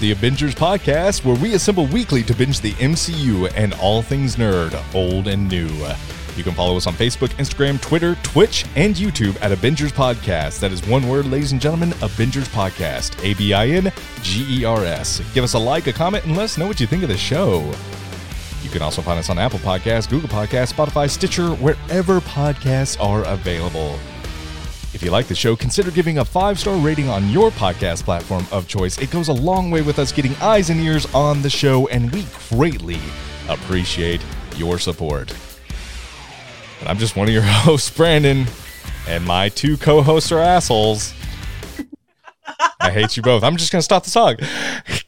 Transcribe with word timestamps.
the 0.00 0.12
Abingers 0.12 0.54
podcast, 0.54 1.24
where 1.24 1.36
we 1.36 1.54
assemble 1.54 1.86
weekly 1.86 2.22
to 2.22 2.34
binge 2.34 2.60
the 2.60 2.72
MCU 2.72 3.52
and 3.54 3.74
all 3.74 4.00
things 4.00 4.36
nerd, 4.36 4.74
old 4.94 5.28
and 5.28 5.48
new. 5.48 5.68
You 6.36 6.42
can 6.42 6.54
follow 6.54 6.76
us 6.76 6.86
on 6.86 6.94
Facebook, 6.94 7.28
Instagram, 7.36 7.80
Twitter, 7.82 8.16
Twitch, 8.22 8.64
and 8.76 8.94
YouTube 8.94 9.36
at 9.42 9.52
Abingers 9.52 9.92
Podcast. 9.92 10.58
That 10.60 10.72
is 10.72 10.86
one 10.86 11.06
word, 11.06 11.26
ladies 11.26 11.52
and 11.52 11.60
gentlemen, 11.60 11.92
Abingers 12.02 12.48
Podcast. 12.48 13.22
A 13.22 13.34
B 13.34 13.52
I 13.52 13.68
N 13.68 13.92
G 14.22 14.60
E 14.60 14.64
R 14.64 14.84
S. 14.84 15.20
Give 15.34 15.44
us 15.44 15.52
a 15.52 15.58
like, 15.58 15.86
a 15.86 15.92
comment, 15.92 16.24
and 16.24 16.34
let 16.34 16.44
us 16.44 16.56
know 16.56 16.66
what 16.66 16.80
you 16.80 16.86
think 16.86 17.02
of 17.02 17.10
the 17.10 17.16
show. 17.18 17.70
You 18.62 18.70
can 18.70 18.80
also 18.80 19.02
find 19.02 19.18
us 19.18 19.28
on 19.28 19.38
Apple 19.38 19.58
Podcasts, 19.58 20.08
Google 20.08 20.30
Podcasts, 20.30 20.72
Spotify, 20.72 21.10
Stitcher, 21.10 21.50
wherever 21.56 22.20
podcasts 22.20 22.98
are 23.02 23.22
available. 23.24 23.98
If 24.92 25.04
you 25.04 25.12
like 25.12 25.26
the 25.28 25.36
show, 25.36 25.54
consider 25.54 25.92
giving 25.92 26.18
a 26.18 26.24
five 26.24 26.58
star 26.58 26.76
rating 26.76 27.08
on 27.08 27.28
your 27.30 27.50
podcast 27.50 28.02
platform 28.02 28.44
of 28.50 28.66
choice. 28.66 28.98
It 28.98 29.10
goes 29.12 29.28
a 29.28 29.32
long 29.32 29.70
way 29.70 29.82
with 29.82 30.00
us 30.00 30.10
getting 30.10 30.34
eyes 30.36 30.68
and 30.68 30.80
ears 30.80 31.06
on 31.14 31.42
the 31.42 31.50
show, 31.50 31.86
and 31.88 32.10
we 32.10 32.26
greatly 32.48 32.98
appreciate 33.48 34.20
your 34.56 34.78
support. 34.80 35.32
But 36.80 36.88
I'm 36.88 36.98
just 36.98 37.14
one 37.14 37.28
of 37.28 37.32
your 37.34 37.42
hosts, 37.46 37.88
Brandon, 37.88 38.46
and 39.06 39.24
my 39.24 39.48
two 39.48 39.76
co 39.76 40.02
hosts 40.02 40.32
are 40.32 40.40
assholes. 40.40 41.14
I 42.80 42.90
hate 42.90 43.16
you 43.16 43.22
both. 43.22 43.44
I'm 43.44 43.56
just 43.56 43.70
going 43.70 43.80
to 43.80 43.84
stop 43.84 44.02
the 44.04 44.10
song. 44.10 44.36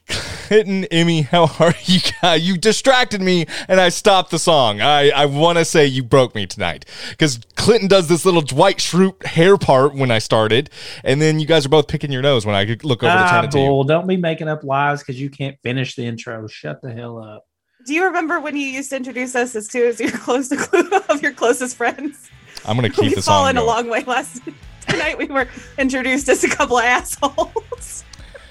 Clinton, 0.52 0.84
Emmy, 0.90 1.22
how 1.22 1.50
are 1.60 1.72
you 1.84 2.00
guys? 2.20 2.46
You 2.46 2.58
distracted 2.58 3.22
me 3.22 3.46
and 3.68 3.80
I 3.80 3.88
stopped 3.88 4.30
the 4.30 4.38
song. 4.38 4.82
I, 4.82 5.08
I 5.08 5.24
want 5.24 5.56
to 5.56 5.64
say 5.64 5.86
you 5.86 6.02
broke 6.02 6.34
me 6.34 6.44
tonight 6.44 6.84
because 7.08 7.40
Clinton 7.56 7.88
does 7.88 8.06
this 8.06 8.26
little 8.26 8.42
Dwight 8.42 8.76
Schrute 8.76 9.24
hair 9.24 9.56
part 9.56 9.94
when 9.94 10.10
I 10.10 10.18
started, 10.18 10.68
and 11.04 11.22
then 11.22 11.40
you 11.40 11.46
guys 11.46 11.64
are 11.64 11.70
both 11.70 11.88
picking 11.88 12.12
your 12.12 12.20
nose 12.20 12.44
when 12.44 12.54
I 12.54 12.64
look 12.82 13.02
over 13.02 13.10
to 13.14 13.18
turn 13.18 13.28
Ah, 13.30 13.42
it 13.44 13.50
to 13.52 13.60
you. 13.60 13.66
bull. 13.66 13.84
Don't 13.84 14.06
be 14.06 14.18
making 14.18 14.46
up 14.48 14.62
lies 14.62 15.00
because 15.00 15.18
you 15.18 15.30
can't 15.30 15.56
finish 15.62 15.94
the 15.96 16.04
intro. 16.04 16.46
Shut 16.48 16.82
the 16.82 16.92
hell 16.92 17.16
up. 17.16 17.44
Do 17.86 17.94
you 17.94 18.04
remember 18.04 18.38
when 18.38 18.54
you 18.54 18.66
used 18.66 18.90
to 18.90 18.96
introduce 18.96 19.34
us 19.34 19.56
as 19.56 19.68
two 19.68 19.86
as 19.86 20.00
your 20.00 20.10
close 20.18 20.50
to 20.50 21.02
of 21.08 21.22
your 21.22 21.32
closest 21.32 21.78
friends? 21.78 22.28
I'm 22.66 22.76
going 22.76 22.90
to 22.92 22.94
keep 22.94 23.06
We've 23.06 23.14
the 23.14 23.22
song 23.22 23.36
fallen 23.36 23.56
a 23.56 23.64
long 23.64 23.88
way 23.88 24.04
last 24.04 24.42
tonight. 24.86 25.16
We 25.16 25.28
were 25.28 25.48
introduced 25.78 26.28
as 26.28 26.44
a 26.44 26.48
couple 26.50 26.76
of 26.76 26.84
assholes. 26.84 28.04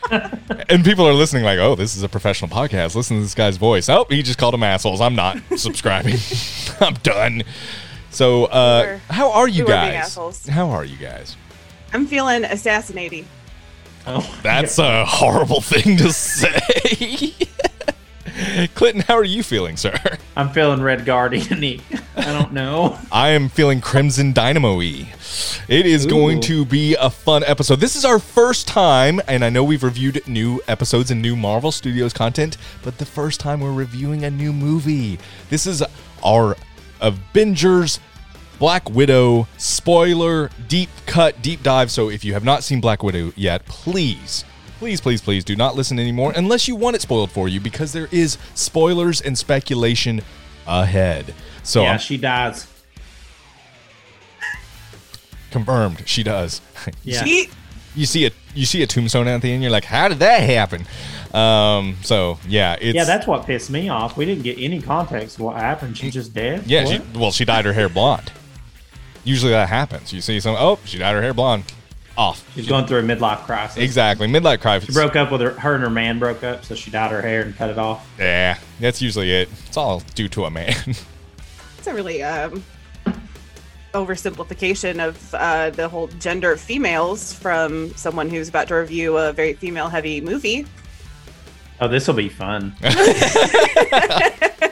And 0.70 0.86
people 0.86 1.06
are 1.08 1.14
listening 1.14 1.44
like, 1.44 1.60
oh, 1.60 1.76
this 1.76 1.96
is 1.98 2.04
a 2.04 2.10
professional 2.10 2.50
podcast. 2.50 2.96
Listen 2.96 3.18
to 3.18 3.24
this 3.24 3.36
guy's 3.36 3.58
voice. 3.58 3.90
Oh, 3.90 4.06
he 4.10 4.24
just 4.24 4.38
called 4.40 4.54
them 4.54 4.64
assholes. 4.64 5.02
I'm 5.02 5.16
not 5.16 5.38
subscribing. 5.58 6.16
I'm 6.80 6.94
done. 6.96 7.44
So, 8.10 8.46
uh, 8.46 8.82
We 8.86 8.92
were- 8.94 9.02
how 9.10 9.32
are 9.32 9.48
you 9.48 9.64
we 9.66 9.70
guys? 9.72 10.18
How 10.48 10.70
are 10.70 10.86
you 10.86 10.98
guys? 10.98 11.36
I'm 11.94 12.06
feeling 12.08 12.46
assassinating. 12.46 13.26
Oh, 14.08 14.40
That's 14.44 14.80
a 14.80 15.06
horrible 15.06 15.60
thing 15.62 15.98
to 15.98 16.12
say. 16.14 17.34
Clinton, 18.76 19.04
how 19.08 19.16
are 19.16 19.24
you 19.24 19.44
feeling, 19.44 19.78
sir? 19.78 19.98
I'm 20.36 20.50
feeling 20.50 20.82
Red 20.82 21.06
Guardian 21.06 21.82
I 22.16 22.26
don't 22.26 22.54
know. 22.54 22.98
I 23.12 23.30
am 23.30 23.50
feeling 23.50 23.82
Crimson 23.82 24.34
Dynamo 24.34 24.78
y. 24.78 25.14
It 25.68 25.86
is 25.86 26.06
going 26.06 26.42
to 26.42 26.66
be 26.66 26.96
a 26.96 27.10
fun 27.10 27.44
episode. 27.46 27.80
This 27.80 27.96
is 27.96 28.04
our 28.06 28.20
first 28.20 28.68
time, 28.68 29.22
and 29.28 29.46
I 29.46 29.50
know 29.50 29.64
we've 29.64 29.84
reviewed 29.84 30.28
new 30.28 30.62
episodes 30.68 31.12
and 31.12 31.22
new 31.22 31.36
Marvel 31.36 31.72
Studios 31.72 32.14
content, 32.14 32.58
but 32.84 32.98
the 32.98 33.06
first 33.06 33.40
time 33.40 33.62
we're 33.62 33.74
reviewing 33.74 34.24
a 34.24 34.32
new 34.32 34.52
movie. 34.52 35.20
This 35.50 35.66
is 35.66 35.84
our 36.24 36.58
Abingers 37.02 38.00
Black 38.60 38.90
Widow 38.90 39.48
spoiler 39.58 40.50
deep 40.68 40.90
cut, 41.06 41.42
deep 41.42 41.64
dive. 41.64 41.92
So 41.92 42.10
if 42.10 42.24
you 42.24 42.34
have 42.34 42.44
not 42.44 42.64
seen 42.64 42.82
Black 42.82 43.02
Widow 43.04 43.34
yet, 43.36 43.66
please. 43.66 44.46
Please, 44.82 45.00
please, 45.00 45.22
please 45.22 45.44
do 45.44 45.56
not 45.56 45.76
listen 45.76 46.00
anymore 46.00 46.34
unless 46.36 46.68
you 46.68 46.76
want 46.76 46.96
it 46.96 47.04
spoiled 47.04 47.30
for 47.30 47.48
you 47.48 47.60
because 47.60 47.94
there 47.94 48.08
is 48.10 48.40
spoilers 48.56 49.22
and 49.22 49.38
speculation 49.38 50.24
ahead. 50.66 51.36
So 51.62 51.84
yeah, 51.84 51.92
I'm 51.92 52.00
she 52.00 52.18
dies. 52.18 52.66
confirmed 55.52 56.02
she 56.08 56.24
does. 56.24 56.62
Yeah. 57.04 57.24
She, 57.24 57.48
you 57.94 58.08
see 58.08 58.26
a 58.26 58.32
you 58.56 58.66
see 58.66 58.82
a 58.82 58.88
tombstone 58.88 59.28
at 59.28 59.44
the 59.44 59.52
end. 59.52 59.62
You're 59.62 59.72
like, 59.72 59.86
how 59.86 60.08
did 60.08 60.18
that 60.18 60.40
happen? 60.40 60.88
Um, 61.32 61.98
so 62.02 62.40
yeah, 62.48 62.76
it's 62.82 62.96
yeah, 62.96 63.04
that's 63.04 63.28
what 63.28 63.46
pissed 63.46 63.70
me 63.70 63.88
off. 63.88 64.18
We 64.18 64.26
didn't 64.26 64.42
get 64.44 64.58
any 64.58 64.82
context 64.82 65.36
of 65.36 65.42
what 65.46 65.58
happened. 65.58 65.96
She's 65.96 66.16
just 66.16 66.34
dead. 66.34 66.64
yeah. 66.66 66.86
She, 66.86 67.02
well, 67.14 67.32
she 67.32 67.46
dyed 67.46 67.66
her 67.66 67.74
hair 67.74 67.88
blonde. 67.88 68.32
Usually 69.24 69.52
that 69.52 69.70
happens. 69.70 70.12
You 70.12 70.22
see 70.22 70.40
some. 70.40 70.56
Oh, 70.58 70.80
she 70.86 70.98
dyed 70.98 71.14
her 71.14 71.22
hair 71.22 71.36
blonde. 71.36 71.66
Off. 72.18 72.46
She's 72.54 72.68
going 72.68 72.86
through 72.86 73.00
a 73.00 73.04
midlife 73.04 73.46
crisis. 73.46 73.78
Exactly. 73.78 74.28
midlife 74.28 74.60
crisis. 74.60 74.88
She 74.88 74.94
broke 74.94 75.16
up 75.16 75.32
with 75.32 75.42
her. 75.42 75.52
Her 75.52 75.76
and 75.76 75.84
her 75.84 75.90
man 75.90 76.20
broke 76.20 76.44
up, 76.44 76.66
so 76.66 76.76
she 76.76 76.92
dyed 76.92 77.12
her 77.12 77.22
hair 77.22 77.42
and 77.42 77.56
cut 77.56 77.70
it 77.70 77.78
off. 77.78 78.08
Yeah, 78.20 78.58
that's 78.80 79.02
usually 79.02 79.32
it. 79.32 79.50
It's 79.68 79.78
all 79.78 80.02
due 80.14 80.28
to 80.30 80.46
a 80.46 80.50
man. 80.52 80.76
it's 81.78 81.88
a 81.88 81.94
really 81.94 82.22
um, 82.22 82.64
oversimplification 83.94 85.06
of 85.06 85.34
uh, 85.34 85.70
the 85.70 85.88
whole 85.88 86.08
gender 86.08 86.52
of 86.52 86.60
females 86.60 87.34
from 87.34 87.94
someone 87.96 88.30
who's 88.30 88.50
about 88.50 88.68
to 88.68 88.76
review 88.76 89.18
a 89.18 89.32
very 89.34 89.54
female 89.54 89.88
heavy 89.88 90.22
movie. 90.22 90.66
Oh, 91.80 91.88
this 91.88 92.08
will 92.08 92.16
be 92.16 92.30
fun. 92.30 92.76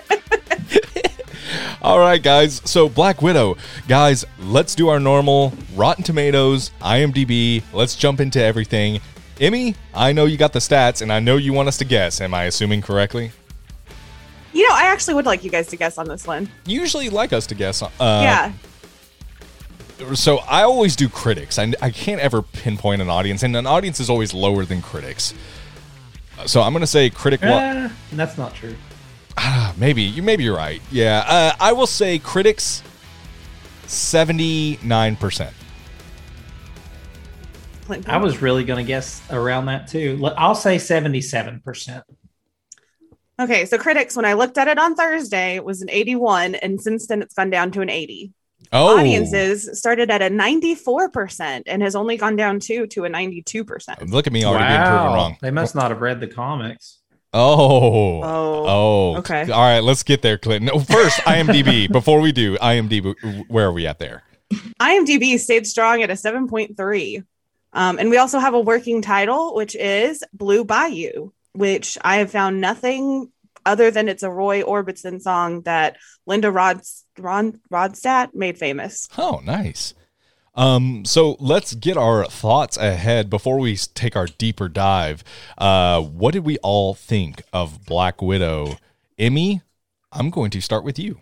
All 1.82 2.00
right, 2.00 2.22
guys. 2.22 2.62
So 2.66 2.90
Black 2.90 3.22
Widow, 3.22 3.56
guys. 3.88 4.26
Let's 4.40 4.76
do 4.76 4.90
our 4.90 5.00
normal 5.00 5.54
Rotten 5.76 6.04
Tomatoes, 6.04 6.72
IMDb. 6.82 7.64
Let's 7.72 7.96
jump 7.96 8.20
into 8.20 8.44
everything. 8.44 9.00
Emmy, 9.40 9.76
I 9.94 10.12
know 10.12 10.26
you 10.26 10.36
got 10.36 10.52
the 10.52 10.60
stats, 10.60 11.02
and 11.02 11.14
I 11.14 11.22
know 11.22 11.38
you 11.38 11.54
want 11.54 11.70
us 11.70 11.78
to 11.78 11.86
guess. 11.86 12.20
Am 12.20 12.34
I 12.34 12.44
assuming 12.44 12.82
correctly? 12.82 13.32
You 14.52 14.68
know, 14.68 14.76
I 14.76 14.86
actually 14.86 15.14
would 15.14 15.26
like 15.26 15.44
you 15.44 15.50
guys 15.50 15.68
to 15.68 15.78
guess 15.78 15.98
on 15.98 16.08
this 16.08 16.28
one. 16.28 16.50
You 16.66 16.82
usually 16.82 17.10
like 17.10 17.32
us 17.32 17.48
to 17.48 17.56
guess. 17.56 17.82
Uh, 17.82 17.88
yeah. 18.00 18.52
So 20.16 20.40
I 20.40 20.64
always 20.64 20.96
do 20.96 21.08
critics. 21.08 21.58
I, 21.60 21.74
I 21.82 21.92
can't 21.92 22.20
ever 22.20 22.42
pinpoint 22.42 23.02
an 23.02 23.10
audience, 23.10 23.44
and 23.44 23.56
an 23.56 23.66
audience 23.66 24.02
is 24.02 24.10
always 24.10 24.34
lower 24.34 24.66
than 24.66 24.82
critics. 24.82 25.34
So 26.46 26.62
I'm 26.62 26.74
gonna 26.74 26.88
say 26.88 27.10
critic 27.10 27.42
one. 27.42 27.52
Eh, 27.52 27.90
that's 28.14 28.38
not 28.38 28.56
true. 28.56 28.76
Ah, 29.38 29.74
maybe 29.78 30.02
you 30.02 30.22
maybe 30.22 30.44
you're 30.44 30.56
right. 30.56 30.82
Yeah, 30.92 31.24
uh, 31.28 31.54
I 31.60 31.72
will 31.74 31.88
say 31.88 32.20
critics 32.20 32.84
seventy 33.86 34.80
nine 34.84 35.16
percent. 35.16 35.56
I 38.08 38.18
was 38.18 38.42
really 38.42 38.64
going 38.64 38.78
to 38.78 38.88
guess 38.88 39.22
around 39.32 39.66
that 39.66 39.88
too. 39.88 40.20
I'll 40.38 40.56
say 40.56 40.78
seventy-seven 40.78 41.62
percent. 41.62 42.04
Okay, 43.40 43.66
so 43.66 43.78
critics, 43.78 44.18
when 44.18 44.26
I 44.26 44.34
looked 44.34 44.58
at 44.58 44.68
it 44.68 44.78
on 44.78 44.96
Thursday, 44.96 45.56
it 45.56 45.64
was 45.64 45.82
an 45.82 45.90
81, 45.90 46.56
and 46.56 46.80
since 46.82 47.08
then 47.08 47.22
it's 47.22 47.34
gone 47.34 47.50
down 47.50 47.72
to 47.72 47.80
an 47.80 47.90
80. 47.90 48.34
Oh, 48.74 49.00
Audiences 49.00 49.80
started 49.80 50.12
at 50.12 50.22
a 50.22 50.30
94% 50.30 51.64
and 51.66 51.82
has 51.82 51.96
only 51.96 52.18
gone 52.18 52.36
down 52.36 52.60
to 52.60 52.86
to 52.88 53.06
a 53.06 53.10
92%. 53.10 54.12
Look 54.12 54.28
at 54.28 54.34
me 54.34 54.44
already 54.44 54.68
being 54.68 54.86
proven 54.86 55.14
wrong. 55.14 55.38
They 55.42 55.52
must 55.52 55.74
not 55.74 55.90
have 55.90 56.02
read 56.02 56.20
the 56.20 56.28
comics. 56.28 56.99
Oh. 57.34 58.22
Oh. 58.24 58.66
Oh. 58.68 59.18
okay. 59.18 59.50
All 59.52 59.62
right, 59.62 59.80
let's 59.82 60.04
get 60.04 60.22
there, 60.22 60.38
Clinton. 60.38 60.80
First, 60.86 61.20
IMDb. 61.26 61.92
Before 61.92 62.20
we 62.22 62.32
do 62.32 62.58
IMDb, 62.58 63.46
where 63.48 63.68
are 63.68 63.72
we 63.74 63.86
at 63.88 64.00
there? 64.00 64.24
IMDb 64.80 65.38
stayed 65.40 65.68
strong 65.68 66.02
at 66.02 66.10
a 66.10 66.14
7.3. 66.14 67.24
Um, 67.74 68.00
and 68.00 68.10
we 68.10 68.18
also 68.18 68.40
have 68.40 68.56
a 68.56 68.60
working 68.60 69.02
title, 69.02 69.54
which 69.56 69.76
is 69.76 70.24
Blue 70.34 70.64
Bayou, 70.66 71.32
which 71.54 71.98
I 72.02 72.18
have 72.18 72.32
found 72.32 72.60
nothing 72.62 73.32
other 73.66 73.92
than 73.92 74.10
it's 74.10 74.24
a 74.24 74.32
Roy 74.32 74.64
Orbison 74.64 75.22
song 75.22 75.62
that 75.62 75.98
Linda 76.26 76.52
Rods- 76.52 77.06
Ron- 77.20 77.60
Rodstadt 77.72 78.34
made 78.34 78.58
famous. 78.58 79.08
Oh, 79.18 79.42
nice. 79.44 79.94
Um, 80.56 81.06
so 81.06 81.38
let's 81.40 81.74
get 81.76 81.98
our 81.98 82.26
thoughts 82.26 82.78
ahead 82.78 83.30
before 83.30 83.60
we 83.60 83.76
take 83.78 84.16
our 84.16 84.28
deeper 84.28 84.68
dive. 84.68 85.24
Uh, 85.58 86.02
what 86.02 86.34
did 86.34 86.46
we 86.46 86.58
all 86.60 86.94
think 86.94 87.44
of 87.54 87.86
Black 87.86 88.22
Widow? 88.22 88.78
Emmy, 89.18 89.62
I'm 90.12 90.30
going 90.30 90.52
to 90.52 90.62
start 90.62 90.84
with 90.84 91.00
you. 91.00 91.20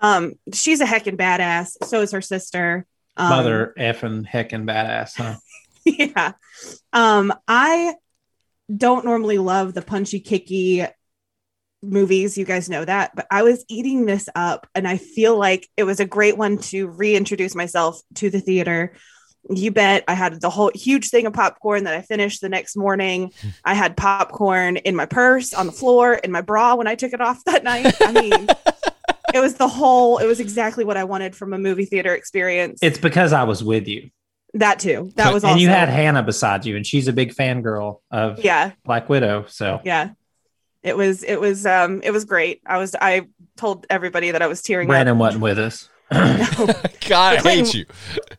Um, 0.00 0.34
she's 0.52 0.80
a 0.80 0.86
heckin' 0.86 1.16
badass. 1.16 1.84
So 1.84 2.02
is 2.02 2.12
her 2.12 2.20
sister. 2.20 2.86
Um, 3.16 3.30
Mother 3.30 3.74
effing 3.78 4.26
heckin' 4.26 4.64
badass, 4.64 5.16
huh? 5.16 5.36
yeah. 5.84 6.32
Um, 6.92 7.32
I 7.48 7.94
don't 8.74 9.04
normally 9.04 9.38
love 9.38 9.74
the 9.74 9.82
punchy, 9.82 10.20
kicky 10.20 10.84
movies. 11.82 12.36
You 12.36 12.44
guys 12.44 12.68
know 12.68 12.84
that, 12.84 13.14
but 13.14 13.26
I 13.30 13.42
was 13.42 13.64
eating 13.68 14.06
this 14.06 14.28
up 14.34 14.66
and 14.74 14.86
I 14.86 14.96
feel 14.96 15.36
like 15.38 15.68
it 15.76 15.84
was 15.84 16.00
a 16.00 16.06
great 16.06 16.36
one 16.36 16.58
to 16.58 16.86
reintroduce 16.88 17.54
myself 17.54 18.00
to 18.16 18.30
the 18.30 18.40
theater. 18.40 18.94
You 19.48 19.70
bet 19.70 20.04
I 20.08 20.14
had 20.14 20.40
the 20.40 20.50
whole 20.50 20.72
huge 20.74 21.10
thing 21.10 21.26
of 21.26 21.32
popcorn 21.32 21.84
that 21.84 21.94
I 21.94 22.02
finished 22.02 22.40
the 22.40 22.48
next 22.48 22.76
morning. 22.76 23.32
I 23.64 23.74
had 23.74 23.96
popcorn 23.96 24.78
in 24.78 24.96
my 24.96 25.06
purse, 25.06 25.54
on 25.54 25.66
the 25.66 25.72
floor, 25.72 26.14
in 26.14 26.32
my 26.32 26.40
bra 26.40 26.74
when 26.74 26.86
I 26.86 26.94
took 26.94 27.12
it 27.12 27.20
off 27.20 27.44
that 27.44 27.62
night. 27.62 27.94
I 28.00 28.12
mean, 28.12 28.32
it 29.34 29.40
was 29.40 29.54
the 29.54 29.68
whole, 29.68 30.18
it 30.18 30.26
was 30.26 30.40
exactly 30.40 30.84
what 30.84 30.96
I 30.96 31.04
wanted 31.04 31.36
from 31.36 31.52
a 31.52 31.58
movie 31.58 31.84
theater 31.84 32.14
experience. 32.14 32.80
It's 32.82 32.98
because 32.98 33.32
I 33.32 33.44
was 33.44 33.62
with 33.62 33.86
you. 33.86 34.10
That 34.54 34.78
too. 34.78 35.12
That 35.16 35.34
was 35.34 35.44
and 35.44 35.50
also 35.50 35.60
you 35.60 35.68
had 35.68 35.90
Hannah 35.90 36.22
beside 36.22 36.64
you, 36.64 36.76
and 36.76 36.86
she's 36.86 37.08
a 37.08 37.12
big 37.12 37.34
fangirl 37.34 38.00
of 38.10 38.42
yeah, 38.42 38.72
Black 38.84 39.08
Widow. 39.08 39.44
So 39.48 39.82
yeah. 39.84 40.10
It 40.86 40.96
was 40.96 41.22
it 41.24 41.40
was 41.40 41.66
um 41.66 42.00
it 42.02 42.12
was 42.12 42.24
great. 42.24 42.62
I 42.66 42.78
was 42.78 42.94
I 43.00 43.26
told 43.56 43.86
everybody 43.90 44.30
that 44.30 44.40
I 44.42 44.46
was 44.46 44.62
tearing 44.62 44.86
Brandon 44.88 45.16
up. 45.16 45.20
wasn't 45.20 45.42
with 45.42 45.58
us. 45.58 45.88
God, 46.10 47.36
I 47.38 47.40
hate 47.42 47.74
you. 47.74 47.84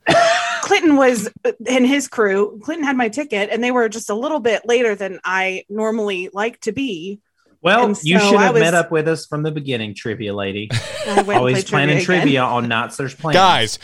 Clinton 0.62 0.96
was 0.96 1.30
and 1.68 1.86
his 1.86 2.08
crew. 2.08 2.60
Clinton 2.64 2.86
had 2.86 2.96
my 2.98 3.10
ticket, 3.10 3.50
and 3.52 3.64
they 3.64 3.72
were 3.72 3.90
just 3.90 4.10
a 4.10 4.14
little 4.16 4.40
bit 4.40 4.62
later 4.66 4.96
than 4.96 5.20
I 5.24 5.66
normally 5.70 6.30
like 6.34 6.60
to 6.62 6.72
be. 6.72 7.20
Well, 7.62 7.86
And 7.88 8.04
you 8.04 8.20
should 8.20 8.40
have 8.40 8.54
was- 8.54 8.62
met 8.62 8.74
up 8.74 8.92
with 8.92 9.08
us 9.08 9.26
from 9.26 9.44
the 9.44 9.52
beginning, 9.52 9.96
trivia 9.96 10.34
lady. 10.34 10.70
I 11.08 11.24
went 11.24 11.40
Always 11.40 11.64
planning 11.66 12.04
trivia 12.04 12.22
trivia, 12.22 12.44
on 12.44 12.68
Knots 12.70 12.98
There's 12.98 13.16
Plans. 13.16 13.34
Guys, 13.36 13.80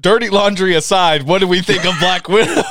dirty 0.00 0.30
laundry 0.30 0.74
aside, 0.74 1.24
what 1.24 1.40
do 1.40 1.48
we 1.48 1.60
think 1.60 1.84
of 1.84 1.98
Black 1.98 2.28
Widow? 2.28 2.62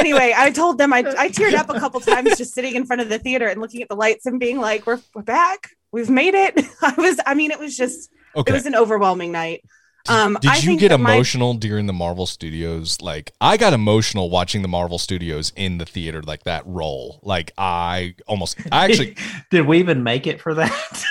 Anyway, 0.00 0.34
I 0.36 0.50
told 0.50 0.78
them 0.78 0.92
I, 0.92 0.98
I 1.18 1.28
teared 1.28 1.54
up 1.54 1.70
a 1.70 1.78
couple 1.80 2.00
times 2.00 2.36
just 2.36 2.52
sitting 2.54 2.74
in 2.74 2.86
front 2.86 3.00
of 3.02 3.08
the 3.08 3.18
theater 3.18 3.46
and 3.46 3.60
looking 3.60 3.82
at 3.82 3.88
the 3.88 3.96
lights 3.96 4.26
and 4.26 4.40
being 4.40 4.58
like, 4.58 4.86
"We're 4.86 5.00
we're 5.14 5.22
back. 5.22 5.70
We've 5.92 6.10
made 6.10 6.34
it." 6.34 6.58
I 6.82 6.94
was. 6.96 7.20
I 7.26 7.34
mean, 7.34 7.50
it 7.50 7.58
was 7.58 7.76
just. 7.76 8.10
okay. 8.34 8.50
It 8.50 8.54
was 8.54 8.66
an 8.66 8.74
overwhelming 8.74 9.30
night. 9.32 9.62
Um, 10.08 10.38
Did 10.40 10.50
I 10.50 10.56
you 10.56 10.62
think 10.62 10.80
get 10.80 10.88
that 10.88 10.98
my- 10.98 11.12
emotional 11.12 11.52
during 11.54 11.86
the 11.86 11.92
Marvel 11.92 12.24
Studios? 12.26 13.00
Like, 13.02 13.32
I 13.40 13.58
got 13.58 13.74
emotional 13.74 14.30
watching 14.30 14.62
the 14.62 14.68
Marvel 14.68 14.98
Studios 14.98 15.52
in 15.56 15.76
the 15.78 15.84
theater, 15.84 16.22
like 16.22 16.44
that 16.44 16.66
role. 16.66 17.20
Like, 17.22 17.52
I 17.58 18.14
almost, 18.26 18.58
I 18.72 18.86
actually, 18.86 19.16
Did 19.50 19.66
we 19.66 19.78
even 19.78 20.02
make 20.02 20.26
it 20.26 20.40
for 20.40 20.54
that? 20.54 21.04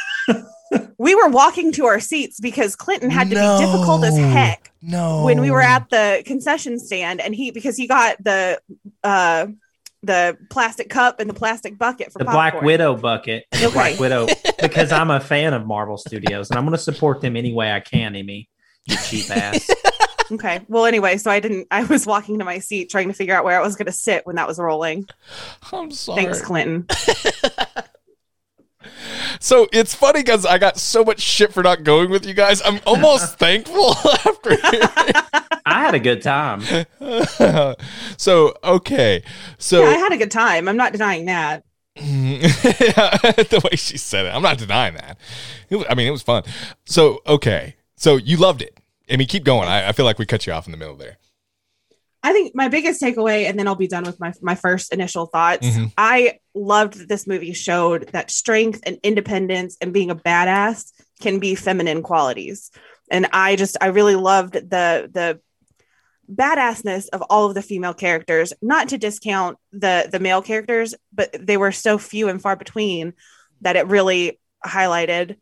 We 0.98 1.16
were 1.16 1.30
walking 1.30 1.72
to 1.74 1.86
our 1.86 2.00
seats 2.00 2.40
because 2.40 2.76
Clinton 2.76 3.10
had 3.10 3.30
to 3.30 3.36
No. 3.36 3.58
be 3.60 3.66
difficult 3.66 4.04
as 4.04 4.18
heck 4.18 4.72
no. 4.82 5.24
when 5.24 5.42
we 5.42 5.52
were 5.52 5.62
at 5.62 5.90
the 5.90 6.24
concession 6.26 6.80
stand, 6.80 7.22
and 7.22 7.34
he 7.36 7.52
because 7.52 7.76
he 7.78 7.88
got 7.88 8.24
the 8.24 8.60
uh 9.04 9.48
the 10.02 10.38
plastic 10.50 10.90
cup 10.90 11.20
and 11.20 11.30
the 11.30 11.34
plastic 11.34 11.78
bucket 11.78 12.12
for 12.14 12.20
the 12.20 12.26
popcorn. 12.26 12.52
Black 12.52 12.62
Widow 12.62 12.96
bucket. 12.96 13.46
and 13.52 13.64
the 13.64 13.70
Black 13.70 14.00
Widow 14.00 14.28
because 14.62 14.92
I'm 14.94 15.10
a 15.12 15.20
fan 15.20 15.54
of 15.54 15.66
Marvel 15.68 15.98
Studios 15.98 16.50
and 16.50 16.58
I'm 16.58 16.64
going 16.64 16.72
to 16.78 16.82
support 16.82 17.20
them 17.20 17.36
any 17.36 17.52
way 17.52 17.70
I 17.72 17.82
can, 17.82 18.16
Amy. 18.16 18.48
You 18.86 18.96
cheap 18.98 19.30
ass. 19.30 19.70
Okay. 20.32 20.62
Well, 20.68 20.86
anyway, 20.86 21.18
so 21.18 21.32
I 21.32 21.40
didn't. 21.40 21.66
I 21.72 21.84
was 21.86 22.06
walking 22.06 22.38
to 22.38 22.46
my 22.46 22.60
seat 22.60 22.92
trying 22.92 23.08
to 23.08 23.16
figure 23.16 23.34
out 23.34 23.44
where 23.44 23.60
I 23.60 23.64
was 23.64 23.76
going 23.76 23.88
to 23.88 23.92
sit 23.92 24.28
when 24.28 24.36
that 24.36 24.48
was 24.48 24.60
rolling. 24.60 25.08
I'm 25.74 25.90
sorry. 25.90 26.22
Thanks, 26.24 26.40
Clinton. 26.44 26.86
So 29.40 29.68
it's 29.72 29.94
funny 29.96 30.22
because 30.22 30.46
I 30.46 30.58
got 30.58 30.78
so 30.78 31.04
much 31.04 31.20
shit 31.22 31.54
for 31.54 31.64
not 31.64 31.84
going 31.84 32.10
with 32.10 32.26
you 32.26 32.34
guys. 32.34 32.62
I'm 32.64 32.80
almost 32.86 33.38
thankful 33.40 33.92
after. 34.14 34.58
I 35.66 35.82
had 35.82 35.96
a 35.96 36.00
good 36.00 36.22
time. 36.22 36.62
so 38.18 38.54
okay, 38.64 39.24
so 39.58 39.82
yeah, 39.84 39.90
I 39.90 39.94
had 39.94 40.12
a 40.12 40.18
good 40.18 40.32
time. 40.32 40.68
I'm 40.68 40.78
not 40.78 40.92
denying 40.92 41.26
that. 41.26 41.64
the 41.96 43.62
way 43.70 43.76
she 43.76 43.98
said 43.98 44.26
it, 44.26 44.30
I'm 44.30 44.42
not 44.42 44.58
denying 44.58 44.94
that. 44.96 45.18
It 45.70 45.76
was- 45.78 45.88
I 45.90 45.96
mean, 45.96 46.08
it 46.08 46.12
was 46.12 46.22
fun. 46.22 46.44
So 46.86 47.22
okay, 47.28 47.76
so 47.96 48.16
you 48.18 48.38
loved 48.38 48.62
it. 48.62 48.78
I 49.12 49.18
mean, 49.18 49.28
keep 49.28 49.44
going. 49.44 49.68
I, 49.68 49.90
I 49.90 49.92
feel 49.92 50.06
like 50.06 50.20
we 50.20 50.26
cut 50.26 50.46
you 50.48 50.54
off 50.54 50.66
in 50.68 50.72
the 50.72 50.78
middle 50.78 50.96
there. 50.96 51.18
I 52.22 52.34
think 52.34 52.54
my 52.54 52.68
biggest 52.68 53.02
takeaway, 53.02 53.50
and 53.50 53.58
then 53.58 53.68
I'll 53.68 53.76
be 53.76 53.88
done 53.88 54.04
with 54.04 54.20
my 54.20 54.34
my 54.42 54.56
first 54.56 54.92
initial 54.94 55.28
thoughts. 55.28 55.66
Mhm. 55.66 55.94
I 55.98 56.40
loved 56.54 56.96
that 56.96 57.08
this 57.08 57.26
movie 57.26 57.54
showed 57.54 58.10
that 58.12 58.30
strength 58.30 58.82
and 58.86 58.98
independence 59.04 59.78
and 59.80 59.94
being 59.94 60.12
a 60.12 60.16
badass 60.16 60.92
can 61.22 61.40
be 61.40 61.56
feminine 61.56 62.02
qualities, 62.04 62.72
and 63.10 63.28
I 63.32 63.56
just 63.56 63.78
I 63.80 63.88
really 63.88 64.16
loved 64.16 64.54
the 64.54 65.10
the 65.12 65.40
badassness 66.32 67.08
of 67.12 67.24
all 67.24 67.48
of 67.48 67.56
the 67.56 67.62
female 67.62 67.94
characters. 67.94 68.54
Not 68.62 68.90
to 68.90 68.98
discount 68.98 69.58
the 69.72 70.10
the 70.12 70.20
male 70.20 70.42
characters, 70.42 70.94
but 71.14 71.36
they 71.40 71.58
were 71.58 71.72
so 71.72 71.98
few 71.98 72.28
and 72.28 72.42
far 72.42 72.56
between 72.56 73.14
that 73.62 73.76
it 73.76 73.88
really 73.88 74.40
highlighted 74.66 75.38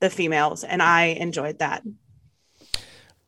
the 0.00 0.10
females, 0.10 0.62
and 0.62 0.80
I 0.80 1.06
enjoyed 1.06 1.58
that. 1.58 1.82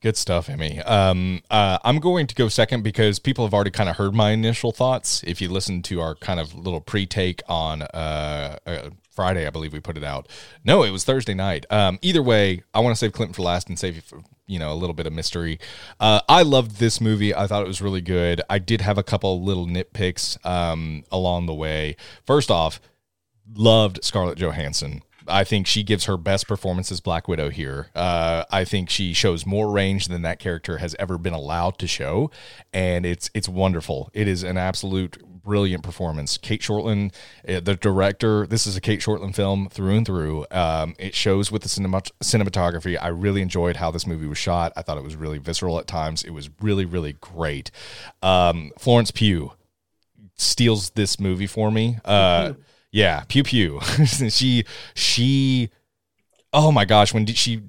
Good 0.02 0.17
stuff, 0.17 0.49
Emmy. 0.49 0.81
Um, 0.81 1.43
uh, 1.50 1.76
I'm 1.85 1.99
going 1.99 2.26
to 2.26 2.35
go 2.35 2.49
second 2.49 2.82
because 2.82 3.19
people 3.19 3.44
have 3.44 3.52
already 3.52 3.70
kind 3.70 3.91
of 3.91 3.97
heard 3.97 4.14
my 4.14 4.31
initial 4.31 4.73
thoughts. 4.73 5.23
If 5.26 5.43
you 5.43 5.50
listen 5.50 5.82
to 5.82 6.00
our 6.00 6.14
kind 6.14 6.41
of 6.41 6.55
little 6.55 6.81
pre-take 6.81 7.43
on 7.50 7.82
uh, 7.82 8.56
uh, 8.64 8.91
Friday, 9.11 9.47
I 9.47 9.50
believe 9.50 9.75
we 9.75 9.81
put 9.81 9.99
it 9.99 10.05
out. 10.05 10.26
No, 10.64 10.85
it 10.85 10.91
was 10.91 11.05
Thursday 11.05 11.35
night. 11.35 11.67
Um, 11.69 11.99
either 12.00 12.23
way, 12.23 12.62
I 12.73 12.81
want 12.81 12.97
to 12.97 12.99
save 12.99 13.12
Clinton 13.12 13.35
for 13.35 13.43
last 13.43 13.69
and 13.69 13.79
save 13.79 13.97
you 13.97 14.00
for 14.00 14.23
you 14.47 14.58
know 14.58 14.73
a 14.73 14.75
little 14.75 14.94
bit 14.94 15.06
of 15.06 15.12
mystery. 15.12 15.61
Uh, 16.00 16.23
I 16.31 16.44
loved 16.44 16.79
this 16.79 16.99
movie. 16.99 17.35
I 17.35 17.46
thought 17.46 17.62
it 17.62 17.69
was 17.69 17.82
really 17.82 18.00
good. 18.00 18.41
I 18.49 18.58
did 18.58 18.81
have 18.81 18.96
a 18.96 19.03
couple 19.03 19.43
little 19.44 19.67
nitpicks 19.67 20.43
um, 20.46 21.05
along 21.12 21.44
the 21.44 21.55
way. 21.55 21.96
First 22.25 22.50
off, 22.50 22.81
loved 23.55 24.03
Scarlett 24.03 24.38
Johansson. 24.38 25.03
I 25.31 25.44
think 25.44 25.67
she 25.67 25.82
gives 25.82 26.05
her 26.05 26.17
best 26.17 26.47
performance 26.47 26.91
as 26.93 27.00
Black 27.00 27.29
Widow 27.29 27.50
here. 27.50 27.88
Uh, 27.94 28.44
I 28.50 28.65
think 28.65 28.91
she 28.91 29.12
shows 29.12 29.47
more 29.47 29.71
range 29.71 30.09
than 30.09 30.23
that 30.23 30.38
character 30.38 30.79
has 30.79 30.94
ever 30.99 31.19
been 31.19 31.32
allowed 31.32 31.79
to 31.79 31.87
show, 31.87 32.31
and 32.73 33.06
it's 33.06 33.31
it's 33.35 33.49
wonderful. 33.49 34.11
It 34.12 34.29
is 34.29 34.43
an 34.43 34.56
absolute 34.56 35.19
brilliant 35.43 35.82
performance. 35.82 36.37
Cate 36.37 36.61
Shortland, 36.61 37.15
uh, 37.49 37.61
the 37.61 37.75
director. 37.75 38.47
This 38.47 38.67
is 38.67 38.77
a 38.77 38.81
Cate 38.81 39.00
Shortland 39.00 39.35
film 39.35 39.69
through 39.69 39.97
and 39.97 40.06
through. 40.06 40.47
Um, 40.50 40.94
it 40.99 41.15
shows 41.15 41.50
with 41.50 41.62
the 41.62 41.69
cinemat- 41.69 42.11
cinematography. 42.23 42.99
I 43.00 43.09
really 43.09 43.43
enjoyed 43.43 43.77
how 43.77 43.91
this 43.91 44.06
movie 44.06 44.27
was 44.27 44.38
shot. 44.38 44.73
I 44.77 44.82
thought 44.82 44.99
it 44.99 45.05
was 45.05 45.17
really 45.17 45.38
visceral 45.38 45.79
at 45.79 45.87
times. 45.87 46.23
It 46.23 46.31
was 46.31 46.50
really 46.61 46.85
really 46.85 47.15
great. 47.15 47.71
Um, 48.23 48.73
Florence 48.79 49.11
Pugh 49.11 49.53
steals 50.37 50.91
this 50.91 51.21
movie 51.21 51.47
for 51.47 51.71
me. 51.71 51.99
Uh, 52.05 52.55
yeah, 52.93 53.25
pew 53.29 53.43
pew. 53.43 53.81
she 54.31 54.65
she. 54.95 55.70
Oh 56.53 56.73
my 56.73 56.85
gosh, 56.85 57.15
when 57.15 57.25
did 57.25 57.37
she? 57.37 57.63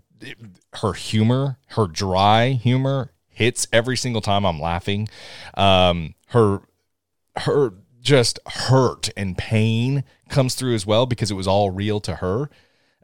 Her 0.73 0.93
humor, 0.93 1.57
her 1.69 1.87
dry 1.87 2.51
humor, 2.51 3.11
hits 3.27 3.67
every 3.73 3.97
single 3.97 4.21
time 4.21 4.45
I'm 4.45 4.59
laughing. 4.59 5.09
Um, 5.55 6.15
her 6.27 6.61
her 7.37 7.73
just 8.01 8.39
hurt 8.47 9.09
and 9.15 9.37
pain 9.37 10.03
comes 10.29 10.55
through 10.55 10.73
as 10.73 10.85
well 10.85 11.05
because 11.05 11.29
it 11.29 11.35
was 11.35 11.47
all 11.47 11.69
real 11.69 11.99
to 11.99 12.15
her 12.15 12.49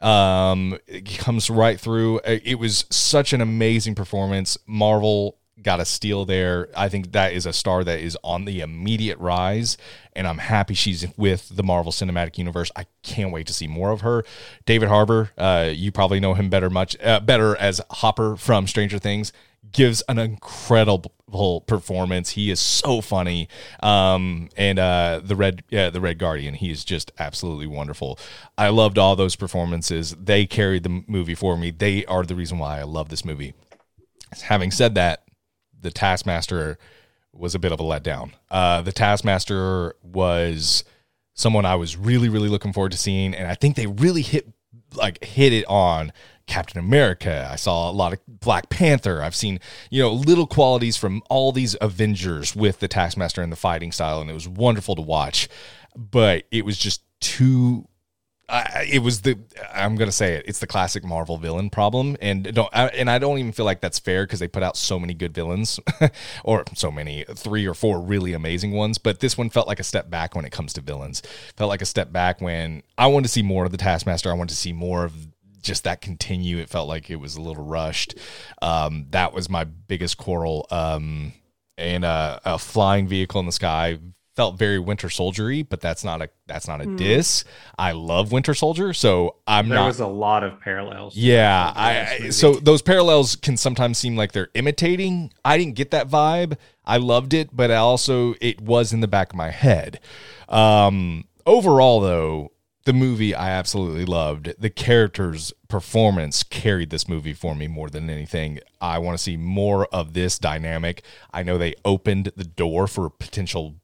um 0.01 0.77
it 0.87 1.17
comes 1.19 1.49
right 1.49 1.79
through 1.79 2.19
it 2.25 2.59
was 2.59 2.85
such 2.89 3.33
an 3.33 3.41
amazing 3.41 3.95
performance 3.95 4.57
marvel 4.67 5.37
got 5.61 5.79
a 5.79 5.85
steal 5.85 6.25
there 6.25 6.69
i 6.75 6.87
think 6.87 7.11
that 7.11 7.33
is 7.33 7.45
a 7.45 7.53
star 7.53 7.83
that 7.83 7.99
is 7.99 8.17
on 8.23 8.45
the 8.45 8.61
immediate 8.61 9.17
rise 9.19 9.77
and 10.13 10.27
i'm 10.27 10.37
happy 10.37 10.73
she's 10.73 11.05
with 11.17 11.55
the 11.55 11.63
marvel 11.63 11.91
cinematic 11.91 12.37
universe 12.37 12.71
i 12.75 12.85
can't 13.03 13.31
wait 13.31 13.47
to 13.47 13.53
see 13.53 13.67
more 13.67 13.91
of 13.91 14.01
her 14.01 14.23
david 14.65 14.87
harbour 14.89 15.31
uh 15.37 15.69
you 15.73 15.91
probably 15.91 16.19
know 16.19 16.33
him 16.33 16.49
better 16.49 16.69
much 16.69 16.95
uh, 17.01 17.19
better 17.19 17.55
as 17.57 17.81
hopper 17.89 18.35
from 18.35 18.67
stranger 18.67 18.99
things 18.99 19.31
gives 19.71 20.01
an 20.07 20.17
incredible 20.17 21.61
performance. 21.61 22.31
He 22.31 22.49
is 22.49 22.59
so 22.59 23.01
funny. 23.01 23.47
Um, 23.81 24.49
and 24.55 24.79
uh, 24.79 25.21
the 25.23 25.35
red, 25.35 25.63
the 25.69 25.99
Red 25.99 26.17
Guardian, 26.17 26.55
he 26.55 26.71
is 26.71 26.85
just 26.85 27.11
absolutely 27.19 27.67
wonderful. 27.67 28.19
I 28.57 28.69
loved 28.69 28.97
all 28.97 29.15
those 29.15 29.35
performances. 29.35 30.15
They 30.19 30.45
carried 30.45 30.83
the 30.83 31.03
movie 31.07 31.35
for 31.35 31.57
me. 31.57 31.71
They 31.71 32.05
are 32.05 32.23
the 32.23 32.35
reason 32.35 32.59
why 32.59 32.79
I 32.79 32.83
love 32.83 33.09
this 33.09 33.25
movie. 33.25 33.53
Having 34.43 34.71
said 34.71 34.95
that, 34.95 35.23
the 35.79 35.91
Taskmaster 35.91 36.77
was 37.33 37.55
a 37.55 37.59
bit 37.59 37.71
of 37.71 37.79
a 37.79 37.83
letdown. 37.83 38.31
Uh, 38.49 38.81
the 38.81 38.91
Taskmaster 38.91 39.95
was 40.01 40.83
someone 41.33 41.65
I 41.65 41.75
was 41.75 41.95
really, 41.95 42.29
really 42.29 42.49
looking 42.49 42.73
forward 42.73 42.91
to 42.91 42.97
seeing, 42.97 43.33
and 43.33 43.47
I 43.47 43.53
think 43.55 43.75
they 43.75 43.87
really 43.87 44.21
hit 44.21 44.47
like 44.95 45.23
hit 45.23 45.53
it 45.53 45.65
on 45.67 46.11
Captain 46.47 46.79
America. 46.79 47.47
I 47.51 47.57
saw 47.57 47.89
a 47.89 47.91
lot 47.91 48.13
of 48.13 48.19
Black 48.27 48.69
Panther. 48.69 49.21
I've 49.21 49.35
seen, 49.35 49.59
you 49.89 50.01
know, 50.01 50.11
little 50.11 50.47
qualities 50.47 50.97
from 50.97 51.21
all 51.29 51.51
these 51.51 51.75
Avengers 51.81 52.55
with 52.55 52.79
the 52.79 52.87
Taskmaster 52.87 53.41
and 53.41 53.51
the 53.51 53.57
fighting 53.57 53.91
style, 53.91 54.21
and 54.21 54.29
it 54.29 54.33
was 54.33 54.47
wonderful 54.47 54.95
to 54.95 55.01
watch. 55.01 55.47
But 55.95 56.45
it 56.51 56.65
was 56.65 56.77
just 56.77 57.01
too. 57.19 57.87
It 58.49 59.03
was 59.03 59.21
the 59.21 59.37
I'm 59.73 59.95
gonna 59.95 60.11
say 60.11 60.35
it. 60.35 60.45
It's 60.47 60.59
the 60.59 60.67
classic 60.67 61.03
Marvel 61.03 61.37
villain 61.37 61.69
problem, 61.69 62.15
and 62.21 62.43
don't 62.53 62.69
I, 62.73 62.87
and 62.87 63.09
I 63.09 63.19
don't 63.19 63.39
even 63.39 63.51
feel 63.51 63.65
like 63.65 63.81
that's 63.81 63.99
fair 63.99 64.25
because 64.25 64.39
they 64.39 64.47
put 64.47 64.63
out 64.63 64.77
so 64.77 64.97
many 64.99 65.13
good 65.13 65.33
villains, 65.33 65.79
or 66.45 66.63
so 66.73 66.89
many 66.89 67.25
three 67.35 67.67
or 67.67 67.73
four 67.73 67.99
really 67.99 68.31
amazing 68.31 68.71
ones. 68.71 68.97
But 68.97 69.19
this 69.19 69.37
one 69.37 69.49
felt 69.49 69.67
like 69.67 69.81
a 69.81 69.83
step 69.83 70.09
back 70.09 70.33
when 70.33 70.45
it 70.45 70.51
comes 70.51 70.71
to 70.73 70.81
villains. 70.81 71.21
Felt 71.57 71.67
like 71.67 71.81
a 71.81 71.85
step 71.85 72.13
back 72.13 72.39
when 72.39 72.83
I 72.97 73.07
wanted 73.07 73.23
to 73.23 73.29
see 73.29 73.43
more 73.43 73.65
of 73.65 73.71
the 73.71 73.77
Taskmaster. 73.77 74.29
I 74.29 74.33
wanted 74.33 74.49
to 74.49 74.55
see 74.55 74.71
more 74.71 75.03
of 75.03 75.13
just 75.61 75.83
that 75.83 75.99
continue. 75.99 76.57
It 76.59 76.69
felt 76.69 76.87
like 76.87 77.09
it 77.09 77.17
was 77.17 77.35
a 77.35 77.41
little 77.41 77.63
rushed. 77.63 78.15
Um, 78.61 79.07
that 79.09 79.33
was 79.33 79.49
my 79.49 79.65
biggest 79.65 80.17
quarrel. 80.17 80.67
Um, 80.71 81.33
and 81.77 82.05
uh, 82.05 82.39
a 82.45 82.57
flying 82.57 83.07
vehicle 83.07 83.39
in 83.39 83.45
the 83.45 83.51
sky 83.51 83.99
felt 84.37 84.57
very 84.57 84.79
Winter 84.79 85.09
Soldiery, 85.09 85.63
but 85.63 85.81
that's 85.81 86.03
not 86.05 86.21
a 86.21 86.29
that's 86.45 86.67
not 86.67 86.79
a 86.79 86.85
Hmm. 86.85 86.95
diss. 86.95 87.43
I 87.77 87.91
love 87.91 88.31
Winter 88.31 88.53
Soldier, 88.53 88.93
so 88.93 89.35
I'm 89.45 89.67
there 89.67 89.79
not. 89.79 89.87
was 89.87 89.99
a 89.99 90.07
lot 90.07 90.43
of 90.45 90.61
parallels. 90.61 91.17
yeah, 91.17 91.73
I, 91.75 92.25
I 92.25 92.29
so 92.29 92.53
those 92.53 92.81
parallels 92.81 93.35
can 93.35 93.57
sometimes 93.57 93.97
seem 93.97 94.15
like 94.15 94.31
they're 94.31 94.49
imitating. 94.53 95.33
I 95.43 95.57
didn't 95.57 95.75
get 95.75 95.91
that 95.91 96.07
vibe. 96.07 96.55
I 96.85 96.95
loved 96.97 97.33
it, 97.33 97.49
but 97.51 97.69
I 97.71 97.75
also 97.77 98.35
it 98.39 98.61
was 98.61 98.93
in 98.93 99.01
the 99.01 99.07
back 99.09 99.31
of 99.31 99.35
my 99.35 99.49
head. 99.49 99.99
Um, 100.47 101.25
overall, 101.45 101.99
though, 101.99 102.51
the 102.85 102.93
movie 102.93 103.35
I 103.35 103.49
absolutely 103.49 104.05
loved. 104.05 104.53
The 104.57 104.69
characters' 104.69 105.51
performance 105.67 106.43
carried 106.43 106.89
this 106.89 107.09
movie 107.09 107.33
for 107.33 107.53
me 107.55 107.67
more 107.67 107.89
than 107.89 108.09
anything. 108.09 108.59
I 108.79 108.99
want 108.99 109.17
to 109.17 109.21
see 109.23 109.35
more 109.35 109.87
of 109.87 110.13
this 110.13 110.39
dynamic. 110.39 111.03
I 111.33 111.43
know 111.43 111.57
they 111.57 111.75
opened 111.83 112.31
the 112.37 112.45
door 112.45 112.87
for 112.87 113.09
potential 113.09 113.75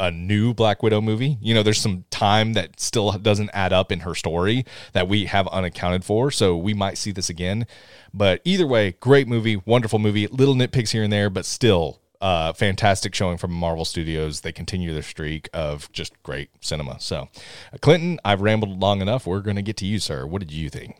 a 0.00 0.10
new 0.10 0.52
Black 0.52 0.82
Widow 0.82 1.00
movie. 1.00 1.38
You 1.40 1.54
know, 1.54 1.62
there's 1.62 1.80
some 1.80 2.04
time 2.10 2.54
that 2.54 2.80
still 2.80 3.12
doesn't 3.12 3.50
add 3.52 3.72
up 3.72 3.92
in 3.92 4.00
her 4.00 4.14
story 4.14 4.64
that 4.92 5.08
we 5.08 5.26
have 5.26 5.46
unaccounted 5.48 6.04
for. 6.04 6.30
So 6.30 6.56
we 6.56 6.74
might 6.74 6.98
see 6.98 7.12
this 7.12 7.30
again. 7.30 7.66
But 8.12 8.40
either 8.44 8.66
way, 8.66 8.96
great 9.00 9.28
movie, 9.28 9.56
wonderful 9.64 9.98
movie. 9.98 10.26
Little 10.26 10.54
nitpicks 10.54 10.90
here 10.90 11.04
and 11.04 11.12
there, 11.12 11.30
but 11.30 11.44
still 11.44 12.00
uh, 12.20 12.52
fantastic 12.52 13.14
showing 13.14 13.38
from 13.38 13.52
Marvel 13.52 13.84
Studios. 13.84 14.40
They 14.40 14.52
continue 14.52 14.92
their 14.92 15.02
streak 15.02 15.48
of 15.52 15.90
just 15.92 16.20
great 16.22 16.50
cinema. 16.60 16.98
So, 17.00 17.28
uh, 17.72 17.78
Clinton, 17.80 18.18
I've 18.24 18.40
rambled 18.40 18.80
long 18.80 19.00
enough. 19.00 19.26
We're 19.26 19.40
going 19.40 19.56
to 19.56 19.62
get 19.62 19.76
to 19.78 19.86
you, 19.86 19.98
sir. 19.98 20.26
What 20.26 20.40
did 20.40 20.52
you 20.52 20.68
think? 20.68 20.96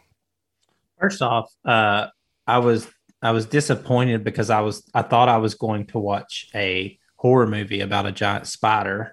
First 1.01 1.21
off, 1.21 1.53
uh, 1.65 2.09
I 2.47 2.59
was 2.59 2.89
I 3.23 3.33
was 3.33 3.47
disappointed 3.47 4.25
because 4.25 4.51
I 4.51 4.61
was 4.61 4.89
I 4.95 5.03
thought 5.03 5.29
I 5.29 5.39
was 5.39 5.55
going 5.55 5.87
to 5.89 5.99
watch 5.99 6.49
a 6.55 6.99
horror 7.17 7.47
movie 7.47 7.81
about 7.81 8.07
a 8.07 8.13
giant 8.13 8.47
spider. 8.47 9.13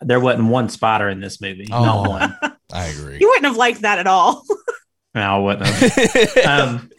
There 0.00 0.20
wasn't 0.20 0.48
one 0.48 0.68
spider 0.68 1.08
in 1.08 1.20
this 1.20 1.40
movie. 1.40 1.68
Oh. 1.70 1.84
Not 1.84 2.08
one. 2.08 2.38
I 2.72 2.86
agree. 2.86 3.18
You 3.20 3.28
wouldn't 3.28 3.46
have 3.46 3.56
liked 3.56 3.82
that 3.82 3.98
at 3.98 4.06
all. 4.06 4.44
No, 5.14 5.20
I 5.20 5.38
wouldn't. 5.40 5.66
have. 5.66 6.46
um, 6.46 6.90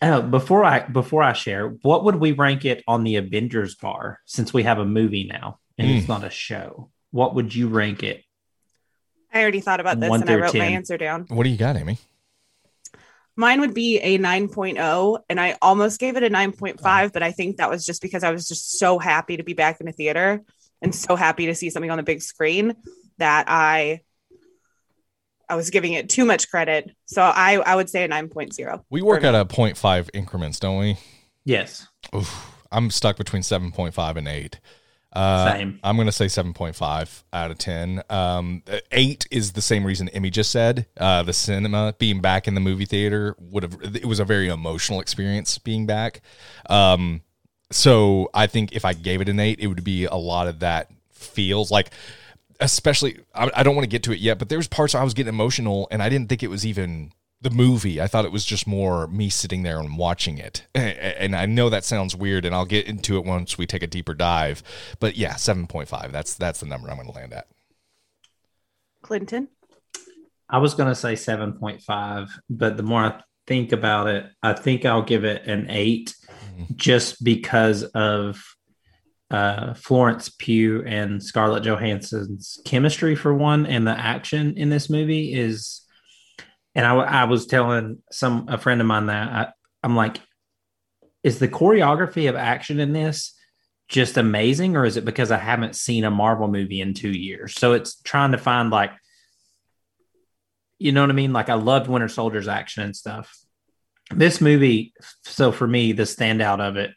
oh, 0.00 0.22
before 0.22 0.64
I 0.64 0.80
before 0.88 1.22
I 1.22 1.34
share, 1.34 1.68
what 1.82 2.04
would 2.04 2.16
we 2.16 2.32
rank 2.32 2.64
it 2.64 2.82
on 2.88 3.04
the 3.04 3.16
Abingers 3.16 3.74
bar 3.74 4.20
since 4.24 4.54
we 4.54 4.62
have 4.62 4.78
a 4.78 4.86
movie 4.86 5.24
now 5.24 5.58
and 5.76 5.90
it's 5.90 6.08
not 6.08 6.24
a 6.24 6.30
show? 6.30 6.90
What 7.10 7.34
would 7.34 7.54
you 7.54 7.68
rank 7.68 8.02
it? 8.02 8.24
I 9.30 9.42
already 9.42 9.60
thought 9.60 9.78
about 9.78 10.00
this 10.00 10.10
and 10.10 10.22
I 10.22 10.26
through 10.26 10.42
wrote 10.42 10.54
my 10.54 10.64
answer 10.64 10.96
down. 10.96 11.26
what 11.28 11.44
do 11.44 11.50
you 11.50 11.58
got, 11.58 11.76
Amy? 11.76 11.98
Mine 13.36 13.60
would 13.60 13.74
be 13.74 13.98
a 13.98 14.18
9.0, 14.18 15.18
and 15.28 15.40
I 15.40 15.56
almost 15.62 15.98
gave 15.98 16.16
it 16.16 16.22
a 16.22 16.28
9.5, 16.28 17.12
but 17.12 17.22
I 17.22 17.32
think 17.32 17.56
that 17.56 17.70
was 17.70 17.86
just 17.86 18.02
because 18.02 18.24
I 18.24 18.30
was 18.30 18.46
just 18.46 18.78
so 18.78 18.98
happy 18.98 19.38
to 19.38 19.42
be 19.42 19.54
back 19.54 19.80
in 19.80 19.88
a 19.88 19.92
theater 19.92 20.42
and 20.82 20.94
so 20.94 21.16
happy 21.16 21.46
to 21.46 21.54
see 21.54 21.70
something 21.70 21.90
on 21.90 21.96
the 21.96 22.02
big 22.02 22.20
screen 22.22 22.74
that 23.18 23.46
I 23.48 24.00
I 25.48 25.54
was 25.54 25.70
giving 25.70 25.92
it 25.92 26.08
too 26.08 26.24
much 26.24 26.50
credit. 26.50 26.90
So 27.06 27.22
I 27.22 27.54
I 27.56 27.76
would 27.76 27.88
say 27.88 28.04
a 28.04 28.08
9.0. 28.08 28.84
We 28.90 29.02
work 29.02 29.24
at 29.24 29.34
a 29.34 29.44
0.5 29.44 30.10
increments, 30.12 30.58
don't 30.58 30.78
we? 30.78 30.98
Yes, 31.44 31.86
Oof, 32.14 32.56
I'm 32.70 32.90
stuck 32.90 33.16
between 33.16 33.42
7.5 33.42 34.16
and 34.16 34.28
8. 34.28 34.60
Uh, 35.12 35.52
same. 35.52 35.80
I'm 35.84 35.96
going 35.96 36.06
to 36.06 36.12
say 36.12 36.26
7.5 36.26 37.24
out 37.32 37.50
of 37.50 37.58
10. 37.58 38.02
Um, 38.08 38.62
8 38.90 39.26
is 39.30 39.52
the 39.52 39.60
same 39.60 39.84
reason 39.84 40.08
Emmy 40.08 40.30
just 40.30 40.50
said. 40.50 40.86
Uh, 40.96 41.22
the 41.22 41.32
cinema, 41.32 41.94
being 41.98 42.20
back 42.20 42.48
in 42.48 42.54
the 42.54 42.60
movie 42.60 42.86
theater, 42.86 43.36
would 43.38 43.62
have, 43.62 43.78
it 43.82 44.06
was 44.06 44.20
a 44.20 44.24
very 44.24 44.48
emotional 44.48 45.00
experience 45.00 45.58
being 45.58 45.86
back. 45.86 46.22
Um, 46.68 47.22
so 47.70 48.30
I 48.32 48.46
think 48.46 48.72
if 48.72 48.84
I 48.84 48.94
gave 48.94 49.20
it 49.20 49.28
an 49.28 49.38
8, 49.38 49.60
it 49.60 49.66
would 49.66 49.84
be 49.84 50.06
a 50.06 50.14
lot 50.14 50.48
of 50.48 50.60
that 50.60 50.90
feels 51.10 51.70
like, 51.70 51.90
especially, 52.60 53.20
I, 53.34 53.50
I 53.56 53.62
don't 53.62 53.74
want 53.74 53.84
to 53.84 53.90
get 53.90 54.04
to 54.04 54.12
it 54.12 54.18
yet, 54.18 54.38
but 54.38 54.48
there's 54.48 54.68
parts 54.68 54.94
where 54.94 55.02
I 55.02 55.04
was 55.04 55.14
getting 55.14 55.32
emotional 55.32 55.88
and 55.90 56.02
I 56.02 56.08
didn't 56.08 56.28
think 56.28 56.42
it 56.42 56.48
was 56.48 56.64
even 56.64 57.12
the 57.42 57.50
movie. 57.50 58.00
I 58.00 58.06
thought 58.06 58.24
it 58.24 58.32
was 58.32 58.44
just 58.44 58.66
more 58.66 59.06
me 59.08 59.28
sitting 59.28 59.62
there 59.62 59.78
and 59.78 59.98
watching 59.98 60.38
it. 60.38 60.66
And 60.74 61.36
I 61.36 61.46
know 61.46 61.68
that 61.68 61.84
sounds 61.84 62.16
weird, 62.16 62.44
and 62.44 62.54
I'll 62.54 62.64
get 62.64 62.86
into 62.86 63.16
it 63.16 63.24
once 63.24 63.58
we 63.58 63.66
take 63.66 63.82
a 63.82 63.86
deeper 63.86 64.14
dive. 64.14 64.62
But 65.00 65.16
yeah, 65.16 65.36
seven 65.36 65.66
point 65.66 65.88
five. 65.88 66.12
That's 66.12 66.34
that's 66.34 66.60
the 66.60 66.66
number 66.66 66.88
I'm 66.88 66.96
going 66.96 67.08
to 67.08 67.14
land 67.14 67.32
at. 67.32 67.48
Clinton. 69.02 69.48
I 70.48 70.58
was 70.58 70.74
going 70.74 70.88
to 70.88 70.94
say 70.94 71.14
7.5, 71.14 72.28
but 72.50 72.76
the 72.76 72.82
more 72.82 73.00
I 73.02 73.20
think 73.46 73.72
about 73.72 74.06
it, 74.08 74.26
I 74.42 74.52
think 74.52 74.84
I'll 74.84 75.02
give 75.02 75.24
it 75.24 75.46
an 75.46 75.66
8 75.70 76.14
just 76.76 77.24
because 77.24 77.84
of 77.84 78.42
uh, 79.30 79.72
Florence 79.72 80.28
Pugh 80.28 80.84
and 80.86 81.22
Scarlett 81.22 81.64
Johansson's 81.64 82.60
chemistry, 82.66 83.14
for 83.14 83.32
one, 83.32 83.64
and 83.64 83.86
the 83.86 83.98
action 83.98 84.56
in 84.56 84.68
this 84.68 84.90
movie 84.90 85.32
is. 85.32 85.81
And 86.74 86.86
I, 86.86 86.94
I 86.94 87.24
was 87.24 87.46
telling 87.46 88.02
some 88.10 88.46
a 88.48 88.58
friend 88.58 88.80
of 88.80 88.86
mine 88.86 89.06
that 89.06 89.28
I, 89.28 89.52
I'm 89.82 89.96
like, 89.96 90.18
is 91.22 91.38
the 91.38 91.48
choreography 91.48 92.28
of 92.28 92.36
action 92.36 92.80
in 92.80 92.92
this 92.92 93.34
just 93.88 94.16
amazing, 94.16 94.76
or 94.76 94.86
is 94.86 94.96
it 94.96 95.04
because 95.04 95.30
I 95.30 95.36
haven't 95.36 95.76
seen 95.76 96.04
a 96.04 96.10
Marvel 96.10 96.48
movie 96.48 96.80
in 96.80 96.94
two 96.94 97.10
years? 97.10 97.54
So 97.54 97.72
it's 97.74 98.00
trying 98.00 98.32
to 98.32 98.38
find 98.38 98.70
like 98.70 98.92
you 100.82 100.90
know 100.90 101.02
what 101.02 101.10
I 101.10 101.14
mean? 101.14 101.32
Like 101.32 101.48
I 101.48 101.54
loved 101.54 101.88
Winter 101.88 102.08
Soldier's 102.08 102.48
action 102.48 102.82
and 102.82 102.96
stuff. 102.96 103.38
This 104.10 104.40
movie, 104.40 104.92
so 105.22 105.52
for 105.52 105.66
me, 105.66 105.92
the 105.92 106.02
standout 106.02 106.60
of 106.60 106.76
it 106.76 106.90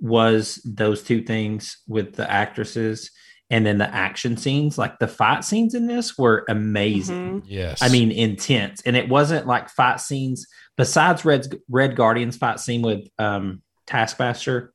was 0.00 0.60
those 0.64 1.04
two 1.04 1.22
things 1.22 1.78
with 1.86 2.16
the 2.16 2.28
actresses 2.28 3.12
and 3.50 3.66
then 3.66 3.78
the 3.78 3.92
action 3.92 4.36
scenes. 4.36 4.78
Like 4.78 4.98
the 4.98 5.08
fight 5.08 5.44
scenes 5.44 5.74
in 5.74 5.86
this 5.86 6.16
were 6.16 6.44
amazing. 6.48 7.42
Mhm. 7.42 7.44
Yes. 7.46 7.82
I 7.82 7.88
mean, 7.88 8.10
intense. 8.12 8.82
And 8.82 8.96
it 8.96 9.08
wasn't 9.08 9.46
like 9.46 9.68
fight 9.68 10.00
scenes 10.00 10.46
besides 10.76 11.24
Red 11.24 11.58
Red 11.68 11.96
Guardian's 11.96 12.36
fight 12.36 12.60
scene 12.60 12.82
with 12.82 13.08
um 13.18 13.62
Taskmaster. 13.86 14.72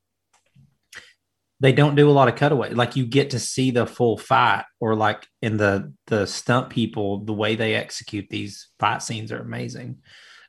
They 1.62 1.72
don't 1.72 1.96
do 1.96 2.10
a 2.10 2.12
lot 2.12 2.28
of 2.28 2.36
cutaway. 2.36 2.72
Like 2.72 2.98
you 2.98 3.06
get 3.06 3.30
to 3.30 3.40
see 3.40 3.72
the 3.72 3.88
full 3.88 4.18
fight, 4.18 4.66
or 4.82 4.94
like 4.94 5.26
in 5.42 5.56
the 5.56 5.94
the 6.08 6.28
stunt 6.28 6.70
people, 6.70 7.20
the 7.20 7.34
way 7.34 7.56
they 7.56 7.76
execute 7.76 8.28
these 8.30 8.68
fight 8.78 9.02
scenes 9.02 9.32
are 9.32 9.40
amazing. 9.40 10.00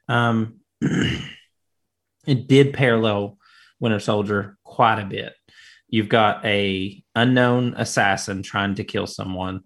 Um, 0.08 0.56
it 2.26 2.48
did 2.48 2.74
parallel 2.74 3.38
Winter 3.78 4.00
Soldier 4.00 4.58
quite 4.64 5.00
a 5.00 5.06
bit. 5.06 5.32
You've 5.88 6.08
got 6.08 6.44
a 6.44 7.02
unknown 7.16 7.74
assassin 7.76 8.42
trying 8.42 8.76
to 8.76 8.84
kill 8.84 9.08
someone, 9.08 9.62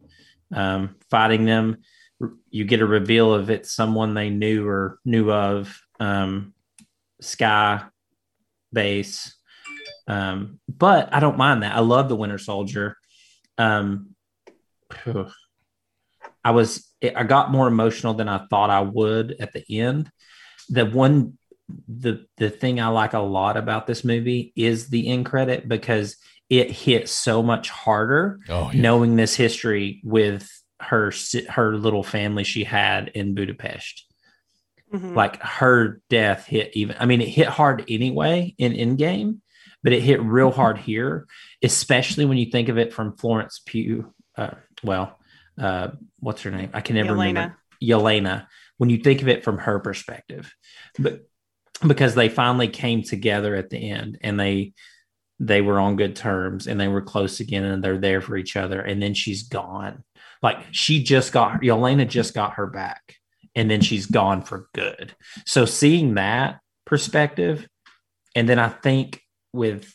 um, 0.54 0.96
fighting 1.10 1.44
them. 1.44 1.78
You 2.50 2.64
get 2.64 2.80
a 2.80 2.86
reveal 2.86 3.34
of 3.34 3.50
it's 3.50 3.74
someone 3.74 4.14
they 4.14 4.30
knew 4.30 4.66
or 4.66 4.98
knew 5.04 5.30
of. 5.30 5.78
Um, 5.98 6.54
Sky 7.20 7.82
base, 8.72 9.36
um, 10.08 10.58
but 10.66 11.12
I 11.12 11.20
don't 11.20 11.36
mind 11.36 11.62
that. 11.62 11.76
I 11.76 11.80
love 11.80 12.08
the 12.08 12.16
Winter 12.16 12.38
Soldier. 12.38 12.96
Um. 13.58 14.14
I 16.44 16.52
was 16.52 16.88
I 17.02 17.24
got 17.24 17.50
more 17.50 17.68
emotional 17.68 18.14
than 18.14 18.28
I 18.28 18.46
thought 18.48 18.70
I 18.70 18.80
would 18.80 19.36
at 19.40 19.52
the 19.52 19.64
end. 19.80 20.10
The 20.68 20.86
one 20.86 21.38
the 21.88 22.26
the 22.36 22.50
thing 22.50 22.80
I 22.80 22.88
like 22.88 23.12
a 23.12 23.20
lot 23.20 23.56
about 23.56 23.86
this 23.86 24.04
movie 24.04 24.52
is 24.56 24.88
the 24.88 25.08
end 25.08 25.26
credit 25.26 25.68
because 25.68 26.16
it 26.50 26.70
hit 26.70 27.08
so 27.08 27.42
much 27.42 27.70
harder 27.70 28.40
oh, 28.48 28.70
yeah. 28.72 28.82
knowing 28.82 29.16
this 29.16 29.36
history 29.36 30.00
with 30.04 30.50
her 30.80 31.12
her 31.48 31.76
little 31.76 32.02
family 32.02 32.42
she 32.42 32.64
had 32.64 33.08
in 33.08 33.34
Budapest. 33.34 34.06
Mhm. 34.92 35.14
Like 35.14 35.40
her 35.40 36.02
death 36.10 36.46
hit 36.46 36.72
even. 36.74 36.96
I 36.98 37.06
mean, 37.06 37.20
it 37.20 37.28
hit 37.28 37.46
hard 37.46 37.84
anyway 37.88 38.54
in 38.58 38.72
Endgame, 38.72 39.38
but 39.84 39.92
it 39.92 40.02
hit 40.02 40.20
real 40.20 40.50
hard 40.50 40.78
here, 40.90 41.26
especially 41.62 42.24
when 42.24 42.38
you 42.38 42.50
think 42.50 42.68
of 42.68 42.76
it 42.76 42.92
from 42.92 43.16
Florence 43.16 43.60
Pugh. 43.64 44.12
Uh, 44.36 44.54
well, 44.82 45.16
uh, 45.58 45.88
what's 46.18 46.42
her 46.42 46.50
name? 46.50 46.70
I 46.72 46.80
can 46.80 46.96
never 46.96 47.14
remember. 47.14 47.56
Yelena. 47.82 48.46
When 48.78 48.90
you 48.90 48.98
think 48.98 49.20
of 49.20 49.28
it 49.28 49.44
from 49.44 49.58
her 49.58 49.78
perspective, 49.78 50.52
but 50.98 51.26
because 51.86 52.14
they 52.14 52.30
finally 52.30 52.68
came 52.68 53.02
together 53.02 53.54
at 53.54 53.68
the 53.68 53.90
end 53.90 54.18
and 54.22 54.40
they 54.40 54.72
they 55.40 55.62
were 55.62 55.80
on 55.80 55.96
good 55.96 56.14
terms 56.14 56.66
and 56.66 56.78
they 56.78 56.88
were 56.88 57.02
close 57.02 57.40
again 57.40 57.64
and 57.64 57.82
they're 57.82 57.98
there 57.98 58.20
for 58.20 58.36
each 58.36 58.56
other 58.56 58.80
and 58.80 59.02
then 59.02 59.14
she's 59.14 59.42
gone. 59.42 60.04
Like 60.42 60.58
she 60.70 61.02
just 61.02 61.32
got 61.32 61.62
Yelena 61.62 62.06
just 62.06 62.34
got 62.34 62.54
her 62.54 62.66
back 62.66 63.16
and 63.56 63.70
then 63.70 63.80
she's 63.80 64.06
gone 64.06 64.42
for 64.42 64.68
good. 64.74 65.14
So 65.46 65.64
seeing 65.64 66.14
that 66.14 66.60
perspective 66.84 67.66
and 68.34 68.48
then 68.48 68.58
i 68.58 68.68
think 68.68 69.22
with 69.52 69.94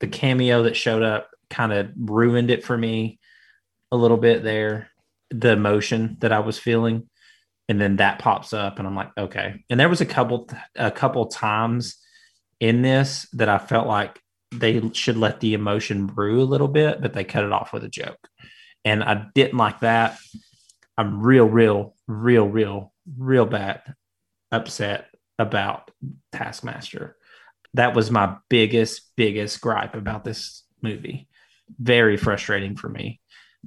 the 0.00 0.06
cameo 0.06 0.64
that 0.64 0.76
showed 0.76 1.02
up 1.02 1.30
kind 1.50 1.72
of 1.72 1.88
ruined 1.96 2.50
it 2.50 2.62
for 2.64 2.76
me 2.76 3.18
a 3.90 3.96
little 3.96 4.16
bit 4.16 4.42
there 4.42 4.90
the 5.30 5.52
emotion 5.52 6.16
that 6.20 6.32
i 6.32 6.40
was 6.40 6.58
feeling 6.58 7.08
and 7.68 7.80
then 7.80 7.96
that 7.96 8.18
pops 8.18 8.52
up 8.52 8.78
and 8.78 8.86
i'm 8.86 8.94
like 8.94 9.10
okay. 9.16 9.62
And 9.70 9.78
there 9.78 9.88
was 9.88 10.00
a 10.00 10.06
couple 10.06 10.48
a 10.76 10.90
couple 10.90 11.26
times 11.26 11.96
in 12.60 12.82
this 12.82 13.26
that 13.32 13.48
i 13.48 13.58
felt 13.58 13.86
like 13.86 14.20
they 14.50 14.80
should 14.92 15.16
let 15.16 15.40
the 15.40 15.54
emotion 15.54 16.06
brew 16.06 16.40
a 16.40 16.44
little 16.44 16.68
bit, 16.68 17.00
but 17.00 17.12
they 17.12 17.24
cut 17.24 17.44
it 17.44 17.52
off 17.52 17.72
with 17.72 17.84
a 17.84 17.88
joke. 17.88 18.18
And 18.84 19.02
I 19.02 19.26
didn't 19.34 19.58
like 19.58 19.80
that. 19.80 20.18
I'm 20.96 21.20
real, 21.22 21.46
real, 21.46 21.94
real, 22.06 22.48
real, 22.48 22.92
real 23.16 23.46
bad 23.46 23.82
upset 24.50 25.06
about 25.38 25.90
Taskmaster. 26.32 27.16
That 27.74 27.94
was 27.94 28.10
my 28.10 28.36
biggest, 28.48 29.02
biggest 29.16 29.60
gripe 29.60 29.94
about 29.94 30.24
this 30.24 30.64
movie. 30.82 31.28
Very 31.78 32.16
frustrating 32.16 32.76
for 32.76 32.88
me. 32.88 33.20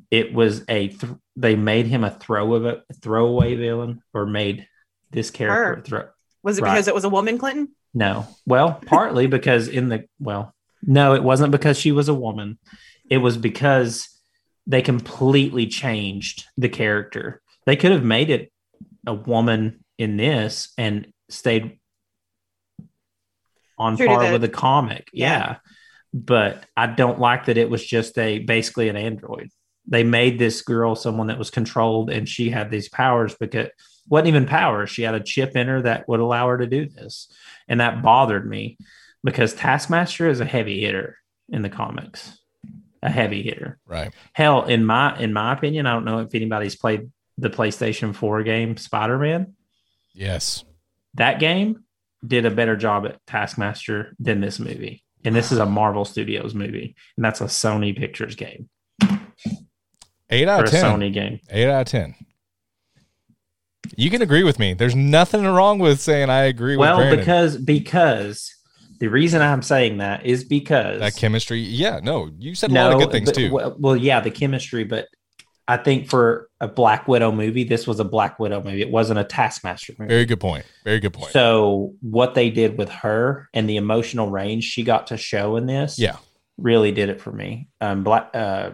It 0.09 0.33
was 0.33 0.63
a 0.67 0.87
th- 0.87 1.13
they 1.35 1.55
made 1.55 1.85
him 1.85 2.03
a 2.03 2.09
throw 2.09 2.53
of 2.55 2.65
a 2.65 2.81
throwaway 3.01 3.55
villain 3.55 4.01
or 4.13 4.25
made 4.25 4.67
this 5.11 5.29
character 5.29 5.83
throw. 5.83 6.07
Was 6.43 6.57
it 6.57 6.63
Right. 6.63 6.73
because 6.73 6.87
it 6.87 6.95
was 6.95 7.03
a 7.03 7.09
woman, 7.09 7.37
Clinton? 7.37 7.69
No. 7.93 8.25
Well, 8.47 8.81
partly 8.85 9.27
because 9.27 9.67
in 9.67 9.89
the 9.89 10.05
well, 10.19 10.55
no, 10.83 11.13
it 11.13 11.23
wasn't 11.23 11.51
because 11.51 11.77
she 11.77 11.91
was 11.91 12.09
a 12.09 12.13
woman. 12.13 12.57
It 13.09 13.17
was 13.17 13.37
because 13.37 14.07
they 14.67 14.81
completely 14.81 15.67
changed 15.67 16.45
the 16.57 16.69
character. 16.69 17.41
They 17.65 17.75
could 17.75 17.91
have 17.91 18.03
made 18.03 18.29
it 18.29 18.51
a 19.05 19.13
woman 19.13 19.83
in 19.97 20.17
this 20.17 20.71
and 20.77 21.11
stayed 21.29 21.79
on 23.77 23.97
True 23.97 24.07
par 24.07 24.31
with 24.31 24.41
the 24.41 24.49
comic. 24.49 25.09
Yeah. 25.13 25.27
Yeah. 25.27 25.55
But 26.13 26.65
I 26.75 26.87
don't 26.87 27.19
like 27.19 27.45
that 27.45 27.57
it 27.57 27.69
was 27.69 27.85
just 27.85 28.17
a 28.17 28.39
basically 28.39 28.89
an 28.89 28.97
android. 28.97 29.49
They 29.87 30.03
made 30.03 30.37
this 30.37 30.61
girl 30.61 30.95
someone 30.95 31.27
that 31.27 31.39
was 31.39 31.49
controlled 31.49 32.09
and 32.09 32.27
she 32.27 32.49
had 32.49 32.69
these 32.69 32.89
powers 32.89 33.35
because 33.35 33.69
wasn't 34.07 34.27
even 34.27 34.45
powers. 34.45 34.89
She 34.89 35.03
had 35.03 35.15
a 35.15 35.23
chip 35.23 35.55
in 35.55 35.67
her 35.67 35.81
that 35.83 36.07
would 36.07 36.19
allow 36.19 36.47
her 36.49 36.57
to 36.57 36.67
do 36.67 36.87
this. 36.87 37.31
And 37.67 37.79
that 37.79 38.01
bothered 38.01 38.47
me 38.47 38.77
because 39.23 39.53
Taskmaster 39.53 40.29
is 40.29 40.39
a 40.39 40.45
heavy 40.45 40.81
hitter 40.81 41.17
in 41.49 41.61
the 41.61 41.69
comics. 41.69 42.37
A 43.03 43.09
heavy 43.09 43.41
hitter. 43.41 43.79
Right. 43.85 44.13
Hell, 44.33 44.65
in 44.65 44.85
my 44.85 45.17
in 45.17 45.33
my 45.33 45.53
opinion, 45.53 45.87
I 45.87 45.93
don't 45.93 46.05
know 46.05 46.19
if 46.19 46.35
anybody's 46.35 46.75
played 46.75 47.09
the 47.37 47.49
PlayStation 47.49 48.13
4 48.13 48.43
game 48.43 48.77
Spider-Man. 48.77 49.55
Yes. 50.13 50.63
That 51.15 51.39
game 51.39 51.83
did 52.25 52.45
a 52.45 52.51
better 52.51 52.75
job 52.75 53.05
at 53.05 53.17
Taskmaster 53.25 54.15
than 54.19 54.41
this 54.41 54.59
movie. 54.59 55.03
And 55.23 55.35
this 55.35 55.51
is 55.51 55.57
a 55.57 55.65
Marvel 55.65 56.05
Studios 56.05 56.53
movie. 56.53 56.95
And 57.17 57.25
that's 57.25 57.41
a 57.41 57.45
Sony 57.45 57.97
Pictures 57.97 58.35
game. 58.35 58.69
Eight 60.29 60.47
out 60.47 60.63
of 60.63 60.71
ten. 60.71 60.85
Sony 60.85 61.11
game. 61.11 61.39
Eight 61.49 61.67
out 61.67 61.81
of 61.81 61.87
ten. 61.87 62.15
You 63.97 64.09
can 64.09 64.21
agree 64.21 64.43
with 64.43 64.59
me. 64.59 64.73
There's 64.73 64.95
nothing 64.95 65.43
wrong 65.43 65.79
with 65.79 65.99
saying 65.99 66.29
I 66.29 66.43
agree 66.43 66.77
with 66.77 66.87
Well, 66.87 67.15
because 67.15 67.57
because 67.57 68.55
the 69.01 69.07
reason 69.09 69.41
I'm 69.41 69.63
saying 69.63 69.97
that 69.97 70.27
is 70.27 70.43
because 70.43 70.99
that 70.99 71.15
chemistry. 71.15 71.59
Yeah, 71.59 71.99
no, 72.03 72.29
you 72.37 72.53
said 72.53 72.69
a 72.69 72.75
lot 72.75 72.93
of 72.93 72.99
good 72.99 73.11
things 73.11 73.29
but- 73.29 73.35
too. 73.35 73.51
Well, 73.51 73.75
well, 73.79 73.95
yeah, 73.97 74.21
the 74.21 74.29
chemistry, 74.29 74.83
but 74.83 75.07
I 75.67 75.77
think 75.77 76.07
for 76.07 76.49
a 76.59 76.67
Black 76.67 77.07
Widow 77.07 77.31
movie, 77.31 77.63
this 77.63 77.87
was 77.87 77.99
a 77.99 78.03
Black 78.03 78.37
Widow 78.39 78.61
movie. 78.61 78.81
It 78.81 78.91
wasn't 78.91 79.17
a 79.19 79.23
Taskmaster 79.23 79.93
movie. 79.97 80.09
Very 80.09 80.25
good 80.25 80.39
point. 80.39 80.65
Very 80.83 80.99
good 80.99 81.13
point. 81.13 81.31
So 81.31 81.95
what 82.01 82.35
they 82.35 82.51
did 82.51 82.77
with 82.77 82.89
her 82.89 83.49
and 83.55 83.67
the 83.67 83.77
emotional 83.77 84.29
range 84.29 84.65
she 84.65 84.83
got 84.83 85.07
to 85.07 85.17
show 85.17 85.55
in 85.55 85.65
this, 85.65 85.97
Yeah. 85.97 86.17
really 86.59 86.91
did 86.91 87.09
it 87.09 87.19
for 87.19 87.31
me. 87.31 87.69
Um, 87.79 88.03
Black 88.03 88.29
uh, 88.35 88.71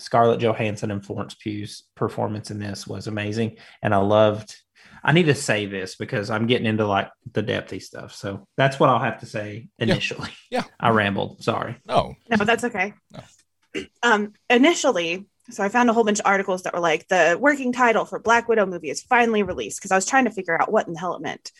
Scarlett 0.00 0.40
Johansson 0.40 0.90
and 0.90 1.04
Florence 1.04 1.34
Pugh's 1.34 1.84
performance 1.94 2.50
in 2.50 2.58
this 2.58 2.86
was 2.88 3.06
amazing, 3.06 3.56
and 3.82 3.94
I 3.94 3.98
loved. 3.98 4.56
I 5.02 5.12
need 5.12 5.26
to 5.26 5.34
say 5.34 5.66
this 5.66 5.96
because 5.96 6.30
I'm 6.30 6.46
getting 6.46 6.66
into 6.66 6.86
like 6.86 7.10
the 7.32 7.42
depthy 7.42 7.82
stuff. 7.82 8.14
So 8.14 8.46
that's 8.56 8.78
what 8.78 8.90
I'll 8.90 8.98
have 8.98 9.20
to 9.20 9.26
say 9.26 9.68
initially. 9.78 10.30
Yeah. 10.50 10.64
I 10.80 10.90
rambled. 10.90 11.42
Sorry. 11.42 11.76
No. 11.86 12.14
No, 12.28 12.36
but 12.36 12.46
that's 12.46 12.64
okay. 12.64 12.94
No. 13.12 13.84
Um, 14.02 14.32
initially, 14.48 15.26
so 15.50 15.62
I 15.64 15.68
found 15.68 15.88
a 15.88 15.92
whole 15.92 16.04
bunch 16.04 16.20
of 16.20 16.26
articles 16.26 16.62
that 16.62 16.74
were 16.74 16.80
like 16.80 17.08
the 17.08 17.38
working 17.40 17.72
title 17.72 18.04
for 18.04 18.18
Black 18.18 18.48
Widow 18.48 18.66
movie 18.66 18.90
is 18.90 19.02
finally 19.02 19.42
released 19.42 19.78
because 19.78 19.92
I 19.92 19.96
was 19.96 20.06
trying 20.06 20.24
to 20.24 20.30
figure 20.30 20.60
out 20.60 20.70
what 20.70 20.86
in 20.86 20.94
the 20.94 21.00
hell 21.00 21.14
it 21.14 21.22
meant. 21.22 21.52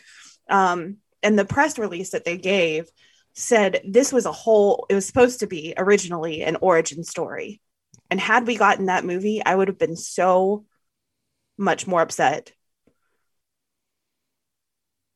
Um, 0.48 0.98
and 1.22 1.38
the 1.38 1.44
press 1.44 1.78
release 1.78 2.10
that 2.10 2.24
they 2.24 2.36
gave 2.36 2.88
said 3.34 3.80
this 3.86 4.12
was 4.12 4.26
a 4.26 4.32
whole. 4.32 4.86
It 4.88 4.94
was 4.94 5.06
supposed 5.06 5.40
to 5.40 5.46
be 5.46 5.74
originally 5.76 6.42
an 6.42 6.56
origin 6.60 7.04
story, 7.04 7.60
and 8.10 8.20
had 8.20 8.46
we 8.46 8.56
gotten 8.56 8.86
that 8.86 9.04
movie, 9.04 9.42
I 9.44 9.54
would 9.54 9.68
have 9.68 9.78
been 9.78 9.96
so 9.96 10.64
much 11.56 11.86
more 11.86 12.00
upset 12.00 12.52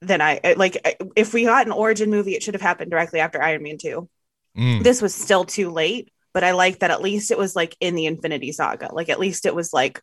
than 0.03 0.21
I 0.21 0.55
like. 0.57 0.77
If 1.17 1.33
we 1.33 1.45
got 1.45 1.67
an 1.67 1.73
origin 1.73 2.11
movie, 2.11 2.35
it 2.35 2.43
should 2.43 2.55
have 2.55 2.61
happened 2.61 2.91
directly 2.91 3.21
after 3.21 3.43
Iron 3.43 3.62
Man 3.62 3.79
two 3.79 4.09
Mm. 4.55 4.83
this 4.83 5.01
was 5.01 5.15
still 5.15 5.47
too 5.47 5.71
late 5.71 6.12
but 6.35 6.45
i 6.45 6.51
like 6.51 6.81
that 6.81 6.91
at 6.91 7.01
least 7.01 7.31
it 7.31 7.38
was 7.38 7.57
like 7.57 7.75
in 7.81 7.95
the 7.95 8.05
infinity 8.05 8.53
saga 8.53 8.91
like 8.93 9.09
at 9.09 9.19
least 9.19 9.47
it 9.47 9.55
was 9.55 9.73
like 9.73 10.03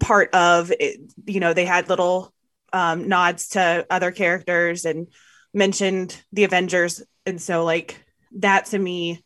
part 0.00 0.34
of 0.34 0.72
it 0.80 0.98
you 1.26 1.38
know 1.38 1.52
they 1.52 1.66
had 1.66 1.90
little 1.90 2.32
um 2.72 3.08
nods 3.08 3.48
to 3.48 3.86
other 3.90 4.12
characters 4.12 4.86
and 4.86 5.08
mentioned 5.52 6.18
the 6.32 6.44
avengers 6.44 7.02
and 7.26 7.38
so 7.38 7.64
like 7.64 8.02
that 8.36 8.64
to 8.64 8.78
me 8.78 9.22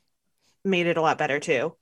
made 0.64 0.88
it 0.88 0.96
a 0.96 1.00
lot 1.00 1.16
better 1.16 1.38
too 1.38 1.76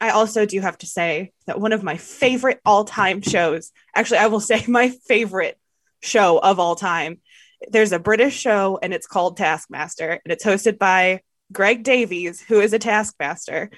i 0.00 0.08
also 0.08 0.46
do 0.46 0.58
have 0.62 0.78
to 0.78 0.86
say 0.86 1.32
that 1.46 1.60
one 1.60 1.74
of 1.74 1.82
my 1.82 1.98
favorite 1.98 2.60
all-time 2.64 3.20
shows 3.20 3.72
actually 3.94 4.20
i 4.20 4.28
will 4.28 4.40
say 4.40 4.64
my 4.68 4.88
favorite 4.88 5.58
show 6.02 6.38
of 6.38 6.58
all 6.58 6.76
time 6.76 7.20
there's 7.68 7.92
a 7.92 7.98
british 7.98 8.38
show 8.38 8.78
and 8.82 8.92
it's 8.92 9.06
called 9.06 9.36
taskmaster 9.36 10.20
and 10.24 10.32
it's 10.32 10.44
hosted 10.44 10.78
by 10.78 11.20
Greg 11.52 11.82
Davies, 11.82 12.40
who 12.40 12.60
is 12.60 12.72
a 12.72 12.78
taskmaster, 12.78 13.70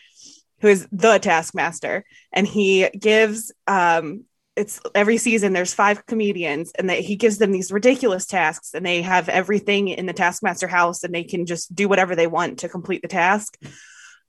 who 0.61 0.69
is 0.69 0.89
the 0.91 1.19
taskmaster, 1.19 2.05
and 2.33 2.47
he 2.47 2.89
gives 2.91 3.53
um 3.67 4.25
it's 4.57 4.81
every 4.93 5.19
season 5.19 5.53
there's 5.53 5.73
five 5.73 6.05
comedians 6.07 6.73
and 6.77 6.91
that 6.91 6.99
he 6.99 7.15
gives 7.15 7.39
them 7.39 7.53
these 7.53 7.71
ridiculous 7.71 8.27
tasks 8.27 8.75
and 8.75 8.85
they 8.85 9.03
have 9.03 9.29
everything 9.29 9.87
in 9.87 10.07
the 10.07 10.13
taskmaster 10.13 10.67
house 10.67 11.05
and 11.05 11.15
they 11.15 11.23
can 11.23 11.47
just 11.47 11.73
do 11.77 11.89
whatever 11.89 12.17
they 12.17 12.27
want 12.27 12.59
to 12.59 12.69
complete 12.69 13.01
the 13.01 13.07
task. 13.07 13.57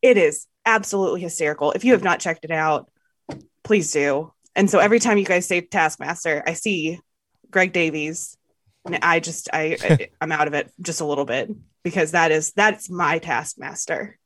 It 0.03 0.17
is 0.17 0.45
absolutely 0.67 1.21
hysterical. 1.21 1.71
If 1.71 1.83
you 1.83 1.93
have 1.93 2.03
not 2.03 2.19
checked 2.19 2.45
it 2.45 2.51
out, 2.51 2.91
please 3.63 3.91
do. 3.91 4.31
And 4.55 4.69
so 4.69 4.77
every 4.77 4.99
time 4.99 5.17
you 5.17 5.25
guys 5.25 5.47
say 5.47 5.61
taskmaster, 5.61 6.43
I 6.45 6.53
see 6.53 6.99
Greg 7.51 7.73
Davies 7.73 8.37
I 9.01 9.19
just 9.19 9.49
I, 9.53 9.77
I 9.83 10.09
I'm 10.21 10.31
out 10.31 10.47
of 10.47 10.53
it 10.53 10.71
just 10.81 11.01
a 11.01 11.05
little 11.05 11.25
bit 11.25 11.49
because 11.83 12.11
that 12.11 12.31
is 12.31 12.51
that's 12.53 12.89
my 12.89 13.19
taskmaster. 13.19 14.17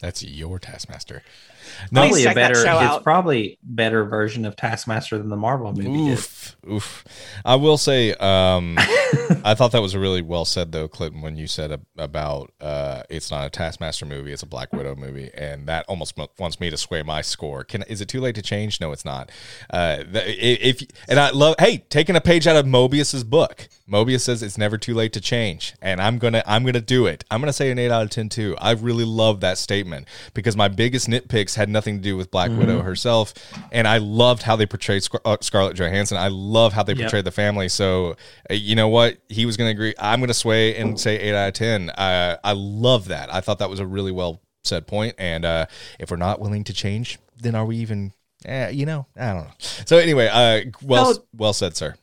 That's 0.00 0.22
your 0.22 0.58
Taskmaster. 0.58 1.22
No, 1.90 2.02
Probably 2.02 2.24
a 2.24 2.34
better. 2.34 2.54
It's 2.54 2.64
out. 2.66 3.02
probably 3.02 3.58
better 3.62 4.04
version 4.04 4.44
of 4.44 4.56
Taskmaster 4.56 5.18
than 5.18 5.28
the 5.28 5.36
Marvel 5.36 5.72
movie 5.72 6.12
Oof, 6.12 6.56
oof. 6.70 7.04
I 7.44 7.56
will 7.56 7.78
say, 7.78 8.12
um, 8.14 8.76
I 9.44 9.54
thought 9.54 9.72
that 9.72 9.82
was 9.82 9.94
a 9.94 9.98
really 9.98 10.22
well 10.22 10.44
said, 10.44 10.72
though, 10.72 10.88
Clinton, 10.88 11.20
when 11.22 11.36
you 11.36 11.46
said 11.46 11.72
ab- 11.72 11.86
about 11.96 12.52
uh, 12.60 13.02
it's 13.10 13.30
not 13.30 13.46
a 13.46 13.50
Taskmaster 13.50 14.06
movie, 14.06 14.32
it's 14.32 14.42
a 14.42 14.46
Black 14.46 14.72
Widow 14.72 14.94
movie, 14.96 15.30
and 15.36 15.66
that 15.66 15.84
almost 15.88 16.16
mo- 16.16 16.28
wants 16.38 16.60
me 16.60 16.70
to 16.70 16.76
sway 16.76 17.02
my 17.02 17.22
score. 17.22 17.64
Can 17.64 17.82
is 17.84 18.00
it 18.00 18.08
too 18.08 18.20
late 18.20 18.34
to 18.36 18.42
change? 18.42 18.80
No, 18.80 18.92
it's 18.92 19.04
not. 19.04 19.30
Uh, 19.70 19.98
the, 20.10 20.22
if 20.68 20.82
and 21.08 21.18
I 21.18 21.30
love, 21.30 21.56
hey, 21.58 21.78
taking 21.88 22.16
a 22.16 22.20
page 22.20 22.46
out 22.46 22.56
of 22.56 22.66
Mobius's 22.66 23.24
book. 23.24 23.68
Mobius 23.88 24.22
says 24.22 24.42
it's 24.42 24.58
never 24.58 24.76
too 24.78 24.94
late 24.94 25.12
to 25.12 25.20
change, 25.20 25.74
and 25.80 26.00
I'm 26.00 26.18
gonna 26.18 26.42
I'm 26.44 26.64
gonna 26.64 26.80
do 26.80 27.06
it. 27.06 27.24
I'm 27.30 27.40
gonna 27.40 27.52
say 27.52 27.70
an 27.70 27.78
eight 27.78 27.92
out 27.92 28.02
of 28.02 28.10
ten 28.10 28.28
too. 28.28 28.56
I 28.58 28.72
really 28.72 29.04
love 29.04 29.40
that 29.40 29.58
statement 29.58 30.08
because 30.34 30.56
my 30.56 30.66
biggest 30.66 31.08
nitpicks 31.08 31.54
had 31.56 31.68
nothing 31.68 31.96
to 31.96 32.02
do 32.02 32.16
with 32.16 32.30
Black 32.30 32.50
Widow 32.50 32.80
herself, 32.82 33.34
and 33.72 33.88
I 33.88 33.98
loved 33.98 34.42
how 34.42 34.54
they 34.56 34.66
portrayed 34.66 35.02
Scar- 35.02 35.20
uh, 35.24 35.36
Scarlett 35.40 35.76
Johansson. 35.76 36.16
I 36.16 36.28
love 36.28 36.72
how 36.72 36.82
they 36.82 36.92
Yep. 36.92 37.00
portrayed 37.02 37.24
the 37.24 37.30
family. 37.32 37.68
So 37.68 38.16
uh, 38.50 38.54
you 38.54 38.74
know 38.74 38.88
what? 38.88 39.18
He 39.28 39.46
was 39.46 39.56
gonna 39.56 39.70
agree. 39.70 39.94
I'm 39.98 40.20
gonna 40.20 40.34
sway 40.34 40.76
and 40.76 40.98
say 41.00 41.18
eight 41.18 41.34
out 41.34 41.48
of 41.48 41.54
ten. 41.54 41.90
Uh, 41.90 42.36
I 42.44 42.52
love 42.52 43.08
that. 43.08 43.32
I 43.34 43.40
thought 43.40 43.58
that 43.58 43.70
was 43.70 43.80
a 43.80 43.86
really 43.86 44.12
well 44.12 44.40
said 44.64 44.86
point. 44.86 45.14
And 45.18 45.44
uh, 45.44 45.66
if 45.98 46.10
we're 46.10 46.16
not 46.16 46.40
willing 46.40 46.64
to 46.64 46.72
change, 46.72 47.18
then 47.40 47.54
are 47.54 47.64
we 47.66 47.76
even? 47.78 48.12
Eh, 48.44 48.68
you 48.70 48.86
know, 48.86 49.06
I 49.16 49.32
don't 49.32 49.44
know. 49.44 49.50
So 49.58 49.96
anyway, 49.98 50.28
uh, 50.32 50.70
well, 50.82 51.14
So- 51.14 51.24
well 51.34 51.52
said, 51.52 51.76
sir. 51.76 51.94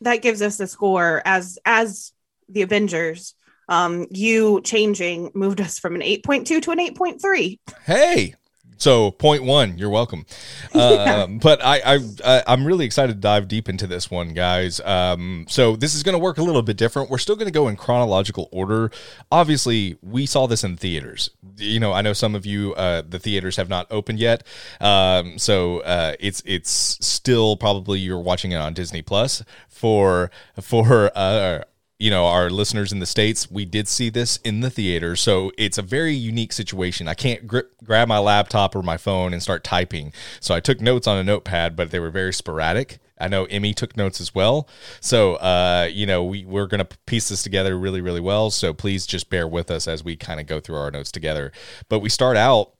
That 0.00 0.22
gives 0.22 0.42
us 0.42 0.56
the 0.56 0.66
score 0.66 1.22
as 1.24 1.58
as 1.64 2.12
the 2.48 2.62
Abingers. 2.62 3.34
Um, 3.68 4.06
you 4.10 4.60
changing 4.62 5.30
moved 5.34 5.60
us 5.60 5.78
from 5.78 5.94
an 5.94 6.02
8.2 6.02 6.60
to 6.62 6.70
an 6.72 6.78
8.3. 6.80 7.58
Hey. 7.86 8.34
So 8.76 9.10
point 9.12 9.44
one, 9.44 9.78
you're 9.78 9.90
welcome. 9.90 10.26
Um, 10.74 11.38
but 11.42 11.64
I, 11.64 11.80
I, 11.84 11.98
I, 12.24 12.42
I'm 12.46 12.66
really 12.66 12.84
excited 12.84 13.12
to 13.12 13.18
dive 13.20 13.48
deep 13.48 13.68
into 13.68 13.86
this 13.86 14.10
one, 14.10 14.34
guys. 14.34 14.80
Um, 14.80 15.46
so 15.48 15.76
this 15.76 15.94
is 15.94 16.02
going 16.02 16.14
to 16.14 16.18
work 16.18 16.38
a 16.38 16.42
little 16.42 16.62
bit 16.62 16.76
different. 16.76 17.10
We're 17.10 17.18
still 17.18 17.36
going 17.36 17.46
to 17.46 17.52
go 17.52 17.68
in 17.68 17.76
chronological 17.76 18.48
order. 18.50 18.90
Obviously, 19.30 19.96
we 20.02 20.26
saw 20.26 20.46
this 20.46 20.64
in 20.64 20.76
theaters. 20.76 21.30
You 21.56 21.80
know, 21.80 21.92
I 21.92 22.02
know 22.02 22.12
some 22.12 22.34
of 22.34 22.44
you, 22.44 22.74
uh, 22.74 23.02
the 23.08 23.18
theaters 23.18 23.56
have 23.56 23.68
not 23.68 23.86
opened 23.90 24.18
yet. 24.18 24.44
Um, 24.80 25.38
so 25.38 25.80
uh, 25.80 26.14
it's 26.18 26.42
it's 26.44 26.70
still 26.70 27.56
probably 27.56 28.00
you're 28.00 28.18
watching 28.18 28.52
it 28.52 28.56
on 28.56 28.74
Disney 28.74 29.02
Plus 29.02 29.44
for 29.68 30.30
for 30.60 31.10
uh, 31.14 31.62
you 32.02 32.10
know, 32.10 32.26
our 32.26 32.50
listeners 32.50 32.90
in 32.90 32.98
the 32.98 33.06
states, 33.06 33.48
we 33.48 33.64
did 33.64 33.86
see 33.86 34.10
this 34.10 34.38
in 34.38 34.58
the 34.58 34.70
theater, 34.70 35.14
so 35.14 35.52
it's 35.56 35.78
a 35.78 35.82
very 35.82 36.12
unique 36.12 36.52
situation. 36.52 37.06
I 37.06 37.14
can't 37.14 37.46
gri- 37.46 37.62
grab 37.84 38.08
my 38.08 38.18
laptop 38.18 38.74
or 38.74 38.82
my 38.82 38.96
phone 38.96 39.32
and 39.32 39.40
start 39.40 39.62
typing, 39.62 40.12
so 40.40 40.52
I 40.52 40.58
took 40.58 40.80
notes 40.80 41.06
on 41.06 41.16
a 41.16 41.22
notepad, 41.22 41.76
but 41.76 41.92
they 41.92 42.00
were 42.00 42.10
very 42.10 42.32
sporadic. 42.32 42.98
I 43.20 43.28
know 43.28 43.44
Emmy 43.44 43.72
took 43.72 43.96
notes 43.96 44.20
as 44.20 44.34
well, 44.34 44.68
so 45.00 45.36
uh, 45.36 45.88
you 45.92 46.04
know 46.04 46.24
we 46.24 46.44
we're 46.44 46.66
gonna 46.66 46.88
piece 47.06 47.28
this 47.28 47.44
together 47.44 47.78
really 47.78 48.00
really 48.00 48.20
well. 48.20 48.50
So 48.50 48.74
please 48.74 49.06
just 49.06 49.30
bear 49.30 49.46
with 49.46 49.70
us 49.70 49.86
as 49.86 50.02
we 50.02 50.16
kind 50.16 50.40
of 50.40 50.48
go 50.48 50.58
through 50.58 50.78
our 50.78 50.90
notes 50.90 51.12
together. 51.12 51.52
But 51.88 52.00
we 52.00 52.08
start 52.08 52.36
out 52.36 52.72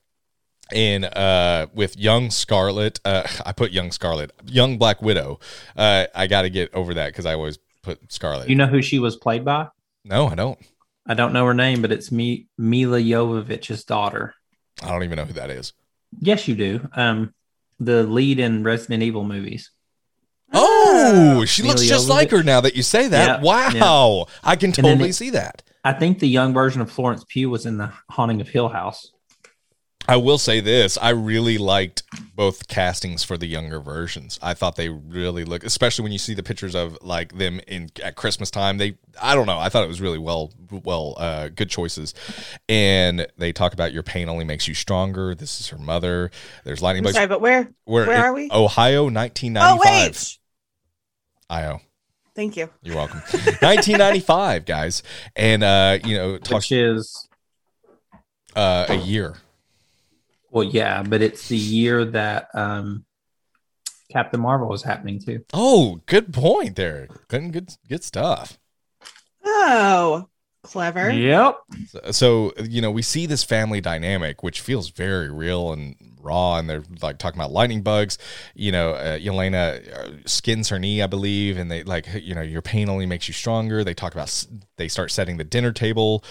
in 0.72 1.04
uh 1.04 1.66
with 1.74 1.98
young 1.98 2.30
scarlet 2.30 2.98
uh 3.04 3.26
i 3.44 3.52
put 3.52 3.72
young 3.72 3.92
scarlet 3.92 4.30
young 4.46 4.78
black 4.78 5.02
widow 5.02 5.38
uh 5.76 6.06
i 6.14 6.26
gotta 6.26 6.48
get 6.48 6.72
over 6.72 6.94
that 6.94 7.08
because 7.08 7.26
i 7.26 7.34
always 7.34 7.58
put 7.82 8.12
scarlet 8.12 8.48
You 8.48 8.54
know 8.56 8.66
who 8.66 8.82
she 8.82 8.98
was 8.98 9.16
played 9.16 9.44
by? 9.44 9.68
no 10.04 10.26
i 10.28 10.34
don't 10.34 10.58
I 11.04 11.14
don't 11.14 11.32
know 11.32 11.44
her 11.46 11.54
name, 11.54 11.82
but 11.82 11.90
it's 11.90 12.12
me, 12.12 12.46
Milla 12.56 13.00
Jovovich's 13.00 13.84
daughter. 13.84 14.34
i 14.82 14.88
don't 14.88 15.02
even 15.02 15.16
know 15.16 15.24
who 15.24 15.32
that 15.34 15.50
is 15.50 15.72
Yes, 16.20 16.46
you 16.46 16.54
do. 16.54 16.86
Um, 16.94 17.32
the 17.80 18.02
lead 18.02 18.38
in 18.38 18.62
Resident 18.62 19.02
Evil 19.02 19.24
movies. 19.24 19.70
oh 20.52 21.44
she 21.46 21.62
looks 21.62 21.80
Mila 21.82 21.88
just 21.88 22.08
like 22.08 22.30
her 22.30 22.42
now 22.42 22.60
that 22.60 22.76
you 22.76 22.82
say 22.82 23.08
that 23.08 23.42
Yeah, 23.42 23.42
wow 23.42 24.26
i 24.44 24.54
can 24.56 24.72
totally 24.72 25.10
it- 25.10 25.14
see 25.14 25.30
that 25.30 25.62
I 25.84 25.92
think 25.92 26.20
the 26.20 26.28
young 26.28 26.54
version 26.54 26.80
of 26.80 26.92
Florence 26.92 27.24
Pugh 27.28 27.50
was 27.50 27.66
in 27.66 27.76
the 27.76 27.92
Haunting 28.08 28.40
of 28.40 28.48
Hill 28.48 28.68
House. 28.68 29.10
I 30.08 30.16
will 30.16 30.38
say 30.38 30.60
this: 30.60 30.98
I 31.00 31.10
really 31.10 31.58
liked 31.58 32.02
both 32.34 32.66
castings 32.66 33.22
for 33.22 33.38
the 33.38 33.46
younger 33.46 33.78
versions. 33.78 34.38
I 34.42 34.52
thought 34.54 34.76
they 34.76 34.88
really 34.88 35.44
look, 35.44 35.64
especially 35.64 36.02
when 36.02 36.12
you 36.12 36.18
see 36.18 36.34
the 36.34 36.42
pictures 36.42 36.74
of 36.74 36.98
like 37.02 37.36
them 37.38 37.60
in 37.68 37.88
at 38.02 38.16
Christmas 38.16 38.50
time. 38.50 38.78
They, 38.78 38.98
I 39.20 39.34
don't 39.34 39.46
know, 39.46 39.58
I 39.58 39.68
thought 39.68 39.84
it 39.84 39.88
was 39.88 40.00
really 40.00 40.18
well, 40.18 40.52
well, 40.70 41.14
uh, 41.18 41.48
good 41.48 41.70
choices. 41.70 42.14
And 42.68 43.26
they 43.38 43.52
talk 43.52 43.72
about 43.74 43.92
your 43.92 44.02
pain 44.02 44.28
only 44.28 44.44
makes 44.44 44.66
you 44.66 44.74
stronger. 44.74 45.34
This 45.34 45.60
is 45.60 45.68
her 45.68 45.78
mother. 45.78 46.30
There's 46.64 46.82
lightning 46.82 47.02
I'm 47.02 47.04
bugs. 47.04 47.14
sorry, 47.16 47.28
but 47.28 47.40
where? 47.40 47.70
We're 47.86 48.06
where 48.06 48.24
are 48.24 48.32
we? 48.34 48.48
Ohio, 48.50 49.02
Oh 49.02 49.10
1995. 49.10 49.80
wait. 49.84 50.38
Io. 51.50 51.80
Thank 52.34 52.56
you. 52.56 52.70
You're 52.82 52.96
welcome. 52.96 53.20
1995, 53.20 54.64
guys, 54.64 55.02
and 55.36 55.62
uh, 55.62 55.98
you 56.02 56.16
know, 56.16 56.38
talk 56.38 56.58
Which 56.58 56.72
is 56.72 57.28
uh, 58.56 58.86
a 58.88 58.96
year. 58.96 59.36
Well, 60.52 60.64
yeah, 60.64 61.02
but 61.02 61.22
it's 61.22 61.48
the 61.48 61.56
year 61.56 62.04
that 62.04 62.48
um, 62.52 63.06
Captain 64.10 64.38
Marvel 64.38 64.68
was 64.68 64.82
happening 64.82 65.18
too. 65.18 65.42
Oh, 65.54 66.02
good 66.04 66.30
point 66.34 66.76
there. 66.76 67.08
Good, 67.28 67.52
good, 67.52 67.70
good 67.88 68.04
stuff. 68.04 68.58
Oh, 69.42 70.28
clever. 70.62 71.10
Yep. 71.10 71.58
So, 71.88 72.00
so, 72.10 72.52
you 72.62 72.82
know, 72.82 72.90
we 72.90 73.00
see 73.00 73.24
this 73.24 73.42
family 73.42 73.80
dynamic, 73.80 74.42
which 74.42 74.60
feels 74.60 74.90
very 74.90 75.30
real 75.30 75.72
and 75.72 75.96
raw, 76.20 76.58
and 76.58 76.68
they're 76.68 76.84
like 77.00 77.16
talking 77.16 77.40
about 77.40 77.50
lightning 77.50 77.80
bugs. 77.80 78.18
You 78.54 78.72
know, 78.72 78.90
uh, 78.90 79.18
Yelena 79.18 79.90
uh, 79.90 80.10
skins 80.26 80.68
her 80.68 80.78
knee, 80.78 81.00
I 81.00 81.06
believe, 81.06 81.56
and 81.56 81.70
they 81.70 81.82
like, 81.82 82.08
you 82.12 82.34
know, 82.34 82.42
your 82.42 82.62
pain 82.62 82.90
only 82.90 83.06
makes 83.06 83.26
you 83.26 83.32
stronger. 83.32 83.84
They 83.84 83.94
talk 83.94 84.12
about, 84.12 84.46
they 84.76 84.88
start 84.88 85.10
setting 85.10 85.38
the 85.38 85.44
dinner 85.44 85.72
table. 85.72 86.22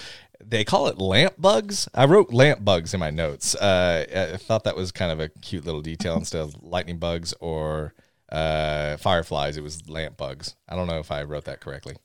They 0.47 0.63
call 0.63 0.87
it 0.87 0.97
lamp 0.97 1.35
bugs. 1.37 1.87
I 1.93 2.05
wrote 2.05 2.31
lamp 2.33 2.63
bugs 2.63 2.93
in 2.93 2.99
my 2.99 3.09
notes. 3.09 3.55
Uh, 3.55 4.31
I 4.33 4.37
thought 4.37 4.63
that 4.65 4.75
was 4.75 4.91
kind 4.91 5.11
of 5.11 5.19
a 5.19 5.29
cute 5.29 5.65
little 5.65 5.81
detail 5.81 6.15
instead 6.17 6.41
of 6.41 6.55
lightning 6.61 6.97
bugs 6.99 7.33
or 7.39 7.93
uh, 8.31 8.97
fireflies. 8.97 9.57
It 9.57 9.63
was 9.63 9.89
lamp 9.89 10.17
bugs. 10.17 10.55
I 10.67 10.75
don't 10.75 10.87
know 10.87 10.99
if 10.99 11.11
I 11.11 11.23
wrote 11.23 11.45
that 11.45 11.59
correctly. 11.61 11.95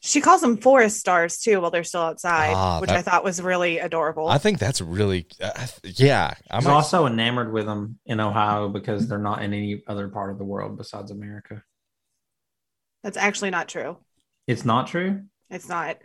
She 0.00 0.20
calls 0.20 0.40
them 0.40 0.58
forest 0.58 1.00
stars 1.00 1.38
too 1.40 1.60
while 1.60 1.72
they're 1.72 1.82
still 1.82 2.02
outside, 2.02 2.52
Ah, 2.54 2.78
which 2.80 2.88
that- 2.88 2.98
I 2.98 3.02
thought 3.02 3.24
was 3.24 3.42
really 3.42 3.78
adorable. 3.80 4.28
I 4.28 4.38
think 4.38 4.60
that's 4.60 4.80
really, 4.80 5.26
uh, 5.42 5.66
yeah. 5.82 6.34
I'm 6.50 6.64
I'm 6.66 6.72
also 6.72 7.06
enamored 7.06 7.52
with 7.52 7.66
them 7.66 7.98
in 8.06 8.20
Ohio 8.20 8.68
because 8.68 9.08
they're 9.08 9.18
not 9.18 9.42
in 9.42 9.52
any 9.52 9.82
other 9.88 10.08
part 10.08 10.30
of 10.30 10.38
the 10.38 10.44
world 10.44 10.78
besides 10.78 11.10
America. 11.10 11.64
That's 13.02 13.16
actually 13.16 13.50
not 13.50 13.66
true. 13.68 13.96
It's 14.46 14.64
not 14.64 14.86
true. 14.86 15.22
It's 15.50 15.68
not. 15.68 15.98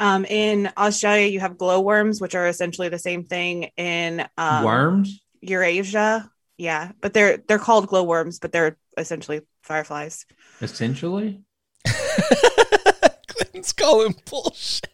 Um, 0.00 0.24
in 0.24 0.70
Australia, 0.76 1.26
you 1.28 1.38
have 1.40 1.58
glowworms, 1.58 2.20
which 2.20 2.34
are 2.34 2.48
essentially 2.48 2.88
the 2.88 2.98
same 2.98 3.22
thing 3.24 3.70
in 3.76 4.26
um, 4.38 4.64
Worms. 4.64 5.20
Eurasia. 5.42 6.28
Yeah, 6.56 6.92
but 7.00 7.12
they're 7.14 7.36
they're 7.36 7.58
called 7.58 7.86
glowworms, 7.86 8.38
but 8.38 8.50
they're 8.50 8.76
essentially 8.96 9.42
fireflies. 9.62 10.26
Essentially, 10.60 11.42
Clinton's 13.28 13.72
calling 13.72 14.14
bullshit. 14.28 14.88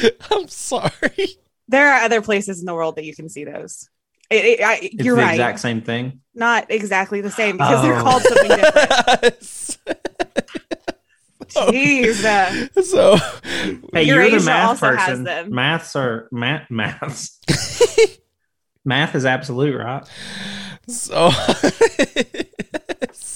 I'm 0.30 0.48
sorry. 0.48 1.28
There 1.68 1.88
are 1.92 2.02
other 2.02 2.22
places 2.22 2.60
in 2.60 2.66
the 2.66 2.74
world 2.74 2.96
that 2.96 3.04
you 3.04 3.14
can 3.14 3.28
see 3.28 3.44
those. 3.44 3.88
It, 4.30 4.44
it, 4.44 4.60
I, 4.62 4.74
it's 4.82 5.04
you're 5.04 5.16
the 5.16 5.22
right. 5.22 5.32
exact 5.32 5.60
same 5.60 5.82
thing. 5.82 6.20
Not 6.34 6.70
exactly 6.70 7.20
the 7.20 7.30
same 7.30 7.56
because 7.58 7.82
they're 7.82 7.98
Oh. 7.98 8.02
called 8.02 8.22
something 8.22 8.48
different. 8.48 9.78
Jeez, 11.54 12.24
uh, 12.24 12.82
so, 12.82 13.16
Hey, 13.92 14.04
you're 14.04 14.30
the 14.30 14.40
math 14.44 14.80
person. 14.80 15.24
Maths 15.54 15.96
are 15.96 16.28
math. 16.32 16.70
Maths. 16.70 17.38
math 18.84 19.14
is 19.14 19.24
absolute, 19.24 19.76
right? 19.76 20.06
so, 20.88 21.30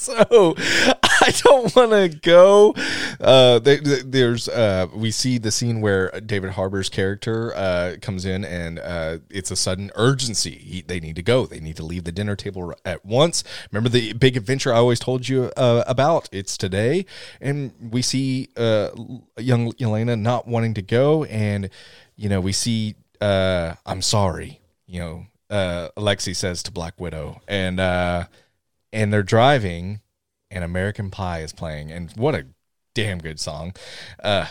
so 0.07 0.55
I 1.03 1.33
don't 1.43 1.75
want 1.75 1.91
to 1.91 2.09
go. 2.21 2.73
Uh, 3.19 3.59
they, 3.59 3.77
they- 3.77 4.01
there's 4.03 4.47
uh, 4.47 4.87
we 4.93 5.11
see 5.11 5.37
the 5.37 5.51
scene 5.51 5.81
where 5.81 6.09
David 6.21 6.51
Harbour's 6.51 6.89
character 6.89 7.55
uh, 7.55 7.95
comes 8.01 8.25
in, 8.25 8.45
and 8.45 8.79
uh, 8.79 9.17
it's 9.29 9.51
a 9.51 9.55
sudden 9.55 9.91
urgency. 9.95 10.51
He, 10.51 10.81
they 10.81 10.99
need 10.99 11.15
to 11.17 11.23
go. 11.23 11.45
They 11.45 11.59
need 11.59 11.75
to 11.77 11.83
leave 11.83 12.03
the 12.05 12.11
dinner 12.11 12.35
table 12.35 12.73
at 12.85 13.03
once. 13.05 13.43
Remember 13.71 13.89
the 13.89 14.13
big 14.13 14.37
adventure 14.37 14.73
I 14.73 14.77
always 14.77 14.99
told 14.99 15.27
you 15.27 15.51
uh, 15.57 15.83
about? 15.87 16.29
It's 16.31 16.57
today, 16.57 17.05
and 17.41 17.73
we 17.91 18.01
see 18.01 18.49
uh, 18.55 18.89
young 19.37 19.73
Yelena 19.73 20.19
not 20.19 20.47
wanting 20.47 20.73
to 20.75 20.81
go, 20.81 21.23
and 21.25 21.69
you 22.15 22.29
know 22.29 22.39
we 22.39 22.53
see. 22.53 22.95
I'm 23.19 24.01
sorry. 24.01 24.61
You 24.85 24.99
know, 25.49 25.89
Alexei 25.97 26.33
says 26.33 26.63
to 26.63 26.71
Black 26.71 26.99
Widow, 26.99 27.41
and 27.47 27.79
and 28.97 29.13
they're 29.13 29.23
driving, 29.23 30.01
and 30.51 30.63
American 30.63 31.09
Pie 31.11 31.41
is 31.41 31.53
playing, 31.53 31.91
and 31.91 32.11
what 32.17 32.33
a 32.35 32.47
damn 32.95 33.19
good 33.19 33.39
song. 33.39 33.73
Uh, 34.23 34.45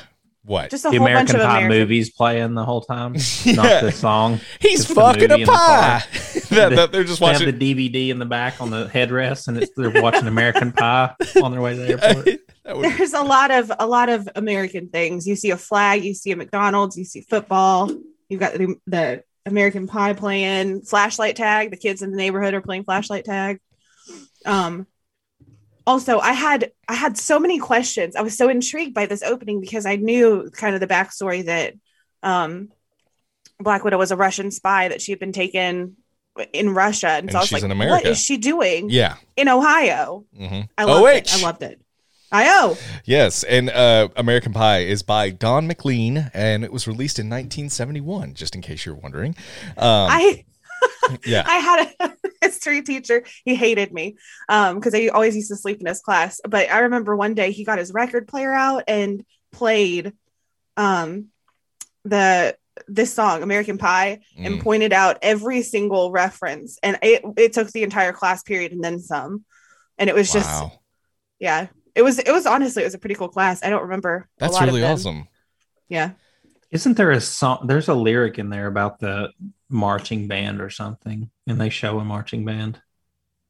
what? 0.45 0.71
just 0.71 0.85
a 0.85 0.91
The 0.91 0.99
whole 0.99 1.07
American 1.09 1.27
bunch 1.35 1.35
of 1.35 1.47
Pie 1.49 1.59
American. 1.59 1.79
movies 1.81 2.11
playing 2.13 2.55
the 2.55 2.65
whole 2.65 2.81
time, 2.83 3.17
Yeah. 3.45 3.53
not 3.57 3.83
the 3.83 3.91
song. 3.91 4.41
He's 4.61 4.87
fucking 4.87 5.31
a 5.33 5.35
in 5.35 5.41
the 5.41 5.47
car. 5.47 5.57
pie. 5.57 6.03
that, 6.51 6.69
that 6.77 6.93
they're 6.93 7.03
just 7.03 7.19
They 7.19 7.27
have 7.27 7.41
watching. 7.41 7.59
the 7.59 7.75
DVD 7.91 8.11
in 8.11 8.21
the 8.21 8.25
back 8.27 8.61
on 8.61 8.71
the 8.71 8.87
headrest, 8.87 9.49
and 9.49 9.57
it's, 9.59 9.73
they're 9.77 9.91
watching 10.01 10.29
American 10.29 10.71
Pie 10.71 11.15
on 11.43 11.51
their 11.51 11.61
way 11.61 11.75
to 11.75 11.81
the 11.81 11.89
airport. 12.07 12.27
Would- 12.79 12.97
There's 12.97 13.13
a 13.15 13.23
lot 13.23 13.51
of 13.51 13.73
a 13.79 13.87
lot 13.87 14.09
of 14.09 14.29
American 14.37 14.89
things. 14.89 15.27
You 15.27 15.35
see 15.35 15.51
a 15.51 15.57
flag, 15.57 16.05
you 16.05 16.15
see 16.15 16.31
a 16.31 16.37
McDonald's, 16.37 16.97
you 16.97 17.05
see 17.05 17.23
football. 17.23 17.91
You've 18.29 18.41
got 18.41 18.53
the, 18.55 18.77
the 18.87 19.25
American 19.47 19.87
Pie 19.89 20.13
playing 20.15 20.83
flashlight 20.83 21.35
tag. 21.37 21.71
The 21.73 21.77
kids 21.77 22.03
in 22.03 22.11
the 22.13 22.17
neighborhood 22.17 22.55
are 22.55 22.61
playing 22.61 22.85
flashlight 22.85 23.25
tag. 23.25 23.59
Um, 24.47 24.87
also, 25.87 26.19
I 26.19 26.33
had 26.33 26.73
I 26.89 26.95
had 26.95 27.17
so 27.17 27.39
many 27.39 27.59
questions. 27.59 28.17
I 28.17 28.23
was 28.23 28.37
so 28.37 28.49
intrigued 28.49 28.95
by 28.95 29.07
this 29.07 29.23
opening 29.23 29.61
because 29.61 29.87
I 29.87 29.97
knew 29.97 30.51
kind 30.51 30.75
of 30.75 30.81
the 30.81 30.87
backstory 30.87 31.45
that 31.45 31.75
um, 32.23 32.71
Black 33.61 33.85
Widow 33.85 33.99
was 33.99 34.11
a 34.11 34.17
Russian 34.17 34.51
spy 34.51 34.89
that 34.89 35.01
she 35.01 35.13
had 35.13 35.19
been 35.19 35.33
taken 35.33 35.97
in 36.53 36.71
Russia, 36.71 37.09
and, 37.09 37.25
And 37.25 37.33
so 37.33 37.39
I 37.39 37.41
was 37.41 37.49
she's 37.49 37.63
like, 37.63 37.71
America. 37.71 38.09
is 38.09 38.21
she 38.21 38.37
doing 38.37 38.91
yeah. 38.91 39.17
in 39.37 39.49
Ohio?" 39.49 40.25
hmm 40.37 40.63
I 40.77 40.85
loved 40.85 41.05
OH. 41.05 41.09
it. 41.09 41.35
I 41.35 41.43
loved 41.43 41.63
it. 41.63 41.81
I 42.33 42.49
oh. 42.49 42.77
Yes, 43.05 43.45
and 43.45 43.71
uh, 43.71 44.09
American 44.17 44.53
Pie 44.53 44.81
is 44.81 45.03
by 45.05 45.31
Don 45.31 45.69
McLean, 45.69 46.31
and 46.35 46.65
it 46.65 46.73
was 46.73 46.89
released 46.89 47.21
in 47.21 47.27
1971. 47.27 48.35
Just 48.35 48.57
in 48.57 48.63
case 48.63 48.85
you're 48.85 48.97
wondering. 48.97 49.37
Um, 49.77 50.09
I 50.11 50.45
yeah. 51.27 51.45
I 51.47 51.57
had 51.57 51.95
a 52.01 52.13
history 52.43 52.83
teacher. 52.83 53.25
He 53.45 53.55
hated 53.55 53.93
me 53.93 54.17
um 54.49 54.77
because 54.77 54.95
I 54.95 55.09
always 55.09 55.35
used 55.37 55.49
to 55.51 55.57
sleep 55.57 55.81
in 55.81 55.87
his 55.87 56.01
class. 56.01 56.41
But 56.49 56.71
I 56.71 56.81
remember 56.81 57.17
one 57.17 57.35
day 57.35 57.51
he 57.53 57.65
got 57.65 57.79
his 57.79 57.93
record 57.93 58.27
player 58.29 58.53
out 58.53 58.85
and 58.89 59.25
played 59.53 60.13
um 60.77 61.27
the 62.05 62.57
this 62.89 63.13
song 63.15 63.43
American 63.43 63.79
Pie 63.79 64.21
and 64.37 64.57
Mm. 64.57 64.63
pointed 64.63 64.93
out 64.93 65.19
every 65.23 65.63
single 65.63 66.11
reference 66.11 66.79
and 66.83 66.99
it 67.03 67.23
it 67.37 67.53
took 67.55 67.71
the 67.71 67.83
entire 67.83 68.13
class 68.13 68.43
period 68.43 68.73
and 68.73 68.85
then 68.85 69.01
some. 69.01 69.45
And 69.99 70.11
it 70.11 70.15
was 70.15 70.31
just 70.33 70.63
yeah. 71.39 71.69
It 71.95 72.03
was 72.03 72.19
it 72.19 72.31
was 72.31 72.45
honestly 72.45 72.83
it 72.83 72.87
was 72.87 72.95
a 72.95 72.99
pretty 72.99 73.15
cool 73.15 73.29
class. 73.31 73.63
I 73.65 73.71
don't 73.71 73.83
remember. 73.83 74.29
a 74.37 74.41
that's 74.41 74.53
lot 74.53 74.65
of 74.65 74.69
really 74.69 74.83
them. 74.83 74.93
awesome. 74.93 75.29
Yeah. 75.89 76.11
Isn't 76.71 76.97
there 76.99 77.11
a 77.13 77.21
song? 77.21 77.67
There's 77.67 77.89
a 77.89 77.95
lyric 77.95 78.39
in 78.39 78.51
there 78.51 78.67
about 78.67 78.99
the 78.99 79.31
marching 79.69 80.29
band 80.29 80.61
or 80.61 80.71
something, 80.71 81.31
and 81.47 81.61
they 81.61 81.71
show 81.71 81.99
a 81.99 82.05
marching 82.05 82.45
band. 82.45 82.81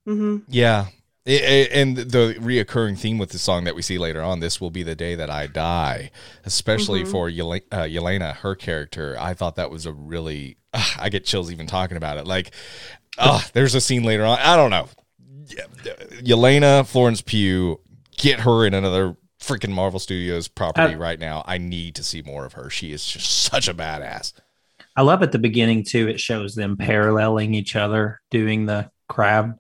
hmm 0.07 0.39
Yeah, 0.49 0.87
I- 1.27 1.31
I- 1.31 1.69
and 1.73 1.97
the 1.97 2.37
reoccurring 2.39 2.97
theme 2.99 3.19
with 3.19 3.31
the 3.31 3.39
song 3.39 3.65
that 3.65 3.75
we 3.75 3.83
see 3.83 3.99
later 3.99 4.23
on, 4.23 4.41
"This 4.41 4.61
will 4.61 4.71
be 4.71 4.83
the 4.85 4.95
day 4.95 5.15
that 5.17 5.29
I 5.31 5.47
die," 5.49 6.11
especially 6.45 7.03
Mhm. 7.03 7.09
for 7.11 7.29
Yele- 7.29 7.65
uh, 7.73 7.83
Yelena, 7.83 8.37
her 8.37 8.55
character, 8.55 9.17
I 9.19 9.35
thought 9.35 9.57
that 9.57 9.71
was 9.71 9.85
a 9.87 9.93
really. 9.93 10.57
Uh, 10.73 10.89
I 10.99 11.09
get 11.09 11.25
chills 11.25 11.51
even 11.51 11.67
talking 11.67 11.97
about 11.97 12.19
it. 12.19 12.27
Like, 12.27 12.53
oh, 13.19 13.45
there's 13.53 13.75
a 13.75 13.81
scene 13.81 14.05
later 14.05 14.25
on. 14.25 14.39
I 14.39 14.57
don't 14.57 14.71
know. 14.71 14.89
Y- 15.19 15.57
Yelena, 16.23 16.87
Florence 16.87 17.21
Pugh, 17.23 17.81
get 18.17 18.41
her 18.41 18.65
in 18.65 18.75
another 18.75 19.17
freaking 19.41 19.71
Marvel 19.71 20.01
Studios 20.01 20.49
property 20.49 20.95
Uh, 20.95 20.99
right 20.99 21.19
now. 21.19 21.45
I 21.47 21.59
need 21.59 21.95
to 21.97 22.05
see 22.05 22.23
more 22.23 22.45
of 22.47 22.55
her. 22.55 22.71
She 22.71 22.93
is 22.93 23.05
just 23.05 23.31
such 23.31 23.69
a 23.69 23.75
badass. 23.75 24.33
I 24.97 25.03
love 25.03 25.23
at 25.23 25.33
the 25.33 25.39
beginning 25.39 25.85
too. 25.85 26.09
It 26.09 26.21
shows 26.21 26.55
them 26.55 26.77
paralleling 26.77 27.55
each 27.55 27.77
other, 27.77 28.21
doing 28.31 28.67
the 28.67 28.91
crab 29.09 29.59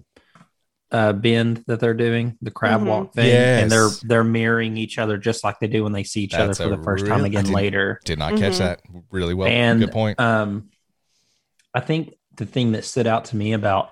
uh, 0.93 1.13
bend 1.13 1.65
that 1.67 1.81
they're 1.81 1.95
doing, 1.95 2.39
the 2.41 2.51
crab 2.51 2.81
Mhm. 2.81 2.87
walk 2.87 3.13
thing, 3.13 3.33
and 3.35 3.71
they're 3.71 3.89
they're 4.05 4.23
mirroring 4.25 4.77
each 4.77 4.99
other 4.99 5.19
just 5.19 5.43
like 5.43 5.59
they 5.61 5.67
do 5.67 5.83
when 5.83 5.93
they 5.93 6.05
see 6.05 6.23
each 6.23 6.31
That's 6.33 6.61
other 6.61 6.71
for 6.71 6.77
the 6.77 6.83
first 6.85 7.03
real- 7.05 7.13
time 7.17 7.25
again 7.25 7.43
didn't- 7.45 7.57
later. 7.57 8.01
Did 8.05 8.19
not 8.21 8.37
catch 8.37 8.55
Mhm. 8.55 8.59
that 8.59 8.81
really 9.11 9.35
well. 9.35 9.49
and 9.49 9.81
Good 9.81 9.91
point. 9.91 10.21
Um, 10.21 10.71
I 11.75 11.81
think 11.81 12.15
the 12.37 12.47
thing 12.47 12.73
that 12.73 12.85
stood 12.85 13.07
out 13.09 13.27
to 13.27 13.37
me 13.37 13.53
about 13.53 13.91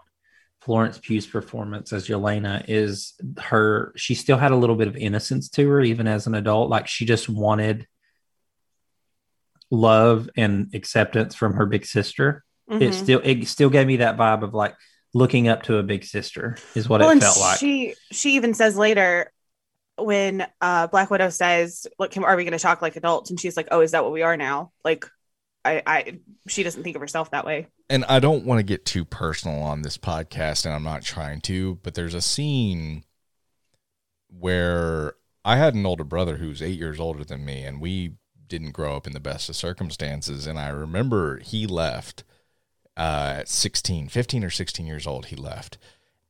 Florence 0.61 0.97
Pugh's 0.99 1.27
performance 1.27 1.93
as 1.93 2.07
Yelena 2.07 2.65
is 2.69 3.15
her. 3.39 3.93
She 3.97 4.15
still 4.15 4.39
had 4.39 4.53
a 4.53 4.57
little 4.57 4.77
bit 4.77 4.87
of 4.89 4.97
innocence 4.97 5.49
to 5.51 5.69
her, 5.69 5.83
even 5.83 6.07
as 6.07 6.27
an 6.29 6.35
adult. 6.35 6.71
Like 6.71 6.87
she 6.87 7.05
just 7.05 7.29
wanted 7.29 7.87
love 9.75 10.29
and 10.37 10.75
acceptance 10.75 11.35
from 11.35 11.55
her 11.55 11.67
big 11.67 11.85
sister. 11.85 12.45
It 12.71 12.79
Mhm. 12.91 12.95
still 12.95 13.21
it 13.23 13.47
still 13.47 13.69
gave 13.71 13.87
me 13.87 13.97
that 13.97 14.17
vibe 14.17 14.43
of 14.43 14.55
like 14.55 14.75
looking 15.13 15.49
up 15.49 15.65
to 15.65 15.77
a 15.77 15.83
big 15.83 16.03
sister 16.05 16.57
is 16.75 16.89
what 16.89 17.01
Well, 17.01 17.11
it 17.11 17.21
felt 17.21 17.39
like. 17.39 17.59
She 17.59 17.95
she 18.11 18.37
even 18.37 18.55
says 18.55 18.77
later 18.77 19.31
when 19.97 20.47
uh 20.61 20.87
Black 20.89 21.11
Widow 21.11 21.29
says, 21.29 21.87
"Look, 21.99 22.17
are 22.17 22.37
we 22.37 22.45
going 22.45 22.53
to 22.53 22.59
talk 22.59 22.81
like 22.83 22.97
adults?" 22.97 23.31
and 23.31 23.39
she's 23.39 23.57
like, 23.57 23.69
"Oh, 23.71 23.81
is 23.81 23.91
that 23.93 24.03
what 24.03 24.13
we 24.13 24.23
are 24.23 24.37
now?" 24.37 24.73
Like, 24.85 25.05
I 25.65 25.83
I 25.87 26.19
she 26.49 26.63
doesn't 26.63 26.83
think 26.83 26.97
of 26.97 27.03
herself 27.03 27.31
that 27.33 27.45
way. 27.45 27.69
and 27.91 28.05
I 28.07 28.19
don't 28.19 28.47
want 28.47 28.61
to 28.61 28.65
get 28.65 28.87
too 28.87 29.05
personal 29.05 29.61
on 29.63 29.83
this 29.83 29.99
podcast, 29.99 30.65
and 30.65 30.75
I'm 30.75 30.83
not 30.83 31.03
trying 31.03 31.43
to, 31.43 31.79
but 31.83 31.95
there's 31.95 32.15
a 32.15 32.23
scene 32.23 33.05
where 34.29 35.15
I 35.45 35.57
had 35.57 35.75
an 35.75 35.87
older 35.87 36.05
brother 36.05 36.39
who's 36.39 36.63
eight 36.63 36.79
years 36.79 36.99
older 36.99 37.25
than 37.25 37.45
me, 37.45 37.63
and 37.63 37.81
we 37.81 38.15
didn't 38.49 38.73
grow 38.73 38.97
up 38.97 39.07
in 39.07 39.13
the 39.13 39.21
best 39.21 39.49
of 39.49 39.57
circumstances. 39.57 40.47
And 40.47 40.59
I 40.59 40.69
remember 40.69 41.39
he 41.39 41.67
left 41.67 42.25
uh, 42.97 43.37
at 43.39 43.49
16, 43.49 44.09
15 44.09 44.45
or 44.45 44.51
16 44.51 44.87
years 44.87 45.07
old, 45.07 45.27
he 45.27 45.37
left. 45.37 45.79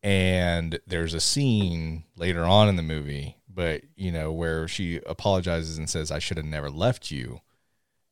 And 0.02 0.78
there's 0.86 1.14
a 1.14 1.20
scene 1.20 2.04
later 2.16 2.44
on 2.44 2.68
in 2.68 2.76
the 2.76 2.82
movie, 2.82 3.38
but 3.48 3.82
you 3.96 4.12
know, 4.12 4.30
where 4.32 4.68
she 4.68 5.00
apologizes 5.06 5.78
and 5.78 5.88
says, 5.88 6.10
I 6.10 6.18
should 6.18 6.36
have 6.36 6.46
never 6.46 6.70
left 6.70 7.10
you 7.10 7.40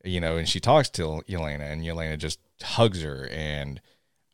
you 0.05 0.21
know, 0.21 0.37
and 0.37 0.49
she 0.49 0.61
talks 0.61 0.91
to 0.91 1.23
Yelena, 1.29 1.73
and 1.73 1.83
Yelena 1.83 2.19
just 2.19 2.41
hugs 2.63 3.03
her, 3.03 3.29
and 3.31 3.81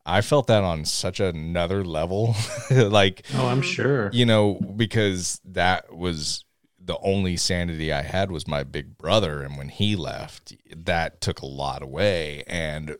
I 0.06 0.22
felt 0.22 0.46
that 0.46 0.64
on 0.64 0.84
such 0.84 1.20
another 1.20 1.84
level, 1.84 2.34
like 2.70 3.26
oh, 3.34 3.46
I'm 3.46 3.62
sure. 3.62 4.10
you 4.12 4.24
know, 4.24 4.54
because 4.54 5.40
that 5.44 5.94
was 5.94 6.44
the 6.88 6.98
only 7.00 7.36
sanity 7.36 7.92
I 7.92 8.02
had 8.02 8.32
was 8.32 8.48
my 8.48 8.64
big 8.64 8.96
brother, 8.96 9.42
and 9.42 9.56
when 9.56 9.68
he 9.68 9.94
left, 9.94 10.56
that 10.74 11.20
took 11.20 11.40
a 11.40 11.46
lot 11.46 11.82
away, 11.82 12.42
and 12.46 12.96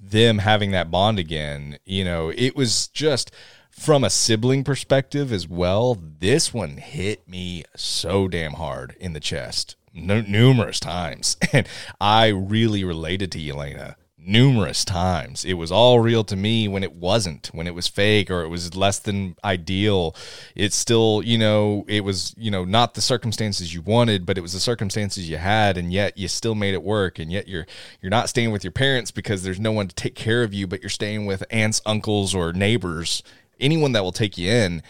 them 0.00 0.38
having 0.38 0.70
that 0.72 0.90
bond 0.90 1.18
again, 1.18 1.78
you 1.84 2.04
know, 2.04 2.32
it 2.34 2.56
was 2.56 2.88
just 2.88 3.30
from 3.70 4.02
a 4.02 4.10
sibling 4.10 4.64
perspective 4.64 5.30
as 5.30 5.46
well. 5.46 5.94
This 5.94 6.54
one 6.54 6.78
hit 6.78 7.28
me 7.28 7.64
so 7.76 8.28
damn 8.28 8.54
hard 8.54 8.96
in 8.98 9.12
the 9.12 9.20
chest 9.20 9.76
nu- 9.92 10.22
numerous 10.22 10.80
times, 10.80 11.36
and 11.52 11.68
I 12.00 12.28
really 12.28 12.82
related 12.82 13.30
to 13.32 13.38
Yelena 13.38 13.96
numerous 14.26 14.84
times. 14.84 15.44
It 15.44 15.54
was 15.54 15.70
all 15.70 16.00
real 16.00 16.24
to 16.24 16.36
me 16.36 16.68
when 16.68 16.82
it 16.82 16.94
wasn't, 16.94 17.50
when 17.52 17.66
it 17.66 17.74
was 17.74 17.86
fake 17.86 18.30
or 18.30 18.42
it 18.42 18.48
was 18.48 18.74
less 18.74 18.98
than 18.98 19.36
ideal. 19.44 20.14
It's 20.54 20.76
still, 20.76 21.22
you 21.24 21.38
know, 21.38 21.84
it 21.88 22.02
was, 22.02 22.34
you 22.36 22.50
know, 22.50 22.64
not 22.64 22.94
the 22.94 23.00
circumstances 23.00 23.72
you 23.72 23.82
wanted, 23.82 24.26
but 24.26 24.36
it 24.36 24.40
was 24.40 24.52
the 24.52 24.60
circumstances 24.60 25.28
you 25.30 25.36
had 25.36 25.78
and 25.78 25.92
yet 25.92 26.18
you 26.18 26.28
still 26.28 26.54
made 26.54 26.74
it 26.74 26.82
work 26.82 27.18
and 27.18 27.30
yet 27.30 27.48
you're 27.48 27.66
you're 28.00 28.10
not 28.10 28.28
staying 28.28 28.50
with 28.50 28.64
your 28.64 28.72
parents 28.72 29.10
because 29.10 29.42
there's 29.42 29.60
no 29.60 29.72
one 29.72 29.88
to 29.88 29.94
take 29.94 30.14
care 30.14 30.42
of 30.42 30.52
you, 30.52 30.66
but 30.66 30.82
you're 30.82 30.90
staying 30.90 31.26
with 31.26 31.44
aunts, 31.50 31.80
uncles 31.86 32.34
or 32.34 32.52
neighbors, 32.52 33.22
anyone 33.60 33.92
that 33.92 34.02
will 34.02 34.12
take 34.12 34.36
you 34.36 34.50
in. 34.50 34.82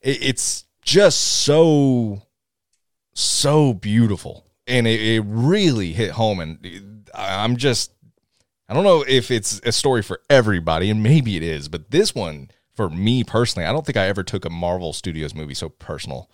It, 0.00 0.22
it's 0.22 0.64
just 0.82 1.20
so 1.20 2.22
so 3.14 3.72
beautiful 3.72 4.46
and 4.66 4.86
it, 4.86 5.00
it 5.00 5.20
really 5.26 5.92
hit 5.92 6.12
home 6.12 6.40
and 6.40 7.08
uh, 7.14 7.26
i'm 7.40 7.56
just 7.56 7.92
i 8.72 8.74
don't 8.74 8.84
know 8.84 9.04
if 9.06 9.30
it's 9.30 9.60
a 9.64 9.72
story 9.72 10.00
for 10.00 10.20
everybody 10.30 10.88
and 10.88 11.02
maybe 11.02 11.36
it 11.36 11.42
is 11.42 11.68
but 11.68 11.90
this 11.90 12.14
one 12.14 12.50
for 12.74 12.88
me 12.88 13.22
personally 13.22 13.66
i 13.66 13.70
don't 13.70 13.84
think 13.84 13.98
i 13.98 14.06
ever 14.06 14.22
took 14.22 14.46
a 14.46 14.50
marvel 14.50 14.94
studios 14.94 15.34
movie 15.34 15.52
so 15.52 15.68
personal 15.68 16.30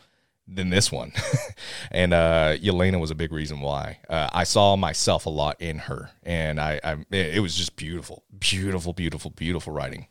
than 0.48 0.70
this 0.70 0.90
one. 0.90 1.12
And 1.90 2.14
uh 2.14 2.56
yelena 2.56 3.00
was 3.00 3.10
a 3.10 3.14
big 3.14 3.32
reason 3.32 3.60
why. 3.60 3.98
Uh, 4.08 4.28
i 4.32 4.44
saw 4.44 4.76
myself 4.76 5.26
a 5.26 5.30
lot 5.30 5.60
in 5.60 5.78
her 5.78 6.10
and 6.22 6.60
i 6.60 6.80
i 6.84 6.96
it 7.10 7.40
was 7.40 7.54
just 7.54 7.76
beautiful 7.76 8.24
beautiful 8.38 8.92
beautiful 8.92 9.30
beautiful 9.30 9.72
writing. 9.72 10.06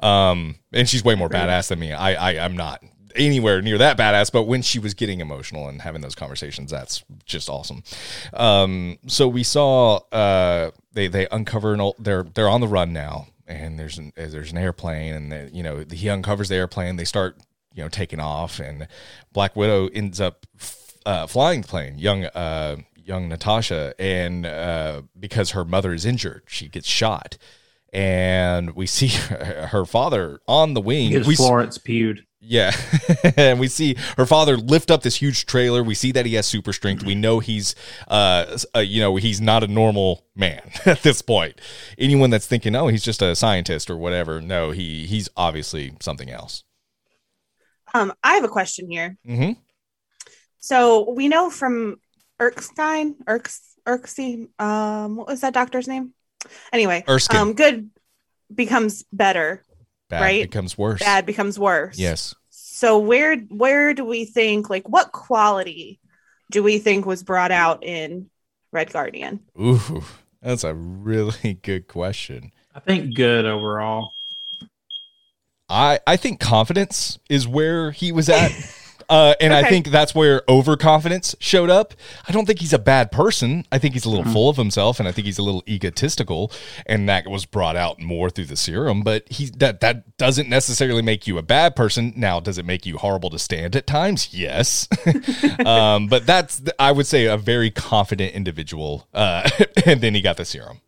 Um 0.00 0.56
and 0.72 0.88
she's 0.88 1.04
way 1.04 1.14
more 1.14 1.28
badass 1.28 1.68
than 1.68 1.78
me. 1.78 1.92
I 1.92 2.32
i 2.32 2.44
i'm 2.44 2.56
not 2.56 2.82
anywhere 3.16 3.62
near 3.62 3.78
that 3.78 3.96
badass 3.96 4.30
but 4.32 4.44
when 4.44 4.62
she 4.62 4.78
was 4.78 4.94
getting 4.94 5.20
emotional 5.20 5.68
and 5.68 5.82
having 5.82 6.00
those 6.00 6.14
conversations 6.14 6.70
that's 6.70 7.04
just 7.24 7.48
awesome 7.48 7.82
um 8.34 8.98
so 9.06 9.26
we 9.28 9.42
saw 9.42 9.96
uh 10.12 10.70
they 10.92 11.06
they 11.08 11.26
uncover 11.30 11.74
an 11.74 11.80
old 11.80 11.94
they're 11.98 12.22
they're 12.34 12.48
on 12.48 12.60
the 12.60 12.68
run 12.68 12.92
now 12.92 13.26
and 13.46 13.78
there's 13.78 13.98
an 13.98 14.12
there's 14.16 14.52
an 14.52 14.58
airplane 14.58 15.14
and 15.14 15.32
they, 15.32 15.50
you 15.52 15.62
know 15.62 15.84
he 15.90 16.08
uncovers 16.08 16.48
the 16.48 16.54
airplane 16.54 16.96
they 16.96 17.04
start 17.04 17.36
you 17.74 17.82
know 17.82 17.88
taking 17.88 18.20
off 18.20 18.58
and 18.60 18.86
black 19.32 19.54
widow 19.56 19.88
ends 19.88 20.20
up 20.20 20.46
uh, 21.06 21.26
flying 21.26 21.62
the 21.62 21.68
plane 21.68 21.98
young 21.98 22.24
uh 22.26 22.76
young 22.96 23.28
natasha 23.28 23.94
and 23.98 24.44
uh 24.44 25.00
because 25.18 25.52
her 25.52 25.64
mother 25.64 25.94
is 25.94 26.04
injured 26.04 26.42
she 26.46 26.68
gets 26.68 26.86
shot 26.86 27.38
and 27.92 28.74
we 28.76 28.86
see 28.86 29.08
her 29.68 29.84
father 29.86 30.40
on 30.46 30.74
the 30.74 30.80
wing 30.80 31.10
Gives 31.10 31.26
we 31.26 31.34
s- 31.34 31.38
Florence 31.38 31.78
Pugh. 31.78 32.16
Yeah. 32.48 32.72
and 33.36 33.60
we 33.60 33.68
see 33.68 33.94
her 34.16 34.24
father 34.26 34.56
lift 34.56 34.90
up 34.90 35.02
this 35.02 35.16
huge 35.16 35.44
trailer. 35.46 35.82
We 35.82 35.94
see 35.94 36.12
that 36.12 36.24
he 36.26 36.34
has 36.34 36.46
super 36.46 36.72
strength. 36.72 37.04
We 37.04 37.14
know 37.14 37.38
he's, 37.40 37.74
uh, 38.08 38.58
uh, 38.74 38.80
you 38.80 39.00
know, 39.00 39.16
he's 39.16 39.40
not 39.40 39.62
a 39.62 39.66
normal 39.68 40.24
man 40.34 40.62
at 40.86 41.02
this 41.02 41.20
point. 41.22 41.60
Anyone 41.98 42.30
that's 42.30 42.46
thinking, 42.46 42.74
oh, 42.74 42.88
he's 42.88 43.02
just 43.04 43.20
a 43.22 43.36
scientist 43.36 43.90
or 43.90 43.96
whatever, 43.96 44.40
no, 44.40 44.70
he 44.70 45.06
he's 45.06 45.28
obviously 45.36 45.92
something 46.00 46.30
else. 46.30 46.64
Um, 47.94 48.12
I 48.24 48.34
have 48.34 48.44
a 48.44 48.48
question 48.48 48.90
here. 48.90 49.16
hmm 49.24 49.52
So 50.58 51.10
we 51.10 51.28
know 51.28 51.50
from 51.50 52.00
Erskine, 52.40 53.16
Erks, 53.26 53.60
Erskine, 53.86 54.48
um, 54.58 55.16
what 55.16 55.26
was 55.28 55.40
that 55.42 55.54
doctor's 55.54 55.88
name? 55.88 56.12
Anyway, 56.72 57.04
Erskine. 57.08 57.40
um, 57.40 57.52
good 57.54 57.90
becomes 58.54 59.04
better, 59.12 59.64
Bad 60.08 60.20
right? 60.20 60.42
becomes 60.44 60.76
worse. 60.78 61.00
bad 61.00 61.26
becomes 61.26 61.58
worse. 61.58 61.98
Yes. 61.98 62.34
So 62.78 62.96
where 63.00 63.36
where 63.36 63.92
do 63.92 64.04
we 64.04 64.24
think 64.24 64.70
like 64.70 64.88
what 64.88 65.10
quality 65.10 65.98
do 66.48 66.62
we 66.62 66.78
think 66.78 67.06
was 67.06 67.24
brought 67.24 67.50
out 67.50 67.82
in 67.82 68.30
Red 68.70 68.92
Guardian? 68.92 69.40
Ooh, 69.60 70.04
that's 70.40 70.62
a 70.62 70.74
really 70.74 71.54
good 71.62 71.88
question. 71.88 72.52
I 72.72 72.78
think 72.78 73.16
good 73.16 73.46
overall. 73.46 74.12
I 75.68 75.98
I 76.06 76.16
think 76.16 76.38
confidence 76.38 77.18
is 77.28 77.48
where 77.48 77.90
he 77.90 78.12
was 78.12 78.28
at. 78.28 78.52
Uh, 79.08 79.34
and 79.40 79.54
I 79.54 79.68
think 79.68 79.88
that's 79.88 80.14
where 80.14 80.42
overconfidence 80.48 81.34
showed 81.40 81.70
up. 81.70 81.94
I 82.28 82.32
don't 82.32 82.44
think 82.46 82.58
he's 82.60 82.72
a 82.74 82.78
bad 82.78 83.10
person. 83.10 83.64
I 83.72 83.78
think 83.78 83.94
he's 83.94 84.04
a 84.04 84.10
little 84.10 84.24
Mhm. 84.26 84.32
full 84.32 84.48
of 84.50 84.56
himself, 84.56 84.98
and 85.00 85.08
I 85.08 85.12
think 85.12 85.24
he's 85.26 85.38
a 85.38 85.42
little 85.42 85.62
egotistical, 85.66 86.52
and 86.84 87.08
that 87.08 87.26
was 87.26 87.46
brought 87.46 87.74
out 87.76 88.00
more 88.00 88.28
through 88.28 88.44
the 88.46 88.56
serum. 88.56 89.02
But 89.02 89.24
he 89.30 89.46
that 89.56 89.80
that 89.80 90.16
doesn't 90.18 90.48
necessarily 90.48 91.00
make 91.02 91.26
you 91.26 91.38
a 91.38 91.42
bad 91.42 91.74
person. 91.74 92.12
Now, 92.16 92.38
does 92.40 92.58
it 92.58 92.66
make 92.66 92.84
you 92.84 92.98
horrible 92.98 93.30
to 93.30 93.38
stand 93.38 93.74
at 93.76 93.86
times? 93.86 94.28
Yes, 94.32 94.88
um, 95.64 96.08
but 96.08 96.26
that's 96.26 96.60
I 96.78 96.92
would 96.92 97.06
say 97.06 97.24
a 97.26 97.36
very 97.36 97.70
confident 97.70 98.34
individual. 98.34 99.06
Uh, 99.14 99.48
and 99.86 100.00
then 100.00 100.14
he 100.14 100.20
got 100.20 100.36
the 100.36 100.44
serum. 100.44 100.80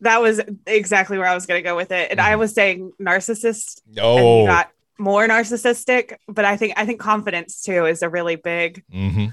That 0.00 0.20
was 0.20 0.40
exactly 0.66 1.16
where 1.16 1.28
I 1.28 1.34
was 1.34 1.46
going 1.46 1.62
to 1.62 1.68
go 1.68 1.76
with 1.76 1.92
it. 1.92 2.10
And 2.10 2.20
I 2.20 2.32
Mhm. 2.32 2.38
was 2.40 2.52
saying 2.54 2.92
narcissist 3.00 3.80
Oh, 4.00 4.46
got 4.46 4.70
more 4.98 5.26
narcissistic, 5.26 6.16
but 6.28 6.44
I 6.44 6.56
think 6.56 6.74
I 6.76 6.86
think 6.86 7.00
confidence 7.00 7.62
too 7.62 7.86
is 7.86 8.02
a 8.02 8.08
really 8.08 8.36
big 8.36 8.82
hmm 8.92 9.26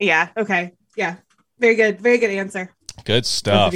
yeah, 0.00 0.28
okay. 0.36 0.72
Yeah. 0.96 1.16
Very 1.58 1.74
good. 1.74 2.00
Very 2.00 2.18
good 2.18 2.30
answer. 2.30 2.72
good 3.04 3.26
stuff. 3.26 3.74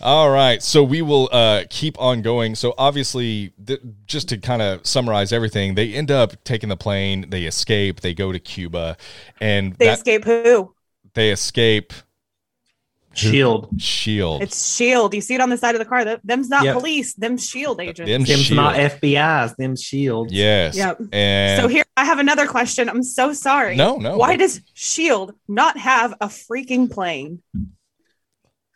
All 0.00 0.30
right, 0.30 0.60
so 0.62 0.82
we 0.82 1.02
will 1.02 1.28
uh, 1.30 1.62
keep 1.70 2.00
on 2.00 2.22
going. 2.22 2.56
So 2.56 2.74
obviously, 2.78 3.52
th- 3.64 3.80
just 4.06 4.28
to 4.30 4.38
kind 4.38 4.60
of 4.62 4.84
summarize 4.84 5.32
everything, 5.32 5.74
they 5.76 5.92
end 5.92 6.10
up 6.10 6.42
taking 6.44 6.68
the 6.68 6.76
plane. 6.76 7.30
They 7.30 7.44
escape. 7.44 8.00
They 8.00 8.12
go 8.14 8.32
to 8.32 8.40
Cuba, 8.40 8.96
and 9.40 9.74
They 9.74 9.86
that- 9.86 9.98
escape 9.98 10.24
who? 10.24 10.74
they 11.14 11.30
escape 11.30 11.92
Shield. 13.14 13.68
Shield. 13.78 14.42
It's 14.42 14.74
Shield. 14.74 15.14
You 15.14 15.20
see 15.20 15.34
it 15.34 15.40
on 15.40 15.50
the 15.50 15.56
side 15.56 15.74
of 15.74 15.78
the 15.78 15.84
car. 15.84 16.04
Them's 16.24 16.48
not 16.48 16.64
Yep. 16.64 16.76
police. 16.76 17.14
Them 17.14 17.36
Shield 17.38 17.80
agents. 17.80 18.08
Them 18.10 18.24
Them's 18.24 18.40
Shield. 18.44 18.56
not 18.56 18.76
FBI's. 18.76 19.54
Them 19.56 19.76
shield. 19.76 20.30
yes. 20.32 20.76
Yep. 20.76 20.98
And 21.12 21.60
so 21.60 21.68
here 21.68 21.84
I 21.96 22.04
have 22.04 22.18
another 22.18 22.46
question. 22.46 22.88
I'm 22.88 23.02
so 23.02 23.32
sorry. 23.32 23.76
no, 23.76 23.96
no. 23.96 24.16
Why 24.16 24.36
does 24.36 24.60
Shield 24.74 25.34
not 25.48 25.76
have 25.78 26.12
a 26.20 26.26
freaking 26.28 26.90
plane? 26.90 27.42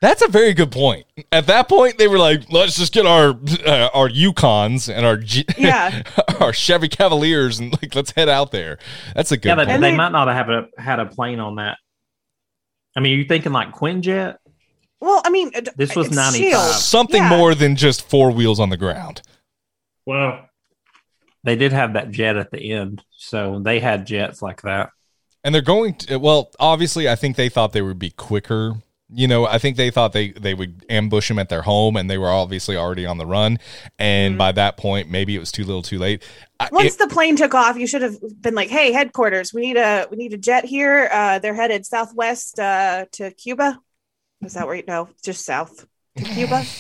That's 0.03 0.21
a 0.21 0.29
very 0.29 0.53
good 0.53 0.71
point. 0.71 1.07
At 1.33 1.47
that 1.47 1.71
point, 1.71 1.97
they 1.97 2.07
were 2.07 2.19
like, 2.19 2.53
"Let's 2.53 2.77
just 2.77 2.93
get 2.93 3.07
our 3.07 3.31
uh, 3.67 3.89
our 3.95 4.11
Yukons 4.11 4.95
and 4.95 5.07
our 5.07 5.17
G- 5.17 5.47
Yeah. 5.57 6.03
our 6.41 6.53
Chevy 6.53 6.89
Cavaliers 6.89 7.59
and 7.59 7.73
like 7.81 7.95
let's 7.95 8.11
head 8.11 8.29
out 8.29 8.51
there." 8.53 8.77
That's 9.15 9.33
a 9.33 9.39
good. 9.39 9.49
Yeah, 9.49 9.55
but 9.55 9.69
point. 9.69 9.81
they, 9.81 9.91
they- 9.93 9.97
might 9.97 10.13
not 10.13 10.29
have 10.29 10.51
a, 10.51 10.67
had 10.77 11.01
a 11.01 11.07
plane 11.07 11.41
on 11.41 11.57
that. 11.57 11.79
I 12.97 13.01
mean, 13.01 13.13
are 13.15 13.17
you 13.19 13.25
thinking 13.27 13.53
like 13.53 13.73
Quinjet? 13.73 14.37
Well, 15.01 15.21
I 15.25 15.31
mean, 15.31 15.51
it- 15.55 15.77
This 15.77 15.95
was 15.95 16.07
it's 16.09 16.17
95. 16.17 16.75
Something 16.77 17.23
Yeah. 17.23 17.29
more 17.37 17.55
than 17.55 17.77
just 17.77 18.09
four 18.09 18.31
wheels 18.31 18.59
on 18.59 18.71
the 18.71 18.77
ground. 18.79 19.21
Well, 20.07 20.49
they 21.45 21.57
did 21.57 21.73
have 21.73 21.93
that 21.93 22.11
jet 22.11 22.37
at 22.37 22.51
the 22.51 22.73
end, 22.73 23.05
so 23.11 23.61
they 23.63 23.79
had 23.81 24.07
jets 24.07 24.41
like 24.41 24.63
that. 24.63 24.91
And 25.45 25.55
they're 25.55 25.63
going 25.63 25.95
to 25.95 26.17
well, 26.17 26.51
obviously 26.59 27.09
I 27.09 27.15
think 27.15 27.37
they 27.37 27.49
thought 27.49 27.73
they 27.73 27.83
would 27.83 27.99
be 27.99 28.11
quicker. 28.11 28.77
You 29.09 29.29
know, 29.29 29.47
I 29.47 29.59
think 29.59 29.77
they 29.77 29.91
thought 29.91 30.13
they 30.13 30.31
they 30.33 30.53
would 30.53 30.85
ambush 30.91 31.29
them 31.29 31.39
at 31.39 31.49
their 31.49 31.63
home 31.63 31.97
and 31.97 32.11
they 32.11 32.19
were 32.19 32.29
obviously 32.31 32.77
already 32.77 33.07
on 33.07 33.19
the 33.19 33.27
run 33.27 33.59
and 34.01 34.35
Mhm. 34.35 34.39
by 34.39 34.51
that 34.53 34.77
point 34.77 35.09
maybe 35.09 35.37
it 35.37 35.39
was 35.39 35.53
too 35.53 35.63
little 35.65 35.83
too 35.83 35.99
late. 36.01 36.25
I- 36.59 36.69
Once 36.73 36.95
it- 36.95 36.99
the 36.99 37.07
plane 37.07 37.37
took 37.37 37.55
off, 37.55 37.77
you 37.77 37.87
should 37.87 38.03
have 38.03 38.17
been 38.43 38.55
like, 38.57 38.69
"Hey, 38.69 38.91
headquarters, 38.91 39.55
we 39.55 39.61
need 39.61 39.77
a 39.77 40.09
we 40.11 40.17
need 40.17 40.33
a 40.33 40.37
jet 40.39 40.65
here. 40.65 41.09
Uh, 41.13 41.39
they're 41.39 41.55
headed 41.55 41.87
southwest 41.87 42.59
uh, 42.59 43.07
to 43.13 43.31
Cuba. 43.31 43.79
Is 44.43 44.55
that 44.55 44.67
where 44.67 44.75
you 44.77 44.83
know? 44.89 45.09
Just 45.23 45.45
south 45.45 45.87
to 46.17 46.25
Cuba. 46.25 46.65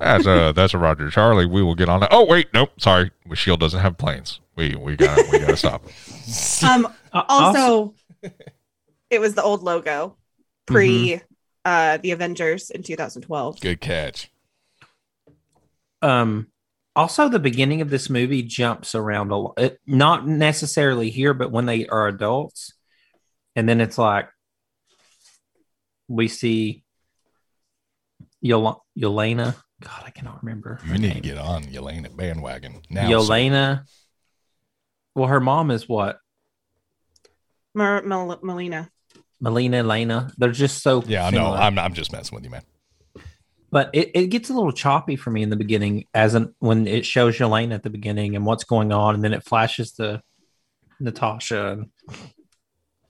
That's 0.00 0.26
a 0.26 0.52
that's 0.54 0.74
a 0.74 0.78
Roger 0.78 1.08
Charlie. 1.10 1.46
We 1.46 1.62
will 1.62 1.76
get 1.76 1.88
on 1.88 2.00
that. 2.00 2.08
Oh 2.10 2.24
wait, 2.24 2.48
nope, 2.52 2.70
sorry. 2.80 3.12
Shield 3.34 3.60
doesn't 3.60 3.78
have 3.80 3.96
planes. 3.96 4.40
We 4.56 4.74
we 4.74 4.96
got 4.96 5.16
we 5.30 5.38
got 5.38 5.48
to 5.50 5.56
stop. 5.56 5.84
um, 6.68 6.92
Uh, 7.12 7.22
also, 7.28 7.94
it 9.10 9.20
was 9.20 9.34
the 9.34 9.42
old 9.42 9.62
logo 9.62 10.16
pre 10.66 10.88
Mm-hmm. 11.12 11.24
uh, 11.64 11.96
the 11.98 12.10
Avengers 12.12 12.70
in 12.70 12.82
2012. 12.82 13.60
Good 13.60 13.80
catch. 13.80 14.30
um, 16.02 16.48
also 16.96 17.28
the 17.28 17.38
beginning 17.38 17.80
of 17.80 17.90
this 17.90 18.08
movie 18.08 18.42
jumps 18.42 18.94
around 18.94 19.30
a 19.32 19.36
lot. 19.36 19.54
It, 19.58 19.80
not 19.86 20.26
necessarily 20.26 21.10
here, 21.10 21.34
but 21.34 21.50
when 21.50 21.66
they 21.66 21.86
are 21.86 22.06
adults, 22.06 22.72
and 23.56 23.68
then 23.68 23.80
it's 23.80 23.98
like 23.98 24.28
we 26.08 26.28
see 26.28 26.84
Yol- 28.44 28.80
Yelena. 28.98 29.56
God, 29.82 30.02
I 30.06 30.10
cannot 30.10 30.42
remember. 30.42 30.76
her 30.82 30.92
You 30.94 31.00
need 31.00 31.14
to 31.14 31.20
get 31.20 31.38
on 31.38 31.64
Yelena 31.64 32.14
bandwagon 32.16 32.82
now. 32.90 33.08
Yelena. 33.08 33.84
Well, 35.14 35.28
her 35.28 35.40
mom 35.40 35.70
is 35.70 35.88
what? 35.88 36.18
Mer- 37.74 38.02
Mel- 38.02 38.38
Melina. 38.42 38.90
Melina, 39.44 39.76
Elena. 39.76 40.30
They're 40.38 40.50
just 40.50 40.82
so 40.82 41.04
Yeah, 41.06 41.28
no. 41.28 41.52
I'm 41.52 41.78
I'm 41.78 41.92
just 41.92 42.10
messing 42.12 42.34
with 42.34 42.44
you, 42.44 42.50
man. 42.50 42.62
but 43.70 43.90
it, 43.92 44.10
it 44.14 44.26
gets 44.28 44.48
a 44.48 44.54
little 44.54 44.72
choppy 44.72 45.16
for 45.16 45.30
me 45.30 45.42
in 45.42 45.50
the 45.50 45.56
beginning 45.56 46.06
as 46.14 46.34
an 46.34 46.54
when 46.60 46.86
it 46.86 47.04
shows 47.04 47.36
Yelena 47.36 47.74
at 47.74 47.82
the 47.82 47.90
beginning 47.90 48.36
and 48.36 48.46
what's 48.46 48.64
going 48.64 48.90
on, 48.90 49.14
and 49.14 49.22
then 49.22 49.34
it 49.34 49.44
flashes 49.44 49.92
to 49.92 50.22
Natasha. 50.98 51.72
And 51.72 51.90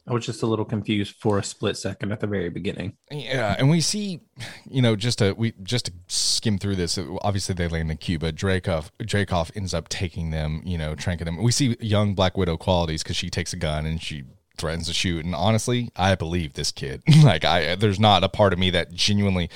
I 0.08 0.12
was 0.12 0.26
just 0.26 0.42
a 0.42 0.46
little 0.46 0.64
confused 0.64 1.14
for 1.20 1.38
a 1.38 1.44
split 1.44 1.76
second 1.76 2.10
at 2.10 2.18
the 2.18 2.26
very 2.26 2.50
beginning. 2.50 2.96
Yeah, 3.12 3.54
and 3.56 3.70
we 3.70 3.80
see, 3.80 4.20
you 4.68 4.82
know, 4.82 4.96
just 4.96 5.20
to 5.20 5.34
we 5.34 5.52
just 5.62 5.86
to 5.86 5.92
skim 6.08 6.58
through 6.58 6.76
this. 6.76 6.98
Obviously, 7.22 7.54
they 7.54 7.68
land 7.68 7.92
in 7.92 7.96
Cuba. 7.96 8.32
Dreykov 8.32 8.90
Dreykov 9.00 9.52
ends 9.54 9.72
up 9.72 9.88
taking 9.88 10.30
them, 10.30 10.62
you 10.64 10.78
know, 10.78 10.96
tranking 10.96 11.26
them. 11.26 11.40
We 11.40 11.52
see 11.52 11.76
young 11.78 12.14
Black 12.16 12.36
Widow 12.36 12.56
qualities 12.56 13.04
because 13.04 13.14
she 13.16 13.30
takes 13.30 13.52
a 13.52 13.56
gun 13.56 13.86
and 13.86 14.02
she 14.02 14.24
threatens 14.56 14.86
to 14.88 14.94
shoot. 14.94 15.24
And 15.24 15.34
honestly, 15.34 15.90
I 15.96 16.14
believe 16.14 16.54
this 16.54 16.70
kid. 16.72 17.02
like, 17.24 17.44
I 17.44 17.74
there's 17.76 18.00
not 18.00 18.24
a 18.24 18.28
part 18.28 18.52
of 18.52 18.58
me 18.58 18.70
that 18.70 18.92
genuinely. 18.92 19.50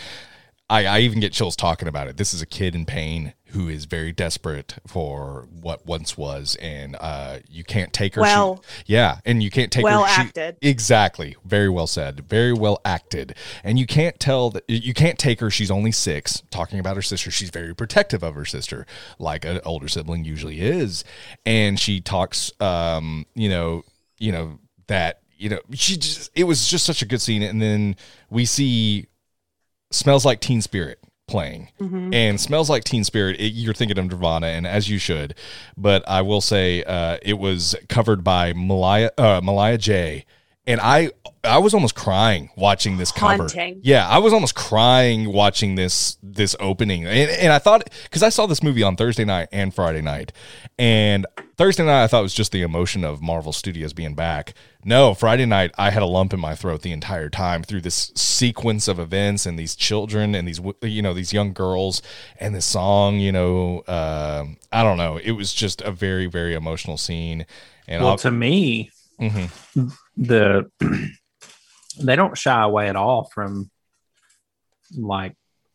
I, 0.70 0.84
I 0.84 0.98
even 1.00 1.18
get 1.20 1.32
chills 1.32 1.56
talking 1.56 1.88
about 1.88 2.08
it. 2.08 2.18
This 2.18 2.34
is 2.34 2.42
a 2.42 2.46
kid 2.46 2.74
in 2.74 2.84
pain 2.84 3.32
who 3.52 3.70
is 3.70 3.86
very 3.86 4.12
desperate 4.12 4.74
for 4.86 5.48
what 5.62 5.86
once 5.86 6.18
was, 6.18 6.56
and 6.60 6.94
uh, 7.00 7.38
you 7.48 7.64
can't 7.64 7.90
take 7.90 8.14
her. 8.16 8.20
she- 8.20 8.26
Well- 8.26 8.62
yeah, 8.84 9.20
and 9.24 9.42
you 9.42 9.48
can't 9.48 9.72
take 9.72 9.82
Well 9.82 10.04
her. 10.04 10.10
she- 10.14 10.20
acted. 10.20 10.58
Exactly. 10.60 11.36
Very 11.42 11.70
well 11.70 11.86
said. 11.86 12.28
Very 12.28 12.52
well 12.52 12.82
acted. 12.84 13.34
And 13.64 13.78
you 13.78 13.86
can't 13.86 14.20
tell 14.20 14.50
that 14.50 14.64
you 14.68 14.92
can't 14.92 15.18
take 15.18 15.40
her. 15.40 15.48
She's 15.50 15.70
only 15.70 15.90
six. 15.90 16.42
Talking 16.50 16.78
about 16.78 16.96
her 16.96 17.02
sister, 17.02 17.30
she's 17.30 17.48
very 17.48 17.74
protective 17.74 18.22
of 18.22 18.34
her 18.34 18.44
sister, 18.44 18.84
like 19.18 19.46
an 19.46 19.60
older 19.64 19.88
sibling 19.88 20.26
usually 20.26 20.60
is. 20.60 21.02
And 21.46 21.80
she 21.80 22.02
talks, 22.02 22.52
um, 22.60 23.24
you 23.34 23.48
know, 23.48 23.84
you 24.18 24.32
know 24.32 24.58
that 24.88 25.20
you 25.36 25.48
know 25.48 25.60
she 25.72 25.96
just. 25.96 26.30
It 26.34 26.44
was 26.44 26.66
just 26.68 26.84
such 26.84 27.00
a 27.00 27.06
good 27.06 27.20
scene. 27.22 27.42
And 27.42 27.62
then 27.62 27.96
we 28.28 28.44
see 28.44 29.06
smells 29.90 30.24
like 30.24 30.40
Teen 30.40 30.60
Spirit 30.60 30.98
playing 31.26 31.68
Mhm. 31.78 32.14
and 32.14 32.40
smells 32.40 32.70
like 32.70 32.84
teen 32.84 33.04
spirit 33.04 33.38
it, 33.38 33.48
you're 33.52 33.74
thinking 33.74 33.98
of 33.98 34.06
nirvana 34.06 34.46
and 34.46 34.66
as 34.66 34.88
you 34.88 34.96
should 34.96 35.34
but 35.76 36.02
i 36.08 36.22
will 36.22 36.40
say 36.40 36.82
uh, 36.84 37.18
it 37.20 37.34
was 37.38 37.76
covered 37.90 38.24
by 38.24 38.54
Malia 38.54 39.10
uh, 39.18 39.38
Malia 39.44 39.76
J 39.76 40.24
and 40.66 40.80
i 40.80 41.10
i 41.44 41.58
was 41.58 41.74
almost 41.74 41.94
crying 41.94 42.48
watching 42.56 42.96
this 42.96 43.12
cover 43.12 43.42
Haunting. 43.42 43.80
yeah 43.82 44.08
i 44.08 44.16
was 44.16 44.32
almost 44.32 44.54
crying 44.54 45.30
watching 45.30 45.74
this 45.74 46.16
this 46.22 46.56
opening 46.60 47.04
and, 47.06 47.30
and 47.30 47.52
i 47.52 47.58
thought 47.58 47.86
because 48.04 48.22
i 48.22 48.30
saw 48.30 48.46
this 48.46 48.62
movie 48.62 48.82
on 48.82 48.96
thursday 48.96 49.26
night 49.26 49.48
and 49.52 49.74
friday 49.74 50.00
night 50.00 50.32
and 50.78 51.26
thursday 51.58 51.84
night 51.84 52.04
i 52.04 52.06
thought 52.06 52.20
it 52.20 52.22
was 52.22 52.32
just 52.32 52.52
the 52.52 52.62
emotion 52.62 53.04
of 53.04 53.20
marvel 53.20 53.52
studios 53.52 53.92
being 53.92 54.14
back 54.14 54.54
no 54.88 55.14
friday 55.14 55.44
night 55.44 55.70
i 55.76 55.90
had 55.90 56.02
a 56.02 56.06
lump 56.06 56.32
in 56.32 56.40
my 56.40 56.54
throat 56.54 56.82
the 56.82 56.92
entire 56.92 57.28
time 57.28 57.62
through 57.62 57.80
this 57.80 58.10
sequence 58.14 58.88
of 58.88 58.98
events 58.98 59.44
and 59.46 59.58
these 59.58 59.76
children 59.76 60.34
and 60.34 60.48
these 60.48 60.60
you 60.82 61.02
know 61.02 61.12
these 61.12 61.32
young 61.32 61.52
girls 61.52 62.00
and 62.40 62.54
this 62.54 62.64
song 62.66 63.18
you 63.18 63.30
know 63.30 63.80
uh, 63.80 64.44
i 64.72 64.82
don't 64.82 64.96
know 64.96 65.18
it 65.18 65.32
was 65.32 65.52
just 65.52 65.80
a 65.82 65.90
very 65.92 66.26
very 66.26 66.54
emotional 66.54 66.96
scene 66.96 67.44
and 67.86 68.02
well, 68.02 68.12
I'll, 68.12 68.18
to 68.18 68.30
me, 68.30 68.90
Mhm. 69.18 69.92
the 70.16 70.70
they 71.98 72.16
don't 72.16 72.36
shy 72.36 72.62
away 72.62 72.88
at 72.88 72.96
all 72.96 73.30
from 73.34 73.70
like 74.96 75.34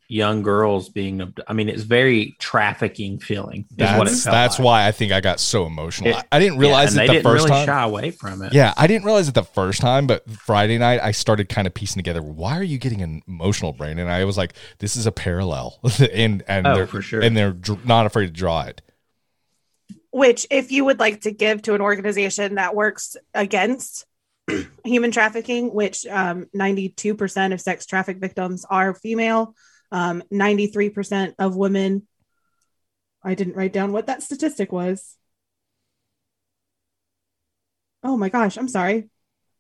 young 0.10 0.42
girls 0.44 0.90
being. 0.90 1.22
abd- 1.22 1.42
I 1.48 1.54
mean, 1.54 1.70
it's 1.70 1.84
very 1.84 2.36
trafficking 2.40 3.20
feeling. 3.20 3.66
Is 3.78 3.90
what 3.98 4.08
it 4.08 4.12
that's 4.12 4.24
felt 4.24 4.34
that's 4.34 4.60
like. 4.60 4.66
why 4.66 4.88
i 4.88 4.92
think 4.92 5.12
i 5.12 5.22
got 5.22 5.40
so 5.40 5.66
emotional 5.66 6.12
It- 6.12 6.18
I, 6.18 6.24
I 6.38 6.40
didn't 6.40 6.60
realize 6.60 6.94
and 6.94 7.04
it 7.04 7.08
they 7.08 7.08
the 7.08 7.14
didn't 7.14 7.24
first 7.32 7.46
really 7.46 7.52
time 7.58 7.66
shy 7.66 7.84
away 7.84 8.12
from 8.12 8.42
it. 8.44 8.54
Yeah, 8.54 8.74
I 8.78 8.86
didn't 8.88 9.06
realize 9.06 9.28
it 9.28 9.34
the 9.34 9.44
first 9.44 9.82
time, 9.82 10.06
but 10.08 10.30
Friday 10.30 10.78
night 10.78 11.00
I 11.02 11.12
started 11.12 11.50
kind 11.50 11.66
of 11.68 11.74
piecing 11.74 12.00
together. 12.00 12.22
Why 12.22 12.58
are 12.58 12.64
you 12.64 12.78
getting 12.78 13.02
an 13.02 13.22
emotional, 13.28 13.74
brain 13.74 13.98
and 14.00 14.10
I 14.10 14.26
was 14.26 14.38
like, 14.38 14.54
this 14.80 14.96
is 14.96 15.06
a 15.06 15.12
parallel, 15.12 15.80
and 16.14 16.44
and 16.48 16.68
Oh, 16.68 16.76
they're, 16.76 16.88
for 16.88 17.02
sure. 17.02 17.22
and 17.22 17.36
they're 17.36 17.52
dr- 17.54 17.86
not 17.86 18.06
afraid 18.06 18.28
to 18.28 18.32
draw 18.34 18.64
it. 18.64 18.82
Which, 20.12 20.46
if 20.52 20.72
you 20.72 20.86
would 20.86 21.00
like 21.00 21.22
to 21.22 21.32
give 21.32 21.64
to 21.64 21.74
an 21.74 21.82
organization 21.82 22.56
that 22.56 22.76
works 22.76 23.16
against 23.34 24.06
human 24.86 25.10
trafficking, 25.12 25.74
which 25.74 26.06
um, 26.06 26.46
92% 26.56 27.54
of 27.54 27.60
sex 27.62 27.86
traffic 27.88 28.18
victims 28.18 28.64
are 28.70 28.94
female, 28.94 29.56
um, 29.94 30.24
93% 30.34 31.36
of 31.40 31.56
women. 31.56 32.06
I 33.24 33.36
didn't 33.36 33.56
write 33.56 33.72
down 33.72 33.94
what 33.94 34.08
that 34.08 34.24
statistic 34.24 34.72
was. 34.72 35.16
Oh 38.04 38.18
my 38.18 38.30
gosh, 38.30 38.58
I'm 38.58 38.68
sorry. 38.68 39.10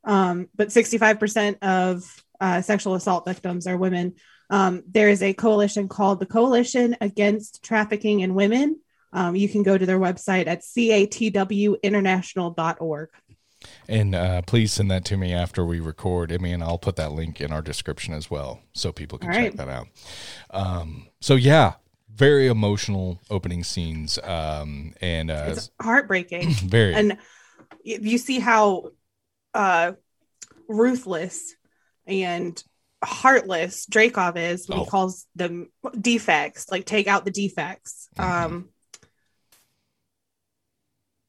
Um, 0.03 0.49
but 0.55 0.67
65% 0.67 1.59
of 1.61 2.03
uh, 2.41 2.61
sexual 2.61 2.95
assault 2.95 3.25
victims 3.25 3.67
are 3.67 3.77
women. 3.77 4.15
Um, 4.49 4.83
there 4.89 5.07
is 5.07 5.23
a 5.23 5.33
coalition 5.33 5.87
called 5.87 6.19
the 6.19 6.25
Coalition 6.25 6.97
Against 6.99 7.63
Trafficking 7.63 8.19
in 8.19 8.33
Women. 8.33 8.81
Um, 9.13 9.35
you 9.35 9.47
can 9.47 9.63
go 9.63 9.77
to 9.77 9.85
their 9.85 9.99
website 9.99 10.47
at 10.47 10.61
catwinternational.org. 10.61 13.09
And 13.87 14.15
uh, 14.15 14.41
please 14.43 14.71
send 14.73 14.89
that 14.91 15.03
to 15.05 15.17
me 15.17 15.33
after 15.33 15.65
we 15.65 15.79
record. 15.79 16.31
I 16.31 16.37
mean, 16.37 16.61
I'll 16.63 16.77
put 16.77 16.95
that 16.97 17.11
link 17.11 17.41
in 17.41 17.51
our 17.51 17.61
description 17.61 18.13
as 18.13 18.29
well, 18.31 18.61
so 18.73 18.91
people 18.91 19.17
can 19.17 19.29
All 19.29 19.35
check 19.35 19.43
right. 19.43 19.57
that 19.57 19.67
out. 19.69 19.87
Um, 20.51 21.07
so 21.19 21.35
yeah, 21.35 21.73
very 22.13 22.47
emotional 22.47 23.19
opening 23.29 23.63
scenes, 23.63 24.17
um, 24.23 24.93
and 25.01 25.29
uh, 25.31 25.45
It's 25.49 25.71
heartbreaking. 25.81 26.51
very 26.53 26.93
and 26.93 27.17
you 27.83 28.17
see 28.17 28.39
how 28.39 28.91
uh, 29.53 29.91
ruthless 30.69 31.55
and 32.07 32.61
heartless 33.03 33.85
Dreykov 33.85 34.37
is 34.37 34.67
when 34.69 34.79
Oh. 34.79 34.83
he 34.85 34.89
calls 34.89 35.27
them 35.35 35.69
defects, 35.99 36.71
like 36.71 36.85
take 36.85 37.07
out 37.07 37.25
the 37.25 37.31
defects. 37.31 38.07
Mhm. 38.17 38.23
Um, 38.45 38.69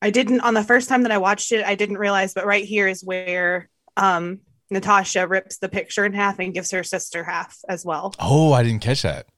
I 0.04 0.10
didn't 0.10 0.42
on 0.42 0.52
the 0.52 0.62
first 0.62 0.90
time 0.90 1.04
that 1.04 1.12
I 1.12 1.16
watched 1.16 1.50
it, 1.50 1.64
I 1.64 1.76
didn't 1.76 1.96
realize, 1.96 2.34
but 2.34 2.44
right 2.44 2.66
here 2.66 2.86
is 2.86 3.02
where 3.02 3.70
um, 3.96 4.40
Natasha 4.70 5.26
rips 5.26 5.56
the 5.56 5.68
picture 5.70 6.04
in 6.04 6.12
half 6.12 6.38
and 6.38 6.52
gives 6.52 6.70
her 6.72 6.84
sister 6.84 7.24
half 7.24 7.56
as 7.70 7.86
well. 7.86 8.14
Oh, 8.18 8.52
I 8.52 8.62
didn't 8.62 8.82
catch 8.82 9.00
that. 9.00 9.28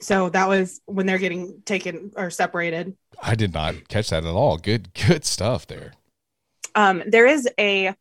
So 0.00 0.30
that 0.30 0.48
was 0.48 0.80
when 0.86 1.04
they're 1.04 1.18
getting 1.18 1.60
taken 1.66 2.12
or 2.16 2.30
separated. 2.30 2.96
I 3.22 3.34
did 3.34 3.52
not 3.52 3.88
catch 3.88 4.08
that 4.08 4.24
at 4.24 4.30
all. 4.30 4.56
Good, 4.56 4.94
good 4.94 5.26
stuff 5.26 5.66
there. 5.66 5.92
Um, 6.74 7.02
there 7.06 7.26
is 7.26 7.46
a 7.58 7.94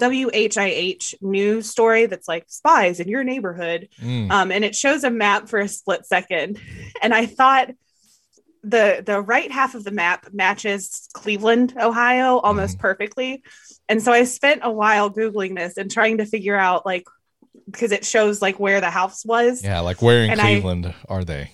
WHIH 0.00 1.16
news 1.20 1.68
story 1.68 2.06
that's 2.06 2.26
like 2.26 2.46
spies 2.48 3.00
in 3.00 3.08
your 3.08 3.22
neighborhood. 3.22 3.90
Mm. 4.00 4.30
um, 4.30 4.50
and 4.50 4.64
it 4.64 4.74
shows 4.74 5.04
a 5.04 5.10
map 5.10 5.50
for 5.50 5.58
a 5.58 5.68
split 5.68 6.06
second. 6.06 6.58
And 7.02 7.14
I 7.14 7.24
thought 7.24 7.70
the 8.62 9.02
the 9.04 9.20
right 9.20 9.50
half 9.50 9.74
of 9.74 9.84
the 9.84 9.90
map 9.90 10.32
matches 10.32 11.08
Cleveland, 11.12 11.74
Ohio, 11.80 12.38
almost 12.38 12.74
mm-hmm. 12.74 12.82
perfectly. 12.82 13.42
And 13.88 14.02
so 14.02 14.12
I 14.12 14.24
spent 14.24 14.60
a 14.62 14.70
while 14.70 15.10
googling 15.10 15.56
this 15.56 15.76
and 15.76 15.90
trying 15.90 16.18
to 16.18 16.26
figure 16.26 16.56
out 16.56 16.86
like 16.86 17.04
because 17.66 17.92
it 17.92 18.04
shows 18.04 18.42
like 18.42 18.58
where 18.58 18.80
the 18.80 18.90
house 18.90 19.24
was. 19.24 19.62
Yeah, 19.62 19.80
like 19.80 20.02
where 20.02 20.24
in 20.24 20.30
And 20.30 20.40
I- 20.40 20.54
Cleveland 20.54 20.94
are 21.08 21.24
they? 21.24 21.52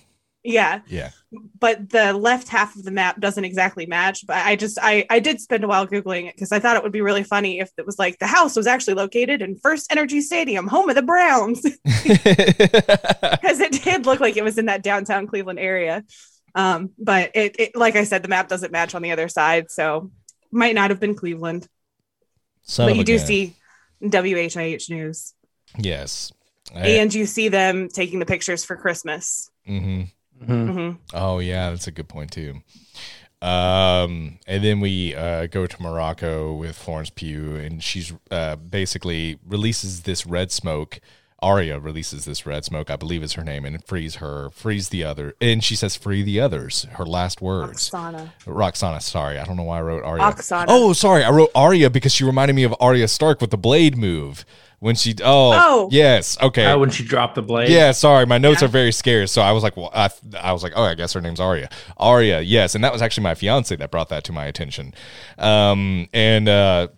Yeah, 0.49 0.83
Yeah. 0.87 1.11
but 1.59 1.91
the 1.91 2.13
left 2.13 2.47
half 2.47 2.77
of 2.77 2.85
the 2.85 2.93
map 2.93 3.19
doesn't 3.19 3.45
exactly 3.45 3.85
match. 3.85 4.25
But 4.29 4.37
I 4.37 4.55
just 4.55 4.79
I 4.81 5.05
I 5.11 5.19
did 5.19 5.41
spend 5.41 5.65
a 5.65 5.69
while 5.69 5.89
googling 5.89 6.29
it 6.29 6.37
because 6.37 6.53
I 6.53 6.61
thought 6.61 6.77
it 6.77 6.85
would 6.85 6.93
be 6.93 7.01
really 7.01 7.25
funny 7.25 7.59
if 7.59 7.71
it 7.77 7.85
was 7.85 7.99
like 7.99 8.21
the 8.21 8.29
house 8.29 8.55
was 8.55 8.69
actually 8.69 8.95
located 8.95 9.43
in 9.43 9.59
First 9.59 9.91
Energy 9.91 10.21
Stadium, 10.21 10.69
home 10.69 10.89
of 10.89 10.95
the 10.95 11.03
Browns. 11.03 11.63
because 11.85 13.59
it 13.61 13.83
did 13.83 14.07
look 14.07 14.21
like 14.21 14.37
it 14.37 14.45
was 14.45 14.57
in 14.57 14.67
that 14.67 14.85
downtown 14.85 15.27
Cleveland 15.27 15.59
area. 15.59 16.05
Um, 16.57 16.91
but 16.99 17.31
it, 17.35 17.55
it, 17.61 17.77
like 17.77 17.95
I 17.95 18.03
said, 18.05 18.23
the 18.25 18.29
map 18.29 18.49
doesn't 18.49 18.73
match 18.73 18.95
on 18.97 19.03
the 19.03 19.13
other 19.13 19.29
side, 19.29 19.71
so 19.71 20.11
might 20.51 20.75
not 20.75 20.91
have 20.91 20.99
been 20.99 21.15
Cleveland. 21.15 21.69
Son 22.63 22.89
but 22.89 22.97
you 22.97 23.05
do 23.05 23.19
gun. 23.19 23.27
see 23.27 23.55
WHIH 24.03 24.91
news, 24.91 25.35
Yes. 25.79 26.33
and 26.75 27.13
you 27.15 27.27
see 27.27 27.49
them 27.49 27.89
taking 27.89 28.19
the 28.19 28.27
pictures 28.27 28.65
for 28.65 28.75
Christmas. 28.75 29.51
Mm-hmm. 29.69 30.03
Mhm. 30.45 30.73
hmm 30.73 30.91
Oh 31.15 31.39
yeah, 31.39 31.71
that's 31.71 31.87
a 31.87 31.93
good 31.93 32.09
point 32.09 32.31
too. 32.33 32.63
Um, 33.43 34.39
and 34.47 34.65
then 34.65 34.81
we 34.81 35.15
uh, 35.15 35.47
go 35.47 35.67
to 35.67 35.83
Morocco 35.83 36.55
with 36.55 36.77
Florence 36.77 37.11
Pugh, 37.11 37.57
and 37.57 37.83
she's 37.83 38.13
uh, 38.31 38.57
basically 38.57 39.39
releases 39.47 40.03
this 40.03 40.27
red 40.27 40.51
smoke. 40.51 41.01
Arya 41.47 41.79
releases 41.79 42.25
this 42.25 42.45
red 42.47 42.65
smoke, 42.65 42.91
I 42.91 42.97
believe 42.97 43.23
is 43.23 43.35
her 43.35 43.45
name, 43.45 43.65
and 43.65 43.77
it 43.77 43.85
frees 43.87 44.17
her, 44.17 44.51
frees 44.51 44.89
the 44.89 45.05
other, 45.05 45.35
and 45.41 45.63
she 45.63 45.77
says, 45.77 45.95
"Free 45.95 46.23
the 46.23 46.41
others." 46.41 46.87
Her 46.93 47.07
last 47.07 47.41
words. 47.41 47.91
Oksana. 47.91 48.31
Roxana. 48.47 49.01
Sorry, 49.01 49.39
I 49.39 49.45
don't 49.45 49.57
know 49.57 49.63
why 49.63 49.79
I 49.79 49.83
wrote 49.83 50.03
Arya. 50.05 50.23
Oksana. 50.25 50.65
Oh, 50.69 50.93
sorry, 50.93 51.23
I 51.23 51.31
wrote 51.31 51.51
Arya 51.55 51.89
because 51.91 52.13
she 52.13 52.25
reminded 52.25 52.55
me 52.55 52.65
of 52.65 52.75
Arya 52.81 53.07
Stark 53.09 53.41
with 53.41 53.51
the 53.51 53.57
blade 53.59 53.97
move 53.97 54.45
when 54.81 54.95
she. 54.97 55.15
Oh, 55.23 55.53
Oh. 55.55 55.89
yes, 55.93 56.37
okay. 56.43 56.67
Oh, 56.67 56.79
when 56.81 56.91
she 56.91 57.05
dropped 57.05 57.35
the 57.37 57.43
blade. 57.43 57.69
Yeah, 57.71 57.93
sorry, 57.93 58.27
my 58.27 58.39
notes 58.39 58.61
Yeah. 58.63 58.67
are 58.67 58.71
very 58.71 58.93
scarce. 58.93 59.31
So 59.33 59.41
I 59.43 59.53
was 59.53 59.63
like, 59.63 59.77
well, 59.77 59.91
I, 59.95 60.11
I 60.41 60.53
was 60.53 60.63
like, 60.63 60.73
oh, 60.77 60.83
I 60.85 60.95
guess 60.95 61.13
her 61.13 61.21
name's 61.21 61.41
Arya. 61.41 61.69
Arya, 61.97 62.41
yes, 62.41 62.75
and 62.75 62.83
that 62.83 62.93
was 62.93 63.03
actually 63.03 63.23
my 63.25 63.35
fiance 63.35 63.75
that 63.77 63.91
brought 63.91 64.09
that 64.09 64.25
to 64.25 64.33
my 64.33 64.47
attention. 64.47 64.93
Um, 65.39 66.09
and 66.13 66.49
uh, 66.49 66.89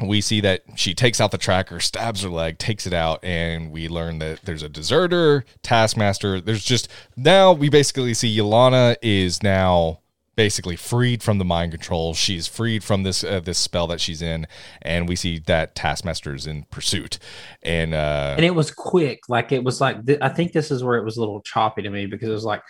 we 0.00 0.20
see 0.20 0.40
that 0.42 0.62
she 0.76 0.94
takes 0.94 1.20
out 1.20 1.30
the 1.30 1.38
tracker, 1.38 1.80
stabs 1.80 2.22
her 2.22 2.28
leg, 2.28 2.58
takes 2.58 2.86
it 2.86 2.92
out, 2.92 3.24
and 3.24 3.70
we 3.70 3.88
learn 3.88 4.18
that 4.20 4.40
there's 4.44 4.62
a 4.62 4.68
deserter, 4.68 5.44
taskmaster. 5.62 6.40
There's 6.40 6.64
just 6.64 6.88
now 7.16 7.52
we 7.52 7.68
basically 7.68 8.14
see 8.14 8.36
Yelena 8.36 8.96
is 9.02 9.42
now 9.42 10.00
basically 10.38 10.76
freed 10.76 11.20
from 11.20 11.38
the 11.38 11.44
mind 11.44 11.72
control. 11.72 12.14
She's 12.14 12.46
freed 12.46 12.84
from 12.84 13.02
this 13.02 13.24
uh, 13.24 13.40
this 13.40 13.58
spell 13.58 13.88
that 13.88 14.00
she's 14.00 14.22
in, 14.22 14.46
and 14.80 15.08
we 15.08 15.16
see 15.16 15.40
that 15.40 15.74
taskmaster 15.74 16.32
is 16.32 16.46
in 16.46 16.62
pursuit. 16.70 17.18
And 17.62 17.92
uh, 17.92 18.34
and 18.36 18.46
it 18.46 18.54
was 18.54 18.70
quick. 18.70 19.28
Like 19.28 19.50
it 19.50 19.64
was 19.64 19.80
like 19.80 20.06
th- 20.06 20.20
I 20.22 20.28
think 20.28 20.52
this 20.52 20.70
is 20.70 20.84
where 20.84 20.96
it 20.96 21.04
was 21.04 21.16
a 21.16 21.20
little 21.20 21.42
choppy 21.42 21.82
to 21.82 21.90
me 21.90 22.06
because 22.06 22.28
it 22.28 22.32
was 22.32 22.44
like, 22.44 22.62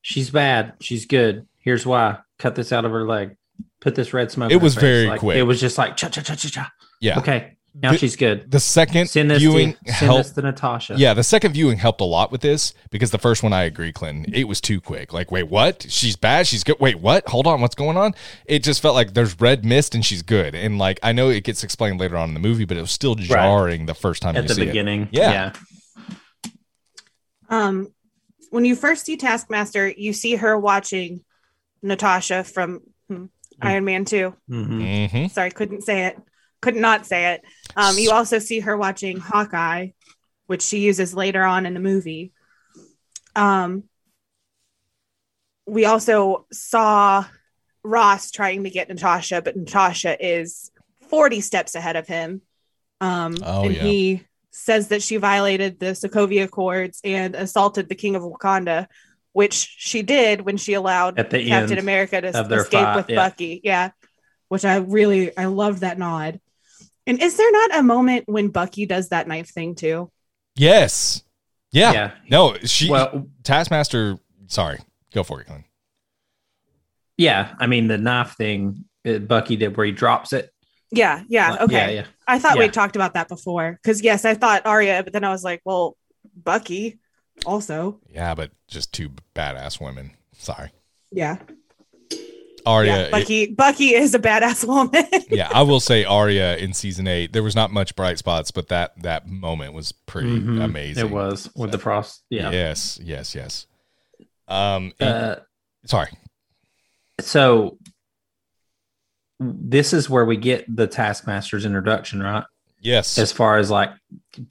she's 0.00 0.30
bad, 0.30 0.72
she's 0.80 1.04
good. 1.04 1.46
Here's 1.58 1.84
why: 1.84 2.18
cut 2.38 2.54
this 2.54 2.72
out 2.72 2.86
of 2.86 2.90
her 2.92 3.06
leg, 3.06 3.36
put 3.80 3.94
this 3.94 4.12
red 4.12 4.30
smoke. 4.30 4.50
It 4.52 4.56
was 4.56 4.74
face. 4.74 4.80
very 4.82 5.06
Like, 5.08 5.20
quick. 5.20 5.36
It 5.36 5.42
was 5.42 5.60
just 5.60 5.78
like 5.78 5.96
cha 5.96 6.08
cha 6.08 6.20
cha 6.22 6.34
cha 6.34 6.48
cha. 6.48 6.72
yeah, 7.00 7.18
Okay, 7.18 7.56
now 7.74 7.92
The- 7.92 7.98
she's 7.98 8.16
good. 8.16 8.50
the 8.50 8.58
second 8.60 9.08
Send 9.08 9.30
this 9.30 9.38
viewing 9.38 9.72
to 9.72 9.78
send 9.92 9.96
helped. 9.96 10.24
this 10.24 10.32
to 10.34 10.42
Natasha. 10.42 10.94
Yeah, 10.96 11.14
the 11.14 11.22
second 11.22 11.52
viewing 11.52 11.78
helped 11.78 12.00
a 12.00 12.04
lot 12.04 12.32
with 12.32 12.40
this 12.40 12.74
because 12.90 13.10
the 13.10 13.18
first 13.18 13.42
one 13.42 13.52
I 13.52 13.62
agree, 13.62 13.92
Clinton. 13.92 14.32
It 14.34 14.44
was 14.48 14.60
too 14.60 14.80
quick. 14.80 15.12
Like, 15.12 15.30
wait, 15.30 15.48
what? 15.48 15.86
She's 15.88 16.16
bad. 16.16 16.46
She's 16.46 16.64
good. 16.64 16.76
Wait, 16.80 17.00
what? 17.00 17.28
Hold 17.28 17.46
on, 17.46 17.60
what's 17.60 17.74
going 17.76 17.96
on? 17.96 18.14
It 18.46 18.62
just 18.64 18.82
felt 18.82 18.94
like 18.94 19.14
there's 19.14 19.40
red 19.40 19.64
mist 19.64 19.94
and 19.94 20.04
she's 20.04 20.22
good. 20.22 20.54
And 20.54 20.78
like, 20.78 20.98
I 21.02 21.12
know 21.12 21.28
it 21.30 21.44
gets 21.44 21.62
explained 21.62 22.00
later 22.00 22.16
on 22.16 22.28
in 22.28 22.34
the 22.34 22.40
movie, 22.40 22.64
but 22.64 22.76
it 22.76 22.80
was 22.80 22.90
still 22.90 23.14
jarring 23.14 23.86
the 23.86 23.94
first 23.94 24.20
time 24.22 24.36
at 24.36 24.42
you 24.42 24.48
the 24.48 24.54
see 24.54 24.64
beginning. 24.66 25.08
Yeah. 25.12 25.30
yeah. 25.30 25.52
Um, 27.48 27.92
when 28.50 28.64
you 28.64 28.74
first 28.74 29.06
see 29.06 29.16
Taskmaster, 29.16 29.88
you 29.88 30.12
see 30.12 30.36
her 30.36 30.58
watching 30.58 31.24
Natasha 31.82 32.44
from 32.44 32.80
Iron 33.62 33.84
Man 33.84 34.04
Two. 34.04 34.34
hmm 34.48 34.80
it. 34.80 35.10
hmm 35.10 35.26
sorry 35.26 35.50
couldn't 35.50 35.82
say 35.82 36.06
it. 36.06 36.16
Could 36.62 36.76
not 36.76 37.06
say 37.06 37.34
it. 37.34 37.42
Um 37.76 37.96
you 37.98 38.10
also 38.10 38.38
see 38.38 38.60
her 38.60 38.76
watching 38.76 39.18
hawkeye 39.18 39.88
which 40.46 40.62
she 40.62 40.78
uses 40.80 41.14
later 41.14 41.44
on 41.44 41.64
in 41.66 41.74
the 41.74 41.80
movie. 41.80 42.32
Um 43.36 43.84
we 45.66 45.84
also 45.84 46.46
saw 46.52 47.24
ross 47.82 48.30
trying 48.30 48.64
to 48.64 48.70
get 48.70 48.88
natasha 48.88 49.40
but 49.40 49.56
natasha 49.56 50.16
is 50.24 50.70
40 51.08 51.40
steps 51.40 51.74
ahead 51.74 51.96
of 51.96 52.06
him. 52.06 52.42
Um 53.00 53.36
Oh, 53.44 53.64
and 53.64 53.74
yeah. 53.74 53.82
he 53.82 54.26
says 54.50 54.88
that 54.88 55.02
she 55.02 55.16
violated 55.16 55.78
the 55.78 55.86
sokovia 55.92 56.42
accords 56.44 57.00
and 57.04 57.34
assaulted 57.36 57.88
the 57.88 57.94
king 57.94 58.16
of 58.16 58.22
wakanda 58.22 58.88
which 59.32 59.74
she 59.78 60.02
did 60.02 60.40
when 60.42 60.56
she 60.56 60.74
allowed 60.74 61.18
At 61.18 61.30
the 61.30 61.46
Captain 61.46 61.78
America 61.78 62.20
to 62.20 62.28
escape 62.28 62.70
fight, 62.70 62.96
with 62.96 63.08
yeah. 63.10 63.16
Bucky. 63.16 63.60
Yeah. 63.62 63.90
Which 64.48 64.64
I 64.64 64.76
really 64.76 65.36
I 65.36 65.44
love 65.46 65.80
that 65.80 65.98
nod. 65.98 66.40
And 67.06 67.22
is 67.22 67.36
there 67.36 67.50
not 67.52 67.76
a 67.78 67.82
moment 67.82 68.24
when 68.26 68.48
Bucky 68.48 68.86
does 68.86 69.08
that 69.10 69.28
knife 69.28 69.50
thing 69.50 69.74
too? 69.74 70.10
Yes. 70.56 71.22
Yeah. 71.72 71.92
Yeah. 71.92 72.10
No, 72.28 72.56
she 72.64 72.90
Well, 72.90 73.28
Taskmaster. 73.44 74.18
Sorry, 74.48 74.78
go 75.14 75.22
for 75.22 75.40
it, 75.40 75.46
Clint. 75.46 75.64
yeah. 77.16 77.54
I 77.58 77.66
mean, 77.66 77.86
the 77.86 77.98
knife 77.98 78.34
thing, 78.36 78.84
uh, 79.06 79.18
Bucky 79.18 79.56
did 79.56 79.76
where 79.76 79.86
he 79.86 79.92
drops 79.92 80.32
it. 80.32 80.50
Yeah, 80.90 81.22
yeah. 81.28 81.56
Okay. 81.60 81.74
Yeah, 81.74 81.90
yeah. 81.90 82.06
I 82.26 82.40
thought 82.40 82.56
Yeah. 82.56 82.62
we 82.62 82.68
talked 82.68 82.96
about 82.96 83.14
that 83.14 83.28
before. 83.28 83.78
Because 83.80 84.02
yes, 84.02 84.24
I 84.24 84.34
thought 84.34 84.66
Arya, 84.66 85.02
but 85.04 85.12
then 85.12 85.22
I 85.22 85.30
was 85.30 85.44
like, 85.44 85.60
well, 85.64 85.96
Bucky 86.34 86.98
also. 87.46 88.00
Yeah, 88.10 88.34
but 88.34 88.50
just 88.68 88.92
two 88.92 89.10
badass 89.34 89.80
women. 89.80 90.12
Sorry, 90.36 90.70
Yeah. 91.12 91.36
Arya. 92.66 92.92
yeah. 92.92 93.02
it- 93.04 93.10
Bucky 93.10 93.46
Bucky 93.54 93.94
is 93.94 94.14
a 94.14 94.18
badass 94.18 94.64
woman. 94.68 95.04
yeah, 95.30 95.48
I 95.52 95.62
will 95.62 95.80
say 95.80 96.04
Arya 96.04 96.56
in 96.58 96.72
season 96.74 97.06
eight. 97.08 97.32
There 97.32 97.42
was 97.42 97.54
not 97.56 97.70
much 97.72 97.96
bright 97.96 98.18
spots, 98.18 98.50
but 98.50 98.68
that 98.68 98.92
that 99.02 99.26
moment 99.28 99.72
was 99.72 99.92
pretty 99.92 100.38
Mhm. 100.40 100.62
amazing. 100.62 101.06
It 101.06 101.10
was 101.10 101.48
with 101.56 101.72
the 101.72 101.78
frost. 101.78 102.22
Yeah. 102.30 102.50
Yes, 102.50 102.98
yes, 103.02 103.34
yes. 103.34 103.66
Um, 104.48 104.92
and- 105.00 105.08
Uh, 105.08 105.36
sorry. 105.86 106.10
so 107.20 107.78
this 109.38 109.92
is 109.94 110.10
where 110.10 110.24
we 110.24 110.36
get 110.36 110.64
the 110.74 110.86
Taskmaster's 110.86 111.64
introduction, 111.64 112.22
right? 112.22 112.44
Yes. 112.82 113.16
As 113.18 113.32
far 113.32 113.56
as 113.58 113.70
like 113.70 113.90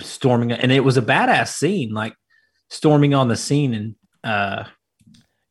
storming, 0.02 0.52
and 0.52 0.72
it 0.72 0.80
was 0.82 0.98
a 0.98 1.02
badass 1.02 1.50
scene, 1.50 1.94
like 1.94 2.16
storming 2.70 3.14
on 3.14 3.28
the 3.28 3.36
scene 3.36 3.74
and 3.74 3.96
uh 4.24 4.64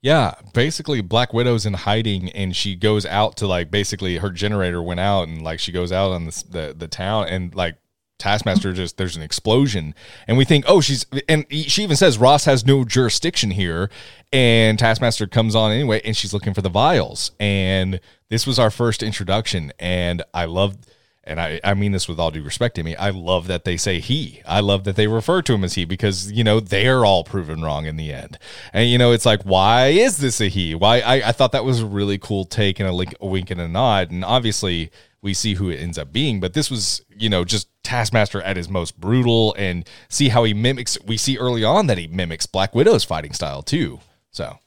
Yeah, 0.02 0.34
basically 0.54 1.00
Black 1.00 1.32
Widow's 1.32 1.66
in 1.66 1.74
hiding 1.74 2.30
and 2.30 2.54
she 2.54 2.76
goes 2.76 3.04
out 3.04 3.36
to 3.38 3.46
like 3.46 3.70
basically 3.70 4.18
her 4.18 4.30
generator 4.30 4.82
went 4.82 5.00
out 5.00 5.28
and 5.28 5.42
like 5.42 5.60
she 5.60 5.72
goes 5.72 5.92
out 5.92 6.12
on 6.12 6.26
the 6.26 6.44
the, 6.50 6.74
the 6.76 6.88
town 6.88 7.26
and 7.28 7.54
like 7.54 7.76
Taskmaster 8.18 8.72
just 8.72 8.96
there's 8.96 9.16
an 9.16 9.22
explosion 9.22 9.94
and 10.26 10.36
we 10.36 10.44
think 10.44 10.64
oh 10.66 10.80
she's 10.80 11.06
and 11.28 11.46
she 11.50 11.84
even 11.84 11.96
says 11.96 12.18
Ross 12.18 12.46
has 12.46 12.66
no 12.66 12.84
jurisdiction 12.84 13.52
here 13.52 13.90
and 14.32 14.76
Taskmaster 14.76 15.28
comes 15.28 15.54
on 15.54 15.70
anyway 15.70 16.00
and 16.04 16.16
she's 16.16 16.34
looking 16.34 16.52
for 16.52 16.62
the 16.62 16.68
vials 16.68 17.30
and 17.38 18.00
this 18.28 18.44
was 18.44 18.58
our 18.58 18.70
first 18.70 19.04
introduction 19.04 19.72
and 19.78 20.22
I 20.34 20.46
loved 20.46 20.90
and 21.28 21.40
I, 21.40 21.60
I 21.62 21.74
mean 21.74 21.92
this 21.92 22.08
with 22.08 22.18
all 22.18 22.30
due 22.30 22.42
respect 22.42 22.74
to 22.76 22.82
me, 22.82 22.96
I 22.96 23.10
love 23.10 23.46
that 23.46 23.64
they 23.64 23.76
say 23.76 24.00
he. 24.00 24.42
I 24.46 24.60
love 24.60 24.84
that 24.84 24.96
they 24.96 25.06
refer 25.06 25.42
to 25.42 25.54
him 25.54 25.62
as 25.62 25.74
he 25.74 25.84
because, 25.84 26.32
you 26.32 26.42
know, 26.42 26.58
they're 26.58 27.04
all 27.04 27.22
proven 27.22 27.62
wrong 27.62 27.86
in 27.86 27.96
the 27.96 28.12
end. 28.12 28.38
And, 28.72 28.88
you 28.88 28.98
know, 28.98 29.12
it's 29.12 29.26
like, 29.26 29.42
why 29.42 29.88
is 29.88 30.18
this 30.18 30.40
a 30.40 30.48
he? 30.48 30.74
Why? 30.74 31.00
I, 31.00 31.28
I 31.28 31.32
thought 31.32 31.52
that 31.52 31.64
was 31.64 31.80
a 31.80 31.86
really 31.86 32.18
cool 32.18 32.44
take 32.44 32.80
and 32.80 32.88
a, 32.88 32.92
link, 32.92 33.14
a 33.20 33.26
wink 33.26 33.50
and 33.50 33.60
a 33.60 33.68
nod. 33.68 34.10
And 34.10 34.24
obviously, 34.24 34.90
we 35.20 35.34
see 35.34 35.54
who 35.54 35.68
it 35.68 35.76
ends 35.76 35.98
up 35.98 36.12
being, 36.12 36.40
but 36.40 36.54
this 36.54 36.70
was, 36.70 37.04
you 37.16 37.28
know, 37.28 37.44
just 37.44 37.68
Taskmaster 37.82 38.40
at 38.42 38.56
his 38.56 38.68
most 38.68 38.98
brutal 39.00 39.54
and 39.58 39.88
see 40.08 40.28
how 40.28 40.44
he 40.44 40.54
mimics. 40.54 40.98
We 41.04 41.16
see 41.16 41.38
early 41.38 41.64
on 41.64 41.86
that 41.88 41.98
he 41.98 42.06
mimics 42.06 42.46
Black 42.46 42.74
Widow's 42.74 43.04
fighting 43.04 43.32
style 43.32 43.62
too. 43.62 44.00
So, 44.30 44.58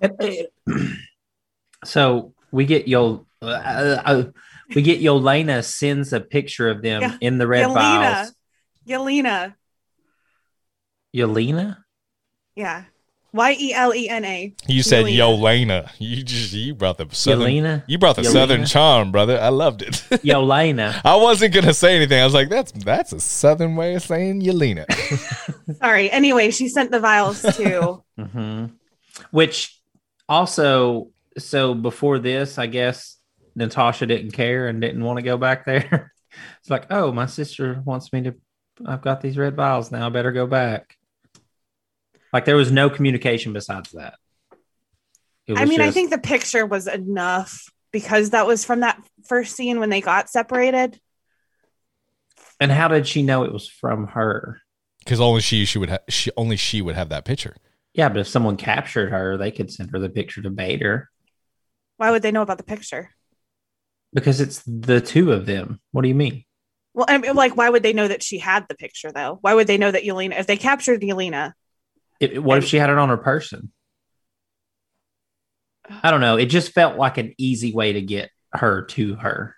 so 1.84 2.34
we 2.50 2.66
get 2.66 2.86
Yo, 2.86 3.26
uh, 3.40 3.46
uh, 3.46 4.24
we 4.74 4.82
get 4.82 5.00
Yelena 5.00 5.64
sends 5.64 6.12
a 6.12 6.20
picture 6.20 6.68
of 6.70 6.82
them 6.82 7.02
Yeah. 7.02 7.16
in 7.20 7.38
the 7.38 7.46
red 7.46 7.66
Yelena. 7.66 7.74
vials. 7.74 8.32
Yelena. 8.88 9.54
Yelena? 11.14 11.78
Yeah. 12.56 12.84
Y 13.34 13.56
E 13.58 13.72
L 13.72 13.94
E 13.94 14.08
N 14.10 14.24
A. 14.26 14.54
you 14.66 14.82
said 14.82 15.06
Yelena. 15.06 15.16
Yolena. 15.86 15.90
You 15.98 16.22
just 16.22 16.52
you 16.52 16.74
brought 16.74 16.98
the 16.98 17.08
southern. 17.12 17.48
Yelena? 17.50 17.82
You 17.86 17.96
brought 17.96 18.16
the 18.16 18.22
Yelena? 18.22 18.32
southern 18.32 18.64
charm, 18.66 19.10
brother. 19.10 19.40
I 19.40 19.48
loved 19.48 19.80
it. 19.80 19.92
Yelena. 20.22 21.00
I 21.02 21.16
wasn't 21.16 21.54
gonna 21.54 21.72
say 21.72 21.96
anything. 21.96 22.20
I 22.20 22.24
was 22.26 22.34
like, 22.34 22.50
"That's 22.50 22.72
that's 22.72 23.12
a 23.14 23.20
southern 23.20 23.74
way 23.74 23.94
of 23.94 24.02
saying 24.02 24.42
Yelena." 24.42 24.84
Sorry. 25.78 26.10
Anyway, 26.10 26.50
she 26.50 26.68
sent 26.68 26.90
the 26.90 27.00
vials 27.00 27.40
to. 27.56 28.02
hmm 28.18 28.66
Which 29.30 29.80
also, 30.28 31.08
so 31.38 31.72
before 31.72 32.18
this, 32.18 32.58
I 32.58 32.66
guess 32.66 33.11
Natasha 33.54 34.06
didn't 34.06 34.32
care 34.32 34.68
and 34.68 34.80
didn't 34.80 35.04
want 35.04 35.18
to 35.18 35.22
go 35.22 35.36
back 35.36 35.64
there. 35.64 36.12
it's 36.60 36.70
like, 36.70 36.86
oh, 36.90 37.12
my 37.12 37.26
sister 37.26 37.82
wants 37.84 38.12
me 38.12 38.22
to. 38.22 38.34
I've 38.86 39.02
got 39.02 39.20
these 39.20 39.36
red 39.36 39.54
vials 39.54 39.90
now. 39.90 40.06
I 40.06 40.10
better 40.10 40.32
go 40.32 40.46
back. 40.46 40.96
Like 42.32 42.46
there 42.46 42.56
was 42.56 42.72
no 42.72 42.88
communication 42.88 43.52
besides 43.52 43.90
that. 43.92 44.14
It 45.46 45.56
I 45.56 45.62
was 45.62 45.70
mean, 45.70 45.80
I 45.80 45.90
think 45.90 46.10
the 46.10 46.18
picture 46.18 46.64
was 46.64 46.86
enough 46.86 47.70
because 47.90 48.30
that 48.30 48.46
was 48.46 48.64
from 48.64 48.80
that 48.80 49.02
first 49.26 49.54
scene 49.54 49.78
when 49.80 49.90
they 49.90 50.00
got 50.00 50.30
separated. 50.30 50.98
And 52.58 52.72
how 52.72 52.88
did 52.88 53.06
she 53.06 53.22
know 53.22 53.42
it 53.44 53.52
was 53.52 53.68
from 53.68 54.08
her? 54.08 54.60
Because 55.00 55.20
only 55.20 55.40
she 55.40 55.64
she 55.64 55.78
would 55.78 55.90
ha- 55.90 55.98
she 56.08 56.30
only 56.36 56.56
she 56.56 56.80
would 56.80 56.94
have 56.94 57.08
that 57.10 57.24
picture. 57.24 57.56
Yeah, 57.92 58.08
but 58.08 58.18
if 58.18 58.28
someone 58.28 58.56
captured 58.56 59.10
her, 59.10 59.36
they 59.36 59.50
could 59.50 59.70
send 59.70 59.90
her 59.90 59.98
the 59.98 60.08
picture 60.08 60.40
to 60.42 60.48
bait 60.50 60.80
her 60.80 61.10
Why 61.98 62.10
would 62.10 62.22
they 62.22 62.32
know 62.32 62.42
about 62.42 62.56
the 62.58 62.64
picture? 62.64 63.10
Because 64.12 64.40
it's 64.40 64.62
the 64.66 65.00
two 65.00 65.32
of 65.32 65.46
them. 65.46 65.80
What 65.90 66.02
do 66.02 66.08
you 66.08 66.14
mean? 66.14 66.44
Well, 66.94 67.06
I 67.08 67.18
mean, 67.18 67.34
like, 67.34 67.56
why 67.56 67.70
would 67.70 67.82
they 67.82 67.94
know 67.94 68.08
that 68.08 68.22
she 68.22 68.38
had 68.38 68.66
the 68.68 68.74
picture 68.74 69.10
though? 69.12 69.38
Why 69.40 69.54
would 69.54 69.66
they 69.66 69.78
know 69.78 69.90
that 69.90 70.04
Yelena, 70.04 70.38
if 70.38 70.46
they 70.46 70.56
captured 70.56 71.00
Yelena, 71.00 71.54
It, 72.20 72.42
what 72.42 72.58
if 72.58 72.64
she 72.64 72.76
had 72.76 72.90
it 72.90 72.98
on 72.98 73.08
her 73.08 73.16
person? 73.16 73.72
I 76.02 76.10
don't 76.10 76.20
know. 76.20 76.36
It 76.36 76.46
just 76.46 76.72
felt 76.72 76.96
like 76.96 77.18
an 77.18 77.34
easy 77.38 77.72
way 77.72 77.94
to 77.94 78.02
get 78.02 78.30
her 78.52 78.82
to 78.82 79.16
her. 79.16 79.56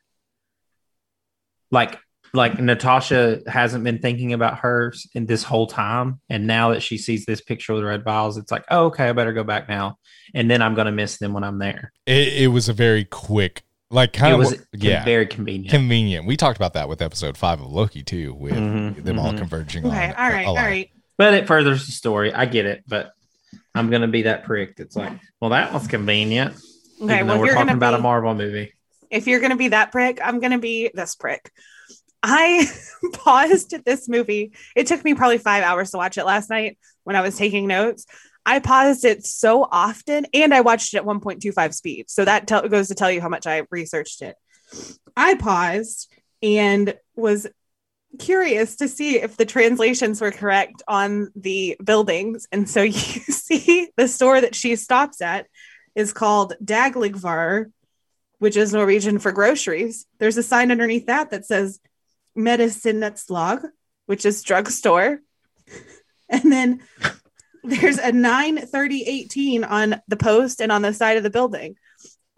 Like, 1.71 1.99
like 2.33 2.59
Natasha 2.59 3.41
hasn't 3.47 3.85
been 3.85 3.99
thinking 3.99 4.33
about 4.33 4.61
her 4.61 4.93
in 5.15 5.27
this 5.27 5.43
whole 5.43 5.67
time, 5.67 6.21
and 6.29 6.47
now 6.47 6.71
that 6.71 6.83
she 6.83 6.99
sees 6.99 7.27
this 7.27 7.41
picture 7.41 7.75
with 7.75 7.83
the 7.83 7.89
red 7.89 8.05
vials, 8.05 8.37
it's 8.37 8.51
like, 8.51 8.65
oh, 8.71 8.87
okay, 8.87 9.09
I 9.09 9.13
better 9.13 9.33
go 9.33 9.45
back 9.45 9.69
now, 9.69 9.99
and 10.35 10.51
then 10.51 10.63
I'm 10.63 10.75
gonna 10.75 10.93
miss 10.93 11.19
them 11.19 11.33
when 11.33 11.45
I'm 11.45 11.59
there. 11.59 11.93
It, 12.07 12.43
it 12.43 12.47
was 12.49 12.69
a 12.69 12.73
very 12.73 13.05
quick, 13.05 13.63
like 13.95 14.13
kind 14.13 14.33
it 14.33 14.35
of 14.35 14.39
was 14.41 14.67
yeah, 14.73 15.05
very 15.05 15.27
convenient. 15.27 15.71
convenient. 15.71 16.27
We 16.27 16.37
talked 16.37 16.57
about 16.57 16.75
that 16.75 16.89
with 16.89 17.01
episode 17.01 17.37
five 17.37 17.61
of 17.61 17.71
Loki 17.71 18.03
too, 18.03 18.35
with 18.35 18.53
Mhm, 18.55 19.03
them 19.05 19.19
all 19.19 19.33
mhm. 19.33 19.39
converging. 19.39 19.87
okay, 19.87 20.09
on 20.09 20.15
all 20.17 20.29
right, 20.31 20.45
a 20.45 20.49
all 20.49 20.55
line. 20.55 20.65
right. 20.65 20.91
but 21.17 21.35
it 21.35 21.47
furthers 21.47 21.87
the 21.87 21.93
story. 21.93 22.33
I 22.33 22.47
get 22.47 22.67
it, 22.67 22.83
but 22.87 23.13
I'm 23.75 23.91
gonna 23.91 24.09
be 24.09 24.23
that 24.23 24.45
prick. 24.45 24.77
That's 24.77 24.97
like, 24.97 25.13
well, 25.41 25.51
that 25.51 25.73
was 25.73 25.87
convenient. 25.87 26.55
Okay, 27.01 27.23
well, 27.23 27.39
we're 27.39 27.47
you're 27.47 27.55
talking 27.55 27.69
gonna 27.69 27.77
about 27.79 27.93
be, 27.93 27.99
a 28.01 28.03
Marvel 28.03 28.35
movie. 28.35 28.73
if 29.11 29.27
you're 29.27 29.41
gonna 29.41 29.57
be 29.57 29.69
that 29.69 29.93
prick, 29.93 30.19
I'm 30.23 30.41
gonna 30.41 30.59
be 30.59 30.91
this 30.95 31.15
prick. 31.15 31.51
I 32.23 32.67
paused 33.13 33.73
at 33.75 33.85
this 33.85 34.09
movie. 34.09 34.53
It 34.75 34.87
took 34.87 35.05
me 35.05 35.15
probably 35.15 35.39
five 35.39 35.63
hours 35.63 35.91
to 35.93 35.99
watch 35.99 36.19
it 36.19 36.25
last 36.25 36.51
night 36.51 36.79
when 37.05 37.17
I 37.17 37.21
was 37.21 37.37
taking 37.37 37.67
notes. 37.67 38.07
I 38.47 38.59
paused 38.59 39.05
it 39.05 39.25
so 39.25 39.67
often, 39.71 40.27
and 40.35 40.53
I 40.53 40.61
watched 40.61 40.95
it 40.95 40.99
at 40.99 41.05
1.25 41.05 41.75
speed. 41.75 42.11
So 42.11 42.25
that 42.25 42.47
tell 42.47 42.69
goes 42.69 42.89
to 42.89 42.95
tell 42.95 43.11
you 43.11 43.21
how 43.21 43.29
much 43.29 43.47
I 43.47 43.63
researched 43.71 44.23
it. 44.23 44.37
I 45.17 45.35
paused 45.35 46.13
and 46.43 46.95
was 47.17 47.47
curious 48.19 48.77
to 48.77 48.89
see 48.89 49.17
if 49.21 49.37
the 49.37 49.47
translations 49.47 50.21
were 50.21 50.31
correct 50.31 50.83
on 50.87 51.31
the 51.35 51.77
buildings. 51.83 52.47
And 52.53 52.69
so 52.69 52.83
you 52.83 52.93
see 52.93 53.89
the 53.97 54.09
store 54.09 54.41
that 54.41 54.55
she 54.55 54.77
stops 54.77 55.21
at 55.21 55.47
is 55.95 56.13
called 56.13 56.55
Dagligvar, 56.63 57.71
which 58.39 58.57
is 58.57 58.73
Norwegian 58.73 59.19
for 59.19 59.33
groceries. 59.33 60.07
There's 60.19 60.37
a 60.37 60.43
sign 60.43 60.71
underneath 60.71 61.07
that 61.07 61.31
that 61.31 61.47
says 61.47 61.81
Medicinetslag, 62.37 63.65
which 64.07 64.25
is 64.25 64.43
drugstore. 64.43 65.21
And 66.27 66.51
then 66.51 66.81
there's 67.65 67.99
a 67.99 68.13
93018 68.13 69.65
on 69.65 70.01
the 70.09 70.17
post 70.17 70.61
and 70.61 70.71
on 70.71 70.83
the 70.83 70.93
side 70.93 71.17
of 71.17 71.23
the 71.23 71.31
building. 71.31 71.77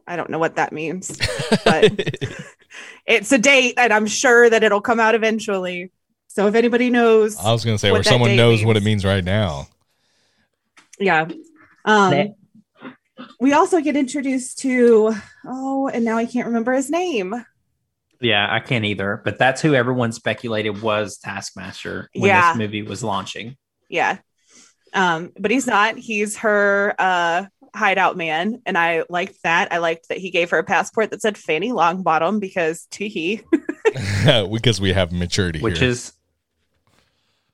I 0.07 0.17
don't 0.17 0.31
know 0.31 0.39
what 0.39 0.57
that 0.57 0.73
means, 0.73 1.19
but 1.65 1.93
it's 3.07 3.33
a 3.33 3.39
date 3.39 3.75
and 3.77 3.93
I'm 3.93 4.07
sure 4.07 4.49
that 4.49 4.63
it'll 4.63 4.81
come 4.81 5.01
out 5.01 5.15
eventually. 5.17 5.91
So 6.29 6.47
if 6.47 6.55
anybody 6.55 6.91
knows, 6.91 7.37
I 7.39 7.51
was 7.53 7.65
gonna 7.65 7.79
say, 7.79 7.91
what 7.91 8.01
or 8.01 8.05
someone 8.05 8.31
date 8.31 8.37
knows 8.37 8.65
what 8.65 8.77
it 8.77 8.81
means. 8.85 9.03
means 9.03 9.05
right 9.05 9.25
now. 9.25 9.67
yeah. 11.01 11.29
Um, 11.85 12.35
we 13.41 13.53
also 13.53 13.81
get 13.81 13.97
introduced 13.97 14.59
to, 14.61 15.15
oh, 15.47 15.89
and 15.89 16.05
now 16.05 16.17
I 16.19 16.27
can't 16.27 16.47
remember 16.47 16.73
his 16.73 16.91
name. 16.91 17.35
Yeah, 18.21 18.47
I 18.51 18.61
can't 18.61 18.85
either. 18.85 19.21
But 19.25 19.39
that's 19.39 19.61
who 19.61 19.75
everyone 19.75 20.13
speculated 20.13 20.83
was 20.83 21.19
Taskmaster 21.19 22.11
when 22.15 22.29
Yeah. 22.29 22.53
this 22.53 22.59
movie 22.59 22.83
was 22.83 23.03
launching. 23.03 23.57
Yeah. 23.89 24.19
Um, 24.97 25.33
but 25.39 25.51
he's 25.51 25.67
not. 25.67 25.97
He's 25.97 26.39
her 26.39 26.95
uh 26.99 27.47
hideout 27.77 28.17
man. 28.17 28.63
And 28.67 28.77
I 28.77 29.05
liked 29.09 29.43
that. 29.45 29.73
I 29.73 29.79
liked 29.79 30.09
that 30.09 30.19
he 30.19 30.31
gave 30.31 30.51
her 30.51 30.59
a 30.59 30.65
passport 30.65 31.11
that 31.11 31.21
said 31.23 31.39
Fanny 31.39 31.71
Longbottom 31.71 32.41
because 32.41 32.87
tee 32.91 33.43
because 34.51 34.81
we 34.81 34.93
have 34.93 35.13
maturity 35.13 35.61
which 35.61 35.79
here. 35.79 35.91
is 35.91 36.13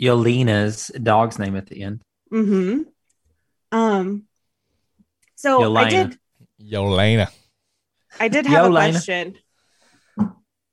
Yelena's 0.00 0.88
dog's 1.02 1.38
name 1.38 1.56
at 1.56 1.66
the 1.66 1.82
end. 1.82 2.00
Mm-hmm. 2.32 2.82
Um 3.76 4.24
so 5.34 5.76
I 5.76 5.88
did 5.90 6.18
Yolena. 6.62 7.28
I 8.20 8.28
did 8.28 8.46
have 8.46 8.66
Yolena. 8.66 8.88
a 8.88 8.92
question. 8.92 9.38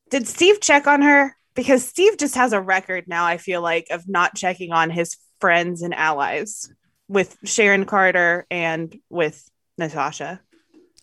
Did 0.10 0.28
Steve 0.28 0.60
check 0.62 0.88
on 0.88 1.02
her? 1.02 1.36
Because 1.56 1.88
Steve 1.88 2.18
just 2.18 2.36
has 2.36 2.54
a 2.54 2.62
record 2.62 3.08
now, 3.08 3.26
I 3.26 3.38
feel 3.38 3.62
like, 3.62 3.88
of 3.90 4.08
not 4.08 4.36
checking 4.36 4.72
on 4.72 4.90
his 4.90 5.18
friends 5.40 5.82
and 5.82 5.94
allies 5.94 6.72
with 7.08 7.38
Sharon 7.44 7.86
Carter 7.86 8.46
and 8.52 8.96
with 9.10 9.50
Natasha. 9.78 10.42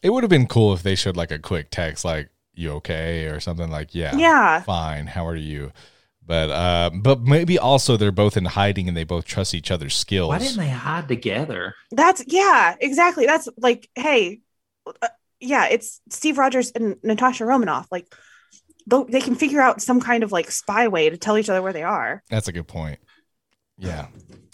It 0.03 0.11
would 0.11 0.23
have 0.23 0.31
been 0.31 0.47
cool 0.47 0.73
if 0.73 0.83
they 0.83 0.95
showed 0.95 1.17
like 1.17 1.31
a 1.31 1.39
quick 1.39 1.69
text, 1.71 2.05
like 2.05 2.31
"You 2.55 2.73
okay?" 2.75 3.27
or 3.27 3.41
something 3.41 3.71
like, 3.71 3.95
"Yeah, 3.95 4.17
Yeah. 4.17 4.63
fine. 4.63 5.07
How 5.07 5.27
are 5.27 5.37
you?" 5.37 5.73
But 6.25 6.51
uh, 6.51 6.91
but 6.95 7.23
maybe 7.23 7.59
also 7.59 7.97
they're 7.97 8.11
both 8.13 8.37
in 8.37 8.45
hiding 8.45 8.89
and 8.89 8.97
they 8.97 9.05
both 9.05 9.25
trust 9.25 9.55
each 9.55 9.71
other's 9.71 9.97
skills. 9.97 10.29
Why 10.29 10.39
didn't 10.39 10.59
they 10.59 10.69
hide 10.69 11.09
together? 11.09 11.75
That's 11.93 12.25
yeah, 12.27 12.75
exactly. 12.81 13.27
That's 13.27 13.49
like, 13.57 13.89
hey, 13.95 14.41
uh, 15.03 15.09
yeah, 15.41 15.67
it's 15.67 16.01
Steve 16.11 16.39
Rogers 16.39 16.73
and 16.73 16.97
Natasha 17.05 17.45
Romanoff. 17.45 17.87
Like, 17.93 18.13
they 19.09 19.21
can 19.21 19.37
figure 19.37 19.61
out 19.61 19.81
some 19.81 20.01
kind 20.01 20.25
of 20.25 20.33
like 20.33 20.51
spy 20.51 20.89
way 20.89 21.11
to 21.11 21.17
tell 21.17 21.39
each 21.39 21.49
other 21.49 21.63
where 21.63 21.73
they 21.73 21.85
are. 21.85 22.23
That's 22.29 22.49
a 22.49 22.53
good 22.53 22.67
point. 22.67 22.99
Yeah. 23.79 24.07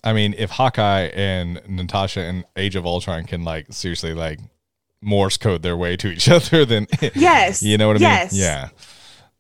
I 0.04 0.12
mean, 0.12 0.34
if 0.36 0.50
Hawkeye 0.50 1.10
and 1.14 1.60
Natasha 1.68 2.20
and 2.20 2.44
Age 2.56 2.74
of 2.76 2.84
Ultron 2.86 3.24
can 3.24 3.44
like 3.44 3.66
seriously 3.70 4.14
like 4.14 4.40
Morse 5.00 5.36
code 5.36 5.62
their 5.62 5.76
way 5.76 5.96
to 5.96 6.08
each 6.08 6.28
other, 6.36 6.64
then 6.64 6.86
Yes, 7.14 7.62
you 7.62 7.78
know 7.78 7.88
what 7.88 7.96
I 7.98 8.00
yes. 8.00 8.32
mean? 8.32 8.42
Yeah. 8.42 8.68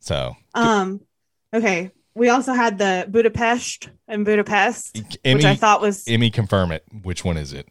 So 0.00 0.36
Um. 0.54 1.00
Okay. 1.54 1.90
We 2.14 2.28
also 2.28 2.52
had 2.52 2.76
the 2.78 3.06
Budapest 3.08 3.88
and 4.06 4.24
Budapest, 4.24 5.00
Emmy, 5.24 5.36
which 5.36 5.44
I 5.46 5.54
thought 5.54 5.80
was 5.80 6.04
Emmy, 6.06 6.30
confirm 6.30 6.70
it. 6.70 6.84
Which 7.02 7.24
one 7.24 7.36
is 7.38 7.52
it? 7.54 7.66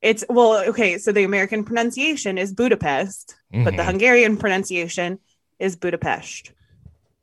it's 0.00 0.24
well. 0.28 0.62
Okay, 0.68 0.96
so 0.98 1.10
the 1.12 1.24
American 1.24 1.64
pronunciation 1.64 2.38
is 2.38 2.52
Budapest, 2.52 3.34
but 3.50 3.64
the 3.76 3.82
Mhm. 3.82 3.86
Hungarian 3.86 4.36
pronunciation 4.36 5.18
is 5.58 5.74
Budapest. 5.76 6.52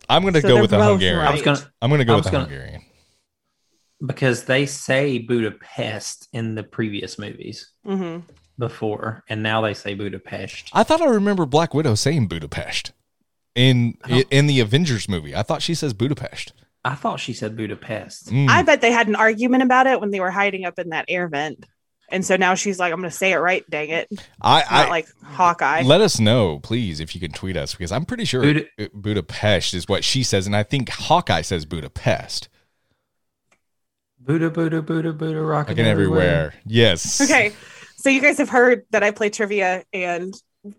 I'm 0.09 0.24
going 0.24 0.34
to 0.34 0.41
so 0.41 0.47
go 0.49 0.61
with 0.61 0.72
the 0.72 0.84
Hungarian. 0.84 1.19
right. 1.19 1.28
I 1.30 1.32
was 1.32 1.41
gonna 1.41 1.72
I'm 1.82 1.89
going 1.89 1.99
to 1.99 2.05
go 2.05 2.15
with 2.15 2.26
the 2.26 2.32
gonna- 2.32 2.45
Hungarian. 2.45 2.82
Because 4.05 4.45
they 4.45 4.65
say 4.65 5.19
Budapest 5.19 6.27
in 6.33 6.55
the 6.55 6.63
previous 6.63 7.17
movies 7.19 7.71
hmm 7.85 8.19
before, 8.59 9.23
and 9.27 9.41
now 9.41 9.61
they 9.61 9.73
say 9.73 9.95
Budapest. 9.95 10.69
I 10.73 10.83
thought 10.83 11.01
I 11.01 11.05
remember 11.07 11.47
Black 11.47 11.73
Widow 11.73 11.95
saying 11.95 12.27
Budapest. 12.27 12.91
in 13.55 13.97
I 14.03 14.09
don't- 14.09 14.27
in 14.31 14.47
the 14.47 14.59
Avengers 14.59 15.09
movie. 15.09 15.35
I 15.35 15.41
thought 15.41 15.61
she 15.63 15.73
says 15.73 15.93
Budapest. 15.93 16.53
I 16.85 16.93
thought 16.95 17.19
she 17.19 17.33
said 17.33 17.55
Budapest. 17.57 18.27
Mm. 18.29 18.49
I 18.49 18.61
bet 18.61 18.81
they 18.81 18.91
had 18.91 19.07
an 19.07 19.15
argument 19.15 19.63
about 19.63 19.87
it 19.87 19.99
when 19.99 20.11
they 20.11 20.19
were 20.19 20.31
hiding 20.31 20.65
up 20.65 20.77
in 20.79 20.89
that 20.89 21.05
air 21.07 21.27
vent. 21.27 21.65
And 22.09 22.25
so 22.25 22.35
now 22.35 22.55
she's 22.55 22.77
like, 22.79 22.91
I'm 22.93 22.99
going 22.99 23.09
to 23.09 23.15
say 23.15 23.31
it 23.31 23.37
right, 23.37 23.63
dang 23.69 23.89
it. 23.89 24.07
I, 24.41 24.59
Not 24.59 24.71
I 24.71 24.89
like 24.89 25.07
Hawkeye. 25.23 25.81
let 25.83 26.01
us 26.01 26.19
know, 26.19 26.59
please, 26.59 26.99
if 26.99 27.15
you 27.15 27.21
can 27.21 27.31
tweet 27.31 27.55
us 27.57 27.73
because 27.73 27.91
I'm 27.91 28.05
pretty 28.05 28.25
sure 28.25 28.41
Buda- 28.41 28.67
Budapest 28.93 29.73
is 29.73 29.87
what 29.87 30.03
she 30.03 30.21
says, 30.23 30.45
and 30.45 30.55
I 30.55 30.63
think 30.63 30.89
Hawkeye 30.89 31.41
says 31.41 31.65
Budapest. 31.65 32.49
Buddha, 34.24 34.49
Buddha, 34.49 34.82
Buddha, 34.82 35.13
Buddha, 35.13 35.41
rocking 35.41 35.76
Fucking 35.78 35.89
everywhere. 35.89 36.53
Yes. 36.65 37.22
okay. 37.22 37.53
So 37.97 38.09
you 38.09 38.22
guys 38.22 38.38
have 38.38 38.49
heard 38.49 38.86
that 38.91 39.03
I 39.03 39.11
play 39.11 39.30
trivia 39.30 39.84
and 39.93 40.34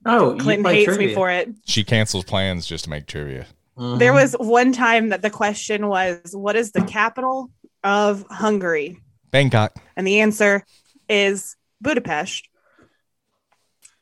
Oh, 0.06 0.36
Clinton 0.38 0.64
hates 0.72 0.86
trivia. 0.86 1.08
me 1.08 1.14
for 1.14 1.28
it. 1.30 1.48
She 1.66 1.82
cancels 1.82 2.24
plans 2.24 2.66
just 2.66 2.84
to 2.84 2.90
make 2.90 3.06
trivia. 3.06 3.46
Mhm. 3.76 3.98
There 3.98 4.12
was 4.12 4.34
one 4.38 4.72
time 4.72 5.08
that 5.08 5.22
the 5.22 5.30
question 5.30 5.88
was, 5.88 6.20
What 6.32 6.54
is 6.56 6.70
the 6.72 6.82
capital 6.82 7.50
of 7.82 8.24
Hungary? 8.30 8.98
Bangkok. 9.32 9.74
And 9.96 10.06
the 10.06 10.20
answer 10.20 10.64
is 11.08 11.56
Budapest. 11.80 12.48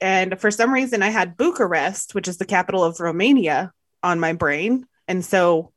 And 0.01 0.39
for 0.41 0.51
some 0.51 0.73
reason, 0.73 1.03
I 1.03 1.09
had 1.11 1.37
Bucharest, 1.37 2.15
which 2.15 2.29
is 2.29 2.39
the 2.39 2.45
capital 2.47 2.85
of 2.85 3.01
Romania, 3.01 3.73
on 4.03 4.19
my 4.21 4.33
brain. 4.33 4.87
And 5.09 5.25
so 5.25 5.73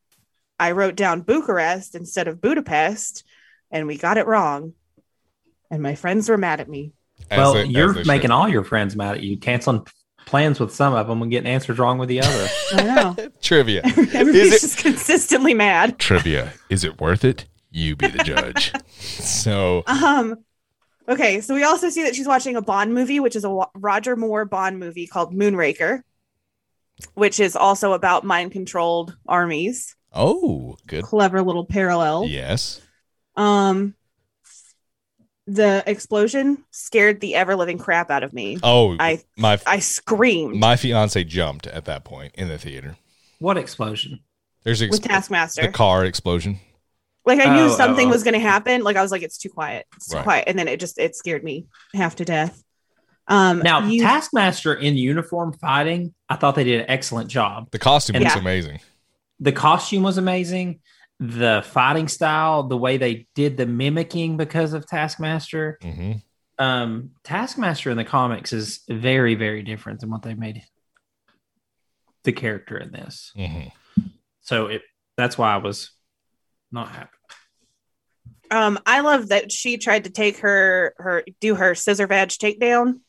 I 0.60 0.72
wrote 0.72 0.96
down 0.96 1.22
Bucharest 1.22 1.94
instead 1.96 2.28
of 2.28 2.40
Budapest, 2.42 3.24
and 3.74 3.88
we 3.88 3.98
got 3.98 4.18
it 4.18 4.26
wrong. 4.28 4.74
And 5.70 5.82
my 5.84 5.96
friends 5.96 6.30
were 6.30 6.38
mad 6.38 6.62
at 6.62 6.70
me. 6.70 6.94
as 7.30 7.38
well, 7.38 7.54
they- 7.56 7.64
as 7.64 7.70
you're 7.70 7.94
making 8.06 8.22
should. 8.22 8.32
all 8.32 8.48
your 8.48 8.64
friends 8.64 8.96
mad 8.96 9.16
at 9.18 9.24
you, 9.24 9.38
canceling 9.38 9.86
plans 10.26 10.60
with 10.60 10.74
some 10.74 10.94
of 10.94 11.08
them 11.08 11.22
and 11.22 11.30
getting 11.32 11.50
answers 11.52 11.78
wrong 11.80 11.98
with 11.98 12.08
the 12.10 12.22
other. 12.22 12.48
I 12.74 12.84
know. 12.84 13.16
trivia. 13.42 13.82
Everybody's 13.86 14.54
it- 14.54 14.62
just 14.62 14.78
consistently 14.78 15.54
mad. 15.54 16.00
Trivia. 16.00 16.54
Is 16.70 16.84
it 16.84 17.02
worth 17.02 17.26
it? 17.26 17.46
You 17.72 17.96
be 17.96 18.08
the 18.08 18.24
judge. 18.24 18.72
so 19.00 19.84
Um, 19.88 20.36
okay, 21.10 21.42
so 21.42 21.56
we 21.56 21.64
also 21.64 21.90
see 21.90 22.04
that 22.04 22.16
she's 22.16 22.28
watching 22.28 22.56
a 22.56 22.62
Bond 22.62 22.94
movie, 22.94 23.20
which 23.20 23.36
is 23.36 23.44
a 23.44 23.66
Roger 23.76 24.16
Moore 24.16 24.46
Bond 24.46 24.80
movie 24.80 25.08
called 25.08 25.34
Moonraker, 25.34 26.04
which 27.16 27.40
is 27.40 27.56
also 27.56 27.94
about 27.94 28.24
mind 28.24 28.52
controlled 28.52 29.18
armies. 29.28 29.96
oh, 30.14 30.78
good. 30.88 31.04
Clever 31.04 31.42
little 31.42 31.66
parallel. 31.66 32.26
Yes. 32.28 32.80
Um, 33.36 33.96
the 35.46 35.84
explosion 35.86 36.64
scared 36.72 37.20
the 37.20 37.36
ever 37.36 37.56
living 37.56 37.78
crap 37.78 38.10
out 38.10 38.24
of 38.24 38.32
me. 38.34 38.58
Oh, 38.64 38.96
I 39.00 39.22
my 39.38 39.60
I 39.66 39.80
screamed 39.80 40.56
my 40.56 40.76
fiance 40.78 41.22
jumped 41.26 41.68
at 41.68 41.86
that 41.86 42.06
point 42.06 42.34
in 42.36 42.48
the 42.48 42.58
theater. 42.58 42.96
what 43.40 43.58
explosion? 43.58 44.22
There's 44.64 44.82
ex- 44.82 44.92
with 44.92 45.04
the 45.04 45.72
car 45.74 46.06
explosion. 46.06 46.60
Like 47.26 47.40
I 47.40 47.54
knew 47.56 47.64
Oh, 47.64 47.76
something 47.76 48.06
oh, 48.08 48.10
oh. 48.10 48.14
was 48.14 48.24
going 48.24 48.34
to 48.34 48.40
happen. 48.40 48.84
Like 48.84 48.96
I 48.96 49.02
was 49.02 49.12
like, 49.12 49.22
it's 49.22 49.38
too 49.38 49.50
quiet. 49.50 49.86
It's 49.98 50.08
too 50.10 50.18
Right. 50.18 50.24
quiet, 50.24 50.44
and 50.48 50.58
then 50.58 50.68
it 50.70 50.80
just 50.80 50.98
it 51.00 51.16
scared 51.16 51.44
me 51.44 51.66
half 51.94 52.16
to 52.18 52.26
death. 52.26 52.64
Um, 53.28 53.60
Now, 53.60 53.86
you- 53.88 54.02
Taskmaster 54.02 54.74
in 54.74 54.96
uniform 54.96 55.54
fighting, 55.54 56.14
I 56.30 56.36
thought 56.36 56.56
they 56.56 56.64
did 56.66 56.82
an 56.82 56.90
excellent 56.90 57.30
job. 57.30 57.70
The 57.72 57.80
costume 57.80 58.16
And- 58.18 58.24
looks 58.26 58.36
Yeah. 58.36 58.42
amazing. 58.42 58.80
The 59.40 59.52
costume 59.54 60.04
was 60.04 60.18
amazing. 60.18 60.80
The 61.26 61.64
fighting 61.66 62.10
style, 62.10 62.64
the 62.64 62.76
way 62.76 62.98
they 62.98 63.28
did 63.34 63.56
the 63.56 63.66
mimicking 63.66 64.36
because 64.36 64.74
of 64.74 64.86
Taskmaster. 64.86 65.80
hmm 65.82 66.14
Um, 66.60 67.12
Taskmaster 67.24 67.90
in 67.92 67.98
the 67.98 68.04
comics 68.04 68.52
is 68.52 68.82
very, 68.90 69.36
very 69.36 69.64
different 69.64 70.02
than 70.02 70.10
what 70.10 70.22
they 70.22 70.34
made 70.34 70.64
the 72.24 72.34
character 72.34 72.78
in 72.78 72.92
this. 72.92 73.32
hmm 73.36 73.68
So 74.42 74.68
it 74.68 74.82
that's 75.16 75.38
why 75.38 75.54
I 75.54 75.58
was 75.58 75.92
not 76.74 76.90
happy. 76.90 77.10
um, 78.52 78.78
I 78.86 79.00
love 79.00 79.30
that 79.30 79.52
she 79.52 79.78
tried 79.78 80.04
to 80.04 80.10
take 80.10 80.40
her 80.40 80.94
her 80.98 81.24
do 81.40 81.56
her 81.56 81.74
scissor 81.74 82.08
vag 82.08 82.30
takedown, 82.30 83.00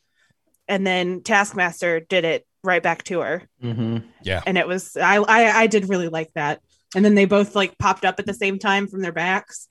and 0.68 0.86
then 0.86 1.22
Taskmaster 1.22 1.98
did 2.00 2.24
it 2.24 2.46
right 2.62 2.82
back 2.82 3.02
to 3.04 3.20
her, 3.20 3.48
Mm-hmm. 3.62 3.98
Yeah. 4.22 4.42
and 4.46 4.56
it 4.56 4.68
was 4.68 4.96
I, 4.96 5.16
I 5.16 5.62
I 5.62 5.66
did 5.66 5.88
really 5.88 6.08
like 6.08 6.30
that. 6.34 6.60
And 6.94 7.04
then 7.04 7.14
they 7.14 7.24
both 7.24 7.54
like 7.54 7.78
popped 7.78 8.04
up 8.04 8.18
at 8.18 8.26
the 8.26 8.34
same 8.34 8.58
time 8.58 8.86
from 8.86 9.00
their 9.00 9.12
backs. 9.12 9.68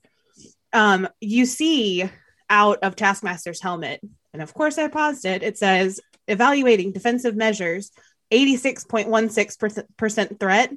Um, 0.72 1.08
you 1.20 1.46
see 1.46 2.08
out 2.50 2.78
of 2.82 2.96
Taskmaster's 2.96 3.62
helmet, 3.62 4.00
and 4.32 4.42
of 4.42 4.52
course 4.52 4.78
I 4.78 4.88
paused 4.88 5.24
it. 5.24 5.42
It 5.42 5.56
says 5.56 6.00
evaluating 6.28 6.92
defensive 6.92 7.36
measures, 7.36 7.90
eighty 8.30 8.56
six 8.56 8.84
point 8.84 9.08
one 9.08 9.30
six 9.30 9.56
percent 9.96 10.40
threat, 10.40 10.72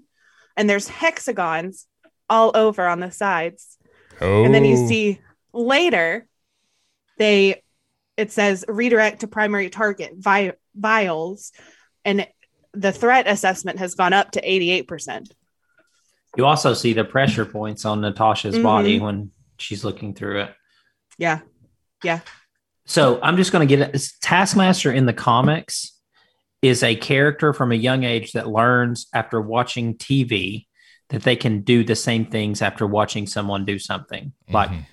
and 0.56 0.70
there's 0.70 0.88
hexagons 0.88 1.88
all 2.30 2.52
over 2.56 2.86
on 2.88 3.00
the 3.00 3.12
sides. 3.12 3.78
Oh. 4.22 4.44
And 4.44 4.54
then 4.54 4.66
you 4.66 4.88
see 4.88 5.20
later 5.54 6.28
they 7.18 7.64
it 8.16 8.32
says 8.32 8.66
redirect 8.68 9.22
to 9.22 9.28
primary 9.28 9.70
target 9.70 10.14
vi- 10.16 10.54
vials 10.76 11.52
and 12.04 12.28
the 12.74 12.92
threat 12.92 13.28
assessment 13.28 13.80
has 13.80 13.96
gone 13.96 14.14
up 14.14 14.32
to 14.32 14.42
88%. 14.42 15.32
You 16.36 16.46
also 16.46 16.74
see 16.74 16.94
the 16.94 17.04
pressure 17.04 17.46
points 17.46 17.86
on 17.86 18.02
Natasha's 18.02 18.56
Mhm. 18.56 18.64
body 18.64 19.00
when 19.00 19.32
she's 19.58 19.84
looking 19.84 20.14
through 20.14 20.42
it. 20.42 20.56
Yeah. 21.18 21.40
Yeah. 22.04 22.20
So 22.86 23.20
I'm 23.22 23.38
just 23.38 23.52
going 23.52 23.68
to 23.68 23.76
get 23.76 23.88
it. 23.90 23.96
It's 23.96 24.18
Taskmaster 24.20 24.92
in 24.92 25.06
the 25.06 25.14
comics 25.14 25.94
is 26.62 26.84
a 26.84 26.96
character 26.96 27.54
from 27.54 27.72
a 27.72 27.76
young 27.76 28.04
age 28.04 28.32
that 28.34 28.48
learns 28.48 29.08
after 29.14 29.40
watching 29.42 29.96
TV 29.98 30.68
that 31.10 31.24
they 31.24 31.36
can 31.36 31.62
do 31.62 31.84
the 31.84 31.96
same 31.96 32.26
things 32.26 32.62
after 32.62 32.86
watching 32.86 33.26
someone 33.28 33.64
do 33.66 33.80
something 33.80 34.34
like 34.52 34.70
Mhm. 34.70 34.86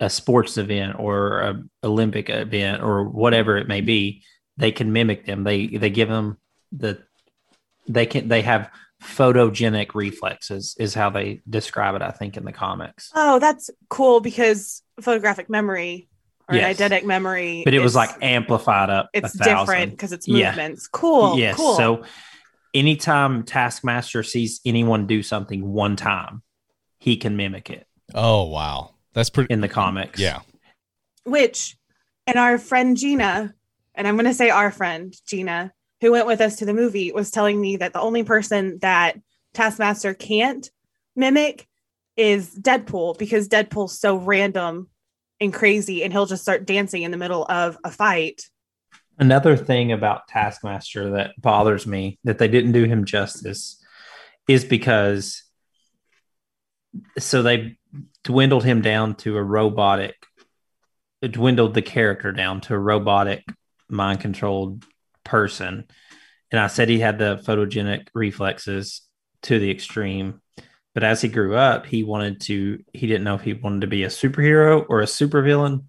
a 0.00 0.10
sports 0.10 0.58
event 0.58 0.96
or 0.98 1.40
a 1.40 1.62
Olympic 1.82 2.28
event 2.30 2.82
or 2.82 3.04
whatever 3.04 3.56
it 3.56 3.68
may 3.68 3.80
be. 3.80 4.22
They 4.56 4.72
can 4.72 4.92
mimic 4.92 5.24
them. 5.24 5.44
They 5.44 5.66
they 5.66 5.90
give 5.90 6.08
them 6.08 6.36
the 6.72 7.02
they 7.88 8.06
can 8.06 8.28
they 8.28 8.42
have 8.42 8.70
photogenic 9.04 9.94
reflexes 9.94 10.74
is 10.78 10.94
how 10.94 11.10
they 11.10 11.40
describe 11.48 11.94
it. 11.94 12.02
I 12.02 12.10
think 12.10 12.36
in 12.36 12.44
the 12.44 12.52
comics. 12.52 13.10
Oh, 13.14 13.38
that's 13.38 13.70
cool 13.88 14.20
because 14.20 14.82
photographic 15.00 15.48
memory 15.50 16.08
or 16.48 16.56
Yes. 16.56 16.80
an 16.80 16.90
eidetic 16.90 17.04
memory 17.04 17.62
But 17.64 17.74
it 17.74 17.80
was 17.80 17.94
like 17.94 18.10
amplified 18.22 18.90
up. 18.90 19.10
a 19.14 19.18
it's 19.18 19.36
thousand. 19.36 19.56
different 19.58 19.90
because 19.92 20.12
it's 20.12 20.26
Yeah. 20.28 20.50
movements. 20.50 20.88
Cool. 20.88 21.38
yes. 21.38 21.56
Cool. 21.56 21.76
So 21.76 22.04
anytime 22.74 23.42
Taskmaster 23.44 24.22
sees 24.22 24.60
anyone 24.64 25.06
do 25.06 25.22
something 25.22 25.72
one 25.72 25.96
time, 25.96 26.42
he 26.98 27.16
can 27.16 27.36
mimic 27.36 27.70
it 27.70 27.86
Oh 28.14 28.44
wow, 28.44 28.94
that's 29.12 29.30
pretty. 29.30 29.52
in 29.52 29.60
the 29.60 29.68
comics. 29.68 30.18
Yeah. 30.20 30.40
which 31.24 31.76
and 32.26 32.38
our 32.38 32.58
friend 32.58 32.96
Gina, 32.96 33.54
and 33.94 34.06
I'm 34.08 34.14
going 34.16 34.24
to 34.26 34.34
say 34.34 34.50
our 34.50 34.70
friend 34.70 35.14
Gina, 35.26 35.72
who 36.00 36.12
went 36.12 36.26
with 36.26 36.40
us 36.40 36.56
to 36.56 36.66
the 36.66 36.74
movie, 36.74 37.12
was 37.12 37.30
telling 37.30 37.60
me 37.60 37.76
that 37.76 37.92
the 37.92 38.00
only 38.00 38.24
person 38.24 38.78
that 38.80 39.18
Taskmaster 39.52 40.14
can't 40.14 40.68
mimic 41.16 41.66
is 42.16 42.54
Deadpool 42.54 43.18
because 43.18 43.48
Deadpool's 43.48 43.98
so 43.98 44.16
random 44.16 44.88
and 45.40 45.52
crazy, 45.52 46.02
and 46.02 46.12
he'll 46.12 46.26
just 46.26 46.42
start 46.42 46.66
dancing 46.66 47.02
in 47.02 47.10
the 47.10 47.16
middle 47.16 47.44
of 47.44 47.76
a 47.84 47.90
fight. 47.90 48.42
Another 49.18 49.56
thing 49.56 49.92
about 49.92 50.28
Taskmaster 50.28 51.12
that 51.12 51.40
bothers 51.40 51.86
me 51.86 52.18
that 52.24 52.38
they 52.38 52.48
didn't 52.48 52.72
do 52.72 52.84
him 52.84 53.04
justice 53.04 53.80
is 54.48 54.64
because 54.64 55.42
so 57.18 57.42
they 57.42 57.76
dwindled 58.22 58.64
him 58.64 58.80
down 58.80 59.14
to 59.16 59.36
a 59.36 59.42
robotic, 59.42 60.14
dwindled 61.22 61.74
the 61.74 61.82
character 61.82 62.32
down 62.32 62.60
to 62.62 62.74
a 62.74 62.78
robotic, 62.78 63.44
mind 63.88 64.20
controlled 64.20 64.84
person. 65.24 65.86
And 66.50 66.60
I 66.60 66.68
said 66.68 66.88
he 66.88 67.00
had 67.00 67.18
the 67.18 67.42
photogenic 67.44 68.08
reflexes 68.14 69.02
to 69.42 69.58
the 69.58 69.70
extreme. 69.70 70.40
But 70.94 71.02
as 71.02 71.20
he 71.20 71.28
grew 71.28 71.56
up, 71.56 71.86
he 71.86 72.04
wanted 72.04 72.40
to, 72.42 72.82
he 72.92 73.06
didn't 73.08 73.24
know 73.24 73.34
if 73.34 73.40
he 73.42 73.52
wanted 73.54 73.80
to 73.80 73.86
be 73.88 74.04
a 74.04 74.08
superhero 74.08 74.84
or 74.88 75.00
a 75.00 75.06
supervillain. 75.06 75.84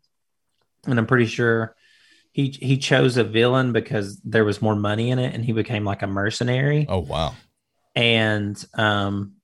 And 0.87 0.97
I'm 0.99 1.05
pretty 1.05 1.27
sure 1.27 1.75
he 2.31 2.49
he 2.49 2.77
chose 2.77 3.15
a 3.17 3.23
villain 3.23 3.71
because 3.71 4.19
there 4.25 4.43
was 4.43 4.61
more 4.61 4.75
money 4.75 5.09
in 5.11 5.19
it 5.19 5.33
and 5.33 5.43
he 5.45 5.51
became 5.53 5.85
like 5.85 6.01
a 6.01 6.07
mercenary 6.07 6.85
Oh 6.89 6.99
wow. 6.99 7.33
and 7.95 8.61
um 8.73 9.35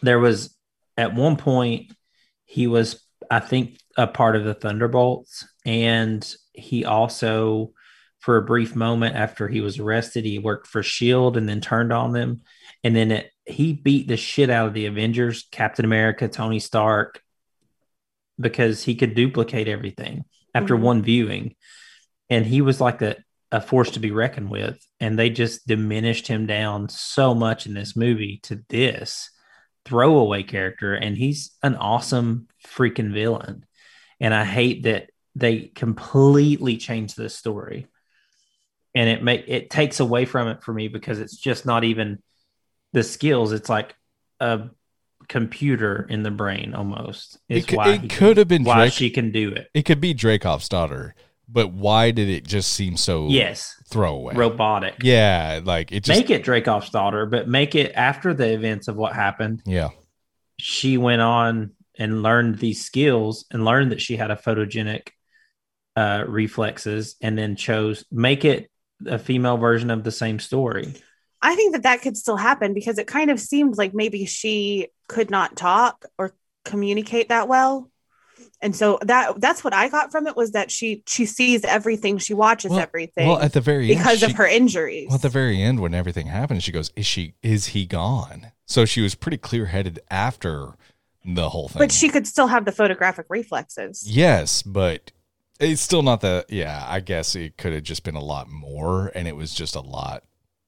there 0.00 0.20
was 0.20 0.54
at 0.96 1.12
one 1.14 1.36
point 1.36 1.92
he 2.44 2.68
was 2.68 3.04
i 3.30 3.40
think 3.40 3.78
a 3.96 4.06
part 4.06 4.36
of 4.36 4.44
the 4.44 4.54
thunderbolts 4.54 5.44
and 5.66 6.34
he 6.52 6.84
also 6.84 7.72
for 8.20 8.36
a 8.36 8.44
brief 8.44 8.74
moment 8.74 9.14
after 9.14 9.48
he 9.48 9.60
was 9.60 9.78
arrested. 9.78 10.24
He 10.24 10.38
worked 10.38 10.66
for 10.66 10.82
shield 10.82 11.36
and 11.36 11.48
then 11.48 11.60
turned 11.60 11.92
on 11.92 12.12
them. 12.12 12.42
And 12.82 12.94
then 12.94 13.10
it, 13.12 13.30
he 13.46 13.72
beat 13.72 14.08
the 14.08 14.16
shit 14.16 14.50
out 14.50 14.68
of 14.68 14.74
the 14.74 14.86
avengers 14.86 15.46
captain 15.50 15.84
america 15.86 16.28
tony 16.28 16.58
stark 16.58 17.22
because 18.38 18.82
he 18.82 18.94
could 18.94 19.14
duplicate 19.14 19.68
everything 19.68 20.24
after 20.54 20.76
Mhm. 20.76 20.80
one 20.80 21.02
viewing. 21.02 21.54
And 22.30 22.44
he 22.44 22.60
was 22.60 22.80
like 22.80 22.98
the 22.98 23.16
a 23.50 23.62
force 23.62 23.92
to 23.92 24.00
be 24.00 24.10
reckoned 24.10 24.50
with, 24.50 24.78
and 25.00 25.18
they 25.18 25.30
just 25.30 25.66
diminished 25.66 26.26
him 26.26 26.46
down 26.46 26.90
so 26.90 27.34
much 27.34 27.66
in 27.66 27.72
this 27.72 27.96
movie 27.96 28.40
to 28.42 28.62
this 28.68 29.30
throwaway 29.86 30.42
character, 30.42 30.92
and 30.92 31.16
he's 31.16 31.56
an 31.62 31.74
awesome 31.76 32.48
freaking 32.66 33.10
villain. 33.10 33.64
And 34.20 34.34
I 34.34 34.44
hate 34.44 34.82
that 34.82 35.08
they 35.34 35.60
completely 35.74 36.76
changed 36.76 37.16
this 37.16 37.34
story, 37.34 37.86
and 38.98 39.08
it 39.08 39.22
make 39.22 39.44
it 39.46 39.70
takes 39.70 40.00
away 40.00 40.24
from 40.24 40.48
it 40.48 40.62
for 40.64 40.72
me 40.74 40.88
because 40.88 41.20
it's 41.20 41.36
just 41.36 41.64
not 41.64 41.84
even 41.84 42.20
the 42.92 43.04
skills. 43.04 43.52
It's 43.52 43.68
like 43.68 43.94
a 44.40 44.70
computer 45.28 46.06
in 46.08 46.22
the 46.22 46.30
brain 46.30 46.74
almost. 46.74 47.38
Is 47.48 47.64
It, 47.64 47.72
why 47.76 47.90
it 47.94 48.00
could 48.00 48.10
can- 48.10 48.36
have 48.38 48.48
been 48.48 48.64
why 48.64 48.76
Drake. 48.86 48.92
she 48.92 49.10
can 49.10 49.30
do 49.30 49.52
it. 49.52 49.68
it 49.74 49.82
could 49.84 50.00
be 50.00 50.14
Dreykov's 50.14 50.68
daughter, 50.68 51.14
but 51.48 51.68
why 51.72 52.10
did 52.10 52.28
it 52.28 52.44
just 52.46 52.72
seem 52.72 52.96
so 52.96 53.28
Yes, 53.28 53.74
throwaway? 53.88 54.34
robotic. 54.34 54.96
Yeah, 55.02 55.60
like 55.62 55.92
it 55.92 56.04
just 56.04 56.18
make 56.20 56.30
it 56.30 56.44
Dreykov's 56.44 56.90
daughter, 56.90 57.26
but 57.26 57.48
make 57.48 57.74
it 57.74 57.92
after 57.94 58.34
the 58.34 58.52
events 58.52 58.88
of 58.88 58.96
what 58.96 59.14
happened. 59.14 59.62
yeah. 59.66 59.90
She 60.60 60.98
went 60.98 61.22
on 61.22 61.70
and 61.96 62.22
learned 62.22 62.58
these 62.58 62.84
skills 62.84 63.44
and 63.52 63.64
learned 63.64 63.92
that 63.92 64.00
she 64.00 64.16
had 64.16 64.32
a 64.32 64.36
photogenic 64.36 65.08
uh, 65.96 66.24
reflexes, 66.26 67.14
and 67.20 67.36
then 67.38 67.54
chose 67.56 68.04
make 68.10 68.44
it 68.44 68.70
a 69.06 69.18
female 69.18 69.56
version 69.56 69.90
of 69.90 70.04
the 70.04 70.10
same 70.12 70.38
story. 70.38 70.94
I 71.40 71.54
think 71.54 71.72
that 71.74 71.84
that 71.84 72.02
could 72.02 72.16
still 72.16 72.36
happen 72.36 72.74
because 72.74 72.98
it 72.98 73.06
kind 73.06 73.30
of 73.30 73.38
seemed 73.38 73.76
like 73.78 73.94
maybe 73.94 74.24
she 74.26 74.88
could 75.08 75.30
not 75.30 75.56
talk 75.56 76.04
or 76.18 76.34
communicate 76.64 77.28
that 77.28 77.46
well. 77.48 77.90
And 78.60 78.74
so 78.74 78.98
that 79.02 79.40
that's 79.40 79.62
what 79.62 79.72
I 79.72 79.88
got 79.88 80.10
from 80.10 80.26
it 80.26 80.36
was 80.36 80.52
that 80.52 80.70
she 80.70 81.02
she 81.06 81.26
sees 81.26 81.64
everything, 81.64 82.18
she 82.18 82.34
watches 82.34 82.70
Well- 82.72 82.80
everything 82.80 83.28
Well, 83.28 83.38
at 83.40 83.52
the 83.52 83.60
very 83.60 83.86
because 83.86 84.22
end, 84.22 84.32
of 84.32 84.38
her 84.38 84.46
injuries. 84.46 85.06
Well, 85.08 85.16
at 85.16 85.22
the 85.22 85.28
very 85.28 85.62
end, 85.62 85.78
when 85.80 85.94
everything 85.94 86.26
happened, 86.26 86.62
she 86.64 86.72
goes, 86.72 86.90
"Is 86.96 87.06
she? 87.06 87.34
Is 87.42 87.66
he 87.66 87.86
gone?" 87.86 88.50
So 88.66 88.84
she 88.84 89.00
was 89.00 89.14
pretty 89.14 89.38
clear 89.38 89.66
headed 89.66 90.00
after 90.10 90.72
the 91.24 91.50
whole 91.50 91.68
thing. 91.68 91.78
but 91.78 91.92
she 91.92 92.08
could 92.08 92.26
still 92.26 92.46
have 92.48 92.64
the 92.64 92.72
photographic 92.72 93.26
reflexes. 93.28 94.04
yes, 94.08 94.62
but 94.62 95.12
it's 95.60 95.82
still 95.82 96.02
not 96.02 96.20
the. 96.20 96.44
Yeah, 96.48 96.84
I 96.86 97.00
guess 97.00 97.34
it 97.34 97.56
could 97.56 97.72
have 97.72 97.82
just 97.82 98.04
been 98.04 98.16
a 98.16 98.22
lot 98.22 98.48
more, 98.48 99.10
and 99.14 99.26
it 99.26 99.36
was 99.36 99.52
just 99.52 99.76
a 99.76 99.80
lot. 99.80 100.24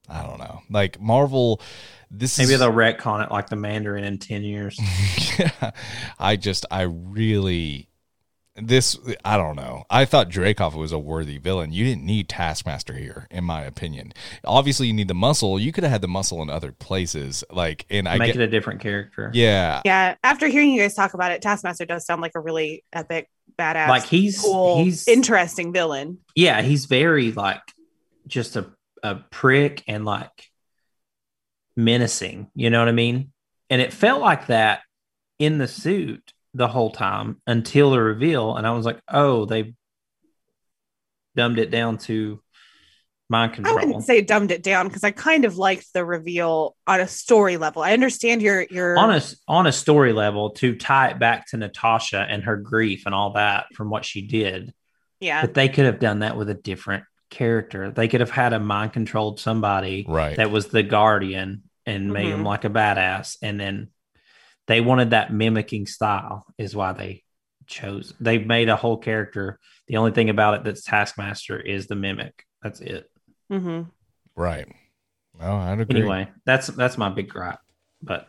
I 0.09 0.23
don't 0.23 0.39
know. 0.39 0.61
Like 0.69 0.99
Marvel, 0.99 1.61
this 2.09 2.37
Maybe 2.37 2.53
is 2.53 2.59
they'll 2.59 2.71
retcon 2.71 3.25
it 3.25 3.31
like 3.31 3.49
the 3.49 3.55
Mandarin 3.55 4.03
in 4.03 4.17
ten 4.17 4.43
years. 4.43 4.79
yeah, 5.39 5.71
I 6.19 6.35
just, 6.35 6.65
I 6.69 6.81
really, 6.81 7.87
this, 8.55 8.97
I 9.23 9.37
don't 9.37 9.55
know. 9.55 9.85
I 9.89 10.05
thought 10.05 10.29
Dreykov 10.29 10.73
was 10.75 10.91
a 10.91 10.99
worthy 10.99 11.37
villain. 11.37 11.71
You 11.71 11.85
didn't 11.85 12.03
need 12.05 12.27
Taskmaster 12.27 12.93
here, 12.93 13.27
in 13.31 13.43
my 13.45 13.61
opinion. 13.63 14.13
Obviously, 14.43 14.87
you 14.87 14.93
need 14.93 15.07
the 15.07 15.13
muscle. 15.13 15.57
You 15.59 15.71
could 15.71 15.83
have 15.83 15.91
had 15.91 16.01
the 16.01 16.07
muscle 16.09 16.41
in 16.41 16.49
other 16.49 16.71
places. 16.73 17.43
Like, 17.49 17.85
and 17.89 18.07
I 18.09 18.17
Make 18.17 18.35
it 18.35 18.41
a 18.41 18.47
different 18.47 18.81
character. 18.81 19.31
yeah, 19.33 19.81
Yeah, 19.85 20.15
after 20.23 20.47
hearing 20.47 20.71
you 20.71 20.81
guys 20.81 20.95
talk 20.95 21.13
about 21.13 21.31
it, 21.31 21.41
Taskmaster 21.41 21.85
does 21.85 22.05
sound 22.05 22.21
like 22.21 22.33
a 22.35 22.39
really 22.41 22.83
epic, 22.91 23.29
badass, 23.57 23.87
Like 23.87 24.05
he's 24.05 24.41
cool, 24.41 24.83
he's 24.83 25.07
interesting 25.07 25.71
villain. 25.71 26.19
yeah, 26.35 26.61
he's 26.61 26.85
very 26.85 27.31
like 27.31 27.61
just 28.27 28.57
a, 28.57 28.71
a 29.01 29.15
prick 29.31 29.83
and 29.87 30.03
like 30.03 30.49
menacing, 31.75 32.49
you 32.53 32.69
know 32.69 32.79
what 32.79 32.87
I 32.89 32.93
mean? 32.93 33.31
And 33.69 33.81
it 33.81 33.93
felt 33.93 34.21
like 34.21 34.47
that 34.47 34.81
in 35.39 35.57
the 35.57 35.67
suit 35.67 36.33
the 36.53 36.67
whole 36.67 36.91
time 36.91 37.41
until 37.47 37.91
the 37.91 38.01
reveal. 38.01 38.55
And 38.55 38.67
I 38.67 38.71
was 38.71 38.85
like, 38.85 38.99
oh, 39.07 39.45
they 39.45 39.73
dumbed 41.35 41.59
it 41.59 41.71
down 41.71 41.97
to 41.99 42.41
mind 43.29 43.53
control." 43.53 43.77
I 43.77 43.81
control. 43.81 43.95
wouldn't 43.95 44.05
say 44.05 44.21
dumbed 44.21 44.51
it 44.51 44.63
down 44.63 44.87
because 44.87 45.03
I 45.03 45.11
kind 45.11 45.45
of 45.45 45.57
liked 45.57 45.93
the 45.93 46.03
reveal 46.03 46.75
on 46.87 46.99
a 46.99 47.07
story 47.07 47.57
level. 47.57 47.81
I 47.81 47.93
understand 47.93 48.41
your 48.41 48.63
your 48.69 48.97
on 48.97 49.11
a 49.11 49.21
on 49.47 49.67
a 49.67 49.71
story 49.71 50.13
level 50.13 50.51
to 50.51 50.75
tie 50.75 51.09
it 51.09 51.19
back 51.19 51.47
to 51.47 51.57
Natasha 51.57 52.25
and 52.29 52.43
her 52.43 52.57
grief 52.57 53.03
and 53.05 53.15
all 53.15 53.33
that 53.33 53.67
from 53.73 53.89
what 53.89 54.05
she 54.05 54.27
did. 54.27 54.73
yeah. 55.19 55.41
But 55.41 55.53
they 55.53 55.69
could 55.69 55.85
have 55.85 55.99
done 55.99 56.19
that 56.19 56.37
with 56.37 56.49
a 56.49 56.55
different 56.55 57.05
character. 57.29 57.91
They 57.91 58.07
could 58.07 58.19
have 58.19 58.29
had 58.29 58.53
a 58.53 58.59
mind 58.59 58.93
controlled 58.93 59.39
somebody 59.39 60.05
right. 60.07 60.35
that 60.35 60.51
was 60.51 60.67
the 60.67 60.83
guardian 60.83 61.63
and 61.85 62.13
made 62.13 62.25
mm-hmm. 62.25 62.41
him 62.41 62.43
like 62.43 62.65
a 62.65 62.69
badass 62.69 63.37
and 63.41 63.59
then 63.59 63.89
they 64.71 64.81
wanted 64.81 65.11
that 65.11 65.33
mimicking 65.33 65.85
style 65.85 66.45
is 66.57 66.75
why 66.75 66.93
they 66.93 67.23
chose 67.67 68.13
they 68.19 68.37
made 68.37 68.69
a 68.69 68.75
whole 68.75 68.97
character. 68.97 69.59
The 69.87 69.97
only 69.97 70.11
thing 70.11 70.29
about 70.29 70.55
it 70.55 70.63
that's 70.63 70.83
taskmaster 70.83 71.59
is 71.59 71.87
the 71.87 71.95
mimic. 71.95 72.45
That's 72.63 72.79
it. 72.81 73.09
Hmm 73.49 73.83
right. 74.35 74.67
No, 75.39 75.55
I'd 75.55 75.79
agree. 75.79 76.01
anyway 76.01 76.29
that's 76.45 76.67
that's 76.67 76.97
my 76.97 77.09
big 77.09 77.29
gripe 77.29 77.59
but 78.01 78.27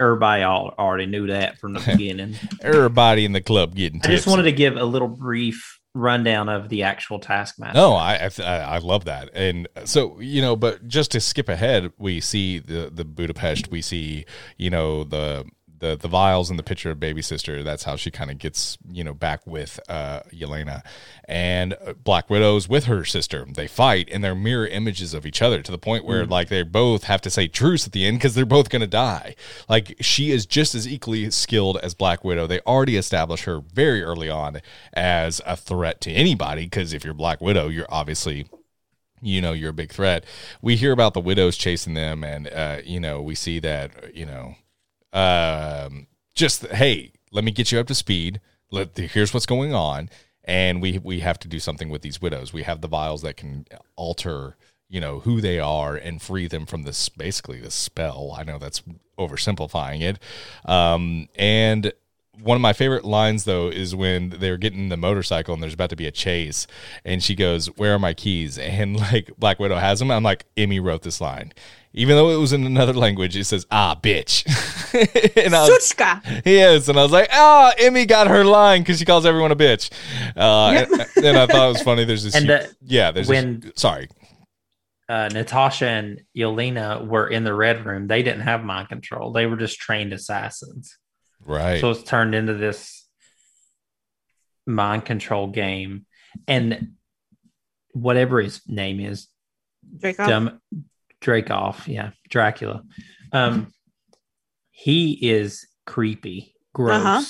everybody 0.00 0.42
all 0.42 0.74
already 0.78 1.06
knew 1.06 1.28
that 1.28 1.58
from 1.58 1.72
the 1.72 1.80
beginning. 1.86 2.36
Everybody 2.60 3.24
in 3.24 3.32
the 3.32 3.40
club 3.40 3.74
getting 3.74 4.00
i 4.02 4.08
just 4.08 4.26
wanted 4.26 4.44
to 4.44 4.52
give 4.52 4.76
a 4.76 4.84
little 4.84 5.08
brief 5.08 5.80
rundown 5.94 6.48
of 6.48 6.68
the 6.68 6.82
actual 6.82 7.18
taskmaster 7.18 7.78
No, 7.78 7.94
I, 7.94 8.28
I 8.38 8.42
I 8.42 8.78
love 8.78 9.04
that, 9.04 9.30
and 9.32 9.68
so 9.84 10.20
you 10.20 10.42
know, 10.42 10.56
but 10.56 10.86
just 10.88 11.12
to 11.12 11.20
skip 11.20 11.48
ahead, 11.48 11.92
we 11.98 12.20
see 12.20 12.58
the 12.58 12.90
the 12.92 13.04
Budapest. 13.04 13.70
We 13.70 13.80
see 13.80 14.26
you 14.58 14.70
know 14.70 15.04
the 15.04 15.46
the 15.84 15.96
the 15.96 16.08
vials 16.08 16.50
in 16.50 16.56
the 16.56 16.62
picture 16.62 16.90
of 16.90 16.98
baby 16.98 17.20
sister. 17.20 17.62
That's 17.62 17.84
how 17.84 17.96
she 17.96 18.10
kind 18.10 18.30
of 18.30 18.38
gets 18.38 18.78
you 18.90 19.04
know 19.04 19.12
back 19.12 19.46
with 19.46 19.78
uh 19.88 20.20
Yelena, 20.32 20.82
and 21.26 21.74
uh, 21.74 21.92
Black 21.92 22.30
Widow's 22.30 22.68
with 22.68 22.84
her 22.84 23.04
sister. 23.04 23.46
They 23.48 23.66
fight, 23.66 24.08
and 24.10 24.24
they're 24.24 24.34
mirror 24.34 24.66
images 24.66 25.12
of 25.12 25.26
each 25.26 25.42
other 25.42 25.62
to 25.62 25.70
the 25.70 25.78
point 25.78 26.04
where 26.04 26.24
like 26.24 26.48
they 26.48 26.62
both 26.62 27.04
have 27.04 27.20
to 27.22 27.30
say 27.30 27.48
truce 27.48 27.86
at 27.86 27.92
the 27.92 28.06
end 28.06 28.18
because 28.18 28.34
they're 28.34 28.46
both 28.46 28.70
gonna 28.70 28.86
die. 28.86 29.36
Like 29.68 29.96
she 30.00 30.30
is 30.30 30.46
just 30.46 30.74
as 30.74 30.88
equally 30.88 31.30
skilled 31.30 31.76
as 31.78 31.94
Black 31.94 32.24
Widow. 32.24 32.46
They 32.46 32.60
already 32.60 32.96
established 32.96 33.44
her 33.44 33.60
very 33.60 34.02
early 34.02 34.30
on 34.30 34.62
as 34.94 35.42
a 35.46 35.56
threat 35.56 36.00
to 36.02 36.10
anybody 36.10 36.64
because 36.64 36.94
if 36.94 37.04
you're 37.04 37.14
Black 37.14 37.40
Widow, 37.40 37.68
you're 37.68 37.86
obviously 37.90 38.46
you 39.20 39.40
know 39.40 39.52
you're 39.52 39.70
a 39.70 39.74
big 39.74 39.92
threat. 39.92 40.24
We 40.62 40.76
hear 40.76 40.92
about 40.92 41.14
the 41.14 41.20
widows 41.20 41.56
chasing 41.56 41.94
them, 41.94 42.24
and 42.24 42.48
uh, 42.48 42.78
you 42.84 43.00
know 43.00 43.20
we 43.20 43.34
see 43.34 43.58
that 43.60 44.14
you 44.14 44.24
know 44.24 44.56
um, 45.14 46.08
just 46.34 46.66
hey, 46.66 47.12
let 47.32 47.44
me 47.44 47.52
get 47.52 47.72
you 47.72 47.78
up 47.78 47.86
to 47.86 47.94
speed. 47.94 48.40
Let 48.70 48.96
here's 48.96 49.32
what's 49.32 49.46
going 49.46 49.72
on, 49.72 50.10
and 50.44 50.82
we 50.82 50.98
we 50.98 51.20
have 51.20 51.38
to 51.40 51.48
do 51.48 51.58
something 51.58 51.88
with 51.88 52.02
these 52.02 52.20
widows. 52.20 52.52
We 52.52 52.64
have 52.64 52.80
the 52.80 52.88
vials 52.88 53.22
that 53.22 53.36
can 53.36 53.64
alter 53.96 54.56
you 54.88 55.00
know 55.00 55.20
who 55.20 55.40
they 55.40 55.58
are 55.58 55.96
and 55.96 56.20
free 56.20 56.46
them 56.46 56.66
from 56.66 56.82
this 56.82 57.08
basically 57.08 57.60
this 57.60 57.74
spell. 57.74 58.34
I 58.36 58.42
know 58.42 58.58
that's 58.58 58.82
oversimplifying 59.18 60.02
it, 60.02 60.18
um, 60.68 61.28
and 61.36 61.92
one 62.42 62.56
of 62.56 62.60
my 62.60 62.72
favorite 62.72 63.04
lines 63.04 63.44
though 63.44 63.68
is 63.68 63.94
when 63.94 64.30
they're 64.30 64.56
getting 64.56 64.88
the 64.88 64.96
motorcycle 64.96 65.54
and 65.54 65.62
there's 65.62 65.74
about 65.74 65.90
to 65.90 65.96
be 65.96 66.06
a 66.06 66.10
chase 66.10 66.66
and 67.04 67.22
she 67.22 67.34
goes 67.34 67.66
where 67.76 67.94
are 67.94 67.98
my 67.98 68.12
keys 68.12 68.58
and 68.58 68.96
like 68.98 69.30
black 69.38 69.58
widow 69.58 69.76
has 69.76 69.98
them 69.98 70.10
i'm 70.10 70.22
like 70.22 70.44
emmy 70.56 70.80
wrote 70.80 71.02
this 71.02 71.20
line 71.20 71.52
even 71.94 72.16
though 72.16 72.30
it 72.30 72.36
was 72.36 72.52
in 72.52 72.66
another 72.66 72.92
language 72.92 73.36
it 73.36 73.44
says 73.44 73.66
ah 73.70 73.98
bitch 74.02 74.44
and 75.44 75.54
I 75.54 75.62
was, 75.68 75.70
Suchka. 75.92 76.42
yes 76.44 76.88
and 76.88 76.98
i 76.98 77.02
was 77.02 77.12
like 77.12 77.28
ah 77.32 77.72
emmy 77.78 78.04
got 78.04 78.26
her 78.26 78.44
line 78.44 78.82
because 78.82 78.98
she 78.98 79.04
calls 79.04 79.24
everyone 79.24 79.52
a 79.52 79.56
bitch 79.56 79.90
uh 80.36 80.72
Yep. 80.74 80.88
and, 81.16 81.24
and 81.26 81.36
i 81.38 81.46
thought 81.46 81.66
it 81.68 81.72
was 81.72 81.82
funny 81.82 82.04
there's 82.04 82.24
this 82.24 82.34
And, 82.34 82.46
hu- 82.46 82.52
uh, 82.54 82.66
yeah 82.82 83.10
there's 83.12 83.28
when- 83.28 83.60
this, 83.60 83.72
sorry 83.76 84.08
uh, 85.06 85.28
Natasha 85.32 85.86
and 85.86 86.22
Yelena 86.34 87.06
were 87.06 87.28
in 87.28 87.44
the 87.44 87.52
red 87.52 87.84
room. 87.84 88.06
They 88.06 88.22
didn't 88.22 88.40
have 88.40 88.64
mind 88.64 88.88
control. 88.88 89.32
They 89.32 89.44
were 89.44 89.58
just 89.58 89.78
trained 89.78 90.14
assassins. 90.14 90.96
right 91.44 91.78
So 91.78 91.90
it's 91.90 92.02
turned 92.04 92.34
into 92.34 92.54
this 92.54 93.06
mind 94.66 95.04
control 95.04 95.48
game. 95.48 96.06
And 96.48 96.92
whatever 97.92 98.40
his 98.40 98.62
name 98.66 98.98
is, 98.98 99.28
Draco. 99.98 100.26
Dumb 100.26 100.60
Dreykov, 101.24 101.86
yeah, 101.88 102.10
Dracula. 102.28 102.82
Um, 103.32 103.72
he 104.70 105.12
is 105.30 105.66
creepy, 105.86 106.54
gross. 106.74 107.00
Uh-huh. 107.04 107.22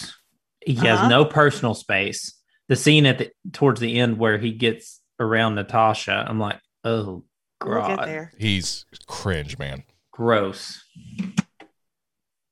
He 0.66 0.74
has 0.76 0.98
Uh-huh. 0.98 1.08
no 1.08 1.24
personal 1.24 1.74
space. 1.74 2.38
The 2.68 2.76
scene 2.76 3.06
at 3.06 3.18
the 3.18 3.30
towards 3.52 3.80
the 3.80 3.98
end 4.00 4.18
where 4.18 4.38
he 4.38 4.52
gets 4.52 5.00
around 5.20 5.54
Natasha, 5.54 6.24
I'm 6.28 6.38
like, 6.40 6.58
oh 6.84 7.24
We'll 7.64 7.80
god, 7.80 7.96
get 7.98 8.04
there. 8.06 8.32
he's 8.38 8.84
cringe 9.06 9.58
man 9.58 9.84
gross. 10.10 10.82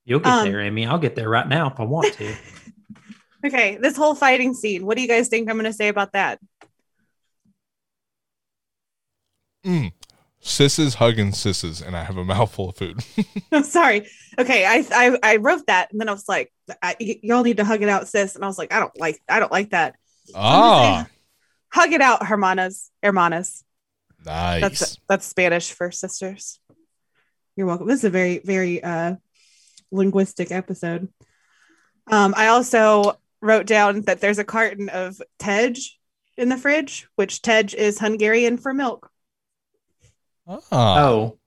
You'll 0.04 0.20
get 0.20 0.32
Um, 0.32 0.44
there, 0.50 0.60
Amy. 0.60 0.86
I'll 0.86 0.98
get 0.98 1.16
there 1.16 1.28
right 1.28 1.46
now 1.48 1.70
if 1.70 1.78
I 1.80 1.84
want 1.84 2.12
to. 2.14 2.34
Okay, 3.44 3.76
this 3.76 3.96
whole 3.96 4.14
fighting 4.14 4.54
scene. 4.54 4.86
What 4.86 4.96
do 4.96 5.02
you 5.02 5.08
guys 5.08 5.26
think 5.26 5.50
I'm 5.50 5.56
going 5.56 5.64
to 5.64 5.72
say 5.72 5.88
about 5.88 6.12
that? 6.12 6.38
mm. 9.66 9.92
Sisses 10.42 10.94
hugging 10.94 11.30
sisses 11.30 11.80
and 11.86 11.96
i 11.96 12.02
have 12.02 12.16
a 12.16 12.24
mouthful 12.34 12.70
of 12.70 12.76
food 12.76 13.00
I'm 13.52 13.64
sorry. 13.64 14.08
Okay, 14.38 14.64
I, 14.64 14.84
I 14.90 15.18
I 15.22 15.36
wrote 15.36 15.66
that, 15.66 15.92
and 15.92 16.00
then 16.00 16.08
I 16.08 16.12
was 16.12 16.26
like, 16.26 16.50
I, 16.82 16.96
y- 16.98 17.20
y'all 17.22 17.42
need 17.44 17.58
to 17.58 17.64
hug 17.66 17.82
it 17.82 17.88
out, 17.90 18.08
sis. 18.08 18.34
And 18.34 18.42
I 18.42 18.46
was 18.48 18.56
like, 18.56 18.72
I 18.72 18.80
don't 18.80 18.98
like, 18.98 19.20
I 19.28 19.40
don't 19.40 19.52
like 19.52 19.70
that. 19.70 19.94
ah 20.34 21.06
Hug 21.70 21.92
it 21.92 22.00
out, 22.00 22.26
hermanas, 22.26 22.90
hermanas. 23.02 23.62
Nice. 24.24 24.62
That's 24.62 24.98
that's 25.06 25.26
Spanish 25.26 25.72
for 25.72 25.90
sisters. 25.90 26.58
You're 27.56 27.66
welcome. 27.66 27.86
This 27.88 27.98
is 27.98 28.04
a 28.04 28.10
very 28.10 28.38
very 28.42 28.82
uh, 28.82 29.16
linguistic 29.90 30.50
episode. 30.50 31.08
Um, 32.10 32.32
I 32.34 32.46
also 32.48 33.18
wrote 33.42 33.66
down 33.66 34.00
that 34.02 34.20
there's 34.20 34.38
a 34.38 34.44
carton 34.44 34.88
of 34.88 35.20
Tej 35.38 35.74
in 36.38 36.48
the 36.48 36.56
fridge, 36.56 37.06
which 37.16 37.42
Tej 37.42 37.74
is 37.76 37.98
Hungarian 37.98 38.56
for 38.56 38.72
milk. 38.72 39.10
Ah, 40.48 41.04
Oh, 41.04 41.38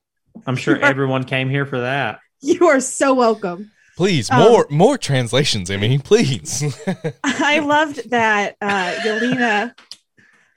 I'm 0.45 0.55
sure 0.55 0.75
are- 0.75 0.83
everyone 0.83 1.23
came 1.23 1.49
here 1.49 1.65
for 1.65 1.81
that. 1.81 2.19
You 2.41 2.67
are 2.67 2.79
so 2.79 3.13
welcome. 3.13 3.71
please 3.97 4.29
um, 4.29 4.39
more 4.39 4.67
more 4.69 4.97
translations, 4.97 5.69
Emmy. 5.71 5.97
Please. 5.97 6.63
I 7.23 7.59
loved 7.59 8.09
that 8.11 8.55
uh, 8.61 8.93
Yelena, 9.03 9.73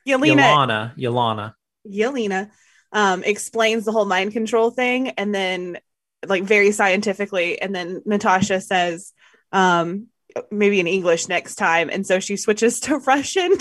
Yelena, 0.07 0.37
Yolana, 0.37 0.97
Yolana. 0.99 1.55
Yelena 1.89 2.51
um, 2.93 3.23
explains 3.25 3.85
the 3.85 3.93
whole 3.93 4.05
mind 4.05 4.33
control 4.33 4.71
thing, 4.71 5.11
and 5.11 5.35
then 5.35 5.79
like 6.27 6.43
very 6.45 6.73
scientifically, 6.73 7.61
and 7.63 7.75
then 7.75 8.03
Natasha 8.05 8.61
says 8.61 9.13
um, 9.53 10.09
maybe 10.51 10.81
in 10.81 10.87
English 10.87 11.29
next 11.29 11.55
time, 11.55 11.89
and 11.91 12.07
so 12.07 12.21
she 12.21 12.37
switches 12.37 12.81
to 12.81 12.99
Russian. 13.07 13.53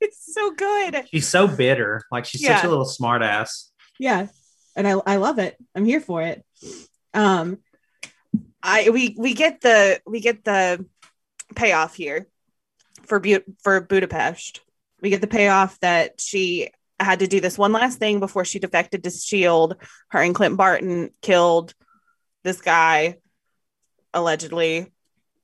it's 0.10 0.34
so 0.34 0.52
good. 0.52 1.06
She's 1.10 1.28
so 1.28 1.46
bitter. 1.46 2.02
Like 2.10 2.24
she's 2.24 2.44
such 2.44 2.64
a 2.64 2.68
little 2.68 2.84
smart 2.84 3.22
ass. 3.22 3.70
Yeah, 3.98 4.28
and 4.76 4.86
I 4.88 4.92
I 5.06 5.16
love 5.16 5.38
it. 5.38 5.56
I'm 5.74 5.84
here 5.84 6.00
for 6.00 6.22
it. 6.22 6.44
Um, 7.14 7.58
I 8.62 8.90
we 8.90 9.14
we 9.18 9.34
get 9.34 9.60
the 9.60 10.00
we 10.06 10.20
get 10.20 10.44
the 10.44 10.84
payoff 11.54 11.94
here 11.94 12.26
for 13.04 13.20
Bu- 13.20 13.44
for 13.62 13.80
Budapest. 13.80 14.60
We 15.02 15.10
get 15.10 15.20
the 15.20 15.26
payoff 15.26 15.78
that 15.80 16.20
she 16.20 16.70
had 16.98 17.20
to 17.20 17.26
do 17.26 17.40
this 17.40 17.56
one 17.56 17.72
last 17.72 17.98
thing 17.98 18.20
before 18.20 18.44
she 18.44 18.58
defected 18.58 19.02
to 19.04 19.10
Shield. 19.10 19.76
Her 20.08 20.20
and 20.20 20.34
Clint 20.34 20.56
Barton 20.56 21.10
killed 21.22 21.74
this 22.44 22.60
guy 22.60 23.16
allegedly. 24.12 24.92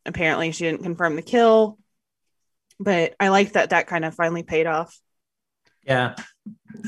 Apparently, 0.04 0.52
she 0.52 0.64
didn't 0.64 0.82
confirm 0.82 1.16
the 1.16 1.22
kill, 1.22 1.78
but 2.78 3.14
I 3.20 3.28
like 3.28 3.52
that 3.52 3.70
that 3.70 3.86
kind 3.86 4.04
of 4.04 4.14
finally 4.14 4.42
paid 4.42 4.66
off. 4.66 4.98
Yeah. 5.84 6.16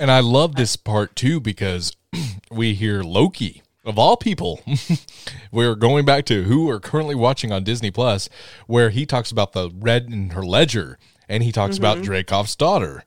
And 0.01 0.11
I 0.11 0.21
love 0.21 0.55
this 0.57 0.77
part 0.77 1.15
too 1.17 1.41
because 1.41 1.97
we 2.51 2.75
hear 2.75 3.03
Loki 3.03 3.63
of 3.85 3.99
all 3.99 4.17
people. 4.17 4.61
We're 5.53 5.75
going 5.75 6.05
back 6.05 6.27
to 6.27 6.43
who 6.45 6.67
we're 6.67 6.81
currently 6.81 7.15
watching 7.15 7.53
on 7.53 7.65
Disney 7.65 7.91
Plus, 7.91 8.29
where 8.67 8.91
he 8.91 9.07
talks 9.07 9.31
about 9.31 9.53
the 9.53 9.71
red 9.75 10.05
in 10.13 10.31
her 10.31 10.43
ledger 10.43 10.99
and 11.29 11.43
he 11.43 11.53
talks 11.53 11.79
about 11.79 11.99
Mhm. 11.99 12.05
Dreykov's 12.05 12.55
daughter. 12.55 13.05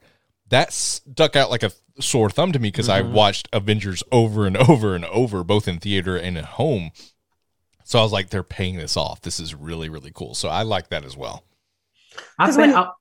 That 0.49 0.73
stuck 0.73 1.36
out 1.36 1.51
like 1.51 1.61
a 1.63 1.71
sore 1.99 2.29
thumb 2.32 2.51
to 2.51 2.59
me 2.59 2.69
because 2.69 2.89
I 2.89 3.01
Mhm. 3.03 3.11
watched 3.11 3.47
Avengers 3.53 4.01
over 4.11 4.47
and 4.47 4.57
over 4.69 4.95
and 4.95 5.05
over, 5.05 5.43
both 5.43 5.67
in 5.67 5.77
theater 5.79 6.17
and 6.17 6.36
at 6.38 6.45
home. 6.45 6.91
So 7.84 7.99
I 7.99 8.03
was 8.03 8.11
like, 8.11 8.29
they're 8.29 8.41
paying 8.43 8.77
this 8.77 8.97
off. 8.97 9.21
This 9.21 9.39
is 9.39 9.53
really, 9.53 9.89
really 9.89 10.11
cool. 10.13 10.34
So 10.34 10.49
I 10.49 10.63
like 10.63 10.89
that 10.89 11.05
as 11.05 11.15
well. 11.15 11.43
I 12.38 12.45
'Cause 12.47 12.55
think 12.55 12.74
when- 12.76 12.84
I, 12.84 12.91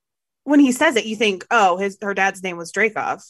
when 0.44 0.60
he 0.60 0.72
says 0.72 0.96
it, 0.96 1.04
you 1.06 1.16
think, 1.16 1.46
oh, 1.50 1.76
his 1.76 1.98
her 2.02 2.14
dad's 2.14 2.42
name 2.42 2.56
was 2.56 2.72
Dreykov, 2.72 3.22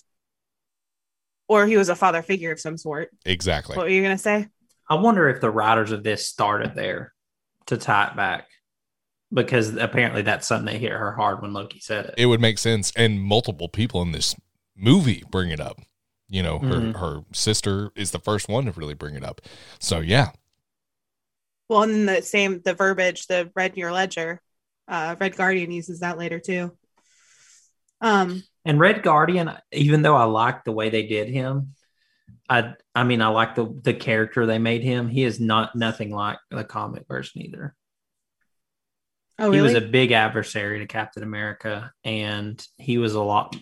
or 1.48 1.66
he 1.66 1.76
was 1.76 1.88
a 1.88 1.96
father 1.96 2.22
figure 2.22 2.52
of 2.52 2.60
some 2.60 2.76
sort. 2.76 3.10
Exactly. 3.24 3.76
What 3.76 3.84
were 3.84 3.90
you 3.90 4.02
gonna 4.02 4.18
say? 4.18 4.48
I 4.88 4.94
wonder 4.94 5.28
if 5.28 5.40
the 5.40 5.50
writers 5.50 5.92
of 5.92 6.02
this 6.02 6.26
started 6.26 6.74
there 6.74 7.12
to 7.66 7.76
tie 7.76 8.08
it 8.08 8.16
back. 8.16 8.46
Because 9.32 9.76
apparently 9.76 10.22
that's 10.22 10.48
something 10.48 10.72
that 10.74 10.80
hit 10.80 10.90
her 10.90 11.12
hard 11.12 11.40
when 11.40 11.52
Loki 11.52 11.78
said 11.78 12.06
it. 12.06 12.14
it 12.18 12.26
would 12.26 12.40
make 12.40 12.58
sense 12.58 12.92
and 12.96 13.20
multiple 13.22 13.68
people 13.68 14.02
in 14.02 14.10
this 14.10 14.34
movie 14.76 15.22
bring 15.30 15.50
it 15.50 15.60
up 15.60 15.78
you 16.28 16.42
know 16.42 16.58
her 16.58 16.74
Mhm. 16.80 16.96
her 16.98 17.20
sister 17.32 17.92
is 17.94 18.10
the 18.10 18.18
first 18.18 18.48
one 18.48 18.64
to 18.64 18.72
really 18.72 18.94
bring 18.94 19.14
it 19.14 19.22
up 19.22 19.40
so 19.78 20.00
yeah 20.00 20.32
Well, 21.68 21.82
and 21.84 22.08
the 22.08 22.22
same 22.22 22.60
the 22.64 22.74
verbiage, 22.74 23.28
the 23.28 23.52
red 23.54 23.72
in 23.74 23.78
your 23.78 23.92
ledger, 23.92 24.40
uh, 24.90 25.16
Red 25.18 25.36
Guardian 25.36 25.70
uses 25.70 26.00
that 26.00 26.18
later 26.18 26.40
too. 26.40 26.76
Um, 28.00 28.42
And 28.64 28.78
Red 28.78 29.02
Guardian, 29.02 29.50
even 29.72 30.02
though 30.02 30.16
I 30.16 30.24
like 30.24 30.64
the 30.64 30.72
way 30.72 30.90
they 30.90 31.06
did 31.06 31.28
him, 31.28 31.74
I 32.48 32.74
I 32.94 33.04
mean 33.04 33.22
I 33.22 33.28
like 33.28 33.54
the 33.54 33.66
the 33.82 33.94
character 33.94 34.44
they 34.44 34.58
made 34.58 34.82
him. 34.82 35.08
He 35.08 35.24
is 35.24 35.40
not 35.40 35.76
nothing 35.76 36.10
like 36.10 36.38
the 36.50 36.64
comic 36.64 37.06
version 37.08 37.42
either. 37.42 37.74
oh 39.38 39.52
He 39.52 39.60
was 39.60 39.74
a 39.74 39.80
big 39.80 40.12
adversary 40.12 40.80
to 40.80 40.86
Captain 40.86 41.22
America, 41.22 41.92
and 42.04 42.64
he 42.76 42.98
was 42.98 43.14
a 43.14 43.22
lot 43.22 43.56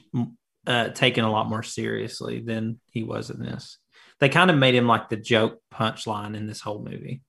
uh, 0.66 0.88
taken 0.88 1.24
a 1.24 1.30
lot 1.30 1.48
more 1.48 1.62
seriously 1.62 2.40
than 2.40 2.80
he 2.90 3.04
was 3.04 3.30
in 3.30 3.40
this. 3.40 3.78
They 4.20 4.28
kind 4.28 4.50
of 4.50 4.56
made 4.58 4.74
him 4.74 4.86
like 4.88 5.08
the 5.08 5.16
joke 5.16 5.60
punchline 5.72 6.34
in 6.36 6.46
this 6.46 6.60
whole 6.60 6.82
movie, 6.82 7.22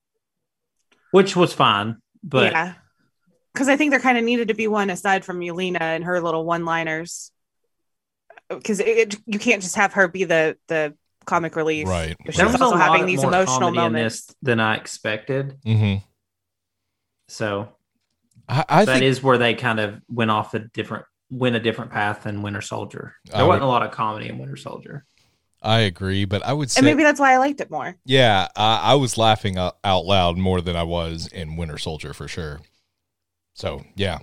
which 1.10 1.36
was 1.36 1.52
fine. 1.52 1.96
But 2.22 2.52
yeah, 2.52 2.74
because 3.52 3.68
I 3.68 3.76
think 3.76 3.90
there 3.90 4.00
kind 4.00 4.16
of 4.18 4.24
needed 4.24 4.48
to 4.48 4.54
be 4.54 4.66
one 4.68 4.90
aside 4.90 5.24
from 5.24 5.40
Yelena 5.40 5.80
and 5.80 6.04
her 6.04 6.20
little 6.20 6.44
one-liners. 6.44 7.30
Because 8.48 8.80
it, 8.80 8.86
it- 8.88 9.16
you 9.26 9.38
can't 9.38 9.62
just 9.62 9.76
have 9.76 9.92
her 9.94 10.08
be 10.08 10.24
the 10.24 10.56
the 10.68 10.94
comic 11.26 11.54
relief, 11.54 11.86
right 11.86 12.16
But 12.24 12.34
there 12.34 12.46
she's 12.46 12.52
was 12.54 12.60
a 12.60 12.64
also 12.64 12.76
lot 12.76 12.90
having 12.90 13.06
these 13.06 13.22
more 13.22 13.32
emotional 13.32 13.70
moments. 13.70 14.34
than 14.42 14.58
I 14.60 14.76
expected. 14.76 15.58
hmm 15.64 15.96
So 17.28 17.68
i, 18.48 18.64
I 18.68 18.84
that 18.84 18.92
think 18.94 19.04
is 19.04 19.22
where 19.22 19.38
they 19.38 19.54
kind 19.54 19.78
of 19.78 20.00
went 20.08 20.30
off 20.30 20.54
a 20.54 20.60
different 20.60 21.04
went 21.30 21.54
a 21.54 21.60
different 21.60 21.92
path 21.92 22.24
than 22.24 22.42
Winter 22.42 22.60
Soldier. 22.60 23.14
I 23.32 23.38
There 23.38 23.46
wasn't 23.46 23.62
would- 23.62 23.66
a 23.66 23.70
lot 23.70 23.82
of 23.84 23.92
comedy 23.92 24.28
in 24.28 24.38
Winter 24.38 24.56
Soldier. 24.56 25.04
i 25.62 25.80
agree 25.80 26.24
but 26.24 26.42
i 26.44 26.52
would 26.52 26.70
say 26.70 26.78
And 26.80 26.86
maybe 26.86 27.02
that's 27.02 27.20
why 27.20 27.34
I 27.34 27.36
liked 27.36 27.60
it 27.60 27.70
more. 27.70 27.94
yeah 28.04 28.48
I, 28.56 28.92
I 28.92 28.94
was 28.94 29.18
laughing 29.18 29.58
out, 29.58 29.76
out 29.84 30.06
loud 30.06 30.38
more 30.38 30.60
than 30.62 30.74
i 30.74 30.82
was 30.82 31.26
in 31.28 31.56
winter 31.56 31.76
soldier 31.78 32.14
for 32.14 32.26
sure 32.26 32.60
so 33.54 33.82
yeah 33.96 34.18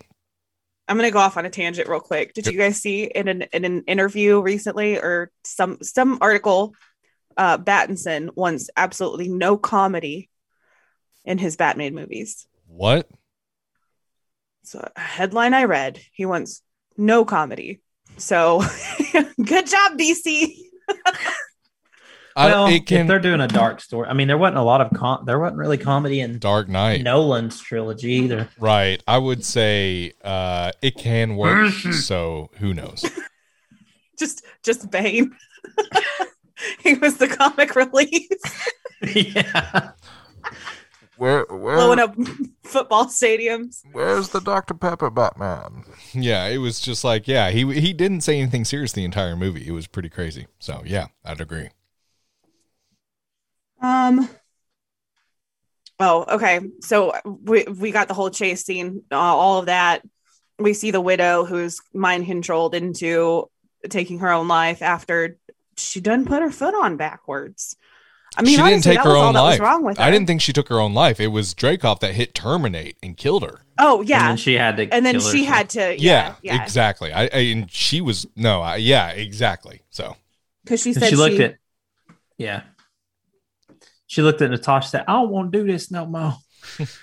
I'm 0.88 0.96
gonna 0.96 1.12
go 1.12 1.20
off 1.20 1.38
on 1.38 1.46
a 1.46 1.50
tangent 1.50 1.90
real 1.90 2.00
quick. 2.00 2.34
Did 2.34 2.48
you 2.48 2.58
guys 2.58 2.82
see 2.82 3.04
in 3.04 3.28
an 3.28 3.42
in 3.54 3.66
an 3.66 3.84
interview 3.88 4.40
recently 4.40 4.98
or 4.98 5.32
some 5.44 5.80
some 5.82 6.18
article? 6.22 6.74
Uh, 7.36 7.58
Pattinson 7.58 8.30
wants 8.36 8.70
absolutely 8.76 9.28
no 9.28 9.58
comedy 9.58 10.30
in 11.26 11.38
his 11.38 11.58
Batman 11.58 11.94
movies. 11.94 12.48
what 12.66 13.10
So 14.64 14.90
a 14.96 15.00
headline 15.00 15.54
I 15.54 15.66
read, 15.66 16.00
he 16.14 16.26
wants 16.26 16.62
no 16.98 17.26
comedy. 17.26 17.82
So 18.18 18.64
good 19.46 19.68
job, 19.68 19.98
DC. 20.00 20.54
well, 22.46 22.66
I, 22.68 22.72
it 22.72 22.76
if 22.82 22.86
can 22.86 23.08
they're 23.08 23.20
doing 23.20 23.42
a 23.42 23.48
dark 23.48 23.82
story, 23.82 24.08
I 24.08 24.14
mean, 24.14 24.28
there 24.28 24.38
wasn't 24.38 24.58
a 24.58 24.64
lot 24.64 24.82
of 24.82 24.92
com- 24.98 25.26
there 25.26 25.40
wasn't 25.40 25.58
really 25.58 25.78
comedy 25.78 26.20
in 26.22 26.40
dark 26.40 26.70
knight 26.70 27.02
Nolan's 27.04 27.60
trilogy 27.60 28.14
either. 28.14 28.48
right 28.60 29.02
i 29.08 29.18
would 29.18 29.44
say 29.44 30.14
uh 30.24 30.72
it 30.82 30.96
can 30.98 31.36
work 31.36 31.72
so 31.72 32.50
who 32.60 32.74
knows 32.74 33.04
Just 34.18 34.44
just 34.64 34.90
Bane. 34.90 35.36
he 36.80 36.96
was 36.96 37.18
the 37.18 37.28
comic 37.28 37.76
relief, 37.76 38.28
yeah, 39.14 39.92
Where, 41.18 41.46
where 41.50 41.76
blowing 41.76 42.00
up 42.00 42.16
football 42.64 43.06
stadiums. 43.06 43.82
Where's 43.92 44.30
the 44.30 44.40
Dr. 44.42 44.74
Pepper 44.74 45.10
Batman? 45.10 45.84
Yeah, 46.14 46.48
it 46.48 46.58
was 46.58 46.80
just 46.80 47.04
like, 47.04 47.28
yeah, 47.28 47.50
he 47.52 47.80
he 47.80 47.94
didn't 47.94 48.22
say 48.22 48.40
anything 48.40 48.66
serious 48.66 48.92
the 48.92 49.04
entire 49.04 49.36
movie. 49.36 49.68
It 49.68 49.72
was 49.72 49.88
pretty 49.88 50.10
crazy. 50.10 50.48
So 50.60 50.82
yeah, 50.86 51.08
I'd 51.24 51.42
agree. 51.42 51.70
Um. 53.82 54.30
Oh, 56.00 56.26
okay. 56.36 56.60
So 56.82 57.14
we 57.26 57.64
we 57.64 57.92
got 57.92 58.08
the 58.08 58.14
whole 58.14 58.30
chase 58.30 58.64
scene, 58.66 59.04
uh, 59.12 59.16
all 59.18 59.60
of 59.60 59.66
that. 59.68 60.04
We 60.60 60.74
see 60.74 60.92
the 60.92 61.02
widow 61.02 61.46
who's 61.46 61.82
mind 61.94 62.26
controlled 62.26 62.76
into 62.76 63.50
taking 63.90 64.20
her 64.20 64.32
own 64.32 64.48
life 64.48 64.82
after 64.82 65.38
she 65.78 66.02
done 66.02 66.26
put 66.26 66.42
her 66.42 66.52
foot 66.52 66.74
on 66.74 66.98
backwards. 66.98 67.76
I 68.36 68.44
mean, 68.44 68.58
she 68.58 68.64
didn't 68.64 68.84
take 68.84 69.00
her 69.00 69.16
own 69.16 69.34
life. 69.34 69.60
wrong 69.60 69.84
with 69.84 69.98
her. 69.98 70.04
I 70.04 70.12
didn't 70.12 70.28
think 70.28 70.42
she 70.42 70.54
took 70.54 70.68
her 70.70 70.80
own 70.80 70.94
life. 70.94 71.20
It 71.20 71.28
was 71.28 71.56
Dreykov 71.56 72.00
that 72.02 72.14
hit 72.14 72.36
terminate 72.36 72.98
and 73.02 73.18
killed 73.18 73.44
her. 73.44 73.62
Oh 73.80 74.02
and 74.02 74.10
yeah, 74.10 74.28
then 74.28 74.38
she 74.38 74.54
had 74.56 74.78
to, 74.78 74.94
and 74.94 75.06
then 75.06 75.20
kill 75.20 75.32
she 75.32 75.46
herself. 75.46 75.58
had 75.58 75.70
to. 75.72 75.80
Yeah, 75.80 76.36
Yeah, 76.42 76.56
yeah. 76.56 76.64
exactly. 76.64 77.12
I, 77.12 77.24
I 77.24 77.28
and 77.28 77.72
she 77.72 78.02
was 78.02 78.28
no, 78.36 78.62
I, 78.62 78.76
yeah, 78.78 79.10
exactly. 79.10 79.82
So 79.90 80.16
Because 80.64 80.82
she 80.82 80.94
said 80.94 81.10
she 81.10 81.16
looked 81.16 81.40
at, 81.40 81.56
yeah, 82.38 82.64
she 84.08 84.22
looked 84.22 84.42
at 84.42 84.50
Natasha. 84.50 84.86
and 84.86 84.90
Said, 84.92 85.04
"I 85.08 85.14
don't 85.14 85.30
want 85.30 85.52
to 85.52 85.60
do 85.60 85.72
this 85.72 85.92
no 85.92 86.06
more. 86.06 86.36
this 86.78 86.98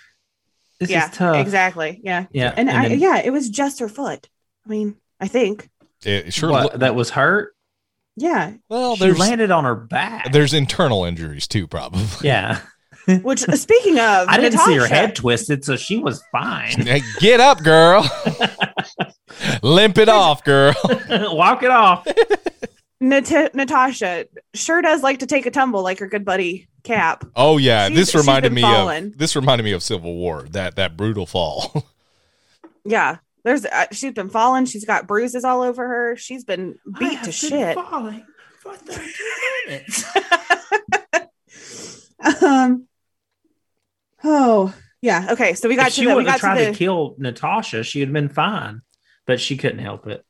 yeah, 0.91 1.09
is 1.11 1.17
tough." 1.17 1.37
exactly. 1.37 2.01
Yeah, 2.03 2.27
Yeah, 2.33 2.53
and, 2.57 2.69
I, 2.71 2.89
then- 2.89 2.99
yeah, 2.99 3.21
it 3.25 3.31
was 3.31 3.49
just 3.49 3.79
her 3.81 3.89
foot. 3.89 4.29
I 4.67 4.69
mean, 4.71 4.97
I 5.21 5.29
think. 5.29 5.69
it 6.05 6.33
sure. 6.33 6.51
What, 6.51 6.73
lo- 6.73 6.79
that 6.79 6.95
was 6.95 7.11
hurt. 7.11 7.55
Yeah, 8.17 8.55
well, 8.69 8.95
she 8.97 9.05
there's 9.05 9.19
landed 9.19 9.51
on 9.51 9.65
her 9.65 9.75
back. 9.75 10.33
there's 10.33 10.55
internal 10.55 11.05
injuries 11.05 11.47
too, 11.49 11.67
probably. 11.67 12.05
yeah, 12.23 12.61
which 13.23 13.41
speaking 13.41 13.99
of, 13.99 14.29
I 14.29 14.39
didn't 14.39 14.61
see 14.61 14.77
her 14.77 14.87
head 14.87 15.17
twisted, 15.17 15.65
so 15.65 15.77
she 15.77 15.99
was 15.99 16.23
fine. 16.33 16.81
Hey, 16.87 17.03
Get 17.19 17.41
up, 17.41 17.63
girl. 17.63 18.09
Limp 19.63 19.99
it 19.99 20.09
off, 20.09 20.45
girl. 20.45 20.75
Walk 21.11 21.65
it 21.65 21.71
off. 21.71 22.07
Nat- 23.01 23.55
Natasha 23.55 24.27
sure 24.55 24.81
does 24.81 25.03
like 25.03 25.19
to 25.19 25.27
take 25.27 25.47
a 25.47 25.51
tumble 25.51 25.83
like 25.83 25.99
her 25.99 26.07
good 26.07 26.25
buddy 26.25 26.69
Cap. 26.85 27.25
Oh 27.35 27.57
yeah, 27.59 27.89
She's- 27.89 27.97
this 27.99 28.15
reminded 28.15 28.53
me 28.53 28.61
falling. 28.63 29.07
of 29.07 29.19
this 29.19 29.35
reminded 29.35 29.65
me 29.65 29.73
of 29.73 29.83
Civil 29.83 30.15
War. 30.15 30.43
That 30.51 30.77
that 30.77 30.97
brutal 30.97 31.27
fall. 31.27 31.85
Yeah, 32.87 33.17
there's 33.45 33.65
uh, 33.65 33.87
she's 33.93 34.13
been 34.13 34.29
falling. 34.29 34.67
She's 34.67 34.85
got 34.85 35.07
bruises 35.07 35.43
all 35.43 35.63
over 35.63 35.89
her. 35.89 36.17
She's 36.17 36.45
been 36.45 36.79
I 36.95 36.99
beat 36.99 37.15
have 37.15 37.21
to 37.23 37.49
been 37.49 37.51
shit. 37.61 37.75
Falling 37.77 38.27
for 38.61 38.75
30 38.77 39.09
minutes. 39.67 40.05
um. 42.45 42.87
Oh 44.23 44.75
yeah. 45.01 45.29
Okay. 45.33 45.55
So 45.55 45.69
we 45.71 45.77
got 45.77 45.89
if 45.89 45.95
to 45.95 46.01
she 46.01 46.05
the, 46.05 46.11
we 46.11 46.15
would 46.17 46.27
have 46.27 46.35
got 46.35 46.41
tried 46.41 46.59
to 46.59 46.73
to 46.73 46.77
kill 46.79 47.15
Natasha, 47.19 47.85
she 47.85 48.01
had 48.01 48.13
been 48.13 48.29
fine, 48.29 48.83
but 49.27 49.41
she 49.41 49.57
couldn't 49.57 49.79
help 49.79 50.07
it. 50.07 50.23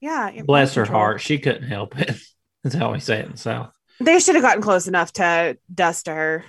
yeah. 0.00 0.30
yeah, 0.30 0.42
Bless 0.42 0.74
her 0.74 0.84
control. 0.84 1.00
heart, 1.00 1.20
she 1.20 1.38
couldn't 1.38 1.64
help 1.68 1.98
it. 2.00 2.14
That's 2.62 2.76
how 2.76 2.92
we 2.92 3.00
say 3.00 3.18
it 3.18 3.26
in 3.26 3.32
the 3.32 3.38
South. 3.38 3.73
They 4.00 4.18
should 4.18 4.34
have 4.34 4.42
gotten 4.42 4.62
close 4.62 4.88
enough 4.88 5.12
to 5.14 5.56
dust 5.72 6.08
her 6.08 6.44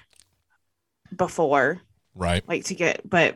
before, 1.15 1.81
right. 2.13 2.47
like 2.47 2.65
to 2.65 2.75
get, 2.75 3.07
but. 3.07 3.35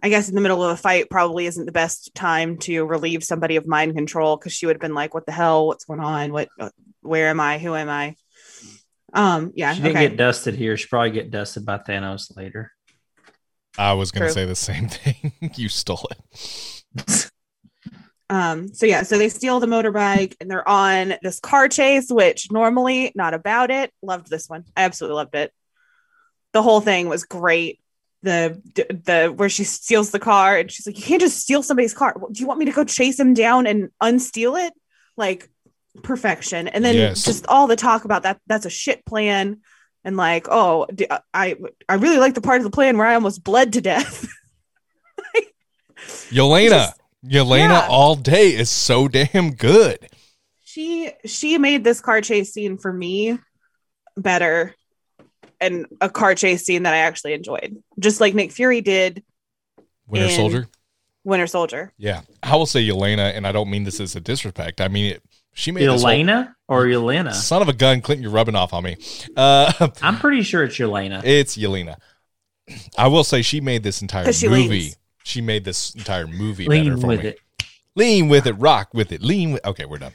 I 0.00 0.10
guess 0.10 0.28
in 0.28 0.36
the 0.36 0.40
middle 0.40 0.62
of 0.62 0.70
a 0.70 0.76
fight 0.76 1.10
probably 1.10 1.46
isn't 1.46 1.66
the 1.66 1.72
best 1.72 2.14
time 2.14 2.58
to 2.58 2.84
relieve 2.84 3.24
somebody 3.24 3.56
of 3.56 3.66
mind 3.66 3.96
control 3.96 4.36
because 4.36 4.52
she 4.52 4.64
would 4.64 4.76
have 4.76 4.80
been 4.80 4.94
like, 4.94 5.12
"What 5.12 5.26
the 5.26 5.32
hell? 5.32 5.66
What's 5.66 5.86
going 5.86 5.98
on? 5.98 6.32
What? 6.32 6.48
uh, 6.60 6.70
Where 7.00 7.26
am 7.26 7.40
I? 7.40 7.58
Who 7.58 7.74
am 7.74 7.88
I?" 7.88 8.14
Um. 9.12 9.50
Yeah. 9.56 9.74
She 9.74 9.82
didn't 9.82 9.96
okay. 9.96 10.08
get 10.10 10.16
dusted 10.16 10.54
here. 10.54 10.76
She 10.76 10.86
probably 10.86 11.10
get 11.10 11.32
dusted 11.32 11.66
by 11.66 11.78
Thanos 11.78 12.36
later. 12.36 12.70
I 13.76 13.94
was 13.94 14.12
gonna 14.12 14.26
True. 14.26 14.34
say 14.34 14.44
the 14.44 14.54
same 14.54 14.88
thing. 14.88 15.32
you 15.56 15.68
stole 15.68 16.08
it. 16.12 17.30
Um, 18.30 18.74
so 18.74 18.84
yeah, 18.86 19.04
so 19.04 19.16
they 19.16 19.30
steal 19.30 19.58
the 19.58 19.66
motorbike 19.66 20.34
and 20.40 20.50
they're 20.50 20.68
on 20.68 21.14
this 21.22 21.40
car 21.40 21.68
chase, 21.68 22.10
which 22.10 22.50
normally 22.52 23.10
not 23.14 23.32
about 23.32 23.70
it. 23.70 23.92
Loved 24.02 24.28
this 24.28 24.48
one. 24.48 24.64
I 24.76 24.82
absolutely 24.84 25.16
loved 25.16 25.34
it. 25.34 25.52
The 26.52 26.62
whole 26.62 26.80
thing 26.82 27.08
was 27.08 27.24
great. 27.24 27.80
The 28.22 28.60
the 28.74 29.32
where 29.34 29.48
she 29.48 29.64
steals 29.64 30.10
the 30.10 30.18
car 30.18 30.56
and 30.58 30.70
she's 30.70 30.86
like, 30.86 30.98
You 30.98 31.04
can't 31.04 31.20
just 31.20 31.38
steal 31.40 31.62
somebody's 31.62 31.94
car. 31.94 32.14
Do 32.32 32.40
you 32.40 32.46
want 32.46 32.58
me 32.58 32.66
to 32.66 32.72
go 32.72 32.84
chase 32.84 33.18
him 33.18 33.32
down 33.32 33.66
and 33.66 33.90
unsteal 34.02 34.56
it? 34.56 34.72
Like 35.16 35.48
perfection. 36.02 36.68
And 36.68 36.84
then 36.84 36.96
Yes. 36.96 37.24
just 37.24 37.46
all 37.46 37.66
the 37.66 37.76
talk 37.76 38.04
about 38.04 38.24
that 38.24 38.40
that's 38.46 38.66
a 38.66 38.70
shit 38.70 39.06
plan. 39.06 39.60
And 40.04 40.16
like, 40.16 40.48
oh, 40.50 40.86
I 41.32 41.56
I 41.88 41.94
really 41.94 42.18
like 42.18 42.34
the 42.34 42.40
part 42.40 42.58
of 42.58 42.64
the 42.64 42.70
plan 42.70 42.98
where 42.98 43.06
I 43.06 43.14
almost 43.14 43.42
bled 43.44 43.72
to 43.74 43.80
death. 43.80 44.26
Yelena. 46.30 46.68
Just- 46.70 46.97
Yelena 47.24 47.68
Yeah. 47.70 47.86
all 47.88 48.14
day 48.14 48.48
is 48.54 48.70
so 48.70 49.08
damn 49.08 49.52
good. 49.54 49.98
she 50.64 51.10
she 51.24 51.58
made 51.58 51.82
this 51.84 52.00
car 52.00 52.20
chase 52.20 52.52
scene 52.52 52.78
for 52.78 52.92
me 52.92 53.38
better 54.16 54.74
and 55.60 55.86
a 56.00 56.08
car 56.08 56.34
chase 56.34 56.64
scene 56.64 56.84
that 56.84 56.94
I 56.94 56.98
actually 56.98 57.32
enjoyed. 57.32 57.82
Just 57.98 58.20
like 58.20 58.34
Nick 58.34 58.52
Fury 58.52 58.80
did 58.80 59.22
Winter 60.06 60.30
Soldier. 60.30 60.68
Winter 61.24 61.46
Soldier. 61.48 61.92
Yeah. 61.98 62.20
I 62.42 62.54
will 62.56 62.64
say 62.66 62.86
Yelena, 62.86 63.34
and 63.36 63.46
I 63.46 63.52
don't 63.52 63.68
mean 63.68 63.84
this 63.84 63.98
as 64.00 64.14
a 64.16 64.20
disrespect. 64.20 64.80
I 64.80 64.88
mean 64.88 65.14
it 65.14 65.22
she 65.54 65.72
made 65.72 65.82
this 65.88 66.02
whole- 66.02 66.46
or 66.68 66.84
Yelena? 66.84 67.32
son 67.34 67.62
of 67.62 67.68
a 67.68 67.72
gun, 67.72 68.00
Clinton, 68.00 68.22
you're 68.22 68.30
rubbing 68.30 68.54
off 68.54 68.72
on 68.72 68.84
me. 68.84 68.96
Uh 69.36 69.88
I'm 70.02 70.18
pretty 70.18 70.42
sure 70.42 70.62
it's 70.62 70.76
Yelena. 70.78 71.22
It's 71.24 71.56
Yelena. 71.56 71.96
I 72.96 73.08
will 73.08 73.24
say 73.24 73.42
she 73.42 73.60
made 73.60 73.82
this 73.82 74.02
entire 74.02 74.26
movie. 74.26 74.48
leans. 74.68 74.97
She 75.28 75.40
made 75.42 75.64
this 75.64 75.94
entire 75.94 76.26
movie 76.26 76.66
better 76.66 76.80
Lean 76.82 77.00
for 77.00 77.06
with 77.08 77.20
me. 77.22 77.28
it. 77.28 77.38
Lean 77.94 78.28
with 78.28 78.46
it, 78.46 78.54
rock 78.54 78.88
with 78.94 79.12
it, 79.12 79.22
lean 79.22 79.52
with. 79.52 79.64
Okay, 79.66 79.84
we're 79.84 79.98
done. 79.98 80.12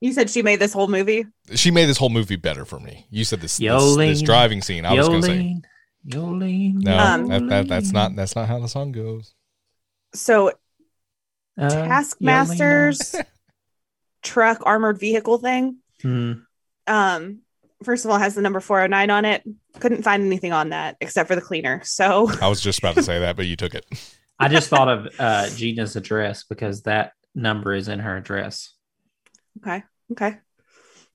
You 0.00 0.12
said 0.12 0.28
she 0.28 0.42
made 0.42 0.58
this 0.58 0.72
whole 0.72 0.88
movie. 0.88 1.24
She 1.54 1.70
made 1.70 1.86
this 1.86 1.96
whole 1.96 2.10
movie 2.10 2.36
better 2.36 2.64
for 2.64 2.78
me. 2.80 3.06
You 3.10 3.24
said 3.24 3.40
this 3.40 3.56
this, 3.56 3.66
Yolene. 3.66 4.08
this 4.08 4.20
driving 4.22 4.60
scene. 4.60 4.84
I 4.84 4.92
was 4.94 5.08
going 5.08 5.22
to 5.22 5.26
say 5.26 5.38
Yolene. 5.38 5.62
Yolene. 6.06 6.74
no. 6.82 6.98
Um, 6.98 7.28
that, 7.28 7.48
that, 7.48 7.68
that's 7.68 7.92
not 7.92 8.14
that's 8.16 8.34
not 8.36 8.48
how 8.48 8.58
the 8.58 8.68
song 8.68 8.92
goes. 8.92 9.32
So 10.14 10.52
Uh, 11.56 11.68
Taskmaster's 11.70 13.14
truck 14.22 14.60
armored 14.66 14.98
vehicle 14.98 15.38
thing. 15.38 15.76
Yolene. 16.02 16.42
Um, 16.88 17.38
first 17.84 18.04
of 18.04 18.10
all, 18.10 18.18
has 18.18 18.34
the 18.34 18.42
number 18.42 18.60
409 18.60 19.08
on 19.10 19.24
it. 19.24 19.44
Couldn't 19.80 20.02
find 20.02 20.24
anything 20.24 20.52
on 20.52 20.70
that 20.70 20.96
except 21.00 21.28
for 21.28 21.34
the 21.34 21.40
cleaner. 21.40 21.80
So 21.84 22.30
I 22.40 22.48
was 22.48 22.60
just 22.60 22.78
about 22.78 22.94
to 22.96 23.02
say 23.02 23.18
that, 23.20 23.36
but 23.36 23.46
you 23.46 23.56
took 23.56 23.74
it. 23.74 23.86
I 24.38 24.48
just 24.48 24.68
thought 24.68 24.88
of 24.88 25.08
uh, 25.18 25.48
Gina's 25.50 25.94
address 25.96 26.44
because 26.44 26.82
that 26.82 27.12
number 27.34 27.72
is 27.74 27.88
in 27.88 27.98
her 28.00 28.16
address. 28.16 28.74
okay, 29.58 29.82
okay. 30.12 30.38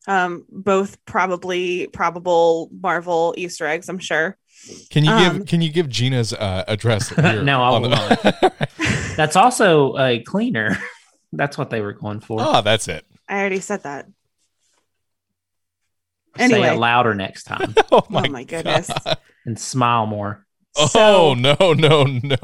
Um, 0.08 0.46
both 0.50 1.04
probably 1.06 1.88
probable 1.88 2.70
Marvel 2.72 3.34
Easter 3.38 3.68
eggs, 3.68 3.90
I'm 3.90 4.00
sure. 4.00 4.38
Can 4.90 5.04
you 5.04 5.12
Um, 5.12 5.38
give 5.40 5.48
Can 5.48 5.62
you 5.62 5.70
give 5.72 5.90
Gina's 5.90 6.32
uh, 6.34 6.64
address? 6.68 7.16
No, 7.18 7.62
I 7.62 7.68
on 7.70 7.82
will 7.82 7.90
the- 7.90 8.68
That's 9.18 9.36
also 9.36 9.98
a 9.98 10.20
cleaner. 10.24 10.78
That's 11.34 11.58
what 11.58 11.70
they 11.70 11.82
were 11.82 11.92
going 11.94 12.22
for. 12.22 12.40
oh, 12.42 12.62
that's 12.62 12.88
it. 12.88 13.06
I 13.28 13.40
already 13.40 13.60
said 13.60 13.84
that. 13.84 14.08
Say 16.38 16.64
it 16.64 16.78
louder 16.78 17.14
next 17.14 17.44
time 17.44 17.74
Oh 17.92 18.04
oh 18.10 18.28
my 18.30 18.44
goodness. 18.44 18.90
and 19.46 19.60
smile 19.60 20.06
more. 20.06 20.46
Oh 20.76 20.88
So- 20.88 21.34
no 21.34 21.74
no 21.74 22.04
no! 22.04 22.38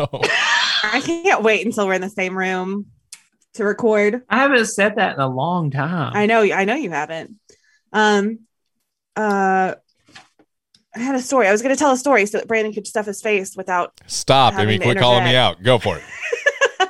I 0.84 1.02
can't 1.06 1.44
wait 1.44 1.66
until 1.66 1.88
we're 1.88 1.94
in 1.94 2.02
the 2.02 2.10
same 2.10 2.38
room 2.38 2.88
to 3.54 3.64
record. 3.64 4.24
I 4.30 4.38
haven't 4.38 4.66
said 4.66 4.96
that 4.96 5.16
in 5.16 5.20
a 5.22 5.28
long 5.30 5.72
time. 5.72 6.14
I 6.16 6.26
know, 6.26 6.42
I 6.42 6.66
know 6.66 6.76
you 6.76 6.90
haven't. 6.90 7.36
Um, 7.92 8.40
uh, 9.16 9.76
I 10.96 11.00
had 11.00 11.16
a 11.16 11.22
story. 11.22 11.48
I 11.48 11.52
was 11.52 11.62
going 11.62 11.74
to 11.74 11.80
tell 11.80 11.92
a 11.92 11.98
story 11.98 12.26
so 12.26 12.38
that 12.40 12.48
Brandon 12.48 12.74
could 12.74 12.88
stuff 12.88 13.06
his 13.06 13.22
face 13.22 13.56
without. 13.56 14.00
Stop! 14.08 14.56
I 14.56 14.66
mean, 14.66 14.82
quit 14.82 14.98
calling 14.98 15.24
me 15.24 15.36
out. 15.36 15.62
Go 15.64 15.78
for 15.80 15.98
it. 15.98 16.90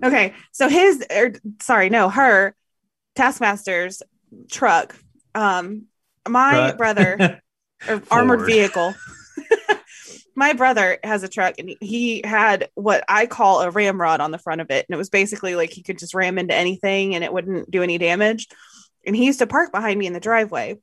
okay, 0.02 0.34
so 0.52 0.68
his, 0.68 1.04
er, 1.10 1.32
sorry, 1.60 1.88
no, 1.90 2.08
her 2.08 2.54
Taskmaster's 3.16 4.02
truck. 4.50 4.94
Um, 5.34 5.86
my 6.28 6.52
Truck. 6.52 6.78
brother 6.78 7.40
or 7.88 8.02
armored 8.10 8.46
vehicle. 8.46 8.94
my 10.34 10.52
brother 10.54 10.98
has 11.04 11.22
a 11.22 11.28
truck 11.28 11.54
and 11.58 11.74
he 11.80 12.22
had 12.24 12.68
what 12.74 13.04
I 13.08 13.26
call 13.26 13.60
a 13.60 13.70
ramrod 13.70 14.20
on 14.20 14.30
the 14.30 14.38
front 14.38 14.60
of 14.60 14.70
it. 14.70 14.86
And 14.88 14.94
it 14.94 14.98
was 14.98 15.10
basically 15.10 15.54
like 15.54 15.70
he 15.70 15.82
could 15.82 15.98
just 15.98 16.14
ram 16.14 16.38
into 16.38 16.54
anything 16.54 17.14
and 17.14 17.22
it 17.22 17.32
wouldn't 17.32 17.70
do 17.70 17.82
any 17.82 17.98
damage. 17.98 18.48
And 19.04 19.14
he 19.14 19.26
used 19.26 19.40
to 19.40 19.46
park 19.46 19.72
behind 19.72 19.98
me 19.98 20.06
in 20.06 20.12
the 20.12 20.20
driveway. 20.20 20.78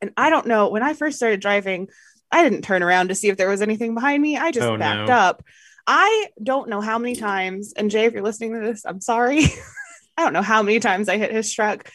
And 0.00 0.12
I 0.16 0.30
don't 0.30 0.46
know, 0.46 0.68
when 0.68 0.82
I 0.82 0.94
first 0.94 1.16
started 1.16 1.40
driving, 1.40 1.88
I 2.30 2.42
didn't 2.42 2.62
turn 2.62 2.82
around 2.82 3.08
to 3.08 3.14
see 3.14 3.28
if 3.28 3.36
there 3.36 3.48
was 3.48 3.62
anything 3.62 3.94
behind 3.94 4.22
me. 4.22 4.36
I 4.36 4.50
just 4.50 4.66
Oh, 4.66 4.76
backed 4.76 5.08
no. 5.08 5.14
up. 5.14 5.44
I 5.86 6.28
don't 6.42 6.68
know 6.68 6.80
how 6.80 6.98
many 6.98 7.16
times, 7.16 7.72
and 7.76 7.90
Jay, 7.90 8.04
if 8.04 8.12
you're 8.12 8.22
listening 8.22 8.54
to 8.54 8.60
this, 8.60 8.84
I'm 8.86 9.00
sorry. 9.00 9.44
I 10.16 10.22
don't 10.22 10.32
know 10.32 10.42
how 10.42 10.62
many 10.62 10.78
times 10.78 11.08
I 11.08 11.16
hit 11.16 11.32
his 11.32 11.52
truck, 11.52 11.90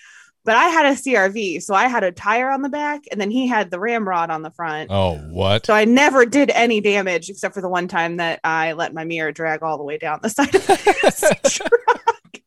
but 0.47 0.55
I 0.55 0.69
had 0.69 0.85
a 0.85 0.91
CRV. 0.95 1.61
So 1.61 1.75
I 1.75 1.87
had 1.87 2.03
a 2.05 2.11
tire 2.11 2.49
on 2.49 2.61
the 2.61 2.69
back 2.69 3.01
and 3.11 3.19
then 3.21 3.29
he 3.29 3.45
had 3.47 3.69
the 3.69 3.79
ramrod 3.79 4.29
on 4.31 4.41
the 4.41 4.49
front. 4.51 4.89
Oh 4.89 5.17
what? 5.29 5.65
So 5.65 5.73
I 5.73 5.83
never 5.85 6.25
did 6.25 6.49
any 6.51 6.79
damage 6.81 7.29
except 7.29 7.53
for 7.53 7.61
the 7.61 7.67
one 7.69 7.87
time 7.89 8.17
that 8.17 8.39
I 8.45 8.71
let 8.71 8.93
my 8.93 9.03
mirror 9.03 9.31
drag 9.33 9.61
all 9.61 9.77
the 9.77 9.83
way 9.83 9.97
down 9.97 10.19
the 10.23 10.29
side 10.37 10.55
of 10.55 10.65
the 10.65 11.49
truck. 11.53 12.41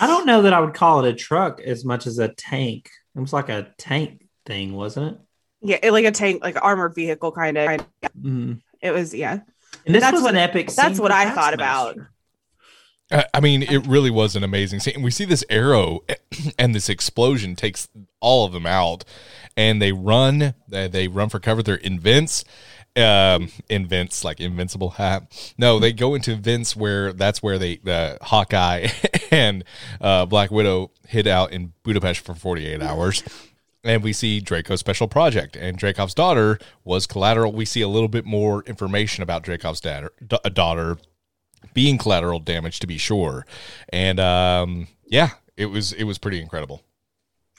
I 0.00 0.06
don't 0.06 0.26
know 0.26 0.42
that 0.42 0.52
I 0.54 0.60
would 0.60 0.74
call 0.74 1.04
it 1.04 1.08
a 1.08 1.14
truck 1.16 1.60
as 1.60 1.84
much 1.84 2.06
as 2.06 2.18
a 2.18 2.28
tank. 2.28 2.88
It 3.14 3.20
was 3.20 3.32
like 3.32 3.50
a 3.50 3.68
tank 3.78 4.26
thing, 4.46 4.72
wasn't 4.72 5.12
it? 5.14 5.20
Yeah, 5.60 5.78
it- 5.82 5.92
like 5.92 6.06
a 6.06 6.10
tank, 6.10 6.42
like 6.42 6.56
armored 6.64 6.94
vehicle 6.94 7.32
kind 7.32 7.58
of. 7.58 7.86
Mm. 8.18 8.62
It 8.80 8.90
was, 8.92 9.14
yeah. 9.14 9.40
And 9.86 9.94
this 9.94 10.00
That's 10.02 10.14
was 10.14 10.22
what- 10.22 10.30
an 10.34 10.38
epic. 10.40 10.70
that's 10.72 10.98
what 10.98 11.12
I 11.12 11.30
thought 11.30 11.54
about. 11.54 11.98
I 13.12 13.40
mean, 13.40 13.62
it 13.62 13.86
really 13.86 14.10
was 14.10 14.36
an 14.36 14.44
amazing 14.44 14.80
scene. 14.80 15.02
We 15.02 15.10
see 15.10 15.24
this 15.24 15.44
arrow 15.50 16.04
and 16.58 16.74
this 16.74 16.88
explosion 16.88 17.56
takes 17.56 17.88
all 18.20 18.46
of 18.46 18.52
them 18.52 18.66
out, 18.66 19.04
and 19.56 19.82
they 19.82 19.92
run. 19.92 20.54
They, 20.68 21.08
run 21.08 21.28
for 21.28 21.38
cover. 21.38 21.62
They're 21.62 21.74
in 21.74 22.00
vents, 22.00 22.44
um, 22.96 23.50
in 23.68 23.88
like 24.24 24.40
invincible 24.40 24.90
hat. 24.90 25.54
No, 25.58 25.78
they 25.78 25.92
go 25.92 26.14
into 26.14 26.36
vents 26.36 26.74
where 26.74 27.12
that's 27.12 27.42
where 27.42 27.58
they 27.58 27.80
uh, 27.86 28.16
Hawkeye 28.22 28.88
and 29.30 29.64
uh, 30.00 30.26
Black 30.26 30.50
Widow 30.50 30.90
hid 31.06 31.26
out 31.26 31.52
in 31.52 31.72
Budapest 31.82 32.20
for 32.20 32.34
forty 32.34 32.66
eight 32.66 32.82
hours. 32.82 33.22
And 33.84 34.04
we 34.04 34.12
see 34.12 34.40
Dreykov's 34.40 34.78
special 34.78 35.08
project, 35.08 35.56
and 35.56 35.76
Dreykov's 35.76 36.14
daughter 36.14 36.60
was 36.84 37.08
collateral. 37.08 37.52
We 37.52 37.64
see 37.64 37.80
a 37.80 37.88
little 37.88 38.08
bit 38.08 38.24
more 38.24 38.62
information 38.62 39.24
about 39.24 39.42
Dreykov's 39.42 39.80
daughter, 39.80 40.12
da- 40.24 40.38
daughter 40.50 40.98
being 41.74 41.98
collateral 41.98 42.38
damage 42.38 42.78
to 42.80 42.86
be 42.86 42.98
sure 42.98 43.46
and 43.92 44.18
um 44.20 44.86
yeah 45.06 45.30
it 45.56 45.66
was 45.66 45.92
it 45.92 46.04
was 46.04 46.18
pretty 46.18 46.40
incredible 46.40 46.82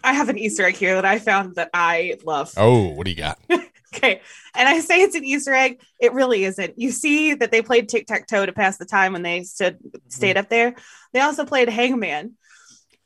I 0.05 0.11
have 0.13 0.27
an 0.27 0.37
Easter 0.37 0.63
egg 0.65 0.75
here 0.75 0.95
that 0.95 1.05
I 1.05 1.17
found 1.17 1.55
that 1.55 1.69
I 1.73 2.17
love. 2.25 2.51
oh 2.57 2.89
what 2.89 3.05
do 3.05 3.11
you 3.11 3.17
got 3.17 3.39
okay. 3.95 4.21
And 4.55 4.67
I 4.67 4.79
say 4.79 5.01
it's 5.01 5.15
an 5.15 5.23
Easter 5.23 5.53
egg. 5.53 5.79
It 5.99 6.13
really 6.13 6.43
isn't. 6.45 6.77
You 6.77 6.91
see 6.91 7.35
that 7.35 7.51
they 7.51 7.61
played 7.61 7.87
tic 7.89 8.07
tac 8.07 8.27
toe 8.27 8.45
to 8.45 8.51
pass 8.51 8.77
the 8.77 8.85
time 8.85 9.13
when 9.13 9.21
they 9.21 9.43
stood 9.43 9.77
stayed 10.09 10.35
up 10.35 10.49
there. 10.49 10.75
They 11.13 11.21
also 11.21 11.45
played 11.45 11.69
Hangman, 11.69 12.33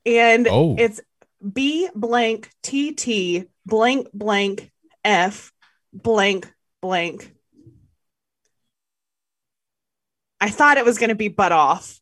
and 0.05 0.47
Oh. 0.49 0.75
it's 0.79 1.01
B 1.53 1.89
blank 1.93 2.49
T 2.63 2.93
T 2.93 3.45
blank 3.65 4.07
blank 4.13 4.71
F 5.03 5.51
blank 5.93 6.51
blank. 6.81 7.33
I 10.39 10.49
thought 10.49 10.77
it 10.77 10.85
was 10.85 10.97
going 10.97 11.09
to 11.09 11.15
be 11.15 11.29
butt 11.29 11.51
off, 11.51 11.99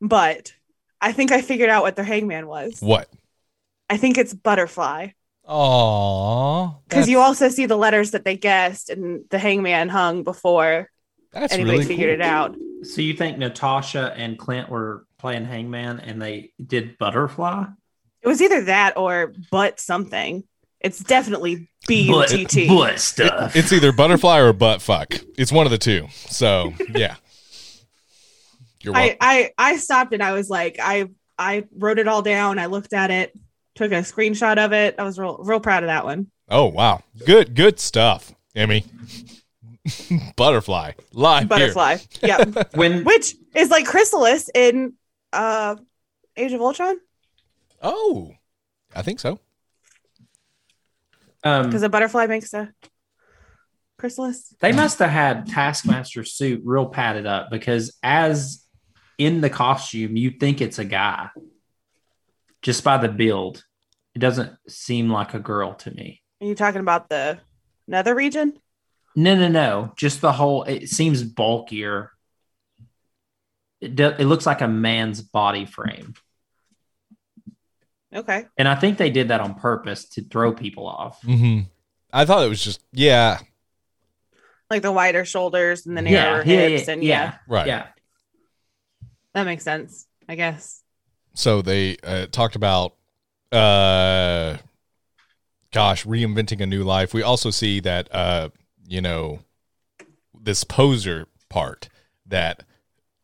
but 0.00 0.52
I 1.00 1.12
think 1.12 1.32
I 1.32 1.42
figured 1.42 1.68
out 1.70 1.82
what 1.82 1.96
their 1.96 2.04
hangman 2.04 2.46
was. 2.46 2.80
What? 2.80 3.08
I 3.90 3.96
think 3.96 4.18
it's 4.18 4.34
butterfly 4.34 5.08
Aww. 5.46 6.76
because 6.88 7.08
you 7.08 7.20
also 7.20 7.48
see 7.48 7.66
the 7.66 7.76
letters 7.76 8.10
that 8.10 8.24
they 8.24 8.36
guessed 8.36 8.90
and 8.90 9.24
the 9.30 9.38
hangman 9.38 9.88
hung 9.88 10.22
before 10.24 10.90
That's 11.32 11.52
anybody 11.52 11.78
really 11.78 11.86
figured 11.86 12.18
cool. 12.20 12.26
it 12.26 12.30
out. 12.30 12.56
So 12.82 13.00
you 13.02 13.14
think 13.14 13.38
Natasha 13.38 14.14
and 14.16 14.38
Clint 14.38 14.68
were 14.68 15.06
playing 15.18 15.44
Hangman 15.46 16.00
and 16.00 16.20
they 16.22 16.52
did 16.64 16.96
Butterfly? 16.98 17.66
It 18.22 18.28
was 18.28 18.42
either 18.42 18.62
that 18.64 18.96
or 18.96 19.34
but 19.50 19.80
something. 19.80 20.44
It's 20.80 21.00
definitely 21.00 21.68
B 21.86 22.10
Butt, 22.10 22.28
T 22.28 22.44
T. 22.44 22.68
butt 22.68 23.00
stuff. 23.00 23.56
It's 23.56 23.72
either 23.72 23.92
butterfly 23.92 24.38
or 24.38 24.52
butt 24.52 24.80
fuck. 24.80 25.14
It's 25.36 25.50
one 25.50 25.66
of 25.66 25.72
the 25.72 25.78
two. 25.78 26.06
So 26.12 26.72
yeah. 26.94 27.16
You're 28.82 28.96
I. 28.96 29.16
I 29.20 29.52
I 29.58 29.76
stopped 29.76 30.12
and 30.12 30.22
I 30.22 30.32
was 30.32 30.48
like, 30.48 30.78
I 30.80 31.08
I 31.36 31.64
wrote 31.76 31.98
it 31.98 32.06
all 32.06 32.22
down. 32.22 32.58
I 32.58 32.66
looked 32.66 32.92
at 32.92 33.10
it, 33.10 33.36
took 33.74 33.90
a 33.90 33.96
screenshot 33.96 34.58
of 34.64 34.72
it. 34.72 34.94
I 34.98 35.02
was 35.02 35.18
real 35.18 35.38
real 35.38 35.60
proud 35.60 35.82
of 35.82 35.88
that 35.88 36.04
one. 36.04 36.28
Oh 36.48 36.66
wow. 36.66 37.02
Good 37.26 37.54
good 37.54 37.80
stuff, 37.80 38.32
Emmy. 38.54 38.84
Butterfly. 40.36 40.92
Live. 41.12 41.48
Butterfly. 41.48 41.98
yeah. 42.22 42.44
when 42.74 43.04
Which 43.04 43.34
is 43.54 43.70
like 43.70 43.86
Chrysalis 43.86 44.48
in 44.54 44.94
uh 45.32 45.76
Age 46.36 46.52
of 46.52 46.60
Ultron. 46.60 46.98
Oh. 47.82 48.32
I 48.94 49.02
think 49.02 49.20
so. 49.20 49.40
Um, 51.44 51.66
Because 51.66 51.82
a 51.82 51.88
butterfly 51.88 52.26
makes 52.26 52.52
a 52.54 52.72
chrysalis. 53.98 54.54
they 54.60 54.72
must 54.72 54.98
have 55.00 55.10
had 55.10 55.46
Taskmaster's 55.46 56.32
suit 56.32 56.62
real 56.64 56.86
padded 56.86 57.26
up 57.26 57.50
because 57.50 57.96
as 58.02 58.64
in 59.18 59.40
the 59.40 59.50
costume, 59.50 60.16
you 60.16 60.30
think 60.30 60.60
it's 60.60 60.78
a 60.78 60.84
guy 60.84 61.28
just 62.62 62.84
by 62.84 62.96
the 62.98 63.08
build. 63.08 63.64
It 64.14 64.20
doesn't 64.20 64.52
seem 64.68 65.10
like 65.10 65.34
a 65.34 65.38
girl 65.40 65.74
to 65.74 65.90
me. 65.90 66.22
Are 66.40 66.46
you 66.46 66.54
talking 66.54 66.80
about 66.80 67.08
the 67.08 67.38
nether 67.86 68.14
region? 68.14 68.58
No, 69.16 69.34
no, 69.34 69.48
no. 69.48 69.92
Just 69.96 70.20
the 70.20 70.32
whole. 70.32 70.62
It 70.64 70.88
seems 70.88 71.22
bulkier. 71.24 72.12
It 73.80 73.96
do, 73.96 74.06
it 74.08 74.24
looks 74.24 74.46
like 74.46 74.60
a 74.60 74.68
man's 74.68 75.20
body 75.22 75.64
frame, 75.64 76.14
Okay. 78.14 78.46
and 78.56 78.66
I 78.66 78.74
think 78.74 78.96
they 78.98 79.10
did 79.10 79.28
that 79.28 79.40
on 79.40 79.54
purpose 79.54 80.08
to 80.10 80.22
throw 80.22 80.52
people 80.54 80.86
off. 80.86 81.20
hmm 81.22 81.60
I 82.12 82.24
thought 82.24 82.44
it 82.44 82.48
was 82.48 82.62
just 82.64 82.80
yeah. 82.92 83.38
Like 84.70 84.82
the 84.82 84.92
wider 84.92 85.24
shoulders 85.24 85.86
and 85.86 85.96
the 85.96 86.02
Yeah, 86.02 86.10
narrower 86.10 86.44
yeah, 86.44 86.68
hips. 86.68 86.88
yeah, 86.88 86.92
and 86.94 87.04
yeah, 87.04 87.22
yeah, 87.22 87.34
Right. 87.46 87.66
yeah. 87.66 87.86
that 89.34 89.44
makes 89.44 89.62
sense, 89.64 90.06
I 90.28 90.34
guess. 90.34 90.82
So 91.34 91.62
they 91.62 91.96
uh, 92.02 92.26
talked 92.26 92.56
about 92.56 92.94
uh 93.52 94.56
gosh, 95.72 96.04
reinventing 96.06 96.60
a 96.62 96.66
new 96.66 96.82
life. 96.84 97.12
We 97.14 97.22
also 97.22 97.50
see 97.50 97.80
that 97.80 98.08
uh 98.14 98.48
you 98.86 99.00
know 99.02 99.40
this 100.40 100.64
poser 100.64 101.26
part 101.48 101.88
that 102.26 102.62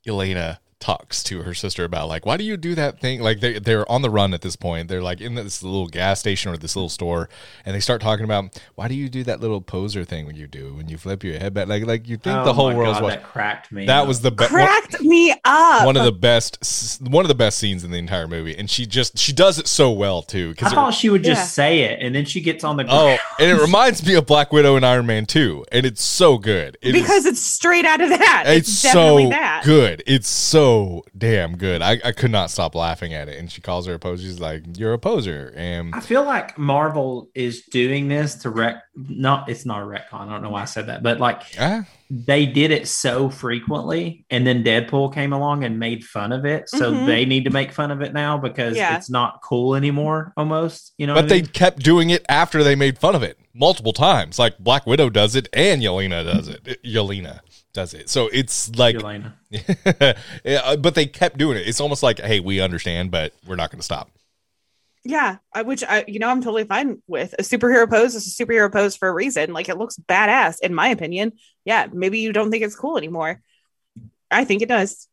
Yelena 0.07 0.59
talks 0.85 1.23
to 1.23 1.41
her 1.45 1.55
sister 1.55 1.83
about 1.83 2.09
like 2.09 2.27
why 2.27 2.37
do 2.37 2.45
you 2.45 2.59
do 2.59 2.75
that 2.75 3.01
thing 3.01 3.19
like 3.23 3.41
they, 3.41 3.59
they're 3.59 3.91
on 3.91 4.03
the 4.03 4.11
run 4.11 4.35
at 4.35 4.43
this 4.43 4.55
point 4.55 4.87
they're 4.87 5.01
like 5.01 5.19
in 5.19 5.35
this 5.35 5.63
little 5.63 5.87
gas 5.87 6.21
station 6.21 6.53
or 6.53 6.59
this 6.59 6.77
little 6.77 6.91
store 6.91 7.27
and 7.65 7.75
they 7.75 7.81
start 7.81 8.03
talking 8.03 8.23
about 8.27 8.61
why 8.75 8.87
do 8.87 8.95
you 8.95 9.09
do 9.09 9.25
that 9.25 9.41
little 9.41 9.63
poser 9.63 10.05
thing 10.05 10.27
when 10.27 10.37
you 10.37 10.47
do 10.47 10.75
when 10.75 10.87
you 10.91 10.99
flip 10.99 11.25
your 11.25 11.39
head 11.39 11.55
back 11.55 11.69
like 11.69 11.87
like 11.87 12.07
you 12.07 12.19
think 12.19 12.37
Oh 12.37 12.45
the 12.45 12.53
whole 12.53 12.71
my 12.71 12.77
world's 12.77 12.99
God, 12.99 13.05
watching 13.05 13.21
that 13.21 13.27
cracked 13.27 13.73
me. 13.73 13.87
that 13.87 14.03
up. 14.03 14.09
was 14.09 14.21
the 14.21 14.31
best 14.31 14.51
Cracked 14.51 15.01
me 15.01 15.33
up. 15.47 15.87
one 15.87 15.97
of 15.97 16.05
the 16.05 16.13
best 16.13 17.01
one 17.01 17.25
of 17.25 17.29
the 17.29 17.35
best 17.35 17.57
scenes 17.59 17.83
in 17.83 17.91
the 17.91 17.97
entire 17.99 18.29
movie 18.29 18.55
and 18.55 18.69
she 18.69 18.85
just 18.85 19.17
she 19.17 19.33
does 19.33 19.59
it 19.59 19.67
so 19.67 19.91
well 19.91 20.21
too 20.21 20.51
because 20.51 20.67
I 20.67 20.71
because 20.71 20.75
thought 20.75 20.95
she 21.01 21.09
would 21.09 21.25
just 21.25 21.41
Yeah. 21.41 21.47
say 21.47 21.81
it, 21.85 22.01
and 22.03 22.15
then 22.15 22.27
she 22.27 22.43
gets 22.43 22.63
on 22.63 22.77
the 22.77 22.85
oh 22.91 23.17
and 23.39 23.51
it 23.51 23.59
reminds 23.59 24.07
me 24.07 24.17
of 24.17 24.27
black 24.27 24.53
widow 24.53 24.77
and 24.77 24.85
iron 24.85 25.07
man 25.07 25.25
2 25.25 25.65
and 25.73 25.87
it's 25.87 26.03
so 26.05 26.37
good 26.37 26.77
It 26.83 26.95
is- 26.95 27.01
because 27.01 27.25
it's 27.25 27.41
straight 27.41 27.87
out 27.87 28.03
of 28.03 28.11
that. 28.11 28.45
it's, 28.49 28.69
It's, 28.69 28.93
so 28.93 29.31
that. 29.31 29.63
good 29.65 30.03
it's 30.07 30.29
so 30.29 30.74
damn 31.17 31.57
good 31.57 31.83
I, 31.83 32.01
I 32.05 32.13
could 32.13 32.31
not 32.31 32.51
stop 32.51 32.75
laughing 32.75 33.13
at 33.15 33.29
it 33.29 33.39
and 33.39 33.51
she 33.51 33.61
calls 33.61 33.87
her 33.87 33.95
a 33.95 33.99
poser 33.99 34.23
she's 34.25 34.41
like 34.41 34.63
you're 34.77 34.93
a 34.93 34.99
poser 34.99 35.53
and 35.57 35.95
I 35.95 36.01
feel 36.01 36.25
like 36.25 36.59
Marvel 36.59 37.29
is 37.35 37.63
doing 37.67 38.09
this 38.09 38.35
to 38.37 38.51
wreck. 38.51 38.77
Not, 38.97 39.49
it's 39.49 39.67
not 39.67 39.83
a 39.83 39.85
retcon. 39.85 40.21
I 40.29 40.29
don't 40.31 40.43
know 40.43 40.51
why 40.51 40.63
I 40.63 40.67
said 40.67 40.87
that, 40.87 41.03
but 41.03 41.19
like 41.19 41.43
ah, 41.59 41.85
they 42.11 42.47
did 42.47 42.71
it 42.71 42.87
so 42.87 43.29
frequently, 43.29 44.25
and 44.31 44.47
then 44.47 44.63
Deadpool 44.63 45.13
came 45.13 45.33
along 45.33 45.65
and 45.65 45.79
made 45.81 46.05
fun 46.05 46.31
of 46.33 46.45
it. 46.45 46.69
So 46.69 46.93
Mhm. 46.93 47.07
they 47.07 47.25
need 47.25 47.45
to 47.45 47.51
make 47.51 47.73
fun 47.73 47.91
of 47.91 48.03
it 48.03 48.13
now 48.13 48.39
because 48.39 48.77
Yeah. 48.77 48.97
it's 48.97 49.11
not 49.11 49.41
cool 49.43 49.75
anymore. 49.75 50.33
Almost, 50.37 50.93
you 50.99 51.07
know. 51.09 51.15
but 51.15 51.25
what 51.25 51.33
I 51.33 51.35
they 51.37 51.43
mean? 51.43 51.51
kept 51.51 51.83
doing 51.83 52.11
it 52.11 52.25
after 52.29 52.63
they 52.63 52.75
made 52.77 52.99
fun 52.99 53.15
of 53.17 53.23
it 53.23 53.39
multiple 53.57 53.93
times 53.93 54.37
like 54.39 54.59
black 54.59 54.85
widow 54.87 55.09
does 55.09 55.37
it 55.37 55.49
and 55.53 55.81
yelena 55.81 56.25
does 56.25 56.49
it 56.49 56.83
yelena 56.85 57.39
does 57.75 57.93
it 57.93 58.09
so 58.09 58.29
it's 58.33 58.75
like 58.77 58.97
yeah, 59.51 60.15
uh, 60.65 60.77
but 60.77 60.95
they 60.95 61.07
kept 61.07 61.37
doing 61.37 61.59
it. 61.59 61.67
It's 61.69 61.81
almost 61.81 62.03
like, 62.03 62.19
hey, 62.21 62.41
we 62.41 62.61
understand, 62.61 63.11
but 63.11 63.33
we're 63.47 63.57
not 63.57 63.71
going 63.71 63.81
to 63.81 63.85
stop. 63.85 64.11
Yeah, 65.07 65.37
I, 65.53 65.63
which 65.63 65.85
I, 65.85 66.05
you 66.09 66.19
know, 66.19 66.31
I'm 66.31 66.41
totally 66.41 66.65
fine 66.65 67.03
with. 67.07 67.35
A 67.39 67.43
superhero 67.43 67.89
pose 67.91 68.15
is 68.15 68.27
a 68.27 68.45
superhero 68.45 68.73
pose 68.73 68.97
for 68.97 69.07
a 69.09 69.13
reason. 69.13 69.53
Like 69.53 69.69
it 69.69 69.77
looks 69.77 69.97
badass, 69.99 70.61
in 70.63 70.73
my 70.75 70.89
opinion. 70.89 71.33
Yeah, 71.67 71.89
maybe 71.93 72.21
you 72.21 72.33
don't 72.33 72.51
think 72.51 72.65
it's 72.65 72.75
cool 72.75 72.97
anymore. 72.97 73.43
I 74.31 74.45
think 74.47 74.63
it 74.63 74.69
does. 74.69 75.07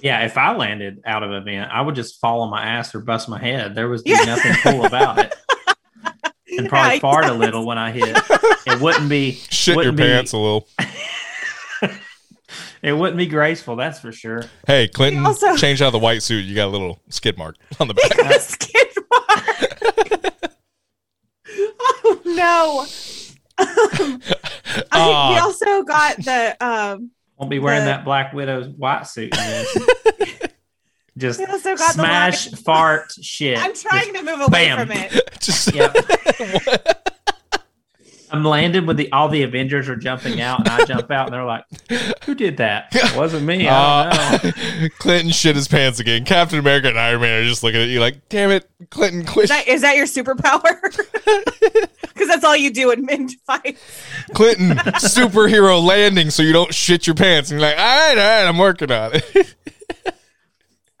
Yeah, 0.00 0.24
if 0.24 0.38
I 0.38 0.54
landed 0.56 1.00
out 1.04 1.22
of 1.24 1.30
an 1.32 1.36
event, 1.42 1.70
I 1.72 1.80
would 1.80 1.94
just 1.96 2.20
fall 2.20 2.42
on 2.42 2.50
my 2.50 2.64
ass 2.64 2.94
or 2.94 3.00
bust 3.00 3.28
my 3.28 3.38
head. 3.40 3.74
There 3.74 3.88
was 3.88 4.02
Yeah. 4.06 4.22
nothing 4.24 4.52
cool 4.62 4.84
about 4.86 5.18
it. 5.18 5.34
And 6.56 6.68
probably 6.68 6.94
Yeah, 6.94 7.00
fart 7.00 7.24
a 7.24 7.32
little 7.32 7.66
when 7.66 7.78
I 7.78 7.90
hit. 7.90 8.16
It 8.66 8.80
wouldn't 8.80 9.08
be 9.08 9.32
Shit 9.50 9.72
your 9.74 9.76
wouldn't 9.76 9.96
be- 9.96 10.04
pants 10.04 10.32
a 10.32 10.38
little. 10.38 10.68
It 12.84 12.92
wouldn't 12.92 13.16
be 13.16 13.26
graceful, 13.26 13.76
that's 13.76 13.98
for 13.98 14.12
sure. 14.12 14.44
Hey, 14.66 14.88
Clinton, 14.88 15.22
He 15.22 15.26
also- 15.26 15.56
change 15.56 15.80
out 15.80 15.86
of 15.86 15.92
the 15.94 15.98
white 15.98 16.22
suit. 16.22 16.44
You 16.44 16.54
got 16.54 16.66
a 16.66 16.68
little 16.68 17.00
skid 17.08 17.38
mark 17.38 17.56
on 17.80 17.88
the 17.88 17.94
back. 17.94 18.40
Skid 18.40 18.88
mark. 19.10 20.44
oh 22.04 22.20
no. 22.26 22.80
Um, 23.56 24.20
I, 24.92 25.08
we 25.08 25.38
Ah. 25.38 25.42
also 25.44 25.82
got 25.84 26.16
the 26.18 26.56
um 26.64 27.10
Won't 27.38 27.50
be 27.50 27.58
wearing 27.58 27.80
The- 27.80 27.86
that 27.92 28.04
Black 28.04 28.32
Widow's 28.34 28.68
white 28.68 29.06
suit. 29.06 29.34
Just 31.16 31.40
also 31.40 31.76
got 31.76 31.92
smash, 31.92 32.46
the 32.48 32.56
fart, 32.56 33.12
shit. 33.22 33.56
I'm 33.56 33.72
trying 33.72 34.12
to 34.14 34.22
move 34.24 34.40
away 34.40 34.66
bam. 34.66 34.88
from 34.88 34.96
it. 34.96 35.12
Just 35.40 35.72
Yep. 35.72 37.00
I'm 38.34 38.44
landed 38.44 38.86
with 38.86 38.96
the 38.96 39.10
all 39.12 39.28
the 39.28 39.42
Avengers 39.42 39.88
are 39.88 39.96
jumping 39.96 40.40
out, 40.40 40.60
and 40.60 40.68
I 40.68 40.84
jump 40.84 41.10
out, 41.10 41.26
and 41.26 41.34
they're 41.34 41.44
like, 41.44 41.64
"Who 42.24 42.34
did 42.34 42.56
that? 42.56 42.88
It 42.92 43.16
wasn't 43.16 43.46
me. 43.46 43.68
I 43.68 44.10
don't 44.10 44.44
know." 44.44 44.50
uh, 44.84 44.88
Clinton 44.98 45.30
shit 45.30 45.54
his 45.54 45.68
pants 45.68 46.00
again. 46.00 46.24
Captain 46.24 46.58
America 46.58 46.88
and 46.88 46.98
Iron 46.98 47.20
Man 47.20 47.42
are 47.42 47.48
just 47.48 47.62
looking 47.62 47.80
at 47.80 47.88
you 47.88 48.00
like, 48.00 48.28
damn 48.28 48.50
it, 48.50 48.68
Clinton, 48.90 49.24
quit. 49.24 49.44
Is 49.44 49.50
that, 49.50 49.68
is 49.68 49.80
that 49.82 49.96
your 49.96 50.06
superpower? 50.06 50.80
Because 52.14 52.28
that's 52.28 52.44
all 52.44 52.56
you 52.56 52.70
do 52.70 52.92
in 52.92 53.04
mid 53.04 53.32
fight. 53.44 53.76
Clinton, 54.34 54.76
superhero 55.00 55.84
landing 55.84 56.30
so 56.30 56.44
you 56.44 56.52
don't 56.52 56.72
shit 56.72 57.08
your 57.08 57.16
pants. 57.16 57.50
And 57.50 57.58
you're 57.58 57.68
like, 57.68 57.76
all 57.76 57.84
right, 57.84 58.16
all 58.16 58.16
right, 58.16 58.48
I'm 58.48 58.56
working 58.56 58.92
on 58.92 59.10
it. 59.14 59.54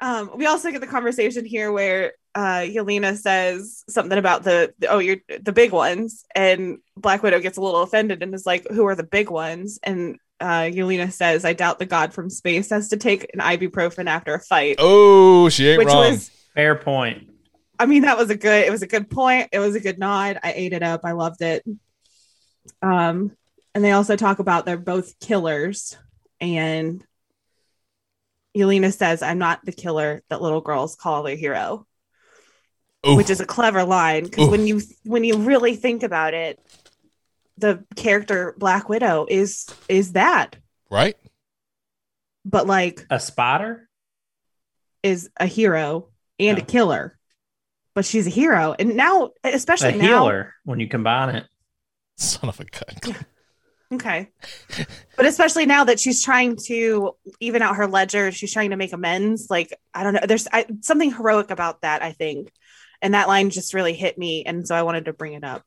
Um, 0.00 0.32
we 0.36 0.44
also 0.44 0.70
get 0.70 0.82
the 0.82 0.86
conversation 0.86 1.46
here 1.46 1.72
where 1.72 2.12
uh, 2.34 2.60
Yelena 2.60 3.16
says 3.16 3.84
something 3.88 4.18
about 4.18 4.42
the, 4.42 4.74
the 4.78 4.88
oh 4.88 4.98
you're 4.98 5.18
the 5.40 5.52
big 5.52 5.72
ones, 5.72 6.24
and 6.34 6.78
Black 6.96 7.22
Widow 7.22 7.40
gets 7.40 7.58
a 7.58 7.60
little 7.60 7.82
offended 7.82 8.22
and 8.22 8.34
is 8.34 8.46
like, 8.46 8.66
"Who 8.68 8.86
are 8.86 8.96
the 8.96 9.04
big 9.04 9.30
ones?" 9.30 9.78
And 9.82 10.18
uh, 10.40 10.62
Yelena 10.62 11.12
says, 11.12 11.44
"I 11.44 11.52
doubt 11.52 11.78
the 11.78 11.86
god 11.86 12.12
from 12.12 12.30
space 12.30 12.70
has 12.70 12.88
to 12.88 12.96
take 12.96 13.30
an 13.34 13.40
ibuprofen 13.40 14.06
after 14.06 14.34
a 14.34 14.40
fight," 14.40 14.76
oh, 14.78 15.48
she 15.48 15.68
ain't 15.68 15.78
which 15.78 15.88
wrong. 15.88 16.12
was, 16.12 16.30
Fair 16.54 16.74
point. 16.74 17.30
I 17.78 17.86
mean, 17.86 18.02
that 18.02 18.18
was 18.18 18.30
a 18.30 18.36
good. 18.36 18.64
It 18.64 18.70
was 18.70 18.82
a 18.82 18.88
good 18.88 19.10
point. 19.10 19.50
It 19.52 19.60
was 19.60 19.76
a 19.76 19.80
good 19.80 19.98
nod. 19.98 20.38
I 20.42 20.52
ate 20.52 20.72
it 20.72 20.82
up. 20.82 21.02
I 21.04 21.12
loved 21.12 21.40
it. 21.40 21.64
Um, 22.82 23.32
and 23.74 23.84
they 23.84 23.92
also 23.92 24.16
talk 24.16 24.40
about 24.40 24.66
they're 24.66 24.76
both 24.76 25.20
killers, 25.20 25.96
and 26.40 27.04
Yelena 28.56 28.92
says, 28.92 29.22
"I'm 29.22 29.38
not 29.38 29.64
the 29.64 29.72
killer 29.72 30.22
that 30.30 30.42
little 30.42 30.60
girls 30.60 30.96
call 30.96 31.22
their 31.22 31.36
hero." 31.36 31.86
Oof. 33.06 33.16
which 33.16 33.30
is 33.30 33.40
a 33.40 33.46
clever 33.46 33.84
line 33.84 34.24
because 34.24 34.48
when 34.48 34.66
you 34.66 34.80
when 35.04 35.24
you 35.24 35.36
really 35.38 35.76
think 35.76 36.02
about 36.02 36.32
it 36.34 36.58
the 37.58 37.84
character 37.96 38.54
Black 38.58 38.88
Widow 38.88 39.26
is 39.28 39.66
is 39.88 40.12
that, 40.12 40.56
Right? 40.90 41.16
but 42.44 42.66
like 42.66 43.06
A 43.10 43.20
spotter 43.20 43.88
is 45.02 45.30
a 45.38 45.46
hero 45.46 46.08
and 46.40 46.58
a 46.58 46.62
Oh. 46.62 46.64
killer. 46.64 47.18
But 47.94 48.04
she's 48.04 48.26
a 48.26 48.30
hero, 48.30 48.74
and 48.76 48.96
now, 48.96 49.30
A 49.44 49.52
especially 49.54 49.92
now, 49.98 50.24
healer 50.24 50.54
when 50.64 50.80
you 50.80 50.88
combine 50.88 51.36
it. 51.36 51.46
Son 52.16 52.48
of 52.48 52.58
a 52.58 52.64
gun. 52.64 53.14
Okay. 53.92 54.30
but 55.16 55.26
especially 55.26 55.66
now 55.66 55.84
that 55.84 56.00
she's 56.00 56.24
trying 56.24 56.56
to 56.64 57.12
even 57.38 57.62
out 57.62 57.76
her 57.76 57.86
ledger, 57.86 58.32
she's 58.32 58.52
trying 58.52 58.70
to 58.70 58.76
make 58.76 58.92
amends. 58.92 59.46
Like, 59.48 59.72
I 59.92 60.02
don't 60.02 60.14
know. 60.14 60.22
There's 60.26 60.48
I, 60.52 60.66
something 60.80 61.12
heroic 61.12 61.52
about 61.52 61.82
that, 61.82 62.02
I 62.02 62.10
think. 62.10 62.50
And 63.04 63.14
that 63.14 63.28
line 63.28 63.50
just 63.50 63.74
really 63.74 63.92
hit 63.92 64.16
me. 64.18 64.44
And 64.44 64.66
so 64.66 64.74
I 64.74 64.82
wanted 64.82 65.04
to 65.04 65.12
bring 65.12 65.34
it 65.34 65.44
up. 65.44 65.62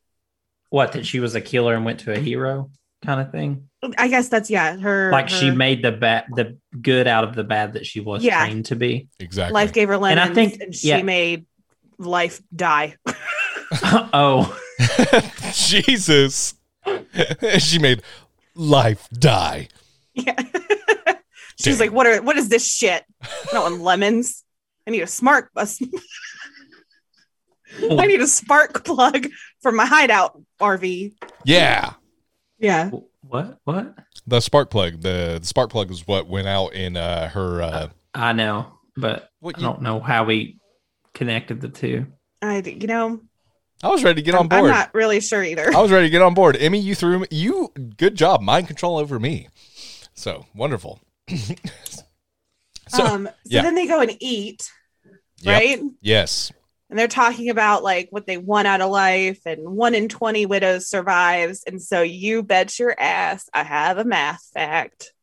What, 0.70 0.92
that 0.94 1.06
she 1.06 1.20
was 1.22 1.36
a 1.36 1.40
killer 1.42 1.76
and 1.76 1.86
went 1.86 2.02
to 2.02 2.12
a 2.12 2.18
hero 2.20 2.72
kind 3.06 3.22
of 3.22 3.32
thing? 3.32 3.70
I 3.98 4.08
guess 4.08 4.28
that's, 4.28 4.50
yeah, 4.50 4.76
her. 4.78 5.12
Like 5.12 5.30
she 5.30 5.52
made 5.52 5.84
the 5.84 5.92
bad 5.92 6.26
the 6.36 6.58
good 6.82 7.08
out 7.08 7.24
of 7.24 7.36
the 7.36 7.44
bad 7.44 7.74
that 7.74 7.86
she 7.86 8.00
was 8.02 8.24
Yeah. 8.24 8.44
trained 8.46 8.66
to 8.66 8.76
be. 8.76 9.08
Exactly. 9.20 9.54
life 9.54 9.72
gave 9.72 9.88
her 9.88 9.98
lemons. 9.98 10.20
And. 10.22 10.32
I 10.32 10.34
think- 10.34 10.62
and 10.62 10.76
she 10.76 10.90
yeah. 10.90 11.02
made 11.04 11.46
life 12.00 12.42
die. 12.54 12.96
oh. 13.84 14.60
Jesus. 15.54 16.56
she 17.60 17.80
made 17.80 18.02
life 18.56 19.08
die. 19.14 19.68
yeah. 20.16 20.36
she's 21.60 21.78
Damn. 21.78 21.88
like, 21.88 21.92
what 21.92 22.08
are, 22.08 22.22
what 22.24 22.36
is 22.38 22.50
this 22.50 22.66
shit? 22.66 23.04
I 23.22 23.28
don't 23.52 23.72
want 23.72 23.82
lemons. 23.84 24.44
I 24.88 24.92
need 24.92 25.02
a 25.02 25.08
smart, 25.08 25.50
a, 25.56 25.62
s- 25.62 25.82
I 27.84 28.06
need 28.08 28.22
a 28.22 28.28
spark 28.28 28.84
plug 28.84 29.28
for 29.62 29.72
my 29.72 29.86
hideout 29.86 30.42
RV. 30.60 31.14
Yeah. 31.46 31.94
Yeah. 32.60 32.92
What? 33.22 33.60
What? 33.64 33.96
The 34.26 34.40
spark 34.40 34.70
plug. 34.70 35.02
The, 35.02 35.38
the 35.40 35.48
spark 35.48 35.70
plug 35.70 35.92
is 35.92 36.08
what 36.08 36.28
went 36.28 36.48
out 36.48 36.74
in 36.74 36.98
uh, 36.98 37.30
her. 37.30 37.62
Uh, 37.62 37.88
I 38.14 38.34
know, 38.34 38.68
but 38.96 39.30
what 39.40 39.58
I 39.58 39.62
you, 39.62 39.68
don't 39.68 39.82
know 39.82 40.00
how 40.00 40.24
we 40.24 40.60
connected 41.14 41.62
the 41.62 41.70
two. 41.70 42.08
I, 42.42 42.60
you 42.60 42.88
know, 42.88 43.22
I 43.84 43.90
was 43.90 44.04
ready 44.04 44.22
to 44.22 44.26
get 44.26 44.36
on 44.36 44.48
I'm, 44.52 44.66
I'm 44.66 44.72
not 44.72 44.94
really 44.94 45.20
sure 45.20 45.44
either. 45.44 45.74
I 45.74 45.80
was 45.82 45.92
ready 45.92 46.08
to 46.08 46.10
get 46.10 46.22
on 46.22 46.34
board. 46.34 46.58
Emmy, 46.58 46.80
you 46.80 46.96
threw 46.96 47.20
me. 47.20 47.28
You 47.30 47.72
good 47.98 48.16
job. 48.16 48.42
Mind 48.42 48.68
control 48.68 48.98
over 48.98 49.20
me. 49.20 49.50
So 50.14 50.46
wonderful. 50.56 51.00
so 52.88 53.06
um, 53.06 53.26
so 53.28 53.34
yeah. 53.46 53.62
then 53.62 53.76
they 53.76 53.86
go 53.86 54.02
and 54.02 54.16
eat, 54.20 54.68
Yep. 55.42 55.54
right? 55.62 55.82
yes, 56.02 56.52
And 56.90 56.98
they're 56.98 57.08
talking 57.08 57.50
about 57.50 57.84
like 57.84 58.08
what 58.12 58.26
they 58.26 58.38
want 58.38 58.68
out 58.68 58.82
of 58.82 58.90
life, 58.90 59.42
and 59.46 59.76
one 59.76 59.94
in 59.94 60.08
20 60.08 60.46
widows 60.46 60.88
survives. 60.88 61.64
And 61.68 61.82
so 61.82 62.02
you 62.02 62.44
bet 62.44 62.80
your 62.80 62.96
ass 62.98 63.50
I 63.54 63.64
have 63.64 63.98
a 63.98 64.06
math 64.06 64.50
fact. 64.54 65.14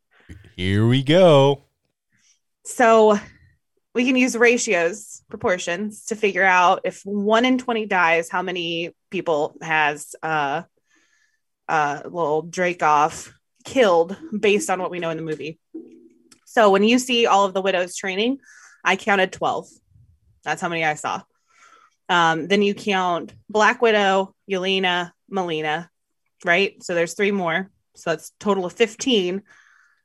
here 0.56 0.86
we 0.86 1.02
go. 1.02 1.64
So 2.64 3.18
we 3.94 4.04
can 4.04 4.16
use 4.16 4.36
ratios, 4.36 5.22
proportions 5.30 6.06
to 6.06 6.16
figure 6.16 6.44
out 6.44 6.80
if 6.84 7.02
one 7.04 7.44
in 7.44 7.58
20 7.58 7.86
dies, 7.86 8.28
how 8.28 8.42
many 8.42 8.90
people 9.10 9.56
has 9.62 10.14
uh, 10.22 10.62
uh, 11.68 12.00
little 12.04 12.44
Dreykov 12.44 13.32
killed 13.64 14.16
based 14.38 14.68
on 14.68 14.80
what 14.80 14.90
we 14.90 14.98
know 14.98 15.10
in 15.10 15.16
the 15.16 15.22
movie. 15.22 15.58
So 16.44 16.70
when 16.70 16.84
you 16.84 16.98
see 16.98 17.26
all 17.26 17.44
of 17.44 17.54
the 17.54 17.62
widows 17.62 17.96
training, 17.96 18.38
I 18.84 18.96
counted 18.96 19.32
12. 19.32 19.68
That's 20.44 20.60
how 20.60 20.68
many 20.68 20.84
I 20.84 20.94
saw. 20.94 21.22
Um, 22.08 22.48
then 22.48 22.62
you 22.62 22.74
count 22.74 23.32
Black 23.48 23.80
Widow, 23.80 24.34
Yelena, 24.50 25.12
Melina, 25.28 25.90
right? 26.44 26.82
So 26.82 26.94
there's 26.94 27.14
three 27.14 27.30
more. 27.32 27.70
So 27.94 28.10
that's 28.10 28.32
total 28.38 28.66
of 28.66 28.72
15. 28.72 29.42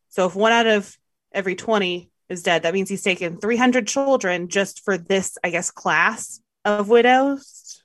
So 0.09 0.25
if 0.25 0.35
one 0.35 0.51
out 0.51 0.67
of 0.67 0.95
every 1.31 1.55
20 1.55 2.09
is 2.29 2.43
dead, 2.43 2.63
that 2.63 2.73
means 2.73 2.89
he's 2.89 3.03
taken 3.03 3.37
300 3.39 3.87
children 3.87 4.47
just 4.47 4.83
for 4.85 4.97
this, 4.97 5.37
I 5.43 5.49
guess, 5.49 5.71
class 5.71 6.39
of 6.65 6.89
widows. 6.89 7.83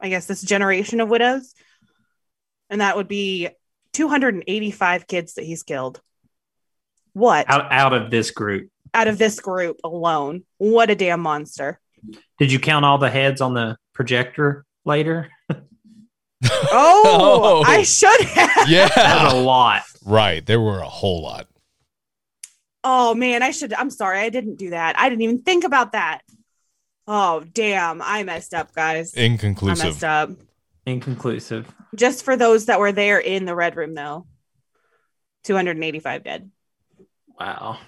I 0.00 0.08
guess 0.10 0.26
this 0.26 0.42
generation 0.42 1.00
of 1.00 1.08
widows. 1.08 1.54
And 2.68 2.80
that 2.80 2.96
would 2.96 3.08
be 3.08 3.48
285 3.92 5.06
kids 5.06 5.34
that 5.34 5.44
he's 5.44 5.62
killed. 5.62 6.00
What 7.14 7.48
Out 7.48 7.72
out 7.72 7.94
of 7.94 8.10
this 8.10 8.30
group. 8.30 8.68
out 8.92 9.08
of 9.08 9.16
this 9.16 9.40
group 9.40 9.78
alone? 9.82 10.44
What 10.58 10.90
a 10.90 10.94
damn 10.94 11.20
monster. 11.20 11.80
Did 12.38 12.52
you 12.52 12.58
count 12.58 12.84
all 12.84 12.98
the 12.98 13.10
heads 13.10 13.40
on 13.40 13.54
the 13.54 13.76
projector 13.92 14.64
later? 14.84 15.30
oh, 15.50 15.58
oh, 16.42 17.64
I 17.66 17.78
oh. 17.78 17.82
should 17.82 18.20
have. 18.20 18.68
Yeah, 18.68 18.88
that 18.88 19.32
a 19.32 19.36
lot. 19.36 19.82
Right, 20.04 20.44
there 20.44 20.60
were 20.60 20.80
a 20.80 20.88
whole 20.88 21.22
lot. 21.22 21.48
Oh 22.84 23.14
man, 23.14 23.42
I 23.42 23.50
should. 23.50 23.72
I'm 23.72 23.90
sorry, 23.90 24.20
I 24.20 24.28
didn't 24.28 24.56
do 24.56 24.70
that. 24.70 24.98
I 24.98 25.08
didn't 25.08 25.22
even 25.22 25.42
think 25.42 25.64
about 25.64 25.92
that. 25.92 26.20
Oh 27.08 27.44
damn, 27.52 28.00
I 28.02 28.22
messed 28.22 28.54
up, 28.54 28.74
guys. 28.74 29.14
Inconclusive. 29.14 29.84
I 29.84 29.88
messed 29.88 30.04
up. 30.04 30.30
Inconclusive. 30.86 31.72
Just 31.94 32.24
for 32.24 32.36
those 32.36 32.66
that 32.66 32.78
were 32.78 32.92
there 32.92 33.18
in 33.18 33.44
the 33.44 33.56
red 33.56 33.76
room, 33.76 33.94
though, 33.94 34.26
285 35.44 36.24
dead. 36.24 36.50
Wow. 37.38 37.78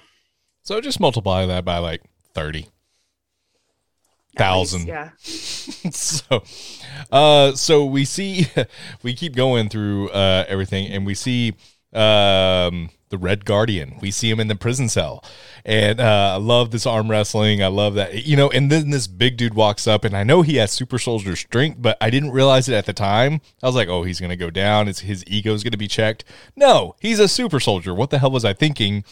So 0.63 0.81
just 0.81 1.01
multiply 1.01 1.47
that 1.47 1.65
by 1.65 1.79
like 1.79 2.03
30 2.35 2.69
thousand. 4.39 4.87
Least, 4.87 5.85
yeah. 5.85 5.91
so, 5.91 6.43
uh, 7.11 7.53
so 7.55 7.85
we 7.85 8.05
see, 8.05 8.47
we 9.03 9.15
keep 9.15 9.35
going 9.35 9.69
through 9.69 10.11
uh, 10.11 10.45
everything, 10.49 10.87
and 10.89 11.05
we 11.05 11.15
see 11.15 11.55
um, 11.93 12.91
the 13.11 13.19
Red 13.19 13.45
Guardian. 13.45 13.99
We 14.01 14.11
see 14.11 14.31
him 14.31 14.41
in 14.41 14.49
the 14.49 14.55
prison 14.55 14.89
cell, 14.89 15.25
and 15.65 16.01
uh, 16.01 16.35
I 16.35 16.37
love 16.37 16.71
this 16.71 16.87
arm 16.87 17.11
wrestling. 17.11 17.63
I 17.63 17.69
love 17.69 17.95
that, 17.95 18.27
you 18.27 18.37
know. 18.37 18.51
And 18.51 18.71
then 18.71 18.91
this 18.91 19.07
big 19.07 19.37
dude 19.37 19.55
walks 19.55 19.87
up, 19.87 20.05
and 20.05 20.17
I 20.17 20.25
know 20.25 20.43
he 20.43 20.57
has 20.57 20.71
super 20.71 20.99
soldier 20.99 21.37
strength, 21.37 21.81
but 21.81 21.97
I 22.01 22.11
didn't 22.11 22.31
realize 22.31 22.69
it 22.69 22.75
at 22.75 22.87
the 22.87 22.93
time. 22.93 23.41
I 23.63 23.67
was 23.67 23.75
like, 23.75 23.89
oh, 23.89 24.03
he's 24.03 24.21
gonna 24.21 24.37
go 24.37 24.51
down. 24.51 24.89
It's, 24.89 25.01
his 25.01 25.25
ego's 25.27 25.65
gonna 25.65 25.77
be 25.77 25.89
checked. 25.89 26.25
No, 26.57 26.97
he's 27.01 27.19
a 27.19 27.29
super 27.29 27.61
soldier. 27.61 27.95
What 27.95 28.11
the 28.11 28.19
hell 28.19 28.31
was 28.31 28.45
I 28.45 28.53
thinking? 28.53 29.05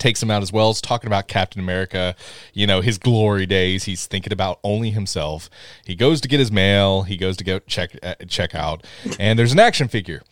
Takes 0.00 0.22
him 0.22 0.30
out 0.30 0.42
as 0.42 0.52
well. 0.52 0.70
Is 0.70 0.80
talking 0.80 1.06
about 1.06 1.28
Captain 1.28 1.60
America, 1.60 2.16
you 2.52 2.66
know, 2.66 2.80
his 2.80 2.98
glory 2.98 3.46
days. 3.46 3.84
He's 3.84 4.06
thinking 4.06 4.32
about 4.32 4.58
only 4.64 4.90
himself. 4.90 5.48
He 5.84 5.94
goes 5.94 6.20
to 6.22 6.28
get 6.28 6.40
his 6.40 6.50
mail. 6.50 7.02
He 7.02 7.16
goes 7.16 7.36
to 7.36 7.44
go 7.44 7.60
check 7.60 7.96
uh, 8.02 8.16
check 8.26 8.54
out, 8.54 8.84
and 9.18 9.38
there's 9.38 9.52
an 9.52 9.60
action 9.60 9.88
figure. 9.88 10.22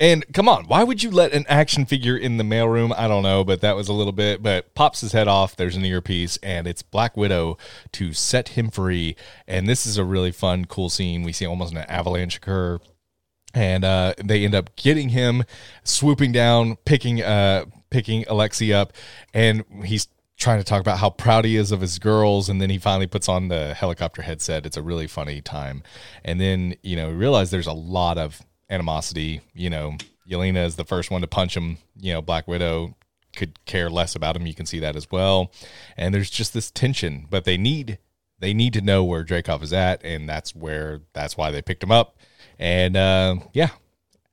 And 0.00 0.24
come 0.32 0.48
on, 0.48 0.66
why 0.66 0.84
would 0.84 1.02
you 1.02 1.10
let 1.10 1.32
an 1.32 1.44
action 1.48 1.84
figure 1.84 2.16
in 2.16 2.36
the 2.36 2.44
mailroom? 2.44 2.94
I 2.96 3.08
don't 3.08 3.24
know, 3.24 3.42
but 3.42 3.62
that 3.62 3.74
was 3.74 3.88
a 3.88 3.92
little 3.92 4.12
bit. 4.12 4.42
But 4.42 4.74
pops 4.74 5.00
his 5.00 5.12
head 5.12 5.26
off. 5.26 5.56
There's 5.56 5.76
an 5.76 5.84
earpiece, 5.84 6.38
and 6.42 6.66
it's 6.66 6.82
Black 6.82 7.16
Widow 7.16 7.58
to 7.92 8.12
set 8.12 8.50
him 8.50 8.70
free. 8.70 9.16
And 9.46 9.68
this 9.68 9.86
is 9.86 9.98
a 9.98 10.04
really 10.04 10.30
fun, 10.30 10.66
cool 10.66 10.88
scene. 10.88 11.22
We 11.22 11.32
see 11.32 11.46
almost 11.46 11.72
an 11.72 11.78
avalanche 11.78 12.36
occur 12.36 12.78
and 13.54 13.84
uh, 13.84 14.14
they 14.22 14.44
end 14.44 14.54
up 14.54 14.76
getting 14.76 15.08
him 15.08 15.42
swooping 15.82 16.32
down 16.32 16.76
picking 16.84 17.22
uh 17.22 17.64
picking 17.90 18.24
alexei 18.28 18.72
up 18.72 18.92
and 19.32 19.64
he's 19.84 20.08
trying 20.36 20.58
to 20.58 20.64
talk 20.64 20.80
about 20.80 20.98
how 20.98 21.10
proud 21.10 21.44
he 21.44 21.56
is 21.56 21.72
of 21.72 21.80
his 21.80 21.98
girls 21.98 22.48
and 22.48 22.60
then 22.60 22.70
he 22.70 22.78
finally 22.78 23.06
puts 23.06 23.28
on 23.28 23.48
the 23.48 23.74
helicopter 23.74 24.22
headset. 24.22 24.64
It's 24.64 24.76
a 24.76 24.82
really 24.82 25.08
funny 25.08 25.40
time. 25.40 25.82
And 26.24 26.40
then 26.40 26.76
you 26.82 26.96
know 26.96 27.10
realize 27.10 27.50
there's 27.50 27.66
a 27.66 27.72
lot 27.72 28.18
of 28.18 28.40
animosity. 28.70 29.40
You 29.52 29.70
know 29.70 29.96
yelena 30.28 30.64
is 30.64 30.76
the 30.76 30.84
first 30.84 31.10
one 31.10 31.20
to 31.22 31.26
punch 31.26 31.56
him. 31.56 31.78
You 31.96 32.14
know 32.14 32.22
black 32.22 32.46
widow 32.46 32.94
could 33.36 33.64
care 33.66 33.90
less 33.90 34.14
about 34.14 34.36
him. 34.36 34.46
You 34.46 34.54
can 34.54 34.66
see 34.66 34.78
that 34.78 34.96
as 34.96 35.10
well. 35.10 35.52
And 35.96 36.14
there's 36.14 36.30
just 36.30 36.54
this 36.54 36.70
tension 36.70 37.26
but 37.28 37.44
they 37.44 37.56
need 37.56 37.98
they 38.40 38.54
need 38.54 38.72
to 38.74 38.80
know 38.80 39.02
where 39.04 39.24
Dreykov 39.24 39.62
is 39.62 39.72
at, 39.72 40.04
and 40.04 40.28
that's 40.28 40.54
where 40.54 41.00
that's 41.12 41.36
why 41.36 41.50
they 41.50 41.62
picked 41.62 41.82
him 41.82 41.90
up. 41.90 42.16
And 42.58 42.96
uh, 42.96 43.36
yeah, 43.52 43.70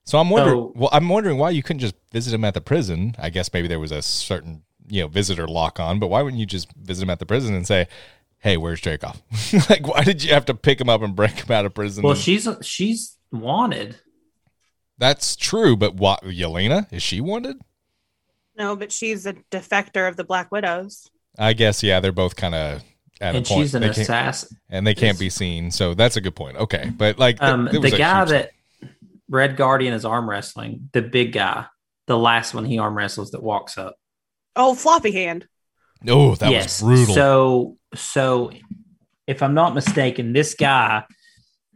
so 0.05 0.17
I'm 0.19 0.29
wondering. 0.29 0.57
So- 0.57 0.73
well, 0.75 0.89
I'm 0.91 1.09
wondering 1.09 1.37
why 1.37 1.49
you 1.51 1.63
couldn't 1.63 1.79
just 1.81 1.95
visit 2.11 2.33
him 2.33 2.45
at 2.45 2.53
the 2.53 2.61
prison. 2.61 3.15
I 3.19 3.29
guess 3.29 3.51
maybe 3.53 3.67
there 3.67 3.79
was 3.79 3.91
a 3.91 4.01
certain 4.01 4.63
you 4.87 5.01
know 5.01 5.07
visitor 5.07 5.47
lock 5.47 5.79
on, 5.79 5.99
but 5.99 6.07
why 6.07 6.21
wouldn't 6.21 6.39
you 6.39 6.45
just 6.45 6.71
visit 6.73 7.03
him 7.03 7.09
at 7.09 7.19
the 7.19 7.25
prison 7.25 7.53
and 7.55 7.65
say, 7.67 7.87
"Hey, 8.39 8.55
where's 8.57 8.81
Dreykov?" 8.81 9.69
like, 9.69 9.87
why 9.87 10.03
did 10.03 10.23
you 10.23 10.33
have 10.33 10.45
to 10.45 10.53
pick 10.53 10.79
him 10.79 10.89
up 10.89 11.01
and 11.01 11.15
break 11.15 11.31
him 11.31 11.51
out 11.51 11.65
of 11.65 11.73
prison? 11.73 12.03
Well, 12.03 12.13
And- 12.13 12.21
she's 12.21 12.47
she's 12.61 13.17
wanted. 13.31 13.97
that's 14.97 15.35
true, 15.35 15.75
but 15.75 15.95
what 15.95 16.23
Yelena 16.23 16.91
is 16.93 17.03
she 17.03 17.19
wanted? 17.21 17.57
No, 18.57 18.75
but 18.75 18.91
she's 18.91 19.25
a 19.25 19.33
defector 19.51 20.07
of 20.07 20.15
the 20.15 20.23
Black 20.23 20.51
Widows. 20.51 21.09
I 21.37 21.51
guess 21.53 21.83
yeah, 21.83 21.99
they're 21.99 22.13
both 22.13 22.35
kind 22.37 22.55
of 22.55 22.81
at 23.19 23.35
and 23.35 23.45
a 23.45 23.47
point, 23.49 23.61
she's 23.61 23.75
an 23.75 23.83
assassin. 23.83 24.57
and 24.69 24.85
they 24.87 24.93
can't 24.95 25.19
be 25.19 25.29
seen. 25.29 25.71
So 25.71 25.93
that's 25.93 26.15
a 26.15 26.21
good 26.21 26.35
point. 26.35 26.55
Okay, 26.57 26.89
but 26.95 27.17
like 27.19 27.39
th- 27.39 27.49
Um, 27.51 27.65
there 27.71 27.81
the 27.81 27.91
guy 27.91 28.23
that 28.25 28.51
Red 29.29 29.57
Guardian 29.57 29.93
is 29.93 30.05
arm 30.05 30.29
wrestling, 30.29 30.89
the 30.93 31.01
big 31.01 31.33
guy, 31.33 31.65
the 32.07 32.17
last 32.17 32.53
one 32.53 32.65
he 32.65 32.79
arm 32.79 32.95
wrestles 32.95 33.31
that 33.31 33.41
walks 33.43 33.77
up. 33.77 33.95
Oh, 34.55 34.75
floppy 34.75 35.11
hand. 35.11 35.47
oh 36.07 36.35
that 36.35 36.51
was 36.51 36.81
brutal. 36.81 37.15
So, 37.15 37.77
so 37.95 38.51
if 39.27 39.41
I'm 39.41 39.53
not 39.53 39.73
mistaken, 39.73 40.33
this 40.33 40.53
guy 40.53 41.03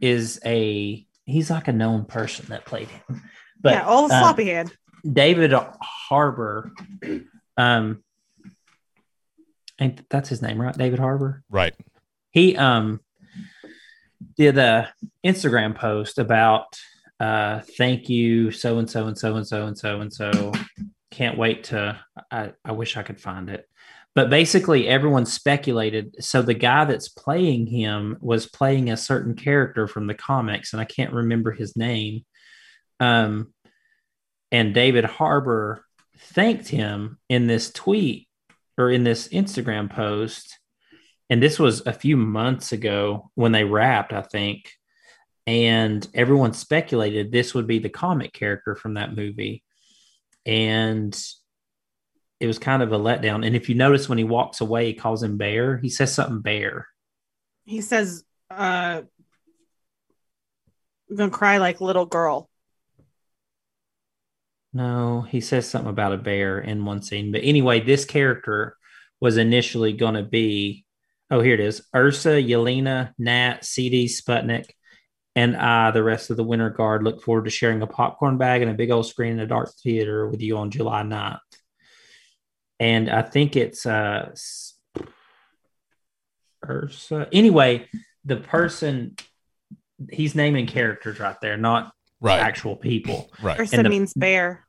is 0.00 0.40
a 0.44 1.06
he's 1.24 1.50
like 1.50 1.68
a 1.68 1.72
known 1.72 2.04
person 2.04 2.46
that 2.48 2.64
played 2.64 2.88
him. 2.88 3.22
But 3.60 3.72
yeah, 3.74 3.86
all 3.86 4.04
uh, 4.04 4.20
floppy 4.20 4.46
hand. 4.46 4.72
David 5.10 5.52
Harbour, 5.80 6.72
um, 7.56 8.02
and 9.78 10.04
that's 10.08 10.28
his 10.28 10.42
name, 10.42 10.60
right? 10.60 10.76
David 10.76 10.98
Harbour. 10.98 11.42
Right. 11.50 11.74
He 12.30 12.56
um 12.56 13.00
did 14.36 14.56
a 14.56 14.92
Instagram 15.24 15.74
post 15.74 16.18
about 16.18 16.78
uh 17.20 17.60
thank 17.76 18.08
you 18.08 18.50
so 18.50 18.78
and 18.78 18.90
so 18.90 19.06
and 19.06 19.16
so 19.16 19.36
and 19.36 19.46
so 19.46 19.66
and 19.66 19.78
so 19.78 20.00
and 20.00 20.12
so. 20.12 20.52
Can't 21.10 21.38
wait 21.38 21.64
to. 21.64 22.00
I 22.30 22.52
I 22.64 22.72
wish 22.72 22.96
I 22.96 23.02
could 23.02 23.20
find 23.20 23.50
it. 23.50 23.68
But 24.14 24.30
basically, 24.30 24.88
everyone 24.88 25.24
speculated. 25.24 26.16
So 26.24 26.42
the 26.42 26.54
guy 26.54 26.84
that's 26.84 27.08
playing 27.08 27.66
him 27.66 28.16
was 28.20 28.46
playing 28.46 28.90
a 28.90 28.96
certain 28.96 29.34
character 29.34 29.86
from 29.86 30.06
the 30.06 30.14
comics, 30.14 30.72
and 30.72 30.80
I 30.80 30.84
can't 30.84 31.12
remember 31.12 31.52
his 31.52 31.76
name. 31.76 32.24
Um, 32.98 33.52
and 34.50 34.74
David 34.74 35.04
Harbour 35.04 35.84
thanked 36.18 36.68
him 36.68 37.18
in 37.28 37.46
this 37.46 37.70
tweet 37.70 38.28
or 38.76 38.90
in 38.90 39.04
this 39.04 39.28
Instagram 39.28 39.90
post. 39.90 40.58
And 41.28 41.40
this 41.40 41.58
was 41.58 41.86
a 41.86 41.92
few 41.92 42.16
months 42.16 42.72
ago 42.72 43.30
when 43.36 43.52
they 43.52 43.64
wrapped, 43.64 44.12
I 44.12 44.22
think. 44.22 44.72
And 45.50 46.06
everyone 46.14 46.52
speculated 46.52 47.32
this 47.32 47.54
would 47.54 47.66
be 47.66 47.80
the 47.80 47.88
comic 47.88 48.32
character 48.32 48.76
from 48.76 48.94
that 48.94 49.16
movie. 49.16 49.64
And 50.46 51.12
it 52.38 52.46
was 52.46 52.60
kind 52.60 52.84
of 52.84 52.92
a 52.92 52.98
letdown. 52.98 53.44
And 53.44 53.56
if 53.56 53.68
you 53.68 53.74
notice 53.74 54.08
when 54.08 54.16
he 54.16 54.22
walks 54.22 54.60
away, 54.60 54.86
he 54.86 54.94
calls 54.94 55.24
him 55.24 55.38
Bear. 55.38 55.76
He 55.78 55.88
says 55.88 56.14
something 56.14 56.40
Bear. 56.40 56.86
He 57.64 57.80
says, 57.80 58.22
uh, 58.48 59.02
I'm 61.10 61.16
gonna 61.16 61.32
cry 61.32 61.58
like 61.58 61.80
little 61.80 62.06
girl. 62.06 62.48
No, 64.72 65.22
he 65.22 65.40
says 65.40 65.68
something 65.68 65.90
about 65.90 66.12
a 66.12 66.16
bear 66.16 66.60
in 66.60 66.84
one 66.84 67.02
scene. 67.02 67.32
But 67.32 67.40
anyway, 67.42 67.80
this 67.80 68.04
character 68.04 68.76
was 69.18 69.36
initially 69.36 69.94
going 69.94 70.14
to 70.14 70.22
be 70.22 70.84
oh, 71.28 71.40
here 71.40 71.54
it 71.54 71.60
is 71.60 71.82
Ursa, 71.94 72.40
Yelena, 72.40 73.12
Nat, 73.18 73.64
CD, 73.64 74.06
Sputnik, 74.06 74.70
and 75.40 75.56
I, 75.56 75.90
the 75.90 76.02
rest 76.02 76.28
of 76.28 76.36
the 76.36 76.44
Winter 76.44 76.68
Guard, 76.68 77.02
look 77.02 77.22
forward 77.22 77.44
to 77.44 77.50
sharing 77.50 77.80
a 77.80 77.86
popcorn 77.86 78.36
bag 78.36 78.60
and 78.60 78.70
a 78.70 78.74
big 78.74 78.90
old 78.90 79.06
screen 79.06 79.32
in 79.32 79.40
a 79.40 79.46
dark 79.46 79.70
theater 79.82 80.28
with 80.28 80.42
you 80.42 80.58
on 80.58 80.70
July 80.70 81.02
9th. 81.02 81.38
And 82.78 83.08
I 83.08 83.22
think 83.22 83.56
it's 83.56 83.86
uh, 83.86 84.34
Ursa. 86.68 87.26
Anyway, 87.32 87.88
the 88.24 88.36
person 88.36 89.16
he's 90.10 90.34
naming 90.34 90.66
characters 90.66 91.18
right 91.20 91.36
there, 91.40 91.56
not 91.56 91.92
Right. 92.20 92.40
actual 92.40 92.76
people. 92.76 93.30
Right. 93.42 93.58
Ursa 93.60 93.82
the- 93.82 93.88
means 93.88 94.12
bear. 94.12 94.66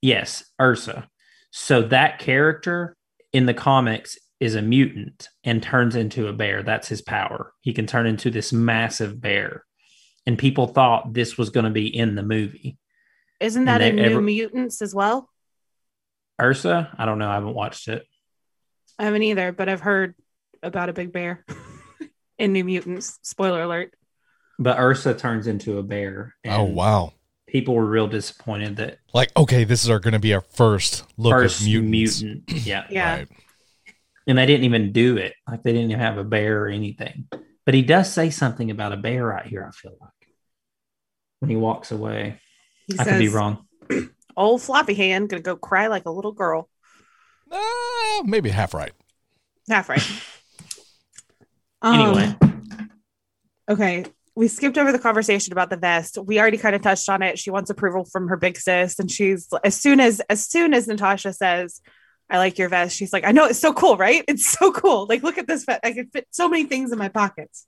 Yes, 0.00 0.44
Ursa. 0.60 1.08
So 1.50 1.82
that 1.82 2.20
character 2.20 2.96
in 3.32 3.46
the 3.46 3.54
comics 3.54 4.16
is 4.38 4.54
a 4.54 4.62
mutant 4.62 5.28
and 5.42 5.60
turns 5.60 5.96
into 5.96 6.28
a 6.28 6.32
bear. 6.32 6.62
That's 6.62 6.86
his 6.86 7.02
power. 7.02 7.52
He 7.62 7.72
can 7.72 7.88
turn 7.88 8.06
into 8.06 8.30
this 8.30 8.52
massive 8.52 9.20
bear. 9.20 9.64
And 10.28 10.38
people 10.38 10.66
thought 10.66 11.14
this 11.14 11.38
was 11.38 11.48
going 11.48 11.64
to 11.64 11.70
be 11.70 11.86
in 11.88 12.14
the 12.14 12.22
movie. 12.22 12.76
Isn't 13.40 13.64
that 13.64 13.80
And 13.80 13.98
in 13.98 14.04
New 14.04 14.10
ever- 14.12 14.20
Mutants 14.20 14.82
as 14.82 14.94
well? 14.94 15.30
Ursa, 16.38 16.94
I 16.98 17.06
don't 17.06 17.18
know. 17.18 17.30
I 17.30 17.34
haven't 17.34 17.54
watched 17.54 17.88
it. 17.88 18.04
I 18.98 19.04
haven't 19.06 19.22
either, 19.22 19.52
but 19.52 19.70
I've 19.70 19.80
heard 19.80 20.14
about 20.62 20.90
a 20.90 20.92
big 20.92 21.12
bear 21.12 21.46
in 22.38 22.52
New 22.52 22.62
Mutants. 22.64 23.18
Spoiler 23.22 23.62
alert. 23.62 23.94
But 24.58 24.78
Ursa 24.78 25.14
turns 25.14 25.46
into 25.46 25.78
a 25.78 25.82
bear. 25.82 26.34
Oh 26.46 26.64
wow. 26.64 27.14
People 27.46 27.74
were 27.74 27.86
real 27.86 28.06
disappointed 28.06 28.76
that 28.76 28.98
Like 29.14 29.34
okay, 29.34 29.64
this 29.64 29.82
is 29.82 29.88
our 29.88 29.98
going 29.98 30.12
to 30.12 30.18
be 30.18 30.34
our 30.34 30.42
first 30.42 31.04
look 31.16 31.32
first 31.32 31.60
of 31.60 31.66
mutants. 31.66 32.22
mutant. 32.22 32.66
Yeah. 32.66 32.84
Yeah. 32.90 33.16
Right. 33.16 33.28
And 34.26 34.36
they 34.36 34.44
didn't 34.44 34.64
even 34.64 34.92
do 34.92 35.16
it. 35.16 35.32
Like 35.48 35.62
they 35.62 35.72
didn't 35.72 35.90
even 35.90 36.00
have 36.02 36.18
a 36.18 36.24
bear 36.24 36.64
or 36.64 36.68
anything. 36.68 37.28
But 37.64 37.72
he 37.74 37.80
does 37.80 38.12
say 38.12 38.28
something 38.28 38.70
about 38.70 38.92
a 38.92 38.98
bear 38.98 39.24
right 39.24 39.46
here, 39.46 39.64
I 39.66 39.70
feel 39.70 39.96
like. 39.98 40.10
When 41.40 41.50
he 41.50 41.56
walks 41.56 41.92
away. 41.92 42.40
He 42.86 42.98
I 42.98 43.04
could 43.04 43.18
be 43.18 43.28
wrong. 43.28 43.66
Old 44.36 44.62
floppy 44.62 44.94
hand 44.94 45.28
gonna 45.28 45.42
go 45.42 45.56
cry 45.56 45.88
like 45.88 46.06
a 46.06 46.10
little 46.10 46.32
girl. 46.32 46.68
Uh, 47.50 48.22
maybe 48.24 48.50
half 48.50 48.74
right. 48.74 48.92
Half 49.68 49.88
right. 49.88 50.02
Um, 51.80 51.94
Anyway, 51.94 52.36
Okay. 53.68 54.04
We 54.34 54.48
skipped 54.48 54.78
over 54.78 54.92
the 54.92 54.98
conversation 54.98 55.52
about 55.52 55.70
the 55.70 55.76
vest. 55.76 56.18
We 56.18 56.40
already 56.40 56.58
kind 56.58 56.74
of 56.74 56.82
touched 56.82 57.08
on 57.08 57.22
it. 57.22 57.38
She 57.38 57.50
wants 57.50 57.70
approval 57.70 58.04
from 58.04 58.28
her 58.28 58.36
big 58.36 58.56
sis. 58.56 58.98
And 58.98 59.10
she's 59.10 59.48
as 59.64 59.80
soon 59.80 60.00
as 60.00 60.20
as 60.28 60.44
soon 60.44 60.74
as 60.74 60.88
Natasha 60.88 61.32
says, 61.32 61.80
I 62.30 62.38
like 62.38 62.58
your 62.58 62.68
vest, 62.68 62.96
she's 62.96 63.12
like, 63.12 63.24
I 63.24 63.32
know 63.32 63.46
it's 63.46 63.58
so 63.58 63.72
cool, 63.72 63.96
right? 63.96 64.24
It's 64.28 64.46
so 64.48 64.70
cool. 64.72 65.06
Like, 65.08 65.22
look 65.22 65.38
at 65.38 65.46
this 65.46 65.64
vest. 65.64 65.80
I 65.82 65.92
can 65.92 66.08
fit 66.10 66.26
so 66.30 66.48
many 66.48 66.64
things 66.64 66.92
in 66.92 66.98
my 66.98 67.08
pockets. 67.08 67.66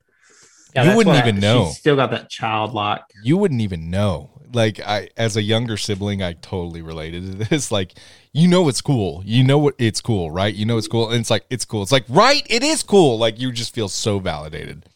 Yeah, 0.74 0.90
You 0.90 0.96
wouldn't 0.96 1.14
what 1.14 1.24
I- 1.24 1.28
even 1.28 1.40
know. 1.40 1.66
She's 1.66 1.78
still 1.78 1.96
got 1.96 2.10
that 2.12 2.28
childlike. 2.30 3.02
You 3.22 3.36
wouldn't 3.36 3.60
even 3.60 3.90
know. 3.90 4.30
Like 4.52 4.80
I 4.80 5.08
as 5.16 5.36
a 5.36 5.42
younger 5.42 5.76
sibling, 5.76 6.22
I 6.22 6.32
totally 6.34 6.82
related 6.82 7.24
to 7.26 7.44
this. 7.44 7.70
Like, 7.78 7.92
you 8.32 8.48
know 8.48 8.68
it's 8.68 8.80
cool. 8.80 9.22
You 9.24 9.44
know 9.44 9.58
what 9.58 9.74
it's 9.78 10.00
cool, 10.00 10.30
right? 10.30 10.52
You 10.54 10.66
know 10.66 10.76
it's 10.76 10.88
cool. 10.88 11.08
And 11.10 11.20
it's 11.20 11.30
like 11.30 11.44
it's 11.50 11.64
cool. 11.64 11.82
It's 11.82 11.92
like, 11.92 12.04
right, 12.08 12.44
it 12.50 12.62
is 12.64 12.82
cool. 12.82 13.16
Like 13.18 13.40
you 13.40 13.52
just 13.52 13.72
feel 13.74 13.88
so 13.88 14.18
validated. 14.18 14.86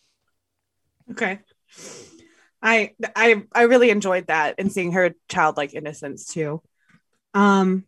Okay. 1.13 1.39
I 2.63 2.93
I 3.15 3.45
I 3.53 3.63
really 3.63 3.91
enjoyed 3.91 4.27
that 4.29 4.57
and 4.59 4.73
seeing 4.73 4.93
her 4.93 5.15
childlike 5.29 5.75
innocence 5.75 6.27
too. 6.27 6.63
Um 7.35 7.85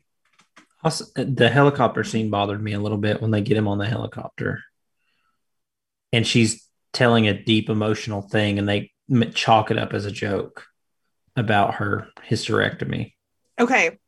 Also, 0.84 1.06
the 1.16 1.48
helicopter 1.48 2.04
scene 2.04 2.30
bothered 2.30 2.62
me 2.62 2.74
a 2.74 2.80
little 2.80 2.98
bit 2.98 3.20
when 3.22 3.30
they 3.32 3.40
get 3.40 3.56
him 3.56 3.66
on 3.68 3.78
the 3.78 3.86
helicopter, 3.86 4.62
and 6.12 6.26
she's 6.26 6.65
telling 6.96 7.28
a 7.28 7.38
deep 7.38 7.68
emotional 7.68 8.22
thing, 8.22 8.58
and 8.58 8.66
they 8.66 8.90
chalk 9.34 9.70
it 9.70 9.76
up 9.78 9.92
as 9.92 10.06
a 10.06 10.10
joke 10.10 10.64
about 11.36 11.74
her 11.74 12.08
hysterectomy. 12.28 13.12
Okay. 13.60 13.98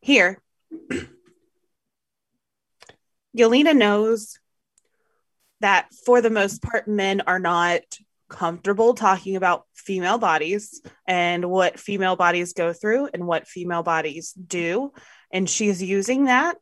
Here. 0.00 0.40
Yelena 3.36 3.76
knows 3.76 4.38
that 5.60 5.88
for 6.06 6.20
the 6.20 6.30
most 6.30 6.62
part, 6.62 6.86
men 6.86 7.22
are 7.26 7.40
not 7.40 7.82
comfortable 8.28 8.94
talking 8.94 9.34
about 9.34 9.64
female 9.74 10.18
bodies 10.18 10.80
and 11.08 11.50
what 11.50 11.80
female 11.80 12.14
bodies 12.14 12.52
go 12.52 12.72
through 12.72 13.08
and 13.12 13.26
what 13.26 13.48
female 13.48 13.82
bodies 13.82 14.32
do. 14.32 14.92
And 15.32 15.50
she's 15.50 15.82
using 15.82 16.26
that 16.26 16.56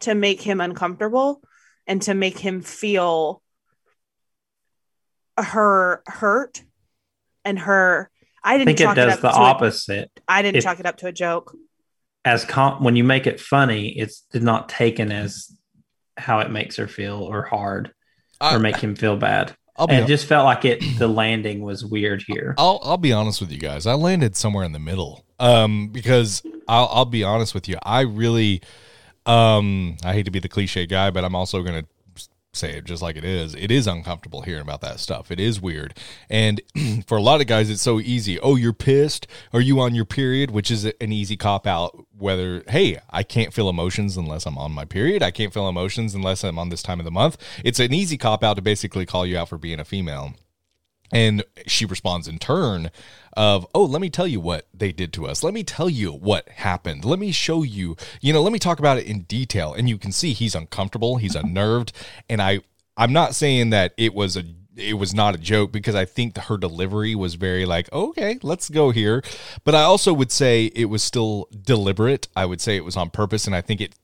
to 0.00 0.14
make 0.14 0.42
him 0.42 0.60
uncomfortable 0.60 1.40
and 1.86 2.02
to 2.02 2.12
make 2.14 2.38
him 2.38 2.60
feel 2.60 3.41
her 5.38 6.02
hurt 6.06 6.62
and 7.44 7.58
her. 7.58 8.10
I 8.44 8.54
I 8.54 8.58
didn't 8.58 8.76
think 8.76 8.80
it 8.80 8.94
does 8.96 9.14
up 9.14 9.20
the 9.20 9.28
to 9.30 9.34
a- 9.36 9.38
opposite. 9.40 10.10
I 10.28 10.42
didn't 10.42 10.56
If- 10.58 10.64
chalk 10.64 10.80
it 10.80 10.86
up 10.86 10.96
to 10.98 11.06
a 11.06 11.12
joke. 11.12 11.56
As 12.24 12.44
com- 12.44 12.82
when 12.84 12.94
you 12.96 13.02
make 13.04 13.26
it 13.26 13.40
funny, 13.40 13.88
it's 13.98 14.22
not 14.34 14.68
taken 14.68 15.10
as 15.10 15.50
how 16.16 16.38
it 16.40 16.50
makes 16.50 16.76
her 16.76 16.86
feel 16.86 17.16
or 17.22 17.42
hard 17.42 17.92
I, 18.40 18.54
or 18.54 18.58
make 18.60 18.76
him 18.76 18.94
feel 18.94 19.16
bad. 19.16 19.56
I'll 19.76 19.86
And 19.88 20.04
it 20.04 20.06
just 20.06 20.26
felt 20.26 20.44
like 20.44 20.64
it. 20.64 20.82
The 20.98 21.08
landing 21.08 21.62
was 21.62 21.84
weird 21.84 22.22
here. 22.26 22.54
I'll 22.58 22.78
I'll 22.84 22.98
be 22.98 23.12
honest 23.12 23.40
with 23.40 23.50
you 23.50 23.58
guys. 23.58 23.86
I 23.86 23.94
landed 23.94 24.36
somewhere 24.36 24.64
in 24.64 24.72
the 24.72 24.78
middle. 24.78 25.24
Um, 25.40 25.88
because 25.88 26.42
I'll 26.68 26.88
I'll 26.92 27.04
be 27.06 27.24
honest 27.24 27.54
with 27.54 27.68
you. 27.68 27.76
I 27.82 28.02
really, 28.02 28.60
um, 29.26 29.96
I 30.04 30.12
hate 30.12 30.24
to 30.26 30.30
be 30.30 30.38
the 30.38 30.48
cliche 30.48 30.86
guy, 30.86 31.10
but 31.10 31.24
I'm 31.24 31.34
also 31.34 31.62
gonna 31.62 31.84
say 32.54 32.72
it 32.72 32.84
just 32.84 33.02
like 33.02 33.16
it 33.16 33.24
is. 33.24 33.54
It 33.54 33.70
is 33.70 33.86
uncomfortable 33.86 34.42
hearing 34.42 34.62
about 34.62 34.82
that 34.82 35.00
stuff. 35.00 35.30
It 35.30 35.40
is 35.40 35.60
weird, 35.60 35.96
and 36.28 36.60
for 37.06 37.16
a 37.16 37.22
lot 37.22 37.40
of 37.40 37.46
guys, 37.46 37.70
it's 37.70 37.82
so 37.82 38.00
easy. 38.00 38.38
Oh, 38.40 38.56
you're 38.56 38.72
pissed. 38.72 39.26
Are 39.52 39.60
you 39.60 39.80
on 39.80 39.94
your 39.94 40.04
period? 40.04 40.50
Which 40.50 40.70
is 40.70 40.84
an 40.84 41.12
easy 41.12 41.36
cop 41.36 41.66
out. 41.66 42.06
Whether 42.18 42.62
hey, 42.68 42.98
I 43.10 43.22
can't 43.22 43.52
feel 43.52 43.68
emotions 43.68 44.16
unless 44.16 44.46
I'm 44.46 44.58
on 44.58 44.72
my 44.72 44.84
period. 44.84 45.22
I 45.22 45.30
can't 45.30 45.52
feel 45.52 45.68
emotions 45.68 46.14
unless 46.14 46.44
I'm 46.44 46.58
on 46.58 46.68
this 46.68 46.82
time 46.82 47.00
of 47.00 47.04
the 47.04 47.10
month. 47.10 47.36
It's 47.64 47.80
an 47.80 47.92
easy 47.92 48.18
cop 48.18 48.44
out 48.44 48.54
to 48.54 48.62
basically 48.62 49.06
call 49.06 49.26
you 49.26 49.38
out 49.38 49.48
for 49.48 49.58
being 49.58 49.80
a 49.80 49.84
female. 49.84 50.34
And 51.12 51.44
she 51.66 51.84
responds 51.84 52.26
in 52.26 52.38
turn 52.38 52.90
of, 53.34 53.66
"Oh, 53.74 53.84
let 53.84 54.00
me 54.00 54.10
tell 54.10 54.26
you 54.26 54.40
what 54.40 54.66
they 54.72 54.92
did 54.92 55.12
to 55.14 55.26
us. 55.26 55.42
Let 55.42 55.54
me 55.54 55.62
tell 55.62 55.90
you 55.90 56.10
what 56.10 56.48
happened. 56.48 57.04
Let 57.04 57.18
me 57.18 57.32
show 57.32 57.62
you, 57.62 57.96
you 58.20 58.32
know, 58.32 58.42
let 58.42 58.52
me 58.52 58.58
talk 58.58 58.78
about 58.78 58.98
it 58.98 59.06
in 59.06 59.22
detail." 59.22 59.74
And 59.74 59.88
you 59.88 59.98
can 59.98 60.10
see 60.10 60.32
he's 60.32 60.54
uncomfortable, 60.54 61.18
he's 61.18 61.36
unnerved, 61.36 61.92
and 62.28 62.40
I 62.40 62.60
I'm 62.96 63.12
not 63.12 63.34
saying 63.34 63.70
that 63.70 63.94
it 63.96 64.14
was 64.14 64.36
a 64.36 64.44
it 64.76 64.94
was 64.94 65.12
not 65.14 65.34
a 65.34 65.38
joke 65.38 65.72
because 65.72 65.94
I 65.94 66.04
think 66.04 66.36
her 66.36 66.56
delivery 66.56 67.14
was 67.14 67.34
very 67.34 67.66
like, 67.66 67.92
okay, 67.92 68.38
let's 68.42 68.68
go 68.70 68.90
here. 68.90 69.22
But 69.64 69.74
I 69.74 69.82
also 69.82 70.12
would 70.12 70.32
say 70.32 70.66
it 70.74 70.86
was 70.86 71.02
still 71.02 71.48
deliberate. 71.64 72.28
I 72.34 72.46
would 72.46 72.60
say 72.60 72.76
it 72.76 72.84
was 72.84 72.96
on 72.96 73.10
purpose, 73.10 73.46
and 73.46 73.54
I 73.54 73.60
think 73.60 73.80
it 73.80 73.94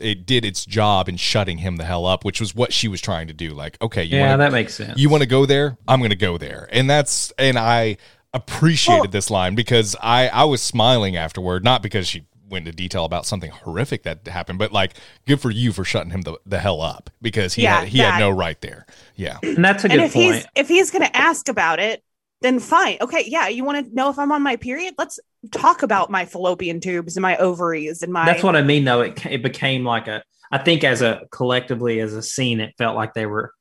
it 0.00 0.26
did 0.26 0.44
its 0.44 0.64
job 0.64 1.08
in 1.08 1.16
shutting 1.16 1.58
him 1.58 1.76
the 1.76 1.84
hell 1.84 2.06
up, 2.06 2.24
which 2.24 2.40
was 2.40 2.54
what 2.54 2.72
she 2.72 2.88
was 2.88 3.00
trying 3.00 3.28
to 3.28 3.34
do. 3.34 3.50
Like, 3.50 3.80
okay, 3.80 4.04
you 4.04 4.16
yeah, 4.16 4.30
wanna, 4.30 4.38
that 4.38 4.52
makes 4.52 4.74
sense. 4.74 4.98
you 4.98 5.08
want 5.08 5.22
to 5.22 5.28
go 5.28 5.46
there 5.46 5.76
i'm 5.88 6.00
going 6.00 6.10
to 6.10 6.16
go 6.16 6.38
there 6.38 6.68
and 6.72 6.88
that's 6.88 7.32
and 7.38 7.58
i 7.58 7.96
appreciated 8.34 9.00
Well- 9.00 9.10
this 9.10 9.30
line 9.30 9.54
because 9.54 9.96
I 10.02 10.28
I 10.28 10.44
was 10.44 10.60
smiling 10.60 11.16
afterward, 11.16 11.64
not 11.64 11.82
because 11.82 12.06
she 12.06 12.26
went 12.48 12.66
into 12.66 12.76
detail 12.76 13.04
about 13.04 13.26
something 13.26 13.50
horrific 13.50 14.02
that 14.04 14.26
happened, 14.28 14.58
but 14.58 14.72
like 14.72 14.94
good 15.26 15.40
for 15.40 15.50
you 15.50 15.72
for 15.72 15.84
shutting 15.84 16.10
him 16.10 16.22
the, 16.22 16.38
the 16.46 16.58
hell 16.60 16.80
up 16.80 17.10
because 17.20 17.54
he 17.54 17.62
Yeah, 17.62 17.80
had, 17.80 17.88
he 17.88 18.00
had 18.00 18.16
no 18.16 18.30
right 18.30 18.60
there. 18.60 18.86
Yeah. 19.14 19.38
And 19.42 19.64
that's 19.64 19.84
a 19.84 19.88
and 19.88 20.00
good 20.00 20.06
if 20.06 20.12
point. 20.12 20.24
he's 20.34 20.46
if 20.54 20.68
he's 20.68 20.90
gonna 20.90 21.10
ask 21.14 21.48
about 21.48 21.78
it, 21.78 22.02
then 22.42 22.58
fine. 22.60 22.98
Okay, 23.00 23.24
yeah, 23.26 23.48
you 23.48 23.64
want 23.64 23.86
to 23.86 23.94
know 23.94 24.10
if 24.10 24.18
I'm 24.18 24.32
on 24.32 24.42
my 24.42 24.56
period? 24.56 24.94
Let's 24.98 25.18
talk 25.52 25.82
about 25.82 26.10
my 26.10 26.24
fallopian 26.26 26.80
tubes 26.80 27.16
and 27.16 27.22
my 27.22 27.36
ovaries 27.36 28.02
and 28.02 28.12
my. 28.12 28.26
That's 28.26 28.42
what 28.42 28.56
I 28.56 28.62
mean, 28.62 28.84
though. 28.84 29.02
It, 29.02 29.24
it 29.26 29.42
became 29.42 29.84
like 29.84 30.08
a, 30.08 30.22
I 30.52 30.58
think 30.58 30.84
as 30.84 31.02
a 31.02 31.22
collectively 31.30 32.00
as 32.00 32.14
a 32.14 32.22
scene, 32.22 32.60
it 32.60 32.74
felt 32.78 32.96
like 32.96 33.14
they 33.14 33.26
were, 33.26 33.52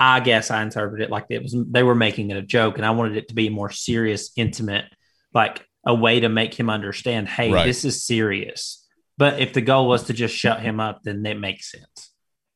I 0.00 0.20
guess 0.20 0.50
I 0.50 0.62
interpreted 0.62 1.06
it 1.06 1.10
like 1.10 1.26
it 1.30 1.42
was, 1.42 1.54
they 1.70 1.82
were 1.82 1.94
making 1.94 2.30
it 2.30 2.36
a 2.36 2.42
joke. 2.42 2.76
And 2.78 2.86
I 2.86 2.90
wanted 2.90 3.16
it 3.16 3.28
to 3.28 3.34
be 3.34 3.48
more 3.48 3.70
serious, 3.70 4.32
intimate, 4.36 4.86
like 5.34 5.66
a 5.84 5.94
way 5.94 6.20
to 6.20 6.28
make 6.28 6.54
him 6.54 6.70
understand, 6.70 7.28
hey, 7.28 7.52
Right. 7.52 7.66
this 7.66 7.84
is 7.84 8.04
serious. 8.04 8.86
But 9.18 9.40
if 9.40 9.52
the 9.52 9.60
goal 9.60 9.88
was 9.88 10.04
to 10.04 10.12
just 10.12 10.34
shut 10.34 10.60
him 10.60 10.80
up, 10.80 11.02
then 11.02 11.24
it 11.26 11.38
makes 11.38 11.70
sense. 11.70 12.10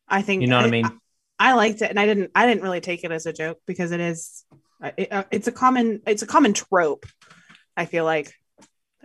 I 0.08 0.22
think 0.22 0.42
You 0.42 0.48
know 0.48 0.56
what 0.56 0.66
I 0.66 0.70
mean? 0.70 1.00
I 1.38 1.52
liked 1.54 1.82
it, 1.82 1.90
and 1.90 2.00
I 2.00 2.06
didn't. 2.06 2.30
I 2.34 2.46
didn't 2.46 2.62
really 2.62 2.80
take 2.80 3.04
it 3.04 3.12
as 3.12 3.26
a 3.26 3.32
joke 3.32 3.58
because 3.66 3.92
it 3.92 4.00
is. 4.00 4.44
It, 4.96 5.12
uh, 5.12 5.24
it's 5.30 5.48
a 5.48 5.52
common. 5.52 6.00
It's 6.06 6.22
a 6.22 6.26
common 6.26 6.54
trope. 6.54 7.04
I 7.76 7.84
feel 7.84 8.04
like. 8.04 8.32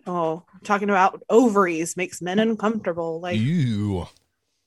Oh, 0.07 0.45
talking 0.63 0.89
about 0.89 1.21
ovaries 1.29 1.95
makes 1.95 2.21
men 2.21 2.39
uncomfortable. 2.39 3.19
Like, 3.19 3.39
you. 3.39 4.07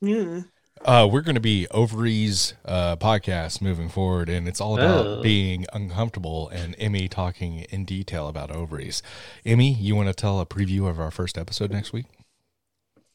mm. 0.03 0.47
Uh, 0.85 1.09
we're 1.11 1.23
going 1.23 1.35
to 1.35 1.41
be 1.41 1.67
ovaries 1.71 2.53
uh, 2.67 2.95
podcast 2.97 3.63
moving 3.63 3.89
forward, 3.89 4.29
and 4.29 4.47
it's 4.47 4.61
all 4.61 4.75
about 4.75 5.07
Oh. 5.07 5.23
being 5.23 5.65
uncomfortable 5.73 6.51
and 6.51 6.75
Emmy 6.79 7.09
talking 7.09 7.61
in 7.71 7.87
detail 7.87 8.29
about 8.29 8.51
ovaries. 8.51 9.03
Emmy, 9.47 9.73
you 9.73 9.97
want 9.97 10.09
to 10.09 10.15
tell 10.15 10.41
a 10.41 10.47
preview 10.47 10.87
of 10.89 11.01
our 11.01 11.11
first 11.11 11.39
episode 11.39 11.71
next 11.71 11.95
week? 11.95 12.05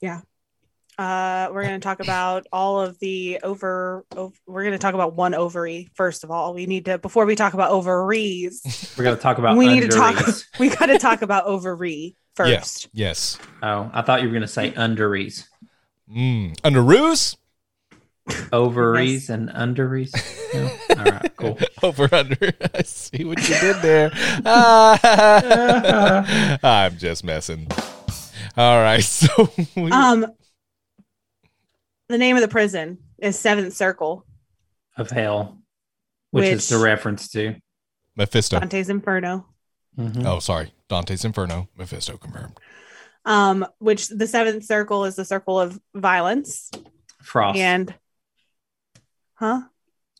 Yeah. 0.01 0.21
Uh, 0.97 1.49
we're 1.53 1.61
going 1.63 1.79
to 1.79 1.83
talk 1.83 1.99
about 1.99 2.47
all 2.51 2.81
of 2.81 2.97
the 2.99 3.39
over. 3.43 4.03
ov- 4.17 4.33
we're 4.47 4.63
going 4.63 4.73
to 4.73 4.79
talk 4.79 4.95
about 4.95 5.15
one 5.15 5.33
ovary 5.35 5.89
first 5.93 6.23
of 6.23 6.31
all. 6.31 6.53
We 6.55 6.65
need 6.65 6.85
to 6.85 6.97
before 6.97 7.25
we 7.27 7.35
talk 7.35 7.53
about 7.53 7.69
ovaries. 7.71 8.93
We're 8.97 9.05
going 9.05 9.15
to 9.15 9.21
talk 9.21 9.37
about 9.37 9.55
we 9.55 9.67
need 9.67 9.81
to 9.81 9.87
talk. 9.89 10.15
We 10.59 10.67
got 10.69 10.87
to 10.87 10.97
talk 10.99 11.21
about 11.21 11.45
ovary 11.45 12.17
first. 12.35 12.89
Yes. 12.91 13.37
Oh, 13.63 13.89
I 13.93 14.01
thought 14.01 14.21
you 14.21 14.27
were 14.27 14.33
going 14.33 14.41
to 14.41 14.47
say 14.47 14.71
underees, 14.71 15.45
Mm. 16.13 16.57
Under 16.65 16.81
ruse? 16.83 17.37
ovaries 18.53 19.29
and 19.29 19.49
underees. 19.49 20.11
No? 20.53 20.71
All 20.97 21.05
right, 21.11 21.35
cool. 21.37 21.59
Over 21.83 22.07
under. 22.13 22.37
I 22.73 22.83
see 22.83 23.23
what 23.25 23.39
you 23.47 23.55
did 23.59 23.75
there. 23.81 24.11
I'm 26.63 26.97
just 26.97 27.23
messing. 27.23 27.67
All 28.57 28.81
right. 28.81 29.03
So 29.03 29.49
we, 29.75 29.91
Um, 29.91 30.25
the 32.07 32.17
name 32.17 32.35
of 32.35 32.41
the 32.41 32.47
prison 32.47 32.97
is 33.17 33.37
Seventh 33.37 33.73
Circle, 33.73 34.25
Of 34.97 35.09
hell, 35.11 35.59
which, 36.31 36.45
is 36.45 36.51
Which- 36.55 36.69
the 36.69 36.83
reference 36.83 37.29
to. 37.29 37.55
Mephisto. 38.15 38.59
Dante's 38.59 38.89
Inferno. 38.89 39.45
Mhm. 39.97 40.25
Oh, 40.25 40.39
sorry. 40.39 40.73
Dante's 40.89 41.23
Inferno. 41.23 41.69
Mephisto 41.77 42.17
confirmed. 42.17 42.59
Um, 43.25 43.65
which 43.79 44.07
the 44.09 44.27
seventh 44.27 44.63
circle 44.65 45.05
is 45.05 45.15
the 45.15 45.23
circle 45.25 45.59
of 45.59 45.79
violence 45.93 46.71
Frost. 47.21 47.59
and, 47.59 47.93
huh? 49.39 49.61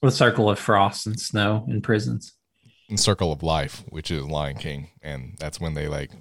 the 0.02 0.12
circle 0.12 0.50
of 0.50 0.58
frost 0.58 1.06
and 1.06 1.20
snow 1.20 1.66
in 1.68 1.82
prisons. 1.82 2.34
And 2.90 3.00
Circle 3.00 3.32
of 3.32 3.44
Life, 3.44 3.84
which 3.90 4.10
is 4.10 4.24
Lion 4.24 4.58
King, 4.58 4.90
and 5.02 5.36
that's 5.40 5.60
when 5.60 5.74
they 5.74 5.88
like 5.88 6.12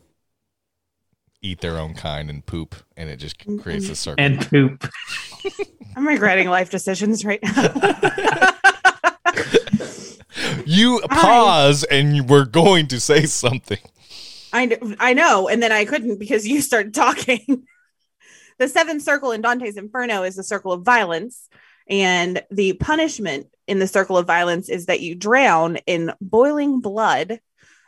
eat 1.40 1.60
their 1.60 1.78
own 1.78 1.94
kind 1.94 2.28
and 2.28 2.44
poop, 2.44 2.74
and 2.96 3.08
it 3.08 3.16
just 3.16 3.38
mm-hmm. 3.38 3.58
creates 3.58 3.88
a 3.88 3.94
circle. 3.94 4.22
And 4.22 4.40
poop. 4.48 4.90
I'm 5.96 6.06
regretting 6.06 6.48
life 6.48 6.70
decisions 6.70 7.24
right 7.24 7.40
now. 7.42 8.54
you 10.66 11.00
pause, 11.08 11.84
and 11.84 12.14
you 12.14 12.24
were 12.24 12.44
going 12.44 12.88
to 12.88 13.00
say 13.00 13.24
something. 13.26 13.78
I 14.52 14.78
I 14.98 15.14
know, 15.14 15.48
and 15.48 15.62
then 15.62 15.72
I 15.72 15.84
couldn't 15.84 16.18
because 16.18 16.46
you 16.46 16.60
started 16.60 16.94
talking. 16.94 17.64
the 18.58 18.68
seventh 18.68 19.02
circle 19.02 19.32
in 19.32 19.40
Dante's 19.40 19.76
Inferno 19.76 20.22
is 20.24 20.36
the 20.36 20.42
circle 20.42 20.72
of 20.72 20.82
violence, 20.82 21.48
and 21.88 22.42
the 22.50 22.74
punishment 22.74 23.48
in 23.66 23.78
the 23.78 23.86
circle 23.86 24.16
of 24.16 24.26
violence 24.26 24.68
is 24.68 24.86
that 24.86 25.00
you 25.00 25.14
drown 25.14 25.76
in 25.86 26.12
boiling 26.20 26.80
blood, 26.80 27.40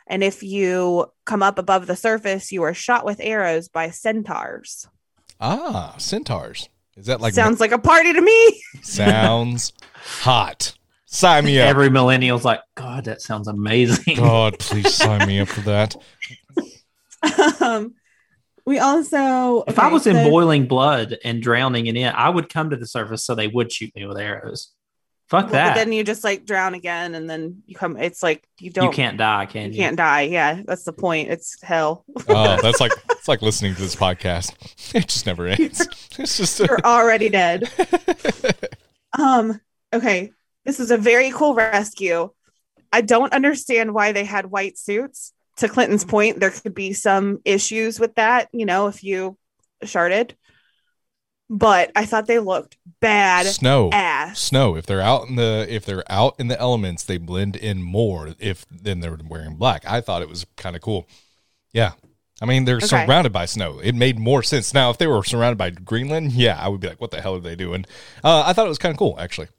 and 0.07 0.23
if 0.23 0.43
you 0.43 1.07
come 1.25 1.43
up 1.43 1.57
above 1.57 1.87
the 1.87 1.95
surface, 1.95 2.51
you 2.51 2.63
are 2.63 2.73
shot 2.73 3.05
with 3.05 3.19
arrows 3.21 3.69
by 3.69 3.89
centaurs. 3.89 4.87
Ah, 5.39 5.95
centaurs. 5.97 6.69
Is 6.97 7.05
that 7.07 7.21
like 7.21 7.33
Sounds 7.33 7.59
like 7.59 7.71
a 7.71 7.79
party 7.79 8.13
to 8.13 8.21
me. 8.21 8.63
sounds 8.81 9.73
hot? 9.93 10.73
Sign 11.05 11.45
me 11.45 11.59
up. 11.59 11.67
Every 11.67 11.89
millennial's 11.89 12.45
like, 12.45 12.61
God, 12.75 13.05
that 13.05 13.21
sounds 13.21 13.47
amazing. 13.47 14.15
God, 14.15 14.59
please 14.59 14.93
sign 14.93 15.27
me 15.27 15.39
up 15.39 15.49
for 15.49 15.61
that. 15.61 15.95
um, 17.61 17.95
we 18.65 18.79
also 18.79 19.63
If 19.67 19.79
I 19.79 19.85
okay, 19.85 19.93
was 19.93 20.07
in 20.07 20.29
boiling 20.29 20.67
blood 20.67 21.17
and 21.23 21.41
drowning 21.41 21.87
in 21.87 21.97
it, 21.97 22.13
I 22.13 22.29
would 22.29 22.49
come 22.49 22.69
to 22.69 22.75
the 22.75 22.87
surface 22.87 23.23
so 23.23 23.35
they 23.35 23.47
would 23.47 23.71
shoot 23.71 23.95
me 23.95 24.05
with 24.05 24.17
arrows. 24.17 24.71
Fuck 25.29 25.45
well, 25.45 25.53
that. 25.53 25.75
but 25.75 25.85
then 25.85 25.93
you 25.93 26.03
just 26.03 26.25
like 26.25 26.45
drown 26.45 26.73
again, 26.73 27.15
and 27.15 27.29
then 27.29 27.63
you 27.65 27.73
come. 27.73 27.95
It's 27.95 28.21
like 28.21 28.45
you 28.59 28.69
don't. 28.69 28.87
you 28.87 28.91
can't 28.91 29.17
die, 29.17 29.45
can 29.45 29.71
You 29.71 29.77
you? 29.77 29.83
can't 29.83 29.95
die. 29.95 30.23
Yeah, 30.23 30.61
that's 30.65 30.83
the 30.83 30.91
point. 30.91 31.29
It's 31.29 31.55
hell. 31.63 32.03
Oh, 32.27 32.59
that's 32.61 32.79
like 32.81 32.91
it's 33.11 33.29
like 33.29 33.41
listening 33.41 33.73
to 33.75 33.81
this 33.81 33.95
podcast. 33.95 34.53
It 34.93 35.07
just 35.07 35.25
never 35.25 35.47
ends. 35.47 35.87
It's 36.19 36.35
just 36.35 36.59
You're 36.59 36.81
already 36.83 37.29
dead. 37.29 37.69
Um. 39.17 39.61
Okay. 39.93 40.31
This 40.65 40.81
is 40.81 40.91
a 40.91 40.97
very 40.97 41.31
cool 41.31 41.53
rescue. 41.55 42.29
I 42.91 42.99
don't 42.99 43.31
understand 43.33 43.93
why 43.93 44.11
they 44.11 44.25
had 44.25 44.47
white 44.47 44.77
suits. 44.77 45.31
To 45.61 45.69
Clinton's 45.69 46.03
point, 46.05 46.39
there 46.39 46.49
could 46.49 46.73
be 46.73 46.91
some 46.93 47.39
issues 47.45 47.99
with 47.99 48.15
that. 48.15 48.49
You 48.51 48.65
know, 48.65 48.87
if 48.87 49.03
you 49.03 49.37
sharded. 49.83 50.31
But 51.49 51.91
I 51.95 52.05
thought 52.05 52.27
they 52.27 52.39
looked 52.39 52.77
bad 53.01 53.45
snow. 53.45 53.89
ass. 53.91 54.39
Snow. 54.39 54.75
If 54.75 54.85
they're 54.85 55.01
out 55.01 55.27
in 55.27 55.35
the 55.35 55.65
if 55.69 55.85
they're 55.85 56.09
out 56.09 56.35
in 56.39 56.47
the 56.47 56.59
elements, 56.59 57.03
they 57.03 57.17
blend 57.17 57.55
in 57.55 57.83
more 57.83 58.33
if 58.39 58.65
then 58.71 59.01
they're 59.01 59.17
wearing 59.27 59.55
black. 59.55 59.83
I 59.85 60.01
thought 60.01 60.21
it 60.21 60.29
was 60.29 60.45
kind 60.55 60.75
of 60.75 60.81
cool. 60.81 61.07
Yeah. 61.73 61.91
I 62.41 62.45
mean, 62.45 62.65
they're 62.65 62.77
Okay. 62.77 62.87
surrounded 62.87 63.31
by 63.31 63.45
snow. 63.45 63.79
It 63.83 63.93
made 63.93 64.17
more 64.17 64.41
sense. 64.41 64.73
Now, 64.73 64.89
if 64.89 64.97
they 64.97 65.05
were 65.07 65.23
surrounded 65.23 65.57
by 65.57 65.69
Greenland, 65.69 66.31
yeah, 66.31 66.57
I 66.59 66.69
would 66.69 66.79
be 66.79 66.87
like, 66.87 66.99
what 66.99 67.11
the 67.11 67.21
hell 67.21 67.35
are 67.35 67.39
they 67.39 67.55
doing? 67.55 67.85
Uh, 68.23 68.43
I 68.47 68.53
thought 68.53 68.65
it 68.65 68.69
was 68.69 68.79
kind 68.79 68.93
of 68.93 68.97
cool, 68.97 69.15
actually. 69.19 69.49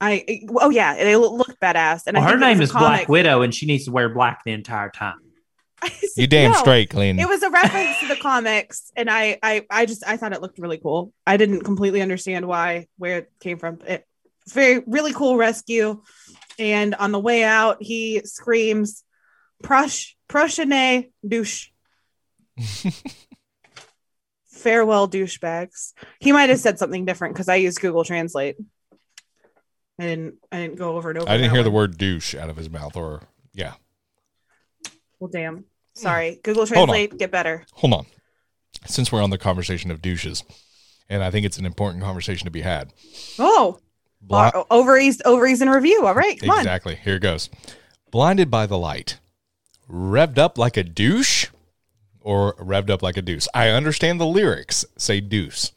I 0.00 0.42
oh 0.60 0.70
yeah, 0.70 0.94
they 0.94 1.16
look 1.16 1.58
badass. 1.60 2.02
And 2.06 2.16
Well, 2.16 2.26
I 2.26 2.30
her 2.30 2.38
name 2.38 2.60
is 2.60 2.70
a 2.70 2.74
Black 2.74 3.08
Widow, 3.08 3.42
and 3.42 3.54
she 3.54 3.66
needs 3.66 3.86
to 3.86 3.92
wear 3.92 4.08
black 4.08 4.42
the 4.44 4.52
entire 4.52 4.90
time. 4.90 5.16
You 6.16 6.26
damn 6.26 6.52
No. 6.52 6.58
straight, 6.58 6.88
Clean. 6.88 7.18
it 7.18 7.28
was 7.28 7.42
a 7.42 7.50
reference 7.50 8.00
to 8.00 8.08
the 8.08 8.16
comics 8.16 8.90
and 8.96 9.10
I, 9.10 9.38
I 9.42 9.66
i 9.70 9.84
just 9.84 10.02
i 10.06 10.16
thought 10.16 10.32
it 10.32 10.40
looked 10.40 10.58
really 10.58 10.78
cool 10.78 11.12
i 11.26 11.36
didn't 11.36 11.60
completely 11.60 12.00
understand 12.00 12.46
why 12.48 12.86
where 12.96 13.18
it 13.18 13.32
came 13.40 13.58
from 13.58 13.80
it, 13.86 14.06
it's 14.42 14.54
very 14.54 14.82
really 14.86 15.12
cool 15.12 15.36
rescue 15.36 16.00
and 16.58 16.94
on 16.94 17.12
the 17.12 17.18
way 17.20 17.44
out 17.44 17.76
he 17.82 18.22
screams 18.24 19.04
prush 19.62 20.16
prochaine 20.26 21.12
douche 21.28 21.68
farewell 24.46 25.06
douchebags 25.08 25.92
he 26.18 26.32
might 26.32 26.48
have 26.48 26.58
said 26.58 26.78
something 26.78 27.04
different 27.04 27.34
because 27.34 27.48
i 27.48 27.56
used 27.56 27.80
google 27.80 28.04
translate 28.04 28.56
i 29.98 30.02
didn't 30.04 30.34
i 30.52 30.58
didn't 30.58 30.76
go 30.76 30.96
over 30.96 31.10
and 31.10 31.18
over 31.20 31.28
I 31.28 31.36
didn't 31.36 31.50
that 31.50 31.56
hear 31.56 31.62
the 31.64 31.70
word 31.70 31.96
douche 31.98 32.34
out 32.34 32.50
of 32.50 32.56
his 32.56 32.68
mouth, 32.70 32.96
or 32.96 33.22
yeah. 33.54 33.74
well 35.18 35.30
damn 35.30 35.64
sorry 35.94 36.38
google 36.42 36.66
Hmm. 36.66 36.74
Hold 36.74 36.90
on. 36.90 36.94
translate 36.96 37.18
get 37.18 37.30
better 37.30 37.64
Hold 37.74 37.92
on. 37.94 38.06
Since 38.86 39.10
we're 39.10 39.22
on 39.22 39.30
the 39.30 39.38
conversation 39.38 39.90
of 39.90 40.02
douches, 40.02 40.44
and 41.08 41.24
I 41.24 41.30
think 41.30 41.46
it's 41.46 41.58
an 41.58 41.64
important 41.66 42.04
conversation 42.04 42.44
to 42.44 42.50
be 42.50 42.60
had. 42.60 42.92
oh 43.38 43.78
Bli- 44.20 44.50
O- 44.54 44.66
ovaries 44.70 45.20
ovaries 45.24 45.62
in 45.62 45.68
review 45.70 46.04
all 46.06 46.14
right 46.14 46.38
come 46.38 46.50
on 46.50 46.58
exactly. 46.58 46.94
Here 46.96 47.18
goes. 47.18 47.48
Blinded 48.10 48.50
by 48.50 48.66
the 48.66 48.78
light, 48.78 49.18
revved 49.90 50.38
up 50.38 50.56
like 50.58 50.76
a 50.76 50.82
douche, 50.84 51.48
or 52.20 52.54
revved 52.56 52.90
up 52.90 53.02
like 53.02 53.16
a 53.16 53.22
deuce. 53.22 53.48
I 53.54 53.68
understand 53.70 54.20
the 54.20 54.26
lyrics 54.26 54.84
say 54.96 55.20
deuce. 55.20 55.72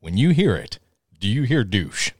When 0.00 0.16
you 0.16 0.30
hear 0.30 0.54
it, 0.56 0.78
do 1.20 1.28
you 1.28 1.42
hear 1.44 1.64
douche? 1.64 2.10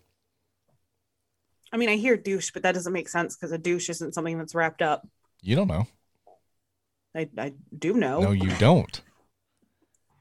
I 1.72 1.78
mean, 1.78 1.88
I 1.88 1.96
hear 1.96 2.16
douche, 2.16 2.50
but 2.52 2.62
that 2.64 2.74
doesn't 2.74 2.92
make 2.92 3.08
sense 3.08 3.34
because 3.34 3.50
a 3.52 3.58
douche 3.58 3.88
isn't 3.88 4.14
something 4.14 4.36
that's 4.38 4.54
wrapped 4.54 4.82
up. 4.82 5.06
You 5.40 5.56
don't 5.56 5.68
know. 5.68 5.86
I, 7.16 7.28
I 7.38 7.54
do 7.76 7.94
know. 7.94 8.20
No, 8.20 8.30
you 8.32 8.50
don't. 8.58 9.00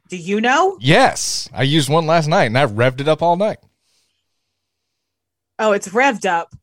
do 0.10 0.18
you 0.18 0.42
know? 0.42 0.78
Yes, 0.80 1.50
I 1.54 1.64
used 1.64 1.90
one 1.90 2.06
last 2.06 2.28
night, 2.28 2.46
and 2.46 2.58
I 2.58 2.66
revved 2.66 3.02
it 3.02 3.08
up 3.08 3.22
all 3.22 3.36
night. 3.36 3.60
Oh, 5.60 5.74
it's 5.74 5.90
revved 5.90 6.26
up. 6.26 6.54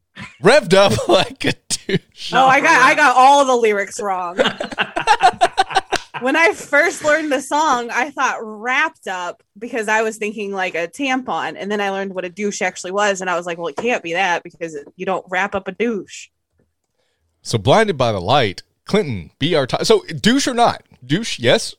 Revved 0.42 0.74
up 0.74 1.08
like 1.08 1.44
a 1.44 1.52
douche. 1.68 2.32
Oh, 2.32 2.46
I 2.46 2.60
got 2.60 2.82
I 2.82 2.94
got 2.94 3.16
all 3.16 3.44
the 3.44 3.56
lyrics 3.56 4.00
wrong. 4.00 4.38
when 6.20 6.36
I 6.36 6.52
first 6.52 7.04
learned 7.04 7.30
the 7.32 7.40
song, 7.40 7.90
I 7.90 8.10
thought 8.10 8.38
wrapped 8.42 9.06
up 9.08 9.42
because 9.58 9.88
I 9.88 10.02
was 10.02 10.16
thinking 10.16 10.52
like 10.52 10.74
a 10.74 10.88
tampon, 10.88 11.56
and 11.58 11.70
then 11.70 11.80
I 11.80 11.90
learned 11.90 12.14
what 12.14 12.24
a 12.24 12.28
douche 12.30 12.62
actually 12.62 12.92
was, 12.92 13.20
and 13.20 13.28
I 13.30 13.36
was 13.36 13.46
like, 13.46 13.58
well, 13.58 13.68
it 13.68 13.76
can't 13.76 14.02
be 14.02 14.12
that 14.14 14.42
because 14.42 14.76
you 14.96 15.06
don't 15.06 15.24
wrap 15.28 15.54
up 15.54 15.68
a 15.68 15.72
douche. 15.72 16.28
So 17.42 17.58
blinded 17.58 17.96
by 17.96 18.12
the 18.12 18.20
light, 18.20 18.62
Clinton 18.84 19.30
be 19.38 19.54
our 19.54 19.66
top. 19.66 19.84
So 19.84 20.02
douche 20.04 20.46
or 20.48 20.54
not? 20.54 20.82
Douche, 21.04 21.38
yes. 21.38 21.74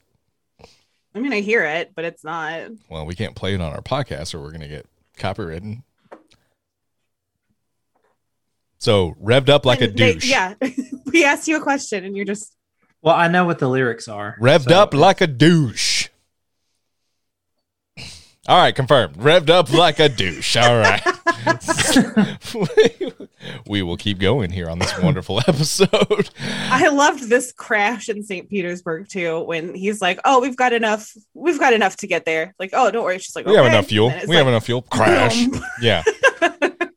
I 1.16 1.20
mean, 1.20 1.34
I 1.34 1.42
hear 1.42 1.64
it, 1.66 1.92
but 1.96 2.06
it's 2.06 2.24
not. 2.24 2.70
Well, 2.90 3.06
we 3.06 3.16
can't 3.16 3.36
play 3.36 3.54
it 3.56 3.62
on 3.62 3.74
our 3.74 3.82
podcast, 3.82 4.34
or 4.34 4.40
we're 4.40 4.52
gonna 4.52 4.68
get 4.68 4.86
copywritten. 5.18 5.84
So 8.78 9.16
revved 9.22 9.50
up 9.50 9.66
like 9.66 9.82
a 9.82 9.86
And 9.86 9.98
they- 9.98 10.14
douche. 10.14 10.30
yeah, 10.30 10.54
we 11.12 11.26
asked 11.26 11.48
you 11.48 11.58
a 11.58 11.62
question, 11.62 12.06
and 12.06 12.16
you're 12.16 12.26
just 12.26 12.56
Well, 13.02 13.16
I 13.16 13.28
know 13.28 13.46
what 13.46 13.60
the 13.60 13.68
lyrics 13.70 14.08
are. 14.08 14.36
Revved 14.40 14.70
so- 14.70 14.80
up 14.80 14.94
like 14.94 15.22
a 15.22 15.28
douche. 15.28 16.08
All 18.48 18.58
right, 18.58 18.76
confirmed. 18.76 19.16
Revved 19.16 19.50
up 19.52 19.72
like 19.72 20.00
a 20.00 20.10
douche. 20.10 20.58
All 20.58 20.80
right. 20.80 21.04
we 23.68 23.84
will 23.84 23.98
keep 23.98 24.18
going 24.18 24.50
here 24.50 24.68
on 24.68 24.80
this 24.80 24.98
wonderful 25.00 25.40
episode. 25.48 26.30
I 26.70 26.88
loved 26.90 27.30
this 27.30 27.52
crash 27.52 28.10
in 28.10 28.24
St. 28.24 28.50
Petersburg 28.50 29.08
too. 29.08 29.42
When 29.42 29.76
he's 29.76 30.02
like, 30.02 30.20
"Oh, 30.26 30.42
we've 30.42 30.58
got 30.58 30.74
enough. 30.74 31.16
We've 31.36 31.60
got 31.60 31.74
enough 31.74 31.98
to 31.98 32.08
get 32.08 32.26
there." 32.26 32.56
Like, 32.58 32.72
"Oh, 32.74 32.90
don't 32.90 33.04
worry." 33.04 33.20
She's 33.20 33.36
like, 33.36 33.46
We 33.46 33.56
have 33.56 33.68
enough 33.68 33.86
fuel. 33.86 34.08
And 34.08 34.16
then 34.16 34.22
it's 34.22 34.30
We 34.30 34.36
have 34.38 34.48
enough 34.48 34.66
fuel. 34.66 34.82
Crash. 34.82 35.46
boom. 35.48 35.62
Yeah. 35.82 36.04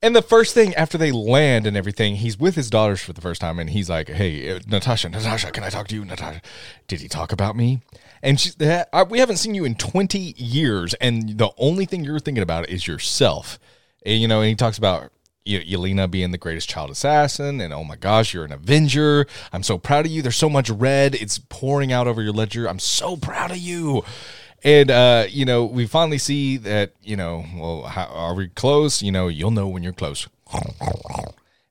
And 0.03 0.17
the 0.17 0.23
first 0.23 0.53
thing 0.53 0.75
after 0.75 0.99
they 0.99 1.13
land 1.13 1.65
and 1.65 1.77
everything, 1.77 2.17
he's 2.17 2.37
with 2.37 2.57
his 2.57 2.69
daughters 2.69 3.01
for 3.01 3.13
the 3.13 3.21
first 3.21 3.41
time, 3.41 3.61
and 3.61 3.71
he's 3.71 3.89
like, 3.89 4.09
"Hey, 4.09 4.51
uh, 4.51 4.59
Natasha, 4.67 5.09
Natasha, 5.09 5.53
can 5.53 5.63
I 5.63 5.69
talk 5.71 5.87
to 5.89 5.95
you, 5.95 6.05
Natasha? 6.05 6.43
Did 6.89 7.01
he 7.01 7.09
talk 7.09 7.31
about 7.31 7.55
me?" 7.55 7.81
And 8.21 8.37
that, 8.59 8.89
I, 8.93 9.05
"We 9.05 9.21
haven't 9.21 9.37
seen 9.37 9.55
you 9.55 9.65
in 9.65 9.77
twenty 9.77 10.35
years, 10.37 10.95
and 10.95 11.39
the 11.39 11.51
only 11.57 11.85
thing 11.85 12.03
you're 12.03 12.19
thinking 12.19 12.43
about 12.43 12.69
is 12.69 12.89
yourself." 12.89 13.61
And, 14.05 14.21
you 14.21 14.27
know, 14.27 14.41
and 14.41 14.49
he 14.49 14.57
talks 14.57 14.77
about 14.77 15.13
Yelena 15.47 16.11
being 16.11 16.33
the 16.33 16.39
greatest 16.39 16.69
child 16.69 16.91
assassin, 16.91 17.61
and 17.61 17.73
oh 17.73 17.85
my 17.85 17.95
gosh, 17.95 18.35
you're 18.35 18.45
an 18.45 18.53
Avenger. 18.53 19.27
I'm 19.53 19.63
so 19.63 19.79
proud 19.79 20.07
of 20.07 20.11
you. 20.11 20.21
There's 20.21 20.37
so 20.37 20.51
much 20.51 20.69
red; 20.69 21.15
it's 21.15 21.39
pouring 21.39 21.93
out 21.93 22.09
over 22.09 22.21
your 22.21 22.33
ledger. 22.33 22.69
I'm 22.69 22.81
so 22.81 23.17
proud 23.17 23.53
of 23.53 23.59
you. 23.59 24.03
And 24.65 24.91
uh, 24.91 25.27
you 25.29 25.45
know, 25.45 25.65
we 25.65 25.87
finally 25.87 26.19
see 26.19 26.57
that 26.59 26.93
you 27.03 27.17
know, 27.17 27.45
well, 27.57 27.83
how, 27.83 28.07
are 28.07 28.35
we 28.35 28.49
close? 28.49 29.03
You 29.03 29.13
know, 29.13 29.29
you'll 29.29 29.51
know 29.51 29.69
when 29.69 29.83
you're 29.83 29.93
close. 29.93 30.29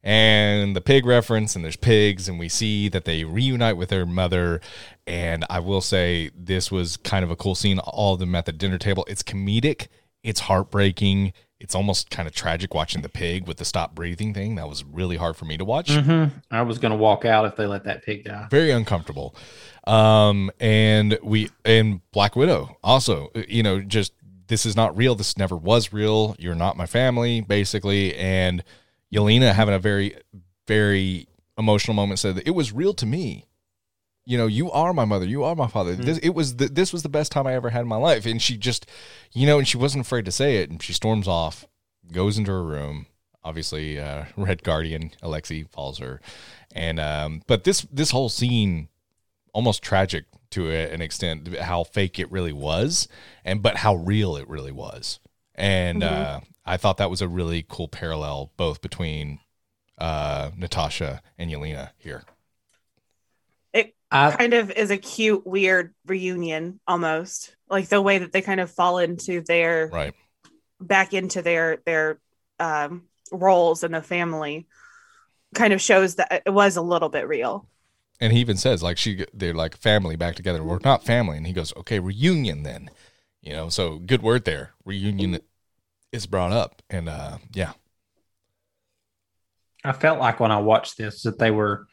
And 0.03 0.75
the 0.75 0.81
pig 0.81 1.05
reference, 1.05 1.55
and 1.55 1.63
there's 1.63 1.75
pigs, 1.75 2.27
and 2.27 2.39
we 2.39 2.49
see 2.49 2.89
that 2.89 3.05
they 3.05 3.23
reunite 3.23 3.77
with 3.77 3.89
their 3.89 4.05
mother. 4.05 4.59
And 5.05 5.45
I 5.49 5.59
will 5.59 5.81
say, 5.81 6.31
this 6.35 6.71
was 6.71 6.97
kind 6.97 7.23
of 7.23 7.29
a 7.29 7.35
cool 7.35 7.53
scene. 7.53 7.77
All 7.79 8.15
of 8.15 8.19
them 8.19 8.33
at 8.33 8.45
the 8.45 8.51
dinner 8.51 8.79
table. 8.79 9.05
It's 9.07 9.21
comedic. 9.21 9.87
It's 10.23 10.41
heartbreaking. 10.41 11.33
It's 11.61 11.75
almost 11.75 12.09
kind 12.09 12.27
of 12.27 12.33
tragic 12.33 12.73
watching 12.73 13.01
the 13.03 13.09
pig 13.09 13.47
with 13.47 13.57
the 13.57 13.65
stop 13.65 13.95
breathing 13.95 14.33
thing. 14.33 14.55
That 14.55 14.67
was 14.67 14.83
really 14.83 15.15
hard 15.15 15.35
for 15.37 15.45
me 15.45 15.57
to 15.57 15.63
watch 15.65 15.89
Mhm. 15.89 16.31
I 16.49 16.63
was 16.63 16.79
going 16.79 16.91
to 16.91 16.97
walk 16.97 17.23
out 17.23 17.45
if 17.45 17.55
they 17.55 17.65
let 17.67 17.83
that 17.85 18.03
pig 18.03 18.25
die. 18.25 18.47
very 18.49 18.71
uncomfortable 18.71 19.35
um 19.87 20.51
and 20.59 21.17
we 21.23 21.49
and 21.65 22.01
black 22.11 22.35
widow 22.35 22.77
also 22.83 23.31
you 23.47 23.63
know 23.63 23.79
just 23.81 24.13
this 24.47 24.65
is 24.65 24.75
not 24.75 24.95
real 24.95 25.15
this 25.15 25.37
never 25.37 25.57
was 25.57 25.91
real 25.91 26.35
you're 26.37 26.53
not 26.53 26.77
my 26.77 26.85
family 26.85 27.41
basically 27.41 28.13
and 28.15 28.63
yelena 29.11 29.53
having 29.53 29.73
a 29.73 29.79
very 29.79 30.15
very 30.67 31.27
emotional 31.57 31.95
moment 31.95 32.19
said 32.19 32.35
that 32.35 32.47
it 32.47 32.51
was 32.51 32.71
real 32.71 32.93
to 32.93 33.05
me 33.05 33.47
you 34.25 34.37
know 34.37 34.47
you 34.47 34.71
are 34.71 34.93
my 34.93 35.05
mother. 35.05 35.25
You 35.25 35.43
are 35.43 35.55
my 35.55 35.67
father. 35.67 35.95
This 35.95 36.17
it 36.19 36.29
was 36.29 36.57
the, 36.57 36.67
this 36.67 36.93
was 36.93 37.03
the 37.03 37.09
best 37.09 37.31
time 37.31 37.47
i 37.47 37.53
ever 37.53 37.69
had 37.69 37.81
in 37.81 37.87
my 37.87 37.97
life. 37.97 38.25
And 38.25 38.41
she 38.41 38.57
just 38.57 38.85
you 39.31 39.45
know 39.47 39.57
and 39.57 39.67
she 39.67 39.77
wasn't 39.77 40.05
afraid 40.05 40.25
to 40.25 40.31
say 40.31 40.57
it. 40.57 40.69
And 40.69 40.81
she 40.81 40.93
storms 40.93 41.27
off 41.27 41.65
goes 42.11 42.37
into 42.37 42.51
her 42.51 42.63
room. 42.63 43.07
Obviously 43.43 43.99
uh 43.99 44.25
red 44.37 44.63
guardian 44.63 45.11
alexei 45.21 45.63
follows 45.63 45.97
her. 45.97 46.21
And 46.73 46.99
um 46.99 47.41
but 47.47 47.63
this 47.63 47.81
this 47.91 48.11
whole 48.11 48.29
scene 48.29 48.89
almost 49.53 49.81
tragic 49.83 50.25
to 50.51 50.69
an 50.69 51.01
extent 51.01 51.57
how 51.57 51.83
fake 51.83 52.19
it 52.19 52.31
really 52.31 52.53
was 52.53 53.07
and 53.43 53.61
but 53.61 53.77
how 53.77 53.95
real 53.95 54.35
it 54.35 54.47
really 54.47 54.71
was. 54.71 55.19
And 55.55 56.03
uh 56.03 56.39
i 56.65 56.77
thought 56.77 56.97
that 56.97 57.09
was 57.09 57.21
a 57.21 57.27
really 57.27 57.65
cool 57.67 57.87
parallel 57.87 58.51
both 58.55 58.81
between 58.81 59.39
uh 59.97 60.51
natasha 60.55 61.21
and 61.37 61.49
yelena 61.49 61.89
here 61.97 62.23
I, 64.11 64.31
kind 64.31 64.53
of 64.53 64.71
is 64.71 64.91
a 64.91 64.97
cute, 64.97 65.45
weird 65.47 65.93
reunion 66.05 66.79
almost. 66.87 67.55
Like 67.69 67.87
the 67.87 68.01
way 68.01 68.17
that 68.17 68.31
they 68.33 68.41
kind 68.41 68.59
of 68.59 68.69
fall 68.69 68.97
into 68.97 69.41
their 69.41 69.87
right 69.87 70.13
back 70.79 71.13
into 71.13 71.41
their 71.41 71.77
their 71.85 72.19
um, 72.59 73.03
roles 73.31 73.83
in 73.83 73.91
the 73.91 74.01
family 74.01 74.67
kind 75.55 75.73
of 75.73 75.81
shows 75.81 76.15
that 76.15 76.43
it 76.45 76.49
was 76.49 76.75
a 76.77 76.81
little 76.81 77.09
bit 77.09 77.27
real. 77.27 77.67
and 78.19 78.31
he 78.33 78.39
even 78.39 78.57
says 78.57 78.81
like 78.83 78.97
she 78.97 79.25
they're 79.33 79.53
like 79.53 79.75
family 79.77 80.15
back 80.15 80.35
together 80.35 80.63
we're 80.63 80.79
not 80.83 81.03
family 81.03 81.37
and 81.37 81.47
he 81.47 81.53
goes 81.53 81.73
okay 81.75 81.99
reunion 81.99 82.63
then 82.63 82.89
you 83.41 83.51
know 83.53 83.69
so 83.69 83.97
good 83.99 84.21
word 84.21 84.45
there 84.45 84.71
reunion 84.85 85.39
is 86.11 86.25
brought 86.25 86.51
up 86.51 86.81
and 86.89 87.09
uh 87.09 87.37
yeah 87.53 87.73
I 89.83 89.93
felt 89.93 90.19
like 90.19 90.39
when 90.39 90.51
I 90.51 90.59
watched 90.59 90.97
this 90.97 91.23
that 91.23 91.39
they 91.39 91.49
were. 91.51 91.87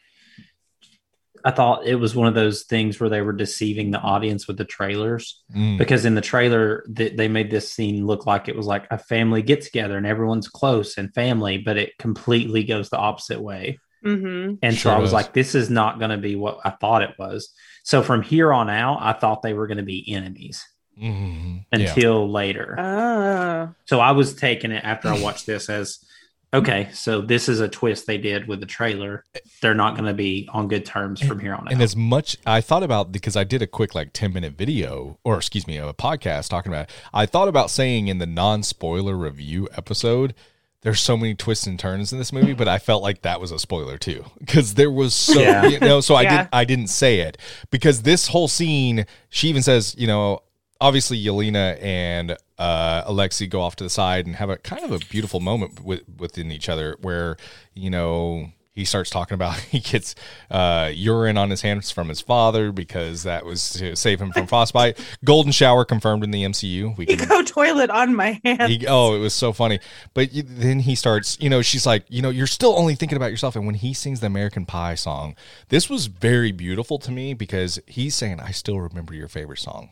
I 1.45 1.51
thought 1.51 1.85
it 1.85 1.95
was 1.95 2.15
one 2.15 2.27
of 2.27 2.33
those 2.35 2.63
things 2.63 2.99
where 2.99 3.09
they 3.09 3.21
were 3.21 3.33
deceiving 3.33 3.91
the 3.91 3.99
audience 3.99 4.47
with 4.47 4.57
the 4.57 4.65
trailers 4.65 5.41
Mm. 5.55 5.77
because 5.77 6.05
in 6.05 6.15
the 6.15 6.21
trailer 6.21 6.83
th- 6.95 7.15
they 7.15 7.27
made 7.27 7.49
this 7.51 7.71
scene 7.71 8.05
look 8.05 8.25
like 8.25 8.47
it 8.47 8.55
was 8.55 8.65
like 8.67 8.85
a 8.91 8.97
family 8.97 9.41
get 9.41 9.61
together 9.61 9.97
and 9.97 10.05
everyone's 10.05 10.47
close 10.47 10.97
and 10.97 11.13
family, 11.13 11.57
but 11.57 11.77
it 11.77 11.97
completely 11.97 12.63
goes 12.63 12.89
the 12.89 12.97
opposite 12.97 13.41
way. 13.41 13.79
Mm-hmm. 14.05 14.55
And 14.61 14.75
Sure 14.75 14.91
so 14.91 14.95
I 14.95 14.99
was 14.99 15.07
does. 15.09 15.13
like, 15.13 15.33
this 15.33 15.55
is 15.55 15.69
not 15.69 15.99
going 15.99 16.11
to 16.11 16.17
be 16.17 16.35
what 16.35 16.59
I 16.63 16.69
thought 16.69 17.01
it 17.03 17.15
was. 17.19 17.49
So 17.83 18.01
from 18.01 18.21
here 18.21 18.53
on 18.53 18.69
out, 18.69 18.99
I 19.01 19.13
thought 19.13 19.41
they 19.41 19.53
were 19.53 19.67
going 19.67 19.77
to 19.77 19.83
be 19.83 20.13
enemies 20.13 20.63
Mhm. 21.01 21.65
yeah 21.73 21.79
until 21.89 22.29
later. 22.31 22.75
Oh, 22.79 23.73
So 23.85 23.99
I 23.99 24.11
was 24.11 24.33
taking 24.35 24.71
it 24.71 24.83
after 24.83 25.07
I 25.09 25.19
watched 25.21 25.45
this 25.45 25.69
as 25.69 25.99
okay, 26.53 26.89
so 26.93 27.21
this 27.21 27.47
is 27.49 27.59
a 27.59 27.67
twist 27.67 28.07
they 28.07 28.17
did 28.17 28.47
with 28.47 28.59
the 28.59 28.65
trailer. 28.65 29.23
They're 29.61 29.75
not 29.75 29.95
going 29.95 30.05
to 30.07 30.13
be 30.13 30.49
on 30.51 30.67
good 30.67 30.85
terms 30.85 31.21
from 31.21 31.39
here 31.39 31.53
on 31.53 31.67
out. 31.67 31.71
And 31.73 31.81
as 31.81 31.95
much 31.95 32.37
I 32.45 32.61
thought 32.61 32.83
about 32.83 33.11
because 33.11 33.35
I 33.35 33.43
did 33.43 33.61
a 33.61 33.67
quick 33.67 33.93
like 33.95 34.11
10 34.13 34.33
minute 34.33 34.53
video 34.57 35.19
or 35.23 35.37
excuse 35.37 35.67
me, 35.67 35.77
a 35.77 35.93
podcast 35.93 36.49
talking 36.49 36.71
about 36.71 36.89
it. 36.89 36.95
I 37.13 37.25
thought 37.25 37.47
about 37.47 37.69
saying 37.69 38.07
in 38.07 38.17
the 38.17 38.25
non 38.25 38.63
spoiler 38.63 39.15
review 39.15 39.67
episode, 39.77 40.33
there's 40.81 41.01
so 41.01 41.17
many 41.17 41.35
twists 41.35 41.67
and 41.67 41.77
turns 41.77 42.13
in 42.13 42.19
this 42.19 42.31
movie, 42.31 42.53
but 42.53 42.69
I 42.69 42.79
felt 42.79 43.03
like 43.03 43.23
that 43.23 43.41
was 43.41 43.51
a 43.51 43.59
spoiler 43.59 43.97
too 43.97 44.23
because 44.39 44.75
there 44.75 44.89
was 44.91 45.13
so 45.13 45.41
Yeah. 45.41 45.67
you 45.67 45.79
know. 45.79 45.99
So 46.01 46.15
I 46.15 46.21
Yeah. 46.23 46.43
did 46.43 46.49
I 46.53 46.63
didn't 46.65 46.87
say 46.87 47.19
it 47.19 47.37
because 47.69 48.03
this 48.03 48.27
whole 48.27 48.47
scene, 48.47 49.05
she 49.29 49.49
even 49.49 49.61
says, 49.61 49.93
you 49.97 50.07
know, 50.07 50.39
obviously 50.81 51.21
Yelena 51.21 51.81
and 51.81 52.37
uh, 52.57 53.03
Alexei 53.05 53.47
go 53.47 53.61
off 53.61 53.75
to 53.77 53.83
the 53.83 53.89
side 53.89 54.25
and 54.25 54.35
have 54.35 54.49
a 54.49 54.57
kind 54.57 54.83
of 54.83 54.91
a 54.91 54.99
beautiful 55.05 55.39
moment 55.39 55.83
with, 55.83 56.03
within 56.17 56.51
each 56.51 56.69
other 56.69 56.97
where 57.01 57.37
you 57.73 57.89
know 57.89 58.51
he 58.79 58.85
starts 58.85 59.09
talking 59.09 59.35
about 59.35 59.59
he 59.71 59.79
gets 59.79 60.15
uh, 60.49 60.89
urine 60.93 61.37
on 61.37 61.49
his 61.49 61.61
hands 61.61 61.91
from 61.91 62.07
his 62.07 62.21
father 62.21 62.71
because 62.71 63.23
that 63.23 63.45
was 63.45 63.71
to 63.71 63.95
save 63.95 64.21
him 64.21 64.31
from 64.31 64.47
frostbite. 64.47 64.97
Golden 65.23 65.51
shower 65.51 65.85
confirmed 65.85 66.23
in 66.23 66.31
the 66.31 66.43
MCU. 66.43 66.97
We 66.97 67.05
can 67.05 67.21
eco 67.21 67.43
toilet 67.43 67.89
on 67.89 68.15
my 68.15 68.39
hand. 68.43 68.71
he, 68.71 68.87
oh, 68.87 69.15
it 69.15 69.19
was 69.19 69.33
so 69.33 69.51
funny. 69.51 69.79
But 70.13 70.33
you, 70.33 70.43
then 70.43 70.79
he 70.79 70.95
starts, 70.95 71.37
you 71.41 71.49
know, 71.49 71.61
she's 71.61 71.85
like, 71.85 72.05
you 72.07 72.21
know, 72.21 72.29
you're 72.29 72.47
still 72.47 72.77
only 72.77 72.95
thinking 72.95 73.17
about 73.17 73.31
yourself. 73.31 73.55
And 73.55 73.65
when 73.65 73.75
he 73.75 73.93
sings 73.93 74.21
the 74.21 74.27
American 74.27 74.65
Pie 74.65 74.95
song, 74.95 75.35
this 75.67 75.89
was 75.89 76.07
very 76.07 76.51
beautiful 76.51 76.99
to 76.99 77.11
me 77.11 77.33
because 77.33 77.79
he's 77.85 78.15
saying, 78.15 78.39
I 78.39 78.51
still 78.51 78.79
remember 78.79 79.13
your 79.13 79.27
favorite 79.27 79.59
song. 79.59 79.91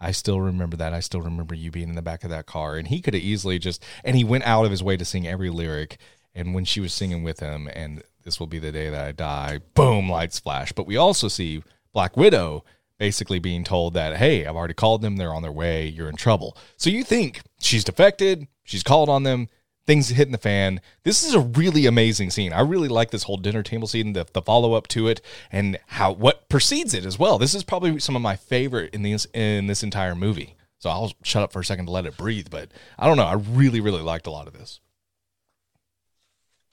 I 0.00 0.12
still 0.12 0.40
remember 0.40 0.76
that. 0.76 0.92
I 0.92 1.00
still 1.00 1.20
remember 1.20 1.54
you 1.54 1.70
being 1.70 1.88
in 1.88 1.94
the 1.96 2.02
back 2.02 2.24
of 2.24 2.30
that 2.30 2.46
car. 2.46 2.76
And 2.76 2.88
he 2.88 3.00
could 3.00 3.14
have 3.14 3.22
easily 3.22 3.58
just, 3.58 3.84
and 4.04 4.16
he 4.16 4.24
went 4.24 4.44
out 4.44 4.64
of 4.64 4.70
his 4.70 4.82
way 4.82 4.96
to 4.96 5.04
sing 5.04 5.26
every 5.26 5.50
lyric. 5.50 5.98
And 6.34 6.54
when 6.54 6.64
she 6.64 6.80
was 6.80 6.92
singing 6.92 7.24
with 7.24 7.40
him, 7.40 7.68
and 7.74 8.02
this 8.24 8.38
will 8.38 8.46
be 8.46 8.58
the 8.58 8.70
day 8.70 8.90
that 8.90 9.06
I 9.06 9.12
die, 9.12 9.60
boom, 9.74 10.08
lights 10.08 10.38
flash. 10.38 10.72
But 10.72 10.86
we 10.86 10.96
also 10.96 11.26
see 11.28 11.62
Black 11.92 12.16
Widow 12.16 12.64
basically 12.98 13.38
being 13.38 13.64
told 13.64 13.94
that, 13.94 14.16
hey, 14.16 14.46
I've 14.46 14.56
already 14.56 14.74
called 14.74 15.02
them. 15.02 15.16
They're 15.16 15.34
on 15.34 15.42
their 15.42 15.52
way. 15.52 15.86
You're 15.86 16.08
in 16.08 16.16
trouble. 16.16 16.56
So 16.76 16.90
you 16.90 17.02
think 17.02 17.42
she's 17.58 17.84
defected. 17.84 18.46
She's 18.64 18.82
called 18.82 19.08
on 19.08 19.22
them. 19.22 19.48
Things 19.88 20.10
hitting 20.10 20.32
the 20.32 20.38
fan. 20.38 20.82
This 21.02 21.24
is 21.24 21.32
a 21.32 21.40
really 21.40 21.86
amazing 21.86 22.28
scene. 22.28 22.52
I 22.52 22.60
really 22.60 22.88
like 22.88 23.10
this 23.10 23.22
whole 23.22 23.38
dinner 23.38 23.62
table 23.62 23.88
scene, 23.88 24.12
the, 24.12 24.26
the 24.30 24.42
follow 24.42 24.74
up 24.74 24.86
to 24.88 25.08
it, 25.08 25.22
and 25.50 25.78
how 25.86 26.12
what 26.12 26.46
precedes 26.50 26.92
it 26.92 27.06
as 27.06 27.18
well. 27.18 27.38
This 27.38 27.54
is 27.54 27.64
probably 27.64 27.98
some 27.98 28.14
of 28.14 28.20
my 28.20 28.36
favorite 28.36 28.92
in 28.92 29.00
this 29.00 29.26
in 29.32 29.66
this 29.66 29.82
entire 29.82 30.14
movie. 30.14 30.56
So 30.78 30.90
I'll 30.90 31.14
shut 31.22 31.42
up 31.42 31.54
for 31.54 31.60
a 31.60 31.64
second 31.64 31.86
to 31.86 31.90
let 31.90 32.04
it 32.04 32.18
breathe. 32.18 32.48
But 32.50 32.70
I 32.98 33.06
don't 33.06 33.16
know. 33.16 33.24
I 33.24 33.32
really, 33.32 33.80
really 33.80 34.02
liked 34.02 34.26
a 34.26 34.30
lot 34.30 34.46
of 34.46 34.52
this. 34.52 34.78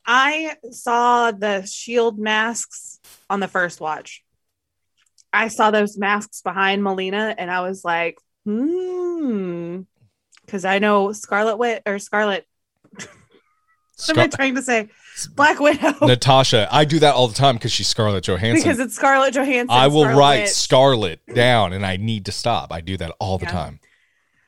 I 0.05 0.57
saw 0.71 1.31
the 1.31 1.65
shield 1.65 2.19
masks 2.19 2.99
on 3.29 3.39
the 3.39 3.47
first 3.47 3.79
watch. 3.79 4.25
I 5.31 5.47
saw 5.47 5.71
those 5.71 5.97
masks 5.97 6.41
behind 6.41 6.83
Melina 6.83 7.33
and 7.37 7.49
I 7.49 7.61
was 7.61 7.85
like, 7.85 8.17
hmm. 8.43 9.83
Because 10.45 10.65
I 10.65 10.79
know 10.79 11.13
Scarlet 11.13 11.55
Wit 11.55 11.81
or 11.85 11.97
Scarlet. 11.97 12.45
What 13.97 14.09
am 14.17 14.19
I 14.19 14.27
trying 14.27 14.55
to 14.55 14.61
say? 14.61 14.89
Black 15.35 15.59
Widow. 15.59 15.93
Natasha, 16.05 16.67
I 16.69 16.84
do 16.85 16.99
that 16.99 17.15
all 17.15 17.27
the 17.27 17.34
time 17.34 17.55
because 17.55 17.72
she's 17.72 17.88
Scarlett 17.88 18.26
Johansson. 18.26 18.61
because 18.63 18.80
it's 18.80 18.95
Scarlett 18.95 19.34
Johansson. 19.34 19.69
I 19.69 19.88
will 19.88 20.01
Scarlet 20.03 20.19
write 20.19 20.39
Witch. 20.41 20.49
Scarlet 20.49 21.19
down, 21.34 21.72
and 21.73 21.85
I 21.85 21.97
need 21.97 22.26
to 22.26 22.31
stop. 22.34 22.73
I 22.73 22.81
do 22.81 22.97
that 22.97 23.11
all 23.19 23.38
the 23.38 23.45
Yeah. 23.45 23.51
time. 23.51 23.80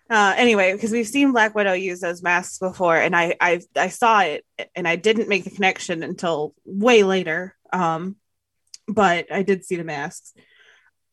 Uh, 0.09 0.33
anyway, 0.37 0.71
because 0.73 0.91
we've 0.91 1.07
seen 1.07 1.31
Black 1.31 1.53
Widow 1.55 1.73
use 1.73 1.99
those 1.99 2.21
masks 2.23 2.59
before, 2.59 2.95
and 2.97 3.15
I, 3.15 3.35
I 3.41 3.61
I 3.75 3.89
saw 3.89 4.21
it, 4.21 4.45
and 4.75 4.87
I 4.87 4.95
didn't 4.95 5.27
make 5.29 5.43
the 5.43 5.49
connection 5.49 6.01
until 6.03 6.53
way 6.65 7.03
later. 7.03 7.55
Um, 7.73 8.15
but 8.87 9.31
I 9.31 9.43
did 9.43 9.65
see 9.65 9.75
the 9.75 9.83
masks. 9.83 10.33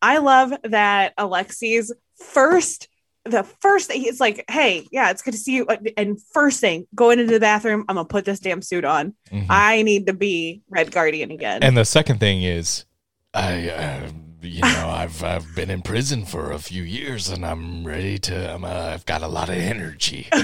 I 0.00 0.18
love 0.18 0.52
that 0.64 1.12
Alexei's 1.18 1.92
first, 2.22 2.88
the 3.24 3.42
first 3.60 3.88
thing 3.88 4.00
he's 4.00 4.20
like, 4.20 4.44
"Hey, 4.50 4.86
yeah, 4.92 5.10
it's 5.10 5.22
good 5.22 5.32
to 5.32 5.38
see 5.38 5.52
you." 5.56 5.66
And 5.96 6.20
first 6.32 6.60
thing, 6.60 6.86
going 6.94 7.18
into 7.18 7.32
the 7.32 7.40
bathroom, 7.40 7.84
I'm 7.88 7.96
gonna 7.96 8.06
put 8.06 8.24
this 8.24 8.38
damn 8.40 8.62
suit 8.62 8.84
on. 8.84 9.14
Mhm. 9.32 9.46
I 9.48 9.82
need 9.82 10.06
to 10.06 10.12
be 10.12 10.62
Red 10.68 10.90
Guardian 10.92 11.30
again. 11.30 11.62
And 11.62 11.76
the 11.76 11.84
second 11.84 12.20
thing 12.20 12.42
is, 12.42 12.84
I, 13.32 13.68
uh, 13.70 14.08
you 14.42 14.60
know, 14.60 14.88
I've 14.94 15.24
I've 15.24 15.54
been 15.56 15.70
in 15.70 15.82
prison 15.82 16.24
for 16.26 16.52
a 16.52 16.58
few 16.58 16.82
years, 16.82 17.30
and 17.30 17.44
I'm 17.46 17.86
ready 17.86 18.18
to. 18.18 18.54
I'm, 18.54 18.64
uh, 18.64 18.68
I've 18.68 19.06
got 19.06 19.22
a 19.22 19.28
lot 19.28 19.48
of 19.48 19.56
energy. 19.56 20.28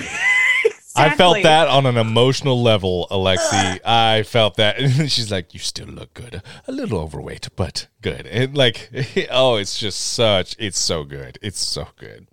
I 0.97 1.15
felt 1.15 1.43
that 1.45 1.69
on 1.69 1.87
an 1.87 1.97
emotional 1.97 2.61
level, 2.63 3.07
Alexei. 3.11 3.79
I 3.85 4.23
felt 4.25 4.57
that, 4.57 4.79
and 4.79 5.11
she's 5.13 5.31
like, 5.31 5.55
"You 5.55 5.61
still 5.61 5.87
look 5.87 6.15
good, 6.15 6.43
a 6.67 6.73
little 6.73 6.99
overweight, 6.99 7.49
but 7.57 7.87
good." 8.03 8.27
And 8.27 8.57
like, 8.57 8.91
oh, 9.31 9.57
it's 9.57 9.79
just 9.79 10.01
such. 10.01 10.57
It's 10.59 10.79
so 10.79 11.05
good. 11.05 11.39
It's 11.43 11.61
so 11.61 11.89
good. 11.97 12.27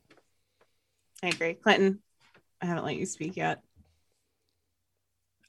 I 1.23 1.27
agree, 1.30 1.53
Clinton. 1.56 1.99
I 2.61 2.65
haven't 2.68 2.85
let 2.85 2.95
you 2.95 3.06
speak 3.06 3.38
yet. 3.38 3.61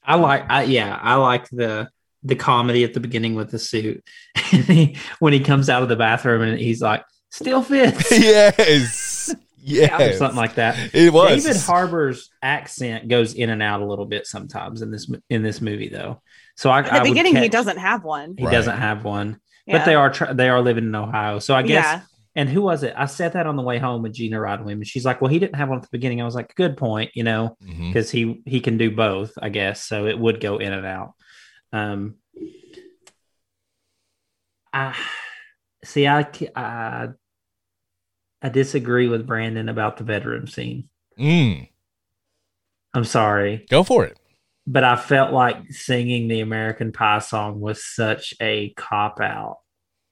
I 0.03 0.15
like, 0.15 0.45
I, 0.49 0.63
yeah, 0.63 0.97
I 1.01 1.15
like 1.15 1.49
the 1.49 1.89
the 2.23 2.35
comedy 2.35 2.83
at 2.83 2.93
the 2.93 2.99
beginning 2.99 3.35
with 3.35 3.51
the 3.51 3.59
suit. 3.59 4.03
And 4.51 4.63
he, 4.63 4.97
when 5.19 5.31
he 5.31 5.41
comes 5.41 5.69
out 5.69 5.83
of 5.83 5.89
the 5.89 5.95
bathroom 5.95 6.41
and 6.41 6.57
he's 6.59 6.81
like, 6.81 7.03
"Still 7.29 7.61
fits," 7.61 8.11
yes, 8.17 9.29
or 9.33 9.37
yes, 9.59 10.17
something 10.17 10.35
like 10.37 10.55
that. 10.55 10.95
It 10.95 11.13
was 11.13 11.43
David 11.43 11.61
Harbour's 11.61 12.31
accent 12.41 13.07
goes 13.09 13.35
in 13.35 13.51
and 13.51 13.61
out 13.61 13.81
a 13.81 13.85
little 13.85 14.07
bit 14.07 14.25
sometimes 14.25 14.81
in 14.81 14.89
this 14.89 15.07
in 15.29 15.43
this 15.43 15.61
movie, 15.61 15.89
though. 15.89 16.23
So 16.55 16.71
I, 16.71 16.79
At 16.79 16.85
the 16.85 16.93
would 17.01 17.03
beginning, 17.03 17.35
he 17.35 17.47
doesn't 17.47 17.77
have 17.77 18.03
one. 18.03 18.35
He 18.39 18.45
Right. 18.45 18.51
doesn't 18.51 18.77
have 18.77 19.03
one, 19.03 19.39
Yeah. 19.67 19.77
but 19.77 19.85
they 19.85 19.93
are 19.93 20.09
tr- 20.09 20.33
they 20.33 20.49
are 20.49 20.61
living 20.61 20.85
in 20.85 20.95
Ohio. 20.95 21.37
So 21.37 21.53
I 21.53 21.61
guess. 21.61 21.85
yeah. 21.85 22.01
And 22.35 22.47
who 22.47 22.61
was 22.61 22.83
it? 22.83 22.93
I 22.95 23.05
said 23.05 23.33
that 23.33 23.47
on 23.47 23.55
the 23.55 23.63
way 23.63 23.79
home 23.79 24.03
with 24.03 24.13
Gina 24.13 24.39
with 24.39 24.77
me. 24.77 24.85
She's 24.85 25.03
like, 25.05 25.19
"Well, 25.21 25.31
he 25.31 25.39
didn't 25.39 25.55
have 25.55 25.67
one 25.69 25.77
at 25.79 25.83
the 25.83 25.89
beginning." 25.91 26.21
I 26.21 26.25
was 26.25 26.35
like, 26.35 26.53
"Good 26.55 26.77
point," 26.77 27.11
you 27.15 27.23
know, 27.23 27.57
because 27.87 28.11
he 28.11 28.41
he 28.45 28.59
can 28.61 28.77
do 28.77 28.91
both, 28.91 29.33
I 29.41 29.49
guess. 29.49 29.83
So 29.83 30.05
it 30.05 30.17
would 30.17 30.39
go 30.39 30.57
in 30.59 30.71
and 30.71 30.85
out. 30.85 31.13
Um, 31.73 32.15
I 34.73 34.95
see. 35.83 36.07
I 36.07 36.27
I, 36.55 37.07
I 38.41 38.49
disagree 38.49 39.07
with 39.07 39.25
Brandon 39.27 39.67
about 39.69 39.97
the 39.97 40.03
bedroom 40.03 40.47
scene. 40.47 40.89
Mm, 41.19 41.67
I'm 42.93 43.03
sorry, 43.05 43.65
go 43.69 43.83
for 43.83 44.05
it. 44.05 44.17
but 44.67 44.83
I 44.83 44.95
felt 44.95 45.33
like 45.33 45.71
singing 45.71 46.27
the 46.27 46.41
American 46.41 46.91
Pie 46.91 47.19
song 47.19 47.59
was 47.59 47.83
such 47.83 48.33
a 48.39 48.69
cop 48.77 49.19
out. 49.19 49.57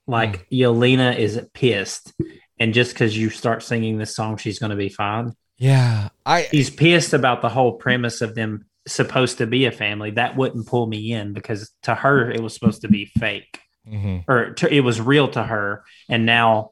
Like 0.08 0.50
Yelena 0.50 1.18
is 1.18 1.42
pissed, 1.54 2.14
and 2.60 2.74
just 2.74 2.94
because 2.94 3.18
you 3.18 3.30
start 3.30 3.62
singing 3.62 3.98
this 3.98 4.16
song, 4.16 4.38
she's 4.38 4.60
going 4.60 4.70
to 4.70 4.76
be 4.76 4.90
fine. 4.90 5.34
Yeah, 5.58 6.10
I 6.26 6.44
He's 6.44 6.70
pissed 6.70 7.14
about 7.14 7.42
the 7.42 7.50
whole 7.50 7.74
premise 7.74 8.22
of 8.22 8.36
them 8.36 8.66
supposed 8.88 9.40
to 9.40 9.48
be 9.48 9.66
a 9.66 9.72
family. 9.72 10.12
That 10.12 10.38
wouldn't 10.38 10.68
pull 10.68 10.88
me 10.88 11.12
in 11.12 11.34
because 11.34 11.72
to 11.84 11.94
her 11.94 12.32
it 12.32 12.42
was 12.42 12.54
supposed 12.54 12.82
to 12.82 12.88
be 12.88 13.06
fake, 13.06 13.60
mhm. 13.88 14.24
or 14.28 14.54
to, 14.54 14.74
it 14.74 14.82
was 14.82 15.02
real 15.02 15.28
to 15.30 15.44
her, 15.44 15.84
and 16.08 16.26
now 16.26 16.72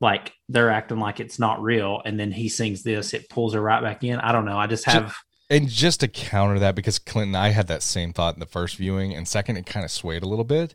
like 0.00 0.32
they're 0.48 0.70
acting 0.70 1.00
like 1.00 1.18
it's 1.18 1.38
not 1.38 1.62
real. 1.62 2.02
And 2.04 2.18
then 2.20 2.30
he 2.30 2.48
sings 2.48 2.82
this, 2.82 3.14
it 3.14 3.28
pulls 3.28 3.54
her 3.54 3.60
right 3.60 3.82
back 3.82 4.04
in. 4.04 4.20
I 4.20 4.32
don't 4.32 4.44
know. 4.44 4.58
I 4.58 4.66
just 4.66 4.84
have. 4.84 5.16
And 5.50 5.68
just 5.68 6.00
to 6.00 6.08
counter 6.08 6.58
that, 6.58 6.74
because 6.74 6.98
Clinton, 6.98 7.34
I 7.34 7.48
had 7.48 7.66
that 7.68 7.82
same 7.82 8.12
thought 8.12 8.34
in 8.34 8.40
the 8.40 8.46
first 8.46 8.76
viewing, 8.76 9.14
and 9.14 9.28
second, 9.28 9.56
it 9.56 9.66
kind 9.66 9.84
of 9.84 9.90
swayed 9.90 10.22
a 10.22 10.28
little 10.28 10.44
bit. 10.44 10.74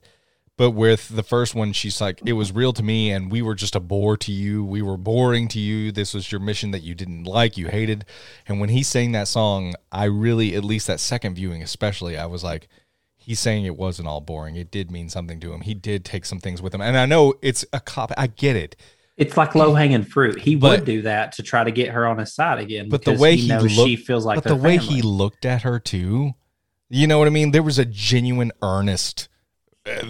But 0.59 0.71
with 0.71 1.07
the 1.07 1.23
first 1.23 1.55
one, 1.55 1.71
she's 1.71 2.01
like, 2.01 2.21
it 2.25 2.33
was 2.33 2.51
real 2.51 2.73
to 2.73 2.83
me, 2.83 3.11
and 3.11 3.31
we 3.31 3.41
were 3.41 3.55
just 3.55 3.77
a 3.77 3.79
bore 3.79 4.17
to 4.17 4.31
you. 4.33 4.61
We 4.61 4.81
were 4.81 4.97
boring 4.97 5.47
to 5.47 5.59
you. 5.59 5.93
This 5.93 6.13
was 6.13 6.33
your 6.33 6.41
mission 6.41 6.71
that 6.71 6.81
you 6.83 6.93
didn't 6.93 7.23
like, 7.23 7.55
you 7.55 7.69
hated. 7.69 8.03
And 8.45 8.59
when 8.59 8.67
he 8.67 8.83
sang 8.83 9.13
that 9.13 9.29
song, 9.29 9.75
I 9.89 10.03
really, 10.03 10.57
at 10.57 10.65
least 10.65 10.87
that 10.87 10.99
second 10.99 11.35
viewing, 11.35 11.63
especially, 11.63 12.17
I 12.17 12.25
was 12.25 12.43
like, 12.43 12.67
he's 13.15 13.39
saying 13.39 13.63
it 13.63 13.77
wasn't 13.77 14.09
all 14.09 14.19
boring. 14.19 14.57
It 14.57 14.69
did 14.69 14.91
mean 14.91 15.07
something 15.07 15.39
to 15.39 15.53
him. 15.53 15.61
He 15.61 15.73
did 15.73 16.03
take 16.03 16.25
some 16.25 16.41
things 16.41 16.61
with 16.61 16.75
him. 16.75 16.81
And 16.81 16.97
I 16.97 17.05
know 17.05 17.35
it's 17.41 17.63
a 17.71 17.79
cop, 17.79 18.11
I 18.17 18.27
get 18.27 18.57
it. 18.57 18.75
It's 19.15 19.37
like 19.37 19.55
low 19.55 19.75
hanging 19.75 20.03
fruit. 20.03 20.41
He 20.41 20.55
But- 20.55 20.79
would 20.81 20.85
do 20.85 21.03
that 21.03 21.31
to 21.37 21.41
try 21.41 21.63
to 21.63 21.71
get 21.71 21.91
her 21.91 22.05
on 22.05 22.17
his 22.17 22.33
side 22.33 22.59
again. 22.59 22.89
But 22.89 23.05
the 23.05 23.13
way 23.13 23.37
he 23.37 23.43
he 23.43 23.47
knows 23.47 23.77
looked- 23.77 23.87
she 23.87 23.95
feels 23.95 24.25
like 24.25 24.35
but 24.35 24.43
the 24.43 24.57
way 24.57 24.77
family. 24.77 24.95
he 24.95 25.01
looked 25.03 25.45
at 25.45 25.61
her 25.61 25.79
too 25.79 26.33
you 26.89 27.05
know 27.05 27.17
what 27.19 27.27
i 27.27 27.29
mean 27.29 27.51
there 27.51 27.61
was 27.61 27.77
a 27.77 27.85
genuine 27.85 28.51
earnest 28.63 29.28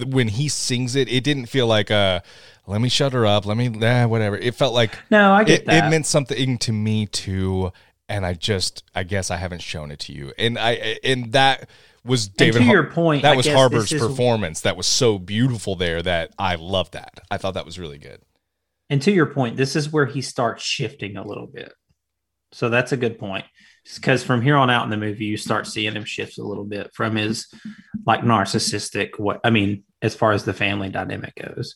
when 0.05 0.27
he 0.29 0.47
sings 0.49 0.95
it 0.95 1.07
it 1.09 1.23
didn't 1.23 1.47
feel 1.47 1.67
like 1.67 1.89
uh 1.91 2.19
let 2.67 2.81
me 2.81 2.89
shut 2.89 3.13
her 3.13 3.25
up 3.25 3.45
let 3.45 3.57
me 3.57 3.69
whatever 3.69 4.37
it 4.37 4.55
felt 4.55 4.73
like 4.73 4.97
no, 5.09 5.33
I 5.33 5.43
get 5.43 5.61
it, 5.61 5.65
that. 5.65 5.87
it 5.87 5.89
meant 5.89 6.05
something 6.05 6.57
to 6.59 6.71
me 6.71 7.05
too 7.05 7.71
and 8.07 8.25
i 8.25 8.33
just 8.33 8.83
i 8.95 9.03
guess 9.03 9.29
i 9.31 9.37
haven't 9.37 9.61
shown 9.61 9.91
it 9.91 9.99
to 9.99 10.13
you 10.13 10.31
and 10.37 10.57
i 10.57 10.97
and 11.03 11.31
that 11.33 11.69
was 12.05 12.27
and 12.27 12.35
david 12.37 12.59
to 12.59 12.63
Har- 12.65 12.73
your 12.73 12.83
point, 12.91 13.21
that 13.23 13.33
I 13.33 13.37
was 13.37 13.47
Harbour's 13.47 13.91
is- 13.91 14.01
performance 14.01 14.61
that 14.61 14.77
was 14.77 14.87
so 14.87 15.17
beautiful 15.19 15.75
there 15.75 16.01
that 16.01 16.31
i 16.39 16.55
loved 16.55 16.93
that 16.93 17.19
i 17.29 17.37
thought 17.37 17.53
that 17.55 17.65
was 17.65 17.77
really 17.79 17.97
good 17.97 18.21
And 18.89 19.01
to 19.03 19.11
your 19.11 19.27
point, 19.27 19.55
this 19.57 19.75
is 19.75 19.91
where 19.91 20.07
he 20.07 20.21
starts 20.21 20.63
shifting 20.63 21.15
a 21.17 21.23
little 21.23 21.45
bit. 21.45 21.71
So 22.51 22.69
that's 22.69 22.91
a 22.91 22.97
good 22.97 23.19
point. 23.19 23.45
Because 23.95 24.23
from 24.23 24.41
here 24.41 24.55
on 24.55 24.69
out 24.69 24.83
in 24.83 24.89
the 24.89 24.97
movie, 24.97 25.25
you 25.25 25.37
start 25.37 25.67
seeing 25.67 25.93
him 25.93 26.05
shift 26.05 26.37
a 26.37 26.43
little 26.43 26.65
bit 26.65 26.91
from 26.93 27.15
his 27.15 27.47
like 28.05 28.21
narcissistic. 28.21 29.19
What 29.19 29.39
I 29.43 29.49
mean, 29.49 29.83
as 30.01 30.15
far 30.15 30.31
as 30.31 30.45
the 30.45 30.53
family 30.53 30.89
dynamic 30.89 31.33
goes, 31.35 31.75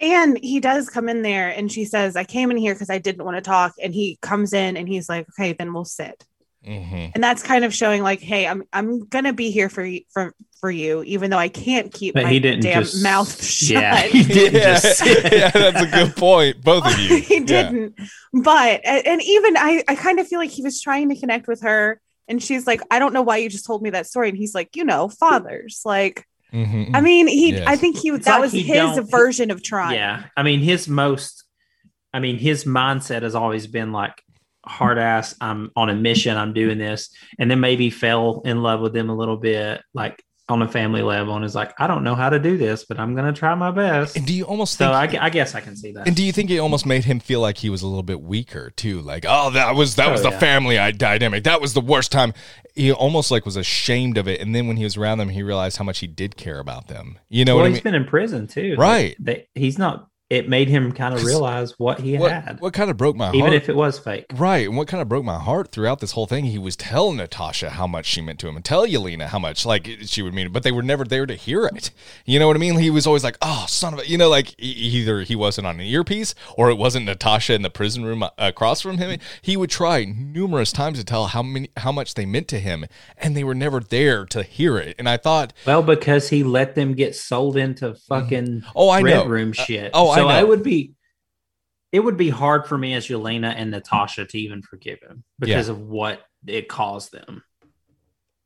And 0.00 0.38
he 0.38 0.60
does 0.60 0.88
come 0.88 1.08
in 1.08 1.22
there 1.22 1.48
and 1.48 1.70
she 1.70 1.84
says, 1.84 2.14
I 2.14 2.24
came 2.24 2.50
in 2.50 2.56
here 2.56 2.74
because 2.74 2.90
I 2.90 2.98
didn't 2.98 3.24
want 3.24 3.36
to 3.36 3.40
talk. 3.40 3.74
And 3.82 3.92
he 3.92 4.18
comes 4.22 4.52
in 4.52 4.76
and 4.76 4.88
he's 4.88 5.08
like, 5.08 5.26
okay, 5.30 5.54
then 5.54 5.72
we'll 5.72 5.84
sit. 5.84 6.24
hmm 6.64 7.06
And 7.14 7.22
that's 7.22 7.42
kind 7.42 7.64
of 7.64 7.74
showing 7.74 8.02
like, 8.02 8.20
hey, 8.20 8.46
I'm 8.46 8.62
I'm 8.72 9.06
gonna 9.06 9.32
be 9.32 9.50
here 9.50 9.68
for 9.68 9.84
you 9.84 10.02
for 10.12 10.34
for 10.60 10.70
you, 10.70 11.02
even 11.04 11.30
though 11.30 11.38
I 11.38 11.48
can't 11.48 11.92
keep 11.92 12.14
but 12.14 12.24
my 12.24 12.30
he 12.30 12.40
didn't 12.40 12.62
damn 12.62 12.82
just 12.82 13.02
mouth 13.02 13.42
shut. 13.42 13.82
Yeah, 13.82 14.00
he 14.02 14.22
didn't 14.24 14.54
yeah, 14.60 14.72
just. 14.80 15.06
yeah, 15.06 15.50
that's 15.50 15.82
a 15.82 15.86
good 15.86 16.16
point 16.16 16.62
both 16.62 16.86
of 16.86 16.98
you 16.98 17.16
he 17.20 17.40
didn't. 17.40 17.94
But 18.32 18.80
and 18.84 19.06
and 19.06 19.22
even 19.22 19.56
I, 19.56 19.84
I 19.88 19.94
kind 19.94 20.18
of 20.18 20.26
feel 20.28 20.38
like 20.38 20.50
he 20.50 20.62
was 20.62 20.80
trying 20.80 21.08
to 21.10 21.16
connect 21.18 21.46
with 21.48 21.62
her. 21.62 22.00
And 22.30 22.42
she's 22.42 22.66
like, 22.66 22.82
I 22.90 22.98
don't 22.98 23.14
know 23.14 23.22
why 23.22 23.38
you 23.38 23.48
just 23.48 23.64
told 23.64 23.80
me 23.82 23.88
that 23.90 24.06
story. 24.06 24.28
And 24.28 24.36
he's 24.36 24.54
like, 24.54 24.76
you 24.76 24.84
know, 24.84 25.08
fathers. 25.08 25.80
Like, 25.84 26.26
Mhm. 26.52 26.90
I 26.94 27.00
mean, 27.02 27.26
he 27.26 27.52
Yes. 27.52 27.64
I 27.66 27.76
think 27.76 27.96
he 27.98 28.08
It's 28.10 28.24
that 28.26 28.32
like 28.36 28.40
was 28.42 28.52
he 28.52 28.62
his 28.62 28.76
don't- 28.76 29.10
version 29.10 29.50
of 29.50 29.62
trying. 29.62 29.94
Yeah, 29.96 30.24
I 30.36 30.42
mean, 30.42 30.60
his 30.60 30.88
most, 30.88 31.44
I 32.12 32.20
mean, 32.20 32.38
his 32.38 32.64
mindset 32.64 33.20
has 33.22 33.34
always 33.34 33.66
been 33.66 33.92
like 33.92 34.22
hard 34.64 34.98
ass. 34.98 35.34
I'm 35.42 35.70
on 35.76 35.88
a 35.90 35.94
mission. 35.94 36.36
I'm 36.38 36.52
doing 36.54 36.78
this, 36.78 37.10
and 37.38 37.50
then 37.50 37.60
maybe 37.60 37.90
fell 37.90 38.40
in 38.46 38.62
love 38.62 38.80
with 38.80 38.92
them 38.94 39.08
a 39.10 39.14
little 39.14 39.36
bit, 39.36 39.82
like 39.94 40.22
on 40.48 40.62
a 40.62 40.68
family 40.68 41.02
level, 41.02 41.36
and 41.36 41.44
is 41.44 41.54
like, 41.54 41.78
I 41.78 41.86
don't 41.86 42.02
know 42.04 42.14
how 42.14 42.30
to 42.30 42.38
do 42.38 42.56
this, 42.56 42.84
but 42.84 42.98
I'm 42.98 43.14
gonna 43.14 43.32
try 43.32 43.54
my 43.54 43.70
best. 43.70 44.16
and 44.16 44.26
do 44.26 44.32
you 44.32 44.44
almost 44.44 44.78
So 44.78 44.90
I, 44.90 45.04
I 45.20 45.28
guess 45.30 45.54
I 45.54 45.60
can 45.60 45.76
see 45.76 45.92
that. 45.92 46.06
And 46.06 46.16
do 46.16 46.22
you 46.24 46.32
think 46.32 46.50
it 46.50 46.58
almost 46.58 46.86
made 46.86 47.04
him 47.04 47.20
feel 47.20 47.40
like 47.40 47.58
he 47.58 47.68
was 47.68 47.82
a 47.82 47.86
little 47.86 48.02
bit 48.02 48.22
weaker 48.22 48.70
too? 48.70 49.00
Like, 49.02 49.24
oh, 49.28 49.50
that 49.50 49.74
was 49.74 49.96
that 49.96 50.08
Oh, 50.08 50.12
was 50.12 50.22
the 50.22 50.30
yeah. 50.30 50.38
family 50.38 50.78
I- 50.78 50.90
dynamic. 50.92 51.44
That 51.44 51.60
was 51.60 51.74
the 51.74 51.80
worst 51.82 52.10
time. 52.12 52.32
He 52.74 52.92
almost 52.92 53.30
like 53.30 53.44
was 53.44 53.56
ashamed 53.56 54.16
of 54.18 54.26
it. 54.28 54.40
And 54.40 54.54
then 54.54 54.66
when 54.68 54.76
he 54.76 54.84
was 54.84 54.96
around 54.96 55.18
them, 55.18 55.28
he 55.30 55.42
realized 55.42 55.76
how 55.76 55.84
much 55.84 55.98
he 55.98 56.06
did 56.06 56.36
care 56.36 56.60
about 56.60 56.86
them. 56.88 57.18
You 57.28 57.44
know 57.44 57.56
well, 57.56 57.64
what 57.64 57.66
I 57.66 57.70
he's 57.74 57.84
mean? 57.84 57.92
been 57.92 58.02
in 58.02 58.06
prison 58.08 58.46
too, 58.46 58.76
Right. 58.78 59.16
Like, 59.18 59.48
they, 59.54 59.60
he's 59.60 59.78
not 59.78 60.07
it 60.30 60.46
made 60.46 60.68
him 60.68 60.92
kind 60.92 61.14
of 61.14 61.24
realize 61.24 61.78
what 61.78 62.00
he 62.00 62.18
what, 62.18 62.30
had, 62.30 62.60
what 62.60 62.74
kind 62.74 62.90
of 62.90 62.98
broke 62.98 63.16
my 63.16 63.26
heart, 63.26 63.36
even 63.36 63.52
if 63.54 63.70
it 63.70 63.74
was 63.76 63.98
fake. 63.98 64.26
Right. 64.34 64.66
And 64.66 64.76
what 64.76 64.86
kind 64.86 65.00
of 65.00 65.08
broke 65.08 65.24
my 65.24 65.38
heart 65.38 65.72
throughout 65.72 66.00
this 66.00 66.12
whole 66.12 66.26
thing, 66.26 66.44
he 66.44 66.58
was 66.58 66.76
telling 66.76 67.16
Natasha 67.16 67.70
how 67.70 67.86
much 67.86 68.04
she 68.04 68.20
meant 68.20 68.38
to 68.40 68.48
him 68.48 68.54
and 68.56 68.64
tell 68.64 68.86
Yelena 68.86 69.28
how 69.28 69.38
much 69.38 69.64
like 69.64 69.88
she 70.02 70.20
would 70.20 70.34
mean, 70.34 70.48
it, 70.48 70.52
but 70.52 70.64
they 70.64 70.72
were 70.72 70.82
never 70.82 71.04
there 71.04 71.24
to 71.24 71.34
hear 71.34 71.64
it. 71.64 71.90
You 72.26 72.38
know 72.38 72.46
what 72.46 72.56
I 72.56 72.58
mean? 72.58 72.78
He 72.78 72.90
was 72.90 73.06
always 73.06 73.24
like, 73.24 73.38
oh, 73.40 73.64
son 73.68 73.94
of 73.94 74.00
a, 74.00 74.08
you 74.08 74.18
know, 74.18 74.28
like 74.28 74.54
either 74.58 75.22
he 75.22 75.34
wasn't 75.34 75.66
on 75.66 75.80
an 75.80 75.86
earpiece 75.86 76.34
or 76.58 76.68
it 76.68 76.76
wasn't 76.76 77.06
Natasha 77.06 77.54
in 77.54 77.62
the 77.62 77.70
prison 77.70 78.04
room 78.04 78.22
uh, 78.22 78.28
across 78.36 78.82
from 78.82 78.98
him. 78.98 79.18
He 79.40 79.56
would 79.56 79.70
try 79.70 80.04
numerous 80.04 80.72
times 80.72 80.98
to 80.98 81.04
tell 81.04 81.28
how 81.28 81.42
many, 81.42 81.70
how 81.78 81.90
much 81.92 82.14
they 82.14 82.26
meant 82.26 82.48
to 82.48 82.60
him 82.60 82.84
and 83.16 83.34
they 83.34 83.44
were 83.44 83.54
never 83.54 83.80
there 83.80 84.26
to 84.26 84.42
hear 84.42 84.76
it. 84.76 84.94
And 84.98 85.08
I 85.08 85.16
thought, 85.16 85.54
Well, 85.66 85.82
because 85.82 86.28
he 86.28 86.42
let 86.42 86.74
them 86.74 86.92
get 86.92 87.16
sold 87.16 87.56
into 87.56 87.94
fucking 87.94 88.64
oh, 88.76 88.90
I 88.90 89.00
know. 89.00 89.24
room 89.24 89.54
Uh, 89.58 89.62
shit. 89.64 89.90
oh, 89.94 90.10
I 90.10 90.17
so 90.22 90.28
know. 90.28 90.38
it 90.38 90.48
would 90.48 90.62
be 90.62 90.92
it 91.90 92.00
would 92.00 92.16
be 92.18 92.28
hard 92.30 92.66
for 92.66 92.76
me 92.76 92.94
as 92.94 93.06
Yelena 93.08 93.54
and 93.56 93.70
Natasha 93.70 94.26
to 94.26 94.38
even 94.38 94.60
forgive 94.62 94.98
him 95.00 95.24
because 95.38 95.68
of 95.70 95.80
what 95.80 96.20
it 96.46 96.68
caused 96.68 97.12
them. 97.12 97.42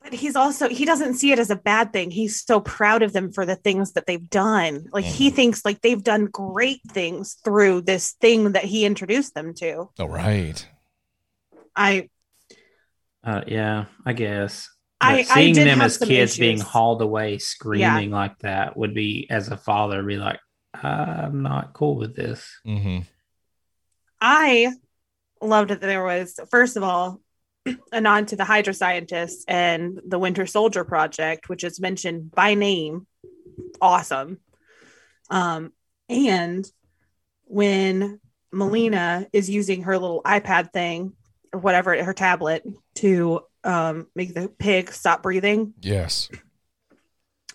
But 0.03 0.13
he's 0.13 0.37
also 0.37 0.69
he 0.69 0.85
doesn't 0.85 1.15
see 1.15 1.33
it 1.33 1.39
as 1.39 1.51
a 1.51 1.57
bad 1.57 1.93
thing. 1.93 2.11
He's 2.11 2.45
so 2.45 2.61
proud 2.61 3.03
of 3.03 3.13
them 3.13 3.33
for 3.33 3.45
the 3.47 3.57
things 3.57 3.93
that 3.93 4.07
they've 4.07 4.29
done. 4.31 4.87
Like 4.93 5.05
he 5.05 5.31
Mhm. 5.31 5.35
thinks 5.35 5.65
like 5.65 5.81
they've 5.81 6.03
done 6.03 6.27
great 6.27 6.81
things 6.89 7.35
through 7.45 7.83
this 7.83 8.13
thing 8.21 8.53
that 8.53 8.65
he 8.65 8.85
introduced 8.85 9.35
them 9.35 9.55
to. 9.55 9.91
Oh, 9.99 10.07
right. 10.07 10.67
I 11.77 12.09
Uh, 13.25 13.43
yeah, 13.47 13.85
I 14.05 14.13
guess. 14.13 14.69
I- 15.01 15.23
But 15.23 15.31
I 15.31 15.35
seeing 15.35 15.55
them 15.55 15.81
as 15.81 15.97
some 15.99 16.09
kids 16.09 16.37
being 16.37 16.59
hauled 16.61 17.03
away 17.03 17.39
screaming 17.39 18.11
like 18.11 18.39
that 18.41 18.77
would 18.77 18.95
be, 18.95 19.29
as 19.31 19.49
a 19.49 19.57
father, 19.57 20.03
be 20.03 20.17
like, 20.17 20.41
I'm 20.83 21.43
not 21.43 21.73
cool 21.75 21.97
with 21.97 22.15
this. 22.17 22.61
hmm 22.65 23.01
I 24.21 24.73
loved 25.41 25.71
that 25.71 25.81
there 25.81 26.05
was 26.05 26.39
first 26.51 26.77
of 26.77 26.83
all 26.83 27.21
a 27.93 28.01
nod 28.01 28.29
to 28.29 28.37
the 28.37 28.45
Hydra 28.45 28.75
scientists 28.75 29.45
and 29.49 30.01
the 30.07 30.19
Winter 30.19 30.47
Soldier 30.47 30.85
project, 30.85 31.49
which 31.49 31.65
is 31.65 31.81
mentioned 31.81 32.31
by 32.33 32.55
name. 32.55 33.07
Awesome. 33.81 34.39
Um, 35.31 35.73
and 36.09 36.71
when 37.45 38.21
Melina 38.53 39.27
is 39.33 39.49
using 39.51 39.83
her 39.83 39.99
little 39.99 40.23
iPad 40.25 40.73
thing 40.73 41.15
or 41.53 41.61
whatever, 41.61 42.03
her 42.03 42.15
tablet 42.15 42.65
to 42.97 43.41
um, 43.65 44.07
make 44.15 44.35
the 44.35 44.49
pig 44.49 44.93
stop 44.93 45.23
breathing 45.23 45.75
Yes. 45.81 46.29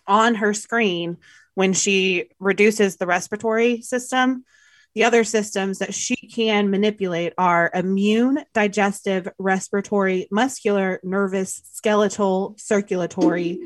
on 0.06 0.36
her 0.36 0.54
screen 0.54 1.18
when 1.58 1.74
she 1.74 2.30
reduces 2.38 2.98
the 2.98 3.08
respiratory 3.08 3.82
system. 3.82 4.46
The 4.94 5.06
other 5.06 5.24
systems 5.24 5.80
that 5.80 5.92
she 5.92 6.16
can 6.16 6.70
manipulate 6.70 7.34
are 7.36 7.72
immune, 7.74 8.46
digestive, 8.54 9.28
respiratory, 9.40 10.28
muscular, 10.30 11.00
nervous, 11.02 11.64
skeletal, 11.74 12.54
circulatory. 12.60 13.58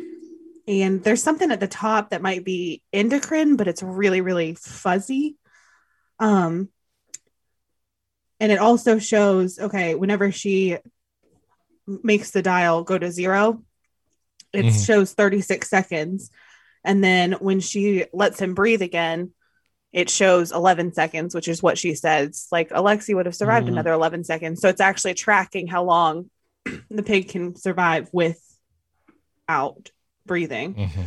And 0.69 1.03
there's 1.03 1.21
something 1.21 1.51
at 1.51 1.59
the 1.59 1.67
top 1.67 2.11
that 2.11 2.21
might 2.21 2.45
be 2.45 2.81
endocrine, 2.93 3.57
but 3.57 3.67
it's 3.67 3.83
really, 3.83 4.21
really 4.21 4.53
fuzzy. 4.53 5.35
Um, 6.17 6.69
and 8.39 8.53
it 8.53 8.59
also 8.59 8.99
shows 8.99 9.59
okay, 9.59 9.95
whenever 9.95 10.31
she 10.31 10.77
makes 11.85 12.31
the 12.31 12.41
dial 12.41 12.85
go 12.85 12.97
to 12.97 13.11
zero, 13.11 13.61
it 14.53 14.63
Mhm. 14.63 14.85
shows 14.85 15.11
36 15.11 15.69
seconds. 15.69 16.31
And 16.83 17.03
then 17.03 17.33
when 17.33 17.59
she 17.59 18.05
lets 18.13 18.39
him 18.39 18.53
breathe 18.55 18.81
again, 18.81 19.31
it 19.93 20.09
shows 20.09 20.51
11 20.51 20.93
seconds, 20.93 21.35
which 21.35 21.47
is 21.47 21.61
what 21.61 21.77
she 21.77 21.95
says. 21.95 22.47
Like 22.51 22.69
Alexei 22.71 23.13
would 23.13 23.25
have 23.25 23.35
survived 23.35 23.67
Mhm. 23.67 23.71
another 23.73 23.91
11 23.91 24.23
seconds. 24.23 24.61
So 24.61 24.69
it's 24.69 24.81
actually 24.81 25.13
tracking 25.15 25.67
how 25.67 25.83
long 25.83 26.29
the 26.89 27.03
pig 27.03 27.29
can 27.29 27.55
survive 27.55 28.09
without 28.13 29.91
breathing. 30.25 30.73
hmm 30.73 31.01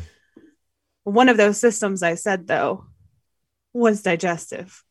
One 1.05 1.29
of 1.29 1.37
those 1.37 1.59
systems 1.59 2.03
I 2.03 2.15
said, 2.15 2.47
though, 2.47 2.87
was 3.73 4.03
digestive, 4.03 4.83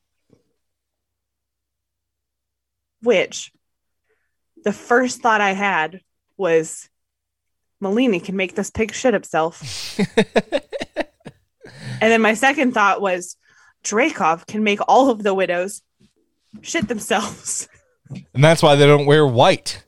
which 3.01 3.51
the 4.64 4.73
first 4.73 5.22
thought 5.22 5.41
I 5.41 5.51
had 5.51 6.01
was 6.38 6.89
Melina 7.84 8.19
can 8.19 8.35
make 8.35 8.55
this 8.55 8.72
pig 8.72 8.93
shit 8.93 9.14
himself. 9.14 9.61
And 12.01 12.11
then 12.11 12.22
my 12.22 12.34
second 12.34 12.73
thought 12.73 13.01
was 13.01 13.38
Dreykov 13.84 14.45
can 14.47 14.64
make 14.64 14.80
all 14.88 15.10
of 15.10 15.23
the 15.23 15.34
widows 15.34 15.81
shit 16.61 16.88
themselves. 16.88 17.68
And 18.34 18.43
that's 18.43 18.61
why 18.61 18.76
they 18.76 18.85
don't 18.85 19.05
wear 19.05 19.26
white. 19.26 19.84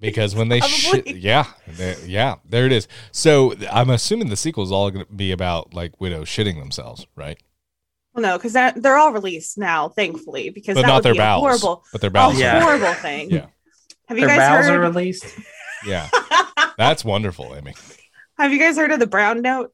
Because 0.00 0.34
when 0.34 0.48
they 0.48 0.60
shit, 0.60 1.06
yeah, 1.16 1.46
they- 1.66 1.96
yeah, 2.06 2.36
there 2.44 2.66
it 2.66 2.72
is. 2.72 2.88
So 3.12 3.54
I'm 3.70 3.90
assuming 3.90 4.28
the 4.28 4.36
sequel 4.36 4.64
is 4.64 4.72
all 4.72 4.90
going 4.90 5.06
to 5.06 5.12
be 5.12 5.30
about 5.32 5.72
like 5.72 6.00
widows 6.00 6.28
shitting 6.28 6.58
themselves, 6.58 7.06
right? 7.16 7.38
well, 8.12 8.22
no, 8.22 8.36
because 8.38 8.52
they're 8.52 8.96
all 8.98 9.12
released 9.12 9.56
now, 9.58 9.88
thankfully, 9.88 10.50
because 10.50 10.74
But 10.74 10.82
that 10.82 10.86
not 10.88 10.94
would 10.96 11.04
their 11.04 11.12
be 11.14 11.18
a 11.18 11.22
bowels. 11.22 11.40
horrible, 11.62 11.84
But 11.90 12.00
their 12.00 12.08
a 12.08 12.12
bowels. 12.12 12.38
Yeah. 12.38 12.60
horrible 12.60 12.92
thing. 12.94 13.30
Yeah. 13.30 13.46
Have 14.08 14.18
you 14.18 14.26
Their 14.26 14.36
guys 14.36 14.48
bowels 14.50 14.66
are 14.66 14.72
heard? 14.82 14.94
released. 14.94 15.24
Yeah, 15.86 16.08
that's 16.78 17.04
wonderful, 17.04 17.54
Amy. 17.54 17.74
Have 18.38 18.52
you 18.52 18.58
guys 18.58 18.76
heard 18.76 18.90
of 18.92 18.98
the 18.98 19.06
brown 19.06 19.42
note? 19.42 19.72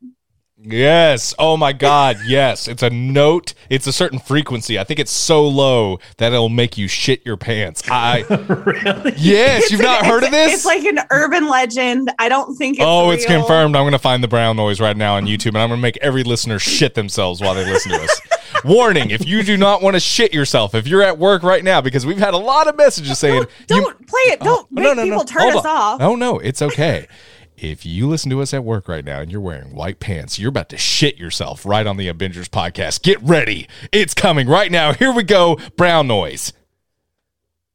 Yes. 0.63 1.35
Oh 1.39 1.57
my 1.57 1.73
God. 1.73 2.19
Yes. 2.27 2.69
It's 2.69 2.83
a 2.83 2.91
note. 2.91 3.55
It's 3.71 3.87
a 3.87 3.93
certain 3.93 4.19
frequency. 4.19 4.79
I 4.79 4.85
think 4.85 5.01
it's 5.01 5.11
so 5.11 5.47
low 5.49 5.99
that 6.19 6.33
it'll 6.33 6.49
make 6.51 6.77
you 6.77 6.87
shit 6.87 7.25
your 7.25 7.37
pants. 7.37 7.83
I. 7.91 8.25
really? 8.67 9.15
Yes. 9.17 9.63
It's 9.63 9.71
You've 9.71 9.81
an- 9.81 9.87
not 9.87 10.05
heard 10.07 10.23
of 10.23 10.31
this? 10.31 10.53
It's 10.53 10.65
like 10.67 10.85
an 10.85 10.99
urban 11.11 11.49
legend. 11.49 12.11
I 12.19 12.29
don't 12.29 12.55
think 12.57 12.77
it's 12.77 12.85
oh, 12.87 13.11
it's 13.11 13.25
confirmed. 13.25 13.75
I'm 13.75 13.83
going 13.85 13.93
to 13.93 13.99
find 13.99 14.23
the 14.23 14.29
brown 14.29 14.57
noise 14.57 14.81
right 14.81 14.97
now 14.97 15.17
on 15.17 15.25
YouTube, 15.27 15.49
and 15.49 15.59
I'm 15.59 15.69
going 15.71 15.79
to 15.79 15.83
make 15.83 15.97
every 15.99 16.25
listener 16.25 16.59
shit 16.59 16.95
themselves 16.95 17.41
while 17.41 17.55
they 17.55 17.65
listen 17.65 17.93
to 17.93 18.03
us. 18.03 18.21
Warning: 18.65 19.11
If 19.11 19.27
you 19.27 19.43
do 19.43 19.57
not 19.57 19.81
want 19.81 19.95
to 19.95 20.01
shit 20.01 20.35
yourself, 20.35 20.75
if 20.75 20.87
you're 20.87 21.03
at 21.03 21.17
work 21.17 21.43
right 21.43 21.65
now, 21.65 21.81
because 21.81 22.05
we've 22.05 22.19
had 22.19 22.35
a 22.35 22.39
lot 22.39 22.69
of 22.69 22.77
messages 22.77 23.19
saying, 23.19 23.45
Don't, 23.67 23.83
don't 23.85 24.07
play 24.07 24.21
it. 24.25 24.41
Don't 24.41 24.67
Oh, 24.67 24.69
make 24.71 24.85
no, 24.85 24.93
no, 24.95 25.03
people 25.05 25.19
no. 25.19 25.25
turn 25.25 25.43
Hold 25.43 25.55
us 25.57 25.65
on. 25.65 25.71
off. 25.71 26.01
Oh 26.03 26.17
no, 26.17 26.39
it's 26.39 26.61
okay. 26.61 27.07
if 27.63 27.85
you 27.85 28.09
listen 28.09 28.31
to 28.31 28.41
us 28.41 28.55
at 28.55 28.65
work 28.65 28.89
right 28.89 29.05
now 29.05 29.21
and 29.21 29.31
you're 29.31 29.41
wearing 29.41 29.75
white 29.75 30.01
pants, 30.01 30.39
you're 30.39 30.49
about 30.49 30.69
to 30.71 30.79
shit 30.79 31.19
yourself 31.19 31.67
right 31.67 31.87
on 31.87 31.97
the 31.97 32.09
Abingers 32.09 32.49
podcast. 32.49 33.03
Get 33.03 33.21
ready. 33.23 33.69
It's 33.93 34.15
coming 34.15 34.49
right 34.49 34.73
now. 34.73 34.93
Here 34.93 35.13
we 35.13 35.23
go. 35.23 35.57
Brown 35.77 36.07
noise. 36.07 36.53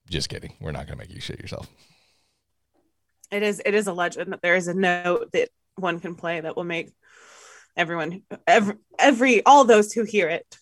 Just 0.10 0.30
kidding. 0.30 0.53
We're 0.60 0.72
not 0.72 0.88
going 0.88 0.98
to 0.98 1.03
make 1.06 1.14
you 1.14 1.22
shit 1.22 1.40
yourself. 1.40 1.68
It 3.32 3.44
is. 3.44 3.62
It 3.66 3.74
is 3.74 3.88
a 3.88 3.94
legend 3.94 4.34
that 4.34 4.41
there 4.41 4.56
is 4.56 4.68
a 4.68 4.74
note 4.74 5.32
that 5.34 5.49
one 5.76 5.99
can 5.99 6.16
play 6.16 6.40
that 6.40 6.56
will 6.56 6.64
make 6.64 6.91
everyone, 7.76 8.22
every, 8.48 8.76
every 8.98 9.45
all 9.45 9.66
those 9.66 9.91
who 9.94 10.03
hear 10.03 10.30
it, 10.30 10.57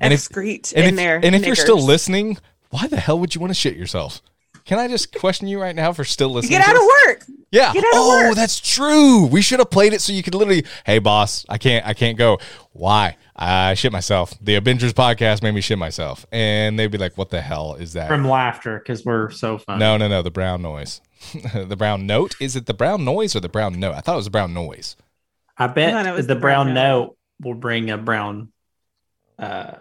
And 0.00 0.12
if- 0.12 0.28
excrete 0.28 0.72
And 0.76 0.84
in 0.84 0.90
if, 0.90 0.96
their. 0.96 1.16
and 1.24 1.34
if 1.34 1.46
you're 1.46 1.54
still 1.56 1.80
listening, 1.82 2.36
why 2.70 2.86
the 2.86 2.98
hell 2.98 3.18
would 3.18 3.34
you 3.34 3.40
want 3.40 3.50
to 3.50 3.54
shit 3.58 3.76
yourself? 3.76 4.20
Can 4.64 4.78
I 4.78 4.88
just 4.88 5.16
question 5.18 5.48
you 5.48 5.60
right 5.60 5.74
now 5.74 5.92
for 5.92 6.04
still 6.04 6.30
listening? 6.30 6.58
get 6.58 6.64
to 6.64 6.70
out 6.70 6.76
of 6.76 6.82
us? 6.82 6.88
work. 7.06 7.24
Yeah. 7.50 7.72
Get 7.72 7.84
out 7.84 7.94
of 7.94 7.98
oh, 7.98 8.28
work. 8.28 8.36
that's 8.36 8.60
true. 8.60 9.26
We 9.26 9.42
should 9.42 9.58
have 9.58 9.70
played 9.70 9.92
it 9.92 10.00
so 10.00 10.12
you 10.12 10.22
could 10.22 10.34
literally, 10.34 10.64
hey 10.86 10.98
boss, 10.98 11.44
I 11.48 11.58
can't 11.58 11.86
I 11.86 11.94
can't 11.94 12.16
go. 12.16 12.38
Why? 12.72 13.16
I 13.36 13.74
shit 13.74 13.92
myself. 13.92 14.34
The 14.40 14.56
Abingers 14.56 14.92
podcast 14.92 15.42
made 15.42 15.52
me 15.52 15.60
shit 15.60 15.78
myself. 15.78 16.26
And 16.32 16.78
they'd 16.78 16.90
be 16.90 16.98
like, 16.98 17.18
What 17.18 17.30
the 17.30 17.40
hell 17.40 17.74
is 17.74 17.92
that? 17.94 18.08
From 18.08 18.26
laughter 18.26 18.78
because 18.78 19.04
we're 19.04 19.30
so 19.30 19.58
funny. 19.58 19.80
no, 19.80 19.96
no, 19.96 20.08
no, 20.08 20.22
the 20.22 20.30
brown 20.30 20.62
noise. 20.62 21.00
the 21.54 21.76
brown 21.76 22.06
note? 22.06 22.34
Is 22.40 22.56
it 22.56 22.66
the 22.66 22.74
brown 22.74 23.04
noise 23.04 23.36
or 23.36 23.40
the 23.40 23.48
brown 23.48 23.78
note? 23.78 23.94
I 23.94 24.00
thought 24.00 24.14
it 24.14 24.16
was 24.16 24.26
the 24.26 24.30
brown 24.30 24.54
noise. 24.54 24.96
I 25.56 25.66
bet 25.66 25.92
thought 25.92 26.06
it 26.06 26.12
was 26.12 26.26
the, 26.26 26.34
the 26.34 26.40
brown, 26.40 26.66
brown 26.66 26.74
note 26.74 27.16
will 27.40 27.54
bring 27.54 27.90
a 27.90 27.98
brown. 27.98 28.52
Uh, 29.38 29.74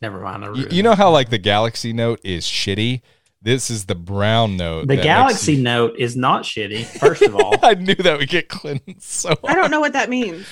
never 0.00 0.20
mind. 0.20 0.44
I 0.44 0.52
You, 0.52 0.68
you 0.70 0.82
know 0.82 0.94
how 0.94 1.10
like 1.10 1.30
the 1.30 1.38
galaxy 1.38 1.92
note 1.92 2.20
is 2.22 2.44
shitty? 2.44 3.02
This 3.46 3.70
is 3.70 3.84
the 3.84 3.94
brown 3.94 4.56
note. 4.56 4.88
the 4.88 4.96
Galaxy 4.96 5.54
you- 5.54 5.62
Note 5.62 5.94
is 5.98 6.16
not 6.16 6.42
shitty. 6.42 6.84
First 6.84 7.22
of 7.22 7.36
all, 7.36 7.54
I 7.62 7.74
knew 7.74 7.94
that 7.94 8.18
would 8.18 8.28
get 8.28 8.48
Clinton 8.48 8.98
so 8.98 9.36
I 9.44 9.54
don't 9.54 9.70
know 9.70 9.78
what 9.78 9.92
that 9.92 10.10
means. 10.10 10.48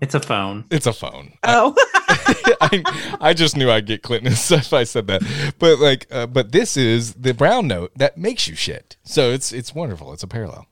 it's 0.00 0.14
a 0.14 0.20
phone. 0.20 0.64
It's 0.70 0.86
a 0.86 0.92
phone. 0.92 1.32
Oh, 1.42 1.74
I, 2.60 3.16
I 3.20 3.34
just 3.34 3.56
knew 3.56 3.68
I'd 3.68 3.84
get 3.84 4.02
Clinton 4.02 4.32
if 4.32 4.72
I 4.72 4.84
said 4.84 5.08
that. 5.08 5.22
But 5.58 5.80
like, 5.80 6.06
uh, 6.12 6.28
but 6.28 6.52
this 6.52 6.76
is 6.76 7.14
the 7.14 7.34
brown 7.34 7.66
note 7.66 7.90
that 7.96 8.16
makes 8.16 8.46
you 8.46 8.54
shit. 8.54 8.96
So 9.02 9.32
it's 9.32 9.52
it's 9.52 9.74
wonderful. 9.74 10.12
It's 10.12 10.22
a 10.22 10.28
parallel. 10.28 10.68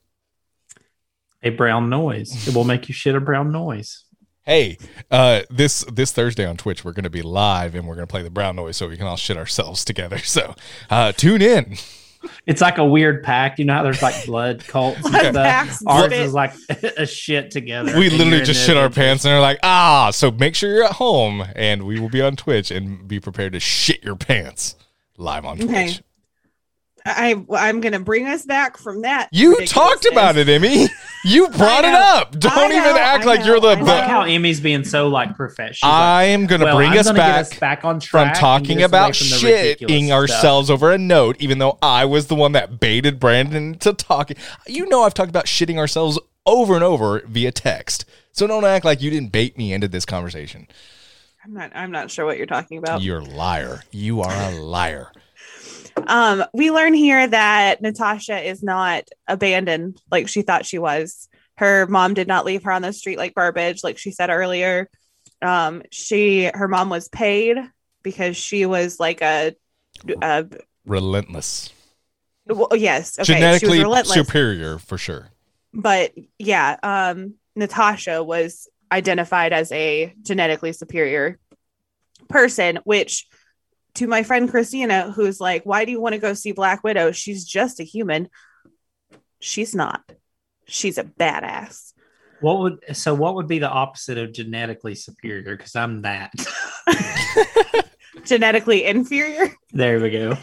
A 1.42 1.50
brown 1.50 1.90
noise. 1.90 2.46
It 2.46 2.54
will 2.54 2.62
make 2.62 2.88
you 2.88 2.94
shit 2.94 3.16
a 3.16 3.20
brown 3.20 3.50
noise. 3.50 4.04
Hey, 4.48 4.78
uh, 5.10 5.42
this 5.50 5.84
this 5.92 6.10
Thursday 6.10 6.46
on 6.46 6.56
Twitch, 6.56 6.82
we're 6.82 6.94
going 6.94 7.04
to 7.04 7.10
be 7.10 7.20
live 7.20 7.74
and 7.74 7.86
we're 7.86 7.96
going 7.96 8.06
to 8.06 8.10
play 8.10 8.22
the 8.22 8.30
brown 8.30 8.56
noise 8.56 8.78
so 8.78 8.88
we 8.88 8.96
can 8.96 9.06
all 9.06 9.18
shit 9.18 9.36
ourselves 9.36 9.84
together. 9.84 10.16
So 10.18 10.54
uh, 10.88 11.12
tune 11.12 11.42
in. 11.42 11.76
It's 12.46 12.62
like 12.62 12.78
a 12.78 12.84
weird 12.84 13.22
pack. 13.22 13.58
You 13.58 13.66
know 13.66 13.74
how 13.74 13.82
there's 13.82 14.00
like 14.00 14.24
blood 14.24 14.64
cults 14.66 15.04
and 15.04 15.34
Blood 15.34 15.68
stuff. 15.68 15.82
Ours 15.86 16.12
is 16.12 16.32
like 16.32 16.54
a 16.96 17.04
shit 17.04 17.50
together. 17.50 17.98
we 17.98 18.08
literally 18.08 18.42
just 18.42 18.64
shit 18.64 18.78
our 18.78 18.88
pants 18.88 19.26
and 19.26 19.32
they're 19.32 19.40
like, 19.40 19.58
ah, 19.62 20.10
so 20.12 20.30
make 20.30 20.54
sure 20.54 20.70
you're 20.70 20.84
at 20.84 20.92
home 20.92 21.44
and 21.54 21.82
we 21.82 22.00
will 22.00 22.08
be 22.08 22.22
on 22.22 22.34
Twitch 22.34 22.70
and 22.70 23.06
be 23.06 23.20
prepared 23.20 23.52
to 23.52 23.60
shit 23.60 24.02
your 24.02 24.16
pants 24.16 24.76
live 25.18 25.44
on 25.44 25.58
Twitch. 25.58 25.68
Okay. 25.68 25.98
I 27.16 27.44
I'm 27.56 27.80
gonna 27.80 28.00
bring 28.00 28.26
us 28.26 28.44
back 28.44 28.76
from 28.76 29.02
that. 29.02 29.28
You 29.32 29.64
talked 29.66 30.06
about 30.06 30.36
it, 30.36 30.48
Emmy. 30.48 30.88
You 31.24 31.48
brought 31.48 31.84
it 31.84 31.94
up. 31.94 32.38
Don't 32.38 32.52
I 32.56 32.66
even 32.66 32.96
act 32.96 33.24
I 33.24 33.26
like 33.26 33.44
you're 33.44 33.60
the. 33.60 33.74
know, 33.74 33.82
I 33.82 33.94
I 33.94 33.96
like 33.98 34.06
the 34.06 34.08
how 34.08 34.22
Emmy's 34.22 34.60
being 34.60 34.84
so 34.84 35.08
like 35.08 35.34
professional. 35.34 35.90
I 35.90 36.24
am 36.24 36.46
going 36.46 36.60
to 36.60 36.66
Well, 36.66 36.76
bring 36.76 36.90
I'm 36.92 36.98
us 36.98 37.06
gonna 37.06 37.18
get 37.18 37.26
back 37.26 37.40
us 37.40 37.58
back 37.58 37.84
on 37.84 38.00
from 38.00 38.26
track 38.26 38.26
and 38.28 38.36
talking 38.36 38.78
get 38.78 38.84
us 38.84 38.92
away 38.92 39.00
about 39.00 39.16
from 39.16 39.26
the 39.28 39.46
ridiculous 39.46 39.92
shitting 39.92 40.10
ourselves 40.10 40.70
over 40.70 40.92
a 40.92 40.98
note, 40.98 41.36
even 41.40 41.58
though 41.58 41.78
I 41.82 42.04
was 42.04 42.28
the 42.28 42.36
one 42.36 42.52
that 42.52 42.78
baited 42.78 43.18
Brandon 43.18 43.72
into 43.74 43.92
talking. 43.92 44.36
You 44.66 44.86
know, 44.86 45.02
I've 45.02 45.14
talked 45.14 45.30
about 45.30 45.46
shitting 45.46 45.76
ourselves 45.76 46.18
over 46.46 46.74
and 46.74 46.84
over 46.84 47.20
via 47.26 47.52
text. 47.52 48.04
So 48.32 48.46
don't 48.46 48.64
act 48.64 48.84
like 48.84 49.02
you 49.02 49.10
didn't 49.10 49.32
bait 49.32 49.58
me 49.58 49.72
into 49.72 49.88
this 49.88 50.04
conversation. 50.04 50.68
I'm 51.44 51.52
not 51.52 51.72
I'm 51.74 51.90
not 51.90 52.10
sure 52.10 52.26
what 52.26 52.36
you're 52.36 52.46
talking 52.46 52.78
about. 52.78 53.02
You're 53.02 53.18
a 53.18 53.24
liar. 53.24 53.82
You 53.90 54.20
are 54.20 54.50
a 54.52 54.54
liar. 54.60 55.10
Um, 56.06 56.44
we 56.54 56.70
learn 56.70 56.94
here 56.94 57.26
that 57.26 57.80
Natasha 57.82 58.38
is 58.48 58.62
not 58.62 59.08
abandoned 59.26 60.00
like 60.10 60.28
she 60.28 60.42
thought 60.42 60.66
she 60.66 60.78
was. 60.78 61.28
Her 61.56 61.86
mom 61.86 62.14
did 62.14 62.28
not 62.28 62.44
leave 62.44 62.62
her 62.64 62.72
on 62.72 62.82
the 62.82 62.92
street 62.92 63.18
like 63.18 63.34
garbage, 63.34 63.82
like 63.82 63.98
she 63.98 64.10
said 64.12 64.30
earlier. 64.30 64.88
Um, 65.42 65.82
she 65.90 66.50
her 66.52 66.68
mom 66.68 66.88
was 66.90 67.08
paid 67.08 67.56
because 68.02 68.36
she 68.36 68.66
was 68.66 68.98
like 69.00 69.22
a, 69.22 69.54
a 70.22 70.46
Relentless. 70.86 71.70
well, 72.46 72.68
yes, 72.74 73.18
okay, 73.18 73.24
she 73.24 73.32
was 73.32 73.38
Genetically 73.40 73.78
relentless. 73.82 74.14
superior 74.14 74.78
for 74.78 74.96
sure. 74.98 75.30
but 75.74 76.12
yeah, 76.38 76.76
um, 76.82 77.34
Natasha 77.56 78.22
was 78.22 78.68
identified 78.90 79.52
as 79.52 79.70
a 79.72 80.14
genetically 80.22 80.72
superior 80.72 81.38
person, 82.28 82.78
which 82.84 83.26
to 83.98 84.06
my 84.06 84.22
friend 84.22 84.48
Christina, 84.48 85.10
who's 85.10 85.40
like, 85.40 85.64
Why 85.64 85.84
do 85.84 85.90
you 85.90 86.00
want 86.00 86.12
to 86.14 86.20
go 86.20 86.32
see 86.32 86.52
Black 86.52 86.84
Widow? 86.84 87.10
She's 87.10 87.44
just 87.44 87.80
a 87.80 87.84
human. 87.84 88.28
She's 89.40 89.74
not. 89.74 90.02
She's 90.66 90.98
a 90.98 91.04
badass. 91.04 91.92
What 92.40 92.60
would 92.60 92.96
so? 92.96 93.14
What 93.14 93.34
would 93.34 93.48
be 93.48 93.58
the 93.58 93.68
opposite 93.68 94.16
of 94.16 94.32
genetically 94.32 94.94
superior? 94.94 95.56
Because 95.56 95.74
I'm 95.74 96.02
that. 96.02 96.32
Genetically 98.24 98.84
inferior. 98.84 99.52
there 99.72 99.98
we 100.00 100.10
go. 100.10 100.36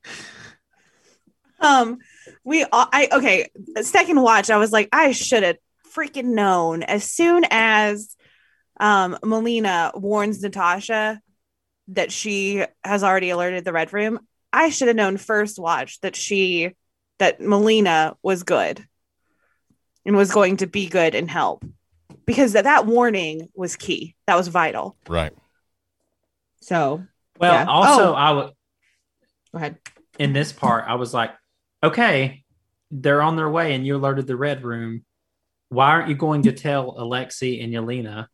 um, 1.60 1.98
we 2.42 2.64
all 2.64 2.88
I 2.92 3.08
okay, 3.12 3.50
second 3.82 4.20
watch, 4.20 4.50
I 4.50 4.56
was 4.56 4.72
like, 4.72 4.88
I 4.92 5.12
should 5.12 5.44
have 5.44 5.58
freaking 5.94 6.34
known 6.34 6.82
as 6.82 7.04
soon 7.04 7.44
as 7.50 8.16
um 8.80 9.16
Melina 9.22 9.92
warns 9.94 10.42
Natasha 10.42 11.20
that 11.88 12.12
she 12.12 12.64
has 12.84 13.02
already 13.02 13.30
alerted 13.30 13.64
the 13.64 13.72
red 13.72 13.92
room. 13.92 14.20
I 14.52 14.70
should 14.70 14.88
have 14.88 14.96
known 14.96 15.16
first 15.16 15.58
watch 15.58 16.00
that 16.00 16.14
she 16.16 16.74
that 17.18 17.40
Melina 17.40 18.16
was 18.22 18.42
good 18.42 18.84
and 20.04 20.16
was 20.16 20.32
going 20.32 20.58
to 20.58 20.66
be 20.66 20.88
good 20.88 21.14
and 21.14 21.30
help 21.30 21.64
because 22.26 22.52
that, 22.54 22.64
that 22.64 22.86
warning 22.86 23.48
was 23.54 23.76
key. 23.76 24.14
That 24.26 24.36
was 24.36 24.48
vital. 24.48 24.96
Right. 25.08 25.32
So 26.60 27.04
Well, 27.38 27.52
Yeah. 27.54 27.64
also 27.66 28.10
Oh. 28.12 28.14
I 28.14 28.30
would 28.32 28.50
go 29.52 29.58
ahead. 29.58 29.78
in 30.18 30.32
this 30.32 30.52
part, 30.52 30.84
I 30.86 30.94
was 30.96 31.14
like, 31.14 31.30
okay, 31.82 32.44
they're 32.90 33.22
on 33.22 33.36
their 33.36 33.48
way, 33.48 33.74
and 33.74 33.86
you 33.86 33.96
alerted 33.96 34.26
the 34.26 34.36
red 34.36 34.62
room. 34.64 35.04
Why 35.70 35.88
aren't 35.88 36.08
you 36.08 36.14
going 36.14 36.42
to 36.42 36.52
tell 36.52 36.94
Alexei 36.98 37.60
and 37.60 37.72
Yelena? 37.72 38.26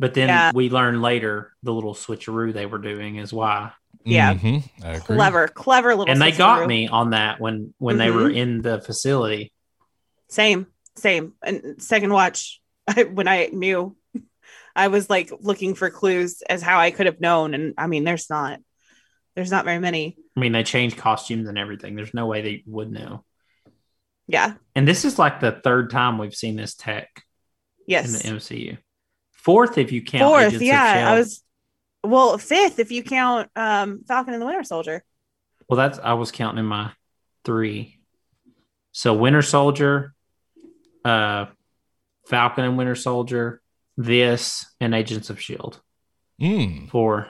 But 0.00 0.14
then 0.14 0.28
Yeah. 0.28 0.52
we 0.54 0.70
learn 0.70 1.02
later 1.02 1.52
the 1.62 1.72
little 1.72 1.94
switcheroo 1.94 2.52
they 2.52 2.66
were 2.66 2.78
doing 2.78 3.16
is 3.16 3.32
why. 3.32 3.72
Yeah. 4.04 4.34
Mhm. 4.34 5.04
Clever, 5.04 5.48
clever 5.48 5.94
little 5.94 6.10
and 6.12 6.22
they 6.22 6.32
got 6.32 6.66
me 6.66 6.86
on 6.88 7.10
that 7.10 7.40
when 7.40 7.74
when 7.78 7.98
they 7.98 8.10
were 8.10 8.30
Mhm. 8.30 8.36
in 8.36 8.62
the 8.62 8.80
facility. 8.80 9.52
Same, 10.28 10.66
same. 10.96 11.34
And 11.42 11.82
second 11.82 12.12
watch, 12.12 12.60
I, 12.86 13.02
when 13.12 13.26
I 13.28 13.46
knew, 13.52 13.96
I 14.76 14.88
was 14.88 15.10
like 15.10 15.32
looking 15.40 15.74
for 15.74 15.90
clues 15.90 16.42
as 16.42 16.62
how 16.62 16.78
I 16.78 16.90
could 16.92 17.06
have 17.06 17.20
known. 17.20 17.54
And 17.54 17.74
I 17.76 17.88
mean, 17.88 18.04
there's 18.04 18.30
not, 18.30 18.60
there's 19.34 19.50
not 19.50 19.64
very 19.64 19.80
many. 19.80 20.16
I 20.36 20.40
mean, 20.40 20.52
they 20.52 20.62
changed 20.62 20.96
costumes 20.96 21.48
and 21.48 21.58
everything. 21.58 21.96
There's 21.96 22.14
no 22.14 22.26
way 22.26 22.42
they 22.42 22.62
would 22.66 22.92
know. 22.92 23.24
Yeah. 24.28 24.54
And 24.76 24.86
this 24.86 25.04
is 25.04 25.18
like 25.18 25.40
the 25.40 25.50
third 25.64 25.90
time 25.90 26.18
we've 26.18 26.34
seen 26.34 26.54
this 26.54 26.74
tech 26.76 27.08
Yes. 27.86 28.06
in 28.06 28.12
the 28.12 28.36
MCU. 28.38 28.78
Fourth, 29.38 29.78
if 29.78 29.92
you 29.92 30.02
count 30.02 30.30
Fourth. 30.30 30.46
Agents 30.46 30.64
Yeah. 30.64 30.94
Shield. 30.94 31.08
I 31.08 31.18
was, 31.18 31.44
well, 32.04 32.38
fifth 32.38 32.78
if 32.78 32.92
you 32.92 33.02
count 33.02 33.50
um 33.56 34.02
Falcon 34.06 34.34
and 34.34 34.42
the 34.42 34.46
Winter 34.46 34.64
Soldier. 34.64 35.04
Well, 35.68 35.76
that's 35.76 35.98
I 35.98 36.14
was 36.14 36.30
counting 36.32 36.60
in 36.60 36.66
my 36.66 36.92
three. 37.44 37.98
So 38.92 39.14
Winter 39.14 39.42
Soldier, 39.42 40.14
uh, 41.04 41.46
Falcon 42.26 42.64
and 42.64 42.76
Winter 42.76 42.94
Soldier, 42.94 43.60
this, 43.96 44.66
and 44.80 44.94
Agents 44.94 45.30
of 45.30 45.40
Shield. 45.40 45.80
Mm. 46.40 46.90
Four. 46.90 47.28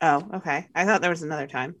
Oh, 0.00 0.28
okay. 0.34 0.66
I 0.74 0.84
thought 0.84 1.00
there 1.00 1.10
was 1.10 1.22
another 1.22 1.46
time, 1.46 1.76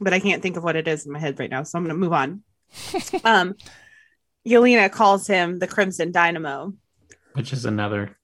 but 0.00 0.12
I 0.12 0.20
can't 0.20 0.42
think 0.42 0.56
of 0.56 0.62
what 0.64 0.76
it 0.76 0.86
is 0.86 1.04
in 1.06 1.12
my 1.12 1.18
head 1.18 1.38
right 1.38 1.50
now. 1.50 1.64
So 1.64 1.78
I'm 1.78 1.84
going 1.84 1.94
to 1.94 2.00
move 2.00 2.12
on. 2.12 2.42
um, 3.24 3.54
Yelena 4.46 4.90
calls 4.90 5.26
him 5.26 5.58
the 5.58 5.66
Crimson 5.66 6.12
Dynamo, 6.12 6.72
which 7.36 7.52
is 7.52 7.64
another 7.64 8.16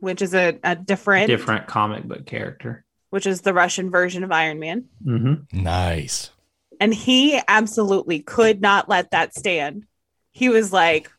which 0.00 0.22
is 0.22 0.34
a, 0.34 0.58
a 0.62 0.76
different, 0.76 1.26
different 1.26 1.66
comic 1.66 2.04
book 2.04 2.26
character. 2.26 2.84
which 3.10 3.26
is 3.26 3.40
the 3.40 3.54
Russian 3.54 3.90
version 3.90 4.24
of 4.24 4.30
Iron 4.30 4.58
Man. 4.60 4.84
Mm-hmm. 5.04 5.62
Nice. 5.62 6.30
And 6.80 6.94
he 6.94 7.40
absolutely 7.48 8.20
could 8.20 8.60
not 8.60 8.88
let 8.88 9.12
that 9.12 9.34
stand. 9.34 9.86
He 10.32 10.50
was 10.50 10.72
like, 10.72 11.10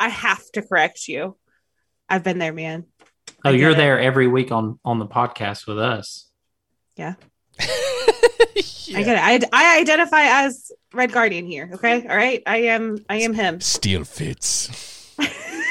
I 0.00 0.08
have 0.08 0.44
to 0.52 0.62
correct 0.62 1.06
you. 1.06 1.36
I've 2.08 2.24
been 2.24 2.38
there, 2.38 2.52
man. 2.52 2.84
Oh, 3.44 3.50
I 3.50 3.52
get 3.52 3.60
you're 3.60 3.70
it. 3.70 3.76
there 3.76 4.00
every 4.00 4.26
week 4.26 4.50
on 4.50 4.78
on 4.84 4.98
the 4.98 5.06
podcast 5.06 5.66
with 5.66 5.78
us. 5.78 6.28
Yeah. 6.96 7.14
I 7.60 9.02
get 9.02 9.16
it. 9.16 9.48
I, 9.52 9.76
I 9.76 9.80
identify 9.80 10.22
as 10.44 10.70
Red 10.92 11.12
Guardian 11.12 11.46
here. 11.46 11.70
Okay. 11.74 12.06
All 12.06 12.16
right. 12.16 12.42
I 12.46 12.56
am 12.58 12.98
I 13.08 13.18
am 13.18 13.34
him. 13.34 13.60
Still 13.60 14.04
fits. 14.04 15.14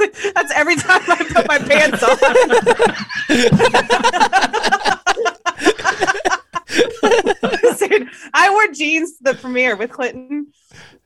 exactly. 0.00 0.30
That's 0.34 0.52
every 0.52 0.76
time 0.76 1.02
I 1.08 1.16
put 1.32 1.48
my 1.48 1.58
pants 1.58 2.02
on. 2.02 2.16
Dude, 7.88 8.08
I 8.34 8.50
wore 8.50 8.68
jeans 8.72 9.18
to 9.18 9.24
the 9.24 9.34
premiere 9.34 9.76
with 9.76 9.90
Clinton. 9.90 10.48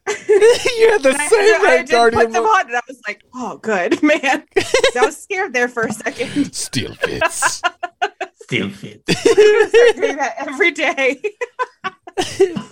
you 0.08 0.90
had 0.90 1.02
the 1.02 1.10
And 1.10 1.18
same 1.30 1.30
I 1.40 1.60
Red 1.62 1.86
did 1.86 1.92
Guardian 1.92 2.22
put 2.24 2.32
them 2.32 2.44
on, 2.44 2.66
and 2.66 2.76
I 2.76 2.80
was 2.88 3.00
like, 3.06 3.22
"Oh, 3.34 3.58
good 3.58 4.02
man." 4.04 4.44
I 4.56 5.04
was 5.04 5.16
scared 5.16 5.52
there 5.52 5.68
for 5.68 5.84
a 5.84 5.92
second. 5.92 6.52
Still 6.54 6.94
fits. 6.94 7.62
Still 8.42 8.70
fits. 8.70 9.02
I 9.08 9.92
do 9.94 10.16
that 10.16 10.34
every 10.38 10.70
day. 10.72 11.20
that 12.16 12.66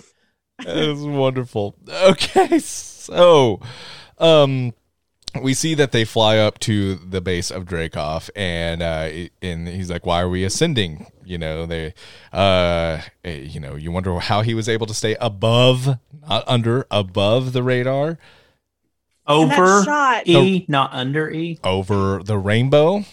was 0.65 1.03
wonderful. 1.03 1.75
Okay, 1.89 2.59
so 2.59 3.61
um 4.17 4.73
we 5.41 5.53
see 5.53 5.75
that 5.75 5.91
they 5.91 6.05
fly 6.05 6.37
up 6.37 6.57
to 6.59 6.95
the 6.95 7.21
base 7.21 7.51
of 7.51 7.65
Dreykov 7.65 8.29
and 8.35 8.81
uh 8.81 9.09
and 9.41 9.67
he's 9.67 9.89
like 9.89 10.05
why 10.05 10.21
are 10.21 10.29
we 10.29 10.43
ascending 10.43 11.05
you 11.23 11.37
know 11.37 11.65
they 11.65 11.93
uh 12.33 13.01
eh, 13.23 13.35
you 13.41 13.59
know 13.59 13.75
you 13.75 13.91
wonder 13.91 14.17
how 14.19 14.41
he 14.41 14.53
was 14.53 14.67
able 14.67 14.87
to 14.87 14.93
stay 14.93 15.15
above 15.21 15.97
not 16.27 16.43
under 16.47 16.87
above 16.89 17.53
the 17.53 17.61
radar 17.61 18.17
Over 19.27 19.83
shot, 19.83 20.27
E, 20.27 20.65
not 20.67 20.91
under 20.93 21.29
E. 21.29 21.59
over 21.63 22.23
the 22.23 22.37
rainbow 22.37 23.03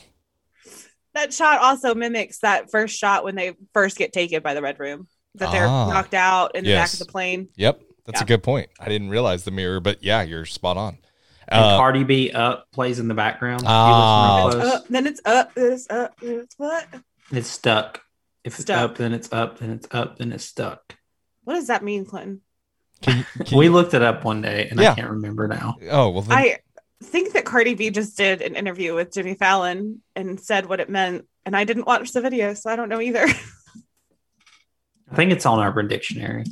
that 1.14 1.32
shot 1.34 1.60
also 1.60 1.94
mimics 1.94 2.38
that 2.40 2.70
first 2.70 2.96
shot 2.98 3.24
when 3.24 3.34
they 3.34 3.54
first 3.72 3.96
get 3.98 4.12
taken 4.12 4.42
by 4.42 4.52
the 4.52 4.60
red 4.60 4.78
room. 4.78 5.06
That 5.36 5.50
they're 5.50 5.66
Ah. 5.66 5.88
knocked 5.88 6.12
out 6.12 6.54
in 6.54 6.64
the 6.64 6.72
back 6.74 6.92
of 6.92 6.98
the 6.98 7.04
plane. 7.06 7.48
yep 7.56 7.80
that's 8.06 8.20
a 8.22 8.24
good 8.24 8.42
point 8.42 8.70
I 8.80 8.88
didn't 8.88 9.10
realize 9.10 9.44
the 9.44 9.50
mirror 9.50 9.80
but 9.80 10.02
yeah 10.02 10.22
you're 10.22 10.46
spot 10.46 10.76
on 10.78 10.96
And 11.48 11.64
uh, 11.64 11.76
Cardi 11.76 12.04
B 12.04 12.30
up 12.32 12.66
plays 12.72 12.98
in 12.98 13.08
the 13.08 13.14
background. 13.14 13.62
If 13.62 13.68
you 13.68 13.74
listen 13.74 13.88
real 14.26 14.50
close. 14.50 14.74
Up, 14.74 14.88
then 14.88 15.06
it's 15.06 15.20
up. 15.24 15.54
Then 15.54 15.72
it's 15.72 15.90
up. 15.90 16.20
Then 16.20 16.38
it's 16.40 16.54
what? 16.58 16.86
It's 17.30 17.48
stuck. 17.48 18.02
If 18.44 18.54
it's 18.54 18.62
Stuck. 18.62 18.90
up, 18.90 18.96
then 18.96 19.12
it's 19.12 19.32
up, 19.32 19.58
then 19.58 19.70
it's 19.70 19.88
up, 19.90 20.18
then 20.18 20.32
it's 20.32 20.44
stuck. 20.44 20.96
What 21.44 21.54
does 21.54 21.66
that 21.66 21.82
mean, 21.82 22.04
Clinton? 22.04 22.42
can, 23.02 23.26
can 23.44 23.58
we 23.58 23.66
you- 23.66 23.72
looked 23.72 23.94
it 23.94 24.02
up 24.02 24.24
one 24.24 24.40
day 24.42 24.68
and 24.70 24.78
Yeah. 24.80 24.92
I 24.92 24.94
can't 24.94 25.10
remember 25.10 25.48
now. 25.48 25.76
oh 25.90 26.10
well 26.10 26.22
then, 26.22 26.36
I 26.38 26.58
think 27.02 27.32
that 27.32 27.44
Cardi 27.44 27.74
B 27.74 27.90
just 27.90 28.16
did 28.16 28.42
an 28.42 28.54
interview 28.56 28.94
with 28.94 29.12
Jimmy 29.12 29.34
Fallon 29.34 30.00
and 30.14 30.40
said 30.40 30.66
what 30.66 30.80
it 30.80 30.88
meant, 30.88 31.26
and 31.44 31.56
I 31.56 31.64
didn't 31.64 31.86
watch 31.86 32.12
the 32.12 32.20
video, 32.20 32.54
so 32.54 32.70
I 32.70 32.76
don't 32.76 32.88
know 32.88 33.00
either. 33.00 33.26
I 35.10 35.14
think 35.14 35.30
it's 35.32 35.46
on 35.46 35.64
Urban 35.64 35.86
Dictionary. 35.88 36.44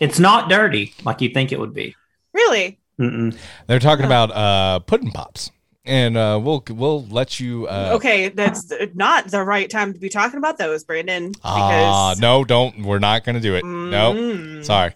it's 0.00 0.18
not 0.18 0.48
dirty 0.48 0.94
like 1.04 1.20
you 1.20 1.28
think 1.30 1.52
it 1.52 1.60
would 1.60 1.74
be. 1.74 1.94
Really? 2.32 2.79
Mm-mm. 3.00 3.36
They're 3.66 3.78
talking 3.80 4.04
Huh. 4.04 4.24
about 4.24 4.30
uh, 4.36 4.78
pudding 4.80 5.10
pops, 5.10 5.50
and 5.84 6.16
uh, 6.16 6.38
we'll 6.42 6.62
we'll 6.70 7.06
let 7.06 7.40
you. 7.40 7.66
Uh, 7.66 7.92
okay, 7.94 8.28
that's 8.28 8.70
not 8.94 9.28
the 9.28 9.42
right 9.42 9.68
time 9.70 9.92
to 9.94 9.98
be 9.98 10.08
talking 10.08 10.38
about 10.38 10.58
those, 10.58 10.84
Brandon. 10.84 11.32
Ah, 11.42 12.10
Because 12.12 12.20
no, 12.20 12.44
don't. 12.44 12.82
We're 12.84 12.98
not 12.98 13.24
going 13.24 13.34
to 13.36 13.40
do 13.40 13.54
it. 13.54 13.64
No, 13.64 14.12
Mm. 14.12 14.64
sorry. 14.64 14.92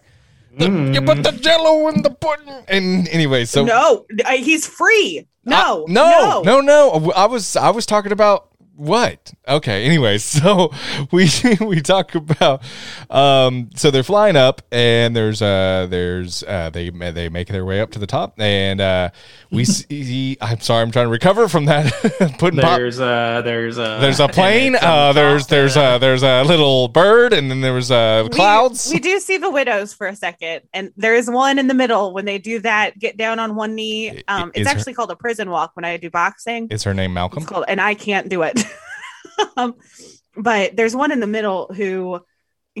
The- 0.57 0.69
You 0.93 1.01
put 1.01 1.21
the 1.23 1.31
jello 1.33 1.89
in 1.89 2.01
the 2.01 2.11
pudding. 2.11 2.47
And 2.69 3.09
anyway, 3.09 3.43
so 3.45 3.65
no, 3.65 4.05
I- 4.25 4.37
he's 4.37 4.65
free. 4.65 5.27
No, 5.43 5.83
Uh, 5.83 5.91
no, 5.91 6.41
no, 6.45 6.61
no. 6.61 7.11
I 7.15 7.25
was 7.25 7.55
I 7.57 7.69
was 7.71 7.85
talking 7.85 8.11
about 8.13 8.49
what? 8.75 9.33
Okay. 9.47 9.85
Anyway, 9.85 10.17
so 10.19 10.71
we 11.11 11.29
we 11.61 11.81
talk 11.81 12.15
about 12.15 12.61
um 13.09 13.69
so 13.75 13.91
they're 13.91 14.03
flying 14.03 14.35
up 14.35 14.61
and 14.71 15.15
there's 15.15 15.41
uh 15.41 15.87
there's 15.89 16.43
uh 16.43 16.69
they 16.71 16.89
they 16.89 17.29
make 17.29 17.47
their 17.47 17.65
way 17.65 17.79
up 17.81 17.91
to 17.91 17.99
the 17.99 18.07
top 18.07 18.33
and 18.39 18.81
uh 18.81 19.09
we 19.51 19.65
see 19.65 20.37
I'm 20.41 20.59
sorry 20.59 20.81
I'm 20.81 20.91
trying 20.91 21.05
to 21.05 21.11
recover 21.11 21.47
from 21.47 21.65
that 21.65 21.91
pudding 22.39 22.59
pop. 22.59 22.77
There's 22.77 22.99
a 22.99 23.41
there's 23.43 23.77
a 23.77 23.97
There's 24.01 24.19
a 24.19 24.27
plane. 24.27 24.75
and 24.75 24.75
it's 24.75 24.83
on 24.83 24.89
Uh, 25.09 25.13
the 25.13 25.19
there's 25.21 25.41
top, 25.43 25.49
there's 25.49 25.77
uh, 25.77 25.79
a 25.79 25.99
there's 25.99 26.23
a 26.23 26.43
little 26.43 26.87
bird, 26.87 27.33
and 27.33 27.49
then 27.49 27.61
there 27.61 27.73
was 27.73 27.91
uh, 27.91 28.27
clouds. 28.31 28.91
We, 28.91 28.99
do 28.99 29.19
see 29.19 29.37
the 29.37 29.49
widows 29.49 29.93
for 29.93 30.07
a 30.07 30.15
second, 30.15 30.61
and 30.73 30.91
there 30.97 31.15
is 31.15 31.29
one 31.29 31.59
in 31.59 31.67
the 31.67 31.73
middle 31.73 32.13
when 32.13 32.25
they 32.25 32.37
do 32.37 32.59
that. 32.59 32.97
Get 32.99 33.17
down 33.17 33.39
on 33.39 33.55
one 33.55 33.75
knee. 33.75 34.23
Um, 34.27 34.49
is 34.53 34.61
it's 34.61 34.69
her- 34.71 34.77
actually 34.77 34.93
called 34.93 35.11
a 35.11 35.15
prison 35.15 35.49
walk 35.49 35.71
when 35.75 35.85
I 35.85 35.97
do 35.97 36.09
boxing. 36.09 36.67
Is 36.69 36.83
her 36.83 36.93
name 36.93 37.13
Malcolm? 37.13 37.43
It's 37.43 37.51
called, 37.51 37.65
and 37.67 37.79
I 37.79 37.93
can't 37.93 38.29
do 38.29 38.41
it. 38.43 38.64
um, 39.57 39.75
but 40.35 40.75
there's 40.75 40.95
one 40.95 41.11
in 41.11 41.19
the 41.19 41.27
middle 41.27 41.71
who 41.73 42.21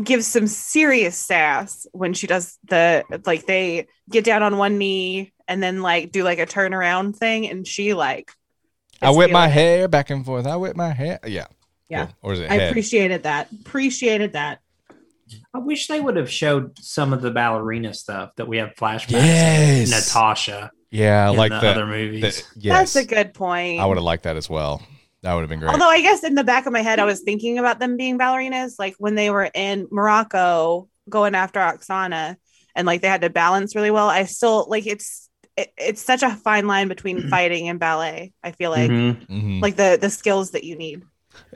gives 0.01 0.27
some 0.27 0.47
serious 0.47 1.15
sass 1.17 1.87
when 1.93 2.13
she 2.13 2.27
does 2.27 2.57
the 2.65 3.03
like 3.25 3.45
they 3.45 3.87
get 4.09 4.25
down 4.25 4.43
on 4.43 4.57
one 4.57 4.77
knee 4.77 5.31
and 5.47 5.63
then 5.63 5.81
like 5.81 6.11
do 6.11 6.23
like 6.23 6.39
a 6.39 6.45
turnaround 6.45 7.15
thing, 7.15 7.47
and 7.49 7.67
she 7.67 7.93
like. 7.93 8.31
I 9.01 9.11
is 9.11 9.17
whip 9.17 9.31
my 9.31 9.47
feeling 9.47 9.49
it. 9.49 9.53
hair 9.53 9.87
back 9.87 10.09
and 10.09 10.25
forth. 10.25 10.47
I 10.47 10.55
whip 10.55 10.75
my 10.75 10.91
hair. 10.93 11.19
Yeah. 11.25 11.47
Yeah. 11.89 12.07
Or, 12.21 12.31
or 12.31 12.33
is 12.33 12.39
it 12.39 12.49
I 12.49 12.55
head? 12.55 12.69
appreciated 12.69 13.23
that. 13.23 13.51
Appreciated 13.51 14.33
that. 14.33 14.59
I 15.53 15.57
wish 15.59 15.87
they 15.87 15.99
would 15.99 16.15
have 16.17 16.29
showed 16.31 16.77
some 16.79 17.11
of 17.13 17.21
the 17.21 17.31
ballerina 17.31 17.93
stuff 17.93 18.35
that 18.37 18.47
we 18.47 18.57
have 18.57 18.75
flashbacks. 18.75 19.11
Yes. 19.11 19.89
Natasha. 19.89 20.71
yeah, 20.91 21.29
in 21.29 21.35
like 21.37 21.51
the 21.51 21.59
the, 21.59 21.67
other 21.67 21.85
movies. 21.85 22.21
the- 22.21 22.59
yes. 22.59 22.93
That's 22.93 22.95
a 22.95 23.05
good 23.05 23.33
point. 23.33 23.81
I 23.81 23.85
would 23.85 23.97
have 23.97 24.03
liked 24.03 24.23
that 24.23 24.37
as 24.37 24.49
well. 24.49 24.81
That 25.25 25.33
would 25.33 25.41
have 25.41 25.49
been 25.49 25.59
great. 25.59 25.71
Although 25.71 25.89
I 25.89 26.01
guess 26.01 26.23
in 26.23 26.35
the 26.35 26.43
back 26.43 26.67
of 26.67 26.71
my 26.71 26.83
head, 26.83 26.99
I 26.99 27.03
was 27.05 27.21
thinking 27.21 27.57
about 27.57 27.79
them 27.79 27.97
being 27.97 28.19
ballerinas, 28.19 28.73
like 28.77 28.93
when 28.99 29.15
they 29.15 29.31
were 29.31 29.49
in 29.55 29.87
Morocco 29.89 30.87
going 31.09 31.33
after 31.33 31.59
Oksana, 31.59 32.35
and 32.75 32.85
like 32.85 33.01
they 33.01 33.07
had 33.07 33.21
to 33.21 33.31
balance 33.31 33.75
really 33.75 33.89
well. 33.89 34.07
I 34.07 34.25
still 34.25 34.67
like 34.69 34.85
it's 34.85 35.27
it, 35.57 35.73
it's 35.79 36.03
such 36.03 36.21
a 36.21 36.29
fine 36.29 36.67
line 36.67 36.89
between 36.89 37.27
fighting 37.29 37.69
and 37.69 37.79
ballet. 37.79 38.33
I 38.43 38.51
feel 38.51 38.69
like 38.69 38.91
Mhm. 38.91 39.25
Mhm. 39.27 39.61
like 39.63 39.77
the 39.77 39.97
the 39.99 40.11
skills 40.11 40.51
that 40.51 40.63
you 40.63 40.75
need. 40.77 41.01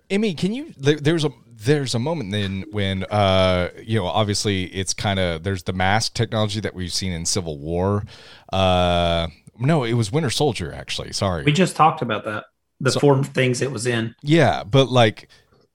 Emmy, 0.09 0.33
can 0.33 0.51
you? 0.51 0.73
There, 0.75 0.95
there's 0.95 1.23
a 1.23 1.29
there's 1.45 1.93
a 1.93 1.99
moment 1.99 2.31
then 2.31 2.63
when 2.71 3.03
uh 3.03 3.69
you 3.83 3.99
know 3.99 4.07
obviously 4.07 4.63
it's 4.63 4.95
kind 4.95 5.19
of 5.19 5.43
there's 5.43 5.61
the 5.61 5.73
mask 5.73 6.15
technology 6.15 6.59
that 6.61 6.73
we've 6.73 6.91
seen 6.91 7.11
in 7.11 7.23
Civil 7.23 7.59
War. 7.59 8.03
Uh, 8.51 9.27
no, 9.59 9.83
it 9.83 9.93
was 9.93 10.11
Winter 10.11 10.31
Soldier 10.31 10.73
actually. 10.73 11.13
Sorry. 11.13 11.43
We 11.43 11.51
just 11.51 11.75
talked 11.75 12.01
about 12.01 12.25
that. 12.25 12.45
The 12.81 12.91
So- 12.91 12.99
four 12.99 13.23
things 13.23 13.61
it 13.61 13.71
was 13.71 13.85
in. 13.85 14.15
Yeah, 14.21 14.63
but 14.63 14.89
like, 14.89 15.27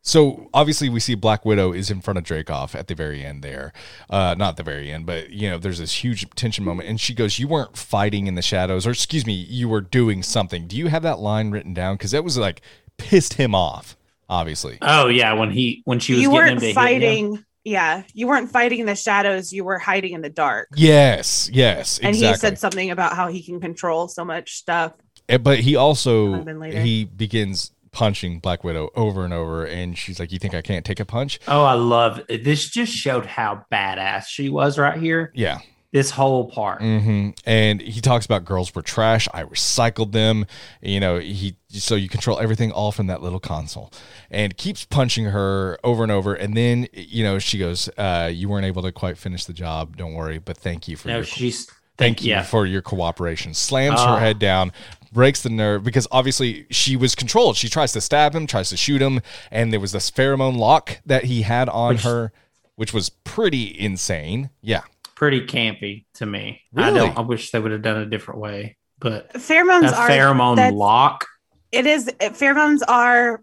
so 0.02 0.48
obviously 0.52 0.89
we 0.89 1.01
see 1.01 1.14
Black 1.14 1.44
Widow 1.44 1.72
is 1.72 1.90
in 1.90 2.01
front 2.01 2.18
of 2.18 2.24
Dreykov 2.24 2.74
at 2.74 2.89
the 2.89 2.94
very 2.94 3.24
end 3.24 3.43
there. 3.43 3.72
Uh, 4.10 4.35
not 4.36 4.56
the 4.56 4.62
very 4.62 4.90
end, 4.93 5.06
but 5.06 5.31
you 5.31 5.48
know, 5.48 5.59
there's 5.59 5.78
this 5.78 6.02
huge 6.05 6.28
tension 6.35 6.64
moment, 6.64 6.89
and 6.89 7.01
she 7.01 7.14
goes, 7.14 7.39
"You 7.39 7.48
weren't 7.48 7.76
fighting 7.76 8.26
in 8.26 8.35
the 8.35 8.43
shadows, 8.43 8.86
or 8.86 8.90
excuse 8.90 9.26
me, 9.26 9.32
you 9.32 9.68
were 9.68 9.81
doing 9.81 10.22
something." 10.22 10.66
Do 10.66 10.76
you 10.76 10.89
have 10.89 11.02
that 11.02 11.18
line 11.20 11.51
written 11.51 11.72
down? 11.74 11.94
Because 11.97 12.10
that 12.10 12.22
was 12.24 12.36
like 12.36 12.60
pissed 12.98 13.35
him 13.35 13.55
off. 13.55 13.97
Obviously, 14.28 14.78
Oh 14.81 15.09
yeah, 15.09 15.35
when 15.35 15.51
he 15.51 15.82
when 15.85 15.98
she 16.01 16.14
was 16.14 16.22
You 16.22 16.31
getting 16.31 16.47
him 16.47 16.48
weren't 16.55 16.60
to 16.60 16.66
hit 16.66 16.70
him. 16.70 16.74
fighting. 16.74 17.44
Yeah, 17.66 18.02
you 18.12 18.26
weren't 18.26 18.51
fighting 18.51 18.81
in 18.81 18.86
the 18.86 18.94
shadows. 18.94 19.52
You 19.55 19.64
were 19.64 19.78
hiding 19.78 20.12
in 20.12 20.20
the 20.20 20.28
dark. 20.28 20.68
yes, 20.76 21.48
yes, 21.52 21.98
And 22.02 22.14
he 22.14 22.35
said 22.35 22.59
something 22.59 22.90
about 22.90 23.16
how 23.16 23.28
he 23.28 23.43
can 23.43 23.59
control 23.59 24.06
so 24.09 24.22
much 24.22 24.52
stuff. 24.56 24.93
But 25.40 25.60
he 25.60 25.76
also 25.76 26.28
Might 26.28 26.36
have 26.36 26.44
been 26.44 26.59
later. 26.60 26.80
he 26.80 27.05
begins 27.05 27.70
punching 27.92 28.40
Black 28.40 28.64
Widow 28.64 28.90
over 28.96 29.24
and 29.24 29.32
over, 29.32 29.64
and 29.64 29.96
she's 29.96 30.18
like, 30.18 30.32
"You 30.32 30.38
think 30.38 30.52
I 30.55 30.62
can't 30.62 30.84
take 30.84 31.01
a 31.01 31.05
punch?" 31.05 31.38
Oh, 31.48 31.62
I 31.64 31.74
love 31.74 32.20
it. 32.28 32.44
This 32.44 32.68
just 32.68 32.92
showed 32.92 33.24
how 33.26 33.64
badass 33.72 34.26
she 34.26 34.48
was 34.48 34.78
right 34.78 34.98
here. 35.01 35.30
Yeah, 35.34 35.60
This 35.92 36.10
whole 36.10 36.51
part. 36.51 36.80
hmm 36.82 37.30
And 37.46 37.80
he 37.80 38.01
talks 38.01 38.26
about 38.26 38.44
girls 38.44 38.74
were 38.74 38.82
trash. 38.82 39.28
I 39.32 39.44
recycled 39.44 40.10
them. 40.10 40.44
You 40.82 40.98
know, 40.98 41.18
he 41.20 41.55
so 41.68 41.94
you 41.94 42.09
control 42.09 42.38
everything 42.40 42.72
all 42.72 42.90
from 42.92 43.06
that 43.06 43.22
little 43.22 43.38
console, 43.40 43.92
and 44.30 44.56
keeps 44.56 44.84
punching 44.84 45.26
her 45.26 45.78
over 45.84 46.02
and 46.02 46.10
over. 46.12 46.34
And 46.34 46.56
then 46.56 46.88
you 46.92 47.22
know 47.24 47.38
she 47.38 47.59
goes, 47.59 47.88
uh, 47.96 48.28
"You 48.32 48.48
weren't 48.48 48.66
able 48.66 48.82
to 48.82 48.90
quite 48.92 49.16
finish 49.16 49.44
the 49.44 49.52
job. 49.55 49.96
Don't 49.96 50.14
worry, 50.14 50.38
but 50.38 50.56
thank 50.59 50.88
you 50.88 50.96
for 50.96 51.09
No, 51.09 51.16
your 51.18 51.24
she's 51.24 51.70
thank 51.96 52.24
you 52.24 52.30
yeah. 52.30 52.42
for 52.42 52.66
your 52.66 52.82
cooperation." 52.82 53.55
Slams 53.55 54.01
Ah. 54.01 54.14
her 54.16 54.20
head 54.20 54.40
down. 54.40 54.72
Breaks 55.15 55.43
the 55.43 55.49
nerve 55.49 55.85
because 55.85 56.07
obviously 56.11 56.66
she 56.70 56.97
was 56.97 57.15
controlled. 57.15 57.57
She 57.57 57.69
tries 57.69 57.93
to 57.93 58.01
stab 58.01 58.35
him, 58.35 58.47
tries 58.49 58.69
to 58.70 58.77
shoot 58.77 59.01
him, 59.01 59.20
and 59.51 59.73
there 59.73 59.78
was 59.78 59.93
this 59.93 60.11
pheromone 60.11 60.57
lock 60.59 60.99
that 61.07 61.24
he 61.24 61.43
had 61.43 61.69
on 61.69 61.95
Which- 61.95 62.03
her, 62.03 62.32
which 62.74 62.93
was 62.93 63.11
pretty 63.11 63.78
insane. 63.78 64.51
Yeah, 64.61 64.82
pretty 65.15 65.47
campy 65.47 66.05
to 66.15 66.27
me. 66.27 66.62
Really? 66.73 66.89
I 66.89 66.93
don't. 66.93 67.16
I 67.19 67.20
wish 67.20 67.53
they 67.53 67.61
would 67.61 67.70
have 67.70 67.82
done 67.82 67.99
it 68.01 68.03
a 68.03 68.11
different 68.11 68.41
way. 68.41 68.77
But 68.99 69.32
Pheromones 69.35 69.93
a 69.93 69.97
are 69.97 70.09
pheromone 70.09 70.73
lock. 70.73 71.27
it 71.70 71.86
is 71.86 72.07
pheromones 72.20 72.81
are 72.86 73.41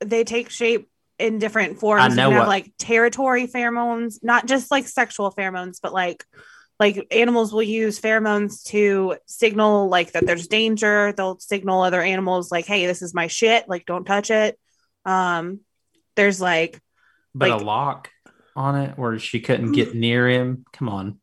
they 0.00 0.22
take 0.24 0.50
shape 0.50 0.88
in 1.18 1.38
different 1.38 1.78
forms. 1.80 2.02
I 2.02 2.08
You 2.08 2.14
know 2.16 2.22
can 2.24 2.32
have 2.32 2.40
what- 2.42 2.48
like 2.48 2.72
territory 2.78 3.46
pheromones, 3.46 4.18
not 4.22 4.46
just 4.46 4.70
like 4.70 4.86
sexual 4.86 5.32
pheromones, 5.32 5.78
but 5.82 5.92
like 5.94 6.24
like 6.80 7.06
animals 7.12 7.52
will 7.52 7.62
use 7.62 8.00
pheromones 8.00 8.64
to 8.64 9.16
signal 9.26 9.88
like 9.88 10.12
that 10.12 10.26
there's 10.26 10.48
danger. 10.48 11.12
They'll 11.12 11.38
signal 11.38 11.82
other 11.82 12.00
animals 12.00 12.50
like, 12.50 12.64
hey, 12.66 12.86
this 12.86 13.02
is 13.02 13.14
my 13.14 13.26
shit, 13.26 13.68
like 13.68 13.84
don't 13.86 14.04
touch 14.06 14.30
it. 14.30 14.58
Um 15.04 15.60
there's 16.16 16.40
like 16.40 16.80
But 17.34 17.50
Like- 17.50 17.60
a 17.60 17.64
lock 17.64 18.10
on 18.56 18.76
it 18.80 18.98
where 18.98 19.18
she 19.18 19.40
couldn't 19.40 19.72
get 19.72 19.94
near 19.94 20.28
him. 20.28 20.64
Come 20.72 20.88
on. 20.88 21.20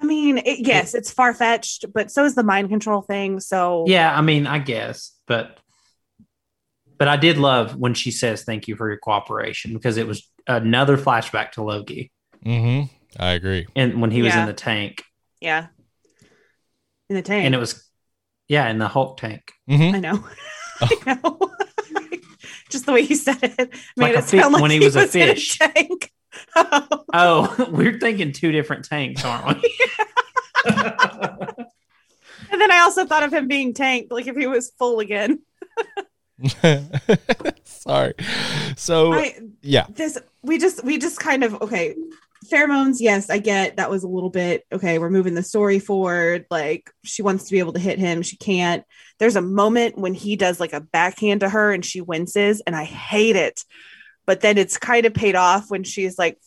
I 0.00 0.06
mean, 0.06 0.38
it, 0.38 0.60
yes, 0.66 0.94
it's 0.94 1.10
far 1.10 1.34
fetched, 1.34 1.86
but 1.92 2.10
so 2.10 2.24
is 2.24 2.34
the 2.34 2.42
mind 2.42 2.68
control 2.70 3.02
thing. 3.02 3.40
So 3.40 3.84
Yeah, 3.86 4.16
I 4.16 4.20
mean, 4.22 4.46
I 4.46 4.58
guess, 4.58 5.12
but 5.26 5.58
but 6.98 7.08
I 7.08 7.16
did 7.16 7.38
love 7.38 7.76
when 7.76 7.94
she 7.94 8.10
says 8.10 8.44
thank 8.44 8.68
you 8.68 8.76
for 8.76 8.88
your 8.88 8.98
cooperation 8.98 9.72
because 9.72 9.96
it 9.96 10.06
was 10.06 10.30
another 10.46 10.98
flashback 10.98 11.52
to 11.52 11.62
Loki 11.62 12.12
hmm 12.42 12.82
I 13.18 13.32
agree. 13.32 13.66
and 13.76 14.00
when 14.00 14.10
he 14.10 14.22
was 14.22 14.34
Yeah. 14.34 14.42
in 14.42 14.46
the 14.46 14.52
tank. 14.52 15.04
yeah. 15.40 15.66
In 17.08 17.16
the 17.16 17.22
tank. 17.22 17.44
And 17.46 17.54
it 17.54 17.58
was 17.58 17.88
yeah, 18.48 18.68
in 18.68 18.78
the 18.78 18.88
Hulk 18.88 19.16
tank. 19.18 19.52
hmm 19.68 19.94
I 19.94 19.98
know. 20.00 20.24
I 20.80 20.96
know. 21.24 21.38
Just 22.70 22.86
the 22.86 22.92
way 22.92 23.00
you 23.00 23.16
said 23.16 23.38
it 23.42 23.58
made 23.96 24.14
Like 24.14 24.14
it 24.18 24.24
sound 24.24 24.42
fi- 24.44 24.48
like 24.48 24.62
when 24.62 24.70
he 24.70 24.78
he 24.78 24.84
was 24.84 24.94
a 24.96 25.02
in 25.02 25.08
fish. 25.08 25.58
tank. 25.58 26.12
Oh. 26.56 27.04
Oh, 27.12 27.70
we're 27.72 27.98
thinking 27.98 28.30
two 28.32 28.52
different 28.52 28.84
tanks, 28.84 29.24
aren't 29.24 29.60
we? 29.62 29.78
And 32.52 32.60
then 32.60 32.72
I 32.72 32.78
also 32.80 33.06
thought 33.06 33.22
of 33.24 33.32
him 33.32 33.46
being 33.48 33.74
tanked, 33.74 34.10
like 34.10 34.26
if 34.26 34.36
he 34.36 34.46
was 34.46 34.70
full 34.78 35.00
again. 35.00 35.40
Sorry. 37.64 38.14
So 38.76 39.12
I 39.12 39.38
yeah, 39.62 39.86
this 39.90 40.18
we 40.42 40.58
just 40.58 40.82
we 40.84 40.98
just 40.98 41.18
kind 41.20 41.44
of 41.44 41.54
okay. 41.62 41.94
Pheromones, 42.46 42.96
yes, 43.00 43.28
I 43.28 43.38
get 43.38 43.76
that 43.76 43.90
was 43.90 44.02
a 44.02 44.08
little 44.08 44.30
bit 44.30 44.64
okay. 44.72 44.98
We're 44.98 45.10
moving 45.10 45.34
the 45.34 45.42
story 45.42 45.78
forward. 45.78 46.46
Like 46.50 46.90
she 47.04 47.22
wants 47.22 47.44
to 47.44 47.52
be 47.52 47.58
able 47.58 47.74
to 47.74 47.78
hit 47.78 47.98
him, 47.98 48.22
she 48.22 48.36
can't. 48.36 48.84
There's 49.18 49.36
a 49.36 49.42
moment 49.42 49.98
when 49.98 50.14
he 50.14 50.36
does 50.36 50.58
like 50.58 50.72
a 50.72 50.80
backhand 50.80 51.40
to 51.40 51.48
her 51.48 51.72
and 51.72 51.84
she 51.84 52.00
winces, 52.00 52.62
and 52.66 52.74
I 52.74 52.84
hate 52.84 53.36
it. 53.36 53.62
But 54.26 54.40
then 54.40 54.56
it's 54.56 54.78
kind 54.78 55.04
of 55.04 55.12
paid 55.12 55.34
off 55.34 55.70
when 55.70 55.84
she's 55.84 56.18
like, 56.18 56.38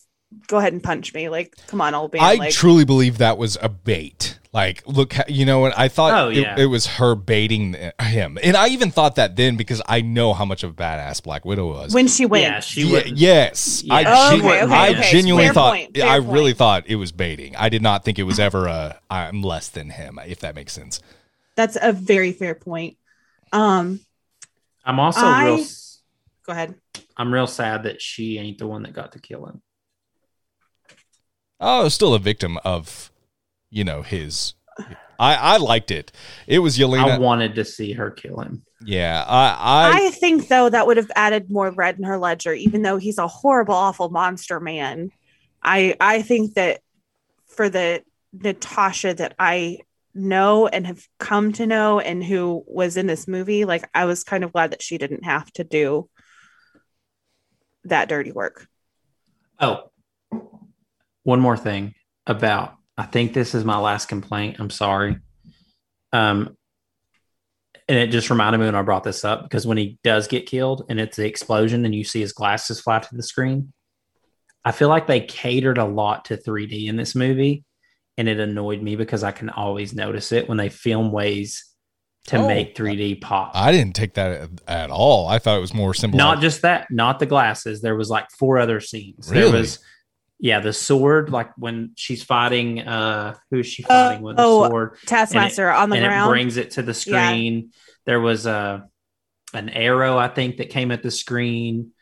"Go 0.48 0.58
ahead 0.58 0.72
and 0.72 0.82
punch 0.82 1.14
me." 1.14 1.28
Like, 1.28 1.54
come 1.68 1.80
on, 1.80 1.94
old 1.94 2.12
man. 2.12 2.22
I 2.22 2.34
like, 2.34 2.52
truly 2.52 2.84
believe 2.84 3.18
that 3.18 3.38
was 3.38 3.56
a 3.62 3.68
bait. 3.68 4.38
Like, 4.54 4.84
look, 4.86 5.14
you 5.28 5.44
know 5.44 5.58
what? 5.58 5.76
I 5.76 5.88
thought 5.88 6.12
Oh, 6.14 6.28
it- 6.30 6.36
yeah. 6.36 6.54
it, 6.56 6.66
was 6.66 6.86
her 6.86 7.16
baiting 7.16 7.74
him, 8.00 8.38
and 8.40 8.56
I 8.56 8.68
even 8.68 8.92
thought 8.92 9.16
that 9.16 9.34
then 9.34 9.56
because 9.56 9.82
I 9.86 10.00
know 10.00 10.32
how 10.32 10.44
much 10.44 10.62
of 10.62 10.70
a 10.70 10.74
badass 10.74 11.20
Black 11.24 11.44
Widow 11.44 11.66
was. 11.72 11.92
when 11.92 12.06
she 12.06 12.24
wins. 12.24 12.42
yeah, 12.44 12.60
she 12.60 12.82
Ye- 12.86 12.92
would. 12.92 13.18
yes, 13.18 13.82
I, 13.90 14.00
Yeah. 14.02 14.30
gen- 14.30 14.40
Okay, 14.46 14.62
okay, 14.62 14.72
I 14.72 14.88
okay. 14.90 15.10
genuinely 15.10 15.46
Fair 15.48 15.54
thought 15.54 15.70
point, 15.72 15.96
fair 15.96 16.06
I 16.06 16.16
really 16.18 16.52
point. 16.52 16.56
thought 16.58 16.84
it 16.86 16.94
was 16.94 17.10
baiting. 17.10 17.56
I 17.56 17.68
did 17.68 17.82
not 17.82 18.04
think 18.04 18.20
it 18.20 18.22
was 18.22 18.38
ever 18.38 18.66
a 18.68 19.00
I'm 19.10 19.42
less 19.42 19.68
than 19.68 19.90
him, 19.90 20.20
if 20.24 20.38
that 20.40 20.54
makes 20.54 20.72
sense. 20.72 21.00
That's 21.56 21.76
a 21.82 21.92
very 21.92 22.30
fair 22.30 22.54
point. 22.54 22.96
Um, 23.52 23.98
I'm 24.84 25.00
also 25.00 25.26
I- 25.26 25.46
real. 25.46 25.64
go 26.46 26.52
ahead. 26.52 26.76
I'm 27.16 27.34
real 27.34 27.48
sad 27.48 27.82
that 27.84 28.00
she 28.00 28.38
ain't 28.38 28.58
the 28.58 28.68
one 28.68 28.84
that 28.84 28.92
got 28.92 29.12
to 29.12 29.18
kill 29.18 29.46
him. 29.46 29.62
Oh, 31.60 31.88
still 31.88 32.14
a 32.14 32.18
victim 32.18 32.58
of, 32.64 33.10
you 33.74 33.82
know, 33.82 34.02
his. 34.02 34.54
I 35.18 35.34
I 35.34 35.56
liked 35.58 35.90
it. 35.90 36.12
It 36.46 36.60
was 36.60 36.78
Yelena. 36.78 37.10
I 37.10 37.18
wanted 37.18 37.56
to 37.56 37.64
see 37.64 37.92
her 37.92 38.10
kill 38.10 38.40
him. 38.40 38.62
yeah, 38.84 39.24
I 39.26 39.56
I 39.58 40.06
I 40.06 40.10
think 40.10 40.48
though 40.48 40.68
that 40.68 40.86
would 40.86 40.96
have 40.96 41.10
added 41.16 41.50
more 41.50 41.70
red 41.70 41.98
in 41.98 42.04
her 42.04 42.16
ledger, 42.18 42.54
even 42.54 42.82
though 42.82 42.96
he's 42.96 43.18
a 43.18 43.26
horrible, 43.26 43.74
awful 43.74 44.10
monster 44.10 44.60
man. 44.60 45.10
I 45.62 45.96
I 46.00 46.22
think 46.22 46.54
that 46.54 46.80
for 47.48 47.68
the 47.68 48.02
Natasha 48.32 49.12
that 49.14 49.34
I 49.38 49.78
know 50.14 50.68
and 50.68 50.86
have 50.86 51.04
come 51.18 51.52
to 51.54 51.66
know 51.66 51.98
and 51.98 52.22
who 52.22 52.62
was 52.68 52.96
in 52.96 53.08
this 53.08 53.26
movie, 53.26 53.64
like 53.64 53.88
I 53.92 54.04
was 54.04 54.22
kind 54.22 54.44
of 54.44 54.52
glad 54.52 54.70
that 54.70 54.82
she 54.82 54.98
didn't 54.98 55.24
have 55.24 55.52
to 55.54 55.64
do 55.64 56.08
that 57.84 58.08
dirty 58.08 58.30
work. 58.30 58.68
Oh, 59.60 59.90
one 61.24 61.40
more 61.40 61.56
thing 61.56 61.94
about. 62.26 62.76
I 62.96 63.04
think 63.04 63.32
this 63.32 63.54
is 63.54 63.64
my 63.64 63.78
last 63.78 64.08
complaint. 64.08 64.56
I'm 64.58 64.70
sorry. 64.70 65.16
Um, 66.12 66.56
and 67.88 67.98
it 67.98 68.06
just 68.10 68.30
reminded 68.30 68.58
me 68.58 68.66
when 68.66 68.74
I 68.74 68.82
brought 68.82 69.04
this 69.04 69.24
up 69.24 69.42
because 69.42 69.66
when 69.66 69.76
he 69.76 69.98
does 70.04 70.28
get 70.28 70.46
killed 70.46 70.84
and 70.88 70.98
it's 71.00 71.16
the 71.16 71.26
explosion 71.26 71.84
and 71.84 71.94
you 71.94 72.04
see 72.04 72.20
his 72.20 72.32
glasses 72.32 72.80
fly 72.80 73.00
to 73.00 73.14
the 73.16 73.22
screen, 73.22 73.72
I 74.64 74.72
feel 74.72 74.88
like 74.88 75.06
they 75.06 75.20
catered 75.20 75.76
a 75.78 75.84
lot 75.84 76.26
to 76.26 76.36
3D 76.38 76.86
in 76.88 76.96
this 76.96 77.14
movie, 77.14 77.64
and 78.16 78.28
it 78.28 78.40
annoyed 78.40 78.80
me 78.80 78.96
because 78.96 79.22
I 79.22 79.32
can 79.32 79.50
always 79.50 79.92
notice 79.92 80.32
it 80.32 80.48
when 80.48 80.56
they 80.56 80.70
film 80.70 81.12
ways 81.12 81.66
to 82.28 82.38
Oh. 82.38 82.46
make 82.48 82.74
3D 82.74 83.20
pop. 83.20 83.50
I 83.54 83.70
didn't 83.72 83.94
take 83.94 84.14
that 84.14 84.48
at, 84.66 84.90
all. 84.90 85.28
I 85.28 85.38
thought 85.38 85.58
it 85.58 85.60
was 85.60 85.74
more 85.74 85.92
simple. 85.92 86.16
Not 86.16 86.40
just 86.40 86.62
that, 86.62 86.86
not 86.90 87.18
the 87.18 87.26
glasses. 87.26 87.82
There 87.82 87.96
was 87.96 88.08
like 88.08 88.30
four 88.30 88.58
other 88.58 88.80
scenes. 88.80 89.28
Really? 89.30 89.50
There 89.50 89.60
was, 89.60 89.80
yeah, 90.38 90.60
the 90.60 90.72
sword, 90.72 91.30
like 91.30 91.50
when 91.56 91.92
she's 91.96 92.22
fighting. 92.22 92.80
Uh, 92.80 93.34
who's 93.50 93.66
she 93.66 93.82
fighting 93.82 94.22
with 94.22 94.36
the 94.36 94.42
oh, 94.42 94.68
sword? 94.68 94.96
Taskmaster 95.06 95.70
on 95.70 95.90
the 95.90 95.96
and 95.96 96.06
ground. 96.06 96.28
it 96.28 96.32
brings 96.32 96.56
it 96.56 96.72
to 96.72 96.82
the 96.82 96.94
screen. 96.94 97.70
There 98.06 98.20
was 98.20 98.46
a 98.46 98.88
an 99.52 99.68
arrow, 99.68 100.18
I 100.18 100.28
think, 100.28 100.58
that 100.58 100.70
came 100.70 100.90
at 100.90 101.02
the 101.02 101.10
screen. 101.10 101.92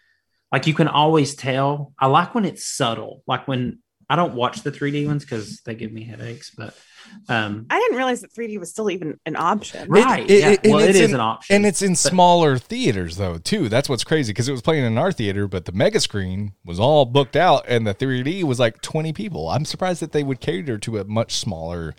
Like 0.51 0.67
you 0.67 0.75
can 0.75 0.89
always 0.89 1.35
tell. 1.35 1.93
I 1.99 2.07
like 2.07 2.35
when 2.35 2.45
it's 2.45 2.67
subtle. 2.67 3.23
Like 3.27 3.47
when 3.47 3.81
I 4.09 4.17
don't 4.17 4.35
watch 4.35 4.63
the 4.63 4.73
3D 4.73 5.07
ones 5.07 5.25
because 5.25 5.61
they 5.63 5.75
give 5.75 5.93
me 5.93 6.05
headaches, 6.05 6.51
but 6.57 6.75
um, 7.29 7.67
I 7.71 7.79
didn't 7.79 7.97
realize 7.97 8.21
that 8.23 8.33
3D 8.33 8.59
was 8.59 8.71
still 8.71 8.91
even 8.91 9.19
an 9.27 9.37
option. 9.37 9.89
right, 9.89 10.29
it- 10.31 10.41
yeah. 10.41 10.51
it- 10.51 10.61
well, 10.65 10.79
it's 10.81 10.99
in- 10.99 11.15
an 11.15 11.21
option, 11.21 11.57
and 11.57 11.67
it's 11.67 11.83
in 11.83 11.95
smaller 11.97 12.59
theaters 12.59 13.17
though 13.17 13.39
too. 13.39 13.69
That's 13.69 13.89
what's 13.89 14.05
crazy 14.05 14.33
because 14.33 14.49
it 14.49 14.53
was 14.53 14.63
playing 14.63 14.85
in 14.85 14.99
our 14.99 15.13
theater, 15.13 15.47
but 15.49 15.65
the 15.65 15.73
mega 15.73 16.01
screen 16.01 16.53
was 16.65 16.79
all 16.81 17.05
booked 17.05 17.37
out, 17.37 17.65
and 17.69 17.87
the 17.87 17.95
3D 17.95 18.43
was 18.45 18.59
like 18.59 18.81
20 18.83 19.13
people. 19.13 19.49
I'm 19.49 19.65
surprised 19.65 20.01
that 20.03 20.13
they 20.13 20.23
would 20.23 20.41
cater 20.41 20.79
to 20.79 20.99
a 20.99 21.05
much 21.05 21.33
smaller. 21.35 21.95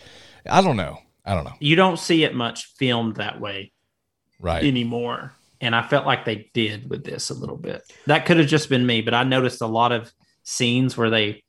I 0.49 0.61
don't 0.61 0.77
know. 0.77 0.99
I 1.25 1.35
don't 1.35 1.45
know. 1.45 1.53
you 1.59 1.75
don't 1.77 1.97
see 1.97 2.25
it 2.25 2.35
much 2.35 2.65
filmed 2.77 3.15
that 3.15 3.39
way 3.39 3.71
Right. 4.41 4.63
anymore. 4.63 5.33
And 5.61 5.73
I 5.73 5.81
felt 5.87 6.05
like 6.05 6.25
they 6.25 6.49
did 6.53 6.89
with 6.89 7.05
this 7.05 7.29
a 7.29 7.33
little 7.33 7.55
bit. 7.55 7.81
That 8.07 8.25
could 8.25 8.37
have 8.39 8.47
just 8.47 8.67
been 8.67 8.85
me, 8.85 8.99
but 9.01 9.13
I 9.13 9.23
noticed 9.23 9.61
a 9.61 9.65
lot 9.67 9.93
of 9.93 10.11
scenes 10.43 10.97
where 10.97 11.09
they 11.09 11.41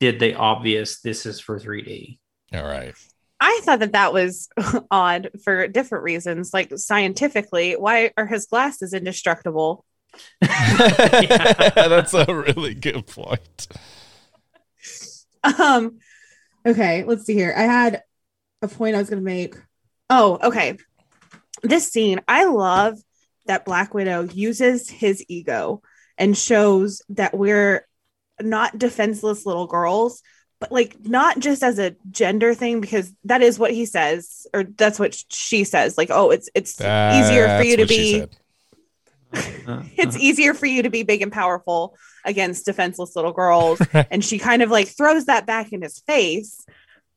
did 0.00 0.18
the 0.18 0.32
obvious 0.34 1.00
this 1.02 1.26
is 1.26 1.38
for 1.40 1.58
3D. 1.60 2.18
All 2.54 2.64
right. 2.64 2.94
I 3.40 3.60
thought 3.64 3.80
that 3.80 3.92
that 3.92 4.12
was 4.12 4.48
odd 4.90 5.30
for 5.42 5.66
different 5.66 6.04
reasons. 6.04 6.52
Like 6.52 6.72
scientifically, 6.76 7.72
why 7.72 8.12
are 8.16 8.26
his 8.26 8.46
glasses 8.46 8.94
indestructible? 8.94 9.84
That's 10.40 12.14
a 12.14 12.26
really 12.28 12.74
good 12.74 13.06
point. 13.06 13.66
Um, 15.42 15.98
okay, 16.64 17.04
let's 17.04 17.24
see 17.24 17.34
here. 17.34 17.52
I 17.56 17.62
had 17.62 18.02
a 18.62 18.68
point 18.68 18.94
I 18.94 18.98
was 18.98 19.10
going 19.10 19.20
to 19.20 19.24
make. 19.24 19.56
Oh, 20.08 20.38
okay. 20.42 20.76
This 21.62 21.90
scene, 21.90 22.20
I 22.28 22.44
love 22.44 22.98
that 23.46 23.64
Black 23.64 23.92
Widow 23.94 24.28
uses 24.32 24.88
his 24.88 25.24
ego 25.28 25.82
and 26.16 26.36
shows 26.36 27.02
that 27.08 27.36
we're 27.36 27.86
not 28.40 28.78
defenseless 28.78 29.46
little 29.46 29.66
girls, 29.66 30.22
but 30.62 30.70
like 30.70 30.96
not 31.04 31.40
just 31.40 31.64
as 31.64 31.80
a 31.80 31.96
gender 32.12 32.54
thing 32.54 32.80
because 32.80 33.12
that 33.24 33.42
is 33.42 33.58
what 33.58 33.72
he 33.72 33.84
says 33.84 34.46
or 34.54 34.62
that's 34.62 34.96
what 34.96 35.20
she 35.28 35.64
says. 35.64 35.98
Like, 35.98 36.10
oh, 36.10 36.30
it's 36.30 36.48
it's 36.54 36.80
easier 36.80 37.58
for 37.58 37.64
you 37.64 37.76
to 37.78 37.86
be. 37.86 38.24
It's 39.96 40.14
easier 40.18 40.52
for 40.52 40.66
you 40.66 40.82
to 40.82 40.90
be 40.90 41.04
big 41.04 41.22
and 41.22 41.32
powerful 41.32 41.96
against 42.22 42.66
defenseless 42.66 43.16
little 43.16 43.32
girls. 43.32 43.80
and 44.10 44.22
she 44.22 44.38
kind 44.38 44.60
of 44.60 44.70
like 44.70 44.88
throws 44.88 45.24
that 45.24 45.46
back 45.46 45.72
in 45.72 45.80
his 45.80 46.00
face 46.00 46.66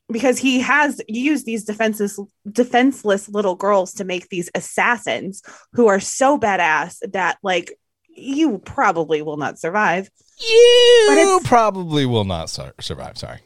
because 0.09 0.39
he 0.39 0.61
has 0.61 1.01
used 1.09 1.45
these 1.45 1.65
defenseless 1.65 2.17
defenseless 2.49 3.27
little 3.27 3.55
girls 3.55 3.95
to 3.95 4.05
make 4.05 4.30
these 4.30 4.49
assassins 4.55 5.43
who 5.73 5.88
are 5.88 5.99
so 5.99 6.39
badass 6.39 6.99
that 7.11 7.38
like 7.43 7.77
you 8.07 8.59
probably 8.59 9.22
will 9.22 9.38
not 9.38 9.59
survive. 9.59 10.09
But 10.37 10.45
You 10.47 11.37
it's- 11.37 11.47
probably 11.47 12.05
will 12.05 12.25
not 12.25 12.49
sur- 12.49 12.73
survive. 12.81 13.17
Sorry. 13.17 13.39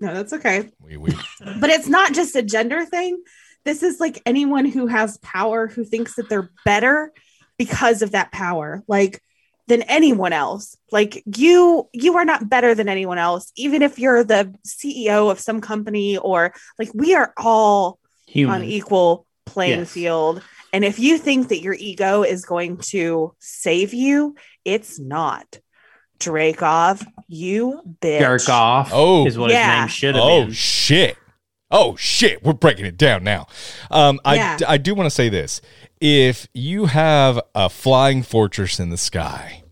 No, 0.00 0.14
that's 0.14 0.32
okay. 0.32 0.70
We, 0.80 0.96
we, 0.96 1.10
But 1.60 1.70
it's 1.70 1.88
not 1.88 2.12
just 2.14 2.36
a 2.36 2.42
gender 2.42 2.84
thing. 2.84 3.22
This 3.64 3.82
is 3.82 3.98
like 4.00 4.22
anyone 4.24 4.64
who 4.64 4.86
has 4.86 5.18
power 5.18 5.66
who 5.66 5.84
thinks 5.84 6.14
that 6.16 6.28
they're 6.28 6.50
better 6.64 7.12
because 7.58 8.02
of 8.02 8.12
that 8.12 8.30
power. 8.32 8.82
Like 8.86 9.20
than 9.66 9.82
anyone 9.82 10.32
else. 10.32 10.76
Like 10.90 11.22
you 11.36 11.88
you 11.92 12.16
are 12.16 12.24
not 12.24 12.48
better 12.48 12.74
than 12.74 12.88
anyone 12.88 13.18
else 13.18 13.52
even 13.54 13.82
if 13.82 13.98
you're 13.98 14.24
the 14.24 14.54
CEO 14.66 15.30
of 15.30 15.38
some 15.40 15.60
company 15.60 16.16
or 16.16 16.54
like 16.78 16.90
we 16.94 17.14
are 17.14 17.34
all 17.36 17.98
human. 18.26 18.62
on 18.62 18.64
equal 18.64 19.26
playing 19.44 19.80
Yes. 19.80 19.92
field. 19.92 20.42
And 20.72 20.84
if 20.86 20.98
you 20.98 21.18
think 21.18 21.48
that 21.48 21.60
your 21.60 21.74
ego 21.74 22.22
is 22.22 22.46
going 22.46 22.78
to 22.92 23.34
save 23.40 23.92
you, 23.92 24.36
it's 24.64 24.98
not. 24.98 25.58
Dreykov, 26.18 27.06
you 27.28 27.80
bitch. 28.00 28.18
Jerk 28.20 28.48
off 28.48 28.90
Oh. 28.92 29.26
is 29.26 29.38
what 29.38 29.50
Yeah. 29.50 29.72
his 29.74 29.80
name 29.82 29.88
should 29.88 30.14
have 30.14 30.24
oh 30.24 30.40
been. 30.42 30.48
Oh 30.48 30.52
shit 30.52 31.16
oh 31.70 31.94
shit 31.96 32.42
we're 32.42 32.54
breaking 32.54 32.86
it 32.86 32.96
down 32.96 33.22
now 33.22 33.46
um 33.90 34.18
i 34.24 34.36
Yeah. 34.36 34.56
i 34.66 34.78
do 34.78 34.94
want 34.94 35.04
to 35.06 35.10
say 35.14 35.28
this 35.28 35.60
if 36.00 36.48
you 36.54 36.86
have 36.86 37.38
a 37.54 37.68
flying 37.68 38.22
fortress 38.22 38.80
in 38.80 38.88
the 38.88 38.96
sky 38.96 39.62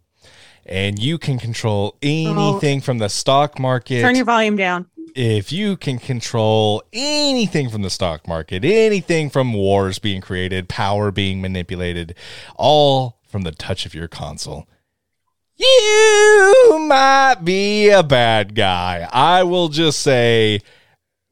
and 0.67 0.99
you 0.99 1.17
can 1.17 1.39
control 1.39 1.97
anything 2.03 2.83
from 2.83 2.99
the 2.99 3.09
stock 3.09 3.59
market 3.59 4.03
Turn 4.03 4.15
your 4.15 4.27
volume 4.27 4.57
down. 4.57 4.91
if 5.15 5.51
you 5.51 5.75
can 5.79 5.99
control 5.99 6.83
anything 6.93 7.71
from 7.71 7.81
the 7.81 7.89
stock 7.89 8.29
market, 8.29 8.63
anything 8.63 9.31
from 9.31 9.55
wars 9.55 9.99
being 9.99 10.21
created, 10.21 10.69
power 10.69 11.11
being 11.11 11.41
manipulated, 11.41 12.15
all 12.57 13.19
from 13.27 13.41
the 13.43 13.53
touch 13.53 13.87
of 13.87 13.95
your 13.95 14.09
console, 14.09 14.67
you 15.57 16.79
might 16.81 17.45
be 17.45 17.89
a 17.89 18.03
bad 18.03 18.55
guy. 18.55 19.09
I 19.13 19.43
will 19.43 19.69
just 19.69 20.01
say, 20.01 20.61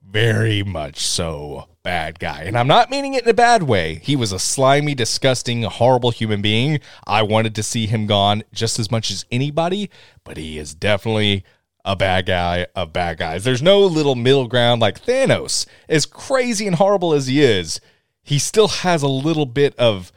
very 0.03 0.63
much 0.63 0.99
so 0.99 1.69
bad 1.83 2.19
guy. 2.19 2.45
And 2.45 2.57
I'm 2.57 2.67
not 2.67 2.91
meaning 2.91 3.15
it 3.15 3.25
in 3.25 3.29
a 3.29 3.35
bad 3.35 3.65
way. 3.65 3.97
He 3.97 4.17
was 4.17 4.33
a 4.33 4.39
slimy, 4.39 4.95
disgusting, 4.95 5.63
horrible 5.63 6.11
human 6.11 6.41
being. 6.41 6.81
I 7.07 7.23
wanted 7.23 7.55
to 7.57 7.63
see 7.63 7.87
him 7.87 8.07
gone 8.07 8.43
just 8.53 8.79
as 8.79 8.91
much 8.91 9.11
as 9.11 9.27
anybody, 9.31 9.91
but 10.25 10.37
he 10.37 10.59
is 10.59 10.75
definitely 10.75 11.45
a 11.85 11.95
bad 11.95 12.27
guy 12.27 12.67
of 12.75 12.93
bad 12.93 13.19
guys. 13.19 13.45
There's 13.45 13.61
no 13.61 13.81
little 13.81 14.15
middle 14.15 14.49
ground 14.49 14.81
like 14.81 15.05
Thanos. 15.05 15.67
As 15.89 16.07
crazy 16.07 16.67
and 16.67 16.77
horrible 16.77 17.13
as 17.13 17.27
he 17.27 17.43
is, 17.43 17.81
he 18.23 18.39
still 18.39 18.69
has 18.69 19.03
a 19.03 19.09
little 19.09 19.47
bit 19.47 19.77
of 19.77 20.11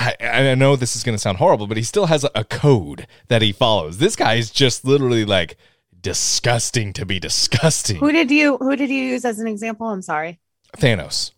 I, 0.00 0.16
I 0.50 0.54
know 0.54 0.76
this 0.76 0.96
is 0.96 1.04
going 1.04 1.14
to 1.14 1.18
sound 1.18 1.38
horrible, 1.38 1.66
but 1.66 1.76
he 1.76 1.82
still 1.82 2.06
has 2.06 2.24
a, 2.34 2.44
code 2.44 3.06
that 3.28 3.42
he 3.42 3.52
follows. 3.52 3.98
This 3.98 4.16
guy 4.16 4.34
is 4.34 4.50
just 4.50 4.84
literally 4.84 5.24
like 5.24 5.56
disgusting 6.00 6.92
to 6.94 7.04
be 7.04 7.20
disgusting. 7.20 7.96
Who 7.96 8.10
did 8.10 8.30
you 8.30 8.56
who 8.56 8.76
did 8.76 8.90
you 8.90 9.02
use 9.02 9.24
as 9.24 9.38
an 9.38 9.46
example? 9.46 9.88
I'm 9.88 10.02
sorry. 10.02 10.40
Thanos. 10.76 11.32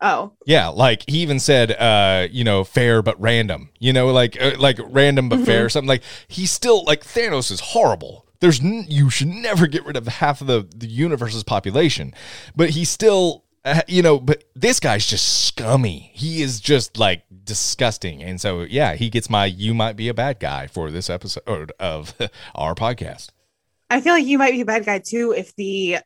Oh, 0.00 0.32
Yeah, 0.44 0.68
like 0.68 1.04
he 1.08 1.18
even 1.18 1.40
said, 1.40 1.72
uh, 1.72 2.28
you 2.30 2.44
know, 2.44 2.62
fair 2.62 3.00
but 3.00 3.18
random. 3.18 3.70
You 3.78 3.92
know, 3.92 4.08
like 4.08 4.40
uh, 4.40 4.52
like 4.58 4.78
random 4.88 5.30
but 5.30 5.40
fair, 5.46 5.64
or 5.64 5.68
something 5.70 5.88
like 5.88 6.02
he's 6.28 6.50
still 6.50 6.84
like 6.84 7.04
Thanos 7.04 7.50
is 7.50 7.60
horrible. 7.60 8.26
There's 8.40 8.60
n- 8.60 8.84
you 8.88 9.08
should 9.08 9.28
never 9.28 9.66
get 9.66 9.86
rid 9.86 9.96
of 9.96 10.06
half 10.06 10.42
of 10.42 10.46
the 10.46 10.68
the 10.76 10.88
universe's 10.88 11.42
population, 11.42 12.12
but 12.54 12.70
he 12.70 12.84
still, 12.84 13.43
uh, 13.64 13.80
you 13.88 14.02
know, 14.02 14.18
but 14.18 14.44
this 14.54 14.80
guy's 14.80 15.06
just 15.06 15.46
scummy. 15.46 16.10
He 16.14 16.42
is 16.42 16.60
just 16.60 16.98
like 16.98 17.24
disgusting, 17.44 18.22
and 18.22 18.40
so 18.40 18.62
yeah, 18.62 18.94
he 18.94 19.10
gets 19.10 19.30
my 19.30 19.46
you 19.46 19.74
might 19.74 19.96
be 19.96 20.08
a 20.08 20.14
bad 20.14 20.40
guy 20.40 20.66
for 20.66 20.90
this 20.90 21.08
episode 21.10 21.72
of 21.78 22.14
our 22.54 22.74
podcast. 22.74 23.28
I 23.90 24.00
feel 24.00 24.14
like 24.14 24.26
you 24.26 24.38
might 24.38 24.52
be 24.52 24.62
a 24.62 24.64
bad 24.66 24.84
guy 24.84 24.98
too 24.98 25.32
if 25.36 25.54
the 25.56 25.98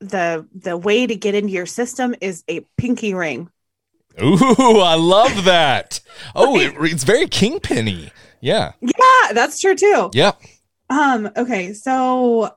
the 0.00 0.46
the 0.54 0.76
way 0.76 1.06
to 1.06 1.14
get 1.16 1.34
into 1.34 1.50
your 1.52 1.66
system 1.66 2.14
is 2.20 2.44
a 2.48 2.60
pinky 2.76 3.14
ring. 3.14 3.50
Ooh, 4.22 4.80
I 4.80 4.94
love 4.94 5.44
that. 5.44 6.00
Oh, 6.34 6.58
it, 6.58 6.74
it's 6.80 7.04
very 7.04 7.26
kingpinny. 7.26 8.10
Yeah, 8.40 8.72
Yeah, 8.80 9.32
that's 9.32 9.58
true 9.60 9.74
too. 9.74 10.10
yeah. 10.12 10.32
Um, 10.90 11.30
okay, 11.36 11.72
so 11.72 12.54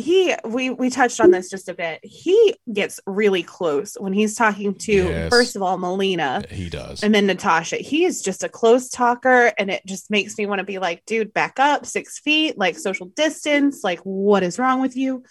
he 0.00 0.34
we 0.44 0.70
we 0.70 0.90
touched 0.90 1.20
on 1.20 1.30
this 1.30 1.50
just 1.50 1.68
a 1.68 1.74
bit. 1.74 2.00
He 2.02 2.54
gets 2.72 3.00
really 3.06 3.42
close 3.42 3.96
when 3.98 4.12
he's 4.12 4.34
talking 4.34 4.74
to 4.74 4.92
Yes. 4.92 5.30
first 5.30 5.56
of 5.56 5.62
all 5.62 5.78
Melina 5.78 6.42
He 6.50 6.68
does. 6.68 7.02
and 7.02 7.14
then 7.14 7.26
Natasha. 7.26 7.76
He 7.76 8.04
is 8.04 8.22
just 8.22 8.42
a 8.44 8.48
close 8.48 8.88
talker, 8.88 9.52
and 9.58 9.70
it 9.70 9.84
just 9.86 10.10
makes 10.10 10.36
me 10.38 10.46
want 10.46 10.58
to 10.60 10.64
be 10.64 10.78
like, 10.78 11.04
dude, 11.06 11.32
back 11.32 11.58
up 11.60 11.86
six 11.86 12.18
feet, 12.18 12.58
like 12.58 12.76
social 12.78 13.06
distance. 13.06 13.84
Like, 13.84 14.00
what 14.00 14.42
is 14.42 14.58
wrong 14.58 14.80
with 14.80 14.96
you? 14.96 15.22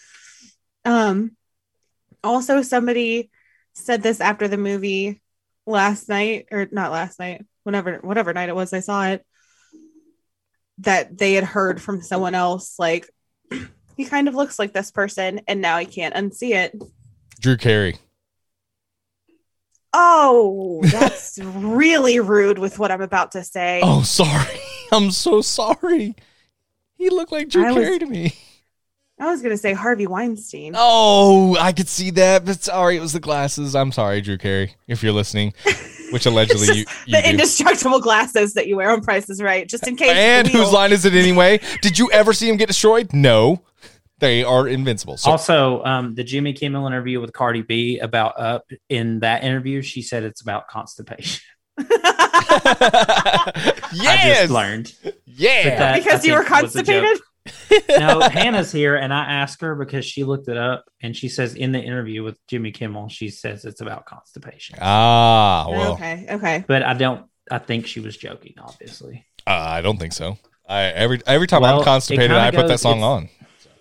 Um, 0.85 1.35
also, 2.23 2.61
somebody 2.61 3.29
said 3.73 4.03
this 4.03 4.19
after 4.21 4.47
the 4.47 4.57
movie 4.57 5.21
last 5.65 6.09
night, 6.09 6.47
or 6.51 6.67
not 6.71 6.91
last 6.91 7.19
night, 7.19 7.45
whenever, 7.63 7.97
whatever 7.97 8.33
night 8.33 8.49
it 8.49 8.55
was, 8.55 8.73
I 8.73 8.79
saw 8.81 9.07
it. 9.07 9.25
That 10.79 11.17
they 11.17 11.33
had 11.33 11.43
heard 11.43 11.81
from 11.81 12.01
someone 12.01 12.35
else, 12.35 12.75
like 12.79 13.09
he 13.99 14.05
kind 14.05 14.29
of 14.29 14.33
looks 14.33 14.57
like 14.57 14.71
this 14.71 14.91
person, 14.91 15.41
and 15.45 15.59
now 15.59 15.75
I 15.75 15.83
can't 15.83 16.15
unsee 16.15 16.51
it. 16.55 16.73
Drew 17.41 17.57
Carey. 17.57 17.97
Oh, 19.93 20.79
that's 20.83 21.37
really 21.43 22.21
rude 22.21 22.59
with 22.59 22.79
what 22.79 22.91
I'm 22.91 23.01
about 23.01 23.33
to 23.33 23.43
say. 23.43 23.81
Oh, 23.83 24.01
sorry. 24.03 24.57
I'm 24.93 25.11
so 25.11 25.41
sorry. 25.41 26.15
He 26.95 27.09
looked 27.09 27.33
like 27.33 27.49
Drew 27.49 27.65
I 27.65 27.71
was- 27.73 27.83
Carey 27.83 27.99
to 27.99 28.05
me. 28.05 28.33
I 29.19 29.25
was 29.29 29.41
gonna 29.41 29.57
say 29.57 29.73
Harvey 29.73 30.07
Weinstein. 30.07 30.75
Oh, 30.77 31.57
I 31.59 31.73
could 31.73 31.89
see 31.89 32.09
that, 32.11 32.45
but 32.45 32.63
sorry, 32.63 32.95
it 32.95 33.01
was 33.01 33.11
the 33.11 33.19
glasses. 33.19 33.75
I'm 33.75 33.91
sorry, 33.91 34.21
Drew 34.21 34.37
Carey, 34.37 34.75
if 34.87 35.03
you're 35.03 35.11
listening, 35.11 35.53
which 36.11 36.25
allegedly 36.25 36.67
you, 36.67 36.85
you 37.05 37.15
the 37.15 37.21
do. 37.21 37.29
indestructible 37.29 37.99
glasses 37.99 38.53
that 38.55 38.67
you 38.67 38.75
wear 38.77 38.91
on 38.91 39.01
Price 39.01 39.29
is 39.29 39.41
Right, 39.41 39.67
just 39.67 39.87
in 39.87 39.95
case. 39.95 40.11
And 40.11 40.47
whose 40.47 40.71
line 40.71 40.91
is 40.91 41.05
it 41.05 41.13
anyway? 41.13 41.59
Did 41.81 41.97
you 41.99 42.11
ever 42.11 42.33
see 42.33 42.49
him 42.49 42.57
get 42.57 42.67
destroyed? 42.67 43.13
No. 43.13 43.61
They 44.19 44.43
are 44.43 44.67
invincible. 44.67 45.15
So 45.15 45.31
also, 45.31 45.81
um, 45.85 46.13
the 46.13 46.25
Jimmy 46.25 46.51
Kimmel 46.51 46.85
interview 46.87 47.21
with 47.21 47.31
Cardi 47.31 47.61
B 47.61 47.99
about 47.99 48.37
Up. 48.37 48.69
In 48.89 49.21
that 49.21 49.45
interview, 49.45 49.81
she 49.81 50.01
said 50.01 50.23
it's 50.23 50.41
about 50.41 50.67
constipation. 50.67 51.41
I 51.77 53.51
just 54.39 54.51
learned. 54.51 54.93
Yeah. 55.25 55.77
That- 55.77 56.03
because 56.03 56.23
I 56.23 56.27
you 56.27 56.33
were 56.33 56.43
think 56.43 56.61
was 56.63 56.75
a 56.75 56.83
joke. 56.83 57.03
constipated. 57.03 57.21
No, 57.89 58.19
Hannah's 58.21 58.71
here, 58.71 58.95
and 58.95 59.13
I 59.13 59.23
asked 59.25 59.61
her 59.61 59.75
because 59.75 60.05
she 60.05 60.23
looked 60.23 60.47
it 60.47 60.57
up, 60.57 60.85
and 61.01 61.15
she 61.15 61.29
says 61.29 61.55
in 61.55 61.71
the 61.71 61.79
interview 61.81 62.23
with 62.23 62.37
Jimmy 62.47 62.71
Kimmel, 62.71 63.09
she 63.09 63.29
says 63.29 63.65
it's 63.65 63.81
about 63.81 64.05
constipation. 64.05 64.77
ah, 64.81 65.67
well, 65.69 65.93
okay, 65.93 66.25
okay. 66.29 66.63
But 66.67 66.83
I 66.83 66.93
don't. 66.93 67.25
I 67.51 67.57
think 67.57 67.87
she 67.87 67.99
was 67.99 68.15
joking, 68.15 68.53
obviously. 68.59 69.25
uh, 69.47 69.51
I 69.51 69.81
don't 69.81 69.97
think 69.97 70.13
so. 70.13 70.37
I 70.67 70.83
every 70.83 71.19
every 71.25 71.47
time 71.47 71.61
Well, 71.63 71.79
I'm 71.79 71.83
constipated, 71.83 72.29
kinda 72.29 72.39
I 72.41 72.51
put 72.51 72.67
that 72.67 72.79
song 72.79 73.01
on. 73.01 73.29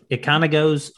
It 0.09 0.23
kind 0.23 0.43
of 0.45 0.51
goes 0.51 0.93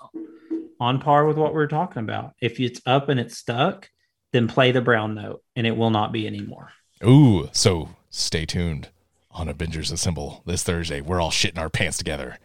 on 0.78 1.00
par 1.00 1.26
with 1.26 1.36
what 1.36 1.52
we 1.52 1.60
are 1.60 1.66
talking 1.66 2.02
about. 2.02 2.34
If 2.40 2.60
it's 2.60 2.80
up 2.86 3.08
and 3.08 3.18
it's 3.18 3.36
stuck, 3.36 3.90
then 4.32 4.46
play 4.46 4.70
the 4.72 4.80
brown 4.80 5.14
note, 5.14 5.42
and 5.56 5.66
it 5.66 5.76
will 5.76 5.90
not 5.90 6.12
be 6.12 6.26
anymore. 6.26 6.70
Ooh, 7.04 7.48
so 7.52 7.90
stay 8.10 8.46
tuned 8.46 8.88
on 9.32 9.48
Avengers 9.48 9.90
Assemble 9.90 10.42
this 10.46 10.62
Thursday. 10.62 11.00
We're 11.00 11.20
all 11.20 11.30
shitting 11.32 11.58
our 11.58 11.70
pants 11.70 11.98
together, 11.98 12.38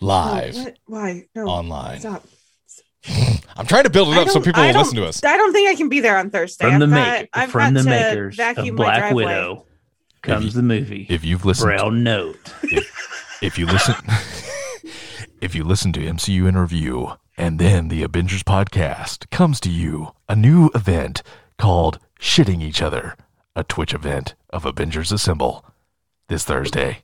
live, 0.00 0.54
Oh, 0.56 0.62
what? 0.64 0.76
Why? 0.86 1.26
No. 1.34 1.46
online. 1.46 2.00
Stop. 2.00 2.24
I'm 3.56 3.66
trying 3.66 3.84
to 3.84 3.90
build 3.90 4.08
it 4.08 4.18
up 4.18 4.28
so 4.28 4.40
people 4.40 4.60
I 4.62 4.72
will 4.72 4.78
listen 4.80 4.96
to 4.96 5.06
us. 5.06 5.22
I 5.24 5.36
don't 5.36 5.52
think 5.52 5.68
I 5.70 5.74
can 5.76 5.88
be 5.88 6.00
there 6.00 6.18
on 6.18 6.30
Thursday. 6.30 6.68
From 6.68 6.78
the 6.80 6.84
I've 6.86 6.90
make 6.90 7.30
got, 7.32 7.42
I've 7.42 7.50
from 7.50 7.74
got 7.74 7.74
the 7.74 7.82
to 7.84 7.88
makers 7.90 8.36
vacuum 8.36 8.68
of 8.70 8.74
my 8.78 8.84
Black 8.84 8.98
driveway. 9.00 9.24
Widow 9.24 9.66
comes 10.22 10.54
the 10.54 10.62
movie 10.62 11.06
If 11.08 11.24
you've 11.24 11.44
listened, 11.44 11.66
Brown 11.68 12.02
Note. 12.02 12.52
if 13.40 13.58
you 13.58 13.66
listen, 13.66 13.94
if 15.40 15.54
you 15.54 15.64
listen 15.64 15.92
to 15.94 16.00
MCU 16.00 16.48
in 16.48 16.56
review, 16.58 17.12
and 17.38 17.58
then 17.58 17.88
the 17.88 18.02
Avengers 18.02 18.42
podcast 18.42 19.30
comes 19.30 19.60
to 19.60 19.70
you, 19.70 20.12
a 20.28 20.34
new 20.34 20.70
event 20.74 21.22
called 21.58 21.98
Shitting 22.20 22.62
Each 22.62 22.82
Other, 22.82 23.16
a 23.54 23.62
Twitch 23.62 23.94
event 23.94 24.34
of 24.50 24.64
Avengers 24.66 25.12
Assemble 25.12 25.64
this 26.28 26.44
Thursday. 26.44 27.02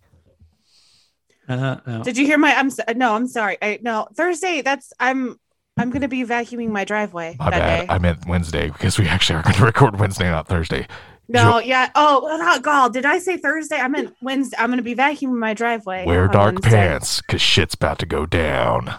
Uh, 1.48 1.76
no. 1.86 2.02
Did 2.04 2.16
you 2.16 2.24
hear 2.26 2.38
my? 2.38 2.54
I'm 2.54 2.70
so, 2.70 2.82
no. 2.94 3.14
I'm 3.14 3.26
sorry. 3.26 3.58
I 3.60 3.78
no 3.82 4.08
Thursday. 4.14 4.62
That's 4.62 4.92
I'm. 5.00 5.38
I'm 5.78 5.90
gonna 5.90 6.06
be 6.08 6.22
vacuuming 6.24 6.68
my 6.68 6.84
driveway 6.84 7.34
My 7.38 7.48
that 7.50 7.58
bad. 7.58 7.80
day. 7.88 7.94
I 7.94 7.98
meant 7.98 8.26
Wednesday 8.26 8.68
because 8.68 8.98
we 8.98 9.06
actually 9.08 9.36
are 9.38 9.42
going 9.42 9.54
to 9.56 9.64
record 9.64 9.98
Wednesday, 9.98 10.30
not 10.30 10.46
Thursday. 10.46 10.86
no, 11.28 11.58
yeah. 11.60 11.90
Oh, 11.94 12.26
not 12.38 12.62
God. 12.62 12.92
Did 12.92 13.06
I 13.06 13.18
say 13.18 13.38
Thursday? 13.38 13.76
I 13.78 13.88
meant 13.88 14.14
Wednesday. 14.20 14.56
I'm 14.58 14.68
gonna 14.70 14.82
be 14.82 14.94
vacuuming 14.94 15.38
my 15.38 15.54
driveway. 15.54 16.04
Wear 16.06 16.28
dark 16.28 16.56
Wednesday. 16.56 16.70
pants 16.70 17.22
because 17.22 17.40
shit's 17.40 17.74
about 17.74 17.98
to 18.00 18.06
go 18.06 18.26
down. 18.26 18.94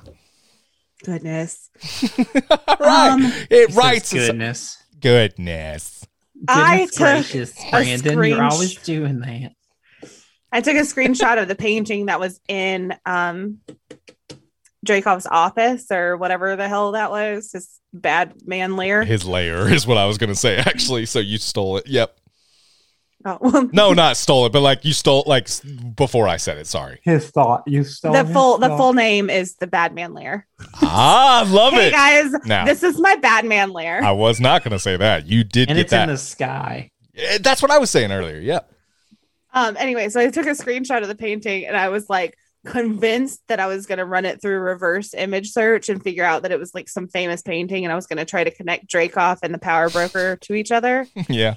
Goodness. 1.05 1.69
All 2.67 2.77
right. 2.79 3.09
Um, 3.11 3.21
it 3.49 3.75
writes. 3.75 4.09
says 4.09 4.27
goodness. 4.29 4.83
Goodness. 5.01 6.05
I 6.47 6.71
Goodness 6.87 6.89
took 6.91 6.99
gracious, 6.99 7.63
a 7.65 7.69
Brandon, 7.71 8.13
screen- 8.13 8.35
you're 8.35 8.43
always 8.43 8.75
doing 8.77 9.19
that. 9.19 9.51
I 10.53 10.61
took 10.61 10.75
a 10.75 10.81
screenshot 10.81 11.41
of 11.41 11.47
the 11.47 11.55
painting 11.55 12.05
that 12.05 12.19
was 12.19 12.39
in 12.47 12.95
um 13.05 13.59
Dreykov's 14.85 15.27
office 15.29 15.91
or 15.91 16.17
whatever 16.17 16.55
the 16.55 16.67
hell 16.67 16.91
that 16.93 17.09
was. 17.09 17.51
His 17.51 17.79
bad 17.93 18.33
man 18.45 18.75
lair. 18.75 19.03
His 19.03 19.25
layer 19.25 19.67
is 19.73 19.87
what 19.87 19.97
I 19.97 20.05
was 20.05 20.17
going 20.17 20.29
to 20.29 20.35
say, 20.35 20.57
actually. 20.57 21.05
So 21.05 21.19
you 21.19 21.37
stole 21.37 21.77
it. 21.77 21.87
Yep. 21.87 22.17
Oh, 23.25 23.37
well, 23.39 23.69
No, 23.73 23.93
not 23.93 24.17
stole 24.17 24.45
it, 24.45 24.51
but 24.51 24.59
like 24.59 24.83
you 24.83 24.91
stole, 24.91 25.23
like 25.25 25.47
before 25.95 26.27
I 26.27 26.35
said 26.35 26.57
it. 26.57 26.67
Sorry. 26.67 26.99
His 27.03 27.29
thought. 27.29 27.63
You 27.65 27.85
stole 27.85 28.11
the 28.11 28.25
full 28.25 28.57
the 28.57 28.67
full 28.75 28.93
name 28.93 29.29
is 29.29 29.55
the 29.55 29.67
bad 29.67 29.95
man 29.95 30.13
lair. 30.13 30.45
ah, 30.81 31.45
I 31.45 31.49
love 31.49 31.71
Hey 31.73 31.87
it. 31.87 31.91
guys, 31.91 32.31
Now. 32.45 32.65
this 32.65 32.83
is 32.83 32.99
my 32.99 33.15
bad 33.15 33.45
man 33.45 33.71
lair. 33.71 34.03
I 34.03 34.11
was 34.11 34.41
not 34.41 34.63
going 34.63 34.73
to 34.73 34.79
say 34.79 34.97
that. 34.97 35.25
You 35.25 35.45
did 35.45 35.69
and 35.69 35.77
get 35.77 35.83
it's 35.83 35.91
that. 35.91 36.03
in 36.09 36.13
the 36.13 36.17
sky. 36.17 36.91
Eh, 37.15 37.37
That's 37.41 37.61
what 37.61 37.71
I 37.71 37.77
was 37.77 37.89
saying 37.89 38.11
earlier. 38.11 38.39
Yep. 38.39 38.69
Um, 39.53 39.77
anyway, 39.77 40.09
so 40.09 40.19
I 40.19 40.29
took 40.29 40.47
a 40.47 40.51
screenshot 40.51 41.01
of 41.01 41.07
the 41.07 41.15
painting 41.15 41.65
and 41.65 41.77
I 41.77 41.89
was 41.89 42.09
like 42.09 42.35
convinced 42.65 43.41
that 43.49 43.59
I 43.59 43.67
was 43.67 43.85
gonna 43.85 44.05
run 44.05 44.25
it 44.25 44.41
through 44.41 44.59
reverse 44.59 45.13
image 45.13 45.51
search 45.51 45.89
and 45.89 46.01
figure 46.01 46.23
out 46.23 46.43
that 46.43 46.51
it 46.51 46.59
was 46.59 46.73
like 46.73 46.89
some 46.89 47.07
famous 47.07 47.41
painting, 47.41 47.85
and 47.85 47.91
I 47.91 47.95
was 47.95 48.07
gonna 48.07 48.25
try 48.25 48.43
to 48.43 48.51
connect 48.51 48.87
Dreykov 48.87 49.39
and 49.43 49.53
the 49.53 49.59
power 49.59 49.89
broker 49.89 50.37
to 50.37 50.53
each 50.53 50.71
other. 50.71 51.07
yeah. 51.29 51.55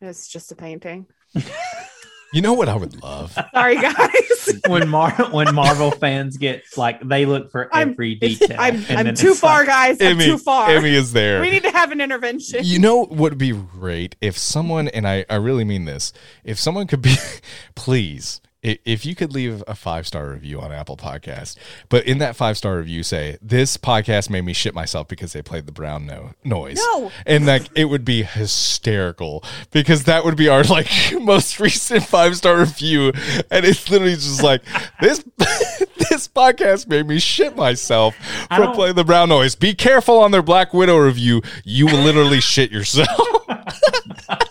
It's 0.00 0.28
just 0.28 0.52
a 0.52 0.56
painting. 0.56 1.06
You 2.34 2.42
know 2.42 2.52
what 2.54 2.68
I 2.68 2.74
would 2.74 3.00
love? 3.02 3.32
Sorry, 3.54 3.76
guys. 3.76 4.50
When 4.66 4.88
Mar 4.88 5.10
when 5.30 5.54
Marvel 5.54 5.90
fans 5.90 6.36
get 6.36 6.64
like 6.76 7.00
they 7.06 7.26
look 7.26 7.50
for 7.50 7.72
I'm- 7.74 7.90
every 7.90 8.14
detail. 8.14 8.56
I'm 8.58 8.84
I'm 8.90 9.14
too 9.14 9.34
far, 9.34 9.60
like, 9.60 9.66
guys. 9.68 10.00
I'm 10.00 10.06
Emmy, 10.12 10.24
too 10.26 10.38
far. 10.38 10.68
Emmy 10.70 10.94
is 10.94 11.12
there. 11.12 11.40
We 11.40 11.50
need 11.50 11.62
to 11.64 11.70
have 11.70 11.92
an 11.92 12.00
intervention. 12.00 12.60
You 12.64 12.78
know 12.78 12.96
what 13.04 13.10
would 13.12 13.38
be 13.38 13.52
great 13.52 14.16
if 14.20 14.36
someone, 14.38 14.88
and 14.88 15.06
I, 15.08 15.24
I 15.30 15.36
really 15.36 15.64
mean 15.64 15.84
this, 15.84 16.12
if 16.44 16.58
someone 16.58 16.86
could 16.86 17.02
be, 17.02 17.14
please, 17.74 18.40
i- 18.43 18.43
if 18.64 19.04
you 19.04 19.14
could 19.14 19.32
leave 19.32 19.62
a 19.68 19.74
five 19.74 20.06
star 20.06 20.30
review 20.30 20.60
on 20.60 20.72
Apple 20.72 20.96
Podcast, 20.96 21.56
but 21.88 22.06
in 22.06 22.18
that 22.18 22.34
five 22.34 22.56
star 22.56 22.78
review 22.78 23.02
say, 23.02 23.36
this 23.42 23.76
podcast 23.76 24.30
made 24.30 24.44
me 24.44 24.54
shit 24.54 24.74
myself 24.74 25.06
because 25.06 25.32
they 25.34 25.42
played 25.42 25.66
the 25.66 25.72
brown 25.72 26.06
no- 26.06 26.32
noise. 26.42 26.80
No. 26.92 27.12
And 27.26 27.46
like, 27.46 27.68
it 27.76 27.84
would 27.86 28.04
be 28.04 28.22
hysterical 28.22 29.44
because 29.70 30.04
that 30.04 30.24
would 30.24 30.36
be 30.36 30.48
our 30.48 30.64
like 30.64 30.88
most 31.20 31.60
recent 31.60 32.04
five 32.04 32.36
star 32.36 32.58
review. 32.58 33.12
And 33.50 33.66
it's 33.66 33.90
literally 33.90 34.14
just 34.14 34.42
like, 34.42 34.62
this, 35.00 35.22
this 35.38 36.26
podcast 36.26 36.88
made 36.88 37.06
me 37.06 37.18
shit 37.18 37.54
myself 37.56 38.16
from 38.48 38.72
playing 38.72 38.94
the 38.94 39.04
brown 39.04 39.28
noise. 39.28 39.54
Be 39.54 39.74
careful 39.74 40.18
on 40.18 40.30
their 40.30 40.42
Black 40.42 40.72
Widow 40.72 40.96
review. 40.96 41.42
You 41.64 41.86
will 41.86 42.02
literally 42.02 42.40
shit 42.40 42.70
yourself. 42.70 43.08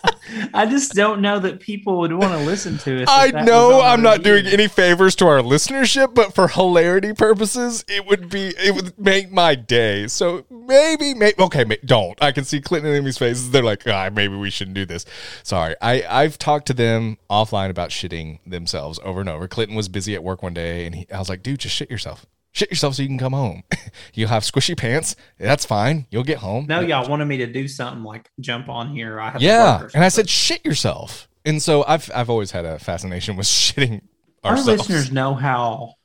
I 0.54 0.66
just 0.66 0.94
don't 0.94 1.22
know 1.22 1.40
that 1.40 1.60
people 1.60 2.00
would 2.00 2.14
want 2.14 2.32
to 2.34 2.40
listen 2.40 2.78
to 2.80 3.02
it. 3.02 3.10
I 3.10 3.32
know 3.32 3.82
I'm 3.82 4.02
not 4.02 4.24
doing 4.24 4.46
any 4.46 4.68
favors 4.68 5.16
to 5.18 5.28
our 5.28 5.40
listenership, 5.40 6.14
but 6.14 6.34
for 6.34 6.48
hilarity 6.48 7.14
purposes, 7.14 7.84
it 7.88 8.06
would 8.06 8.30
be 8.30 8.54
it 8.58 8.76
would 8.76 8.98
make 8.98 9.32
my 9.32 9.56
day. 9.56 10.08
So 10.08 10.46
maybe, 10.50 11.14
maybe 11.14 11.36
okay, 11.40 11.64
ma- 11.64 11.76
don't. 11.86 12.22
I 12.22 12.32
can 12.32 12.44
see 12.44 12.62
Clinton 12.62 12.92
and 12.92 12.98
Amy's 12.98 13.18
faces. 13.18 13.52
They're 13.52 13.64
like, 13.64 13.88
ah, 13.88 14.10
maybe 14.12 14.36
we 14.36 14.50
shouldn't 14.50 14.76
do 14.76 14.86
this. 14.86 15.06
Sorry, 15.44 15.76
I 15.82 16.04
I've 16.10 16.38
talked 16.38 16.68
to 16.68 16.74
them 16.74 17.18
offline 17.30 17.70
about 17.70 17.90
shitting 17.90 18.40
themselves 18.46 19.00
over 19.04 19.20
and 19.20 19.30
over. 19.30 19.48
Clinton 19.48 19.76
was 19.76 19.90
busy 19.90 20.16
at 20.16 20.24
work 20.24 20.44
one 20.44 20.54
day, 20.54 20.86
and 20.86 20.96
he, 20.96 21.08
I 21.14 21.20
was 21.20 21.30
like, 21.30 21.44
dude, 21.44 21.60
just 21.60 21.76
shit 21.76 21.90
yourself. 21.90 22.26
Shit 22.54 22.70
yourself 22.70 22.96
so 22.96 23.02
you 23.02 23.08
can 23.08 23.18
come 23.18 23.34
home. 23.34 23.64
You'll 24.14 24.30
have 24.30 24.44
squishy 24.44 24.78
pants. 24.78 25.16
That's 25.40 25.66
fine. 25.66 26.06
You'll 26.12 26.24
get 26.24 26.38
home. 26.38 26.68
No, 26.68 26.80
y'all 26.80 27.10
wanted 27.10 27.26
me 27.26 27.38
to 27.38 27.48
do 27.48 27.68
something 27.68 28.04
like 28.04 28.30
jump 28.40 28.70
on 28.70 28.96
here. 28.96 29.20
I 29.20 29.32
have 29.32 29.42
Yeah, 29.42 29.88
and 29.94 30.04
I 30.04 30.10
said 30.10 30.30
shit 30.30 30.64
yourself. 30.64 31.28
And 31.46 31.62
so 31.62 31.84
I've 31.88 32.10
I've 32.14 32.30
always 32.30 32.52
had 32.52 32.66
a 32.66 32.80
fascination 32.80 33.36
with 33.36 33.48
shitting 33.48 34.02
our 34.44 34.62
listeners 34.62 35.12
know 35.12 35.34
how 35.34 35.96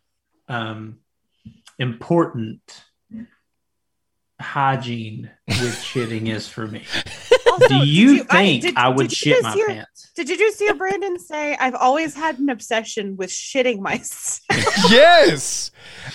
um, 0.49 0.99
important 1.79 2.61
hygiene 4.41 5.31
with 5.49 5.75
shitting 5.75 6.29
is 6.29 6.49
for 6.49 6.67
me. 6.67 6.85
Also, 7.63 7.69
Do 7.75 7.79
did 7.81 7.89
you 7.89 8.27
I- 8.31 8.37
think 8.37 8.63
did- 8.63 8.77
I, 8.77 8.89
would 8.89 9.09
did 9.09 9.17
shit 9.17 9.43
my 9.43 9.53
hear- 9.53 9.67
pants? 9.67 10.11
Did 10.15 10.29
you 10.29 10.37
just 10.37 10.59
hear 10.59 10.75
Brandon 10.75 11.17
say, 11.17 11.57
I've 11.61 11.77
always 11.77 12.13
had 12.13 12.41
an 12.41 12.49
obsession 12.51 13.17
with 13.17 13.31
shitting 13.31 13.79
myself? 13.79 14.41
yes. 14.91 15.71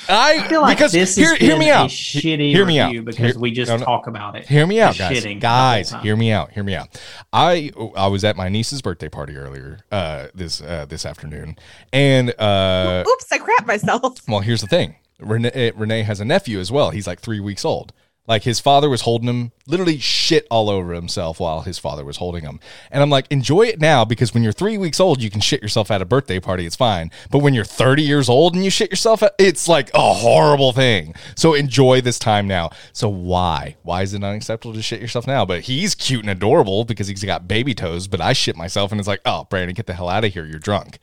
I, 0.10 0.40
I 0.44 0.48
feel 0.50 0.60
like 0.62 0.78
because 0.78 0.92
this 0.92 1.16
hear, 1.16 1.34
hear 1.36 1.58
me 1.58 1.70
out. 1.70 1.90
shitty 1.90 2.52
hear 2.52 2.66
me 2.66 2.80
out. 2.80 2.92
because 3.06 3.16
Hear- 3.34 3.40
we 3.40 3.52
just 3.52 3.70
no, 3.70 3.78
no. 3.78 3.86
talk 3.86 4.08
about 4.08 4.36
it. 4.36 4.46
Hear 4.46 4.68
me 4.68 4.82
out, 4.82 4.98
guys. 4.98 5.24
Guys, 5.40 5.92
hear 6.02 6.18
me 6.18 6.34
out. 6.34 6.52
Hear 6.52 6.64
me 6.64 6.76
out. 6.76 7.00
I 7.32 7.72
I 7.96 8.08
was 8.08 8.26
at 8.26 8.36
my 8.36 8.50
niece's 8.50 8.82
birthday 8.82 9.08
party 9.08 9.38
earlier 9.38 9.80
uh, 9.90 10.28
this 10.36 10.62
uh, 10.62 10.86
this 10.90 11.06
afternoon, 11.06 11.56
and 11.94 12.32
uh, 12.38 13.06
Oops, 13.08 13.32
I 13.32 13.38
crapped 13.40 13.68
myself. 13.68 14.20
well, 14.28 14.42
here's 14.42 14.60
the 14.62 14.68
thing. 14.68 14.96
Renee, 15.20 15.72
Renee 15.76 16.02
has 16.04 16.20
a 16.20 16.26
nephew 16.26 16.60
as 16.60 16.74
well. 16.74 16.90
He's 16.90 17.08
like 17.08 17.22
three 17.22 17.40
weeks 17.40 17.64
old. 17.64 17.94
Like 18.26 18.44
his 18.44 18.62
father 18.62 18.90
was 18.90 19.02
holding 19.02 19.28
him, 19.28 19.52
literally 19.68 19.98
shit 20.00 20.48
all 20.50 20.70
over 20.70 20.94
himself 20.94 21.42
while 21.42 21.62
his 21.62 21.78
father 21.78 22.06
was 22.06 22.18
holding 22.18 22.44
him. 22.44 22.62
And 22.90 23.04
I'm 23.04 23.10
like, 23.10 23.28
enjoy 23.30 23.64
it 23.64 23.82
now 23.82 24.06
because 24.06 24.34
when 24.34 24.44
you're 24.44 24.54
three 24.54 24.78
weeks 24.78 25.02
old, 25.02 25.22
you 25.22 25.30
can 25.30 25.42
shit 25.42 25.62
yourself 25.62 25.92
at 25.92 26.02
a 26.02 26.06
birthday 26.06 26.40
party. 26.40 26.66
It's 26.66 26.78
fine. 26.78 27.12
But 27.32 27.40
when 27.40 27.54
you're 27.54 27.66
30 27.66 28.02
years 28.02 28.30
old 28.30 28.56
and 28.56 28.64
you 28.64 28.70
shit 28.70 28.90
yourself, 28.92 29.24
at, 29.24 29.36
it's 29.38 29.68
like 29.68 29.92
a 29.94 30.14
horrible 30.14 30.72
thing. 30.72 31.16
So 31.36 31.54
enjoy 31.54 32.00
this 32.00 32.18
time 32.18 32.48
now. 32.48 32.70
So 32.94 33.10
why? 33.10 33.76
Why 33.84 34.04
is 34.04 34.14
it 34.14 34.24
unacceptable 34.24 34.74
to 34.74 34.82
shit 34.82 35.02
yourself 35.02 35.28
now? 35.28 35.44
But 35.44 35.62
he's 35.64 35.94
cute 35.94 36.22
and 36.22 36.30
adorable 36.30 36.86
because 36.86 37.08
he's 37.08 37.26
got 37.26 37.46
baby 37.46 37.74
toes. 37.74 38.08
But 38.08 38.22
I 38.22 38.32
shit 38.32 38.56
myself 38.56 38.92
and 38.92 39.00
it's 39.02 39.08
like, 39.08 39.22
oh, 39.26 39.48
Brandon, 39.50 39.76
get 39.76 39.86
the 39.86 39.94
hell 39.96 40.08
out 40.08 40.24
of 40.24 40.34
here. 40.34 40.46
You're 40.46 40.60
drunk. 40.60 41.00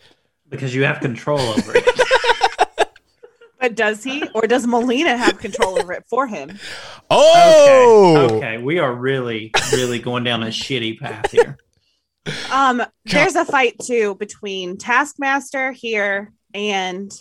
because 0.49 0.75
you 0.75 0.85
have 0.85 1.01
control 1.01 1.39
over 1.39 1.73
it. 1.75 1.85
But 3.61 3.75
does 3.75 4.03
he? 4.03 4.27
Or 4.35 4.47
does 4.47 4.67
Melina 4.67 5.17
have 5.17 5.39
control 5.39 5.79
over 5.79 5.93
it 5.93 6.05
for 6.09 6.27
him? 6.27 6.59
Oh, 7.11 8.17
Okay. 8.27 8.35
Okay. 8.37 8.59
We 8.63 8.79
are 8.79 8.93
really, 8.93 9.53
really 9.73 9.99
going 9.99 10.25
down 10.25 10.43
a 10.43 10.47
shitty 10.47 10.99
path 10.99 11.31
here. 11.31 11.59
Um, 12.51 12.83
there's 13.05 13.37
a 13.37 13.45
fight 13.45 13.79
too 13.83 14.15
between 14.15 14.77
Taskmaster 14.79 15.73
here 15.73 16.33
and 16.55 17.13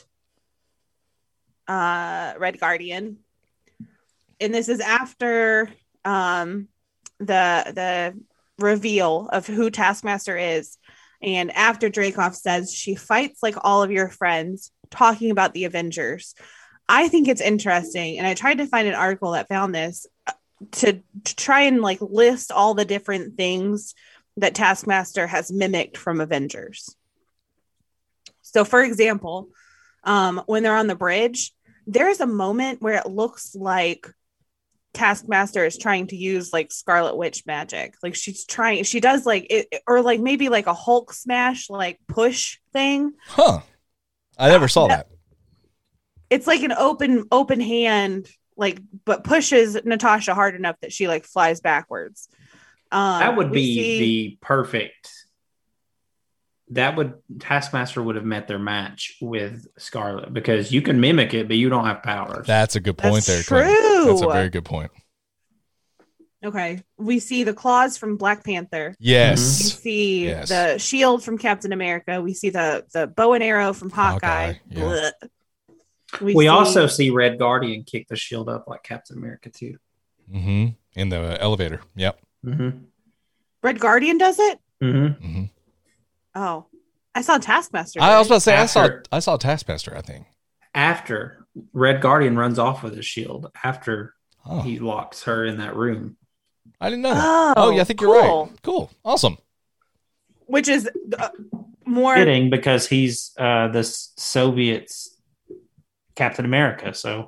uh 1.67 2.33
Red 2.37 2.59
Guardian. 2.59 3.17
And 4.39 4.53
this 4.53 4.69
is 4.69 4.79
after 4.79 5.69
um 6.05 6.67
the 7.19 7.71
the 7.75 8.19
reveal 8.57 9.29
of 9.31 9.45
who 9.45 9.69
Taskmaster 9.69 10.37
is. 10.37 10.77
And 11.21 11.51
after 11.51 11.89
Dreykov 11.89 12.33
says 12.35 12.73
she 12.73 12.95
fights 12.95 13.43
like 13.43 13.55
all 13.61 13.83
of 13.83 13.91
your 13.91 14.09
friends, 14.09 14.71
talking 14.91 15.31
about 15.31 15.53
the 15.53 15.65
Avengers. 15.65 16.35
I 16.87 17.07
think 17.07 17.27
it's 17.27 17.41
interesting. 17.41 18.17
And 18.17 18.25
I 18.25 18.33
tried 18.33 18.57
to 18.57 18.67
find 18.67 18.87
an 18.87 18.95
article 18.95 19.31
that 19.31 19.47
found 19.47 19.75
this 19.75 20.07
uh, 20.27 20.33
to, 20.71 21.01
to 21.23 21.35
try 21.35 21.61
and 21.61 21.81
like 21.81 22.01
list 22.01 22.51
all 22.51 22.73
the 22.73 22.85
different 22.85 23.37
things 23.37 23.93
that 24.37 24.55
Taskmaster 24.55 25.27
has 25.27 25.51
mimicked 25.51 25.97
from 25.97 26.19
Avengers. 26.19 26.95
So, 28.41 28.65
for 28.65 28.81
example, 28.81 29.49
um, 30.03 30.41
when 30.47 30.63
they're 30.63 30.75
on 30.75 30.87
the 30.87 30.95
bridge, 30.95 31.51
there's 31.85 32.19
a 32.19 32.27
moment 32.27 32.81
where 32.81 32.95
it 32.95 33.07
looks 33.07 33.55
like 33.55 34.07
Taskmaster 34.93 35.65
is 35.65 35.77
trying 35.77 36.07
to 36.07 36.15
use 36.15 36.51
like 36.51 36.71
Scarlet 36.71 37.15
Witch 37.15 37.45
magic. 37.45 37.95
Like 38.01 38.15
she's 38.15 38.45
trying, 38.45 38.83
she 38.83 38.99
does 38.99 39.25
like 39.25 39.47
it, 39.49 39.67
or 39.85 40.01
like 40.01 40.19
maybe 40.19 40.49
like 40.49 40.67
a 40.67 40.73
Hulk 40.73 41.13
smash, 41.13 41.69
like 41.69 41.99
push 42.07 42.57
thing. 42.73 43.13
huh. 43.27 43.59
I 44.39 44.49
never 44.49 44.67
saw 44.67 44.87
that. 44.87 45.07
It's 46.29 46.47
like 46.47 46.63
an 46.63 46.71
open, 46.71 47.25
open 47.31 47.59
hand, 47.59 48.27
like, 48.55 48.79
but 49.05 49.23
pushes 49.23 49.77
Natasha 49.83 50.33
hard 50.33 50.55
enough 50.55 50.77
that 50.81 50.93
she 50.93 51.07
like 51.07 51.25
flies 51.25 51.59
backwards. 51.59 52.29
Um, 52.91 53.19
That 53.19 53.35
would 53.35 53.51
be 53.51 53.75
see- 53.75 53.99
the 53.99 54.37
perfect. 54.41 55.11
That 56.73 56.95
would 56.97 57.15
Taskmaster 57.39 58.01
would 58.01 58.15
have 58.15 58.25
met 58.25 58.47
their 58.47 58.59
match 58.59 59.17
with 59.21 59.65
Scarlet 59.79 60.31
because 60.31 60.71
you 60.71 60.83
can 60.83 60.99
mimic 60.99 61.33
it, 61.33 61.47
but 61.47 61.57
you 61.57 61.67
don't 61.67 61.85
have 61.85 62.03
powers. 62.03 62.45
That's 62.45 62.75
a 62.75 62.79
good 62.79 62.95
point 62.95 63.25
That's 63.25 63.25
there, 63.25 63.43
Clint. 63.43 63.75
true. 63.75 64.05
That's 64.05 64.21
a 64.21 64.27
very 64.27 64.49
good 64.49 64.65
point. 64.65 64.91
Okay. 66.43 66.81
We 66.97 67.19
see 67.19 67.43
the 67.43 67.53
claws 67.53 67.97
from 67.97 68.15
Black 68.15 68.43
Panther. 68.45 68.95
Yes. 68.99 69.39
We 69.39 69.69
see 69.69 70.25
Yes. 70.27 70.49
the 70.49 70.77
shield 70.77 71.23
from 71.23 71.37
Captain 71.37 71.73
America. 71.73 72.21
We 72.21 72.33
see 72.33 72.49
the 72.49 72.85
the 72.93 73.07
bow 73.07 73.33
and 73.33 73.43
arrow 73.43 73.73
from 73.73 73.89
Hawkeye. 73.89 74.53
Hawkeye, 74.53 74.59
yeah. 74.69 74.81
Blech. 75.21 76.21
we 76.21 76.33
see- 76.43 76.47
also 76.47 76.87
see 76.87 77.09
Red 77.09 77.39
Guardian 77.39 77.83
kick 77.83 78.07
the 78.07 78.15
shield 78.15 78.47
up 78.49 78.65
like 78.67 78.83
Captain 78.83 79.17
America 79.17 79.49
too. 79.49 79.75
hmm 80.31 80.67
In 80.95 81.09
the 81.09 81.37
elevator. 81.41 81.81
Yep. 81.95 82.19
Mm-hmm. 82.45 82.77
Red 83.61 83.79
Guardian 83.79 84.17
does 84.17 84.39
it. 84.39 84.59
Mm-hmm. 84.81 85.25
hmm 85.25 85.43
Oh, 86.35 86.67
I 87.13 87.21
saw 87.21 87.37
Taskmaster. 87.37 88.01
I 88.01 88.17
was 88.17 88.27
about 88.27 88.35
to 88.35 88.41
say 88.41 88.55
I 88.55 88.65
saw 88.65 88.87
I 89.11 89.19
saw 89.19 89.35
Taskmaster. 89.35 89.95
I 89.97 90.01
think. 90.01 90.25
After 90.73 91.45
Red 91.73 91.99
Guardian 92.01 92.37
runs 92.37 92.59
off 92.59 92.81
with 92.83 92.95
his 92.95 93.05
shield 93.05 93.51
after 93.63 94.13
Oh, 94.45 94.61
he 94.61 94.79
locks 94.79 95.23
her 95.23 95.43
in 95.45 95.57
that 95.57 95.75
room. 95.75 96.15
I 96.81 96.89
didn't 96.89 97.01
know. 97.03 97.13
Oh, 97.15 97.53
Oh, 97.57 97.69
yeah, 97.71 97.81
I 97.81 97.83
think 97.83 98.01
you're 98.01 98.13
right. 98.13 98.49
Cool. 98.63 98.89
Awesome. 99.03 99.37
Which 100.45 100.67
is 100.67 100.89
uh, 101.17 101.29
more. 101.85 102.15
Fitting 102.15 102.49
because 102.49 102.87
he's 102.87 103.31
uh, 103.37 103.67
the 103.67 103.83
Soviets 103.83 105.15
Captain 106.15 106.45
America. 106.45 106.93
So 106.93 107.27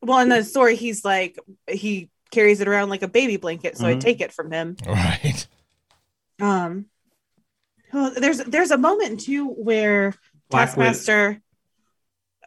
Well, 0.00 0.18
in 0.20 0.28
the 0.28 0.44
story, 0.44 0.76
he's 0.76 1.04
like 1.04 1.38
he 1.68 2.10
carries 2.30 2.60
it 2.60 2.68
around 2.68 2.88
like 2.90 3.02
a 3.02 3.08
baby 3.08 3.36
blanket, 3.36 3.76
so 3.76 3.86
I 3.86 3.94
Mhm. 3.94 4.00
take 4.00 4.20
it 4.20 4.32
from 4.32 4.50
him. 4.52 4.76
Right. 4.86 5.46
Um, 6.40 6.86
well, 7.92 8.12
there's 8.16 8.38
there's 8.38 8.70
a 8.70 8.78
moment 8.78 9.20
too 9.20 9.46
where 9.48 10.14
Black 10.50 10.76
Widow- 10.76 10.90
Taskmaster 10.92 11.40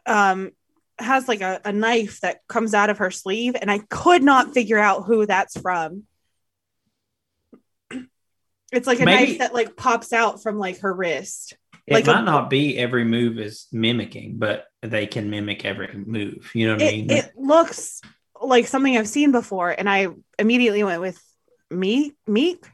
um 0.06 0.50
has 0.98 1.28
like 1.28 1.40
a, 1.42 1.60
a 1.64 1.72
knife 1.72 2.20
that 2.20 2.40
comes 2.48 2.72
out 2.72 2.88
of 2.90 2.98
her 2.98 3.10
sleeve, 3.10 3.54
and 3.60 3.70
I 3.70 3.78
could 3.90 4.22
not 4.22 4.54
figure 4.54 4.78
out 4.78 5.04
who 5.04 5.26
that's 5.26 5.58
from. 5.60 6.04
It's 8.72 8.86
like 8.86 9.00
a 9.00 9.04
Maybe- 9.04 9.26
knife 9.32 9.38
that 9.38 9.54
like 9.54 9.76
pops 9.76 10.12
out 10.12 10.42
from 10.42 10.58
like 10.58 10.80
her 10.80 10.92
wrist. 10.92 11.54
it 11.86 11.94
Like 11.94 12.06
a- 12.06 12.12
might 12.14 12.24
not 12.24 12.50
be 12.50 12.76
every 12.78 13.04
move 13.04 13.38
is 13.38 13.66
mimicking, 13.72 14.38
but 14.38 14.66
they 14.82 15.06
can 15.06 15.30
mimic 15.30 15.64
every 15.64 15.88
move. 15.94 16.50
You 16.54 16.66
know 16.68 16.74
what 16.74 16.82
I 16.82 16.86
mean? 16.90 17.10
It, 17.10 17.24
it 17.26 17.32
looks 17.36 18.00
like 18.42 18.66
something 18.66 18.96
I've 18.96 19.08
seen 19.08 19.30
before, 19.32 19.70
and 19.70 19.88
I 19.88 20.08
immediately 20.38 20.82
went 20.84 21.00
with 21.00 21.22
Miek 21.72 22.12
Miek 22.28 22.64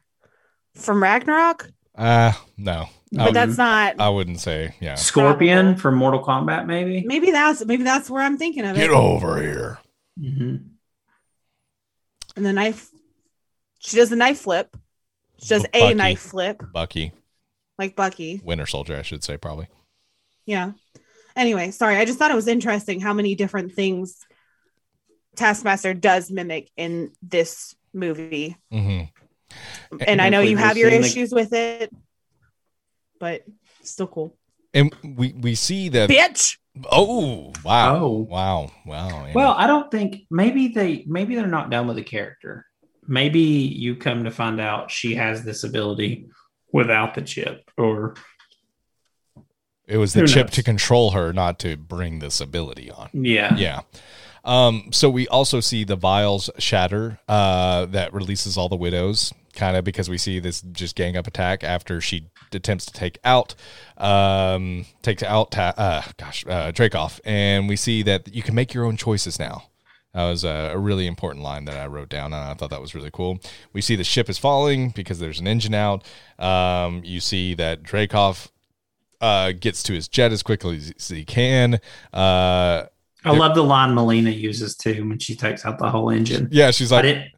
from 0.75 1.03
Ragnarok, 1.03 1.69
Uh 1.95 2.33
no. 2.57 2.87
but 3.13 3.29
Um, 3.29 3.35
that's 3.35 3.59
not. 3.59 4.01
I 4.01 4.09
wouldn't 4.09 4.41
say. 4.41 4.75
Yeah. 4.81 4.95
Scorpion 4.95 5.77
from 5.77 5.97
Mortal 5.97 6.25
Kombat, 6.25 6.67
maybe. 6.67 7.05
maybe 7.07 7.31
that's 7.31 7.65
maybe 7.65 7.83
that's 7.85 8.09
where 8.09 8.23
I'm 8.23 8.39
thinking 8.39 8.65
of 8.65 8.77
it. 8.77 8.81
Get 8.81 8.91
over 8.91 9.41
here. 9.41 9.79
Mm-hmm. 10.19 10.57
and 12.37 12.47
the 12.47 12.53
knife 12.53 12.89
she 13.79 13.97
does 13.97 14.11
the 14.11 14.17
knife 14.17 14.39
flip 14.41 14.75
she 15.43 15.49
does 15.49 15.65
a 15.75 15.81
Bucky. 15.81 15.95
knife 15.95 16.21
flip 16.21 16.63
Bucky, 16.73 17.13
like 17.79 17.97
bucky 17.97 18.41
Winter 18.45 18.67
Soldier, 18.67 18.97
I 18.97 19.03
should 19.03 19.25
say, 19.25 19.37
probably. 19.37 19.67
yeah 20.47 20.73
anyway 21.35 21.71
sorry 21.71 21.97
i 21.97 22.05
just 22.05 22.19
thought 22.19 22.31
it 22.31 22.35
was 22.35 22.47
interesting 22.49 23.01
how 23.01 23.15
many 23.15 23.35
different 23.35 23.73
things 23.73 24.27
taskmaster 25.37 25.95
does 25.95 26.31
mimic 26.31 26.71
in 26.77 27.11
this 27.23 27.75
movie 27.95 28.57
hmm 28.71 29.03
and 30.07 30.21
i 30.21 30.29
know 30.29 30.41
you 30.41 30.57
have 30.59 30.77
your 30.77 30.91
see 30.91 30.97
in 30.97 31.03
the- 31.03 31.09
issues 31.09 31.33
with 31.33 31.53
it 31.55 31.91
but 33.19 33.43
still 33.83 34.07
cool 34.07 34.37
And 34.75 34.93
we 35.05 35.33
we 35.33 35.55
see 35.55 35.89
that. 35.91 36.09
bitch 36.11 36.57
Oh 36.91 37.53
wow! 37.63 37.97
Oh. 37.97 38.19
wow! 38.31 38.71
Wow! 38.87 39.25
And- 39.27 39.35
Well, 39.35 39.53
I 39.53 39.67
don't 39.67 39.91
think 39.91 40.23
maybe 40.31 40.69
they 40.69 41.05
maybe 41.07 41.35
they're 41.35 41.47
not 41.47 41.69
done 41.69 41.87
with 41.87 41.97
the 41.97 42.03
character. 42.03 42.65
Maybe 43.13 43.41
you 43.41 43.95
come 43.95 44.25
to 44.25 44.31
find 44.31 44.59
out 44.59 44.91
she 44.91 45.17
has 45.17 45.45
this 45.45 45.65
ability 45.65 46.31
without 46.73 47.15
the 47.15 47.21
chip, 47.21 47.71
or 47.77 48.15
it 49.87 49.99
was 49.99 50.15
the 50.15 50.27
chip 50.27 50.47
knows? 50.47 50.55
to 50.55 50.63
control 50.63 51.11
her, 51.11 51.31
not 51.31 51.59
to 51.59 51.77
bring 51.77 52.21
this 52.21 52.41
ability 52.41 52.91
on. 52.91 53.11
yeah, 53.13 53.55
Yeah. 53.55 53.81
Um, 54.47 54.89
so 54.93 55.11
we 55.11 55.29
also 55.29 55.61
see 55.61 55.85
the 55.85 55.95
vials 55.95 56.49
shatter 56.57 57.21
uh, 57.29 57.85
that 57.87 58.15
releases 58.15 58.57
all 58.57 58.71
the 58.71 58.77
widows, 58.77 59.31
kind 59.53 59.77
of 59.77 59.85
because 59.85 60.09
we 60.09 60.17
see 60.17 60.41
this 60.41 60.63
just 60.63 60.97
gang 60.97 61.15
up 61.15 61.27
attack 61.27 61.63
after 61.63 62.01
she 62.01 62.31
attempts 62.51 62.87
to 62.87 62.95
take 62.95 63.19
out, 63.25 63.55
um, 63.99 64.87
takes 65.03 65.23
out, 65.23 65.51
ta- 65.51 65.75
uh, 65.77 66.03
gosh, 66.17 66.47
uh, 66.47 66.73
Dreykov, 66.73 67.21
and 67.27 67.69
we 67.69 67.77
see 67.77 68.03
that 68.05 68.35
you 68.35 68.43
can 68.43 68.55
make 68.55 68.73
your 68.73 68.87
own 68.87 68.97
choices 68.97 69.39
now. 69.39 69.65
That 70.15 70.29
was 70.29 70.45
a, 70.45 70.71
a 70.75 70.79
really 70.79 71.07
important 71.07 71.43
line 71.43 71.65
that 71.65 71.77
I 71.77 71.87
wrote 71.87 72.11
down, 72.11 72.35
and 72.35 72.43
I 72.43 72.55
thought 72.55 72.71
that 72.71 72.83
was 72.83 72.95
really 72.95 73.11
cool. 73.11 73.41
We 73.73 73.81
see 73.81 73.97
the 73.97 74.05
ship 74.05 74.29
is 74.29 74.39
falling 74.39 74.91
because 74.91 75.19
there's 75.19 75.41
an 75.41 75.47
engine 75.47 75.75
out. 75.75 76.05
Um, 76.39 77.03
you 77.03 77.21
see 77.21 77.55
that 77.55 77.83
Dreykov 77.83 78.49
uh, 79.23 79.53
gets 79.53 79.83
to 79.85 79.95
his 79.95 80.09
jet 80.09 80.33
as 80.33 80.43
quickly 80.43 80.77
as 80.77 81.09
he 81.09 81.25
can. 81.25 81.81
Uh, 82.13 82.85
I 83.25 83.31
love 83.31 83.55
the 83.55 83.63
line 83.63 83.95
Melina 83.95 84.31
uses 84.31 84.77
too 84.77 85.09
when 85.09 85.19
she 85.19 85.35
takes 85.35 85.65
out 85.65 85.79
the 85.79 85.89
whole 85.89 86.11
engine. 86.11 86.49
yeah, 86.51 86.71
she's 86.71 86.93
like. 86.93 87.29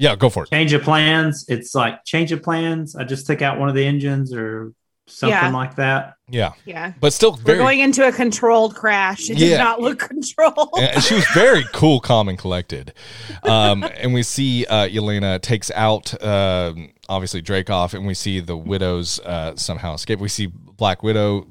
Yeah, 0.00 0.14
go 0.14 0.30
for 0.30 0.44
it. 0.44 0.50
change 0.50 0.72
of 0.74 0.82
plans. 0.82 1.44
It's 1.48 1.74
like 1.74 2.04
change 2.04 2.30
of 2.30 2.40
plans. 2.40 2.94
I 2.94 3.02
just 3.02 3.26
took 3.26 3.42
out 3.42 3.58
one 3.58 3.68
of 3.68 3.74
the 3.74 3.84
engines 3.84 4.32
or 4.32 4.72
something 5.08 5.30
Yeah. 5.36 5.50
like 5.50 5.76
that. 5.76 6.14
Yeah, 6.30 6.52
Yeah. 6.66 6.92
but 7.00 7.12
still 7.12 7.38
We're 7.44 7.56
going 7.56 7.80
into 7.80 8.06
a 8.06 8.12
controlled 8.12 8.74
crash. 8.74 9.30
It 9.30 9.38
did 9.38 9.58
not 9.58 9.80
look 9.80 9.98
controlled. 9.98 10.70
and 10.78 11.02
she 11.02 11.14
was 11.14 11.26
very 11.34 11.64
cool, 11.72 12.00
calm, 12.00 12.28
and 12.28 12.38
collected. 12.38 12.92
Um, 13.42 13.82
and 13.82 14.12
we 14.14 14.22
see 14.22 14.66
uh, 14.66 14.86
Yelena 14.88 15.40
takes 15.40 15.70
out 15.70 16.22
um, 16.22 16.90
obviously 17.08 17.42
off, 17.70 17.94
and 17.94 18.06
we 18.06 18.14
see 18.14 18.40
the 18.40 18.56
widows 18.56 19.20
uh, 19.20 19.56
somehow 19.56 19.94
escape. 19.94 20.18
We 20.18 20.28
see 20.28 20.46
Black 20.46 21.02
Widow 21.02 21.46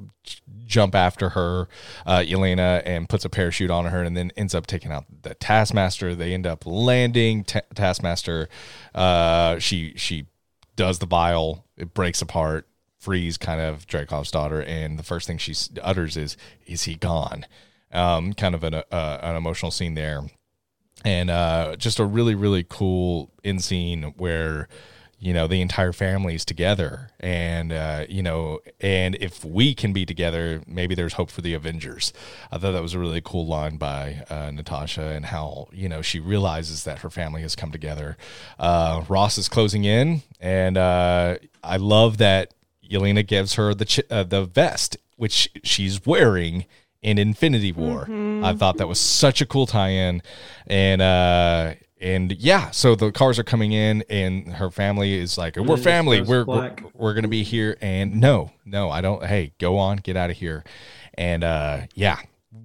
jump 0.65 0.93
after 0.95 1.29
her, 1.29 1.67
uh, 2.05 2.19
Yelena, 2.19 2.81
and 2.85 3.07
puts 3.09 3.23
a 3.25 3.29
parachute 3.29 3.71
on 3.71 3.85
her, 3.85 4.03
and 4.03 4.15
then 4.15 4.31
ends 4.37 4.53
up 4.53 4.67
taking 4.67 4.91
out 4.91 5.05
the 5.23 5.33
Taskmaster. 5.33 6.13
They 6.13 6.33
end 6.33 6.45
up 6.45 6.65
landing. 6.65 7.43
Ta 7.45 7.61
Taskmaster, 7.73 8.47
uh, 8.93 9.57
she 9.59 9.93
she 9.95 10.27
does 10.75 10.99
the 10.99 11.05
vial. 11.07 11.65
It 11.77 11.93
breaks 11.93 12.21
apart. 12.21 12.67
Frees 12.97 13.37
kind 13.37 13.61
of 13.61 13.87
Dreykov's 13.87 14.31
daughter, 14.31 14.61
and 14.61 14.97
the 14.97 15.03
first 15.03 15.27
thing 15.27 15.37
she 15.37 15.53
utters 15.81 16.17
is, 16.17 16.35
"Is 16.65 16.83
he 16.83 16.95
gone?" 16.95 17.45
Um, 17.91 18.33
kind 18.33 18.55
of 18.55 18.63
an 18.63 18.73
uh, 18.73 19.19
an 19.21 19.35
emotional 19.35 19.71
scene 19.71 19.93
there, 19.93 20.23
and 21.05 21.29
uh, 21.29 21.75
just 21.77 21.99
a 21.99 22.05
really 22.05 22.35
really 22.35 22.65
cool 22.67 23.31
in 23.43 23.59
scene 23.59 24.13
where 24.17 24.67
you 25.19 25.33
know 25.33 25.47
the 25.47 25.61
entire 25.61 25.93
family 25.93 26.35
is 26.35 26.45
together, 26.45 27.11
and 27.19 27.71
uh, 27.71 28.05
you 28.07 28.21
know, 28.21 28.59
and 28.79 29.15
if 29.15 29.43
we 29.43 29.73
can 29.73 29.91
be 29.91 30.05
together, 30.05 30.61
maybe 30.67 30.93
there's 30.93 31.13
hope 31.13 31.31
for 31.31 31.41
the 31.41 31.53
Avengers. 31.53 32.13
I 32.51 32.57
thought 32.57 32.71
that 32.71 32.83
was 32.83 32.93
a 32.93 32.99
really 32.99 33.21
cool 33.23 33.47
line 33.47 33.77
by 33.77 34.23
uh, 34.29 34.51
Natasha, 34.51 35.05
and 35.07 35.25
how 35.25 35.69
you 35.71 35.89
know 35.89 36.01
she 36.01 36.19
realizes 36.19 36.83
that 36.83 36.99
her 36.99 37.09
family 37.09 37.41
has 37.41 37.55
come 37.55 37.71
together. 37.71 38.15
Uh, 38.59 39.03
Ross 39.09 39.37
is 39.37 39.49
closing 39.49 39.85
in, 39.85 40.21
and 40.39 40.77
uh, 40.77 41.37
I 41.63 41.77
love 41.77 42.17
that 42.17 42.53
Yelena 42.89 43.25
gives 43.25 43.53
her 43.55 43.73
the 43.73 43.85
ch- 43.85 44.01
uh, 44.09 44.23
the 44.23 44.45
vest, 44.45 44.97
which 45.15 45.49
she's 45.63 46.05
wearing 46.05 46.65
in 47.01 47.17
Infinity 47.17 47.71
War. 47.71 48.07
I 48.43 48.53
thought 48.53 48.77
that 48.77 48.87
was 48.87 48.99
such 48.99 49.41
a 49.41 49.45
cool 49.45 49.65
tie-in, 49.67 50.21
and 50.67 51.01
uh, 51.01 51.73
and 52.01 52.31
yeah, 52.33 52.71
so 52.71 52.95
the 52.95 53.11
cars 53.11 53.39
are 53.39 53.43
coming 53.43 53.71
in, 53.71 54.03
and 54.09 54.47
her 54.53 54.69
family 54.69 55.13
is 55.15 55.37
like, 55.37 55.55
"We're 55.57 55.77
family. 55.77 56.21
We're, 56.27 56.45
we're 56.45 56.75
we're 56.93 57.13
gonna 57.13 57.27
be 57.27 57.43
here." 57.43 57.77
And 57.81 58.19
no, 58.21 58.51
no, 58.65 58.89
I 58.89 59.01
don't. 59.01 59.23
Hey, 59.25 59.53
go 59.59 59.77
on, 59.77 59.97
get 59.97 60.15
out 60.17 60.29
of 60.29 60.37
here. 60.37 60.63
And 61.15 61.43
uh, 61.43 61.81
yeah, 61.95 62.19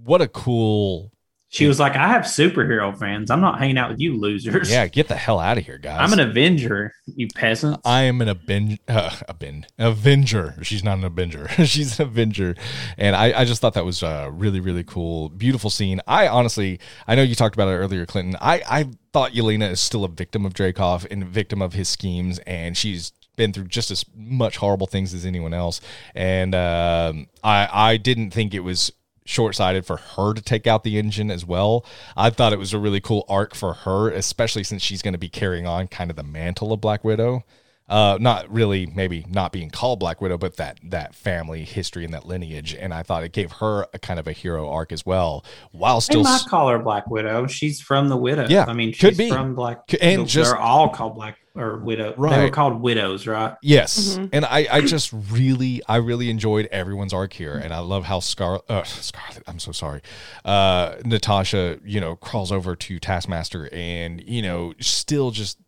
what 0.04 0.20
a 0.20 0.28
cool. 0.28 1.10
She 1.52 1.66
was 1.66 1.78
like, 1.78 1.96
I 1.96 2.08
have 2.08 2.22
superhero 2.22 2.98
fans. 2.98 3.30
I'm 3.30 3.42
not 3.42 3.58
hanging 3.58 3.76
out 3.76 3.90
with 3.90 4.00
you 4.00 4.18
losers. 4.18 4.70
Yeah, 4.70 4.86
get 4.86 5.08
the 5.08 5.16
hell 5.16 5.38
out 5.38 5.58
of 5.58 5.66
here, 5.66 5.76
guys. 5.76 5.98
I'm 6.00 6.18
an 6.18 6.30
Avenger, 6.30 6.94
you 7.04 7.28
peasants. 7.28 7.82
I 7.84 8.04
am 8.04 8.22
an 8.22 8.30
aben- 8.30 8.78
uh, 8.88 9.14
a 9.28 9.34
bin 9.34 9.66
Avenger. 9.78 10.54
She's 10.62 10.82
not 10.82 10.96
an 10.96 11.04
Avenger. 11.04 11.48
She's 11.66 12.00
an 12.00 12.06
Avenger, 12.06 12.54
and 12.96 13.14
I, 13.14 13.40
I 13.40 13.44
just 13.44 13.60
thought 13.60 13.74
that 13.74 13.84
was 13.84 14.02
uh, 14.02 14.30
really 14.32 14.60
really 14.60 14.82
cool, 14.82 15.28
beautiful 15.28 15.68
scene. 15.68 16.00
I 16.06 16.26
honestly, 16.26 16.80
I 17.06 17.16
know 17.16 17.22
you 17.22 17.34
talked 17.34 17.54
about 17.54 17.68
it 17.68 17.76
earlier, 17.76 18.06
Clinton. 18.06 18.34
I 18.40 18.62
I 18.66 18.88
thought 19.12 19.32
Yelena 19.32 19.72
is 19.72 19.80
still 19.80 20.04
a 20.04 20.08
victim 20.08 20.46
of 20.46 20.54
Dreykov 20.54 21.06
and 21.10 21.22
a 21.22 21.26
victim 21.26 21.60
of 21.60 21.74
his 21.74 21.86
schemes, 21.90 22.38
and 22.46 22.78
she's 22.78 23.12
been 23.36 23.52
through 23.52 23.64
just 23.64 23.90
as 23.90 24.06
much 24.16 24.56
horrible 24.56 24.86
things 24.86 25.12
as 25.12 25.26
anyone 25.26 25.52
else. 25.52 25.82
And 26.14 26.54
um, 26.54 27.26
I 27.44 27.68
I 27.70 27.96
didn't 27.98 28.30
think 28.30 28.54
it 28.54 28.60
was 28.60 28.90
short-sighted 29.24 29.86
for 29.86 29.96
her 29.96 30.34
to 30.34 30.42
take 30.42 30.66
out 30.66 30.84
the 30.84 30.98
engine 30.98 31.30
as 31.30 31.44
well. 31.46 31.84
I 32.16 32.30
thought 32.30 32.52
it 32.52 32.58
was 32.58 32.72
a 32.72 32.78
really 32.78 33.00
cool 33.00 33.24
arc 33.28 33.54
for 33.54 33.72
her, 33.74 34.10
especially 34.10 34.64
since 34.64 34.82
she's 34.82 35.02
going 35.02 35.14
to 35.14 35.18
be 35.18 35.28
carrying 35.28 35.66
on 35.66 35.88
kind 35.88 36.10
of 36.10 36.16
the 36.16 36.22
mantle 36.22 36.72
of 36.72 36.80
Black 36.80 37.04
Widow. 37.04 37.44
Uh, 37.88 38.16
not 38.20 38.50
really, 38.50 38.86
maybe 38.86 39.26
not 39.28 39.52
being 39.52 39.68
called 39.68 39.98
Black 39.98 40.20
Widow, 40.20 40.38
but 40.38 40.56
that 40.56 40.78
that 40.84 41.14
family 41.14 41.64
history 41.64 42.04
and 42.04 42.14
that 42.14 42.24
lineage. 42.24 42.74
And 42.74 42.94
I 42.94 43.02
thought 43.02 43.22
it 43.22 43.32
gave 43.32 43.52
her 43.52 43.86
a 43.92 43.98
kind 43.98 44.18
of 44.18 44.26
a 44.26 44.32
hero 44.32 44.70
arc 44.70 44.92
as 44.92 45.04
well, 45.04 45.44
while 45.72 45.96
they 45.96 46.04
still. 46.04 46.22
might 46.22 46.36
s- 46.36 46.46
call 46.46 46.68
her 46.68 46.78
Black 46.78 47.10
Widow. 47.10 47.46
She's 47.48 47.80
from 47.82 48.08
the 48.08 48.16
Widow. 48.16 48.46
Yeah, 48.48 48.64
I 48.66 48.72
mean, 48.72 48.94
could 48.94 49.16
be. 49.18 49.28
from 49.28 49.54
Black. 49.54 49.80
And 50.00 50.26
they're 50.26 50.56
all 50.56 50.88
called 50.88 51.16
Black 51.16 51.38
or 51.54 51.78
Widow. 51.78 52.14
Right. 52.16 52.36
They 52.36 52.44
were 52.44 52.50
called 52.50 52.80
widows, 52.80 53.26
right? 53.26 53.54
Yes, 53.62 54.16
Mhm. 54.16 54.30
and 54.32 54.44
I, 54.44 54.66
I 54.70 54.80
just 54.80 55.12
really, 55.12 55.82
I 55.88 55.96
really 55.96 56.30
enjoyed 56.30 56.66
everyone's 56.72 57.12
arc 57.12 57.32
here, 57.34 57.54
and 57.56 57.72
I 57.74 57.80
love 57.80 58.04
how 58.04 58.20
Scar, 58.20 58.62
uh, 58.68 58.82
Scarlett, 58.84 59.42
I'm 59.46 59.58
so 59.58 59.72
sorry, 59.72 60.00
uh, 60.44 60.94
Natasha, 61.04 61.78
you 61.84 62.00
know, 62.00 62.16
crawls 62.16 62.50
over 62.52 62.74
to 62.76 62.98
Taskmaster, 62.98 63.68
and 63.72 64.22
you 64.26 64.40
know, 64.42 64.72
still 64.80 65.30
just, 65.30 65.58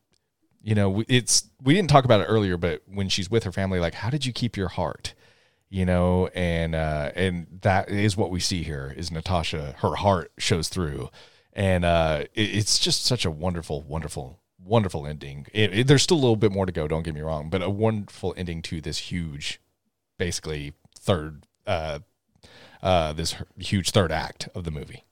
you 0.62 0.74
know, 0.74 1.02
it's 1.08 1.50
we 1.62 1.74
didn't 1.74 1.90
talk 1.90 2.04
about 2.04 2.20
it 2.20 2.24
earlier, 2.24 2.56
but 2.56 2.82
when 2.86 3.08
she's 3.08 3.30
with 3.30 3.44
her 3.44 3.52
family, 3.52 3.78
like, 3.78 3.94
how 3.94 4.08
did 4.10 4.24
you 4.24 4.32
keep 4.32 4.56
your 4.56 4.68
heart? 4.68 5.14
You 5.70 5.84
know, 5.84 6.28
and 6.28 6.74
uh, 6.74 7.10
and 7.16 7.46
that 7.62 7.88
is 7.90 8.16
what 8.16 8.30
we 8.30 8.38
see 8.40 8.62
here 8.62 8.94
is 8.96 9.10
Natasha, 9.10 9.74
her 9.78 9.96
heart 9.96 10.30
shows 10.38 10.68
through, 10.68 11.10
and 11.52 11.84
uh, 11.84 12.24
it, 12.34 12.42
it's 12.56 12.78
just 12.78 13.04
such 13.04 13.24
a 13.24 13.30
wonderful, 13.30 13.82
wonderful 13.82 14.38
wonderful 14.64 15.06
ending. 15.06 15.46
It, 15.52 15.78
it- 15.78 15.86
there's 15.86 16.02
still 16.02 16.16
a 16.16 16.20
little 16.20 16.36
bit 16.36 16.52
more 16.52 16.66
to 16.66 16.72
go. 16.72 16.88
Don't 16.88 17.02
get 17.02 17.14
me 17.14 17.20
wrong, 17.20 17.50
but 17.50 17.62
a 17.62 17.70
wonderful 17.70 18.34
ending 18.36 18.62
to 18.62 18.80
this 18.80 18.98
huge, 18.98 19.60
basically 20.18 20.72
third, 20.98 21.46
uh, 21.66 22.00
uh, 22.82 23.12
this 23.12 23.34
huge 23.58 23.90
third 23.90 24.12
act 24.12 24.48
of 24.54 24.64
the 24.64 24.70
movie. 24.70 25.04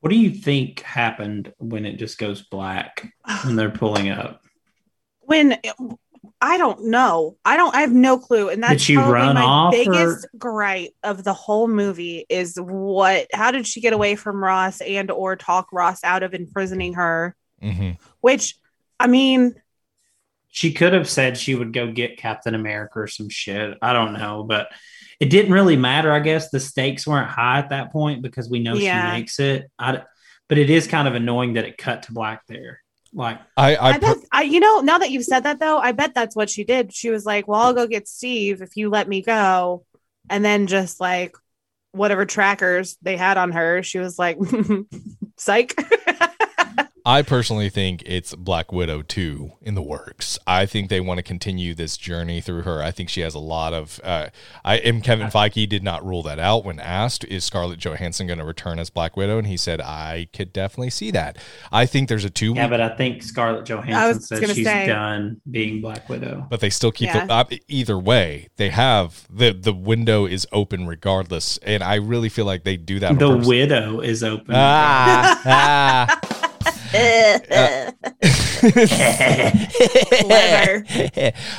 What 0.00 0.10
do 0.10 0.16
you 0.16 0.30
think 0.30 0.80
happened 0.82 1.52
when 1.58 1.84
it 1.84 1.96
just 1.98 2.18
goes 2.18 2.42
black 2.42 3.12
when 3.44 3.56
they're 3.56 3.70
pulling 3.70 4.10
up? 4.10 4.42
when 5.20 5.58
I 6.40 6.58
don't 6.58 6.84
know. 6.86 7.36
I 7.44 7.56
don't 7.56 7.74
I 7.74 7.80
have 7.80 7.92
no 7.92 8.18
clue. 8.18 8.48
And 8.50 8.62
that's 8.62 8.80
she 8.82 8.94
probably 8.94 9.12
run 9.14 9.34
my 9.34 9.40
off, 9.42 9.74
or- 9.74 9.76
biggest 9.76 10.26
gripe 10.38 10.92
of 11.02 11.24
the 11.24 11.32
whole 11.32 11.66
movie 11.66 12.24
is 12.28 12.56
what 12.60 13.26
how 13.32 13.50
did 13.50 13.66
she 13.66 13.80
get 13.80 13.92
away 13.92 14.14
from 14.14 14.42
Ross 14.44 14.80
and 14.80 15.10
or 15.10 15.34
talk 15.34 15.68
Ross 15.72 16.04
out 16.04 16.22
of 16.22 16.34
imprisoning 16.34 16.94
her? 16.94 17.34
Mm-hmm. 17.62 17.92
Which 18.20 18.56
I 18.98 19.06
mean, 19.06 19.54
She 20.48 20.72
could 20.72 20.92
have 20.92 21.08
said 21.08 21.36
she 21.36 21.54
would 21.54 21.72
go 21.72 21.90
get 21.92 22.16
Captain 22.18 22.54
America 22.54 23.00
or 23.00 23.06
some 23.06 23.28
shit. 23.28 23.76
I 23.82 23.92
don't 23.92 24.12
know, 24.14 24.42
but 24.42 24.68
it 25.20 25.30
didn't 25.30 25.52
really 25.52 25.76
matter. 25.76 26.12
I 26.12 26.20
guess 26.20 26.50
the 26.50 26.60
stakes 26.60 27.06
weren't 27.06 27.30
high 27.30 27.58
at 27.58 27.70
that 27.70 27.92
point 27.92 28.22
because 28.22 28.48
we 28.50 28.60
know 28.60 28.74
Yeah. 28.74 29.12
she 29.12 29.18
makes 29.18 29.38
it. 29.40 29.70
I, 29.78 30.02
but 30.48 30.58
it 30.58 30.70
is 30.70 30.86
kind 30.86 31.08
of 31.08 31.14
annoying 31.14 31.54
that 31.54 31.64
it 31.64 31.76
cut 31.78 32.04
to 32.04 32.12
black 32.12 32.42
there. 32.46 32.80
Like, 33.12 33.40
I, 33.56 33.76
I, 33.76 33.88
I, 33.92 33.98
bet 33.98 34.16
I 34.30 34.42
you 34.42 34.60
know, 34.60 34.80
now 34.80 34.98
that 34.98 35.10
you've 35.10 35.24
said 35.24 35.44
that 35.44 35.58
though, 35.58 35.78
I 35.78 35.92
bet 35.92 36.14
that's 36.14 36.36
what 36.36 36.50
she 36.50 36.64
did. 36.64 36.92
She 36.92 37.08
was 37.10 37.24
like, 37.24 37.48
Well, 37.48 37.60
I'll 37.60 37.72
go 37.72 37.86
get 37.86 38.08
Steve 38.08 38.60
if 38.62 38.76
you 38.76 38.90
let 38.90 39.08
me 39.08 39.22
go. 39.22 39.84
And 40.28 40.44
then 40.44 40.66
just 40.66 41.00
like 41.00 41.34
whatever 41.92 42.26
trackers 42.26 42.96
they 43.00 43.16
had 43.16 43.38
on 43.38 43.52
her, 43.52 43.82
she 43.82 43.98
was 43.98 44.18
like, 44.18 44.38
psych. 45.38 45.74
I 47.08 47.22
personally 47.22 47.70
think 47.70 48.02
it's 48.04 48.34
Black 48.34 48.72
Widow 48.72 49.00
2 49.02 49.52
in 49.62 49.76
the 49.76 49.80
works. 49.82 50.40
I 50.44 50.66
think 50.66 50.90
they 50.90 51.00
want 51.00 51.18
to 51.18 51.22
continue 51.22 51.72
this 51.72 51.96
journey 51.96 52.40
through 52.40 52.62
her. 52.62 52.82
I 52.82 52.90
think 52.90 53.08
she 53.10 53.20
has 53.20 53.32
a 53.32 53.38
lot 53.38 53.72
of. 53.72 54.00
Uh, 54.02 54.30
I 54.64 54.78
am 54.78 55.00
Kevin 55.00 55.28
Feige 55.28 55.68
did 55.68 55.84
not 55.84 56.04
rule 56.04 56.24
that 56.24 56.40
out 56.40 56.64
when 56.64 56.80
asked, 56.80 57.22
"Is 57.26 57.44
Scarlett 57.44 57.78
Johansson 57.78 58.26
going 58.26 58.40
to 58.40 58.44
return 58.44 58.80
as 58.80 58.90
Black 58.90 59.16
Widow?" 59.16 59.38
And 59.38 59.46
he 59.46 59.56
said, 59.56 59.80
"I 59.80 60.26
could 60.32 60.52
definitely 60.52 60.90
see 60.90 61.12
that." 61.12 61.38
I 61.70 61.86
think 61.86 62.08
there's 62.08 62.24
a 62.24 62.30
two. 62.30 62.54
yeah, 62.54 62.66
but 62.66 62.80
I 62.80 62.88
think 62.96 63.22
Scarlett 63.22 63.66
Johansson 63.66 64.20
says 64.40 64.52
she's 64.56 64.66
say- 64.66 64.88
done 64.88 65.40
being 65.48 65.80
Black 65.80 66.08
Widow. 66.08 66.48
but 66.50 66.58
they 66.58 66.70
still 66.70 66.90
keep 66.90 67.06
Yeah. 67.14 67.24
the, 67.26 67.32
uh, 67.32 67.44
either 67.68 67.96
way 67.96 68.48
they 68.56 68.70
have 68.70 69.28
the 69.30 69.52
the 69.52 69.72
window 69.72 70.26
is 70.26 70.44
open 70.52 70.86
regardless 70.86 71.58
and 71.58 71.82
i 71.82 71.94
really 71.94 72.28
feel 72.28 72.44
like 72.46 72.64
they 72.64 72.76
do 72.76 72.98
that 72.98 73.16
The 73.18 73.28
purpose. 73.30 73.46
widow 73.46 74.00
is 74.00 74.24
open. 74.24 74.54
ah, 74.56 75.40
ah. 75.46 76.20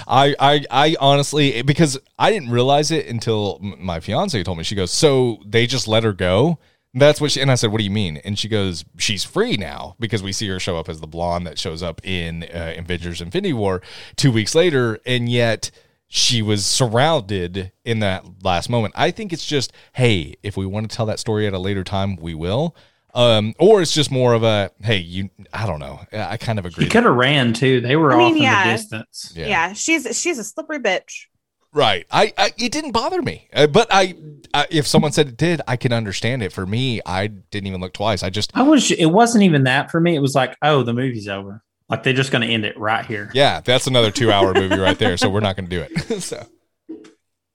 I, 0.08 0.36
I 0.40 0.66
I 0.70 0.96
honestly 1.00 1.62
because 1.62 2.00
I 2.18 2.32
didn't 2.32 2.50
realize 2.50 2.92
it 2.92 3.08
until 3.08 3.60
my 3.62 4.00
fiance 4.00 4.42
told 4.44 4.58
me. 4.58 4.64
She 4.64 4.76
goes, 4.76 4.92
"So 4.92 5.40
they 5.46 5.68
just 5.68 5.88
let 5.88 6.04
her 6.04 6.14
go?" 6.14 6.60
That's 6.94 7.22
what 7.22 7.32
she 7.32 7.42
and 7.42 7.52
I 7.52 7.56
said, 7.56 7.72
"What 7.72 7.78
do 7.78 7.84
you 7.84 7.92
mean?" 7.92 8.18
And 8.18 8.38
she 8.38 8.48
goes, 8.48 8.86
"She's 8.98 9.24
free 9.24 9.58
now 9.58 9.96
because 10.00 10.24
we 10.24 10.32
see 10.32 10.48
her 10.48 10.60
show 10.60 10.78
up 10.78 10.90
as 10.90 11.00
the 11.00 11.08
blonde 11.08 11.46
that 11.48 11.60
shows 11.60 11.84
up 11.84 12.02
in 12.04 12.44
uh, 12.44 12.74
Avengers: 12.78 13.22
Infinity 13.22 13.54
War 13.54 13.82
two 14.16 14.32
weeks 14.32 14.56
later, 14.56 15.00
and 15.06 15.30
yet." 15.30 15.72
She 16.10 16.42
was 16.42 16.66
surrounded 16.66 17.74
in 17.84 18.00
that 18.00 18.24
last 18.42 18.70
moment. 18.70 18.94
I 18.96 19.12
think 19.12 19.34
it's 19.34 19.46
just, 19.46 19.74
hey, 19.92 20.36
if 20.42 20.56
we 20.56 20.66
want 20.66 20.90
to 20.90 20.96
tell 20.96 21.06
that 21.08 21.20
story 21.20 21.46
at 21.46 21.52
a 21.52 21.60
later 21.60 21.84
time, 21.84 22.16
we 22.16 22.34
will. 22.34 22.74
Um, 23.14 23.56
or 23.58 23.82
it's 23.82 23.94
just 23.94 24.12
more 24.12 24.34
of 24.34 24.44
a, 24.44 24.70
hey, 24.82 24.98
you, 24.98 25.30
I 25.52 25.66
don't 25.66 25.80
know. 25.80 26.02
I 26.14 26.38
kind 26.38 26.60
of 26.60 26.66
agree. 26.66 26.84
She 26.84 26.90
could 26.90 27.04
have 27.04 27.16
ran 27.16 27.54
too. 27.54 27.82
They 27.82 27.96
were 27.96 28.14
I 28.14 28.18
mean, 28.18 28.26
off 28.28 28.38
in 28.38 28.44
yeah. 28.44 28.66
the 28.66 28.72
distance. 28.74 29.34
yeah. 29.36 29.74
she's 29.74 30.20
she's 30.20 30.38
a 30.38 30.44
slippery 30.44 30.80
bitch. 30.80 31.26
Right. 31.74 32.06
I, 32.12 32.34
I 32.38 32.52
it 32.58 32.72
didn't 32.72 32.92
bother 32.92 33.22
me, 33.22 33.50
uh, 33.54 33.68
but 33.68 33.88
I, 33.92 34.16
I 34.54 34.68
if 34.70 34.88
someone 34.88 35.12
said 35.12 35.28
it 35.28 35.38
did, 35.38 35.62
I 35.68 35.76
can 35.78 35.94
understand 35.94 36.42
it. 36.44 36.52
For 36.54 36.66
me, 36.66 37.02
I 37.06 37.28
didn't 37.28 37.68
even 37.68 37.82
look 37.82 37.94
twice. 37.94 38.24
I 38.24 38.30
just 38.30 38.56
I 38.56 38.64
was. 38.64 38.90
It 38.92 39.08
wasn't 39.08 39.44
even 39.44 39.64
that 39.66 39.92
for 39.92 40.00
me. 40.00 40.16
It 40.16 40.20
was 40.20 40.34
like, 40.34 40.56
oh, 40.62 40.84
the 40.84 40.94
movie's 40.94 41.28
over. 41.28 41.64
Like 41.90 42.04
they're 42.04 42.14
just 42.14 42.32
going 42.32 42.48
to 42.48 42.54
end 42.54 42.66
it 42.66 42.78
right 42.78 43.06
here. 43.06 43.32
Yeah, 43.34 43.62
that's 43.62 43.88
another 43.88 44.12
two 44.12 44.32
hour 44.32 44.54
movie 44.54 44.78
right 44.78 44.98
there. 44.98 45.18
So 45.18 45.30
we're 45.30 45.40
not 45.40 45.56
going 45.56 45.70
to 45.70 45.76
do 45.76 45.86
it. 45.90 46.22
so 46.24 46.46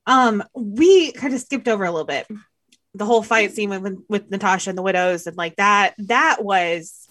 Um, 0.07 0.43
we 0.55 1.13
kind 1.13 1.35
of 1.35 1.41
skipped 1.41 1.69
over 1.69 1.85
a 1.85 1.91
little 1.91 2.07
bit 2.07 2.27
the 2.95 3.05
whole 3.07 3.23
fight 3.23 3.53
scene 3.53 3.71
with 3.71 3.99
with 4.09 4.31
Natasha 4.31 4.71
and 4.71 4.79
the 4.79 4.83
widows 4.83 5.27
and 5.27 5.37
like 5.37 5.57
that. 5.57 5.95
That 5.99 6.45
was 6.45 7.09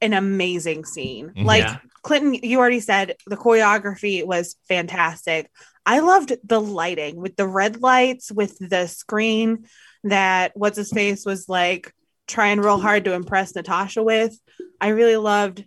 an 0.00 0.12
amazing 0.12 0.84
scene. 0.84 1.30
Mhm. 1.30 1.44
Like 1.44 1.64
Yeah. 1.64 1.78
Clinton, 2.02 2.34
you 2.34 2.58
already 2.58 2.80
said 2.80 3.16
the 3.26 3.36
choreography 3.36 4.24
was 4.26 4.56
fantastic. 4.68 5.50
I 5.86 6.00
loved 6.00 6.32
the 6.44 6.60
lighting 6.60 7.16
with 7.16 7.36
the 7.36 7.46
red 7.46 7.80
lights, 7.80 8.30
with 8.30 8.58
the 8.58 8.86
screen 8.86 9.66
that 10.04 10.52
what's 10.54 10.76
his 10.76 10.90
face 10.90 11.24
was 11.24 11.48
like 11.48 11.92
trying 12.26 12.60
real 12.60 12.78
hard 12.78 13.04
to 13.04 13.12
impress 13.12 13.54
Natasha 13.54 14.02
with. 14.02 14.36
I 14.80 14.88
really 14.88 15.16
loved. 15.16 15.64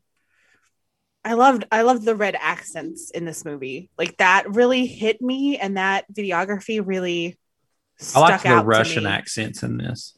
I 1.24 1.34
loved 1.34 1.66
I 1.72 1.82
loved 1.82 2.06
the 2.06 2.16
red 2.16 2.36
accents 2.40 3.10
in 3.12 3.26
this 3.26 3.44
movie. 3.46 3.90
Like 3.98 4.18
that 4.18 4.54
really 4.54 4.86
hit 4.86 5.22
me, 5.22 5.58
and 5.58 5.78
that 5.78 6.06
videography 6.14 6.82
really 6.86 7.38
I 8.16 8.20
like 8.20 8.42
the 8.42 8.50
out 8.50 8.66
Russian 8.66 9.06
accents 9.06 9.64
in 9.64 9.78
this. 9.78 10.18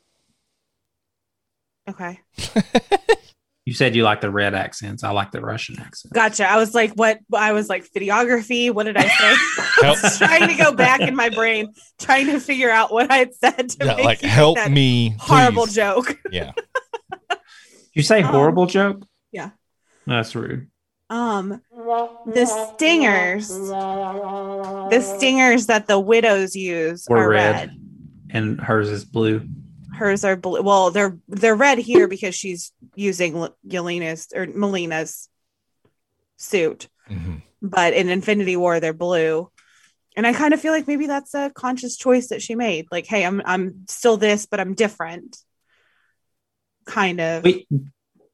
Okay, 1.90 2.20
You 3.66 3.74
said 3.74 3.96
you 3.98 4.04
like 4.04 4.22
the 4.22 4.32
red 4.32 4.56
accents. 4.56 5.04
I 5.04 5.12
like 5.12 5.32
the 5.32 5.42
Russian 5.42 5.78
accents. 5.80 6.14
gotcha. 6.14 6.50
I 6.50 6.56
was 6.58 6.74
like, 6.74 6.94
what? 6.94 7.20
I 7.34 7.52
was 7.52 7.68
like, 7.68 7.86
videography. 7.92 8.72
What 8.74 8.86
did 8.86 8.96
I 8.98 9.02
say? 9.08 9.10
I 9.20 9.80
Help. 9.84 10.04
was 10.04 10.18
trying 10.18 10.48
to 10.48 10.56
go 10.56 10.72
back 10.74 11.02
in 11.02 11.16
my 11.18 11.28
brain, 11.30 11.74
trying 12.00 12.28
to 12.28 12.40
figure 12.40 12.70
out 12.70 12.94
what 12.94 13.12
I 13.12 13.18
had 13.18 13.34
said 13.36 13.70
to 13.70 13.86
yeah, 13.86 13.96
make 13.96 14.06
like 14.06 14.22
help 14.22 14.56
that 14.56 14.72
me, 14.72 15.16
horrible 15.20 15.66
please. 15.66 15.76
joke. 15.76 16.18
Yeah, 16.32 16.52
you 17.94 18.04
say 18.04 18.22
Um, 18.22 18.32
horrible 18.32 18.68
joke? 18.68 19.06
yeah. 19.32 19.50
That's 20.06 20.34
rude. 20.36 20.70
Um, 21.10 21.62
the 22.26 22.46
stingers, 22.76 23.48
the 23.48 25.02
stingers 25.02 25.68
that 25.68 25.88
the 25.88 26.00
widows 26.00 26.56
use 26.56 27.06
Were 27.10 27.18
are 27.20 27.30
red. 27.30 27.56
red. 27.56 27.72
And 28.30 28.60
hers 28.60 28.90
is 28.90 29.06
blue. 29.06 29.48
Hers 29.94 30.26
are 30.26 30.36
blue. 30.36 30.62
Well, 30.62 30.92
they're 30.92 31.18
they're 31.30 31.56
red 31.56 31.78
here 31.78 32.08
because 32.10 32.36
she's 32.36 32.74
using 32.96 33.38
L- 33.38 33.56
Yelena's 33.66 34.28
or 34.36 34.46
Melina's 34.48 35.30
suit, 36.36 36.90
Mhm. 37.10 37.42
but 37.62 37.94
in 37.94 38.10
Infinity 38.10 38.58
War 38.58 38.80
they're 38.82 38.94
blue. 38.94 39.50
And 40.18 40.28
I 40.28 40.34
kind 40.34 40.54
of 40.54 40.60
feel 40.60 40.74
like 40.74 40.88
maybe 40.88 41.08
that's 41.08 41.34
a 41.34 41.52
conscious 41.52 41.96
choice 41.96 42.28
that 42.30 42.42
she 42.42 42.54
made. 42.54 42.88
Like, 42.92 43.06
hey, 43.06 43.24
I'm 43.26 43.42
I'm 43.46 43.86
still 43.88 44.18
this, 44.18 44.46
but 44.46 44.60
I'm 44.60 44.74
different. 44.74 45.38
Kind 46.86 47.22
of. 47.22 47.44
We 47.46 47.66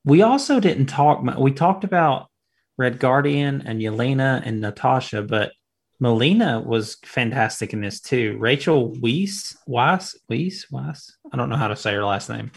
we 0.03 0.21
also 0.23 0.59
didn't 0.59 0.87
talk. 0.87 1.23
mu- 1.23 1.39
We 1.39 1.51
talked 1.51 1.83
about 1.83 2.29
Red 2.77 2.99
Guardian 2.99 3.63
and 3.65 3.79
Yelena 3.81 4.41
and 4.45 4.61
Natasha, 4.61 5.21
but 5.21 5.51
Melina 5.99 6.59
was 6.59 6.97
fantastic 7.05 7.73
in 7.73 7.81
this 7.81 8.01
too. 8.01 8.35
Rachel 8.39 8.91
Weisz, 8.91 9.55
Weiss, 9.67 10.15
Weiss, 10.27 10.65
Weiss. 10.71 11.15
I 11.31 11.37
don't 11.37 11.49
know 11.49 11.55
how 11.55 11.67
to 11.69 11.75
say 11.75 11.93
her 11.93 12.03
last 12.03 12.29
name. 12.29 12.51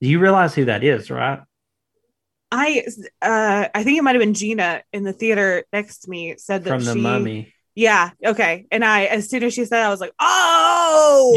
Do 0.00 0.08
you 0.08 0.18
realize 0.18 0.54
who 0.54 0.66
that 0.66 0.84
is, 0.84 1.10
right? 1.10 1.40
I 2.52 2.84
uh 3.22 3.68
I 3.74 3.82
think 3.82 3.98
it 3.98 4.02
might 4.02 4.14
have 4.14 4.20
been 4.20 4.34
Gina 4.34 4.82
in 4.92 5.02
the 5.02 5.12
theater 5.12 5.64
next 5.72 6.00
to 6.00 6.10
me 6.10 6.36
said 6.38 6.64
that 6.64 6.70
From 6.70 6.84
the 6.84 6.92
she, 6.92 7.00
Mummy. 7.00 7.52
Yeah, 7.74 8.10
okay. 8.24 8.66
And 8.70 8.84
I 8.84 9.06
as 9.06 9.28
soon 9.28 9.42
as 9.42 9.52
she 9.52 9.64
said 9.64 9.80
it, 9.82 9.86
I 9.86 9.90
was 9.90 10.00
like, 10.00 10.12
"Oh!" 10.20 11.32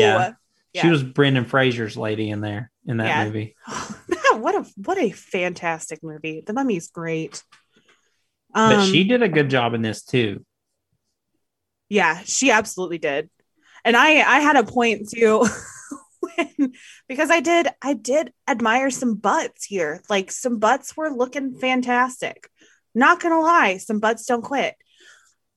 Yeah. 0.73 0.83
She 0.83 0.89
was 0.89 1.01
Brendan 1.01 1.45
Fraser's 1.45 1.97
lady 1.97 2.29
in 2.29 2.41
there 2.41 2.71
in 2.85 2.97
that 2.97 3.07
Yeah. 3.07 3.25
movie. 3.25 3.55
what 4.33 4.55
a 4.55 4.65
what 4.75 4.97
a 4.99 5.09
fantastic 5.09 6.03
movie. 6.03 6.43
The 6.45 6.53
Mummy's 6.53 6.91
great. 6.91 7.43
But 8.53 8.81
Um, 8.81 8.89
she 8.89 9.03
did 9.03 9.21
a 9.23 9.29
good 9.29 9.49
job 9.49 9.73
in 9.73 9.81
this 9.81 10.03
too. 10.03 10.45
yeah, 11.89 12.21
she 12.25 12.51
absolutely 12.51 12.97
did. 12.99 13.29
And 13.83 13.95
I 13.95 14.21
I 14.21 14.39
had 14.41 14.55
a 14.57 14.63
point 14.63 15.09
too 15.09 15.45
when 16.19 16.73
because 17.07 17.31
I 17.31 17.39
did 17.39 17.67
I 17.81 17.93
did 17.93 18.33
admire 18.47 18.89
some 18.89 19.15
butts 19.15 19.65
here. 19.65 20.01
Like 20.09 20.31
some 20.31 20.59
butts 20.59 20.95
were 20.97 21.09
looking 21.11 21.55
fantastic. 21.57 22.49
Not 22.93 23.19
gonna 23.21 23.39
lie, 23.41 23.77
some 23.77 23.99
butts 23.99 24.25
don't 24.25 24.43
quit. 24.43 24.75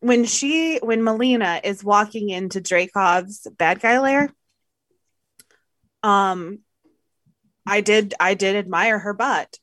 When 0.00 0.24
she 0.24 0.78
when 0.78 1.04
Melina 1.04 1.60
is 1.64 1.84
walking 1.84 2.30
into 2.30 2.60
Dreykov's 2.60 3.46
bad 3.58 3.80
guy 3.80 3.98
lair, 4.00 4.32
um 6.02 6.60
I 7.66 7.80
did 7.80 8.14
I 8.20 8.34
did 8.34 8.56
admire 8.56 8.98
her 8.98 9.14
butt. 9.14 9.58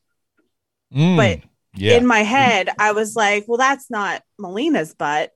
Mm, 0.92 1.16
But 1.16 1.40
yeah, 1.74 1.96
in 1.96 2.06
my 2.06 2.20
head, 2.20 2.68
I 2.78 2.92
was 2.92 3.14
like, 3.16 3.44
well, 3.46 3.58
that's 3.58 3.90
not 3.90 4.22
Melina's 4.38 4.94
butt. 4.94 5.30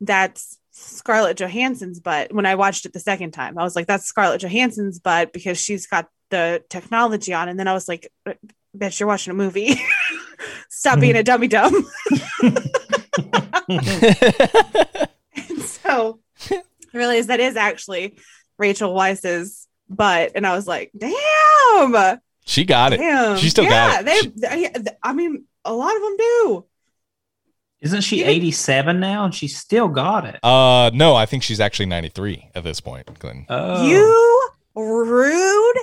That's 0.00 0.58
Scarlett 0.72 1.38
Johansson's 1.38 2.00
butt. 2.00 2.32
When 2.32 2.46
I 2.46 2.54
watched 2.54 2.86
it 2.86 2.92
the 2.92 3.00
second 3.00 3.32
time, 3.32 3.58
I 3.58 3.62
was 3.62 3.74
like, 3.74 3.86
that's 3.86 4.04
Scarlett 4.04 4.42
Johansson's 4.42 4.98
butt 4.98 5.32
because 5.32 5.58
she's 5.58 5.86
got 5.86 6.08
the 6.30 6.62
technology 6.68 7.32
on. 7.32 7.48
And 7.48 7.58
then 7.58 7.68
I 7.68 7.72
was 7.72 7.88
like, 7.88 8.10
uh, 8.26 8.34
bitch, 8.76 9.00
you're 9.00 9.06
watching 9.06 9.30
a 9.32 9.34
movie. 9.34 9.80
Stop 10.68 11.00
being 11.00 11.16
a 11.16 11.22
dummy 11.22 11.48
dumb. 11.48 11.74
and 12.42 12.62
so 15.62 16.20
I 16.50 16.62
realized 16.92 17.28
that 17.28 17.40
is 17.40 17.56
actually 17.56 18.18
Rachel 18.58 18.94
Weisz's 18.94 19.66
butt. 19.88 20.32
And 20.34 20.46
I 20.46 20.54
was 20.54 20.66
like, 20.66 20.92
damn. 20.96 22.20
she 22.44 22.64
got 22.64 22.92
it. 22.92 23.38
She 23.40 23.50
still 23.50 23.64
yeah, 23.64 24.02
got 24.02 24.04
it. 24.06 24.40
they- 24.40 24.92
I 25.02 25.12
mean, 25.12 25.44
a 25.68 25.72
lot 25.72 25.94
of 25.94 26.02
them 26.02 26.16
do. 26.16 26.64
Isn't 27.80 28.00
she 28.00 28.20
Even- 28.20 28.30
87 28.30 29.00
now 29.00 29.24
and 29.24 29.34
she 29.34 29.46
still 29.46 29.88
got 29.88 30.24
it? 30.24 30.40
Uh, 30.42 30.90
no, 30.94 31.14
I 31.14 31.26
think 31.26 31.42
she's 31.44 31.60
actually 31.60 31.86
93 31.86 32.50
at 32.54 32.64
this 32.64 32.80
point, 32.80 33.06
Glenn. 33.20 33.46
Oh. 33.48 33.86
You 33.86 34.50
rude 34.74 35.76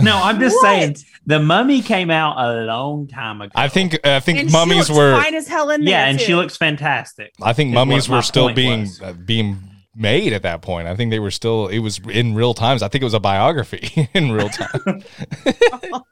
No, 0.03 0.21
I'm 0.23 0.41
just 0.41 0.55
What? 0.57 0.63
saying 0.63 0.97
the 1.27 1.39
mummy 1.39 1.81
came 1.81 2.11
out 2.11 2.37
a 2.39 2.65
long 2.65 3.07
time 3.07 3.41
ago. 3.41 3.53
I 3.55 3.69
think 3.69 3.97
I 4.05 4.19
think 4.21 4.41
And 4.41 4.51
she 4.51 4.53
mummies 4.57 4.89
looks 4.89 4.99
were 4.99 5.23
fine 5.23 5.35
as 5.35 5.47
hell 5.47 5.71
in 5.71 5.83
there. 5.85 5.91
yeah, 5.91 6.07
and 6.09 6.21
she 6.21 6.35
looks 6.35 6.57
fantastic. 6.57 7.33
I 7.41 7.53
think 7.53 7.73
mummies 7.73 8.09
were 8.09 8.23
still 8.23 8.53
being 8.53 8.89
uh, 9.03 9.13
being 9.13 9.59
made 9.97 10.33
at 10.33 10.43
that 10.43 10.63
point. 10.63 10.87
I 10.87 10.95
think 10.95 11.11
they 11.11 11.19
were 11.19 11.31
still 11.31 11.69
it 11.69 11.79
was 11.79 11.99
in 12.11 12.35
real 12.35 12.55
times. 12.55 12.83
I 12.83 12.89
think 12.89 13.03
it 13.03 13.07
was 13.07 13.15
a 13.15 13.21
biography 13.21 14.09
in 14.15 14.33
real 14.33 14.49
time. 14.49 15.03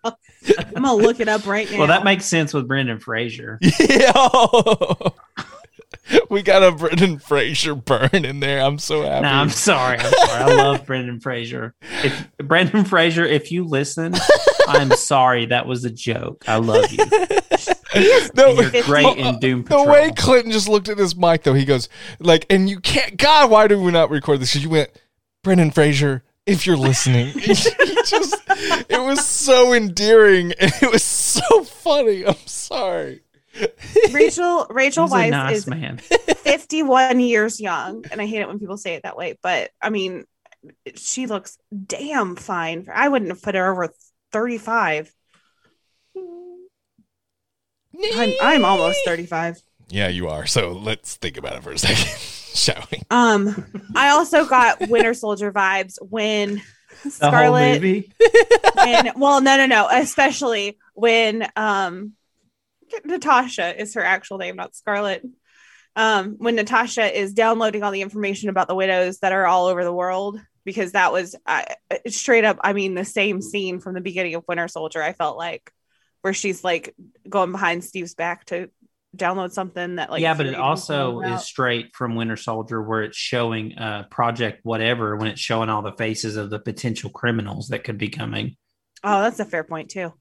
I'm 0.74 0.82
gonna 0.82 0.94
look 0.94 1.20
it 1.20 1.28
up 1.28 1.46
right 1.46 1.70
now. 1.70 1.78
Well, 1.78 1.86
that 1.88 2.04
makes 2.04 2.26
sense 2.26 2.52
with 2.52 2.66
Brendan 2.66 3.00
Fraser. 3.00 3.58
Yo! 3.88 5.14
we 6.28 6.42
got 6.42 6.62
a 6.62 6.72
Brendan 6.72 7.18
Fraser 7.18 7.74
burn 7.74 8.24
in 8.24 8.40
there. 8.40 8.60
I'm 8.60 8.78
so 8.78 9.02
happy. 9.02 9.22
No, 9.22 9.28
I'm 9.28 9.48
sorry. 9.48 9.98
I'm 9.98 10.12
sorry. 10.12 10.42
I 10.42 10.54
love 10.54 10.84
Brendan 10.84 11.20
Fraser. 11.20 11.74
If 12.02 12.28
Brendan 12.38 12.84
Fraser, 12.84 13.24
if 13.24 13.50
you 13.50 13.64
listen, 13.64 14.14
I'm 14.68 14.90
sorry. 14.90 15.46
That 15.46 15.66
was 15.66 15.84
a 15.84 15.90
joke. 15.90 16.44
I 16.46 16.56
love 16.56 16.92
you. 16.92 17.06
No, 18.34 18.60
You're 18.60 18.82
great 18.82 19.16
in 19.18 19.38
Doom 19.38 19.62
Patrol. 19.64 19.84
The 19.84 19.90
way 19.90 20.12
Clinton 20.16 20.52
just 20.52 20.68
looked 20.68 20.88
at 20.88 20.98
his 20.98 21.16
mic, 21.16 21.42
though, 21.42 21.54
he 21.54 21.64
goes 21.64 21.88
like, 22.18 22.46
"And 22.50 22.68
you 22.68 22.80
can't, 22.80 23.16
God, 23.16 23.50
why 23.50 23.66
do 23.68 23.80
we 23.80 23.92
not 23.92 24.10
record 24.10 24.40
this?" 24.40 24.50
Because 24.52 24.64
you 24.64 24.70
went, 24.70 24.90
Brendan 25.42 25.70
Fraser, 25.70 26.22
if 26.46 26.66
you're 26.66 26.76
listening, 26.76 27.32
just, 27.38 27.68
it 27.78 29.02
was 29.02 29.26
so 29.26 29.72
endearing 29.72 30.52
and 30.52 30.72
it 30.82 30.92
was 30.92 31.02
so 31.02 31.64
funny. 31.64 32.26
I'm 32.26 32.34
sorry. 32.46 33.20
Rachel 34.10 34.66
Rachel 34.68 35.04
He's 35.04 35.12
a 35.12 35.16
Weisz 35.16 35.30
nice 35.30 35.56
is 35.58 35.66
man. 35.66 35.98
51 36.44 37.20
years 37.20 37.60
young, 37.60 38.04
and 38.10 38.20
I 38.20 38.26
hate 38.26 38.40
it 38.40 38.48
when 38.48 38.58
people 38.58 38.76
say 38.76 38.94
it 38.94 39.04
that 39.04 39.16
way. 39.16 39.38
But 39.42 39.70
I 39.80 39.90
mean, 39.90 40.24
she 40.96 41.26
looks 41.26 41.58
damn 41.86 42.36
fine. 42.36 42.88
I 42.92 43.08
wouldn't 43.08 43.30
have 43.30 43.42
put 43.42 43.54
her 43.54 43.70
over 43.70 43.92
35. 44.32 45.14
I'm 48.14 48.32
I'm 48.40 48.64
almost 48.64 48.98
35. 49.04 49.62
Yeah, 49.88 50.08
you 50.08 50.28
are. 50.28 50.46
So 50.46 50.72
let's 50.72 51.16
think 51.16 51.36
about 51.36 51.56
it 51.56 51.62
for 51.62 51.72
a 51.72 51.78
second, 51.80 52.06
shall 52.54 52.86
we? 52.90 53.02
Um, 53.10 53.66
I 53.94 54.10
also 54.10 54.46
got 54.46 54.88
Winter 54.88 55.14
Soldier 55.14 55.52
vibes 55.52 55.98
when 56.00 56.62
The 57.02 57.10
whole 57.10 57.30
Scarlett 57.30 57.82
movie. 57.82 58.12
when 58.76 59.12
well 59.16 59.40
no 59.42 59.56
no 59.58 59.66
no 59.66 59.88
especially 59.90 60.78
when 60.94 61.46
um 61.54 62.12
natasha 63.04 63.78
is 63.78 63.94
her 63.94 64.02
actual 64.02 64.38
name 64.38 64.56
not 64.56 64.74
scarlet 64.74 65.22
um 65.96 66.36
when 66.38 66.54
natasha 66.54 67.04
is 67.18 67.34
downloading 67.34 67.82
all 67.82 67.90
the 67.90 68.00
information 68.00 68.48
about 68.48 68.68
the 68.68 68.74
widows 68.74 69.18
that 69.18 69.32
are 69.32 69.44
all 69.46 69.66
over 69.66 69.84
the 69.84 69.92
world 69.92 70.40
because 70.64 70.92
that 70.92 71.12
was 71.12 71.34
uh, 71.44 71.64
straight 72.06 72.44
up 72.44 72.58
i 72.62 72.72
mean 72.72 72.94
the 72.94 73.04
same 73.04 73.42
scene 73.42 73.80
from 73.80 73.92
the 73.94 74.00
beginning 74.00 74.34
of 74.36 74.44
winter 74.48 74.68
soldier 74.68 75.02
i 75.02 75.12
felt 75.12 75.36
like 75.36 75.72
where 76.24 76.32
she's 76.32 76.64
like 76.64 76.94
going 77.28 77.52
behind 77.52 77.84
steve's 77.84 78.14
back 78.14 78.46
to 78.46 78.70
download 79.14 79.52
something 79.52 79.96
that 79.96 80.10
like 80.10 80.22
yeah, 80.22 80.32
but 80.32 80.46
it 80.46 80.54
also 80.54 81.20
is 81.20 81.44
straight 81.44 81.94
from 81.94 82.14
Winter 82.14 82.36
Soldier, 82.36 82.82
where 82.82 83.02
it's 83.02 83.16
showing 83.16 83.76
uh, 83.76 84.04
Project 84.10 84.60
Whatever 84.62 85.16
when 85.16 85.28
it's 85.28 85.40
showing 85.40 85.68
all 85.68 85.82
the 85.82 85.92
faces 85.92 86.36
of 86.36 86.48
the 86.48 86.58
potential 86.58 87.10
criminals 87.10 87.68
that 87.68 87.84
could 87.84 87.98
be 87.98 88.08
coming. 88.08 88.56
oh 89.04 89.20
that's 89.20 89.38
a 89.38 89.44
fair 89.44 89.64
point 89.64 89.90
too 89.90 90.14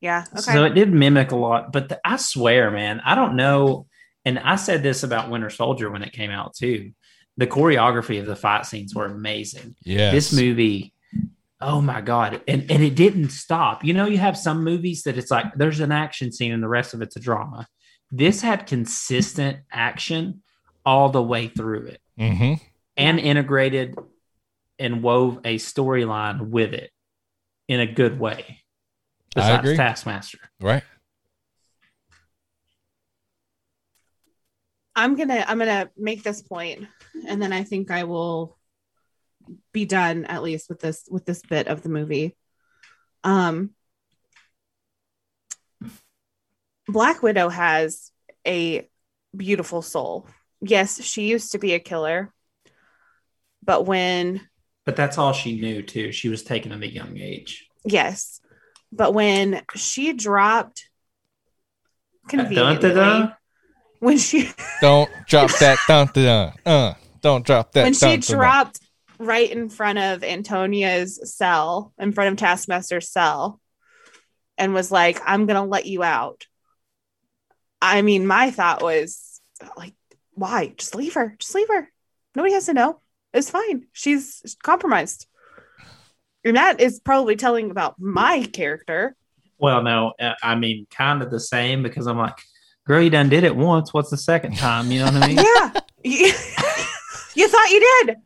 Yeah. 0.00 0.24
Okay. 0.32 0.40
So 0.40 0.64
it 0.64 0.74
did 0.74 0.90
mimic 0.90 1.32
a 1.32 1.36
lot, 1.36 1.70
but 1.70 1.90
the, 1.90 2.00
I 2.02 2.16
swear, 2.16 2.70
man, 2.70 3.02
I 3.04 3.14
don't 3.14 3.36
know. 3.36 3.86
And 4.24 4.38
I 4.38 4.56
said 4.56 4.82
this 4.82 5.02
about 5.02 5.28
Winter 5.28 5.50
Soldier 5.50 5.90
when 5.90 6.02
it 6.02 6.12
came 6.12 6.30
out 6.30 6.54
too. 6.54 6.92
The 7.36 7.46
choreography 7.46 8.18
of 8.18 8.26
the 8.26 8.36
fight 8.36 8.64
scenes 8.64 8.94
were 8.94 9.04
amazing. 9.04 9.76
yeah 9.84 10.10
This 10.10 10.32
movie, 10.32 10.94
oh 11.60 11.80
my 11.80 12.00
god, 12.00 12.42
and 12.48 12.70
and 12.70 12.82
it 12.82 12.94
didn't 12.94 13.30
stop. 13.30 13.84
You 13.84 13.92
know, 13.92 14.06
you 14.06 14.18
have 14.18 14.36
some 14.36 14.64
movies 14.64 15.02
that 15.02 15.18
it's 15.18 15.30
like 15.30 15.54
there's 15.54 15.80
an 15.80 15.92
action 15.92 16.32
scene 16.32 16.52
and 16.52 16.62
the 16.62 16.68
rest 16.68 16.94
of 16.94 17.02
it's 17.02 17.16
a 17.16 17.20
drama. 17.20 17.66
This 18.10 18.40
had 18.40 18.66
consistent 18.66 19.58
action 19.70 20.42
all 20.84 21.10
the 21.10 21.22
way 21.22 21.48
through 21.48 21.86
it, 21.86 22.00
hmm 22.18 22.54
and 22.96 23.18
integrated 23.18 23.96
and 24.78 25.02
wove 25.02 25.38
a 25.44 25.56
storyline 25.56 26.48
with 26.48 26.74
it 26.74 26.90
in 27.68 27.80
a 27.80 27.86
good 27.86 28.18
way. 28.18 28.58
I 29.36 29.40
Besides 29.40 29.60
agree. 29.60 29.76
Taskmaster. 29.76 30.38
Right. 30.60 30.82
I'm 34.96 35.14
gonna 35.14 35.44
I'm 35.46 35.58
gonna 35.58 35.88
make 35.96 36.22
this 36.22 36.42
point, 36.42 36.86
and 37.26 37.40
then 37.40 37.52
I 37.52 37.62
think 37.62 37.90
I 37.90 38.04
will 38.04 38.58
be 39.72 39.84
done 39.84 40.24
at 40.24 40.42
least 40.42 40.68
with 40.68 40.80
this 40.80 41.04
with 41.10 41.24
this 41.24 41.42
bit 41.42 41.68
of 41.68 41.82
the 41.82 41.88
movie. 41.88 42.36
Um, 43.24 43.70
Black 46.88 47.22
Widow 47.22 47.48
has 47.48 48.10
a 48.46 48.88
beautiful 49.36 49.82
soul. 49.82 50.26
Yes, 50.60 51.02
she 51.02 51.28
used 51.28 51.52
to 51.52 51.58
be 51.58 51.74
a 51.74 51.78
killer, 51.78 52.32
but 53.62 53.86
when 53.86 54.40
But 54.84 54.96
that's 54.96 55.18
all 55.18 55.32
she 55.32 55.60
knew 55.60 55.82
too. 55.82 56.12
She 56.12 56.28
was 56.28 56.42
taken 56.42 56.72
at 56.72 56.82
a 56.82 56.92
young 56.92 57.16
age. 57.18 57.66
yes, 57.84 58.40
but 58.92 59.14
when 59.14 59.62
she 59.76 60.12
dropped 60.12 60.84
conveniently, 62.28 63.30
when 64.00 64.18
she 64.18 64.50
Don't 64.80 65.10
drop 65.26 65.50
that. 65.58 65.78
Dun, 65.86 66.08
dun, 66.12 66.24
dun. 66.24 66.52
Uh, 66.66 66.94
don't 67.20 67.44
drop 67.46 67.72
that. 67.72 67.84
when 67.84 67.94
she 67.94 68.00
dun, 68.00 68.10
dun, 68.10 68.20
dun. 68.20 68.38
dropped 68.38 68.80
right 69.20 69.50
in 69.50 69.68
front 69.68 69.98
of 69.98 70.24
Antonia's 70.24 71.20
cell, 71.36 71.92
in 71.98 72.12
front 72.12 72.32
of 72.32 72.38
Taskmaster's 72.38 73.10
cell, 73.10 73.60
and 74.56 74.74
was 74.74 74.90
like, 74.90 75.20
I'm 75.24 75.46
gonna 75.46 75.64
let 75.64 75.86
you 75.86 76.02
out. 76.02 76.46
I 77.82 78.02
mean, 78.02 78.26
my 78.26 78.50
thought 78.50 78.82
was 78.82 79.40
like, 79.76 79.94
why? 80.32 80.72
Just 80.76 80.94
leave 80.94 81.14
her. 81.14 81.36
Just 81.38 81.54
leave 81.54 81.68
her. 81.68 81.90
Nobody 82.34 82.54
has 82.54 82.66
to 82.66 82.74
know. 82.74 83.00
It's 83.32 83.50
fine. 83.50 83.86
She's 83.92 84.56
compromised. 84.62 85.26
And 86.44 86.56
that 86.56 86.80
is 86.80 87.00
probably 87.00 87.36
telling 87.36 87.70
about 87.70 88.00
my 88.00 88.44
character. 88.44 89.14
Well, 89.58 89.82
no, 89.82 90.14
uh, 90.18 90.34
I 90.42 90.54
mean, 90.54 90.86
kind 90.90 91.22
of 91.22 91.30
the 91.30 91.40
same 91.40 91.82
because 91.82 92.06
I'm 92.06 92.16
like, 92.16 92.38
girl, 92.86 93.02
you 93.02 93.10
done 93.10 93.28
did 93.28 93.44
it 93.44 93.54
once. 93.54 93.92
What's 93.92 94.10
the 94.10 94.16
second 94.16 94.56
time? 94.56 94.90
You 94.90 95.00
know 95.00 95.06
what 95.06 95.22
I 95.22 95.26
mean? 95.28 95.38
Yeah. 96.02 96.32
you 97.34 97.48
thought 97.48 97.70
you 97.70 98.04
did. 98.06 98.16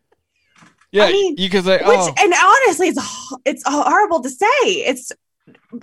Yeah, 0.95 1.07
I 1.07 1.13
mean, 1.13 1.35
you 1.39 1.51
could 1.51 1.65
say, 1.65 1.79
Which, 1.79 1.85
oh, 1.89 2.15
and 2.21 2.33
honestly, 2.33 2.87
it's 2.87 3.37
it's 3.45 3.63
horrible 3.67 4.23
to 4.23 4.31
say. 4.31 4.47
It's 4.63 5.11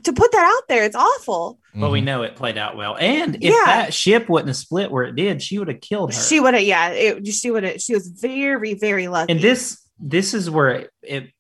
to 0.03 0.13
put 0.13 0.31
that 0.31 0.53
out 0.57 0.67
there. 0.69 0.85
It's 0.85 0.95
awful. 0.95 1.59
But 1.75 1.91
we 1.91 1.99
mhm. 1.99 2.05
know 2.05 2.23
it 2.23 2.37
played 2.37 2.57
out 2.57 2.77
well. 2.77 2.95
And 2.97 3.35
if 3.35 3.43
Yeah. 3.43 3.63
that 3.65 3.93
ship 3.93 4.29
wouldn't 4.29 4.47
have 4.47 4.55
split 4.55 4.89
where 4.89 5.03
it 5.03 5.15
did, 5.17 5.41
she 5.41 5.59
would 5.59 5.67
have 5.67 5.81
killed 5.81 6.13
her. 6.13 6.19
She 6.19 6.39
would 6.39 6.53
have, 6.53 6.63
yeah. 6.63 6.89
It, 6.91 7.27
she 7.27 7.51
would 7.51 7.63
have. 7.63 7.81
She 7.81 7.93
was 7.93 8.07
very, 8.07 8.73
very 8.73 9.09
lucky. 9.09 9.33
and 9.33 9.41
this 9.41 9.81
this 9.99 10.33
is 10.33 10.49
where 10.49 10.69
it, 10.69 10.91
it 11.01 11.31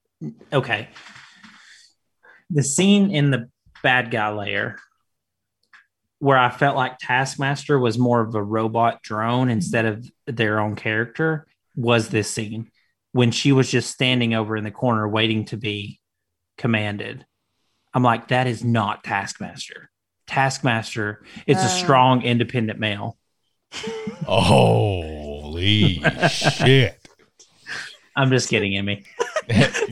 okay. 0.51 0.89
The 2.49 2.63
scene 2.63 3.11
in 3.11 3.31
the 3.31 3.49
bad 3.81 4.11
guy 4.11 4.31
layer 4.33 4.75
where 6.19 6.37
I 6.37 6.49
felt 6.49 6.75
like 6.75 6.99
Taskmaster 6.99 7.79
was 7.79 7.97
more 7.97 8.19
of 8.19 8.35
a 8.35 8.43
robot 8.43 9.01
drone 9.01 9.49
instead 9.49 9.85
of 9.85 10.11
their 10.27 10.59
own 10.59 10.75
character 10.75 11.47
was 11.75 12.09
this 12.09 12.29
scene 12.29 12.69
when 13.13 13.31
she 13.31 13.51
was 13.51 13.69
just 13.69 13.91
standing 13.91 14.33
over 14.33 14.55
in 14.57 14.63
the 14.63 14.71
corner 14.71 15.07
waiting 15.07 15.45
to 15.45 15.57
be 15.57 15.99
commanded. 16.57 17.25
I'm 17.93 18.03
like, 18.03 18.29
that 18.29 18.47
is 18.47 18.63
not 18.63 19.03
Taskmaster. 19.03 19.89
Taskmaster 20.27 21.23
is 21.45 21.57
a 21.57 21.61
Uh. 21.61 21.67
strong, 21.67 22.21
independent 22.23 22.79
male. 22.79 23.17
holy 24.25 26.01
shit. 26.29 26.97
I'm 28.15 28.29
just 28.29 28.49
kidding, 28.49 28.75
Emmy. 28.77 29.03
Listen, 29.49 29.73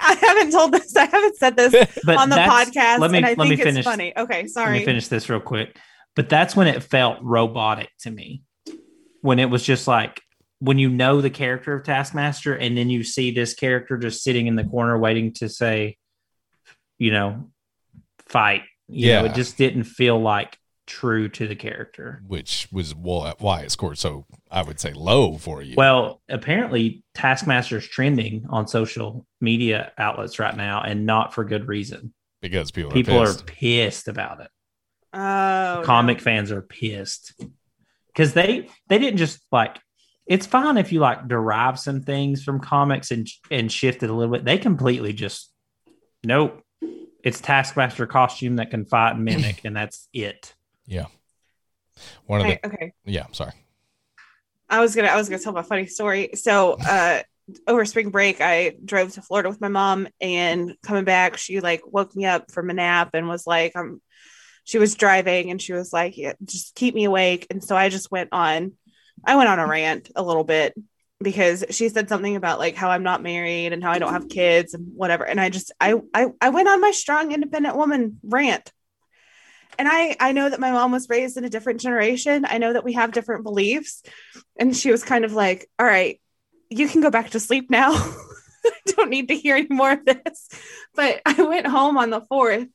I 0.00 0.18
haven't 0.20 0.52
told 0.52 0.72
this. 0.72 0.94
I 0.96 1.04
haven't 1.06 1.36
said 1.36 1.56
this 1.56 1.72
But 2.04 2.16
on 2.18 2.28
the 2.30 2.36
podcast, 2.36 2.98
let 2.98 3.10
me- 3.10 3.18
and 3.18 3.26
I 3.26 3.30
let 3.30 3.38
me 3.38 3.48
think 3.50 3.60
it's 3.60 3.64
finish- 3.68 3.84
funny. 3.84 4.12
Okay, 4.16 4.42
Let 4.42 4.50
sorry. 4.50 4.78
me 4.80 4.84
finish 4.84 5.08
this 5.08 5.28
real 5.28 5.40
quick. 5.40 5.76
But 6.16 6.28
that's 6.28 6.56
when 6.56 6.66
it 6.66 6.82
felt 6.82 7.18
robotic 7.22 7.90
to 8.00 8.10
me. 8.10 8.42
When 9.20 9.38
it 9.38 9.50
was 9.50 9.62
just 9.64 9.86
like 9.88 10.20
when 10.60 10.78
you 10.78 10.88
know 10.88 11.20
the 11.20 11.30
character 11.30 11.72
of 11.74 11.84
Taskmaster 11.84 12.54
and 12.54 12.76
then 12.76 12.90
you 12.90 13.04
see 13.04 13.30
this 13.30 13.54
character 13.54 13.96
just 13.96 14.22
sitting 14.24 14.46
in 14.46 14.56
the 14.56 14.64
corner 14.64 14.98
waiting 14.98 15.32
to 15.34 15.48
say, 15.48 15.96
you 16.98 17.12
know, 17.12 17.50
fight. 18.26 18.62
You 18.88 19.06
know, 19.12 19.22
Yeah. 19.24 19.30
it 19.30 19.34
just 19.34 19.56
didn't 19.56 19.84
feel 19.84 20.20
like 20.20 20.58
true 20.86 21.28
to 21.28 21.46
the 21.46 21.54
character. 21.54 22.22
Which 22.26 22.66
was 22.72 22.94
why 22.94 23.60
it 23.60 23.70
scored 23.70 23.98
so, 23.98 24.24
I 24.50 24.62
would 24.62 24.80
say, 24.80 24.92
low 24.94 25.36
for 25.36 25.62
you. 25.62 25.74
Well, 25.76 26.22
apparently 26.28 27.04
Taskmaster's 27.14 27.86
trending 27.86 28.46
on 28.48 28.66
social 28.66 29.26
media 29.40 29.92
outlets 29.98 30.38
right 30.38 30.56
now 30.56 30.80
and 30.82 31.04
not 31.06 31.34
for 31.34 31.44
good 31.44 31.68
reason. 31.68 32.14
because 32.40 32.70
people, 32.70 32.90
People 32.92 33.18
are 33.18 33.22
are 33.28 33.34
pissed. 33.34 33.46
pissed 33.46 34.08
about 34.08 34.40
it. 34.40 34.48
Oh, 35.12 35.82
comic 35.84 36.18
no. 36.18 36.22
fans 36.24 36.50
are 36.52 36.62
pissed 36.62 37.32
because 38.08 38.32
they 38.34 38.68
they 38.88 38.98
didn't 38.98 39.18
just 39.18 39.40
like 39.52 39.78
it's 40.28 40.46
fine 40.46 40.76
if 40.76 40.92
you 40.92 41.00
like 41.00 41.26
derive 41.26 41.78
some 41.78 42.02
things 42.02 42.44
from 42.44 42.60
comics 42.60 43.10
and 43.10 43.26
and 43.50 43.72
shift 43.72 44.02
it 44.02 44.10
a 44.10 44.12
little 44.12 44.32
bit 44.32 44.44
they 44.44 44.58
completely 44.58 45.12
just 45.12 45.50
nope 46.24 46.62
it's 47.24 47.40
taskmaster 47.40 48.06
costume 48.06 48.56
that 48.56 48.70
can 48.70 48.84
fight 48.84 49.16
and 49.16 49.24
mimic 49.24 49.60
and 49.64 49.74
that's 49.76 50.08
it 50.12 50.54
Yeah. 50.86 51.06
One 52.26 52.40
of 52.42 52.46
the, 52.46 52.52
Okay, 52.64 52.76
okay. 52.76 52.92
yeah, 53.04 53.26
sorry. 53.32 53.52
I 54.68 54.80
was 54.80 54.94
gonna 54.94 55.08
I 55.08 55.16
was 55.16 55.28
gonna 55.28 55.42
tell 55.42 55.52
my 55.52 55.62
funny 55.62 55.86
story. 55.86 56.30
So 56.34 56.72
uh 56.74 57.22
over 57.66 57.84
spring 57.86 58.10
break 58.10 58.40
I 58.40 58.76
drove 58.84 59.14
to 59.14 59.22
Florida 59.22 59.48
with 59.48 59.60
my 59.60 59.68
mom 59.68 60.06
and 60.20 60.76
coming 60.82 61.04
back 61.04 61.38
she 61.38 61.60
like 61.60 61.80
woke 61.86 62.14
me 62.14 62.26
up 62.26 62.52
from 62.52 62.68
a 62.70 62.74
nap 62.74 63.10
and 63.14 63.26
was 63.26 63.46
like 63.46 63.72
I'm 63.74 64.00
she 64.64 64.78
was 64.78 64.94
driving 64.94 65.50
and 65.50 65.60
she 65.60 65.72
was 65.72 65.92
like 65.92 66.16
yeah, 66.16 66.34
just 66.44 66.74
keep 66.74 66.94
me 66.94 67.04
awake 67.04 67.46
and 67.50 67.64
so 67.64 67.74
I 67.74 67.88
just 67.88 68.10
went 68.10 68.28
on 68.32 68.72
I 69.24 69.36
went 69.36 69.48
on 69.48 69.58
a 69.58 69.66
rant 69.66 70.10
a 70.16 70.22
little 70.22 70.44
bit 70.44 70.74
because 71.20 71.64
she 71.70 71.88
said 71.88 72.08
something 72.08 72.36
about 72.36 72.58
like 72.58 72.76
how 72.76 72.90
I'm 72.90 73.02
not 73.02 73.22
married 73.22 73.72
and 73.72 73.82
how 73.82 73.90
I 73.90 73.98
don't 73.98 74.12
have 74.12 74.28
kids 74.28 74.74
and 74.74 74.92
whatever 74.94 75.24
and 75.24 75.40
I 75.40 75.50
just 75.50 75.72
I 75.80 75.94
I, 76.14 76.28
I 76.40 76.50
went 76.50 76.68
on 76.68 76.80
my 76.80 76.92
strong 76.92 77.32
independent 77.32 77.76
woman 77.76 78.20
rant 78.22 78.72
and 79.78 79.88
I 79.88 80.16
I 80.18 80.32
know 80.32 80.50
that 80.50 80.60
my 80.60 80.72
mom 80.72 80.90
was 80.90 81.08
raised 81.08 81.36
in 81.36 81.44
a 81.44 81.50
different 81.50 81.80
generation. 81.80 82.44
I 82.46 82.58
know 82.58 82.72
that 82.72 82.84
we 82.84 82.94
have 82.94 83.12
different 83.12 83.44
beliefs. 83.44 84.02
And 84.58 84.76
she 84.76 84.90
was 84.90 85.04
kind 85.04 85.24
of 85.24 85.32
like, 85.32 85.70
"All 85.78 85.86
right, 85.86 86.20
you 86.68 86.88
can 86.88 87.00
go 87.00 87.10
back 87.10 87.30
to 87.30 87.40
sleep 87.40 87.70
now. 87.70 87.92
I 88.64 88.72
don't 88.86 89.10
need 89.10 89.28
to 89.28 89.36
hear 89.36 89.56
any 89.56 89.68
more 89.70 89.92
of 89.92 90.04
this." 90.04 90.48
But 90.94 91.22
I 91.24 91.42
went 91.42 91.66
home 91.66 91.96
on 91.96 92.10
the 92.10 92.22
4th 92.22 92.68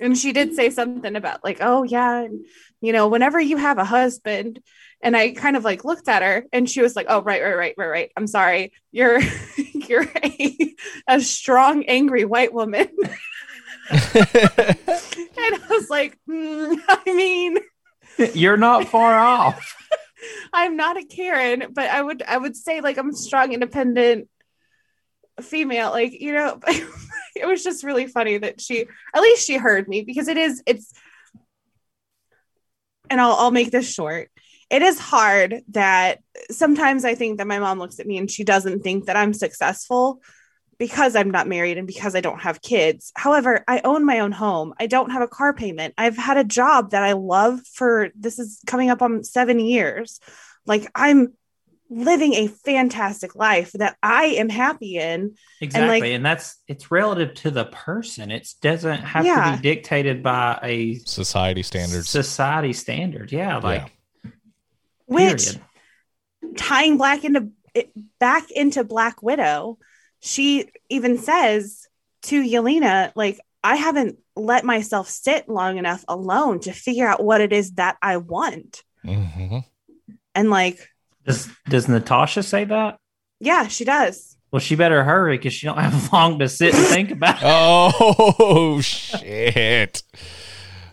and 0.00 0.18
she 0.18 0.32
did 0.32 0.54
say 0.56 0.70
something 0.70 1.14
about 1.14 1.44
like, 1.44 1.58
"Oh 1.60 1.84
yeah, 1.84 2.22
and, 2.22 2.44
you 2.80 2.92
know, 2.92 3.08
whenever 3.08 3.40
you 3.40 3.56
have 3.56 3.78
a 3.78 3.84
husband." 3.84 4.60
And 5.02 5.16
I 5.16 5.32
kind 5.32 5.56
of 5.56 5.64
like 5.64 5.84
looked 5.84 6.08
at 6.08 6.22
her 6.22 6.46
and 6.52 6.68
she 6.68 6.80
was 6.80 6.94
like, 6.94 7.06
"Oh, 7.08 7.22
right, 7.22 7.42
right, 7.42 7.56
right, 7.56 7.74
right, 7.76 7.88
right. 7.88 8.12
I'm 8.16 8.26
sorry. 8.26 8.72
You're 8.92 9.20
you're 9.74 10.08
a, 10.22 10.74
a 11.08 11.20
strong 11.20 11.84
angry 11.84 12.24
white 12.24 12.52
woman." 12.52 12.88
and 13.90 14.00
I 14.14 15.60
was 15.70 15.90
like, 15.90 16.18
"Mm, 16.28 16.80
I 16.88 17.14
mean, 17.14 17.58
you're 18.34 18.56
not 18.56 18.88
far 18.88 19.18
off 19.18 19.76
I'm 20.52 20.76
not 20.76 20.96
a 20.96 21.04
Karen, 21.04 21.64
but 21.72 21.88
I 21.88 22.02
would 22.02 22.22
I 22.22 22.36
would 22.36 22.56
say 22.56 22.80
like 22.80 22.98
I'm 22.98 23.10
a 23.10 23.14
strong, 23.14 23.52
independent 23.52 24.28
female. 25.40 25.90
Like, 25.90 26.12
you 26.20 26.32
know, 26.32 26.60
it 26.66 27.46
was 27.46 27.64
just 27.64 27.84
really 27.84 28.06
funny 28.06 28.38
that 28.38 28.60
she 28.60 28.86
at 29.14 29.22
least 29.22 29.46
she 29.46 29.56
heard 29.56 29.88
me 29.88 30.02
because 30.02 30.28
it 30.28 30.36
is 30.36 30.62
it's 30.66 30.92
and 33.10 33.20
I'll 33.20 33.32
I'll 33.32 33.50
make 33.50 33.70
this 33.70 33.92
short. 33.92 34.30
It 34.72 34.82
is 34.82 34.98
hard 34.98 35.62
that 35.68 36.20
sometimes 36.50 37.04
I 37.04 37.14
think 37.14 37.38
that 37.38 37.46
my 37.46 37.58
mom 37.58 37.78
looks 37.78 38.00
at 38.00 38.06
me 38.06 38.16
and 38.16 38.30
she 38.30 38.42
doesn't 38.42 38.82
think 38.82 39.04
that 39.04 39.16
I'm 39.16 39.34
successful 39.34 40.22
because 40.78 41.14
I'm 41.14 41.30
not 41.30 41.46
married 41.46 41.78
and 41.78 41.86
because 41.86 42.16
I 42.16 42.20
don't 42.22 42.40
have 42.40 42.62
kids. 42.62 43.12
However, 43.14 43.62
I 43.68 43.82
own 43.84 44.04
my 44.04 44.20
own 44.20 44.32
home. 44.32 44.74
I 44.80 44.86
don't 44.86 45.10
have 45.10 45.22
a 45.22 45.28
car 45.28 45.52
payment. 45.52 45.94
I've 45.98 46.16
had 46.16 46.38
a 46.38 46.44
job 46.44 46.90
that 46.90 47.04
I 47.04 47.12
love 47.12 47.60
for 47.66 48.08
this 48.16 48.38
is 48.38 48.60
coming 48.66 48.90
up 48.90 49.02
on 49.02 49.22
7 49.22 49.60
years. 49.60 50.18
Like 50.66 50.90
I'm 50.94 51.34
living 51.90 52.32
a 52.32 52.48
fantastic 52.48 53.36
life 53.36 53.72
that 53.72 53.96
I 54.02 54.24
am 54.24 54.48
happy 54.48 54.96
in. 54.96 55.34
Exactly. 55.60 56.14
And, 56.14 56.24
that's 56.24 56.56
it's 56.66 56.90
relative 56.90 57.34
to 57.34 57.50
the 57.50 57.66
person. 57.66 58.30
It 58.30 58.48
doesn't 58.62 59.02
have 59.02 59.26
Yeah. 59.26 59.50
to 59.50 59.56
be 59.58 59.62
dictated 59.62 60.22
by 60.22 60.58
a 60.62 60.94
Society 61.04 61.62
standard. 61.62 62.06
society 62.06 62.72
standard. 62.72 63.30
Yeah. 63.30 63.58
Like, 63.58 63.92
Which 65.12 65.44
period. 66.42 66.56
tying 66.56 66.96
black 66.96 67.24
into 67.24 67.50
it 67.74 67.90
back 68.18 68.50
into 68.50 68.84
Black 68.84 69.22
Widow, 69.22 69.78
she 70.20 70.70
even 70.88 71.18
says 71.18 71.86
to 72.22 72.42
Yelena, 72.42 73.12
like, 73.14 73.40
I 73.64 73.76
haven't 73.76 74.18
let 74.36 74.64
myself 74.64 75.08
sit 75.08 75.48
long 75.48 75.78
enough 75.78 76.04
alone 76.08 76.60
to 76.60 76.72
figure 76.72 77.06
out 77.06 77.22
what 77.24 77.40
it 77.40 77.52
is 77.52 77.72
that 77.72 77.96
I 78.02 78.16
want. 78.18 78.82
hmm 79.04 79.58
And 80.34 80.50
like, 80.50 80.78
Does, 81.26 81.48
does 81.68 81.88
Natasha 81.88 82.42
say 82.42 82.64
that? 82.64 82.98
yeah, 83.40 83.66
she 83.68 83.84
does. 83.84 84.36
Well, 84.50 84.60
she 84.60 84.76
better 84.76 85.02
hurry 85.02 85.38
because 85.38 85.54
she 85.54 85.66
don't 85.66 85.78
have 85.78 86.12
long 86.12 86.38
to 86.40 86.48
sit 86.48 86.74
and 86.74 86.86
think 86.88 87.10
about 87.10 87.36
it. 87.36 87.42
Oh 87.44 88.80
shit! 88.82 90.02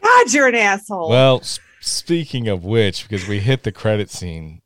God, 0.02 0.34
you're 0.34 0.48
an 0.48 0.56
asshole. 0.56 1.10
Well, 1.10 1.40
s- 1.42 1.60
speaking 1.82 2.48
of 2.48 2.64
which, 2.64 3.04
because 3.08 3.28
we 3.28 3.40
hit 3.40 3.64
the 3.64 3.72
credit 3.72 4.10
scene 4.10 4.62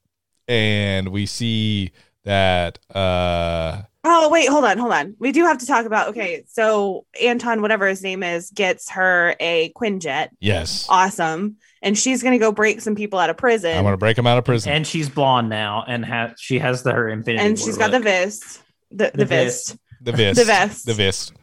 and 0.47 1.09
we 1.09 1.25
see 1.25 1.91
that 2.25 2.79
uh 2.95 3.83
Oh, 4.05 4.27
wait, 4.29 4.49
hold 4.49 4.65
on, 4.65 4.77
hold 4.77 4.91
on. 4.91 5.15
We 5.17 5.31
do 5.31 5.45
have 5.45 5.59
to 5.59 5.65
talk 5.65 5.85
about 5.85 6.09
okay, 6.09 6.43
so 6.49 7.05
Anton, 7.21 7.61
whatever 7.61 7.87
his 7.87 8.03
name 8.03 8.21
is, 8.21 8.49
gets 8.51 8.89
her 8.91 9.33
a 9.39 9.71
Quinjet. 9.77 10.29
yes, 10.41 10.85
Awesome. 10.89 11.55
And 11.81 11.97
she's 11.97 12.21
gonna 12.23 12.39
go 12.39 12.51
break 12.51 12.81
some 12.81 12.95
people 12.95 13.17
out 13.19 13.29
of 13.29 13.37
prison. 13.37 13.77
I'm 13.77 13.83
gonna 13.85 13.95
break 13.97 14.15
them 14.17 14.27
out 14.27 14.37
of 14.37 14.43
prison. 14.45 14.73
And 14.73 14.85
she's 14.85 15.07
blonde 15.09 15.47
now 15.49 15.83
and 15.87 16.03
has 16.05 16.31
she 16.37 16.59
has 16.59 16.83
the, 16.83 16.91
her 16.91 17.07
infinity. 17.09 17.45
and 17.45 17.57
War 17.57 17.65
she's 17.65 17.77
got 17.77 17.91
the 17.91 17.97
look. 17.99 18.03
vest. 18.03 18.61
The, 18.91 19.11
the, 19.11 19.17
The 19.19 19.25
vest. 19.25 19.77
the 20.01 20.11
vest. 20.11 20.37
the 20.37 20.45
vest. 20.45 20.85
The 20.85 20.93
vest. 20.93 21.33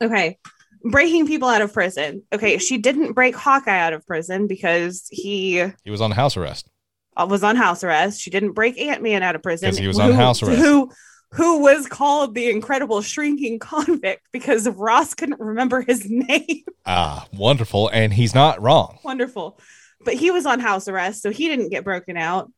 Okay. 0.00 0.38
Breaking 0.84 1.26
people 1.26 1.48
out 1.48 1.62
of 1.62 1.72
prison. 1.72 2.22
Okay, 2.32 2.58
she 2.58 2.78
didn't 2.78 3.12
break 3.12 3.34
Hawkeye 3.34 3.78
out 3.78 3.92
of 3.92 4.06
prison 4.06 4.46
because 4.46 5.06
he 5.10 5.64
He 5.84 5.90
was 5.90 6.00
on 6.00 6.10
house 6.12 6.36
arrest. 6.36 6.68
uh, 7.16 7.26
was 7.28 7.42
on 7.42 7.56
house 7.56 7.82
arrest. 7.82 8.20
She 8.20 8.30
didn't 8.30 8.52
break 8.52 8.78
Ant 8.78 9.02
Man 9.02 9.22
out 9.22 9.34
of 9.34 9.42
prison 9.42 9.68
'Cause 9.70 9.78
he 9.78 9.88
was 9.88 9.98
on 9.98 10.12
house 10.12 10.42
arrest. 10.42 10.58
Who 10.60 10.90
who 11.32 11.58
was 11.60 11.86
called 11.86 12.34
the 12.34 12.48
incredible 12.48 13.02
shrinking 13.02 13.58
convict 13.58 14.22
because 14.32 14.66
Ross 14.68 15.12
couldn't 15.12 15.40
remember 15.40 15.82
his 15.82 16.06
name. 16.08 16.64
Ah, 16.86 17.26
wonderful. 17.34 17.88
And 17.92 18.14
he's 18.14 18.34
not 18.34 18.62
wrong. 18.62 18.98
Wonderful. 19.04 19.58
But 20.04 20.14
he 20.14 20.30
was 20.30 20.46
on 20.46 20.58
house 20.60 20.88
arrest, 20.88 21.20
so 21.22 21.30
he 21.30 21.48
didn't 21.48 21.68
get 21.68 21.84
broken 21.84 22.16
out. 22.16 22.50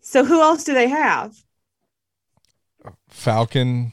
So 0.00 0.24
who 0.24 0.40
else 0.40 0.64
do 0.64 0.72
they 0.72 0.88
have? 0.88 1.34
Falcon. 3.08 3.92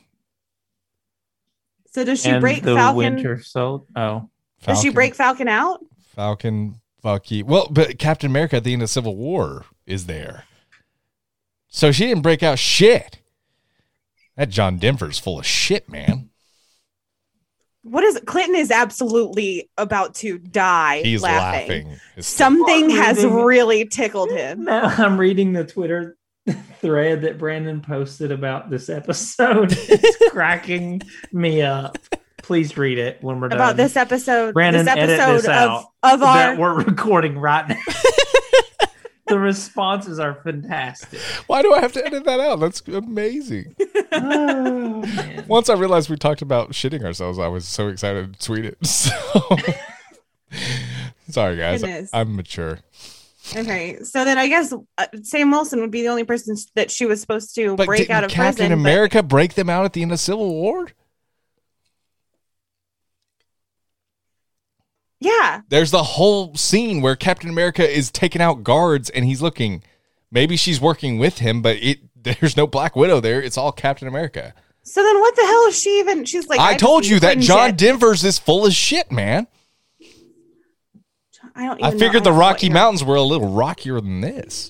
So 1.93 2.03
does 2.03 2.21
she 2.21 2.29
and 2.29 2.41
break 2.41 2.63
the 2.63 2.75
Falcon? 2.75 2.97
Winter 3.15 3.41
Soldier. 3.41 3.85
Oh, 3.95 4.29
Does 4.65 4.81
she 4.81 4.89
break 4.89 5.13
Falcon 5.15 5.47
out? 5.47 5.83
Falcon? 6.15 6.75
Bucky. 7.01 7.43
Well, 7.43 7.67
but 7.69 7.99
Captain 7.99 8.29
America 8.31 8.55
at 8.55 8.63
the 8.63 8.71
end 8.73 8.81
of 8.81 8.89
Civil 8.89 9.15
War 9.17 9.65
is 9.85 10.05
there, 10.05 10.45
so 11.67 11.91
she 11.91 12.05
didn't 12.05 12.23
break 12.23 12.41
out 12.41 12.57
shit. 12.59 13.19
That 14.37 14.49
John 14.49 14.77
Denver's 14.77 15.19
full 15.19 15.37
of 15.39 15.45
shit, 15.45 15.89
man. 15.89 16.29
What 17.83 18.05
is 18.05 18.19
Clinton 18.25 18.55
is 18.55 18.71
absolutely 18.71 19.69
about 19.77 20.15
to 20.15 20.37
die 20.37 21.01
He's 21.03 21.21
laughing. 21.21 21.67
laughing. 21.87 21.99
His- 22.15 22.25
Something 22.27 22.89
has 22.91 23.17
Reading- 23.17 23.33
really 23.43 23.85
tickled 23.85 24.31
him. 24.31 24.63
now 24.65 24.83
I'm 24.85 25.19
reading 25.19 25.51
the 25.51 25.65
Twitter 25.65 26.17
thread 26.81 27.21
that 27.21 27.37
Brandon 27.37 27.81
posted 27.81 28.31
about 28.31 28.69
this 28.69 28.89
episode. 28.89 29.77
It's 29.89 30.29
cracking 30.31 31.01
me 31.31 31.61
up. 31.61 31.97
Please 32.37 32.77
read 32.77 32.97
it 32.97 33.21
when 33.21 33.39
we're 33.39 33.49
done. 33.49 33.57
About 33.57 33.77
this 33.77 33.95
episode, 33.95 34.53
Brandon, 34.53 34.85
this 34.85 34.95
edit 34.95 35.19
episode 35.19 35.35
this 35.35 35.45
of, 35.45 35.51
out. 35.51 35.85
of 36.03 36.19
that 36.19 36.57
we're 36.57 36.83
recording 36.83 37.37
right 37.37 37.69
now. 37.69 37.77
the 39.27 39.39
responses 39.39 40.19
are 40.19 40.35
fantastic. 40.43 41.19
Why 41.47 41.61
do 41.61 41.73
I 41.73 41.79
have 41.79 41.93
to 41.93 42.05
edit 42.05 42.25
that 42.25 42.41
out? 42.41 42.59
That's 42.59 42.81
amazing. 42.87 43.75
Oh, 44.11 45.01
man. 45.01 45.45
Once 45.47 45.69
I 45.69 45.75
realized 45.75 46.09
we 46.09 46.17
talked 46.17 46.41
about 46.41 46.71
shitting 46.71 47.05
ourselves, 47.05 47.39
I 47.39 47.47
was 47.47 47.65
so 47.65 47.87
excited 47.87 48.33
to 48.33 48.45
tweet 48.45 48.65
it. 48.65 48.77
So 48.85 49.11
sorry, 51.29 51.57
guys. 51.57 51.81
Goodness. 51.81 52.09
I'm 52.13 52.35
mature. 52.35 52.79
Okay. 53.55 53.99
So 54.03 54.23
then 54.25 54.37
I 54.37 54.47
guess 54.47 54.73
uh, 54.97 55.05
Sam 55.23 55.51
Wilson 55.51 55.79
would 55.81 55.91
be 55.91 56.01
the 56.01 56.07
only 56.09 56.23
person 56.23 56.55
that 56.75 56.89
she 56.91 57.05
was 57.05 57.19
supposed 57.21 57.53
to 57.55 57.75
But 57.75 57.85
break 57.87 57.99
didn't 57.99 58.11
out 58.15 58.23
of 58.23 58.31
Captain 58.31 58.55
prison. 58.67 58.69
but- 58.83 58.89
America 58.89 59.23
break 59.23 59.53
them 59.55 59.69
out 59.69 59.85
at 59.85 59.93
the 59.93 60.01
end 60.01 60.11
of 60.11 60.19
Civil 60.19 60.49
War? 60.53 60.87
yeah, 65.19 65.61
There's 65.69 65.91
the 65.91 66.03
whole 66.03 66.53
scene 66.55 67.01
where 67.01 67.15
Captain 67.15 67.49
America 67.49 67.89
is 67.89 68.11
taking 68.11 68.41
out 68.41 68.63
guards 68.63 69.09
and 69.09 69.23
he's 69.23 69.41
looking. 69.41 69.81
Maybe 70.31 70.57
she's 70.57 70.81
working 70.81 71.17
with 71.17 71.37
him, 71.39 71.61
but 71.61 71.77
it 71.77 71.99
there's 72.23 72.57
no 72.57 72.67
Black 72.67 72.95
Widow 72.95 73.19
there. 73.21 73.41
It's 73.41 73.57
all 73.57 73.71
Captain 73.71 74.07
America. 74.07 74.53
So 74.83 75.01
then 75.01 75.17
what 75.21 75.33
the 75.35 75.43
hell 75.43 75.65
is 75.67 75.79
she 75.81 75.99
even? 75.99 76.25
She's 76.25 76.47
like, 76.47 76.59
I 76.59 76.73
just 76.73 76.81
told 76.83 77.05
you 77.05 77.19
that. 77.21 77.37
John 77.39 77.75
Denver's 77.75 78.25
is 78.25 78.37
full 78.37 78.65
of 78.65 78.73
shit, 78.73 79.11
man. 79.13 79.47
I 81.55 81.65
don't. 81.65 81.83
I 81.83 81.87
Even 81.87 81.99
know- 81.99 82.05
figured 82.05 82.23
the 82.23 82.29
know 82.31 82.35
what 82.37 82.41
Rocky 82.41 82.69
Mountains 82.69 83.03
were 83.03 83.15
a 83.15 83.21
little 83.21 83.49
rockier 83.49 83.99
than 84.01 84.21
this. 84.21 84.69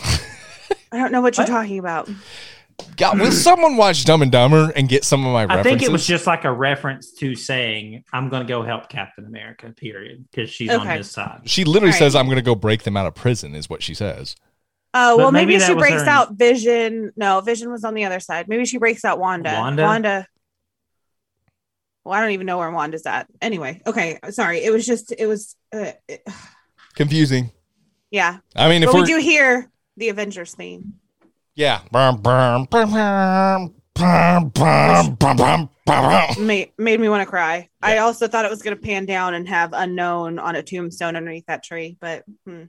I 0.00 0.98
don't 0.98 1.12
know 1.12 1.20
what 1.20 1.36
you're 1.38 1.46
What? 1.46 1.52
talking 1.52 1.78
about. 1.78 2.08
God, 2.96 3.18
will 3.20 3.30
someone 3.32 3.76
watch 3.76 4.04
Dumb 4.04 4.22
and 4.22 4.32
Dumber 4.32 4.72
and 4.74 4.88
get 4.88 5.04
some 5.04 5.24
of 5.24 5.32
my 5.32 5.42
I 5.42 5.44
references? 5.44 5.64
think 5.70 5.82
it 5.82 5.92
was 5.92 6.06
just 6.06 6.26
like 6.26 6.44
a 6.44 6.52
reference 6.52 7.12
to 7.14 7.34
saying, 7.34 8.02
I'm 8.12 8.28
going 8.28 8.44
to 8.46 8.48
go 8.48 8.62
help 8.62 8.88
Captain 8.88 9.24
America, 9.24 9.70
period, 9.76 10.24
because 10.30 10.50
she's 10.50 10.70
on 10.70 10.80
Okay. 10.80 10.98
his 10.98 11.10
side. 11.10 11.42
She 11.44 11.64
literally 11.64 11.92
Right. 11.92 11.98
says, 11.98 12.14
"I'm 12.16 12.26
going 12.26 12.36
to 12.36 12.42
go 12.42 12.54
break 12.54 12.82
them 12.82 12.96
out 12.96 13.06
of 13.06 13.14
prison," 13.14 13.54
is 13.54 13.70
what 13.70 13.82
she 13.82 13.94
says. 13.94 14.36
Oh 14.94 15.16
But 15.16 15.22
well, 15.22 15.32
maybe, 15.32 15.46
maybe 15.52 15.58
that 15.60 15.66
she 15.68 15.74
was 15.74 15.80
breaks 15.80 16.02
her- 16.02 16.08
out 16.08 16.34
Vision. 16.34 17.12
No, 17.16 17.40
Vision 17.40 17.70
was 17.70 17.84
on 17.84 17.94
the 17.94 18.04
other 18.04 18.20
side. 18.20 18.48
Maybe 18.48 18.64
she 18.66 18.76
breaks 18.78 19.04
out 19.04 19.18
Wanda. 19.18 19.52
Wanda? 19.52 19.82
Wanda 19.84 20.26
well, 22.04 22.14
I 22.14 22.20
don't 22.20 22.32
even 22.32 22.46
know 22.46 22.58
where 22.58 22.70
Wanda's 22.70 23.06
at. 23.06 23.26
Anyway, 23.40 23.80
okay, 23.86 24.18
sorry. 24.30 24.64
It 24.64 24.72
was 24.72 24.86
just 24.86 25.12
it 25.16 25.26
was 25.26 25.56
uh, 25.74 25.92
it... 26.08 26.26
confusing. 26.94 27.50
Yeah, 28.10 28.38
I 28.54 28.68
mean, 28.68 28.82
if 28.82 28.92
we 28.92 29.04
do 29.04 29.18
hear 29.18 29.70
the 29.96 30.08
Avengers 30.08 30.54
theme. 30.54 30.94
Yeah, 31.54 31.80
made, 36.38 36.72
made 36.78 37.00
me 37.00 37.08
want 37.08 37.22
to 37.22 37.28
cry. 37.28 37.56
Yeah. 37.56 37.86
I 37.86 37.98
also 37.98 38.28
thought 38.28 38.44
it 38.44 38.50
was 38.50 38.62
going 38.62 38.76
to 38.76 38.82
pan 38.82 39.06
down 39.06 39.34
and 39.34 39.48
have 39.48 39.72
unknown 39.72 40.38
on 40.38 40.56
a 40.56 40.62
tombstone 40.62 41.16
underneath 41.16 41.46
that 41.46 41.62
tree, 41.62 41.96
but 42.00 42.24
hmm. 42.46 42.64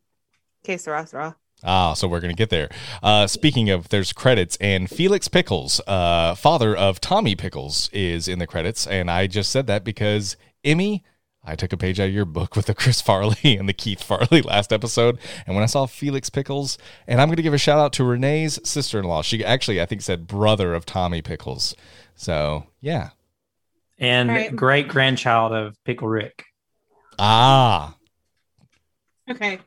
Okay, 0.65 0.77
Sarah, 0.77 1.05
Sarah. 1.05 1.35
Ah, 1.63 1.93
so 1.93 2.07
we're 2.07 2.19
gonna 2.19 2.33
get 2.33 2.49
there. 2.49 2.69
Uh, 3.01 3.25
speaking 3.27 3.69
of, 3.69 3.89
there's 3.89 4.11
credits, 4.11 4.57
and 4.59 4.89
Felix 4.89 5.27
Pickles, 5.27 5.79
uh, 5.87 6.35
father 6.35 6.75
of 6.75 6.99
Tommy 6.99 7.35
Pickles, 7.35 7.89
is 7.93 8.27
in 8.27 8.39
the 8.39 8.47
credits, 8.47 8.85
and 8.85 9.09
I 9.09 9.27
just 9.27 9.49
said 9.49 9.65
that 9.67 9.83
because 9.83 10.35
Emmy, 10.63 11.03
I 11.45 11.55
took 11.55 11.71
a 11.73 11.77
page 11.77 11.99
out 11.99 12.07
of 12.07 12.13
your 12.13 12.25
book 12.25 12.55
with 12.55 12.65
the 12.65 12.73
Chris 12.75 13.01
Farley 13.01 13.37
and 13.57 13.67
the 13.69 13.73
Keith 13.73 14.03
Farley 14.03 14.41
last 14.41 14.73
episode, 14.73 15.17
and 15.47 15.55
when 15.55 15.63
I 15.63 15.67
saw 15.67 15.85
Felix 15.85 16.29
Pickles, 16.29 16.77
and 17.07 17.21
I'm 17.21 17.29
gonna 17.29 17.41
give 17.41 17.53
a 17.53 17.57
shout 17.57 17.79
out 17.79 17.93
to 17.93 18.03
Renee's 18.03 18.59
sister-in-law. 18.67 19.21
She 19.21 19.43
actually, 19.45 19.81
I 19.81 19.85
think, 19.85 20.01
said 20.01 20.27
brother 20.27 20.73
of 20.73 20.85
Tommy 20.85 21.21
Pickles. 21.21 21.75
So 22.15 22.65
yeah, 22.81 23.11
And 23.99 24.29
Right. 24.29 24.53
great 24.55 24.87
grandchild 24.89 25.53
of 25.53 25.75
Pickle 25.85 26.07
Rick. 26.09 26.43
ah, 27.19 27.95
Okay. 29.29 29.59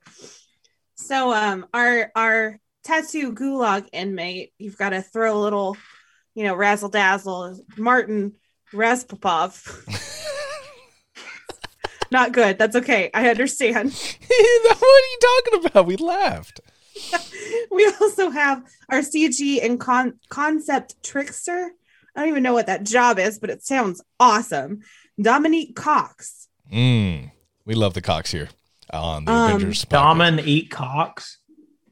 So 1.07 1.33
um 1.33 1.67
our 1.73 2.11
our 2.17 2.59
tattoo 2.83 3.33
gulag 3.33 3.87
inmate, 3.93 4.53
you've 4.59 4.77
got 4.77 4.91
to 4.91 5.03
throw 5.03 5.39
a 5.39 5.41
little, 5.41 5.77
you 6.35 6.43
know, 6.43 6.57
razzle 6.57 6.89
dazzle. 6.89 7.61
Martin 7.77 8.33
Raspopov. 8.73 9.85
Not 12.11 12.33
good. 12.33 12.59
That's 12.59 12.75
okay. 12.75 13.11
I 13.15 13.29
understand. 13.29 13.93
what 14.27 14.83
are 14.83 14.83
you 14.83 15.19
talking 15.21 15.67
about? 15.67 15.87
We 15.87 15.97
laughed. 15.97 16.61
We 17.71 17.85
also 18.01 18.31
have 18.31 18.65
our 18.89 19.01
CG 19.01 19.63
and 19.63 19.79
con- 19.79 20.19
concept 20.31 21.03
trickster. 21.03 21.73
I 22.15 22.21
don't 22.21 22.31
even 22.31 22.43
know 22.43 22.55
what 22.55 22.69
that 22.69 22.85
job 22.85 23.19
is, 23.19 23.39
but 23.39 23.51
it 23.51 23.63
sounds 23.65 24.01
awesome. 24.19 24.81
Dominique 25.21 25.77
Cox. 25.77 26.49
Mm, 26.73 27.33
we 27.67 27.75
love 27.75 27.93
the 27.93 28.01
Cox 28.01 28.33
here 28.33 28.49
on 28.93 29.25
the 29.25 29.33
Um, 29.33 29.51
Avengers. 29.57 29.85
podcast. 29.85 29.89
Daman 29.91 30.41
eat 30.41 30.71
cocks. 30.71 31.39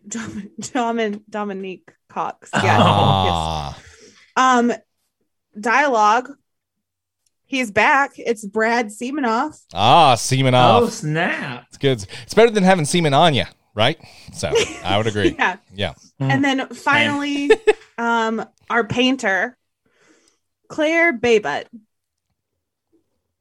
Dom- 0.06 0.50
Domin- 0.60 1.22
Dominique 1.28 1.90
Cox. 2.08 2.50
Yes. 2.54 2.80
Ah. 2.80 3.78
Um, 4.36 4.72
dialogue. 5.58 6.30
He's 7.46 7.70
back. 7.70 8.12
It's 8.16 8.44
Brad 8.44 8.86
Semenoff. 8.88 9.60
Ah, 9.72 10.14
semen 10.16 10.54
Oh, 10.56 10.88
snap. 10.88 11.66
It's 11.68 11.78
good. 11.78 12.04
It's 12.24 12.34
better 12.34 12.50
than 12.50 12.64
having 12.64 12.84
semen 12.84 13.14
on 13.14 13.34
you. 13.34 13.44
right? 13.74 13.98
So 14.32 14.50
I 14.84 14.96
would 14.98 15.06
agree. 15.06 15.34
Yeah. 15.38 15.56
Yeah. 15.72 15.94
And 16.18 16.44
then 16.44 16.68
finally, 16.70 17.50
um, 17.98 18.44
our 18.70 18.84
painter, 18.84 19.56
Claire 20.68 21.16
Baybutt. 21.16 21.66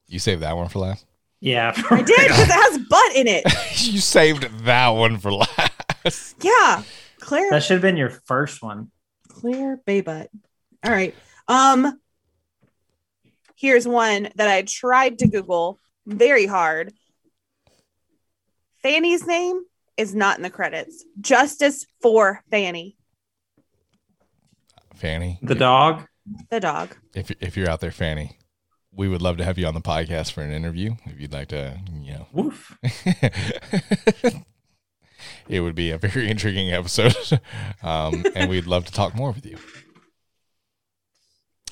You 0.07 0.19
saved 0.19 0.41
that 0.43 0.55
one 0.55 0.67
for 0.69 0.79
last. 0.79 1.05
Yeah. 1.43 1.73
I 1.91 2.01
did 2.01 2.15
because 2.17 2.39
it 2.39 2.51
has 2.51 2.77
butt 2.89 3.15
in 3.15 3.27
it. 3.27 3.43
you 3.85 3.99
saved 3.99 4.43
that 4.63 4.89
one 4.89 5.17
for 5.17 5.33
last. 5.33 6.37
Yeah. 6.41 6.83
Claire 7.19 7.49
That 7.51 7.63
should 7.63 7.73
have 7.73 7.81
been 7.81 7.97
your 7.97 8.09
first 8.09 8.63
one. 8.63 8.91
Claire 9.27 9.77
Baybutt. 9.85 10.27
All 10.85 10.91
right. 10.91 11.13
Um 11.49 11.99
here's 13.57 13.85
one 13.85 14.29
that 14.35 14.47
I 14.47 14.61
tried 14.61 15.19
to 15.19 15.27
Google 15.27 15.81
very 16.05 16.45
hard. 16.45 16.93
Fanny's 18.81 19.27
name 19.27 19.63
is 19.97 20.15
not 20.15 20.37
in 20.37 20.43
the 20.43 20.49
credits. 20.49 21.03
Justice 21.19 21.85
for 22.01 22.41
Fanny, 22.51 22.97
Fanny. 24.95 25.39
The 25.41 25.55
dog. 25.55 26.07
the 26.49 26.61
dog. 26.61 26.95
If 27.13 27.31
if 27.41 27.57
you're 27.57 27.69
out 27.69 27.81
there, 27.81 27.91
Fanny, 27.91 28.37
we 28.95 29.07
would 29.07 29.21
love 29.21 29.37
to 29.37 29.43
have 29.43 29.57
you 29.57 29.65
on 29.65 29.73
the 29.73 29.81
podcast 29.81 30.31
for 30.31 30.41
an 30.41 30.51
interview. 30.51 30.95
If 31.05 31.19
you'd 31.19 31.33
like 31.33 31.47
to, 31.49 31.79
you 31.93 32.13
know. 32.13 32.27
Woof. 32.31 32.77
it 35.49 35.61
would 35.61 35.75
be 35.75 35.91
a 35.91 35.97
very 35.97 36.29
intriguing 36.31 36.71
episode. 36.71 37.15
um, 37.83 38.25
and 38.35 38.49
we'd 38.49 38.67
love 38.67 38.85
to 38.85 38.91
talk 38.91 39.15
more 39.15 39.31
with 39.31 39.45
you. 39.45 39.57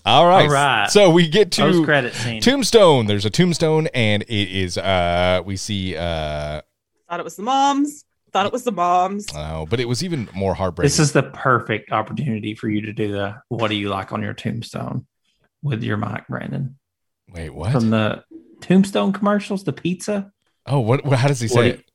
All 0.03 0.25
right. 0.25 0.47
All 0.47 0.51
right. 0.51 0.89
So 0.89 1.11
we 1.11 1.27
get 1.27 1.51
to 1.53 1.85
credit 1.85 2.15
scene. 2.15 2.41
Tombstone. 2.41 3.05
There's 3.05 3.25
a 3.25 3.29
tombstone, 3.29 3.87
and 3.93 4.23
it 4.23 4.49
is 4.49 4.75
uh 4.79 5.43
we 5.45 5.57
see 5.57 5.95
uh 5.95 6.61
Thought 7.07 7.19
it 7.19 7.23
was 7.23 7.35
the 7.35 7.43
moms. 7.43 8.03
Thought 8.33 8.47
it 8.47 8.51
was 8.51 8.63
the 8.63 8.71
moms. 8.71 9.27
oh, 9.35 9.67
but 9.67 9.79
it 9.79 9.87
was 9.87 10.03
even 10.03 10.27
more 10.33 10.55
heartbreaking. 10.55 10.87
This 10.87 10.97
is 10.97 11.11
the 11.11 11.21
perfect 11.21 11.91
opportunity 11.91 12.55
for 12.55 12.67
you 12.67 12.81
to 12.81 12.93
do 12.93 13.11
the 13.11 13.35
"What 13.49 13.67
do 13.67 13.75
you 13.75 13.89
like 13.89 14.11
on 14.11 14.23
your 14.23 14.33
tombstone?" 14.33 15.05
with 15.61 15.83
your 15.83 15.97
mic, 15.97 16.27
Brandon, 16.27 16.79
Wait, 17.33 17.49
what? 17.49 17.71
from 17.71 17.89
the 17.89 18.23
Tombstone 18.61 19.13
commercials. 19.13 19.63
The 19.63 19.73
pizza. 19.73 20.31
oh, 20.67 20.79
what, 20.79 21.03
what 21.05 21.17
how 21.19 21.27
does 21.27 21.39
he 21.39 21.47
What 21.47 21.53
say 21.53 21.71
do 21.71 21.77
it? 21.77 21.85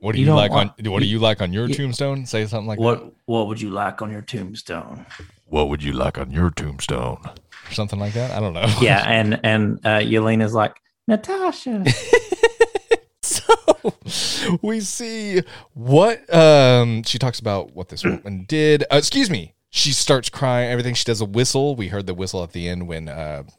What 0.00 0.12
do 0.14 0.20
you 0.20 0.26
you, 0.26 0.34
like 0.34 0.50
want- 0.52 0.72
on 0.78 0.90
what 0.92 1.00
do 1.00 1.06
you- 1.06 1.12
you 1.14 1.18
like 1.18 1.40
on 1.42 1.52
your 1.52 1.66
you- 1.68 1.74
tombstone? 1.74 2.24
Say 2.26 2.46
something 2.46 2.68
like 2.68 2.78
that. 2.78 2.84
what 2.84 3.12
What 3.26 3.48
would 3.48 3.60
you 3.60 3.70
like 3.70 4.00
on 4.02 4.12
your 4.12 4.22
tombstone? 4.22 5.04
What 5.46 5.68
would 5.70 5.82
you 5.82 5.92
like 5.92 6.18
on 6.18 6.30
your 6.30 6.50
tombstone? 6.50 7.18
Or 7.24 7.72
something 7.72 7.98
like 7.98 8.12
that. 8.14 8.30
I 8.30 8.38
don't 8.40 8.52
know. 8.54 8.66
yeah, 8.80 9.02
and 9.08 9.40
and 9.42 9.78
uh, 9.84 9.98
Yelena's 9.98 10.54
like 10.54 10.76
Natasha. 11.08 11.84
so 13.22 13.54
we 14.62 14.80
see 14.80 15.42
what 15.74 16.32
um 16.32 17.02
she 17.02 17.18
talks 17.18 17.40
about 17.40 17.74
what 17.74 17.88
this 17.88 18.04
woman 18.04 18.44
did 18.48 18.84
uh, 18.92 18.96
excuse 18.96 19.28
me 19.30 19.54
she 19.70 19.92
starts 19.92 20.28
crying 20.30 20.70
everything 20.70 20.94
she 20.94 21.04
does 21.04 21.20
a 21.20 21.24
whistle 21.24 21.76
we 21.76 21.88
heard 21.88 22.06
the 22.06 22.14
whistle 22.14 22.42
at 22.42 22.52
the 22.52 22.68
end 22.68 22.86
when 22.88 23.08
uh 23.08 23.42
sh- 23.46 23.52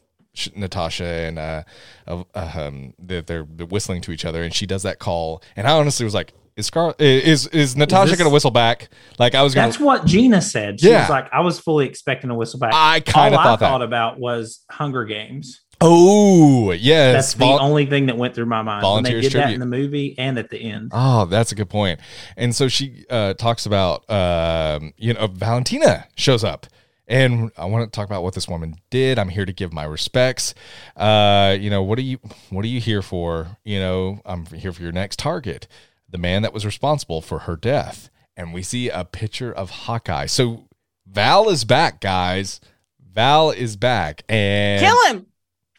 Natasha 0.54 1.04
and 1.04 1.38
uh, 1.38 1.62
uh 2.06 2.22
um 2.34 2.94
they're, 2.98 3.22
they're 3.22 3.44
whistling 3.44 4.00
to 4.02 4.12
each 4.12 4.24
other 4.24 4.42
and 4.42 4.54
she 4.54 4.64
does 4.66 4.82
that 4.84 4.98
call 4.98 5.42
and 5.56 5.66
I 5.66 5.72
honestly 5.72 6.04
was 6.04 6.14
like 6.14 6.32
is 6.56 6.66
Scar 6.66 6.94
is 6.98 7.46
is 7.48 7.76
Natasha 7.76 8.10
this- 8.10 8.18
gonna 8.18 8.30
whistle 8.30 8.50
back 8.50 8.88
like 9.18 9.34
I 9.34 9.42
was 9.42 9.54
gonna 9.54 9.68
That's 9.68 9.80
what 9.80 10.04
Gina 10.04 10.40
said. 10.40 10.80
She 10.80 10.88
Yeah. 10.90 11.00
was 11.02 11.10
like, 11.10 11.28
I 11.32 11.40
was 11.40 11.58
fully 11.58 11.86
expecting 11.86 12.30
a 12.30 12.34
whistle 12.34 12.58
back. 12.60 12.72
I 12.74 13.00
kind 13.00 13.34
of 13.34 13.42
thought 13.42 13.58
thought 13.60 13.82
about 13.82 14.18
was 14.20 14.64
Hunger 14.70 15.04
Games. 15.04 15.62
oh 15.80 16.72
yes 16.72 17.14
That's 17.14 17.32
the 17.34 17.38
vol- 17.46 17.60
only 17.62 17.86
thing 17.86 18.06
that 18.06 18.16
went 18.16 18.34
through 18.34 18.46
my 18.46 18.62
mind 18.62 18.82
when 18.84 19.02
they 19.02 19.10
Volunteers 19.10 19.22
did 19.24 19.32
that 19.32 19.42
tribute. 19.42 19.54
in 19.54 19.60
the 19.60 19.66
movie 19.66 20.14
and 20.18 20.38
at 20.38 20.50
the 20.50 20.58
end. 20.58 20.90
Oh, 20.94 21.24
that's 21.24 21.52
a 21.52 21.54
good 21.54 21.70
point. 21.70 22.00
And 22.36 22.54
so 22.54 22.68
she 22.68 23.04
uh, 23.10 23.34
talks 23.34 23.64
about, 23.66 24.08
um, 24.10 24.92
you 24.96 25.14
know, 25.14 25.26
Valentina 25.28 26.06
shows 26.16 26.44
up. 26.44 26.66
And 27.10 27.50
I 27.58 27.64
want 27.64 27.92
to 27.92 27.94
talk 27.94 28.06
about 28.06 28.22
what 28.22 28.34
this 28.34 28.46
woman 28.46 28.76
did. 28.88 29.18
I'm 29.18 29.28
here 29.30 29.44
to 29.44 29.52
give 29.52 29.72
my 29.72 29.82
respects. 29.82 30.54
Uh, 30.96 31.56
you 31.58 31.68
know, 31.68 31.82
what 31.82 31.98
are 31.98 32.02
you 32.02 32.18
what 32.50 32.64
are 32.64 32.68
you 32.68 32.80
here 32.80 33.02
for? 33.02 33.58
You 33.64 33.80
know, 33.80 34.22
I'm 34.24 34.46
here 34.46 34.72
for 34.72 34.82
your 34.82 34.92
next 34.92 35.18
target, 35.18 35.66
the 36.08 36.18
man 36.18 36.42
that 36.42 36.54
was 36.54 36.64
responsible 36.64 37.20
for 37.20 37.40
her 37.40 37.56
death. 37.56 38.10
And 38.36 38.54
we 38.54 38.62
see 38.62 38.88
a 38.88 39.04
picture 39.04 39.52
of 39.52 39.70
Hawkeye. 39.70 40.26
So 40.26 40.68
Val 41.04 41.50
is 41.50 41.64
back, 41.64 42.00
guys. 42.00 42.60
Val 43.12 43.50
is 43.50 43.76
back. 43.76 44.22
And 44.28 44.80
Kill 44.80 45.06
him. 45.06 45.26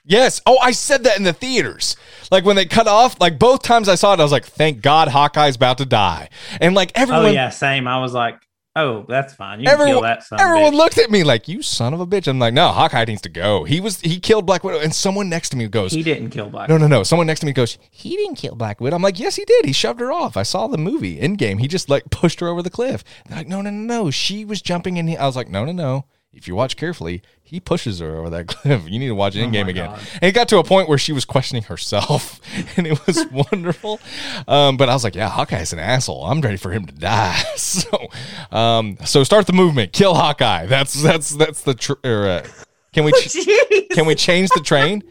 Yes. 0.03 0.41
Oh, 0.45 0.57
I 0.57 0.71
said 0.71 1.05
that 1.05 1.17
in 1.17 1.23
the 1.23 1.31
theaters. 1.31 1.95
Like 2.29 2.43
when 2.43 2.57
they 2.57 2.65
cut 2.65 2.87
off, 2.87 3.21
like 3.21 3.39
both 3.39 3.63
times 3.63 3.87
I 3.87 3.95
saw 3.95 4.13
it, 4.13 4.19
I 4.19 4.23
was 4.23 4.33
like, 4.33 4.45
thank 4.45 4.81
God 4.81 5.07
Hawkeye's 5.07 5.55
about 5.55 5.77
to 5.77 5.85
die. 5.85 6.27
And 6.59 6.75
like 6.75 6.91
everyone, 6.93 7.27
oh 7.27 7.29
yeah, 7.29 7.49
same. 7.49 7.87
I 7.87 8.01
was 8.01 8.11
like, 8.11 8.35
oh, 8.75 9.05
that's 9.07 9.33
fine. 9.33 9.59
You 9.59 9.65
can 9.65 9.73
everyone, 9.73 9.93
kill 9.95 10.01
that 10.03 10.23
son. 10.23 10.39
of 10.39 10.45
everyone 10.45 10.73
bitch. 10.73 10.77
looked 10.77 10.97
at 10.97 11.11
me 11.11 11.23
like, 11.23 11.47
you 11.47 11.61
son 11.61 11.93
of 11.93 11.99
a 11.99 12.07
bitch. 12.07 12.27
I'm 12.27 12.39
like, 12.39 12.53
no, 12.53 12.69
Hawkeye 12.69 13.05
needs 13.05 13.21
to 13.21 13.29
go. 13.29 13.63
He 13.63 13.79
was, 13.79 13.99
he 14.01 14.19
killed 14.19 14.45
Black 14.45 14.63
Widow. 14.63 14.79
And 14.79 14.93
someone 14.93 15.29
next 15.29 15.49
to 15.49 15.57
me 15.57 15.67
goes, 15.67 15.91
He 15.91 16.03
didn't 16.03 16.29
kill 16.29 16.49
Black. 16.49 16.69
no, 16.69 16.77
no, 16.77 16.87
no. 16.87 17.03
Someone 17.03 17.27
next 17.27 17.41
to 17.41 17.45
me 17.45 17.53
goes, 17.53 17.77
he 17.89 18.15
didn't 18.15 18.35
kill 18.35 18.55
Black 18.55 18.79
Widow. 18.81 18.95
I'm 18.95 19.01
like, 19.01 19.19
yes, 19.19 19.35
he 19.35 19.45
did. 19.45 19.65
He 19.65 19.73
shoved 19.73 19.99
her 19.99 20.11
off. 20.11 20.37
I 20.37 20.43
saw 20.43 20.67
the 20.67 20.77
movie 20.77 21.19
Endgame. 21.19 21.59
He 21.59 21.67
just 21.67 21.89
like 21.89 22.09
pushed 22.09 22.39
her 22.39 22.47
over 22.47 22.61
the 22.61 22.69
cliff. 22.69 23.03
They're 23.27 23.37
like, 23.37 23.47
no, 23.47 23.61
no, 23.61 23.69
no, 23.69 24.03
no. 24.03 24.11
She 24.11 24.45
was 24.45 24.61
jumping 24.61 24.97
in. 24.97 25.09
I 25.17 25.25
was 25.25 25.35
like, 25.35 25.49
no, 25.49 25.65
no, 25.65 25.71
no. 25.71 26.05
If 26.33 26.47
you 26.47 26.55
watch 26.55 26.77
carefully, 26.77 27.21
he 27.43 27.59
pushes 27.59 27.99
her 27.99 28.15
over 28.17 28.29
that 28.29 28.47
cliff. 28.47 28.83
You 28.87 28.99
need 28.99 29.07
to 29.09 29.15
watch 29.15 29.35
Endgame 29.35 29.65
Oh 29.65 29.69
again. 29.69 29.89
God. 29.89 29.99
And 30.15 30.23
it 30.23 30.31
got 30.31 30.47
to 30.49 30.59
a 30.59 30.63
point 30.63 30.87
where 30.87 30.97
she 30.97 31.11
was 31.11 31.25
questioning 31.25 31.63
herself, 31.63 32.39
and 32.77 32.87
it 32.87 33.05
was 33.05 33.25
wonderful. 33.51 33.99
Um, 34.47 34.77
but 34.77 34.87
I 34.87 34.93
was 34.93 35.03
like, 35.03 35.15
yeah, 35.15 35.27
Hawkeye's 35.29 35.73
an 35.73 35.79
asshole. 35.79 36.23
I'm 36.25 36.39
ready 36.39 36.55
for 36.57 36.71
him 36.71 36.85
to 36.85 36.93
die. 36.93 37.41
So, 37.57 38.07
um, 38.51 38.97
so 39.05 39.23
start 39.23 39.45
the 39.47 39.53
movement, 39.53 39.91
kill 39.93 40.13
Hawkeye. 40.15 40.65
That's 40.67 40.93
that's 41.01 41.31
that's 41.31 41.61
the 41.63 41.73
tr- 41.73 41.93
or, 42.03 42.27
uh, 42.27 42.47
can 42.93 43.03
we 43.03 43.11
ch- 43.11 43.27
Jeez. 43.35 43.89
can 43.89 44.05
we 44.05 44.15
change 44.15 44.49
the 44.55 44.61
train 44.61 45.03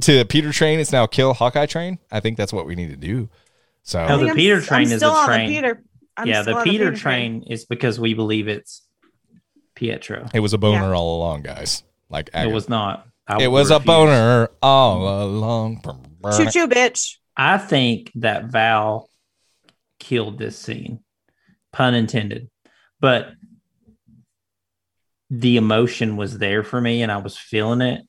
to 0.00 0.24
Peter 0.24 0.52
train? 0.52 0.78
It's 0.80 0.92
now 0.92 1.06
kill 1.06 1.34
Hawkeye 1.34 1.66
train. 1.66 1.98
I 2.12 2.20
think 2.20 2.36
that's 2.36 2.52
what 2.52 2.66
we 2.66 2.74
need 2.76 2.90
to 2.90 2.96
do. 2.96 3.28
So 3.82 4.06
No, 4.06 4.12
the 4.14 4.18
think 4.18 4.28
I'm- 4.28 4.36
Peter 4.36 4.56
I'm 4.56 4.62
train 4.62 4.82
is 4.90 4.96
still 4.98 5.10
a 5.10 5.14
on 5.14 5.20
the 5.22 5.26
train. 5.34 5.48
Peter. 5.48 5.82
I'm 6.16 6.26
yeah, 6.28 6.42
still 6.42 6.54
the 6.54 6.58
on 6.60 6.64
Peter, 6.64 6.94
train, 6.94 7.44
is 7.48 7.64
because 7.64 7.98
we 8.00 8.14
believe 8.14 8.46
it's 8.48 8.82
Pietro. 9.80 10.28
it 10.34 10.40
was 10.40 10.52
a 10.52 10.58
boner 10.58 10.90
Yeah. 10.90 10.94
all 10.94 11.16
along, 11.16 11.40
guys. 11.40 11.84
Like 12.10 12.28
It 12.34 12.52
was 12.52 12.68
not. 12.68 13.06
I 13.26 13.42
it 13.42 13.46
was 13.46 13.70
a 13.70 13.80
boner 13.80 14.50
all 14.60 15.24
along. 15.24 15.80
Choo 16.36 16.50
choo, 16.50 16.68
bitch. 16.68 17.16
I 17.34 17.56
think 17.56 18.12
that 18.16 18.46
Val 18.46 19.08
killed 19.98 20.38
this 20.38 20.58
scene, 20.58 21.00
pun 21.72 21.94
intended, 21.94 22.50
but 23.00 23.30
the 25.30 25.56
emotion 25.56 26.18
was 26.18 26.36
there 26.36 26.62
for 26.62 26.78
me 26.78 27.02
and 27.02 27.10
I 27.10 27.16
was 27.16 27.38
feeling 27.38 27.80
it. 27.80 28.02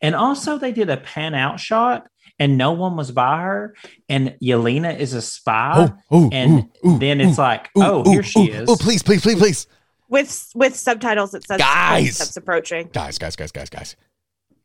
And 0.00 0.14
also, 0.14 0.58
they 0.58 0.70
did 0.70 0.90
a 0.90 0.96
pan 0.96 1.34
out 1.34 1.58
shot 1.58 2.06
and 2.38 2.56
no 2.56 2.72
one 2.72 2.96
was 2.96 3.10
by 3.10 3.40
her, 3.40 3.74
and 4.08 4.36
Yelena 4.42 4.96
is 4.96 5.14
a 5.14 5.22
spy. 5.22 5.90
Oh, 6.10 6.16
ooh, 6.16 6.30
and 6.32 6.68
ooh, 6.84 6.88
ooh, 6.90 6.98
then 6.98 7.20
it's 7.20 7.38
ooh, 7.38 7.42
like, 7.42 7.70
oh, 7.76 8.06
ooh, 8.06 8.10
here 8.10 8.22
she 8.22 8.50
ooh, 8.50 8.52
is. 8.52 8.68
Oh, 8.68 8.76
please, 8.76 9.02
please, 9.02 9.22
please, 9.22 9.38
please. 9.38 9.66
With 10.08 10.50
with 10.54 10.76
subtitles, 10.76 11.34
it 11.34 11.44
says 11.46 11.58
Guys. 11.58 12.14
steps 12.16 12.36
approaching. 12.36 12.88
guys, 12.92 13.18
guys, 13.18 13.36
guys, 13.36 13.50
guys, 13.52 13.68
guys. 13.70 13.96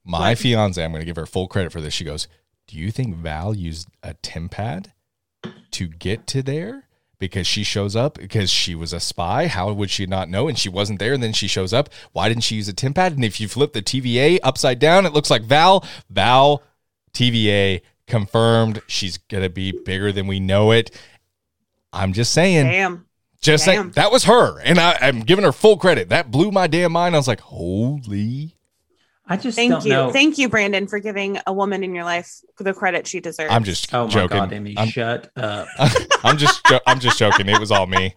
My 0.04 0.36
fiance, 0.36 0.84
I'm 0.84 0.92
going 0.92 1.02
to 1.02 1.06
give 1.06 1.16
her 1.16 1.26
full 1.26 1.48
credit 1.48 1.72
for 1.72 1.82
this. 1.82 1.94
She 1.94 2.04
goes, 2.04 2.28
"Do 2.68 2.78
you 2.78 2.92
think 2.92 3.16
Val 3.16 3.54
used 3.54 3.88
a 4.04 4.14
TemPad 4.16 4.88
to 5.72 5.88
get 5.88 6.26
to 6.28 6.42
there 6.42 6.88
because 7.20 7.46
she 7.46 7.64
shows 7.64 7.96
up 7.96 8.18
because 8.18 8.50
she 8.50 8.74
was 8.74 8.94
a 8.94 9.00
spy? 9.00 9.46
How 9.48 9.72
would 9.72 9.92
she 9.92 10.06
not 10.08 10.28
know? 10.30 10.48
And 10.48 10.58
she 10.58 10.70
wasn't 10.70 10.98
there, 11.00 11.14
and 11.14 11.22
then 11.22 11.34
she 11.34 11.48
shows 11.48 11.72
up. 11.74 11.90
Why 12.14 12.30
didn't 12.30 12.44
she 12.44 12.56
use 12.56 12.68
a 12.68 12.74
TemPad? 12.74 13.08
And 13.14 13.24
if 13.24 13.40
you 13.40 13.48
flip 13.48 13.74
the 13.74 13.82
TVA 13.84 14.40
upside 14.44 14.80
down, 14.80 15.06
it 15.06 15.14
looks 15.14 15.30
like 15.30 15.44
Val. 15.44 15.86
Val 16.10 16.64
TVA 17.14 17.82
confirmed. 18.08 18.82
She's 18.88 19.18
going 19.18 19.44
to 19.44 19.50
be 19.50 19.72
bigger 19.72 20.12
than 20.12 20.26
we 20.28 20.40
know 20.40 20.72
it. 20.72 20.92
I'm 21.94 22.14
just 22.14 22.34
saying. 22.34 22.66
Damn. 22.66 23.06
Just 23.42 23.66
saying 23.66 23.80
Damn. 23.82 23.92
that 23.94 24.12
was 24.12 24.26
her, 24.26 24.60
and 24.62 24.78
I, 24.80 24.98
I'm 25.02 25.22
giving 25.22 25.44
her 25.46 25.52
full 25.52 25.78
credit. 25.78 26.10
That 26.10 26.30
blew 26.30 26.52
my 26.52 26.68
damn 26.68 26.92
mind. 26.92 27.16
I 27.16 27.18
was 27.18 27.28
like, 27.28 27.40
"Holy!" 27.40 28.56
I 29.28 29.38
just 29.38 29.56
Thank 29.56 29.72
don't 29.72 29.84
you. 29.86 29.90
know. 29.92 30.12
Thank 30.12 30.38
you, 30.38 30.48
Brandon, 30.50 30.88
for 30.88 31.00
giving 31.00 31.40
a 31.48 31.54
woman 31.54 31.84
in 31.84 31.96
your 31.96 32.04
life 32.04 32.42
the 32.60 32.74
credit 32.74 33.08
she 33.08 33.20
deserves. 33.20 33.52
I'm 33.52 33.64
just 33.64 33.94
oh 33.94 34.06
my 34.06 34.10
joking. 34.12 34.38
god, 34.38 34.54
Emmy, 34.54 34.76
I'm, 34.78 34.88
shut 34.90 35.32
up. 35.38 35.68
I'm 36.24 36.38
just 36.38 36.64
jo- 36.66 36.82
I'm 36.86 37.00
just 37.00 37.18
joking. 37.18 37.48
It 37.50 37.60
was 37.60 37.72
all 37.72 37.88
me. 37.88 38.14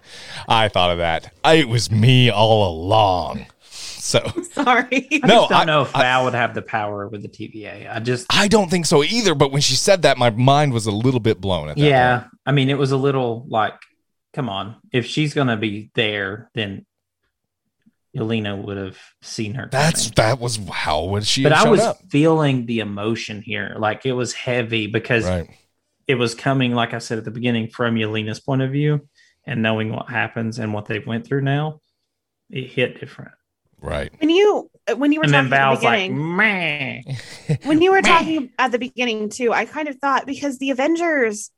I 0.48 0.68
thought 0.68 0.90
of 0.90 0.98
that. 0.98 1.32
I, 1.42 1.54
it 1.54 1.68
was 1.68 1.90
me 1.90 2.28
all 2.30 2.68
along. 2.68 3.46
So 3.70 4.20
sorry. 4.52 5.08
I 5.22 5.26
No, 5.26 5.34
just 5.42 5.50
don't 5.50 5.52
I- 5.60 5.64
know 5.64 5.82
if 5.82 5.96
I- 5.96 6.02
Val 6.02 6.24
would 6.24 6.34
have 6.34 6.52
the 6.52 6.62
power 6.62 7.08
with 7.08 7.22
the 7.22 7.28
TVA. 7.28 7.90
I 7.90 8.00
just 8.00 8.26
I 8.28 8.48
don't 8.48 8.68
think 8.70 8.84
so 8.84 9.02
either. 9.02 9.34
But 9.34 9.52
when 9.52 9.62
she 9.62 9.76
said 9.76 10.02
that, 10.02 10.18
my 10.18 10.28
mind 10.30 10.74
was 10.74 10.84
a 10.86 10.92
little 10.92 11.20
bit 11.20 11.40
blown. 11.40 11.70
At 11.70 11.76
that 11.76 11.82
yeah. 11.82 12.18
point. 12.18 12.30
I 12.44 12.52
mean, 12.52 12.68
it 12.68 12.76
was 12.76 12.90
a 12.92 12.96
little 12.98 13.46
like, 13.48 13.72
come 14.34 14.48
on, 14.48 14.76
if 14.92 15.06
she's 15.06 15.32
gonna 15.34 15.56
be 15.56 15.90
there, 15.94 16.50
then 16.54 16.84
Elena 18.16 18.56
would 18.56 18.76
have 18.76 18.98
seen 19.22 19.54
her. 19.54 19.68
that's 19.72 20.02
coming. 20.10 20.14
that 20.16 20.40
was 20.40 20.56
how 20.70 21.04
would 21.06 21.26
she 21.26 21.42
But 21.42 21.52
have 21.52 21.66
I 21.66 21.70
was 21.70 21.80
up? 21.80 21.98
feeling 22.10 22.66
the 22.66 22.80
emotion 22.80 23.42
here, 23.42 23.74
like 23.78 24.06
it 24.06 24.12
was 24.12 24.32
heavy 24.32 24.86
because 24.86 25.24
Right. 25.24 25.48
it 26.06 26.14
was 26.14 26.34
coming, 26.34 26.72
like 26.74 26.94
I 26.94 26.98
said 26.98 27.18
at 27.18 27.24
the 27.24 27.32
beginning, 27.32 27.68
from 27.70 27.96
Yelena's 27.96 28.38
point 28.40 28.62
of 28.62 28.70
view, 28.70 29.08
and 29.46 29.62
knowing 29.62 29.90
what 29.92 30.08
happens 30.08 30.58
and 30.60 30.72
what 30.72 30.86
they 30.86 31.00
went 31.00 31.26
through 31.26 31.42
now, 31.42 31.80
it 32.50 32.66
hit 32.68 33.00
different. 33.00 33.32
Right. 33.80 34.12
When 34.20 34.30
you 34.30 34.70
when 34.96 35.12
you 35.12 35.18
were 35.20 35.24
And 35.24 35.34
then 35.34 35.50
talking 35.50 35.56
at 35.56 35.74
the 35.74 35.80
Val's 35.80 35.82
like, 35.82 36.10
beginning, 36.10 36.36
meh. 36.36 37.02
when 37.64 37.82
you 37.82 37.90
were 37.90 38.00
talking 38.14 38.50
at 38.58 38.70
the 38.70 38.78
beginning 38.78 39.28
too, 39.28 39.52
I 39.52 39.64
kind 39.64 39.88
of 39.88 39.96
thought 39.96 40.24
because 40.24 40.58
the 40.58 40.70
Avengers 40.70 41.50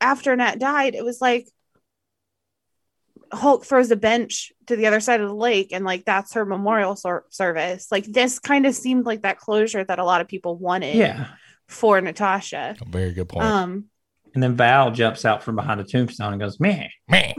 after 0.00 0.34
Nat 0.34 0.58
died, 0.58 0.94
it 0.94 1.04
was 1.04 1.20
like 1.20 1.46
Hulk 3.32 3.64
throws 3.64 3.90
a 3.90 3.96
bench 3.96 4.52
to 4.66 4.76
the 4.76 4.86
other 4.86 5.00
side 5.00 5.20
of 5.20 5.28
the 5.28 5.34
lake 5.34 5.72
and 5.72 5.84
like 5.84 6.04
that's 6.04 6.32
her 6.34 6.44
memorial 6.44 6.96
sor- 6.96 7.26
service. 7.30 7.86
Like 7.90 8.04
this 8.04 8.38
kind 8.38 8.66
of 8.66 8.74
seemed 8.74 9.06
like 9.06 9.22
that 9.22 9.38
closure 9.38 9.84
that 9.84 9.98
a 9.98 10.04
lot 10.04 10.20
of 10.20 10.28
people 10.28 10.56
wanted 10.56 10.96
Yeah. 10.96 11.28
for 11.68 12.00
Natasha. 12.00 12.76
A 12.80 12.84
very 12.88 13.12
good 13.12 13.28
point. 13.28 13.46
Um 13.46 13.84
And 14.34 14.42
then 14.42 14.56
Val 14.56 14.90
jumps 14.90 15.24
out 15.24 15.42
from 15.42 15.56
behind 15.56 15.80
a 15.80 15.84
tombstone 15.84 16.32
and 16.32 16.40
goes, 16.40 16.58
man. 16.60 16.88
man. 17.08 17.34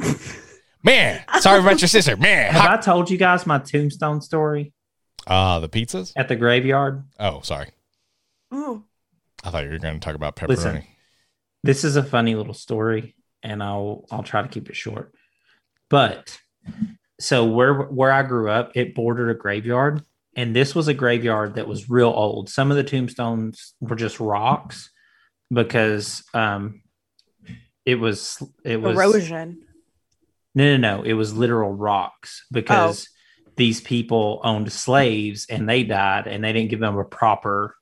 Man. 0.83 1.23
Sorry 1.39 1.59
about 1.59 1.79
your 1.81 1.87
sister. 1.87 2.17
Man. 2.17 2.51
Have 2.53 2.69
I 2.71 2.81
told 2.81 3.09
you 3.09 3.17
guys 3.17 3.45
my 3.45 3.59
tombstone 3.59 4.21
story 4.21 4.73
Ah, 5.27 5.59
the 5.59 5.69
pizzas? 5.69 6.11
at 6.15 6.27
the 6.27 6.35
graveyard? 6.35 7.03
Oh, 7.19 7.41
sorry. 7.41 7.69
ooh, 8.53 8.83
I 9.43 9.51
thought 9.51 9.63
you 9.63 9.69
were 9.69 9.77
going 9.77 9.93
to 9.93 9.99
talk 9.99 10.15
about 10.15 10.35
pepperoni. 10.35 10.47
Listen. 10.49 10.83
This 11.63 11.83
is 11.83 11.95
a 11.95 12.01
funny 12.03 12.33
little 12.35 12.55
story, 12.55 13.15
and 13.43 13.61
I'll 13.61 14.05
I'll 14.09 14.23
try 14.23 14.41
to 14.41 14.47
keep 14.47 14.69
it 14.69 14.75
short. 14.75 15.13
But 15.91 16.39
so 17.19 17.45
where 17.45 17.83
where 17.83 18.11
I 18.11 18.23
grew 18.23 18.49
up, 18.49 18.71
it 18.75 18.95
bordered 18.95 19.29
a 19.29 19.37
graveyard, 19.37 20.03
and 20.35 20.55
this 20.55 20.73
was 20.73 20.87
a 20.87 20.93
graveyard 20.93 21.55
that 21.55 21.67
was 21.67 21.89
real 21.89 22.07
old. 22.07 22.49
Some 22.49 22.71
of 22.71 22.77
the 22.77 22.83
tombstones 22.83 23.75
were 23.81 23.97
just 23.97 24.19
rocks 24.19 24.89
because 25.53 26.23
um 26.33 26.81
it 27.85 27.95
was 27.95 28.41
it 28.63 28.81
was 28.81 28.95
erosion. 28.95 29.65
No, 30.55 30.77
no, 30.77 30.97
no. 30.97 31.03
It 31.03 31.13
was 31.13 31.33
literal 31.33 31.73
rocks 31.73 32.45
because 32.51 33.07
these 33.55 33.81
people 33.81 34.41
owned 34.43 34.71
slaves 34.71 35.45
and 35.49 35.67
they 35.67 35.83
died 35.83 36.27
and 36.27 36.43
they 36.43 36.53
didn't 36.53 36.69
give 36.69 36.79
them 36.79 36.97
a 36.97 37.05
proper 37.05 37.75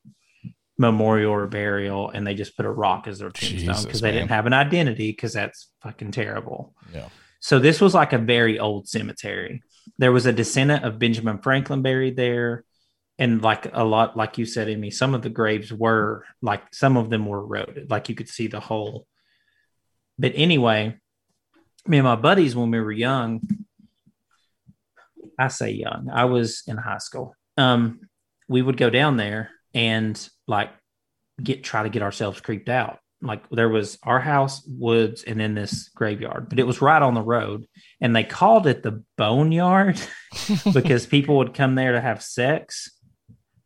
memorial 0.77 1.33
or 1.33 1.47
burial 1.47 2.09
and 2.09 2.25
they 2.25 2.33
just 2.33 2.55
put 2.55 2.65
a 2.65 2.71
rock 2.71 3.07
as 3.07 3.19
their 3.19 3.29
tombstone 3.29 3.83
because 3.83 4.01
they 4.01 4.11
didn't 4.11 4.29
have 4.29 4.45
an 4.45 4.53
identity 4.53 5.11
because 5.11 5.33
that's 5.33 5.69
fucking 5.83 6.11
terrible. 6.11 6.73
Yeah. 6.93 7.09
So 7.39 7.59
this 7.59 7.79
was 7.79 7.93
like 7.93 8.13
a 8.13 8.17
very 8.17 8.59
old 8.59 8.87
cemetery. 8.87 9.63
There 9.97 10.11
was 10.11 10.25
a 10.25 10.33
descendant 10.33 10.83
of 10.83 10.99
Benjamin 10.99 11.39
Franklin 11.39 11.81
buried 11.81 12.15
there. 12.15 12.65
And 13.17 13.41
like 13.41 13.69
a 13.73 13.83
lot, 13.83 14.15
like 14.15 14.37
you 14.37 14.45
said, 14.45 14.69
Amy, 14.69 14.91
some 14.91 15.13
of 15.13 15.21
the 15.21 15.29
graves 15.29 15.73
were 15.73 16.25
like 16.41 16.73
some 16.73 16.95
of 16.95 17.09
them 17.09 17.25
were 17.25 17.39
eroded. 17.39 17.89
Like 17.89 18.07
you 18.07 18.15
could 18.15 18.29
see 18.29 18.47
the 18.47 18.61
whole. 18.61 19.07
But 20.17 20.33
anyway, 20.35 20.97
me 21.85 21.97
and 21.97 22.05
my 22.05 22.15
buddies 22.15 22.55
when 22.55 22.71
we 22.71 22.79
were 22.79 22.91
young, 22.91 23.41
I 25.37 25.47
say 25.47 25.71
young, 25.71 26.09
I 26.11 26.25
was 26.25 26.63
in 26.67 26.77
high 26.77 26.97
school. 26.97 27.35
Um, 27.57 28.01
we 28.47 28.61
would 28.61 28.77
go 28.77 28.89
down 28.89 29.17
there 29.17 29.51
and 29.73 30.29
like 30.47 30.71
get 31.41 31.63
try 31.63 31.83
to 31.83 31.89
get 31.89 32.01
ourselves 32.01 32.41
creeped 32.41 32.69
out. 32.69 32.99
Like 33.21 33.49
there 33.49 33.67
was 33.69 33.97
our 34.03 34.19
house, 34.19 34.63
woods, 34.65 35.23
and 35.23 35.39
then 35.39 35.53
this 35.55 35.89
graveyard, 35.89 36.47
but 36.49 36.57
it 36.59 36.65
was 36.67 36.81
right 36.81 37.01
on 37.01 37.13
the 37.15 37.21
road. 37.21 37.65
And 37.99 38.15
they 38.15 38.23
called 38.23 38.65
it 38.65 38.81
the 38.81 39.03
boneyard 39.17 39.99
because 40.73 41.05
people 41.05 41.37
would 41.39 41.53
come 41.53 41.75
there 41.75 41.91
to 41.91 42.01
have 42.01 42.21
sex. 42.23 42.89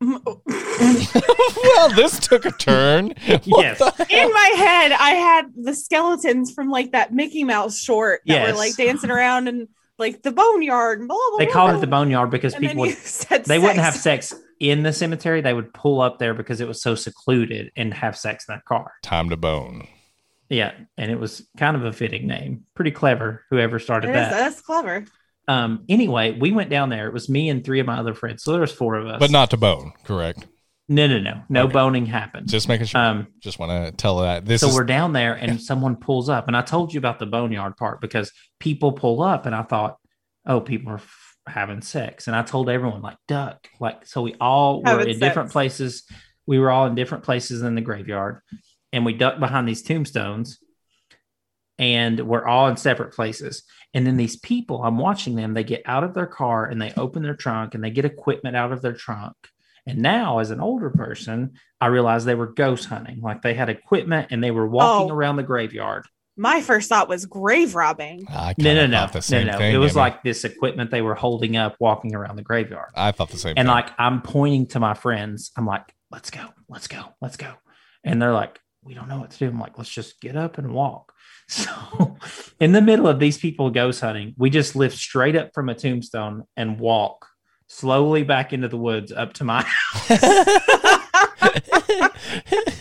well, 0.00 1.88
this 1.94 2.18
took 2.18 2.44
a 2.44 2.50
turn. 2.50 3.14
What 3.46 3.64
Yes. 3.64 3.80
in 4.10 4.32
my 4.32 4.52
head, 4.56 4.92
I 4.92 5.10
had 5.10 5.46
the 5.56 5.74
skeletons 5.74 6.52
from 6.52 6.68
like 6.70 6.92
that 6.92 7.12
Mickey 7.12 7.44
Mouse 7.44 7.78
short 7.78 8.20
that 8.26 8.32
Yes. 8.34 8.52
were 8.52 8.58
like 8.58 8.76
dancing 8.76 9.10
around 9.10 9.48
and 9.48 9.68
like 9.98 10.22
the 10.22 10.32
boneyard. 10.32 10.98
and 11.00 11.08
Blah, 11.08 11.16
blah, 11.30 11.38
They 11.38 11.44
blah, 11.46 11.54
called 11.54 11.70
blah. 11.70 11.78
it 11.78 11.80
the 11.80 11.86
boneyard 11.86 12.30
because 12.30 12.54
And 12.54 12.62
people 12.66 12.80
would 12.82 12.96
said 12.96 13.44
they 13.44 13.58
wouldn't 13.58 13.78
have 13.78 13.94
sex. 13.94 14.34
Sex 14.64 14.70
in 14.78 14.82
the 14.82 14.92
cemetery. 14.92 15.40
They 15.40 15.54
would 15.54 15.72
pull 15.74 16.00
up 16.00 16.18
there 16.18 16.34
because 16.34 16.60
it 16.60 16.68
was 16.68 16.80
so 16.82 16.94
secluded 16.94 17.70
and 17.76 17.92
have 17.94 18.16
sex 18.16 18.46
in 18.48 18.54
their 18.54 18.62
car. 18.66 18.92
Time 19.02 19.30
to 19.30 19.36
bone. 19.36 19.86
Yeah, 20.48 20.72
and 20.98 21.10
it 21.10 21.18
was 21.18 21.46
kind 21.56 21.76
of 21.76 21.84
a 21.84 21.92
fitting 21.92 22.26
name. 22.26 22.64
Pretty 22.74 22.90
clever, 22.90 23.44
whoever 23.50 23.78
started 23.78 24.10
It 24.10 24.16
is- 24.16 24.28
that. 24.28 24.30
that's 24.30 24.60
clever. 24.60 25.04
Um, 25.48 25.84
anyway, 25.88 26.36
we 26.38 26.52
went 26.52 26.70
down 26.70 26.88
there. 26.88 27.06
It 27.06 27.12
was 27.12 27.28
me 27.28 27.48
and 27.50 27.64
three 27.64 27.80
of 27.80 27.86
my 27.86 27.98
other 27.98 28.14
friends. 28.14 28.42
So 28.42 28.52
there 28.52 28.60
was 28.60 28.72
four 28.72 28.94
of 28.94 29.06
us. 29.06 29.18
But 29.20 29.30
not 29.30 29.50
to 29.50 29.56
bone, 29.56 29.92
correct? 30.04 30.46
no, 30.88 31.06
no, 31.06 31.18
no, 31.18 31.42
no 31.48 31.62
Okay. 31.64 31.72
boning 31.72 32.04
happened. 32.06 32.48
Just 32.48 32.68
making 32.68 32.86
sure. 32.86 33.00
Um, 33.00 33.26
Just 33.40 33.58
want 33.58 33.72
to 33.86 33.92
tell 33.92 34.18
that 34.18 34.44
this 34.44 34.60
so 34.60 34.68
is 34.68 34.74
we're 34.74 34.84
down 34.84 35.12
there 35.14 35.32
and 35.34 35.60
someone 35.60 35.96
pulls 35.96 36.28
up, 36.28 36.46
and 36.46 36.54
I 36.56 36.60
told 36.62 36.92
you 36.92 36.98
about 36.98 37.18
the 37.18 37.26
boneyard 37.26 37.76
part 37.78 38.00
because 38.02 38.30
people 38.60 38.92
pull 38.92 39.22
up, 39.22 39.46
and 39.46 39.54
I 39.54 39.62
thought, 39.62 39.96
oh, 40.46 40.60
people 40.60 40.92
are 40.92 40.96
f- 40.96 41.23
having 41.46 41.82
sex, 41.82 42.26
and 42.26 42.34
I 42.36 42.42
told 42.42 42.68
everyone 42.70 43.02
like 43.02 43.18
duck, 43.28 43.68
like 43.80 44.06
so 44.06 44.22
we 44.22 44.34
all 44.40 44.82
were 44.82 44.88
Having 44.90 45.10
in 45.10 45.18
different 45.20 45.50
places. 45.50 46.04
We 46.46 46.58
were 46.58 46.70
all 46.70 46.86
in 46.86 46.94
different 46.94 47.24
places 47.24 47.62
in 47.62 47.74
the 47.74 47.80
graveyard, 47.80 48.40
and 48.92 49.04
we 49.04 49.14
ducked 49.14 49.40
behind 49.40 49.68
these 49.68 49.82
tombstones, 49.82 50.58
and 51.78 52.20
we're 52.20 52.46
all 52.46 52.68
in 52.68 52.76
separate 52.76 53.12
places. 53.14 53.64
And 53.92 54.06
then 54.06 54.16
these 54.16 54.36
people, 54.36 54.82
I'm 54.82 54.98
watching 54.98 55.34
them. 55.36 55.54
They 55.54 55.64
get 55.64 55.82
out 55.86 56.04
of 56.04 56.14
their 56.14 56.26
car 56.26 56.66
and 56.66 56.80
they 56.80 56.92
open 56.96 57.22
their 57.22 57.36
trunk 57.36 57.74
and 57.74 57.82
they 57.84 57.90
get 57.90 58.04
equipment 58.04 58.56
out 58.56 58.72
of 58.72 58.82
their 58.82 58.92
trunk. 58.92 59.34
And 59.86 59.98
now, 59.98 60.38
as 60.38 60.50
an 60.50 60.60
older 60.60 60.90
person, 60.90 61.52
I 61.80 61.86
realized 61.88 62.26
they 62.26 62.34
were 62.34 62.52
ghost 62.52 62.86
hunting. 62.86 63.20
Like 63.20 63.42
they 63.42 63.54
had 63.54 63.68
equipment 63.68 64.28
and 64.30 64.42
they 64.42 64.50
were 64.50 64.66
walking 64.66 65.10
Oh. 65.10 65.14
around 65.14 65.36
the 65.36 65.42
graveyard. 65.42 66.06
My 66.36 66.62
first 66.62 66.88
thought 66.88 67.08
was 67.08 67.26
grave 67.26 67.74
robbing. 67.76 68.26
I 68.28 68.54
No, 68.58 68.74
no, 68.74 68.86
no, 68.86 69.06
the 69.06 69.14
no, 69.14 69.20
same 69.20 69.46
no. 69.46 69.56
thing, 69.58 69.72
It 69.74 69.78
was 69.78 69.92
Amy. 69.92 70.00
like 70.00 70.22
this 70.24 70.44
equipment 70.44 70.90
they 70.90 71.00
were 71.02 71.14
holding 71.14 71.56
up, 71.56 71.76
walking 71.78 72.12
around 72.14 72.36
the 72.36 72.42
graveyard. 72.42 72.90
I 72.96 73.12
thought 73.12 73.30
the 73.30 73.38
same 73.38 73.54
And 73.56 73.68
thing. 73.68 73.74
like 73.74 73.90
I'm 73.98 74.20
pointing 74.20 74.66
to 74.68 74.80
my 74.80 74.94
friends, 74.94 75.52
I'm 75.56 75.66
like, 75.66 75.94
"Let's 76.10 76.30
go, 76.30 76.46
let's 76.68 76.88
go, 76.88 77.04
let's 77.20 77.36
go," 77.36 77.52
and 78.02 78.20
they're 78.20 78.32
like, 78.32 78.58
"We 78.82 78.94
don't 78.94 79.08
know 79.08 79.20
what 79.20 79.30
to 79.30 79.38
do." 79.38 79.48
I'm 79.48 79.60
like, 79.60 79.78
"Let's 79.78 79.90
just 79.90 80.20
get 80.20 80.36
up 80.36 80.58
and 80.58 80.72
walk." 80.74 81.12
So, 81.46 82.16
in 82.58 82.72
the 82.72 82.80
middle 82.80 83.06
of 83.06 83.18
these 83.18 83.36
people 83.36 83.68
ghost 83.68 84.00
hunting, 84.00 84.32
we 84.38 84.48
just 84.48 84.74
lift 84.74 84.96
straight 84.96 85.36
up 85.36 85.50
from 85.52 85.68
a 85.68 85.74
tombstone 85.74 86.44
and 86.56 86.80
walk 86.80 87.26
slowly 87.66 88.22
back 88.22 88.54
into 88.54 88.66
the 88.66 88.78
woods 88.78 89.12
up 89.12 89.34
to 89.34 89.44
my 89.44 89.62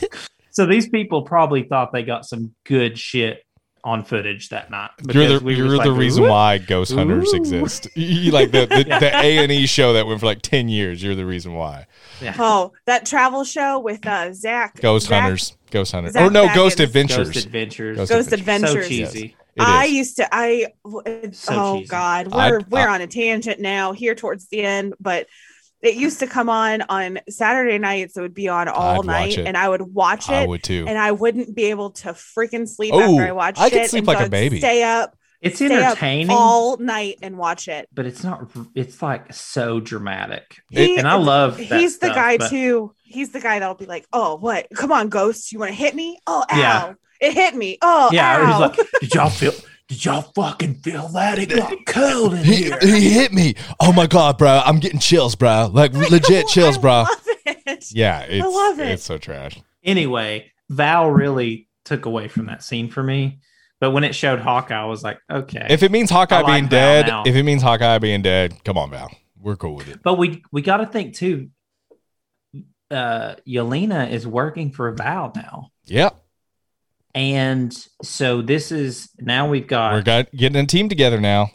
So 0.54 0.66
these 0.66 0.88
people 0.88 1.24
probably 1.24 1.64
thought 1.64 1.92
they 1.92 2.04
got 2.04 2.26
some 2.26 2.54
good 2.64 2.98
shit 2.98 3.46
on 3.84 4.06
footage 4.06 4.48
that 4.48 4.72
night. 4.72 4.92
you're 5.12 5.28
the 5.28 5.44
we 5.44 5.56
you're 5.56 5.68
just 5.68 5.84
the 5.84 5.90
like, 5.90 6.00
reason 6.00 6.24
"Whoop." 6.24 6.30
why 6.32 6.58
ghost 6.58 6.94
hunters 6.94 7.34
Ooh. 7.34 7.36
exist. 7.36 7.88
You- 7.96 8.32
like 8.32 8.52
the 8.52 8.66
the, 8.66 8.86
Yeah. 8.88 9.00
the 9.00 9.14
A 9.14 9.38
and 9.40 9.52
E 9.52 9.66
show 9.66 9.92
that 9.94 10.08
went 10.08 10.22
for 10.22 10.26
like 10.26 10.42
ten 10.42 10.70
years. 10.70 11.04
You're 11.04 11.16
the 11.16 11.26
reason 11.26 11.54
why 11.54 11.88
Yeah. 12.22 12.34
Oh, 12.40 12.72
that 12.86 13.06
travel 13.06 13.44
show 13.44 13.80
with 13.80 14.08
uh 14.08 14.32
Zak. 14.32 14.80
ghost 14.80 15.08
Zak- 15.08 15.22
hunters, 15.24 15.58
ghost 15.70 15.92
hunters, 15.92 16.14
Zak 16.14 16.22
or 16.22 16.32
no, 16.32 16.46
Bagans. 16.48 16.56
ghost 16.56 16.78
Ghost 16.78 16.80
adventures. 16.80 17.28
Ghost 17.32 17.46
Adventures. 17.46 17.98
Ghost 17.98 18.12
Ghost 18.12 18.32
Adventures. 18.32 18.72
so 18.86 18.88
cheesy. 18.90 19.36
It 19.56 19.62
I 19.62 19.84
used 19.86 20.16
to 20.16 20.30
I 20.34 20.68
So 21.34 21.54
oh 21.54 21.76
cheesy. 21.80 21.88
god, 21.90 22.28
we're 22.32 22.62
we're 22.70 22.88
I- 22.88 22.94
on 22.96 23.02
a 23.02 23.08
tangent 23.08 23.60
now 23.60 23.92
here 23.92 24.16
towards 24.16 24.48
the 24.48 24.62
end, 24.62 24.94
but 25.02 25.28
it 25.84 25.96
used 25.96 26.20
to 26.22 26.28
come 26.28 26.50
on 26.50 26.82
on 26.90 27.20
Saturday 27.30 27.78
nights. 27.78 28.18
It 28.18 28.22
would 28.22 28.34
be 28.34 28.48
on 28.48 28.68
all 28.68 29.02
I'd 29.02 29.06
night, 29.06 29.38
and 29.38 29.56
I 29.56 29.70
would 29.70 29.82
watch 29.82 30.30
it. 30.30 30.34
I 30.34 30.42
it, 30.44 30.50
would 30.50 30.64
too. 30.64 30.86
and 30.88 30.98
I 30.98 31.12
wouldn't 31.12 31.56
be 31.56 31.66
able 31.66 31.92
to 31.92 32.10
freaking 32.14 32.68
sleep 32.68 32.94
Oh, 32.96 33.02
after 33.02 33.24
I 33.28 33.32
watched 33.34 33.60
I 33.60 33.70
could 33.70 33.82
it. 33.84 33.90
sleep 33.92 34.02
and 34.02 34.08
like 34.08 34.18
so 34.18 34.24
a 34.24 34.26
I'd 34.26 34.32
baby. 34.32 34.58
Stay 34.60 34.82
up, 34.84 35.16
It's 35.42 35.58
stay 35.58 35.66
up 35.76 35.92
entertaining, 35.92 36.30
all 36.32 36.78
night 36.78 37.20
and 37.22 37.38
watch 37.38 37.68
it. 37.68 37.90
but 37.94 38.06
it's 38.06 38.24
not. 38.24 38.50
It's 38.76 39.02
like 39.02 39.34
so 39.34 39.80
dramatic. 39.80 40.62
He- 40.70 40.98
and 40.98 41.08
I 41.08 41.16
love. 41.16 41.58
That 41.58 41.80
He's 41.82 41.98
the 42.00 42.08
stuff, 42.08 42.16
guy 42.16 42.38
but- 42.38 42.50
too. 42.50 42.96
He's 43.04 43.32
the 43.32 43.40
guy 43.42 43.60
that'll 43.60 43.76
be 43.76 43.86
like, 43.86 44.08
"Oh, 44.12 44.38
what? 44.38 44.68
Come 44.74 44.92
on, 44.92 45.10
ghost! 45.10 45.52
You 45.52 45.60
want 45.60 45.70
to 45.70 45.76
hit 45.76 45.94
me? 45.94 46.18
Oh, 46.26 46.44
ow! 46.52 46.58
Yeah. 46.58 46.94
It 47.22 47.34
hit 47.34 47.56
me! 47.56 47.78
Oh, 47.82 48.10
Yeah, 48.12 48.38
ow. 48.38 48.48
he's 48.48 48.60
like, 48.78 48.90
did 49.02 49.14
y'all 49.14 49.30
feel? 49.30 49.54
Did 49.94 50.06
y'all 50.06 50.22
fucking 50.24 50.76
feel 50.76 51.08
that? 51.10 51.38
It 51.38 51.50
got 51.50 51.74
cold 51.86 52.34
in 52.34 52.44
He, 52.44 52.56
here. 52.64 52.80
he 52.82 53.12
hit 53.12 53.32
me. 53.32 53.54
Oh 53.80 53.94
my 53.94 54.08
god, 54.08 54.40
bro! 54.40 54.62
I'm 54.66 54.80
getting 54.80 55.00
chills, 55.00 55.36
bro. 55.36 55.70
Like 55.72 55.94
legit 56.10 56.48
chills, 56.48 56.78
I 56.78 56.82
bro. 56.82 56.92
love 57.04 57.10
it. 57.46 57.92
Yeah, 57.92 58.22
it's 58.22 58.44
love 58.46 58.80
it. 58.80 58.88
it's 58.88 59.04
so 59.04 59.20
trash. 59.20 59.60
Anyway, 59.84 60.52
Val 60.70 61.12
really 61.12 61.68
took 61.86 62.06
away 62.08 62.28
from 62.28 62.48
that 62.48 62.64
scene 62.64 62.90
for 62.90 63.04
me. 63.04 63.40
But 63.80 63.92
when 63.92 64.04
it 64.04 64.16
showed 64.16 64.40
Hawkeye, 64.40 64.82
I 64.82 64.86
was 64.86 65.04
like, 65.04 65.20
okay. 65.30 65.68
If 65.70 65.84
it 65.84 65.92
means 65.92 66.10
Hawkeye 66.10 66.38
like 66.42 66.46
being 66.48 66.68
dead, 66.70 67.06
now. 67.08 67.24
if 67.28 67.36
it 67.36 67.44
means 67.44 67.62
Hawkeye 67.62 68.00
being 68.00 68.22
dead, 68.24 68.64
come 68.64 68.78
on, 68.80 68.90
Val. 68.90 69.12
We're 69.40 69.58
cool 69.58 69.76
with 69.76 69.90
it. 69.90 70.02
but 70.02 70.18
we 70.18 70.42
we 70.52 70.64
got 70.64 70.78
to 70.78 70.88
think 70.88 71.14
too. 71.16 71.50
Uh, 72.90 73.36
Yelena 73.48 74.10
is 74.12 74.26
working 74.26 74.72
for 74.72 74.92
Val 74.94 75.32
now, 75.36 75.72
Yep, 75.86 76.23
and 77.16 77.76
so 78.02 78.42
this 78.42 78.72
is 78.72 79.10
now 79.20 79.48
we've 79.48 79.68
got 79.68 79.94
we're 79.94 80.02
got, 80.02 80.32
getting 80.32 80.62
a 80.64 80.66
team 80.68 80.90
together 80.90 81.20
now. 81.20 81.50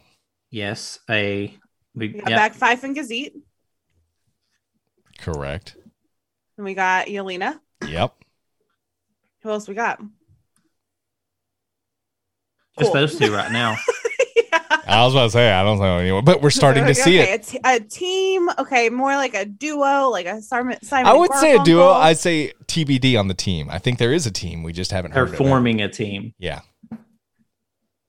yes 0.50 0.98
a 1.10 1.56
we, 1.94 2.08
We 2.08 2.20
got 2.20 2.30
yeah, 2.30 2.36
back 2.36 2.54
Fife 2.54 2.84
and 2.84 2.94
Gazette, 2.94 3.32
Correct. 5.18 5.76
and 6.56 6.64
we 6.64 6.74
got 6.74 7.06
Yelena. 7.06 7.58
Yep. 7.86 8.14
Who 9.42 9.50
else 9.50 9.66
we 9.68 9.74
got? 9.74 9.98
just 12.78 12.92
Cool. 12.92 13.00
those 13.00 13.18
two 13.18 13.32
right 13.32 13.50
now. 13.50 13.76
I 14.88 15.04
was 15.04 15.14
about 15.14 15.24
to 15.24 15.30
say 15.30 15.52
I 15.52 15.62
don't 15.62 15.78
know 15.78 15.98
anyone, 15.98 16.24
but 16.24 16.40
we're 16.40 16.50
starting 16.50 16.86
to 16.86 16.94
see 16.94 17.20
okay, 17.20 17.34
it. 17.34 17.48
A, 17.48 17.50
t- 17.50 17.60
a 17.64 17.80
team. 17.80 18.48
Okay, 18.58 18.88
more 18.88 19.14
like 19.16 19.34
a 19.34 19.44
duo, 19.44 20.08
like 20.08 20.26
a 20.26 20.40
Simon. 20.40 20.82
Simon 20.82 21.06
I 21.06 21.14
would 21.14 21.32
say 21.34 21.54
a 21.56 21.62
duo. 21.62 21.84
Garfunkel. 21.88 22.00
I'd 22.00 22.18
say 22.18 22.52
TBD 22.66 23.18
on 23.18 23.28
the 23.28 23.34
team. 23.34 23.68
I 23.70 23.78
think 23.78 23.98
there 23.98 24.12
is 24.12 24.26
a 24.26 24.30
team. 24.30 24.62
We 24.62 24.72
just 24.72 24.90
haven't 24.90 25.12
They're 25.12 25.26
heard 25.26 25.34
of 25.34 25.40
it. 25.40 25.44
forming 25.44 25.82
a 25.82 25.88
team. 25.88 26.32
Yeah. 26.38 26.60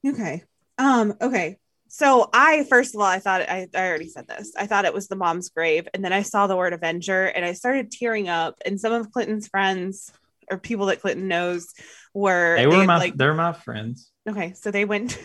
Okay. 0.08 0.44
Um. 0.78 1.16
Okay. 1.22 1.58
So 1.90 2.30
I 2.32 2.64
first 2.70 2.96
of 2.96 3.02
all, 3.02 3.08
I 3.08 3.20
thought 3.20 3.42
I, 3.42 3.68
I 3.74 3.88
already 3.88 4.08
said 4.08 4.28
this. 4.28 4.54
I 4.58 4.68
thought 4.68 4.86
it 4.86 4.94
was 4.94 5.08
the 5.08 5.16
mom's 5.16 5.50
grave, 5.50 5.88
and 5.94 6.04
then 6.04 6.14
I 6.14 6.22
saw 6.22 6.48
the 6.48 6.56
word 6.56 6.72
Avenger, 6.74 7.26
and 7.26 7.44
I 7.44 7.54
started 7.54 7.92
tearing 7.92 8.30
up. 8.30 8.56
And 8.66 8.80
some 8.80 8.94
of 8.94 9.12
Clinton's 9.12 9.48
friends 9.48 10.12
or 10.50 10.58
people 10.58 10.86
that 10.88 11.02
Clinton 11.02 11.28
knows 11.28 11.74
were 12.14 12.56
They 12.56 12.68
were 12.68 12.76
had, 12.76 12.88
my 12.88 12.98
like 12.98 13.18
they're 13.18 13.34
my 13.34 13.54
friends. 13.54 14.12
okay. 14.30 14.54
So 14.54 14.72
they 14.72 14.86
went. 14.86 15.20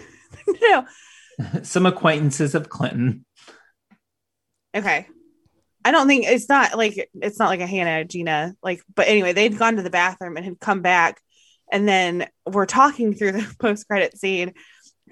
no. 0.62 0.84
Some 1.62 1.86
acquaintances 1.86 2.54
of 2.54 2.68
Clinton. 2.68 3.24
Okay. 4.74 5.06
I 5.84 5.90
don't 5.90 6.06
think 6.06 6.24
it's 6.26 6.48
not 6.48 6.76
like 6.78 7.10
it's 7.20 7.38
not 7.38 7.48
like 7.50 7.60
a 7.60 7.66
Hannah 7.66 8.04
Gina 8.04 8.54
like 8.62 8.82
but 8.94 9.06
anyway 9.06 9.32
they'd 9.34 9.58
gone 9.58 9.76
to 9.76 9.82
the 9.82 9.90
bathroom 9.90 10.36
and 10.36 10.44
had 10.44 10.58
come 10.58 10.80
back 10.80 11.20
and 11.70 11.86
then 11.86 12.26
we're 12.50 12.66
talking 12.66 13.14
through 13.14 13.32
the 13.32 13.54
post 13.60 13.86
credit 13.86 14.16
scene 14.16 14.54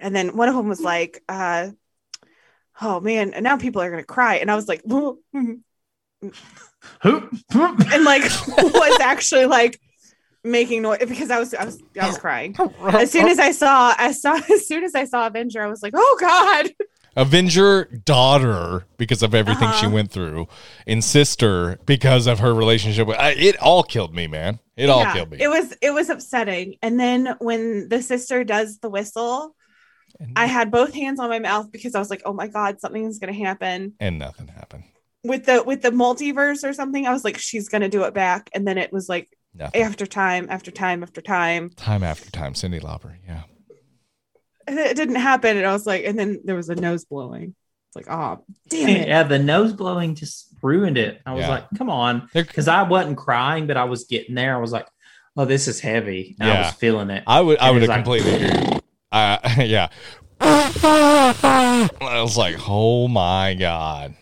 and 0.00 0.16
then 0.16 0.36
one 0.36 0.48
of 0.48 0.54
them 0.54 0.68
was 0.68 0.80
like 0.80 1.22
uh 1.28 1.68
oh 2.80 3.00
man 3.00 3.34
and 3.34 3.44
now 3.44 3.58
people 3.58 3.82
are 3.82 3.90
gonna 3.90 4.02
cry 4.02 4.36
and 4.36 4.50
I 4.50 4.56
was 4.56 4.66
like 4.66 4.82
"Who?" 4.88 5.20
and 7.04 8.04
like 8.04 8.22
was 8.22 9.00
actually 9.00 9.46
like 9.46 9.78
making 10.44 10.82
noise 10.82 10.98
because 11.00 11.30
I 11.30 11.38
was 11.38 11.54
I 11.54 11.64
was 11.64 11.82
I 12.00 12.06
was 12.06 12.18
crying 12.18 12.56
as 12.82 13.10
soon 13.10 13.28
as 13.28 13.38
I 13.38 13.52
saw 13.52 13.94
I 13.96 14.12
saw 14.12 14.34
as 14.52 14.66
soon 14.66 14.84
as 14.84 14.94
I 14.94 15.04
saw 15.04 15.26
Avenger 15.26 15.62
I 15.62 15.68
was 15.68 15.82
like 15.82 15.92
oh 15.96 16.16
god 16.20 16.70
Avenger 17.14 17.84
daughter 17.84 18.86
because 18.96 19.22
of 19.22 19.34
everything 19.34 19.70
she 19.72 19.84
Uh-huh. 19.86 19.94
went 19.94 20.10
through, 20.10 20.48
and 20.86 21.04
sister 21.04 21.78
because 21.84 22.26
of 22.26 22.38
her 22.40 22.54
relationship 22.54 23.06
with. 23.06 23.18
I, 23.18 23.32
it 23.32 23.58
all 23.60 23.82
killed 23.82 24.14
me, 24.14 24.26
man. 24.26 24.60
It 24.78 24.88
all 24.88 25.00
Yeah, 25.00 25.12
killed 25.12 25.30
me. 25.30 25.38
It 25.38 25.48
was 25.48 25.76
it 25.82 25.90
was 25.92 26.08
upsetting. 26.08 26.76
And 26.80 26.98
then 26.98 27.36
when 27.38 27.90
the 27.90 28.00
sister 28.00 28.44
does 28.44 28.78
the 28.78 28.88
whistle, 28.88 29.54
and, 30.20 30.32
I 30.36 30.46
had 30.46 30.70
both 30.70 30.94
hands 30.94 31.20
on 31.20 31.28
my 31.28 31.38
mouth 31.38 31.70
because 31.70 31.94
I 31.94 31.98
was 31.98 32.08
like, 32.08 32.22
"Oh 32.24 32.32
my 32.32 32.46
god, 32.46 32.80
something's 32.80 33.18
going 33.18 33.34
to 33.34 33.38
happen." 33.38 33.92
and 34.00 34.18
nothing 34.18 34.48
happened. 34.48 34.84
With 35.22 35.44
the 35.44 35.62
with 35.62 35.82
the 35.82 35.90
multiverse 35.90 36.66
or 36.66 36.72
something, 36.72 37.06
I 37.06 37.12
was 37.12 37.24
like, 37.24 37.36
"She's 37.38 37.68
going 37.68 37.82
to 37.82 37.90
do 37.90 38.04
it 38.04 38.14
back." 38.14 38.48
And 38.54 38.66
then 38.66 38.78
it 38.78 38.90
was 38.90 39.08
like 39.10 39.28
Nothing. 39.54 39.82
after 39.82 40.06
time 40.06 40.46
after 40.50 40.70
time 40.70 41.02
after 41.02 41.20
time, 41.20 41.70
Time 41.70 42.02
after 42.02 42.30
time, 42.30 42.54
Cyndi 42.54 42.80
Lauper. 42.80 43.14
Yeah. 43.26 43.42
and 44.66 44.78
it 44.78 44.96
didn't 44.96 45.16
happen. 45.16 45.56
And 45.58 45.66
I 45.66 45.72
was 45.72 45.86
like, 45.86 46.04
and 46.04 46.18
then 46.18 46.40
there 46.44 46.54
was 46.56 46.68
a 46.68 46.74
nose 46.74 47.04
blowing. 47.04 47.54
It's 47.88 47.96
like, 47.96 48.06
"Oh, 48.10 48.42
damn 48.70 48.88
it!" 48.88 49.08
Yeah, 49.08 49.24
the 49.24 49.38
nose 49.38 49.72
blowing 49.74 50.14
just 50.14 50.48
ruined 50.62 50.96
it. 50.96 51.20
I 51.26 51.34
was 51.34 51.42
Yeah. 51.42 51.48
like, 51.50 51.64
come 51.76 51.90
on. 51.90 52.28
Because 52.32 52.66
I 52.68 52.82
wasn't 52.82 53.18
crying, 53.18 53.66
but 53.66 53.76
I 53.76 53.84
was 53.84 54.04
getting 54.04 54.34
there. 54.34 54.54
I 54.56 54.58
was 54.60 54.72
like, 54.72 54.86
oh, 55.36 55.44
this 55.44 55.68
is 55.68 55.80
heavy. 55.80 56.34
And 56.40 56.48
I 56.48 56.52
Yeah. 56.54 56.66
was 56.66 56.74
feeling 56.74 57.10
it. 57.10 57.24
I 57.26 57.40
would. 57.42 57.58
I 57.58 57.70
would 57.70 57.82
have 57.82 57.88
like- 57.90 57.96
completely 58.04 58.34
agree. 58.46 58.78
Uh, 59.10 59.38
yeah. 59.58 59.88
I 60.40 61.88
was 62.22 62.36
like, 62.38 62.56
oh 62.68 63.08
my 63.08 63.54
god. 63.54 64.14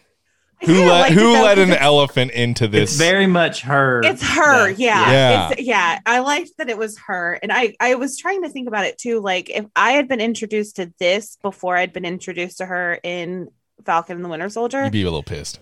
I 0.62 0.66
Who 0.66 0.80
let 0.80 1.00
liked 1.00 1.14
who 1.14 1.32
let 1.32 1.58
an 1.58 1.68
because 1.70 1.82
elephant 1.82 2.30
into 2.32 2.68
this? 2.68 2.90
It's 2.92 2.98
very 3.00 3.26
much 3.26 3.62
her. 3.62 4.00
It's 4.04 4.22
her, 4.22 4.68
that- 4.68 4.78
yeah. 4.78 5.10
Yeah. 5.10 5.48
It's, 5.52 5.62
yeah. 5.62 5.98
I 6.04 6.18
liked 6.20 6.50
that 6.58 6.68
it 6.68 6.76
was 6.76 6.98
her. 7.06 7.38
And 7.42 7.50
I, 7.52 7.74
I 7.80 7.94
was 7.94 8.18
trying 8.18 8.42
to 8.42 8.48
think 8.48 8.68
about 8.68 8.84
it 8.84 8.98
too. 8.98 9.20
Like 9.20 9.48
if 9.50 9.64
I 9.74 9.92
had 9.92 10.08
been 10.08 10.20
introduced 10.20 10.76
to 10.76 10.92
this 10.98 11.36
before 11.42 11.76
I'd 11.76 11.92
been 11.92 12.04
introduced 12.04 12.58
to 12.58 12.66
her 12.66 12.98
in 13.02 13.48
Falcon 13.84 14.16
and 14.16 14.24
the 14.24 14.28
Winter 14.28 14.48
Soldier, 14.50 14.84
You'd 14.84 14.92
be 14.92 15.02
a 15.02 15.06
little 15.06 15.22
pissed. 15.22 15.60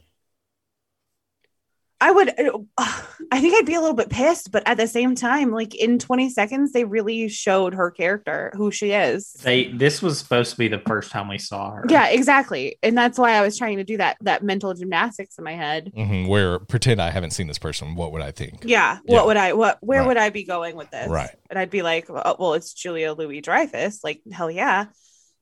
I 2.00 2.12
would, 2.12 2.28
I 2.78 3.40
think 3.40 3.54
I'd 3.56 3.66
be 3.66 3.74
a 3.74 3.80
little 3.80 3.96
bit 3.96 4.08
pissed, 4.08 4.52
but 4.52 4.62
at 4.66 4.76
the 4.76 4.86
same 4.86 5.14
time, 5.16 5.50
like 5.50 5.74
in 5.74 5.98
20 5.98 6.30
seconds, 6.30 6.72
they 6.72 6.84
really 6.84 7.28
showed 7.28 7.74
her 7.74 7.90
character, 7.90 8.52
who 8.54 8.70
she 8.70 8.92
is. 8.92 9.32
They 9.42 9.64
this 9.64 10.00
was 10.00 10.18
supposed 10.18 10.52
to 10.52 10.58
be 10.58 10.68
the 10.68 10.78
first 10.86 11.10
time 11.10 11.26
we 11.28 11.38
saw 11.38 11.72
her. 11.72 11.84
Yeah, 11.88 12.06
exactly. 12.08 12.78
And 12.84 12.96
that's 12.96 13.18
why 13.18 13.32
I 13.32 13.40
was 13.42 13.58
trying 13.58 13.78
to 13.78 13.84
do 13.84 13.96
that, 13.96 14.16
that 14.20 14.42
mental 14.44 14.72
gymnastics 14.74 15.36
in 15.38 15.44
my 15.44 15.54
head. 15.56 15.90
hmm 15.94 16.26
Where 16.26 16.58
pretend 16.60 17.02
I 17.02 17.10
haven't 17.10 17.32
seen 17.32 17.48
this 17.48 17.58
person. 17.58 17.96
What 17.96 18.12
would 18.12 18.22
I 18.22 18.30
think? 18.30 18.62
Yeah. 18.64 18.98
Yeah. 19.04 19.16
What 19.16 19.26
would 19.26 19.36
I, 19.36 19.52
what, 19.54 19.78
where 19.80 20.00
Right. 20.00 20.06
would 20.08 20.16
I 20.16 20.30
be 20.30 20.44
going 20.44 20.76
with 20.76 20.90
this? 20.90 21.08
Right. 21.08 21.30
And 21.50 21.58
I'd 21.58 21.70
be 21.70 21.82
like, 21.82 22.06
oh, 22.08 22.36
well, 22.38 22.54
it's 22.54 22.72
Julia 22.72 23.12
Louis 23.12 23.40
Dreyfus. 23.40 24.04
Like, 24.04 24.20
hell 24.32 24.50
yeah. 24.50 24.86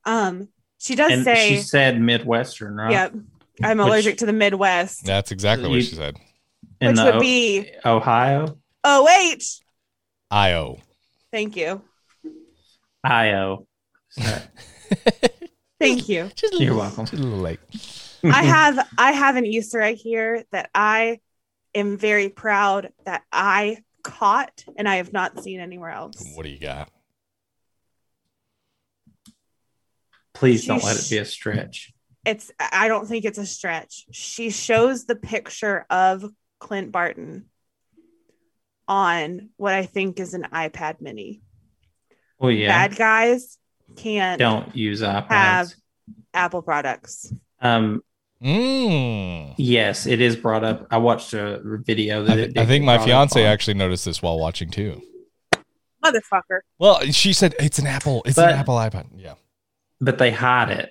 Um, 0.04 0.48
she 0.78 0.94
does 0.94 1.12
And 1.12 1.24
say, 1.24 1.48
she 1.50 1.56
said 1.58 2.00
Midwestern, 2.00 2.74
right? 2.76 2.92
yeah, 2.92 3.08
I'm 3.62 3.78
Which- 3.78 3.86
allergic 3.86 4.18
to 4.18 4.26
the 4.26 4.32
Midwest, 4.32 5.04
That's 5.04 5.30
exactly 5.32 5.68
what 5.68 5.76
You- 5.76 5.82
she 5.82 5.94
said. 5.96 6.16
In 6.80 6.88
which 6.88 6.98
would 6.98 7.14
O- 7.16 7.20
be 7.20 7.70
Ohio. 7.84 8.58
OH. 8.84 9.04
wait. 9.04 9.44
Io. 10.30 10.78
Thank 11.32 11.56
you. 11.56 11.82
Io. 13.04 13.66
Thank 15.78 16.08
you. 16.08 16.30
She's 16.36 16.52
a 16.52 16.54
You're 16.54 16.60
little- 16.74 16.78
welcome. 16.78 17.06
she's 17.06 17.20
a 17.20 17.22
little 17.22 17.38
late. 17.38 17.60
I 18.24 18.42
have 18.44 18.88
I 18.98 19.12
have 19.12 19.36
an 19.36 19.46
Easter 19.46 19.80
egg 19.80 19.96
here 19.96 20.42
that 20.50 20.70
I 20.74 21.20
am 21.74 21.96
very 21.96 22.28
proud 22.28 22.90
that 23.04 23.22
I 23.30 23.78
caught 24.02 24.64
and 24.76 24.88
I 24.88 24.96
have 24.96 25.12
not 25.12 25.42
seen 25.42 25.60
anywhere 25.60 25.90
else. 25.90 26.24
What 26.34 26.42
do 26.44 26.48
you 26.48 26.58
got? 26.58 26.90
Please 30.34 30.66
don't 30.66 30.82
let 30.82 30.96
it 30.98 31.08
be 31.08 31.18
a 31.18 31.24
stretch. 31.24 31.92
It's 32.24 32.50
I 32.58 32.88
don't 32.88 33.06
think 33.06 33.24
it's 33.24 33.38
a 33.38 33.46
stretch. 33.46 34.06
She 34.10 34.50
shows 34.50 35.04
the 35.06 35.16
picture 35.16 35.86
of 35.88 36.24
Clint 36.58 36.92
Barton 36.92 37.46
on 38.88 39.50
what 39.56 39.74
I 39.74 39.84
think 39.86 40.20
is 40.20 40.34
an 40.34 40.46
iPad 40.52 41.00
mini. 41.00 41.42
Oh 42.40 42.48
yeah. 42.48 42.68
Bad 42.88 42.96
guys 42.96 43.58
can't 43.96 44.38
Don't 44.38 44.74
use 44.76 45.02
iPads. 45.02 45.28
Have- 45.30 45.74
Apple 46.34 46.62
products. 46.62 47.32
Um. 47.60 48.02
Mm. 48.44 49.54
Yes, 49.56 50.06
it 50.06 50.20
is 50.20 50.36
brought 50.36 50.62
up. 50.62 50.86
I 50.90 50.98
watched 50.98 51.32
a 51.32 51.58
video 51.64 52.20
I, 52.22 52.26
that 52.26 52.34
th- 52.36 52.48
it 52.50 52.58
I 52.58 52.66
think 52.66 52.84
my 52.84 52.96
brought 52.96 53.06
fiance 53.06 53.42
actually 53.44 53.74
noticed 53.74 54.04
this 54.04 54.20
while 54.20 54.38
watching 54.38 54.70
too. 54.70 55.00
Motherfucker. 56.04 56.60
Well, 56.78 57.00
she 57.10 57.32
said 57.32 57.54
it's 57.58 57.78
an 57.78 57.86
Apple. 57.86 58.22
It's 58.26 58.36
But- 58.36 58.52
an 58.52 58.58
Apple 58.58 58.74
iPad. 58.76 59.06
Yeah. 59.16 59.34
but 60.00 60.18
they 60.18 60.30
hide 60.30 60.70
it. 60.70 60.90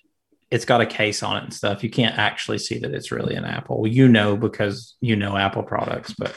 It's 0.55 0.63
got 0.63 0.79
a 0.79 0.85
case 0.85 1.21
on 1.21 1.35
it 1.35 1.43
and 1.43 1.53
stuff. 1.53 1.83
You 1.83 1.89
can't 1.89 2.17
actually 2.17 2.59
see 2.59 2.79
that 2.79 2.93
it's 2.93 3.11
really 3.11 3.35
an 3.35 3.43
Apple. 3.43 3.85
You 3.85 4.07
know 4.07 4.37
because 4.37 4.95
you 5.01 5.17
know 5.17 5.35
Apple 5.35 5.63
products, 5.63 6.13
but 6.17 6.33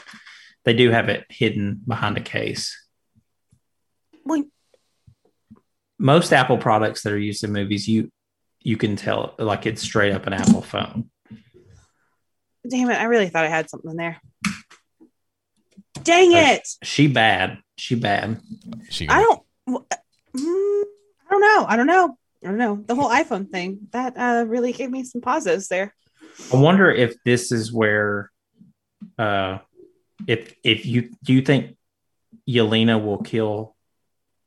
they 0.65 0.73
do 0.73 0.91
have 0.91 1.07
it 1.07 1.25
hidden 1.29 1.81
behind 1.87 2.17
a 2.17 2.21
case. 2.21 2.77
Well, 4.25 4.43
Most 5.97 6.33
Apple 6.33 6.57
products 6.57 7.03
that 7.03 7.13
are 7.13 7.17
used 7.17 7.45
in 7.45 7.53
movies, 7.53 7.87
you 7.87 8.11
you 8.59 8.75
can 8.75 8.97
tell 8.97 9.35
like 9.39 9.65
it's 9.65 9.81
straight 9.81 10.11
up 10.11 10.27
an 10.27 10.33
Apple 10.33 10.63
phone. 10.63 11.09
damn 12.69 12.89
it. 12.89 12.99
I 12.99 13.05
really 13.05 13.29
thought 13.29 13.45
I 13.45 13.49
had 13.49 13.69
something 13.69 13.95
there. 13.95 14.21
Dang 16.03 16.33
it. 16.33 16.67
She 16.83 17.07
bad. 17.07 17.59
She 17.77 17.95
bad. 17.95 18.41
She. 18.89 19.07
I 19.07 19.21
don't. 19.21 19.41
mm, 19.69 19.83
I 20.35 21.31
don't 21.31 21.41
know. 21.41 21.65
I 21.69 21.77
don't 21.77 21.87
know. 21.87 22.17
I 22.43 22.47
don't 22.47 22.57
know. 22.57 22.81
The 22.85 22.95
whole 22.95 23.09
iPhone 23.09 23.49
thing 23.49 23.87
that 23.91 24.13
uh, 24.17 24.45
really 24.47 24.71
gave 24.73 24.89
me 24.89 25.03
some 25.03 25.21
pauses 25.21 25.67
there. 25.67 25.93
I 26.53 26.57
wonder 26.57 26.89
if 26.89 27.15
this 27.25 27.51
is 27.51 27.71
where, 27.73 28.31
uh, 29.17 29.57
if 30.27 30.55
if 30.63 30.85
you 30.85 31.09
do 31.23 31.33
you 31.33 31.41
think 31.41 31.75
Yelena 32.47 33.03
will 33.03 33.17
kill 33.17 33.75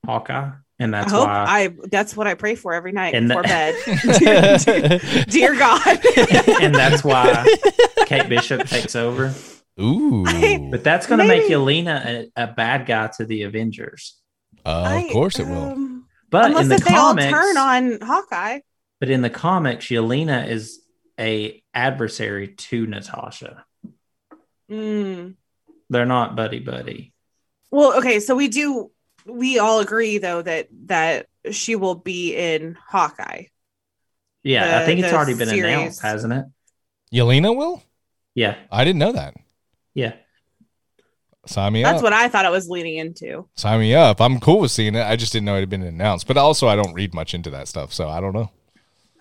Hawkeye, 0.06 0.52
and 0.78 0.94
that's 0.94 1.12
I 1.12 1.16
hope 1.16 1.26
why, 1.28 1.44
I. 1.46 1.74
That's 1.90 2.16
what 2.16 2.26
I 2.26 2.34
pray 2.34 2.54
for 2.54 2.72
every 2.72 2.92
night 2.92 3.14
And 3.14 3.28
before 3.28 3.42
that- 3.42 3.74
bed. 3.84 4.98
dear, 4.98 5.24
dear 5.28 5.58
God. 5.58 5.82
and 6.62 6.74
that's 6.74 7.04
why 7.04 7.46
Kate 8.06 8.28
Bishop 8.28 8.66
takes 8.68 8.96
over. 8.96 9.34
Ooh. 9.80 10.24
I- 10.26 10.68
But 10.70 10.82
that's 10.84 11.06
going 11.06 11.20
to 11.20 11.26
make 11.26 11.44
Yelena 11.50 12.28
a, 12.36 12.42
a 12.44 12.46
bad 12.46 12.86
guy 12.86 13.08
to 13.18 13.24
the 13.26 13.42
Avengers. 13.42 14.16
Uh, 14.64 14.82
I- 14.86 14.96
of 15.04 15.12
course 15.12 15.38
it 15.38 15.46
will. 15.46 15.72
um, 15.72 15.91
But 16.32 16.46
unless 16.46 16.64
in 16.64 16.68
the 16.70 16.74
if 16.76 16.84
they 16.84 16.90
comics, 16.90 17.26
all 17.26 17.30
turn 17.32 17.56
on 17.56 18.00
Hawkeye. 18.00 18.58
but 18.98 19.08
in 19.10 19.22
the 19.22 19.30
comics, 19.30 19.86
Yelena 19.86 20.48
is 20.48 20.80
a 21.20 21.62
adversary 21.72 22.48
to 22.48 22.86
Natasha. 22.86 23.64
Mm. 24.70 25.34
They're 25.90 26.06
not 26.06 26.34
buddy 26.36 26.58
buddy. 26.58 27.12
Well, 27.70 27.98
okay, 27.98 28.18
so 28.20 28.34
we 28.34 28.48
do. 28.48 28.90
We 29.26 29.58
all 29.58 29.80
agree 29.80 30.18
though 30.18 30.42
that 30.42 30.68
that 30.86 31.26
she 31.52 31.76
will 31.76 31.94
be 31.94 32.34
in 32.34 32.76
Hawkeye. 32.88 33.44
Yeah, 34.42 34.66
The- 34.66 34.82
I 34.82 34.86
think 34.86 35.00
it's 35.00 35.12
already 35.12 35.34
been 35.34 35.48
series. 35.48 35.64
announced, 35.74 36.02
hasn't 36.02 36.32
it? 36.32 36.44
Yelena 37.14 37.54
will? 37.56 37.82
Yeah, 38.34 38.56
I 38.70 38.84
didn't 38.84 38.98
know 38.98 39.12
that. 39.12 39.34
yeah. 39.94 40.14
Sign 41.46 41.72
me 41.72 41.82
up. 41.84 41.90
That's 41.92 41.98
up. 41.98 42.04
what 42.04 42.12
I 42.12 42.28
thought 42.28 42.44
it 42.44 42.50
was 42.52 42.68
leading 42.68 42.96
into. 42.98 43.48
Sign 43.56 43.80
me 43.80 43.94
up. 43.94 44.20
I'm 44.20 44.38
cool 44.38 44.60
with 44.60 44.70
seeing 44.70 44.94
it. 44.94 45.02
I 45.02 45.16
just 45.16 45.32
didn't 45.32 45.46
know 45.46 45.56
it 45.56 45.60
had 45.60 45.70
been 45.70 45.82
announced. 45.82 46.26
But 46.28 46.36
also, 46.36 46.68
I 46.68 46.76
don't 46.76 46.94
read 46.94 47.14
much 47.14 47.34
into 47.34 47.50
that 47.50 47.66
stuff, 47.68 47.92
so 47.92 48.08
I 48.08 48.20
don't 48.20 48.32
know. 48.34 48.50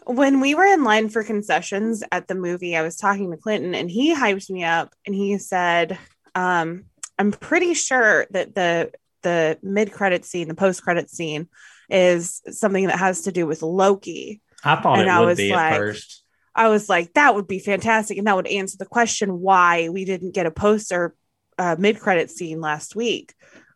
when 0.05 0.39
we 0.39 0.53
were 0.55 0.65
in 0.65 0.83
line 0.83 1.09
for 1.09 1.23
concessions 1.23 2.03
at 2.11 2.27
the 2.27 2.35
movie, 2.35 2.75
I 2.75 2.81
was 2.83 2.95
talking 2.97 3.31
to 3.31 3.37
Clinton 3.37 3.73
and 3.75 3.89
he 3.89 4.13
hyped 4.15 4.49
me 4.49 4.63
up 4.63 4.93
and 5.05 5.15
he 5.15 5.37
said, 5.37 5.97
um, 6.35 6.85
I'm 7.17 7.31
pretty 7.31 7.73
sure 7.73 8.25
that 8.31 8.55
the 8.55 8.91
the 9.23 9.59
mid 9.61 9.91
credit 9.91 10.25
scene, 10.25 10.47
the 10.47 10.55
post 10.55 10.83
credit 10.83 11.09
scene, 11.09 11.47
is 11.89 12.41
something 12.49 12.87
that 12.87 12.97
has 12.97 13.21
to 13.23 13.31
do 13.31 13.45
with 13.45 13.61
Loki. 13.61 14.41
I 14.63 14.75
thought 14.81 14.97
And 14.99 15.07
it 15.07 15.11
I 15.11 15.19
would 15.19 15.25
was 15.27 15.37
be 15.37 15.51
like- 15.51 15.73
at 15.73 15.77
first. 15.77 16.23
I 16.53 16.67
was 16.67 16.89
like, 16.89 17.13
that 17.13 17.33
would 17.33 17.47
be 17.47 17.59
fantastic, 17.59 18.17
and 18.17 18.27
that 18.27 18.35
would 18.35 18.47
answer 18.47 18.75
the 18.77 18.85
question 18.85 19.39
why 19.39 19.87
we 19.89 20.03
didn't 20.03 20.33
get 20.33 20.45
a 20.47 20.51
poster 20.51 21.15
uh, 21.61 21.75
mid 21.77 21.99
credit 21.99 22.31
scene 22.31 22.59
last 22.59 22.95
week. 22.95 23.33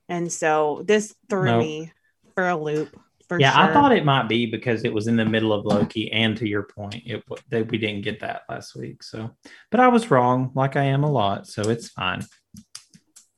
And 0.10 0.32
so 0.32 0.84
this 0.86 1.16
threw 1.30 1.46
Nope. 1.46 1.60
me 1.60 1.92
for 2.34 2.50
a 2.50 2.58
loop. 2.58 3.00
For 3.28 3.40
Yeah, 3.40 3.54
I 3.56 3.72
thought 3.74 3.92
it 3.92 4.06
might 4.06 4.28
be 4.28 4.46
because 4.46 4.84
it 4.84 4.94
was 4.94 5.08
in 5.08 5.16
the 5.16 5.26
middle 5.26 5.52
of 5.54 5.66
Loki, 5.66 6.12
and 6.12 6.36
to 6.38 6.48
your 6.48 6.64
point, 6.64 7.04
it 7.06 7.26
w- 7.28 7.42
that 7.50 7.72
we 7.72 7.78
didn't 7.78 8.02
get 8.02 8.20
that 8.22 8.42
last 8.50 8.76
week. 8.76 9.02
So, 9.04 9.32
but 9.72 9.80
I 9.80 9.88
was 9.88 10.12
wrong, 10.12 10.52
like 10.56 10.76
I 10.76 10.84
am 10.86 11.04
a 11.04 11.12
lot, 11.12 11.48
so 11.48 11.70
it's 11.70 11.90
fine. 11.90 12.24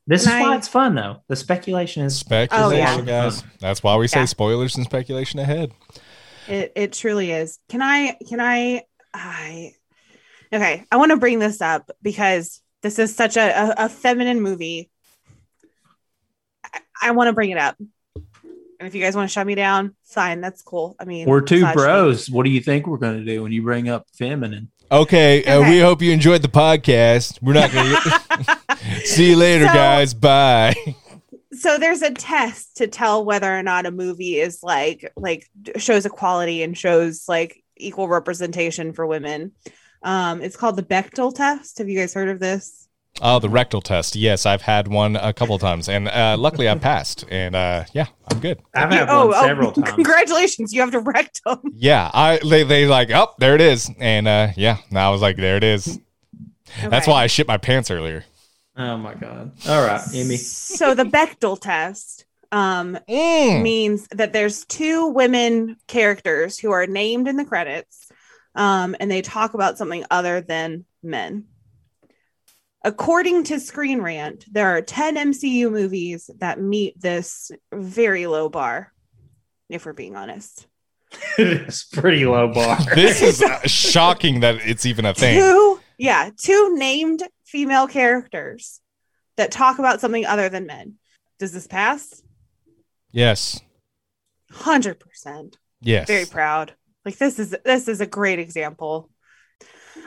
This 0.05 0.23
Can 0.25 0.41
is 0.41 0.47
why 0.47 0.55
it's 0.57 0.67
fun, 0.67 0.95
though. 0.95 1.23
The 1.27 1.35
speculation 1.35 2.03
is 2.03 2.17
Speculation, 2.17 3.01
Oh, 3.01 3.03
yeah. 3.03 3.23
guys. 3.23 3.43
That's 3.59 3.83
why 3.83 3.95
we 3.97 4.07
say 4.07 4.19
Yeah. 4.19 4.25
spoilers 4.25 4.75
and 4.77 4.85
speculation 4.85 5.39
ahead. 5.39 5.71
It 6.47 6.71
it 6.75 6.93
truly 6.93 7.31
is. 7.31 7.59
Can 7.69 7.81
I 7.81 8.17
can 8.27 8.39
I 8.39 8.83
I 9.13 9.73
okay, 10.53 10.85
I 10.91 10.97
want 10.97 11.11
to 11.11 11.17
bring 11.17 11.39
this 11.39 11.61
up 11.61 11.91
because 12.01 12.61
this 12.81 12.99
is 12.99 13.15
such 13.15 13.37
a, 13.37 13.41
a, 13.81 13.85
a 13.85 13.89
feminine 13.89 14.41
movie. 14.41 14.89
I, 16.63 16.79
I 17.03 17.11
want 17.11 17.27
to 17.27 17.33
bring 17.33 17.49
it 17.51 17.57
up. 17.57 17.75
And 18.79 18.87
if 18.87 18.93
you 18.93 19.01
guys 19.01 19.15
want 19.15 19.27
to 19.29 19.33
shut 19.33 19.47
me 19.47 19.55
down, 19.55 19.95
fine, 20.03 20.39
that's 20.41 20.61
cool. 20.61 20.95
I 20.99 21.05
mean, 21.05 21.27
we're 21.27 21.41
two 21.41 21.61
misogyny. 21.61 21.73
bros. 21.75 22.29
What 22.29 22.43
do 22.43 22.51
you 22.51 22.59
think 22.61 22.85
we're 22.85 22.97
going 22.97 23.17
to 23.17 23.25
do 23.25 23.41
when 23.41 23.51
you 23.51 23.63
bring 23.63 23.89
up 23.89 24.05
feminine? 24.13 24.69
Okay, 24.91 25.43
Uh, 25.43 25.61
we 25.69 25.79
hope 25.79 26.01
you 26.01 26.11
enjoyed 26.11 26.41
the 26.43 26.47
podcast. 26.47 27.39
We're 27.41 27.53
not 27.53 27.71
going 27.71 27.95
to 27.95 29.01
see 29.05 29.31
you 29.31 29.35
later, 29.35 29.65
So- 29.67 29.73
guys. 29.73 30.13
Bye. 30.13 30.75
so 31.53 31.77
there's 31.79 32.03
a 32.03 32.11
test 32.13 32.77
to 32.77 32.87
tell 32.87 33.25
whether 33.25 33.51
or 33.51 33.63
not 33.63 33.85
a 33.87 33.91
movie 33.91 34.35
is 34.39 34.61
like 34.61 35.11
like 35.17 35.49
shows 35.77 36.05
equality 36.05 36.61
and 36.61 36.77
shows 36.77 37.27
like 37.27 37.63
equal 37.75 38.07
representation 38.07 38.93
for 38.93 39.05
women. 39.07 39.51
Um, 40.03 40.41
it's 40.41 40.55
called 40.55 40.75
the 40.75 40.83
Bechdel 40.83 41.33
test. 41.35 41.77
Have 41.79 41.89
you 41.89 41.97
guys 41.99 42.13
heard 42.13 42.29
of 42.29 42.39
this? 42.39 42.87
Oh, 43.19 43.39
the 43.39 43.49
rectal 43.49 43.81
test. 43.81 44.15
Yes, 44.15 44.45
I've 44.45 44.61
had 44.61 44.87
one 44.87 45.15
a 45.15 45.33
couple 45.33 45.55
of 45.55 45.61
times, 45.61 45.89
and 45.89 46.07
uh, 46.07 46.35
luckily 46.37 46.69
I 46.69 46.75
passed. 46.75 47.25
And 47.31 47.55
uh, 47.55 47.85
yeah, 47.91 48.05
I'm 48.31 48.39
good. 48.39 48.59
I've 48.75 48.91
had 48.91 49.09
one 49.09 49.33
several 49.33 49.71
times. 49.73 49.89
oh, 49.89 49.95
Congratulations, 49.95 50.71
you 50.71 50.81
have 50.81 50.91
to 50.91 50.99
rectum. 50.99 51.59
Yeah, 51.73 52.11
I 52.13 52.39
they 52.47 52.61
they 52.63 52.85
like, 52.85 53.09
oh, 53.09 53.29
there 53.39 53.55
it 53.55 53.61
is, 53.61 53.89
and 53.99 54.27
uh, 54.27 54.49
yeah, 54.55 54.77
now 54.91 55.09
I 55.09 55.11
was 55.11 55.21
like, 55.21 55.37
there 55.37 55.57
it 55.57 55.63
is. 55.63 55.99
That's 56.89 57.07
why 57.07 57.23
I 57.23 57.27
shit 57.27 57.47
my 57.47 57.57
pants 57.57 57.89
earlier. 57.89 58.23
Oh 58.75 58.97
my 58.97 59.15
god! 59.15 59.51
All 59.67 59.83
right, 59.83 60.01
Amy. 60.13 60.37
So 60.37 60.93
the 60.93 61.05
Bechdel 61.05 61.59
test 61.59 62.25
um, 62.51 62.99
Mm. 63.09 63.63
means 63.63 64.07
that 64.11 64.31
there's 64.31 64.63
two 64.65 65.07
women 65.07 65.77
characters 65.87 66.59
who 66.59 66.69
are 66.71 66.85
named 66.85 67.27
in 67.27 67.37
the 67.37 67.45
credits, 67.45 68.11
um, 68.57 68.95
and 68.99 69.09
they 69.09 69.21
talk 69.21 69.53
about 69.53 69.77
something 69.77 70.03
other 70.09 70.41
than 70.41 70.83
men. 71.03 71.45
According 72.83 73.45
to 73.45 73.59
Screen 73.59 74.01
Rant, 74.01 74.45
there 74.51 74.75
are 74.75 74.81
10 74.81 75.15
MCU 75.15 75.71
movies 75.71 76.29
that 76.39 76.59
meet 76.59 76.99
this 76.99 77.51
very 77.71 78.25
low 78.27 78.49
bar, 78.49 78.91
if 79.69 79.85
we're 79.85 79.93
being 79.93 80.15
honest. 80.15 80.65
it's 81.37 81.85
pretty 81.85 82.25
low 82.25 82.51
bar. 82.51 82.77
This 82.95 83.21
is 83.21 83.41
uh, 83.41 83.61
shocking 83.67 84.39
that 84.41 84.55
it's 84.55 84.85
even 84.85 85.05
a 85.05 85.13
thing. 85.13 85.39
Two, 85.39 85.79
yeah, 85.97 86.31
two 86.35 86.75
named 86.75 87.23
female 87.45 87.87
characters 87.87 88.81
that 89.37 89.51
talk 89.51 89.77
about 89.79 90.01
something 90.01 90.25
other 90.25 90.49
than 90.49 90.65
men. 90.65 90.95
Does 91.39 91.53
this 91.53 91.67
pass? 91.67 92.23
Yes, 93.11 93.61
100%. 94.51 95.55
yes. 95.81 96.07
very 96.07 96.25
proud. 96.25 96.73
Like 97.07 97.17
this 97.19 97.39
is 97.39 97.55
this 97.63 97.87
is 97.87 98.01
a 98.01 98.05
great 98.05 98.37
example. 98.37 99.09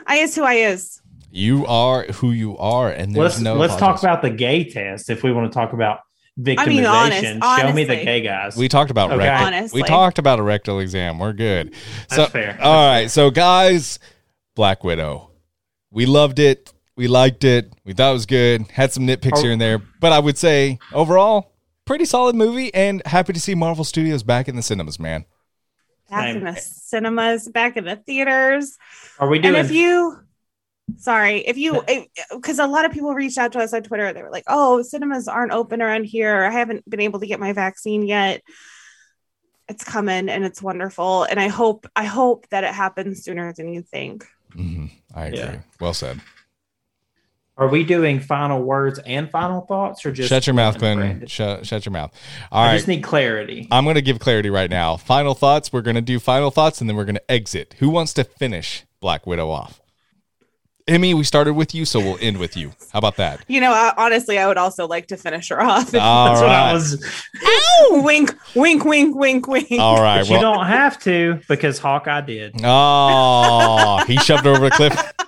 I 0.05 0.17
is 0.17 0.35
who 0.35 0.43
I 0.43 0.53
is. 0.53 1.01
You 1.31 1.65
are 1.65 2.03
who 2.03 2.29
you 2.29 2.55
are, 2.59 2.91
and 2.91 3.15
there's 3.15 3.23
let's 3.23 3.39
no. 3.39 3.55
let's 3.55 3.75
talk 3.75 3.97
about 4.03 4.21
the 4.21 4.29
gay 4.29 4.69
test 4.69 5.09
if 5.09 5.23
we 5.23 5.31
want 5.31 5.51
to 5.51 5.55
talk 5.55 5.73
about 5.73 6.01
victimization. 6.39 6.67
mean, 6.67 6.85
honest- 6.85 7.59
Show 7.59 7.73
me 7.73 7.85
the 7.85 7.95
gay 7.95 8.21
guys. 8.21 8.55
We 8.55 8.67
talked 8.67 8.91
about 8.91 9.09
Okay. 9.13 9.17
rectal. 9.27 9.47
Honestly. 9.47 9.81
We 9.81 9.87
talked 9.87 10.19
about 10.19 10.37
a 10.37 10.43
rectal 10.43 10.79
exam. 10.79 11.17
We're 11.17 11.33
good. 11.33 11.73
So, 12.11 12.17
That's 12.17 12.31
fair. 12.33 12.59
all 12.61 12.87
right, 12.91 13.09
so 13.09 13.31
guys, 13.31 13.97
Black 14.55 14.83
Widow. 14.83 15.31
We 15.89 16.05
loved 16.05 16.37
it. 16.37 16.71
We 16.95 17.07
liked 17.07 17.43
it. 17.43 17.73
We 17.83 17.93
thought 17.93 18.11
it 18.11 18.13
was 18.13 18.27
good. 18.27 18.69
Had 18.69 18.93
some 18.93 19.07
nitpicks 19.07 19.37
Oh. 19.39 19.41
here 19.41 19.51
and 19.53 19.59
there, 19.59 19.79
but 19.99 20.11
I 20.11 20.19
would 20.19 20.37
say 20.37 20.77
overall, 20.93 21.51
pretty 21.85 22.05
solid 22.05 22.35
movie. 22.35 22.71
And 22.75 23.01
happy 23.07 23.33
to 23.33 23.39
see 23.39 23.55
Marvel 23.55 23.85
Studios 23.85 24.21
back 24.21 24.47
in 24.47 24.55
the 24.55 24.61
cinemas, 24.61 24.99
man. 24.99 25.25
Back 26.11 26.25
Same. 26.25 26.37
in 26.37 26.43
the 26.43 26.55
cinemas, 26.59 27.47
back 27.47 27.77
in 27.77 27.85
the 27.85 27.95
theaters. 27.95 28.77
Are 29.17 29.29
we 29.29 29.39
doing? 29.39 29.55
And 29.55 29.65
if 29.65 29.71
you 29.71 30.19
sorry, 30.97 31.39
if 31.39 31.57
you 31.57 31.83
because 32.31 32.59
a 32.59 32.67
lot 32.67 32.83
of 32.83 32.91
people 32.91 33.13
reached 33.13 33.37
out 33.37 33.53
to 33.53 33.59
us 33.59 33.73
on 33.73 33.83
Twitter, 33.83 34.11
they 34.11 34.21
were 34.21 34.29
like, 34.29 34.43
Oh, 34.47 34.81
cinemas 34.81 35.29
aren't 35.29 35.53
open 35.53 35.81
around 35.81 36.03
here. 36.03 36.43
I 36.43 36.51
haven't 36.51 36.87
been 36.89 36.99
able 36.99 37.21
to 37.21 37.27
get 37.27 37.39
my 37.39 37.53
vaccine 37.53 38.05
yet. 38.05 38.41
It's 39.69 39.85
coming 39.85 40.27
and 40.27 40.43
it's 40.43 40.61
wonderful. 40.61 41.23
And 41.23 41.39
I 41.39 41.47
hope 41.47 41.87
I 41.95 42.03
hope 42.03 42.45
that 42.49 42.65
it 42.65 42.73
happens 42.73 43.23
sooner 43.23 43.53
than 43.53 43.69
you 43.69 43.81
think. 43.81 44.27
hmm 44.51 44.87
I 45.15 45.27
agree. 45.27 45.39
Yeah. 45.39 45.61
Well 45.79 45.93
said. 45.93 46.19
Are 47.61 47.67
we 47.67 47.83
doing 47.83 48.19
final 48.19 48.59
words 48.63 48.99
and 49.05 49.29
final 49.29 49.61
thoughts, 49.61 50.03
or 50.03 50.11
just 50.11 50.29
shut 50.29 50.47
your 50.47 50.55
mouth, 50.55 50.79
Brandon? 50.79 51.07
Clinton. 51.09 51.27
Shut, 51.27 51.67
shut 51.67 51.85
your 51.85 51.93
mouth. 51.93 52.11
All 52.51 52.63
I 52.63 52.69
right. 52.69 52.75
just 52.75 52.87
need 52.87 53.03
clarity. 53.03 53.67
I'm 53.69 53.83
going 53.83 53.95
to 53.95 54.01
give 54.01 54.17
clarity 54.17 54.49
right 54.49 54.69
now. 54.69 54.97
Final 54.97 55.35
thoughts. 55.35 55.71
We're 55.71 55.83
going 55.83 55.95
to 55.95 56.01
do 56.01 56.19
final 56.19 56.49
thoughts 56.49 56.81
and 56.81 56.89
then 56.89 56.97
we're 56.97 57.05
going 57.05 57.15
to 57.15 57.31
exit. 57.31 57.75
Who 57.77 57.91
wants 57.91 58.13
to 58.15 58.23
finish 58.23 58.83
Black 58.99 59.27
Widow 59.27 59.51
off? 59.51 59.79
Emmy, 60.87 61.13
we 61.13 61.23
started 61.23 61.53
with 61.53 61.75
you, 61.75 61.85
so 61.85 61.99
we'll 61.99 62.17
end 62.19 62.37
with 62.37 62.57
you. 62.57 62.69
How 62.91 62.97
about 62.97 63.17
that? 63.17 63.45
You 63.47 63.61
know, 63.61 63.71
I, 63.71 63.93
honestly, 63.95 64.39
I 64.39 64.47
would 64.47 64.57
also 64.57 64.87
like 64.87 65.07
to 65.09 65.17
finish 65.17 65.49
her 65.49 65.61
off. 65.61 65.93
All 65.93 66.25
That's 66.29 66.41
what 66.41 66.49
I 66.49 66.65
right. 66.65 66.73
was. 66.73 68.03
wink, 68.03 68.35
wink, 68.55 68.83
wink, 68.83 69.15
wink, 69.15 69.47
wink. 69.47 69.71
All 69.79 70.01
right. 70.01 70.21
But 70.21 70.29
you 70.29 70.39
don't 70.41 70.65
have 70.65 70.99
to 71.03 71.39
because 71.47 71.77
Hawkeye 71.77 72.21
did. 72.21 72.55
oh, 72.63 74.03
he 74.07 74.17
shoved 74.17 74.45
her 74.45 74.51
over 74.51 74.69
the 74.69 74.71
cliff. 74.71 75.13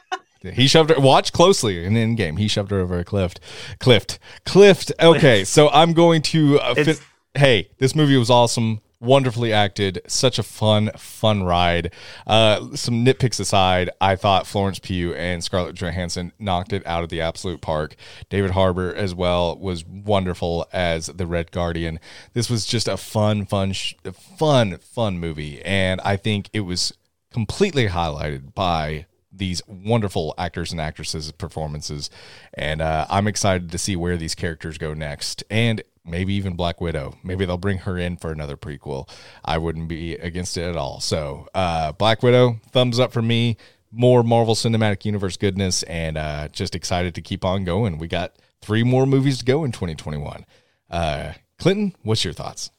He 0.51 0.67
shoved 0.67 0.89
her. 0.89 0.99
Watch 0.99 1.31
closely 1.31 1.85
in 1.85 1.93
the 1.93 2.01
end 2.01 2.17
game. 2.17 2.37
He 2.37 2.47
shoved 2.47 2.71
her 2.71 2.79
over 2.79 2.99
a 2.99 3.05
cliff. 3.05 3.33
Clift. 3.79 4.19
Clift. 4.45 4.91
Okay, 4.99 5.43
so 5.45 5.69
I'm 5.69 5.93
going 5.93 6.21
to. 6.23 6.59
Uh, 6.59 6.75
fin- 6.75 6.97
hey, 7.35 7.69
this 7.77 7.95
movie 7.95 8.17
was 8.17 8.29
awesome. 8.29 8.81
Wonderfully 8.99 9.51
acted. 9.51 10.01
Such 10.07 10.39
a 10.39 10.43
fun, 10.43 10.89
fun 10.95 11.43
ride. 11.43 11.91
Uh, 12.25 12.73
some 12.73 13.03
nitpicks 13.03 13.37
aside, 13.37 13.89
I 13.99 14.15
thought 14.15 14.47
Florence 14.47 14.79
Pugh 14.79 15.13
and 15.13 15.43
Scarlett 15.43 15.75
Johansson 15.75 16.31
knocked 16.39 16.71
it 16.71 16.87
out 16.87 17.03
of 17.03 17.09
the 17.09 17.19
absolute 17.19 17.59
park. 17.59 17.95
David 18.29 18.51
Harbour 18.51 18.95
as 18.95 19.13
well 19.13 19.57
was 19.57 19.83
wonderful 19.85 20.65
as 20.71 21.07
the 21.07 21.27
Red 21.27 21.51
Guardian. 21.51 21.99
This 22.31 22.49
was 22.49 22.65
just 22.65 22.87
a 22.87 22.95
fun, 22.95 23.45
fun, 23.45 23.73
sh- 23.73 23.95
fun, 24.37 24.77
fun 24.77 25.19
movie, 25.19 25.61
and 25.63 25.99
I 26.01 26.15
think 26.15 26.49
it 26.53 26.61
was 26.61 26.93
completely 27.29 27.89
highlighted 27.89 28.53
by 28.53 29.05
these 29.35 29.61
wonderful 29.67 30.33
actors 30.37 30.71
and 30.71 30.79
actresses' 30.79 31.31
performances. 31.31 32.09
And 32.53 32.81
uh, 32.81 33.05
I'm 33.09 33.27
excited 33.27 33.71
to 33.71 33.77
see 33.77 33.95
where 33.95 34.17
these 34.17 34.35
characters 34.35 34.77
go 34.77 34.93
next. 34.93 35.43
And 35.49 35.83
maybe 36.05 36.33
even 36.33 36.55
Black 36.55 36.81
Widow. 36.81 37.15
Maybe 37.23 37.45
they'll 37.45 37.57
bring 37.57 37.79
her 37.79 37.97
in 37.97 38.17
for 38.17 38.31
another 38.31 38.57
prequel. 38.57 39.09
I 39.43 39.57
wouldn't 39.57 39.87
be 39.87 40.15
against 40.15 40.57
it 40.57 40.63
at 40.63 40.77
all. 40.77 40.99
So, 40.99 41.47
uh, 41.53 41.93
Black 41.93 42.23
Widow, 42.23 42.59
thumbs 42.71 42.99
up 42.99 43.11
for 43.11 43.21
me. 43.21 43.57
More 43.91 44.23
Marvel 44.23 44.55
Cinematic 44.55 45.05
Universe 45.05 45.37
goodness, 45.37 45.83
and 45.83 46.17
uh, 46.17 46.47
just 46.47 46.73
excited 46.73 47.13
to 47.13 47.21
keep 47.21 47.45
on 47.45 47.63
going. 47.63 47.99
We 47.99 48.07
got 48.07 48.35
three 48.59 48.83
more 48.83 49.05
movies 49.05 49.37
to 49.39 49.45
go 49.45 49.63
in 49.63 49.71
2021. 49.71 50.45
Uh, 50.89 51.33
Clinton, 51.59 51.95
what's 52.01 52.23
your 52.23 52.33
thoughts? 52.33 52.71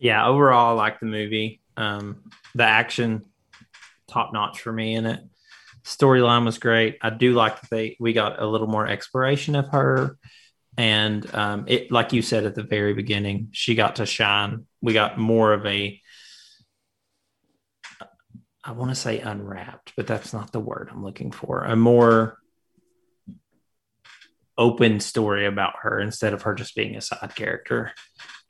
Yeah, 0.00 0.26
overall, 0.26 0.70
I 0.70 0.82
like 0.82 0.98
the 0.98 1.06
movie. 1.06 1.60
Um, 1.76 2.32
the 2.56 2.64
action, 2.64 3.24
top 4.12 4.32
notch 4.32 4.60
for 4.60 4.72
me 4.72 4.94
in 4.94 5.06
it. 5.06 5.20
Storyline 5.84 6.44
was 6.44 6.58
great. 6.58 6.98
I 7.02 7.10
do 7.10 7.32
like 7.32 7.60
that 7.60 7.70
they 7.70 7.96
we 7.98 8.12
got 8.12 8.40
a 8.40 8.46
little 8.46 8.68
more 8.68 8.86
exploration 8.86 9.56
of 9.56 9.68
her, 9.68 10.16
and 10.76 11.32
um, 11.34 11.64
it 11.66 11.90
like 11.90 12.12
you 12.12 12.22
said 12.22 12.44
at 12.44 12.54
the 12.54 12.62
very 12.62 12.94
beginning, 12.94 13.48
she 13.52 13.74
got 13.74 13.96
to 13.96 14.06
shine. 14.06 14.66
We 14.80 14.92
got 14.92 15.18
more 15.18 15.52
of 15.52 15.66
a. 15.66 16.00
I 18.64 18.72
want 18.72 18.92
to 18.92 18.94
say 18.94 19.18
unwrapped, 19.18 19.92
but 19.96 20.06
that's 20.06 20.32
not 20.32 20.52
the 20.52 20.60
word 20.60 20.88
I'm 20.92 21.02
looking 21.02 21.32
for. 21.32 21.64
A 21.64 21.74
more 21.74 22.38
open 24.56 25.00
story 25.00 25.46
about 25.46 25.74
her 25.82 25.98
instead 26.00 26.32
of 26.32 26.42
her 26.42 26.54
just 26.54 26.76
being 26.76 26.94
a 26.94 27.00
side 27.00 27.34
character 27.34 27.92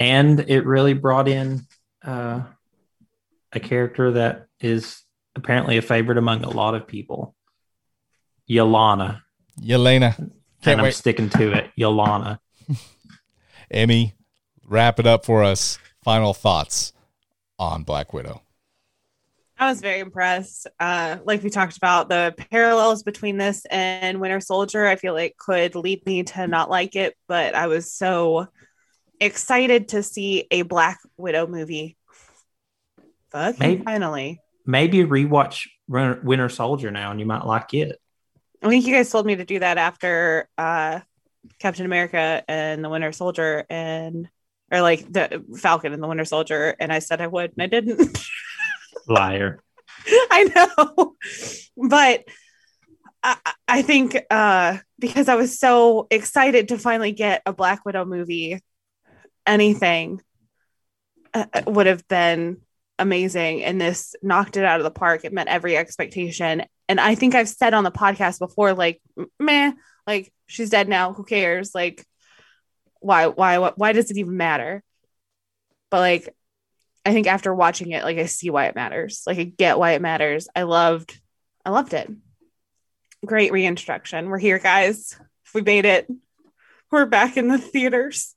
and 0.00 0.40
it 0.40 0.66
really 0.66 0.94
brought 0.94 1.28
in 1.28 1.60
uh 2.04 2.42
a 3.52 3.60
character 3.60 4.12
that 4.12 4.46
is 4.60 5.02
apparently 5.36 5.76
a 5.76 5.82
favorite 5.82 6.18
among 6.18 6.44
a 6.44 6.50
lot 6.50 6.74
of 6.74 6.86
people. 6.86 7.34
Yelena. 8.50 9.22
Yelena. 9.60 10.18
and 10.18 10.32
Can't 10.62 10.78
I'm 10.80 10.84
wait. 10.84 10.94
sticking 10.94 11.28
to 11.30 11.52
it. 11.52 11.70
Yelena. 11.78 12.38
Emmy, 13.70 14.14
wrap 14.66 14.98
it 14.98 15.06
up 15.06 15.24
for 15.24 15.42
us. 15.42 15.78
Final 16.04 16.34
thoughts 16.34 16.92
on 17.58 17.84
Black 17.84 18.12
Widow. 18.12 18.42
I 19.58 19.70
was 19.70 19.80
very 19.80 20.00
impressed. 20.00 20.66
Uh, 20.80 21.18
like 21.24 21.42
we 21.44 21.50
talked 21.50 21.76
about, 21.76 22.08
the 22.08 22.34
parallels 22.50 23.04
between 23.04 23.36
this 23.38 23.64
and 23.70 24.20
Winter 24.20 24.40
Soldier, 24.40 24.86
I 24.86 24.96
feel 24.96 25.14
like 25.14 25.36
could 25.36 25.76
lead 25.76 26.04
me 26.04 26.24
to 26.24 26.48
not 26.48 26.68
like 26.68 26.96
it, 26.96 27.16
but 27.28 27.54
I 27.54 27.68
was 27.68 27.92
so 27.92 28.48
excited 29.20 29.88
to 29.90 30.02
see 30.02 30.48
a 30.50 30.62
Black 30.62 30.98
Widow 31.16 31.46
movie. 31.46 31.96
Fucking 33.30 33.56
Maybe- 33.60 33.84
finally. 33.84 34.40
Maybe 34.64 34.98
rewatch 34.98 35.68
Winter 35.88 36.48
Soldier 36.48 36.90
now 36.90 37.10
and 37.10 37.20
you 37.20 37.26
might 37.26 37.44
like 37.44 37.74
it. 37.74 37.98
I 38.62 38.68
think 38.68 38.86
you 38.86 38.94
guys 38.94 39.10
told 39.10 39.26
me 39.26 39.36
to 39.36 39.44
do 39.44 39.58
that 39.58 39.76
after 39.76 40.48
uh, 40.56 41.00
Captain 41.58 41.84
America 41.84 42.44
and 42.46 42.84
the 42.84 42.88
Winter 42.88 43.12
Soldier 43.12 43.64
and 43.68 44.28
or 44.70 44.80
like 44.80 45.12
the 45.12 45.44
Falcon 45.58 45.92
and 45.92 46.02
the 46.02 46.08
Winter 46.08 46.24
Soldier, 46.24 46.74
and 46.80 46.90
I 46.92 47.00
said 47.00 47.20
I 47.20 47.26
would, 47.26 47.52
and 47.52 47.62
I 47.62 47.66
didn't. 47.66 48.18
Liar. 49.06 49.60
I 50.30 50.44
know, 50.54 51.16
but 51.76 52.24
I, 53.22 53.36
I 53.68 53.82
think 53.82 54.16
uh, 54.30 54.78
because 54.98 55.28
I 55.28 55.34
was 55.34 55.58
so 55.58 56.06
excited 56.10 56.68
to 56.68 56.78
finally 56.78 57.12
get 57.12 57.42
a 57.44 57.52
Black 57.52 57.84
Widow 57.84 58.04
movie, 58.04 58.60
anything 59.46 60.22
uh, 61.34 61.46
would 61.66 61.86
have 61.86 62.08
been 62.08 62.58
amazing. 63.02 63.62
And 63.64 63.80
this 63.80 64.14
knocked 64.22 64.56
it 64.56 64.64
out 64.64 64.80
of 64.80 64.84
the 64.84 64.90
park. 64.90 65.24
It 65.24 65.32
met 65.32 65.48
every 65.48 65.76
expectation. 65.76 66.64
And 66.88 67.00
I 67.00 67.14
think 67.14 67.34
I've 67.34 67.48
said 67.48 67.74
on 67.74 67.84
the 67.84 67.90
podcast 67.90 68.38
before, 68.38 68.72
like, 68.74 69.00
meh, 69.38 69.72
like 70.06 70.32
she's 70.46 70.70
dead 70.70 70.88
now. 70.88 71.12
Who 71.12 71.24
cares? 71.24 71.74
Like, 71.74 72.06
why, 73.00 73.26
why, 73.26 73.58
why, 73.58 73.92
does 73.92 74.10
it 74.10 74.16
even 74.16 74.36
matter? 74.36 74.82
But 75.90 76.00
like, 76.00 76.34
I 77.04 77.12
think 77.12 77.26
after 77.26 77.54
watching 77.54 77.90
it, 77.90 78.04
like 78.04 78.18
I 78.18 78.26
see 78.26 78.50
why 78.50 78.66
it 78.66 78.74
matters. 78.74 79.24
Like 79.26 79.38
I 79.38 79.44
get 79.44 79.78
why 79.78 79.92
it 79.92 80.02
matters. 80.02 80.48
I 80.54 80.62
loved, 80.62 81.20
I 81.64 81.70
loved 81.70 81.94
it. 81.94 82.10
Great 83.26 83.52
reintroduction. 83.52 84.28
We're 84.28 84.38
here, 84.38 84.58
guys. 84.58 85.18
We 85.54 85.62
made 85.62 85.84
it. 85.84 86.08
We're 86.90 87.06
back 87.06 87.36
in 87.36 87.48
the 87.48 87.58
theaters. 87.58 88.34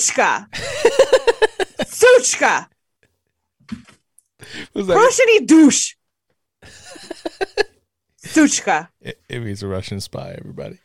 Suchka. 0.00 0.46
Suchka. 1.84 2.66
Russian 4.74 5.46
douche. 5.46 5.94
Suchka. 8.24 8.88
Emmy's 9.28 9.62
a 9.62 9.68
Russian 9.68 10.00
spy, 10.00 10.34
everybody. 10.38 10.78